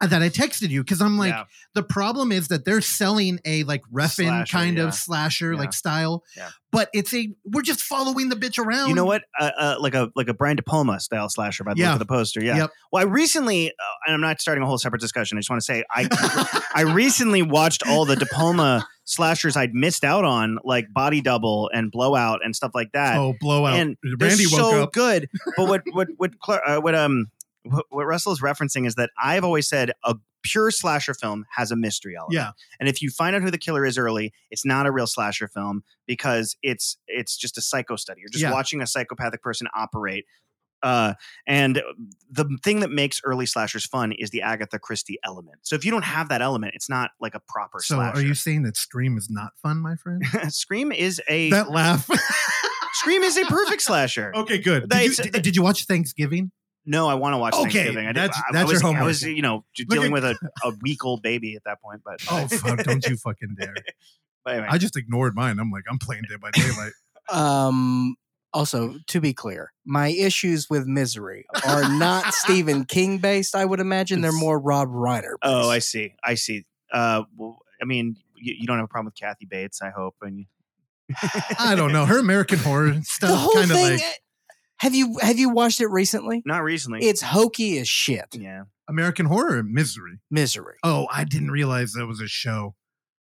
that 0.00 0.22
I 0.22 0.28
texted 0.30 0.70
you 0.70 0.82
because 0.82 1.02
I'm 1.02 1.18
like, 1.18 1.32
Yeah. 1.34 1.44
the 1.74 1.82
problem 1.82 2.32
is 2.32 2.48
that 2.48 2.64
they're 2.64 2.80
selling 2.80 3.38
a 3.44 3.64
like 3.64 3.82
Refn 3.92 4.14
Slasher, 4.26 4.52
kind 4.52 4.76
yeah. 4.78 4.84
of 4.84 4.94
slasher 4.94 5.52
Yeah. 5.52 5.58
like 5.58 5.72
style, 5.74 6.24
Yeah. 6.36 6.48
but 6.72 6.88
it's 6.94 7.12
a 7.12 7.32
we're 7.44 7.60
just 7.62 7.80
following 7.82 8.30
the 8.30 8.36
bitch 8.36 8.58
around. 8.58 8.88
You 8.88 8.94
know 8.94 9.04
what? 9.04 9.24
Uh, 9.38 9.50
uh, 9.58 9.76
like 9.78 9.94
a 9.94 10.10
like 10.16 10.28
a 10.28 10.34
Brian 10.34 10.56
De 10.56 10.62
Palma 10.62 11.00
style 11.00 11.28
slasher 11.28 11.64
by 11.64 11.74
the 11.74 11.82
look 11.82 11.92
of 11.92 11.98
the 11.98 12.06
poster. 12.06 12.42
Yeah. 12.42 12.56
Yep. 12.56 12.70
Well, 12.92 13.02
I 13.02 13.04
recently, 13.06 13.68
uh, 13.70 13.72
and 14.06 14.14
I'm 14.14 14.20
not 14.22 14.40
starting 14.40 14.62
a 14.64 14.66
whole 14.66 14.78
separate 14.78 15.00
discussion. 15.02 15.36
I 15.36 15.40
just 15.40 15.50
want 15.50 15.60
to 15.60 15.64
say 15.66 15.84
I 15.90 16.62
I 16.74 16.82
recently 16.82 17.42
watched 17.42 17.82
all 17.86 18.04
the 18.06 18.16
De 18.16 18.26
Palma 18.26 18.86
slashers 19.04 19.56
I'd 19.56 19.74
missed 19.74 20.04
out 20.04 20.24
on, 20.24 20.58
like 20.64 20.86
Body 20.94 21.20
Double 21.20 21.68
and 21.74 21.90
Blowout 21.90 22.40
and 22.44 22.56
stuff 22.56 22.70
like 22.74 22.92
that. 22.92 23.16
Oh, 23.18 23.34
blowout! 23.40 23.78
and 23.78 23.96
Randy 24.18 24.44
woke 24.46 24.60
so 24.60 24.82
up. 24.84 24.92
good. 24.92 25.28
But 25.58 25.68
what 25.68 25.82
what 25.92 26.08
what 26.16 26.38
Cla- 26.40 26.60
uh, 26.66 26.80
what 26.80 26.94
um 26.94 27.26
what, 27.90 28.04
Russell 28.06 28.32
is 28.32 28.40
referencing 28.40 28.86
is 28.86 28.94
that 28.96 29.10
I've 29.22 29.44
always 29.44 29.68
said 29.68 29.92
a 30.04 30.16
pure 30.42 30.70
slasher 30.70 31.12
film 31.14 31.44
has 31.54 31.70
a 31.70 31.76
mystery 31.76 32.16
element. 32.16 32.34
Yeah. 32.34 32.50
And 32.78 32.88
if 32.88 33.02
you 33.02 33.10
find 33.10 33.36
out 33.36 33.42
who 33.42 33.50
the 33.50 33.58
killer 33.58 33.84
is 33.84 33.98
early, 33.98 34.32
it's 34.50 34.64
not 34.64 34.86
a 34.86 34.90
real 34.90 35.06
slasher 35.06 35.48
film 35.48 35.82
because 36.06 36.56
it's 36.62 36.96
it's 37.06 37.36
just 37.36 37.58
a 37.58 37.60
psycho 37.60 37.96
study. 37.96 38.20
You're 38.22 38.30
just 38.30 38.42
Yeah. 38.42 38.52
watching 38.52 38.80
a 38.80 38.86
psychopathic 38.86 39.42
person 39.42 39.68
operate. 39.74 40.24
Uh, 40.82 41.12
and 41.46 41.82
the 42.30 42.46
thing 42.64 42.80
that 42.80 42.90
makes 42.90 43.20
early 43.22 43.44
slashers 43.44 43.84
fun 43.84 44.12
is 44.12 44.30
the 44.30 44.40
Agatha 44.40 44.78
Christie 44.78 45.18
element. 45.26 45.58
So 45.60 45.76
if 45.76 45.84
you 45.84 45.90
don't 45.90 46.04
have 46.06 46.30
that 46.30 46.40
element, 46.40 46.72
it's 46.74 46.88
not 46.88 47.10
like 47.20 47.34
a 47.34 47.40
proper 47.48 47.80
So, 47.82 47.96
slasher. 47.96 48.16
are 48.18 48.22
you 48.22 48.32
saying 48.32 48.62
that 48.62 48.78
Scream 48.78 49.18
is 49.18 49.28
not 49.28 49.50
fun, 49.62 49.76
my 49.76 49.96
friend? 49.96 50.24
Scream 50.48 50.90
is 50.90 51.20
a 51.28 51.50
that 51.50 51.70
laugh. 51.70 52.08
Scream 52.94 53.22
is 53.22 53.36
a 53.36 53.44
perfect 53.44 53.82
slasher. 53.88 54.32
okay, 54.34 54.56
good. 54.56 54.88
Did 54.88 55.18
you, 55.18 55.24
did, 55.30 55.42
did 55.42 55.56
you 55.56 55.62
watch 55.62 55.84
Thanksgiving? 55.84 56.50
No, 56.86 57.08
I 57.08 57.14
want 57.14 57.34
to 57.34 57.38
watch 57.38 57.54
Okay, 57.54 57.62
Thanksgiving. 57.64 58.06
I 58.06 58.12
did, 58.12 58.16
that's- 58.16 58.38
I, 58.38 58.52
that's 58.52 58.68
I 58.70 58.72
was, 58.72 58.82
your 58.82 58.96
I 58.96 59.02
was, 59.04 59.22
you 59.22 59.42
know, 59.42 59.64
dealing 59.74 60.06
at- 60.06 60.12
with 60.12 60.24
a, 60.24 60.36
a 60.64 60.72
week 60.82 61.04
old 61.04 61.22
baby 61.22 61.54
at 61.56 61.64
that 61.64 61.80
point. 61.82 62.00
But 62.04 62.20
Oh, 62.30 62.46
fuck, 62.48 62.82
don't 62.84 63.06
you 63.06 63.16
fucking 63.16 63.56
dare! 63.58 63.74
But 64.42 64.54
anyway, 64.54 64.68
I 64.70 64.78
just 64.78 64.96
ignored 64.96 65.34
mine. 65.34 65.58
I'm 65.58 65.70
like, 65.70 65.84
I'm 65.90 65.98
playing 65.98 66.22
Dead 66.28 66.40
by 66.40 66.50
Daylight. 66.52 66.92
Um. 67.30 68.16
Also, 68.52 68.94
to 69.06 69.20
be 69.20 69.32
clear, 69.32 69.70
my 69.84 70.08
issues 70.08 70.68
with 70.68 70.84
Misery 70.86 71.44
are 71.64 71.88
not 71.88 72.34
Stephen 72.34 72.84
King 72.84 73.18
based. 73.18 73.54
I 73.54 73.64
would 73.64 73.78
imagine 73.78 74.22
they're 74.22 74.32
more 74.32 74.58
Rob 74.58 74.88
Reiner. 74.88 75.34
oh, 75.42 75.68
I 75.70 75.78
see. 75.78 76.14
I 76.24 76.34
see. 76.34 76.64
Uh, 76.92 77.22
well, 77.36 77.58
I 77.80 77.84
mean, 77.84 78.16
you, 78.34 78.56
you 78.58 78.66
don't 78.66 78.76
have 78.78 78.86
a 78.86 78.88
problem 78.88 79.04
with 79.06 79.14
Kathy 79.14 79.46
Bates, 79.46 79.80
I 79.82 79.90
hope. 79.90 80.16
And 80.22 80.38
you, 80.40 80.44
I 81.60 81.74
don't 81.76 81.92
know. 81.92 82.06
Her 82.06 82.18
American 82.18 82.58
horror 82.58 82.92
stuff. 83.02 83.02
the 83.02 83.04
stuff 83.28 83.38
whole 83.38 83.52
kind 83.52 83.70
of 83.70 83.76
thing. 83.76 83.92
like 83.98 84.02
have 84.80 84.94
you 84.94 85.18
have 85.20 85.38
you 85.38 85.50
watched 85.50 85.80
it 85.80 85.88
recently? 85.88 86.42
Not 86.44 86.62
recently. 86.62 87.00
It's 87.06 87.20
hokey 87.22 87.78
as 87.78 87.88
shit. 87.88 88.26
yeah. 88.32 88.64
American 88.88 89.26
horror 89.26 89.62
misery. 89.62 90.18
Misery. 90.30 90.76
Oh, 90.82 91.06
I 91.12 91.22
didn't 91.24 91.50
realize 91.52 91.92
that 91.92 92.06
was 92.06 92.20
a 92.20 92.26
show. 92.26 92.74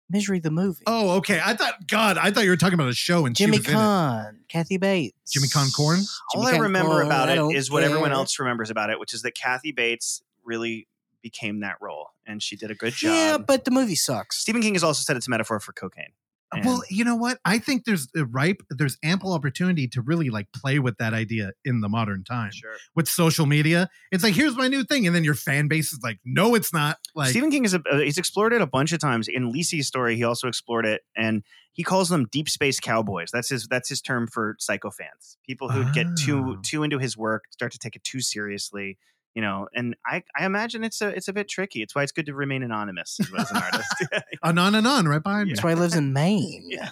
Misery 0.10 0.40
the 0.40 0.52
movie. 0.52 0.84
Oh, 0.88 1.18
okay. 1.18 1.42
I 1.44 1.54
thought 1.56 1.88
God, 1.88 2.18
I 2.18 2.32
thought 2.32 2.44
you 2.46 2.50
were 2.50 2.58
talking 2.58 2.76
about 2.76 2.90
a 2.90 2.94
show 2.94 3.26
and 3.26 3.36
Jimmy 3.36 3.58
she 3.58 3.60
was 3.60 3.68
in 3.68 3.74
it. 3.74 3.78
Caan, 3.78 4.36
Kathy 4.48 4.78
Bates, 4.78 5.32
Jimmy 5.32 5.48
Caan 5.48 5.76
Corn? 5.76 6.00
All 6.34 6.44
Jimmy 6.44 6.56
I 6.56 6.58
Caan 6.60 6.62
remember 6.62 6.92
Corn, 6.92 7.06
about 7.08 7.30
I 7.30 7.34
it 7.34 7.36
don't 7.36 7.56
is 7.56 7.70
what 7.70 7.84
everyone 7.84 8.12
else 8.12 8.40
remembers 8.40 8.70
about 8.70 8.90
it, 8.90 9.00
which 9.00 9.14
is 9.14 9.22
that 9.24 9.36
Kathy 9.36 9.72
Bates 9.72 10.22
really 10.44 10.88
became 11.22 11.60
that 11.60 11.76
role, 11.82 12.08
and 12.26 12.42
she 12.42 12.56
did 12.56 12.72
a 12.72 12.76
good 12.76 12.94
job. 12.94 13.12
Yeah, 13.12 13.38
but 13.38 13.66
the 13.66 13.72
movie 13.72 13.96
sucks. 13.96 14.38
Stephen 14.38 14.62
King 14.62 14.74
has 14.76 14.84
also 14.84 15.02
said 15.02 15.18
it's 15.18 15.28
a 15.28 15.30
metaphor 15.30 15.60
for 15.60 15.74
cocaine. 15.74 16.14
And- 16.52 16.66
Well, 16.66 16.82
you 16.90 17.04
know 17.04 17.16
what? 17.16 17.40
I 17.46 17.60
think 17.60 17.86
there's 17.86 18.08
ripe. 18.16 18.62
There's 18.70 18.98
ample 19.04 19.34
opportunity 19.34 19.88
to 19.90 20.02
really 20.02 20.30
like 20.30 20.48
play 20.52 20.80
with 20.80 20.98
that 20.98 21.14
idea 21.14 21.52
in 21.64 21.82
the 21.82 21.90
modern 21.90 22.24
time 22.24 22.52
sure. 22.52 22.74
with 22.96 23.08
social 23.08 23.46
media. 23.46 23.88
It's 24.12 24.24
like 24.24 24.34
here's 24.34 24.56
my 24.58 24.68
new 24.68 24.84
thing, 24.84 25.06
and 25.06 25.16
then 25.16 25.24
your 25.24 25.36
fan 25.36 25.68
base 25.68 25.94
is 25.94 26.00
like, 26.04 26.20
no, 26.26 26.56
it's 26.56 26.74
not. 26.74 26.98
Like, 27.16 27.30
Stephen 27.30 27.52
King 27.52 27.66
is 27.66 27.74
a, 27.76 27.82
uh, 27.92 28.00
he's 28.00 28.18
explored 28.18 28.54
it 28.54 28.62
a 28.62 28.68
bunch 28.68 28.94
of 28.94 29.00
times. 29.00 29.28
In 29.28 29.52
Lisey's 29.54 29.88
story, 29.88 30.16
he 30.16 30.24
also 30.24 30.48
explored 30.48 30.86
it, 30.88 31.02
and 31.16 31.44
he 31.74 31.84
calls 31.84 32.10
them 32.10 32.28
deep 32.32 32.50
space 32.50 32.80
cowboys. 32.80 33.30
That's 33.32 33.50
his 33.50 33.68
that's 33.68 33.88
his 33.90 34.02
term 34.02 34.28
for 34.28 34.58
psychophants, 34.60 35.38
people 35.46 35.70
who 35.70 35.92
get 35.94 36.08
too 36.18 36.56
Oh. 36.58 36.62
too 36.64 36.82
into 36.84 36.98
his 36.98 37.16
work, 37.16 37.44
start 37.52 37.72
to 37.74 37.78
take 37.78 37.96
it 37.96 38.04
too 38.04 38.22
seriously. 38.22 38.98
You 39.36 39.42
know, 39.44 39.68
and 39.76 39.96
I, 40.06 40.24
I 40.38 40.46
imagine 40.46 40.84
it's 40.84 41.02
a 41.02 41.08
it's 41.10 41.28
a 41.28 41.34
bit 41.34 41.48
tricky. 41.48 41.82
It's 41.82 41.94
why 41.96 42.04
it's 42.04 42.12
good 42.12 42.26
to 42.26 42.34
remain 42.34 42.64
anonymous 42.64 43.20
as 43.38 43.52
an 43.52 43.58
artist. 43.58 43.94
anon 44.44 44.76
and 44.76 44.88
on 44.88 45.08
right 45.08 45.22
behind 45.24 45.50
That's 45.52 45.64
why 45.64 45.72
he 45.72 45.76
lives 45.76 45.96
in 45.96 46.14
Maine. 46.14 46.66
Yeah. 46.70 46.90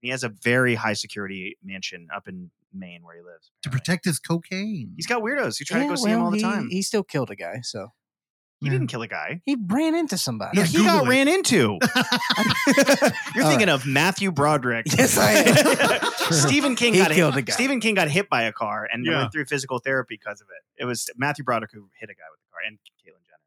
he 0.00 0.08
has 0.10 0.22
a 0.24 0.28
very 0.28 0.74
high 0.76 0.92
security 0.94 1.58
mansion 1.62 2.08
up 2.14 2.28
in 2.28 2.50
Maine 2.72 3.02
where 3.02 3.16
he 3.16 3.22
lives. 3.22 3.50
to 3.62 3.70
protect 3.70 4.04
his 4.04 4.18
cocaine. 4.18 4.92
He's 4.96 5.06
got 5.06 5.22
weirdos 5.22 5.58
who 5.58 5.64
try 5.64 5.80
to 5.82 5.88
go 5.88 5.94
see 5.96 6.10
him 6.10 6.22
all 6.22 6.30
the 6.30 6.38
he- 6.38 6.42
time. 6.42 6.68
He, 6.70 6.76
He 6.76 6.82
still 6.82 7.02
killed 7.02 7.30
a 7.30 7.36
guy, 7.36 7.60
so 7.62 7.88
didn't 8.70 8.86
kill 8.88 9.02
a 9.02 9.08
guy. 9.08 9.40
he 9.44 9.56
ran 9.66 9.94
into 9.94 10.16
somebody. 10.18 10.58
Yeah, 10.58 10.64
he 10.64 10.78
got 10.78 11.04
it. 11.04 11.08
ran 11.08 11.28
into. 11.28 11.78
You're 13.34 13.44
All 13.44 13.50
thinking 13.50 13.68
of 13.68 13.86
Matthew 13.86 14.32
Broderick. 14.32 14.86
Yes, 14.96 15.16
I 15.18 15.32
am. 15.32 16.12
Stephen 16.32 16.76
King 16.76 16.94
He 16.94 17.00
got 17.00 17.10
killed 17.12 17.34
hit. 17.34 17.40
a 17.40 17.42
guy. 17.42 17.52
Stephen 17.54 17.80
King 17.80 17.94
got 17.94 18.08
hit 18.08 18.28
by 18.28 18.42
a 18.42 18.52
car 18.52 18.88
and 18.92 19.04
Yeah. 19.04 19.18
went 19.22 19.32
through 19.32 19.46
physical 19.46 19.78
therapy 19.78 20.18
because 20.22 20.40
of 20.40 20.48
it. 20.48 20.82
It 20.82 20.86
was 20.86 21.08
Matthew 21.16 21.44
Broderick 21.44 21.70
who 21.72 21.88
hit 21.98 22.10
a 22.10 22.14
guy 22.14 22.24
with 22.30 22.40
the 22.40 22.48
car 22.50 22.60
and 22.66 22.78
Caitlyn 23.04 23.22
Jenner. 23.26 23.38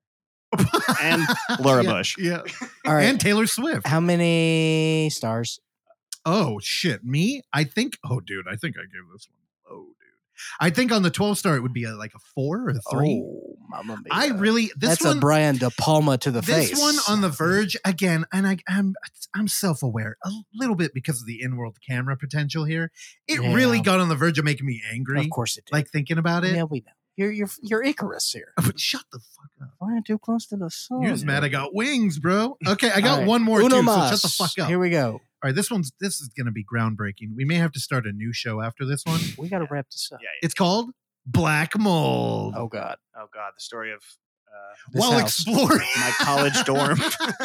and 1.02 1.64
Laura 1.66 1.84
Yeah, 1.84 1.92
Bush. 1.92 2.18
Yeah. 2.18 2.42
All 2.86 2.94
right. 2.96 3.04
And 3.06 3.20
Taylor 3.20 3.48
Swift. 3.48 3.88
How 3.88 4.00
many 4.00 5.10
stars? 5.12 5.60
Oh 6.26 6.60
shit, 6.60 7.04
me? 7.04 7.42
I 7.54 7.64
think. 7.66 7.98
Oh, 8.04 8.20
dude, 8.20 8.48
I 8.52 8.56
think 8.56 8.76
I 8.78 8.82
gave 8.82 9.04
this 9.14 9.28
one. 9.30 9.78
Oh, 9.78 9.86
dude, 10.00 10.05
I 10.60 10.70
think 10.70 10.91
on 10.91 11.03
the 11.03 11.12
twelve 11.12 11.38
star 11.38 11.56
it 11.56 11.62
would 11.62 11.74
be 11.74 11.84
a, 11.86 11.95
like 11.95 12.14
a 12.16 12.20
four 12.34 12.68
or 12.68 12.70
a 12.70 12.80
three. 12.91 13.24
Oh, 13.26 13.57
mamma 13.70 13.98
mia. 13.98 14.03
I 14.12 14.28
really 14.28 14.72
this 14.78 14.90
That's 14.91 15.06
one. 15.06 15.18
a 15.18 15.20
Brian 15.20 15.57
De 15.57 15.70
Palma 15.72 16.18
to 16.20 16.32
the 16.32 16.41
this 16.41 16.56
face. 16.56 16.70
This 16.72 16.82
one 16.82 16.95
on 17.07 17.22
the 17.22 17.30
verge 17.30 17.78
again, 17.86 18.26
and 18.32 18.48
I, 18.48 18.57
I'm 18.68 18.95
I'm 19.34 19.48
self 19.48 19.84
aware 19.84 20.18
a 20.24 20.32
little 20.53 20.76
bit 20.76 20.94
because 20.94 21.22
of 21.22 21.28
the 21.28 21.41
in 21.41 21.57
world 21.57 21.78
camera 21.88 22.18
potential 22.18 22.66
here. 22.66 22.91
It 23.28 23.40
really 23.40 23.82
got 23.82 23.99
on 23.99 24.10
the 24.10 24.16
verge 24.16 24.40
of 24.40 24.45
making 24.45 24.66
me 24.66 24.82
angry. 24.91 25.20
Of 25.22 25.30
course 25.30 25.57
it 25.57 25.66
did. 25.66 25.74
like 25.74 25.90
thinking 25.90 26.18
about 26.18 26.45
it. 26.45 26.56
yeah, 26.56 26.64
we 26.64 26.80
know. 26.80 26.91
You're 27.18 27.32
you're 27.32 27.50
you're 27.62 27.84
Icarus 27.84 28.32
here. 28.32 28.54
But 28.58 28.80
shut 28.80 29.04
the 29.12 29.20
fuck 29.20 29.50
up. 29.62 29.70
Flying 29.80 30.04
too 30.04 30.18
close 30.20 30.46
to 30.48 30.58
the 30.58 30.70
sun. 30.70 31.02
You're 31.02 31.12
just 31.12 31.26
mad 31.26 31.44
I 31.44 31.48
got 31.50 31.74
wings, 31.74 32.20
bro. 32.20 32.58
Okay, 32.68 32.92
I 32.92 33.00
got 33.02 33.12
All 33.12 33.18
right. 33.20 33.28
one 33.28 33.42
more 33.42 33.62
Uno 33.62 33.78
too. 33.78 33.84
mas. 33.84 34.10
So 34.10 34.16
shut 34.16 34.22
the 34.22 34.28
fuck 34.60 34.64
up. 34.66 34.70
Here 34.70 34.80
we 34.80 34.90
go. 34.90 35.14
All 35.14 35.22
right, 35.50 35.56
this 35.56 35.72
one's 35.72 35.92
this 36.02 36.20
is 36.20 36.28
gonna 36.30 36.52
be 36.52 36.64
groundbreaking. 36.66 37.36
We 37.36 37.46
may 37.46 37.56
have 37.56 37.72
to 37.74 37.80
start 37.80 38.06
a 38.06 38.12
new 38.12 38.34
show 38.34 38.62
after 38.62 38.86
this 38.86 39.04
one. 39.06 39.20
We 39.40 39.48
got 39.50 39.60
to 39.60 39.68
wrap 39.70 39.90
this 39.90 40.10
up. 40.12 40.20
Yeah. 40.22 40.28
yeah. 40.42 40.46
It's 40.46 40.54
called 40.54 40.92
Black 41.26 41.78
Mold. 41.78 42.56
Oh 42.58 42.68
God. 42.68 42.98
Oh 43.16 43.28
God, 43.34 43.52
the 43.56 43.62
story 43.62 43.94
of 43.94 44.00
uh, 44.48 44.76
This 44.92 45.00
While 45.02 45.12
house. 45.20 45.22
exploring 45.40 45.88
my 45.98 46.12
college 46.20 46.64
dorm. 46.66 47.00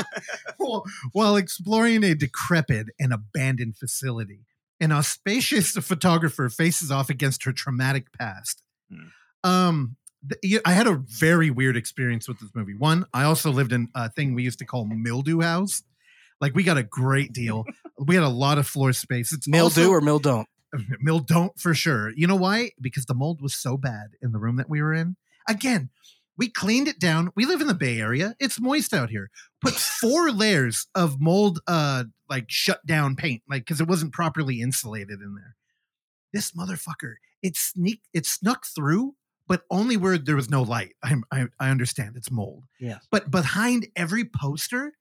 while, 0.56 0.84
while 1.12 1.36
exploring 1.36 2.02
a 2.04 2.14
decrepit 2.14 2.88
and 2.98 3.12
abandoned 3.12 3.76
facility, 3.76 4.46
an 4.80 4.92
auspicious 4.92 5.72
photographer 5.72 6.48
faces 6.48 6.90
off 6.90 7.10
against 7.10 7.44
her 7.44 7.52
traumatic 7.52 8.06
past. 8.18 8.62
Hmm. 8.92 9.08
Um, 9.44 9.96
th- 10.42 10.60
I 10.64 10.72
had 10.72 10.86
a 10.86 10.94
very 10.94 11.50
weird 11.50 11.76
experience 11.76 12.28
with 12.28 12.40
this 12.40 12.50
movie. 12.54 12.74
One, 12.74 13.06
I 13.14 13.24
also 13.24 13.50
lived 13.50 13.72
in 13.72 13.88
a 13.94 14.10
thing 14.10 14.34
we 14.34 14.42
used 14.42 14.58
to 14.60 14.64
call 14.66 14.84
mildew 14.86 15.40
house. 15.40 15.82
Like 16.40 16.54
we 16.54 16.62
got 16.62 16.78
a 16.78 16.82
great 16.82 17.32
deal. 17.32 17.64
we 17.98 18.14
had 18.14 18.24
a 18.24 18.28
lot 18.28 18.58
of 18.58 18.66
floor 18.66 18.92
space. 18.92 19.32
It's 19.32 19.46
Mildew 19.48 19.82
also- 19.82 19.90
or 19.90 20.00
mill 20.00 20.18
don't. 20.18 20.48
Mill 21.00 21.18
don't 21.18 21.58
for 21.58 21.74
sure. 21.74 22.12
You 22.14 22.28
know 22.28 22.36
why? 22.36 22.70
Because 22.80 23.06
the 23.06 23.14
mold 23.14 23.42
was 23.42 23.54
so 23.56 23.76
bad 23.76 24.10
in 24.22 24.30
the 24.30 24.38
room 24.38 24.54
that 24.54 24.70
we 24.70 24.80
were 24.80 24.94
in. 24.94 25.16
Again, 25.48 25.90
we 26.38 26.48
cleaned 26.48 26.86
it 26.86 27.00
down. 27.00 27.30
We 27.34 27.44
live 27.44 27.60
in 27.60 27.66
the 27.66 27.74
Bay 27.74 27.98
Area. 28.00 28.36
It's 28.38 28.60
moist 28.60 28.94
out 28.94 29.10
here. 29.10 29.30
Put 29.60 29.74
four 30.00 30.30
layers 30.30 30.86
of 30.94 31.20
mold 31.20 31.58
uh 31.66 32.04
like 32.28 32.44
shut 32.46 32.86
down 32.86 33.16
paint, 33.16 33.42
like 33.48 33.62
because 33.62 33.80
it 33.80 33.88
wasn't 33.88 34.12
properly 34.12 34.60
insulated 34.60 35.20
in 35.20 35.34
there. 35.34 35.56
This 36.32 36.52
motherfucker, 36.52 37.14
it 37.42 37.56
sneaked 37.56 38.06
it 38.14 38.24
snuck 38.24 38.64
through, 38.64 39.16
but 39.50 39.62
only 39.70 39.96
where 39.98 40.16
there 40.16 40.36
was 40.36 40.48
no 40.48 40.62
light. 40.62 40.94
I 41.02 41.16
I, 41.30 41.46
I 41.58 41.68
understand 41.70 42.16
it's 42.16 42.30
mold. 42.30 42.64
Yes. 42.78 43.04
But 43.10 43.30
behind 43.30 43.88
every 43.96 44.24
poster, 44.24 44.92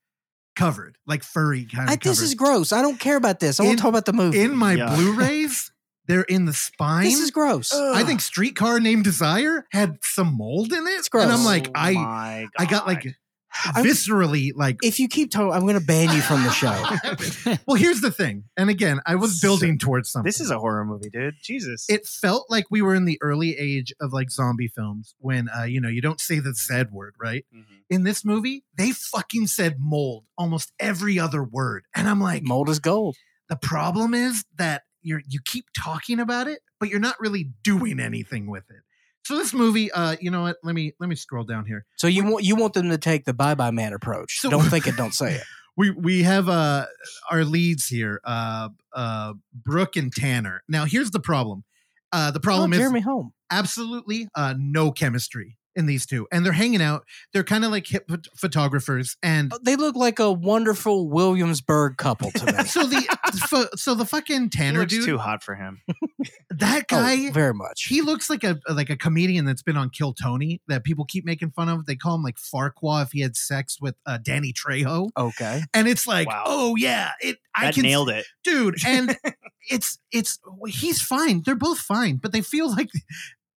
covered, 0.55 0.97
like 1.07 1.23
furry 1.23 1.63
kind 1.65 1.89
I, 1.89 1.93
of 1.93 1.99
this 2.01 2.19
is 2.19 2.33
gross. 2.35 2.73
I 2.73 2.81
don't 2.81 2.99
care 2.99 3.15
about 3.15 3.39
this. 3.39 3.59
I 3.59 3.63
want 3.63 3.71
In- 3.73 3.77
to 3.77 3.81
talk 3.83 3.89
about 3.89 4.05
the 4.05 4.13
movie. 4.13 4.41
in 4.41 4.55
my 4.57 4.73
Yeah. 4.73 4.93
Blu-rays, 4.95 5.71
they're 6.07 6.23
in 6.23 6.45
the 6.45 6.53
spine. 6.53 7.03
this 7.05 7.19
is 7.19 7.31
gross. 7.31 7.71
I 7.73 8.03
think 8.03 8.19
Streetcar 8.21 8.79
Named 8.79 9.03
Desire 9.03 9.65
had 9.71 9.99
some 10.03 10.35
mold 10.35 10.73
in 10.73 10.85
it. 10.87 10.89
It's 10.91 11.07
gross. 11.09 11.23
And 11.25 11.31
I'm 11.31 11.45
like, 11.45 11.67
Oh 11.69 11.71
I 11.75 12.47
I 12.57 12.65
got 12.65 12.87
like 12.87 13.03
God. 13.03 13.05
I'm- 13.07 13.15
viscerally 13.53 14.51
like 14.55 14.77
if 14.83 14.99
you 14.99 15.07
keep 15.07 15.31
talking, 15.31 15.51
I'm 15.53 15.61
going 15.61 15.79
to 15.79 15.85
ban 15.85 16.13
you 16.15 16.21
from 16.21 16.43
the 16.43 16.51
show. 16.51 17.57
well, 17.67 17.75
here's 17.75 18.01
the 18.01 18.11
thing. 18.11 18.43
And 18.57 18.69
again, 18.69 18.99
I 19.05 19.15
was 19.15 19.39
building 19.39 19.77
towards 19.77 20.11
something. 20.11 20.27
this 20.27 20.39
is 20.39 20.51
a 20.51 20.59
horror 20.59 20.85
movie, 20.85 21.09
dude. 21.09 21.35
Jesus. 21.43 21.85
it 21.89 22.05
felt 22.05 22.45
like 22.49 22.65
we 22.69 22.81
were 22.81 22.95
in 22.95 23.05
the 23.05 23.17
early 23.21 23.55
age 23.57 23.93
of 23.99 24.13
like 24.13 24.31
zombie 24.31 24.67
films 24.67 25.15
when 25.19 25.49
uh, 25.49 25.63
you 25.63 25.81
know, 25.81 25.89
you 25.89 26.01
don't 26.01 26.19
say 26.21 26.39
the 26.39 26.53
Z 26.53 26.83
word, 26.91 27.15
right? 27.19 27.45
Mhm. 27.55 27.63
In 27.89 28.03
this 28.03 28.23
movie, 28.23 28.63
they 28.77 28.91
fucking 28.91 29.47
said 29.47 29.77
mold 29.79 30.25
almost 30.37 30.71
every 30.79 31.19
other 31.19 31.43
word. 31.43 31.83
And 31.95 32.07
I'm 32.07 32.21
like, 32.21 32.43
Mold 32.43 32.69
is 32.69 32.79
gold. 32.79 33.15
the 33.49 33.55
problem 33.55 34.13
is 34.13 34.45
that 34.57 34.83
you're 35.01 35.21
you 35.27 35.39
keep 35.43 35.65
talking 35.77 36.19
about 36.19 36.47
it, 36.47 36.59
but 36.79 36.89
you're 36.89 36.99
not 36.99 37.19
really 37.19 37.51
doing 37.63 37.99
anything 37.99 38.47
with 38.49 38.63
it. 38.69 38.81
So 39.25 39.35
this 39.35 39.53
movie, 39.53 39.91
uh, 39.91 40.15
you 40.19 40.31
know 40.31 40.41
what? 40.41 40.57
Let 40.63 40.73
me 40.75 40.93
let 40.99 41.07
me 41.09 41.15
scroll 41.15 41.43
down 41.43 41.65
here. 41.65 41.85
So 41.97 42.07
you 42.07 42.23
want 42.23 42.43
you 42.43 42.55
want 42.55 42.73
them 42.73 42.89
to 42.89 42.97
take 42.97 43.25
the 43.25 43.33
bye 43.33 43.55
bye 43.55 43.71
man 43.71 43.93
approach. 43.93 44.39
So- 44.39 44.49
don't 44.49 44.63
think 44.63 44.87
it, 44.87 44.95
don't 44.95 45.13
say 45.13 45.35
it. 45.35 45.43
We 45.77 45.91
we 45.91 46.23
have 46.23 46.49
uh 46.49 46.87
our 47.31 47.45
leads 47.45 47.87
here, 47.87 48.19
uh 48.25 48.67
uh 48.93 49.33
Brooke 49.53 49.95
and 49.95 50.11
Tanner. 50.11 50.61
Now 50.67 50.83
here's 50.83 51.11
the 51.11 51.21
problem. 51.21 51.63
Uh 52.11 52.31
the 52.31 52.41
problem 52.41 52.73
oh, 52.73 52.73
is 52.73 52.79
Jeremy 52.79 52.99
Home. 52.99 53.31
absolutely 53.49 54.27
uh 54.35 54.55
no 54.57 54.91
chemistry 54.91 55.57
in 55.79 55.85
these 55.87 56.05
two. 56.05 56.27
And 56.31 56.45
they're 56.45 56.53
hanging 56.53 56.81
out. 56.81 57.05
They're 57.33 57.43
kind 57.43 57.65
of 57.65 57.71
like 57.71 57.87
hip 57.87 58.07
photographers 58.35 59.17
and 59.23 59.51
They 59.63 59.75
look 59.75 59.95
like 59.95 60.19
a 60.19 60.31
wonderful 60.31 61.09
Williamsburg 61.09 61.97
couple 61.97 62.29
to 62.31 62.45
me. 62.45 62.51
so 62.65 62.85
the 62.85 63.01
fo- 63.49 63.75
so 63.75 63.95
the 63.95 64.05
fucking 64.05 64.43
He 64.43 64.49
Tanner 64.49 64.79
looks 64.81 64.93
dude, 64.93 65.05
too 65.05 65.17
hot 65.17 65.41
for 65.41 65.55
him. 65.55 65.81
that 66.51 66.87
guy 66.87 67.27
oh, 67.29 67.31
very 67.31 67.53
much. 67.53 67.85
he 67.85 68.01
looks 68.01 68.29
like 68.29 68.43
a 68.43 68.59
like 68.69 68.89
a 68.89 68.97
comedian 68.97 69.45
that's 69.45 69.63
been 69.63 69.77
on 69.77 69.89
Kill 69.89 70.13
Tony 70.13 70.61
that 70.67 70.83
people 70.83 71.05
keep 71.05 71.25
making 71.25 71.51
fun 71.51 71.69
of. 71.69 71.85
They 71.85 71.95
call 71.95 72.15
him 72.15 72.23
like 72.23 72.35
Farquaad 72.37 73.05
if 73.05 73.11
he 73.13 73.21
had 73.21 73.35
sex 73.35 73.79
with 73.79 73.95
uh, 74.05 74.17
Danny 74.21 74.53
Trejo, 74.53 75.09
okay. 75.17 75.61
and 75.73 75.87
it's 75.87 76.05
like, 76.05 76.27
Wow. 76.27 76.43
oh 76.45 76.75
yeah, 76.75 77.11
it. 77.21 77.37
I 77.55 77.65
That 77.65 77.73
can 77.75 77.83
nailed 77.83 78.09
it. 78.09 78.25
dude, 78.43 78.75
and 78.85 79.17
it's 79.69 79.97
it's 80.11 80.39
he's 80.67 81.01
fine. 81.01 81.41
They're 81.45 81.55
both 81.55 81.79
fine, 81.79 82.17
but 82.17 82.31
they 82.31 82.41
feel 82.41 82.69
like 82.69 82.89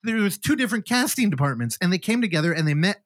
there 0.03 0.15
was 0.17 0.37
two 0.37 0.55
different 0.55 0.85
casting 0.87 1.29
departments, 1.29 1.77
and 1.81 1.91
they 1.91 1.97
came 1.97 2.21
together 2.21 2.51
and 2.53 2.67
they 2.67 2.73
met 2.73 3.03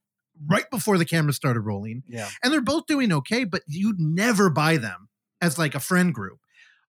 right 0.47 0.69
before 0.69 0.97
the 0.97 1.05
camera 1.05 1.33
started 1.33 1.61
rolling, 1.61 2.03
Yeah. 2.07 2.29
and 2.43 2.51
they're 2.51 2.61
both 2.61 2.85
doing 2.87 3.11
okay. 3.11 3.43
But 3.43 3.63
you'd 3.67 3.99
never 3.99 4.49
buy 4.49 4.77
them 4.77 5.09
as 5.41 5.57
like 5.57 5.75
a 5.75 5.79
friend 5.79 6.13
group. 6.13 6.39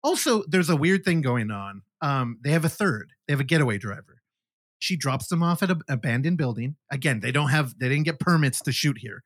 Also, 0.03 0.43
there's 0.47 0.69
a 0.69 0.75
weird 0.75 1.03
thing 1.03 1.21
going 1.21 1.49
on. 1.51 1.81
Um, 2.01 2.37
they 2.43 2.51
have 2.51 2.65
a 2.65 2.69
third. 2.69 3.13
They 3.27 3.33
have 3.33 3.39
a 3.39 3.43
getaway 3.45 3.77
driver. 3.79 4.21
She 4.77 4.95
drops 4.97 5.27
them 5.27 5.41
off 5.41 5.63
at 5.63 5.71
an 5.71 5.81
abandoned 5.87 6.37
building. 6.37 6.75
Again, 6.91 7.21
they 7.21 7.31
don't 7.31 7.49
have. 7.49 7.73
They 7.79 7.89
didn't 7.89 8.03
get 8.05 8.19
permits 8.19 8.61
to 8.61 8.71
shoot 8.71 8.97
here. 8.99 9.23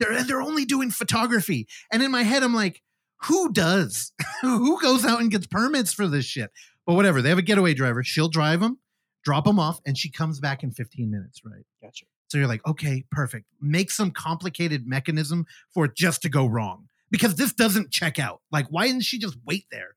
They're 0.00 0.22
they're 0.24 0.40
only 0.42 0.64
doing 0.64 0.90
photography. 0.90 1.66
And 1.92 2.02
in 2.02 2.10
my 2.10 2.22
head, 2.22 2.42
I'm 2.42 2.54
like, 2.54 2.82
who 3.24 3.52
does? 3.52 4.12
who 4.40 4.80
goes 4.80 5.04
out 5.04 5.20
and 5.20 5.30
gets 5.30 5.46
permits 5.46 5.92
for 5.92 6.06
this 6.06 6.24
shit? 6.24 6.50
But 6.86 6.94
whatever. 6.94 7.20
They 7.20 7.28
have 7.28 7.38
a 7.38 7.42
getaway 7.42 7.74
driver. 7.74 8.02
She'll 8.02 8.28
drive 8.28 8.60
them, 8.60 8.78
drop 9.24 9.44
them 9.44 9.58
off, 9.58 9.80
and 9.86 9.96
she 9.96 10.10
comes 10.10 10.40
back 10.40 10.62
in 10.62 10.70
15 10.70 11.10
minutes. 11.10 11.40
Right. 11.44 11.64
Gotcha. 11.82 12.06
So 12.28 12.38
you're 12.38 12.48
like, 12.48 12.66
okay, 12.66 13.04
perfect. 13.10 13.46
Make 13.60 13.90
some 13.90 14.10
complicated 14.10 14.86
mechanism 14.86 15.46
for 15.70 15.84
it 15.84 15.96
just 15.96 16.22
to 16.22 16.28
go 16.28 16.46
wrong 16.46 16.88
because 17.10 17.34
this 17.34 17.52
doesn't 17.52 17.90
check 17.90 18.18
out. 18.18 18.40
Like, 18.50 18.66
why 18.70 18.86
didn't 18.86 19.02
she 19.02 19.18
just 19.18 19.36
wait 19.44 19.66
there? 19.70 19.96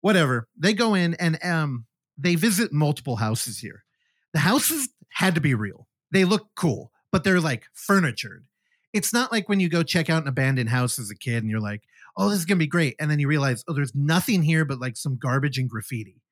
Whatever. 0.00 0.48
They 0.58 0.72
go 0.72 0.94
in 0.94 1.14
and 1.14 1.38
um, 1.44 1.86
they 2.18 2.34
visit 2.34 2.72
multiple 2.72 3.16
houses 3.16 3.60
here. 3.60 3.84
The 4.32 4.40
houses 4.40 4.88
had 5.10 5.36
to 5.36 5.40
be 5.40 5.54
real. 5.54 5.86
They 6.10 6.24
look 6.24 6.48
cool, 6.56 6.90
but 7.12 7.24
they're 7.24 7.40
like 7.40 7.64
furnitured. 7.72 8.44
It's 8.92 9.12
not 9.12 9.30
like 9.30 9.48
when 9.48 9.60
you 9.60 9.68
go 9.68 9.82
check 9.82 10.10
out 10.10 10.22
an 10.22 10.28
abandoned 10.28 10.70
house 10.70 10.98
as 10.98 11.10
a 11.10 11.16
kid 11.16 11.42
and 11.42 11.50
you're 11.50 11.60
like, 11.60 11.82
oh, 12.16 12.30
this 12.30 12.38
is 12.38 12.44
gonna 12.46 12.58
be 12.58 12.66
great, 12.66 12.96
and 12.98 13.10
then 13.10 13.18
you 13.18 13.28
realize, 13.28 13.62
oh, 13.68 13.74
there's 13.74 13.94
nothing 13.94 14.42
here 14.42 14.64
but 14.64 14.80
like 14.80 14.96
some 14.96 15.16
garbage 15.16 15.58
and 15.58 15.68
graffiti. 15.68 16.22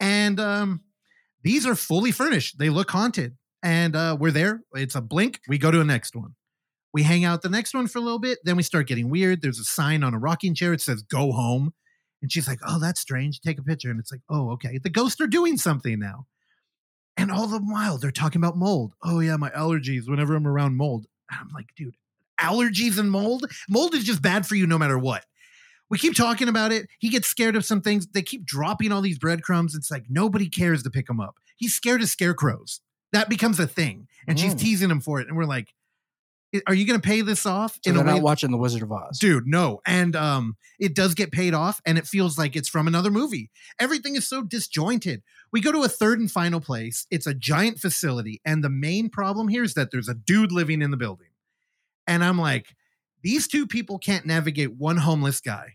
And 0.00 0.38
um, 0.40 0.82
these 1.44 1.66
are 1.66 1.76
fully 1.76 2.10
furnished. 2.10 2.58
They 2.58 2.70
look 2.70 2.90
haunted 2.90 3.36
and 3.62 3.94
uh, 3.94 4.16
we're 4.18 4.32
there. 4.32 4.62
It's 4.74 4.94
a 4.94 5.00
blink. 5.00 5.40
We 5.46 5.58
go 5.58 5.70
to 5.70 5.80
a 5.80 5.84
next 5.84 6.16
one. 6.16 6.34
We 6.92 7.02
hang 7.02 7.24
out 7.24 7.42
the 7.42 7.48
next 7.48 7.74
one 7.74 7.86
for 7.86 7.98
a 7.98 8.02
little 8.02 8.18
bit. 8.18 8.38
Then 8.44 8.56
we 8.56 8.62
start 8.62 8.88
getting 8.88 9.10
weird. 9.10 9.42
There's 9.42 9.58
a 9.58 9.64
sign 9.64 10.02
on 10.02 10.14
a 10.14 10.18
rocking 10.18 10.54
chair. 10.54 10.72
It 10.72 10.80
says 10.80 11.02
"Go 11.02 11.32
home," 11.32 11.72
and 12.22 12.30
she's 12.30 12.46
like, 12.46 12.60
"Oh, 12.66 12.78
that's 12.78 13.00
strange." 13.00 13.40
Take 13.40 13.58
a 13.58 13.62
picture, 13.62 13.90
and 13.90 13.98
it's 13.98 14.12
like, 14.12 14.20
"Oh, 14.28 14.50
okay." 14.52 14.78
The 14.78 14.90
ghosts 14.90 15.20
are 15.20 15.26
doing 15.26 15.56
something 15.56 15.98
now. 15.98 16.26
And 17.16 17.30
all 17.30 17.46
the 17.46 17.58
while 17.58 17.98
they're 17.98 18.10
talking 18.10 18.40
about 18.40 18.56
mold. 18.56 18.94
Oh 19.02 19.20
yeah, 19.20 19.36
my 19.36 19.50
allergies. 19.50 20.08
Whenever 20.08 20.34
I'm 20.34 20.46
around 20.46 20.76
mold, 20.76 21.06
I'm 21.30 21.48
like, 21.52 21.66
dude, 21.76 21.96
allergies 22.40 22.98
and 22.98 23.10
mold. 23.10 23.50
Mold 23.68 23.94
is 23.94 24.04
just 24.04 24.22
bad 24.22 24.46
for 24.46 24.54
you 24.54 24.66
no 24.66 24.78
matter 24.78 24.98
what. 24.98 25.24
We 25.90 25.98
keep 25.98 26.14
talking 26.14 26.48
about 26.48 26.72
it. 26.72 26.88
He 26.98 27.08
gets 27.08 27.28
scared 27.28 27.56
of 27.56 27.64
some 27.64 27.80
things. 27.80 28.06
They 28.06 28.22
keep 28.22 28.44
dropping 28.44 28.90
all 28.92 29.00
these 29.02 29.18
breadcrumbs. 29.18 29.74
It's 29.74 29.90
like 29.90 30.04
nobody 30.08 30.48
cares 30.48 30.82
to 30.84 30.90
pick 30.90 31.08
him 31.08 31.20
up. 31.20 31.36
He's 31.56 31.74
scared 31.74 32.02
of 32.02 32.08
scarecrows. 32.08 32.80
That 33.12 33.28
becomes 33.28 33.60
a 33.60 33.66
thing. 33.66 34.08
And 34.26 34.40
she's 34.40 34.54
Mm. 34.54 34.60
teasing 34.60 34.90
him 34.90 35.00
for 35.00 35.20
it. 35.20 35.28
And 35.28 35.36
we're 35.36 35.44
like, 35.44 35.68
are 36.68 36.74
you 36.74 36.86
going 36.86 37.00
to 37.00 37.06
pay 37.06 37.20
this 37.20 37.46
off? 37.46 37.74
So 37.84 37.90
in 37.90 37.96
a 37.96 37.98
they're 37.98 38.06
way 38.06 38.12
not 38.14 38.22
watching 38.22 38.50
The 38.52 38.56
Wizard 38.56 38.82
of 38.82 38.92
Oz. 38.92 39.18
dude 39.18 39.44
no 39.46 39.80
and 39.86 40.14
um 40.14 40.56
it 40.78 40.94
does 40.94 41.14
get 41.14 41.32
paid 41.32 41.52
off 41.52 41.82
and 41.84 41.98
it 41.98 42.06
feels 42.06 42.38
like 42.38 42.54
it's 42.54 42.68
from 42.68 42.86
another 42.86 43.10
movie 43.10 43.50
everything 43.80 44.14
is 44.14 44.28
so 44.28 44.40
disjointed 44.40 45.20
we 45.50 45.60
go 45.60 45.72
to 45.72 45.82
a 45.82 45.88
third 45.88 46.20
and 46.20 46.30
final 46.30 46.60
place 46.60 47.08
it's 47.10 47.26
a 47.26 47.34
giant 47.34 47.80
facility 47.80 48.40
and 48.44 48.62
the 48.62 48.68
main 48.70 49.08
problem 49.08 49.48
here 49.48 49.64
is 49.64 49.74
that 49.74 49.90
there's 49.90 50.08
a 50.08 50.14
dude 50.14 50.52
living 50.52 50.80
in 50.80 50.92
the 50.92 50.96
building 50.96 51.26
and 52.06 52.22
i'm 52.22 52.38
like 52.38 52.76
these 53.24 53.48
two 53.48 53.66
people 53.66 53.98
can't 53.98 54.26
navigate 54.26 54.76
one 54.76 54.98
homeless 54.98 55.40
guy. 55.40 55.74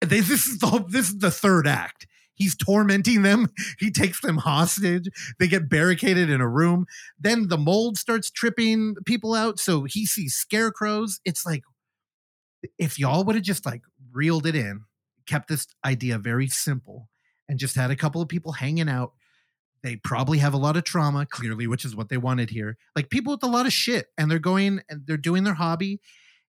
This 0.00 0.30
is 0.30 0.58
the 0.58 0.84
this 0.88 1.08
is 1.08 1.18
the 1.18 1.30
third 1.30 1.66
act. 1.66 2.06
He's 2.34 2.56
tormenting 2.56 3.22
them. 3.22 3.48
He 3.78 3.90
takes 3.90 4.20
them 4.20 4.36
hostage. 4.38 5.08
They 5.40 5.48
get 5.48 5.68
barricaded 5.68 6.30
in 6.30 6.40
a 6.40 6.48
room. 6.48 6.86
Then 7.18 7.48
the 7.48 7.58
mold 7.58 7.98
starts 7.98 8.30
tripping 8.30 8.94
people 9.04 9.34
out 9.34 9.58
so 9.58 9.84
he 9.84 10.06
sees 10.06 10.34
scarecrows. 10.34 11.20
It's 11.24 11.44
like 11.44 11.64
if 12.78 12.98
y'all 12.98 13.24
would 13.24 13.34
have 13.34 13.44
just 13.44 13.66
like 13.66 13.82
reeled 14.12 14.46
it 14.46 14.54
in 14.54 14.84
kept 15.26 15.48
this 15.48 15.66
idea 15.84 16.18
very 16.18 16.48
simple 16.48 17.08
and 17.48 17.58
just 17.58 17.76
had 17.76 17.90
a 17.90 17.96
couple 17.96 18.20
of 18.20 18.28
people 18.28 18.52
hanging 18.52 18.88
out. 18.88 19.12
They 19.82 19.96
probably 19.96 20.38
have 20.38 20.54
a 20.54 20.58
lot 20.58 20.76
of 20.76 20.84
trauma, 20.84 21.26
clearly, 21.26 21.66
which 21.66 21.84
is 21.84 21.96
what 21.96 22.08
they 22.08 22.16
wanted 22.16 22.50
here. 22.50 22.76
Like 22.94 23.10
people 23.10 23.32
with 23.32 23.42
a 23.42 23.48
lot 23.48 23.66
of 23.66 23.72
shit, 23.72 24.06
and 24.16 24.30
they're 24.30 24.38
going 24.38 24.80
and 24.88 25.02
they're 25.06 25.16
doing 25.16 25.42
their 25.42 25.54
hobby, 25.54 26.00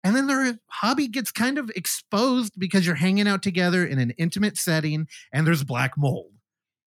and 0.02 0.16
then 0.16 0.27
their 0.27 0.59
hobby 0.68 1.09
gets 1.09 1.31
kind 1.31 1.59
of 1.59 1.70
exposed 1.77 2.59
because 2.59 2.86
you're 2.86 2.94
hanging 2.94 3.28
out 3.28 3.43
together 3.43 3.85
in 3.85 3.98
an 3.98 4.12
intimate 4.18 4.56
setting, 4.56 5.09
and 5.32 5.47
there's 5.47 5.64
black 5.64 5.97
mold. 5.97 6.32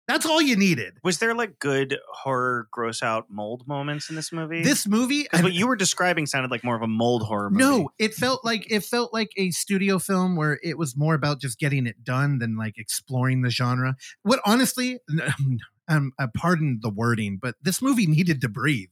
That's 0.09 0.27
all 0.27 0.43
you 0.43 0.57
needed. 0.57 0.95
Was 1.05 1.19
there 1.19 1.33
like 1.35 1.59
good 1.61 1.99
horror, 2.12 2.66
gross 2.73 3.03
out 3.03 3.31
mold 3.31 3.66
moments 3.69 4.11
in 4.11 4.16
this 4.16 4.33
movie? 4.33 4.62
This 4.62 4.87
movie, 4.87 5.23
because 5.23 5.43
what 5.43 5.53
you 5.53 5.69
were 5.69 5.77
describing 5.77 6.27
sounded 6.27 6.51
like 6.51 6.65
more 6.65 6.74
of 6.74 6.83
a 6.83 6.89
mold 6.89 7.23
horror 7.23 7.51
movie. 7.51 7.65
No, 7.65 7.91
it 7.99 8.12
felt 8.12 8.45
like 8.45 8.66
it 8.70 8.85
felt 8.85 9.15
like 9.15 9.31
a 9.37 9.53
studio 9.53 9.99
film 9.99 10.35
where 10.35 10.59
it 10.62 10.77
was 10.77 10.97
more 10.97 11.15
about 11.15 11.41
just 11.41 11.59
getting 11.59 11.87
it 11.87 12.03
done 12.03 12.41
than 12.41 12.57
like 12.57 12.79
exploring 12.79 13.43
the 13.43 13.51
genre. 13.51 13.95
What 14.23 14.41
honestly, 14.45 14.99
um, 15.89 16.12
uh, 16.19 16.27
pardon 16.37 16.81
the 16.83 16.91
wording, 16.91 17.39
but 17.41 17.55
this 17.62 17.81
movie 17.81 18.07
needed 18.07 18.41
to 18.41 18.49
breathe. 18.49 18.91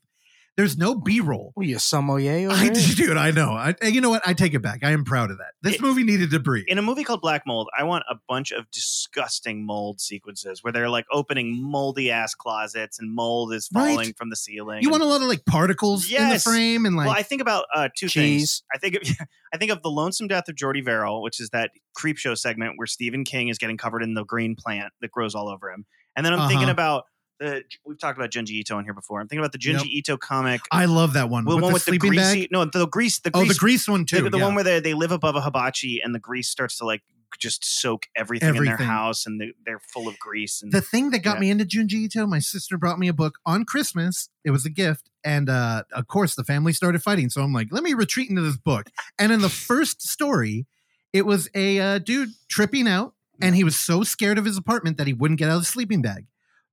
There's 0.60 0.76
no 0.76 0.94
B 0.94 1.20
roll. 1.20 1.54
Well, 1.56 1.66
you 1.66 1.78
sommelier 1.78 2.50
over 2.50 2.54
I, 2.54 2.68
dude, 2.68 3.16
I 3.16 3.30
know. 3.30 3.52
I, 3.52 3.74
you 3.82 4.02
know 4.02 4.10
what? 4.10 4.20
I 4.26 4.34
take 4.34 4.52
it 4.52 4.60
back. 4.60 4.84
I 4.84 4.90
am 4.90 5.04
proud 5.04 5.30
of 5.30 5.38
that. 5.38 5.52
This 5.62 5.76
It- 5.76 5.80
movie 5.80 6.04
needed 6.04 6.30
to 6.32 6.38
breathe. 6.38 6.64
in 6.68 6.76
a 6.76 6.82
movie 6.82 7.02
called 7.02 7.22
Black 7.22 7.46
Mold, 7.46 7.70
I 7.78 7.84
want 7.84 8.04
a 8.10 8.16
bunch 8.28 8.52
of 8.52 8.70
disgusting 8.70 9.64
mold 9.64 10.00
sequences 10.00 10.62
where 10.62 10.72
they're 10.72 10.90
like 10.90 11.06
opening 11.10 11.62
moldy 11.62 12.10
ass 12.10 12.34
closets 12.34 12.98
and 12.98 13.10
mold 13.14 13.54
is 13.54 13.70
Right. 13.74 13.88
falling 13.90 14.12
from 14.12 14.28
the 14.28 14.36
ceiling. 14.36 14.82
you 14.82 14.88
and- 14.88 14.90
want 14.92 15.02
a 15.02 15.06
lot 15.06 15.22
of 15.22 15.28
like 15.28 15.44
particles 15.46 16.10
in 16.12 16.28
the 16.28 16.38
frame 16.38 16.84
and 16.84 16.94
like 16.96 17.06
well, 17.06 17.16
I 17.16 17.22
think 17.22 17.40
about 17.40 17.64
uh, 17.74 17.88
two 17.96 18.08
Cheese. 18.08 18.12
things. 18.12 18.62
I 18.74 18.76
think 18.78 18.96
of 18.96 19.02
I 19.52 19.56
think 19.56 19.70
of 19.72 19.82
the 19.82 19.90
lonesome 19.90 20.28
death 20.28 20.48
of 20.48 20.54
Jordy 20.56 20.82
Verrill, 20.82 21.22
which 21.22 21.40
is 21.40 21.50
that 21.50 21.70
Creepshow 21.98 22.36
segment 22.36 22.74
where 22.76 22.86
Stephen 22.86 23.24
King 23.24 23.48
is 23.48 23.56
getting 23.58 23.76
covered 23.78 24.02
in 24.02 24.14
the 24.14 24.24
green 24.24 24.54
plant 24.56 24.92
that 25.00 25.10
grows 25.10 25.34
all 25.34 25.48
over 25.48 25.70
him, 25.70 25.86
and 26.16 26.24
then 26.26 26.32
I'm 26.34 26.48
thinking 26.48 26.64
Uh-huh. 26.64 26.72
about 26.72 27.04
the 27.40 27.64
we've 27.84 27.98
talked 27.98 28.18
about 28.18 28.30
Junji 28.30 28.50
Ito 28.50 28.78
in 28.78 28.84
here 28.84 28.94
before. 28.94 29.20
I'm 29.20 29.26
thinking 29.26 29.40
about 29.42 29.52
the 29.52 29.58
Junji 29.58 29.78
Yep. 29.86 29.86
Ito 29.86 30.16
comic, 30.18 30.60
I 30.70 30.84
love 30.84 31.14
that 31.14 31.28
one. 31.28 31.44
the 31.44 31.48
with 31.48 31.62
one 31.62 31.70
the 31.70 31.74
with 31.74 31.84
the 31.86 31.90
sleeping 31.90 32.10
greasy 32.10 32.40
bag. 32.42 32.48
no 32.52 32.64
the 32.66 32.86
grease 32.86 33.18
the 33.18 33.30
Oh, 33.34 33.40
grease 33.40 33.54
the 33.54 33.58
grease 33.58 33.88
one 33.88 34.04
too. 34.04 34.22
the, 34.22 34.30
the 34.30 34.38
yeah. 34.38 34.44
one 34.44 34.54
where 34.54 34.62
they, 34.64 34.78
they 34.80 34.94
live 34.94 35.10
above 35.10 35.34
a 35.34 35.40
hibachi 35.40 36.00
and 36.04 36.14
the 36.14 36.18
grease 36.20 36.48
starts 36.48 36.78
to 36.78 36.84
like 36.84 37.02
just 37.38 37.64
soak 37.64 38.06
everything, 38.16 38.56
in 38.56 38.64
their 38.64 38.76
house 38.76 39.24
and 39.24 39.40
they, 39.40 39.52
they're 39.64 39.78
full 39.78 40.08
of 40.08 40.18
grease 40.18 40.60
and 40.62 40.72
the 40.72 40.80
thing 40.80 41.10
that 41.10 41.20
got 41.20 41.36
Yeah. 41.36 41.40
me 41.40 41.50
into 41.50 41.64
Junji 41.64 41.94
Ito, 42.04 42.26
my 42.26 42.40
sister 42.40 42.76
brought 42.76 42.98
me 42.98 43.08
a 43.08 43.12
book 43.12 43.38
on 43.46 43.64
Christmas. 43.64 44.28
It 44.44 44.50
was 44.50 44.66
a 44.66 44.70
gift. 44.70 45.08
And 45.24 45.48
uh, 45.48 45.84
of 45.92 46.08
course, 46.08 46.34
the 46.34 46.44
family 46.44 46.72
started 46.72 47.02
fighting. 47.02 47.30
So 47.30 47.42
I'm 47.42 47.52
like, 47.52 47.68
let 47.70 47.82
me 47.84 47.94
retreat 47.94 48.28
into 48.30 48.42
this 48.42 48.56
book. 48.56 48.88
And 49.18 49.30
in 49.32 49.40
the 49.42 49.48
first 49.48 50.02
story, 50.02 50.66
it 51.12 51.24
was 51.26 51.48
a 51.54 51.78
uh, 51.78 51.98
dude 51.98 52.30
tripping 52.48 52.88
out. 52.88 53.14
And 53.42 53.54
he 53.54 53.64
was 53.64 53.76
so 53.76 54.02
scared 54.02 54.36
of 54.36 54.44
his 54.44 54.58
apartment 54.58 54.96
that 54.98 55.06
he 55.06 55.12
wouldn't 55.14 55.38
get 55.38 55.48
out 55.48 55.56
of 55.56 55.62
the 55.62 55.66
sleeping 55.66 56.02
bag. 56.02 56.26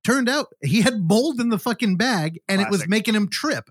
Turned 0.08 0.28
out 0.28 0.46
he 0.62 0.80
had 0.80 1.00
mold 1.06 1.38
in 1.38 1.50
the 1.50 1.58
fucking 1.58 1.96
bag 1.98 2.40
and 2.48 2.62
it 2.62 2.70
was 2.70 2.88
making 2.88 3.14
him 3.14 3.28
trip. 3.28 3.68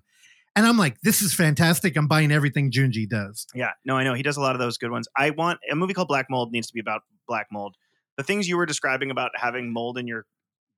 And 0.55 0.67
I'm 0.67 0.77
like, 0.77 1.01
this 1.01 1.21
is 1.23 1.33
fantastic. 1.33 1.95
I'm 1.97 2.07
buying 2.07 2.31
everything 2.31 2.71
Junji 2.71 3.09
does. 3.09 3.47
Yeah, 3.55 3.71
no, 3.85 3.95
I 3.97 4.03
know 4.03 4.13
he 4.13 4.21
does 4.21 4.37
a 4.37 4.41
lot 4.41 4.53
of 4.53 4.59
those 4.59 4.77
good 4.77 4.91
ones. 4.91 5.07
I 5.17 5.31
want 5.31 5.59
a 5.71 5.75
movie 5.75 5.95
called 5.95 6.07
Black 6.07 6.27
Mold 6.29 6.51
needs 6.51 6.67
to 6.67 6.73
be 6.73 6.79
about 6.79 7.01
black 7.27 7.47
mold. 7.51 7.75
The 8.17 8.23
things 8.23 8.47
you 8.47 8.55
were 8.57 8.67
describing 8.67 9.09
about 9.09 9.31
having 9.35 9.73
mold 9.73 9.97
in 9.97 10.05
your 10.07 10.25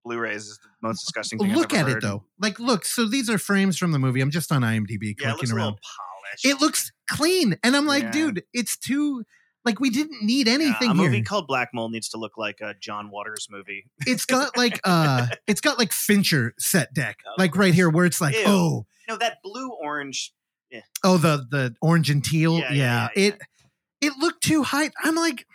Blu-rays 0.06 0.44
is 0.48 0.60
the 0.64 0.88
most 0.88 1.02
disgusting 1.02 1.40
thing. 1.40 1.52
I've 1.52 1.58
Look 1.58 1.74
ever 1.74 1.90
at 1.90 1.98
it 1.98 2.02
though. 2.02 2.24
Like, 2.40 2.58
look, 2.60 2.86
so 2.86 3.06
these 3.06 3.30
are 3.30 3.38
frames 3.38 3.78
from 3.78 3.92
the 3.92 4.00
movie. 4.00 4.22
I'm 4.22 4.32
just 4.32 4.52
on 4.54 4.62
IMDb 4.62 5.14
Yeah, 5.20 5.28
it 5.28 5.32
looks 5.32 5.40
clicking 5.52 5.58
around. 5.58 5.78
it 6.46 6.62
looks 6.62 6.92
clean 7.10 7.58
and 7.64 7.76
i'm 7.76 7.88
like 7.88 8.04
Yeah. 8.04 8.12
dude 8.12 8.44
it's 8.54 8.78
too 8.78 9.24
like 9.66 9.80
we 9.80 9.90
didn't 9.90 10.24
need 10.24 10.48
Yeah, 10.48 10.54
anything 10.54 10.92
a 10.92 10.94
here. 10.94 11.04
movie 11.04 11.22
called 11.22 11.48
Black 11.48 11.70
Mold 11.74 11.92
needs 11.92 12.10
to 12.10 12.18
look 12.18 12.38
like 12.38 12.60
a 12.62 12.74
John 12.80 13.10
Waters 13.12 13.48
movie. 13.50 13.86
it's 14.08 14.26
got 14.26 14.56
like 14.58 14.80
uh 14.84 15.28
it's 15.48 15.62
got 15.62 15.78
like 15.78 15.92
fincher 15.92 16.54
set 16.58 16.94
deck 16.94 17.18
Of 17.26 17.34
like 17.38 17.56
right 17.56 17.74
here 17.74 17.90
where 17.90 18.06
it's 18.06 18.22
like 18.22 18.36
Ew. 18.36 18.44
oh. 18.48 18.86
No, 19.08 19.18
that 19.18 19.38
blue 19.44 19.70
orange. 19.72 20.34
oh 21.04 21.18
the 21.18 21.46
the 21.50 21.76
orange 21.82 22.10
and 22.10 22.24
teal? 22.24 22.60
Yeah, 22.60 22.72
yeah, 22.72 22.74
yeah, 22.74 23.08
yeah, 23.16 23.24
it 23.28 23.42
it 24.02 24.14
looked 24.20 24.44
too 24.44 24.64
high. 24.64 24.90
I'm 25.04 25.16
like 25.16 25.46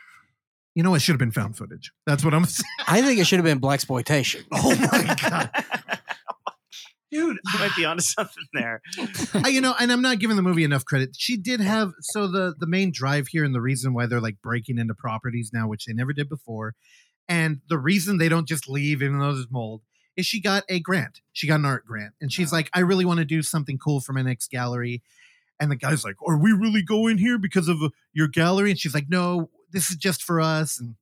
you 0.75 0.83
know 0.83 0.95
it 0.95 1.01
should 1.01 1.13
have 1.13 1.21
been 1.21 1.31
found 1.31 1.57
footage. 1.57 1.93
That's 2.05 2.25
what 2.25 2.35
i'm 2.35 2.45
saying. 2.47 2.65
I 2.89 3.01
think 3.01 3.21
it 3.21 3.27
should 3.27 3.39
have 3.39 3.45
been 3.45 3.61
blaxploitation. 3.61 4.45
oh 4.53 4.75
my 4.93 5.15
god 5.23 5.51
dude 7.15 7.37
you 7.53 7.59
might 7.61 7.75
be 7.77 7.85
onto 7.91 8.03
something 8.03 8.45
there. 8.53 8.83
I- 9.35 9.49
you 9.49 9.61
know, 9.61 9.75
and 9.79 9.91
I'm 9.93 10.03
not 10.03 10.19
giving 10.19 10.37
the 10.37 10.43
movie 10.43 10.65
enough 10.65 10.85
credit. 10.85 11.11
She 11.17 11.37
did 11.37 11.61
have 11.61 11.93
so 12.01 12.27
the 12.27 12.55
the 12.59 12.67
main 12.67 12.91
drive 12.93 13.29
here, 13.29 13.45
and 13.45 13.55
the 13.55 13.61
reason 13.61 13.95
why 13.95 14.07
they're 14.07 14.21
like 14.21 14.43
breaking 14.43 14.79
into 14.79 14.95
properties 14.95 15.51
now, 15.53 15.69
which 15.69 15.87
they 15.87 15.93
never 15.93 16.13
did 16.13 16.29
before, 16.29 16.75
and 17.29 17.61
the 17.69 17.79
reason 17.79 18.19
they 18.19 18.29
don't 18.29 18.49
just 18.49 18.69
leave 18.69 19.03
even 19.03 19.19
though 19.19 19.33
there's 19.33 19.51
mold, 19.51 19.83
is 20.17 20.27
she 20.27 20.41
got 20.41 20.65
a 20.69 20.81
grant. 20.81 21.21
She 21.33 21.47
got 21.47 21.61
an 21.61 21.65
art 21.67 21.87
grant, 21.87 22.15
and 22.21 22.33
she's 22.33 22.53
like, 22.53 22.69
I 22.75 22.81
really 22.81 23.05
want 23.05 23.19
to 23.19 23.25
do 23.25 23.43
something 23.43 23.79
cool 23.79 24.01
for 24.01 24.13
my 24.13 24.23
next 24.23 24.51
gallery. 24.51 25.03
And 25.61 25.71
the 25.71 25.77
guy's 25.77 26.05
like, 26.05 26.17
Are 26.27 26.37
we 26.37 26.53
really 26.53 26.83
going 26.83 27.19
here 27.19 27.39
because 27.39 27.69
of 27.69 27.81
uh, 27.83 27.91
your 28.13 28.27
gallery? 28.29 28.71
And 28.71 28.79
she's 28.79 28.93
like, 28.95 29.07
No, 29.09 29.51
this 29.71 29.89
is 29.89 29.97
just 29.97 30.23
for 30.23 30.41
us. 30.41 30.81
And 30.81 30.97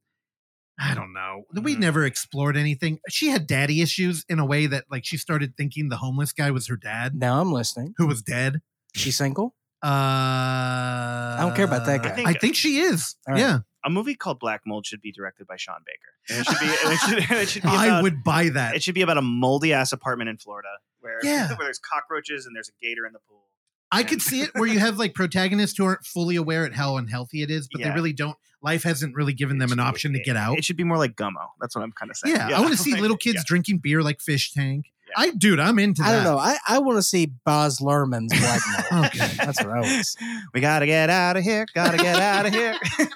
I 0.82 0.94
don't 0.94 1.12
know. 1.12 1.44
We 1.52 1.76
Mhm. 1.76 1.78
never 1.78 2.04
explored 2.04 2.56
anything. 2.56 2.98
She 3.08 3.28
had 3.28 3.46
daddy 3.46 3.80
issues 3.82 4.24
in 4.28 4.38
a 4.40 4.44
way 4.44 4.66
that 4.66 4.84
like 4.90 5.04
she 5.04 5.16
started 5.16 5.56
thinking 5.56 5.88
the 5.90 5.98
homeless 5.98 6.32
guy 6.32 6.50
was 6.50 6.66
her 6.66 6.76
dad 6.76 7.14
Now 7.14 7.40
I'm 7.40 7.52
listening. 7.52 7.94
who 7.98 8.06
was 8.08 8.20
dead. 8.22 8.60
She's 8.94 9.16
single. 9.16 9.54
Uh, 9.84 9.88
I 9.88 11.38
don't 11.40 11.54
care 11.56 11.64
about 11.64 11.86
that 11.86 12.02
guy. 12.02 12.10
I 12.10 12.12
think, 12.14 12.28
I 12.28 12.32
think 12.34 12.56
she 12.56 12.78
is. 12.78 13.16
All 13.26 13.34
right. 13.34 13.40
Yeah, 13.40 13.58
A 13.84 13.90
movie 13.90 14.14
called 14.14 14.38
Black 14.40 14.62
Mold 14.66 14.86
should 14.86 15.00
be 15.00 15.12
directed 15.12 15.46
by 15.46 15.56
Sean 15.56 15.80
Baker. 15.86 16.12
And 16.28 16.40
it 16.40 16.46
should 16.46 16.60
be. 16.60 16.66
and 16.66 16.92
it 16.92 16.98
should, 17.28 17.30
it 17.42 17.48
should 17.48 17.62
be 17.62 17.68
I 17.68 18.02
would 18.02 18.22
buy 18.24 18.48
that. 18.50 18.74
It 18.76 18.82
should 18.82 18.94
be 18.94 19.02
about 19.02 19.18
a 19.18 19.22
moldy 19.22 19.72
ass 19.72 19.92
apartment 19.92 20.30
in 20.30 20.38
Florida 20.38 20.68
where 21.00 21.18
Yeah. 21.22 21.48
where 21.48 21.66
there's 21.66 21.80
cockroaches 21.80 22.46
and 22.46 22.54
there's 22.54 22.68
a 22.68 22.84
gator 22.84 23.06
in 23.06 23.12
the 23.12 23.18
pool. 23.28 23.44
I 23.92 24.02
could 24.04 24.22
see 24.22 24.40
it 24.40 24.50
where 24.54 24.66
you 24.66 24.78
have 24.78 24.98
like 24.98 25.14
protagonists 25.14 25.76
who 25.76 25.84
aren't 25.84 26.04
fully 26.06 26.36
aware 26.36 26.64
at 26.64 26.74
how 26.74 26.96
unhealthy 26.96 27.42
it 27.42 27.50
is, 27.50 27.68
but 27.70 27.80
Yeah. 27.80 27.88
they 27.90 27.94
really 27.94 28.12
don't. 28.12 28.36
Life 28.62 28.84
hasn't 28.84 29.14
really 29.14 29.32
given 29.34 29.58
them 29.58 29.66
an 29.72 29.78
should 29.78 29.82
be- 29.84 29.88
option 29.88 30.12
to 30.14 30.18
get 30.20 30.36
out. 30.36 30.56
It 30.56 30.64
should 30.64 30.76
be 30.76 30.84
more 30.84 30.96
like 30.96 31.14
Gummo. 31.16 31.48
That's 31.60 31.74
what 31.76 31.82
I'm 31.82 31.92
kind 31.92 32.10
of 32.10 32.16
saying. 32.16 32.36
yeah, 32.36 32.56
I 32.56 32.60
want 32.60 32.72
to 32.72 32.78
see 32.78 32.94
little 33.00 33.16
kids 33.16 33.36
yeah. 33.36 33.42
drinking 33.46 33.78
beer 33.78 34.02
like 34.02 34.20
Fish 34.20 34.52
Tank. 34.52 34.86
Yeah. 35.08 35.12
I, 35.24 35.30
dude, 35.30 35.60
I'm 35.60 35.78
into 35.78 36.00
that. 36.02 36.08
I 36.08 36.14
don't 36.14 36.24
know. 36.24 36.38
I, 36.38 36.56
I 36.66 36.78
want 36.78 36.96
to 36.96 37.02
see 37.02 37.26
Baz 37.26 37.80
Luhrmann's 37.80 38.32
Black 38.40 38.60
Mold. 38.92 39.04
Okay. 39.06 39.30
That's 39.36 39.62
what 39.62 39.70
I 39.70 39.80
was. 39.80 40.16
We 40.54 40.60
gotta 40.62 40.86
get 40.86 41.10
out 41.10 41.36
of 41.36 41.42
here. 41.44 41.66
Gotta 41.74 41.98
get 41.98 42.16
out 42.16 42.46
of 42.46 42.52
here. 42.54 42.76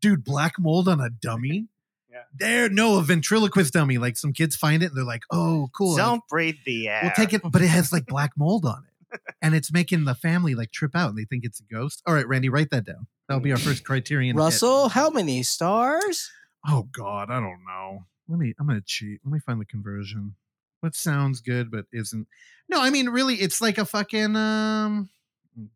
Dude, 0.00 0.22
black 0.22 0.52
mold 0.60 0.86
on 0.86 1.00
a 1.00 1.10
dummy. 1.10 1.66
Yeah. 2.08 2.18
There, 2.38 2.68
no, 2.68 2.98
a 2.98 3.02
ventriloquist 3.02 3.72
dummy. 3.72 3.98
Like 3.98 4.16
some 4.16 4.32
kids 4.32 4.54
find 4.54 4.82
it 4.82 4.86
and 4.86 4.96
they're 4.96 5.04
like, 5.04 5.22
"Oh, 5.32 5.70
cool." 5.72 5.96
Don't 5.96 6.22
breathe 6.28 6.56
the 6.64 6.88
air. 6.88 7.00
We'll 7.02 7.12
take 7.12 7.32
it, 7.32 7.42
but 7.50 7.62
it 7.62 7.66
has 7.68 7.92
like 7.92 8.06
black 8.06 8.32
mold 8.36 8.64
on 8.64 8.84
it. 8.86 8.97
And 9.40 9.54
it's 9.54 9.72
making 9.72 10.04
the 10.04 10.14
family 10.14 10.54
like 10.54 10.72
trip 10.72 10.94
out 10.94 11.10
and 11.10 11.18
they 11.18 11.24
think 11.24 11.44
it's 11.44 11.60
a 11.60 11.74
ghost. 11.74 12.02
All 12.06 12.14
right, 12.14 12.26
Randy, 12.26 12.48
write 12.48 12.70
that 12.70 12.84
down. 12.84 13.06
That'll 13.28 13.40
be 13.40 13.52
our 13.52 13.58
first 13.58 13.84
criterion. 13.84 14.36
hit. 14.36 14.40
Russell, 14.42 14.88
how 14.88 15.10
many 15.10 15.42
stars? 15.42 16.30
Oh 16.66 16.88
God, 16.92 17.30
I 17.30 17.40
don't 17.40 17.64
know. 17.66 18.04
Let 18.28 18.38
me 18.38 18.54
I'm 18.58 18.66
gonna 18.66 18.82
cheat. 18.84 19.20
Let 19.24 19.32
me 19.32 19.38
find 19.38 19.60
the 19.60 19.64
conversion. 19.64 20.34
What 20.80 20.94
sounds 20.94 21.40
good 21.40 21.70
but 21.70 21.86
isn't. 21.92 22.26
No, 22.68 22.80
I 22.82 22.90
mean 22.90 23.08
really 23.08 23.36
it's 23.36 23.60
like 23.60 23.78
a 23.78 23.84
fucking 23.84 24.36
um 24.36 25.08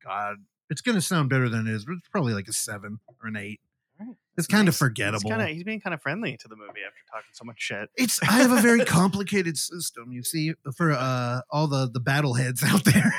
God. 0.05 0.37
It's 0.71 0.81
gonna 0.81 1.01
sound 1.01 1.31
better 1.31 1.49
than 1.49 1.67
it 1.67 1.73
is, 1.73 1.85
but 1.85 1.95
it's 1.99 2.09
probably 2.09 2.35
like 2.35 2.49
a 2.49 2.53
seven 2.53 2.99
or 3.23 3.29
an 3.29 3.37
eight. 3.37 3.61
Alright. 4.33 4.39
It's 4.39 4.47
kind 4.47 4.67
of 4.69 4.75
He's 4.75 4.79
forgettable. 4.79 5.31
kinda, 5.31 5.47
he's 5.49 5.63
being 5.65 5.81
kind 5.81 5.93
of 5.95 6.01
friendly 6.03 6.37
to 6.39 6.49
the 6.49 6.57
movie 6.57 6.81
after 6.87 6.99
talking 7.11 7.29
so 7.33 7.45
much 7.45 7.57
shit. 7.61 7.91
It's 7.97 8.19
I 8.29 8.33
have 8.43 8.51
a 8.53 8.61
very 8.63 8.85
complicated 8.85 9.59
system, 9.59 10.11
you 10.13 10.23
see, 10.23 10.55
for 10.77 10.93
uh 10.93 11.41
all 11.51 11.67
the 11.67 11.89
the 11.93 12.01
battle 12.01 12.35
heads 12.35 12.63
out 12.67 12.85
there. 12.85 13.13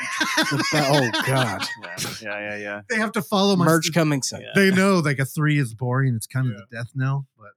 oh 0.73 1.10
God. 1.26 1.61
Yeah, 2.22 2.40
yeah, 2.40 2.40
yeah. 2.40 2.57
yeah. 2.57 2.81
they 2.90 2.98
have 2.98 3.11
to 3.14 3.22
follow 3.22 3.56
my 3.56 3.65
Merch 3.65 3.91
coming 3.94 4.22
soon. 4.23 4.41
Yeah. 4.41 4.48
they 4.56 4.72
know 4.72 4.99
like 4.99 5.19
a 5.19 5.26
three 5.26 5.60
is 5.60 5.73
boring. 5.73 6.15
It's 6.15 6.27
kind 6.27 6.48
of 6.49 6.53
the 6.57 6.65
death 6.76 6.91
knell, 6.95 7.27
but 7.38 7.52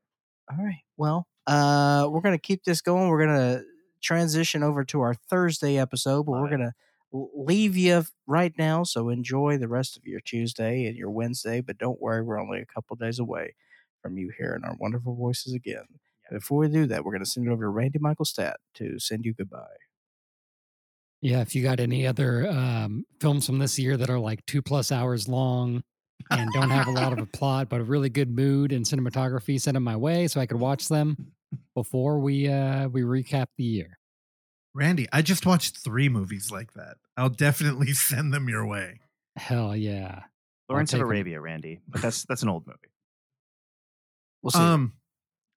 All 0.56 0.62
right. 0.64 0.82
Well, 0.96 1.26
uh, 1.46 2.08
we're 2.10 2.20
gonna 2.20 2.38
keep 2.38 2.64
this 2.64 2.80
going. 2.80 3.08
We're 3.08 3.24
gonna 3.26 3.62
transition 4.02 4.62
over 4.62 4.84
to 4.84 5.00
our 5.00 5.14
Thursday 5.14 5.78
episode, 5.78 6.24
but 6.24 6.32
Love 6.32 6.40
we're 6.42 6.48
it. 6.48 6.50
gonna 6.50 6.64
l- 6.64 6.72
leave 7.34 7.76
you 7.76 8.04
right 8.26 8.52
now. 8.58 8.82
So 8.82 9.08
enjoy 9.08 9.58
the 9.58 9.68
rest 9.68 9.96
of 9.96 10.04
your 10.04 10.20
Tuesday 10.20 10.86
and 10.86 10.96
your 10.96 11.10
Wednesday. 11.10 11.60
But 11.60 11.78
don't 11.78 12.00
worry, 12.00 12.22
we're 12.22 12.40
only 12.40 12.60
a 12.60 12.66
couple 12.66 12.96
days 12.96 13.18
away 13.18 13.54
from 14.02 14.18
you 14.18 14.30
hearing 14.36 14.64
our 14.64 14.76
wonderful 14.78 15.14
voices 15.14 15.52
again. 15.52 15.84
Before 16.30 16.58
we 16.58 16.68
do 16.68 16.86
that, 16.86 17.04
we're 17.04 17.12
gonna 17.12 17.26
send 17.26 17.46
it 17.46 17.50
over 17.50 17.64
to 17.64 17.68
Randy 17.68 17.98
Michael 18.00 18.24
Stat 18.24 18.58
to 18.74 18.98
send 18.98 19.24
you 19.24 19.34
goodbye. 19.34 19.76
Yeah, 21.22 21.40
if 21.40 21.54
you 21.54 21.62
got 21.62 21.80
any 21.80 22.06
other 22.06 22.48
um, 22.48 23.04
films 23.20 23.46
from 23.46 23.58
this 23.58 23.78
year 23.78 23.96
that 23.96 24.10
are 24.10 24.18
like 24.18 24.44
two 24.46 24.62
plus 24.62 24.92
hours 24.92 25.28
long 25.28 25.82
and 26.30 26.52
don't 26.52 26.70
have 26.70 26.88
a 26.88 26.92
lot 26.92 27.12
of 27.12 27.18
a 27.18 27.26
plot, 27.32 27.68
but 27.68 27.80
a 27.80 27.84
really 27.84 28.10
good 28.10 28.30
mood 28.30 28.72
and 28.72 28.84
cinematography, 28.84 29.60
send 29.60 29.76
them 29.76 29.84
my 29.84 29.96
way 29.96 30.28
so 30.28 30.40
I 30.40 30.46
could 30.46 30.60
watch 30.60 30.88
them 30.88 31.32
before 31.74 32.18
we 32.18 32.48
uh, 32.48 32.88
we 32.88 33.02
recap 33.02 33.46
the 33.56 33.64
year. 33.64 33.98
Randy, 34.76 35.08
I 35.10 35.22
just 35.22 35.46
watched 35.46 35.78
three 35.78 36.10
movies 36.10 36.50
like 36.52 36.74
that. 36.74 36.98
I'll 37.16 37.30
definitely 37.30 37.92
send 37.94 38.32
them 38.34 38.48
your 38.48 38.66
way. 38.66 39.00
Hell 39.36 39.74
yeah! 39.74 40.24
Lawrence 40.68 40.92
of 40.92 40.98
take 40.98 41.02
'em. 41.02 41.08
Arabia, 41.08 41.40
Randy, 41.40 41.80
but 41.88 42.02
that's 42.02 42.24
that's 42.24 42.42
an 42.42 42.48
old 42.50 42.66
movie. 42.66 42.78
We'll 44.42 44.50
see. 44.50 44.58
Um. 44.58 44.92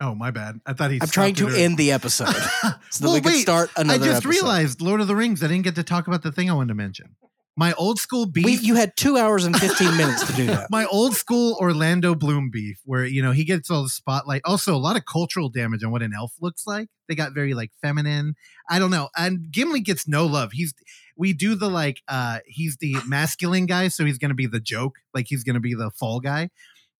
Oh, 0.01 0.15
my 0.15 0.31
bad. 0.31 0.61
I 0.65 0.71
thought 0.71 0.91
he. 0.91 0.99
I'm 1.01 1.09
trying 1.09 1.35
to 1.35 1.49
stopped 1.49 1.59
end 1.59 1.77
the 1.77 1.91
episode 1.91 2.27
so 2.33 2.37
that 2.39 2.79
well, 3.01 3.13
we 3.13 3.21
can 3.21 3.31
wait. 3.33 3.41
start 3.41 3.69
another. 3.75 4.01
I 4.01 4.05
just 4.05 4.25
episode. 4.25 4.29
realized 4.29 4.81
Lord 4.81 5.01
of 5.01 5.07
the 5.07 5.15
Rings. 5.15 5.43
I 5.43 5.47
didn't 5.47 5.65
get 5.65 5.75
to 5.75 5.83
talk 5.83 6.07
about 6.07 6.23
the 6.23 6.31
thing 6.31 6.49
I 6.49 6.53
wanted 6.53 6.69
to 6.69 6.75
mention. 6.75 7.15
My 7.57 7.73
old 7.73 7.99
school 7.99 8.25
beef. 8.25 8.45
we, 8.45 8.53
you 8.57 8.75
had 8.75 8.95
two 8.95 9.17
hours 9.17 9.43
and 9.43 9.55
15 9.57 9.97
minutes 9.97 10.25
to 10.27 10.33
do 10.33 10.45
that. 10.45 10.67
my 10.71 10.85
old 10.85 11.13
school 11.13 11.57
Orlando 11.59 12.15
Bloom 12.15 12.49
beef, 12.49 12.79
where 12.85 13.05
you 13.05 13.21
know 13.21 13.31
he 13.31 13.43
gets 13.43 13.69
all 13.69 13.83
the 13.83 13.89
spotlight. 13.89 14.41
Also, 14.45 14.73
a 14.73 14.77
lot 14.77 14.95
of 14.95 15.05
cultural 15.05 15.49
damage 15.49 15.83
on 15.83 15.91
what 15.91 16.01
an 16.01 16.13
elf 16.13 16.33
looks 16.39 16.65
like. 16.65 16.87
They 17.09 17.15
got 17.15 17.33
very 17.33 17.53
like 17.53 17.71
feminine. 17.81 18.35
I 18.69 18.79
don't 18.79 18.91
know. 18.91 19.09
And 19.17 19.51
Gimli 19.51 19.81
gets 19.81 20.07
no 20.07 20.25
love. 20.25 20.51
He's 20.53 20.73
we 21.17 21.33
do 21.33 21.53
the 21.55 21.69
like 21.69 22.01
uh 22.07 22.39
he's 22.45 22.77
the 22.77 22.95
masculine 23.05 23.65
guy, 23.65 23.89
so 23.89 24.05
he's 24.05 24.17
gonna 24.17 24.35
be 24.35 24.47
the 24.47 24.61
joke, 24.61 24.95
like 25.13 25.27
he's 25.27 25.43
gonna 25.43 25.59
be 25.59 25.73
the 25.73 25.91
fall 25.91 26.21
guy. 26.21 26.49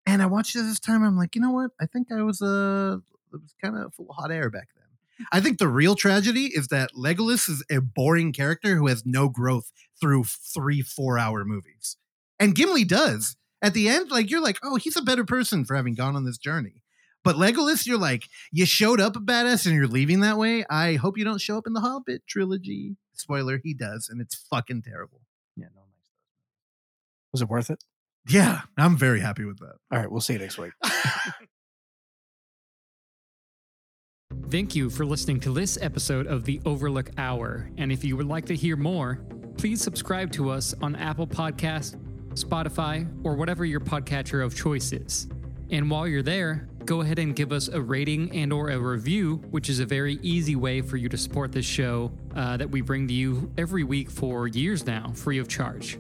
And 0.05 0.21
I 0.21 0.26
watched 0.26 0.55
it 0.55 0.63
this 0.63 0.80
time. 0.80 1.03
I'm 1.03 1.17
like, 1.17 1.35
you 1.35 1.41
know 1.41 1.51
what? 1.51 1.71
I 1.80 1.85
think 1.85 2.11
I 2.11 2.21
was 2.23 2.41
uh 2.41 2.97
it 3.34 3.41
was 3.41 3.53
kind 3.63 3.77
of 3.77 3.93
full 3.93 4.07
of 4.09 4.15
hot 4.15 4.31
air 4.31 4.49
back 4.49 4.67
then. 4.76 4.78
I 5.31 5.41
think 5.41 5.57
the 5.57 5.67
real 5.67 5.95
tragedy 5.95 6.45
is 6.53 6.67
that 6.67 6.91
Legolas 6.93 7.49
is 7.49 7.63
a 7.69 7.79
boring 7.81 8.31
character 8.31 8.75
who 8.75 8.87
has 8.87 9.05
no 9.05 9.29
growth 9.29 9.71
through 9.99 10.23
three, 10.25 10.81
four 10.81 11.17
hour 11.19 11.43
movies. 11.45 11.97
And 12.39 12.55
Gimli 12.55 12.85
does. 12.85 13.35
At 13.61 13.73
the 13.73 13.89
end, 13.89 14.09
like 14.09 14.29
you're 14.29 14.41
like, 14.41 14.57
oh, 14.63 14.77
he's 14.77 14.95
a 14.95 15.01
better 15.01 15.25
person 15.25 15.65
for 15.65 15.75
having 15.75 15.93
gone 15.93 16.15
on 16.15 16.23
this 16.23 16.37
journey. 16.37 16.81
But 17.23 17.35
Legolas, 17.35 17.85
you're 17.85 17.97
like, 17.97 18.23
you 18.51 18.65
showed 18.65 19.01
up 19.01 19.17
a 19.17 19.19
badass 19.19 19.65
and 19.65 19.75
you're 19.75 19.87
leaving 19.87 20.21
that 20.21 20.37
way. 20.37 20.63
I 20.69 20.95
hope 20.95 21.17
you 21.17 21.25
don't 21.25 21.41
show 21.41 21.57
up 21.57 21.67
in 21.67 21.73
the 21.73 21.81
Hobbit 21.81 22.25
trilogy. 22.27 22.95
Spoiler, 23.13 23.59
he 23.61 23.73
does, 23.73 24.07
and 24.09 24.21
it's 24.21 24.35
fucking 24.35 24.83
terrible. 24.83 25.19
Yeah, 25.57 25.67
no, 25.75 25.81
Was 27.33 27.41
it 27.41 27.49
worth 27.49 27.69
it? 27.69 27.83
Yeah, 28.27 28.61
I'm 28.77 28.95
very 28.95 29.19
happy 29.19 29.43
with 29.43 29.59
that. 29.59 29.75
All 29.91 29.99
right, 29.99 30.09
we'll 30.09 30.21
see 30.21 30.33
you 30.33 30.39
next 30.39 30.57
week. 30.57 30.71
Thank 34.48 34.76
you 34.76 34.90
for 34.90 35.06
listening 35.06 35.40
to 35.41 35.53
this 35.53 35.78
episode 35.80 36.26
of 36.26 36.44
the 36.44 36.60
Overlook 36.66 37.11
Hour. 37.20 37.70
And 37.78 37.91
if 37.91 38.03
you 38.03 38.18
would 38.18 38.28
like 38.28 38.45
to 38.45 38.56
hear 38.56 38.76
more, 38.76 39.20
please 39.57 39.80
subscribe 39.80 40.32
to 40.32 40.49
us 40.49 40.74
on 40.82 40.95
Apple 40.95 41.28
Podcast, 41.28 41.98
Spotify, 42.34 43.07
or 43.24 43.36
whatever 43.36 43.64
your 43.64 43.80
podcatcher 43.80 44.44
of 44.44 44.56
choice 44.56 44.91
is. 44.91 45.28
And 45.70 45.91
while 45.91 46.07
you're 46.07 46.24
there, 46.24 46.68
go 46.86 47.02
ahead 47.02 47.20
and 47.20 47.36
give 47.36 47.52
us 47.52 47.68
a 47.68 47.80
rating 47.80 48.36
and 48.36 48.52
or 48.52 48.72
a 48.72 48.80
review, 48.80 49.36
which 49.52 49.70
is 49.70 49.80
a 49.80 49.86
very 49.86 50.18
easy 50.24 50.56
way 50.56 50.82
for 50.82 50.98
you 50.98 51.10
to 51.10 51.18
support 51.18 51.52
this 51.52 51.66
show 51.66 52.11
uh, 52.36 52.57
that 52.57 52.72
we 52.72 52.82
bring 52.82 53.07
to 53.07 53.14
you 53.14 53.52
every 53.56 53.84
week 53.84 54.10
for 54.10 54.48
years 54.48 54.88
now, 54.88 55.11
free 55.14 55.38
of 55.38 55.48
charge. 55.48 55.99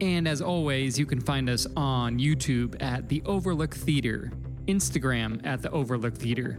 And 0.00 0.28
as 0.28 0.40
always, 0.40 0.98
you 0.98 1.04
can 1.04 1.20
find 1.20 1.50
us 1.50 1.66
on 1.76 2.18
YouTube 2.20 2.80
at 2.80 3.08
The 3.08 3.22
Overlook 3.26 3.74
Theater, 3.74 4.30
Instagram 4.66 5.44
at 5.44 5.62
The 5.62 5.70
Overlook 5.72 6.14
Theater, 6.14 6.58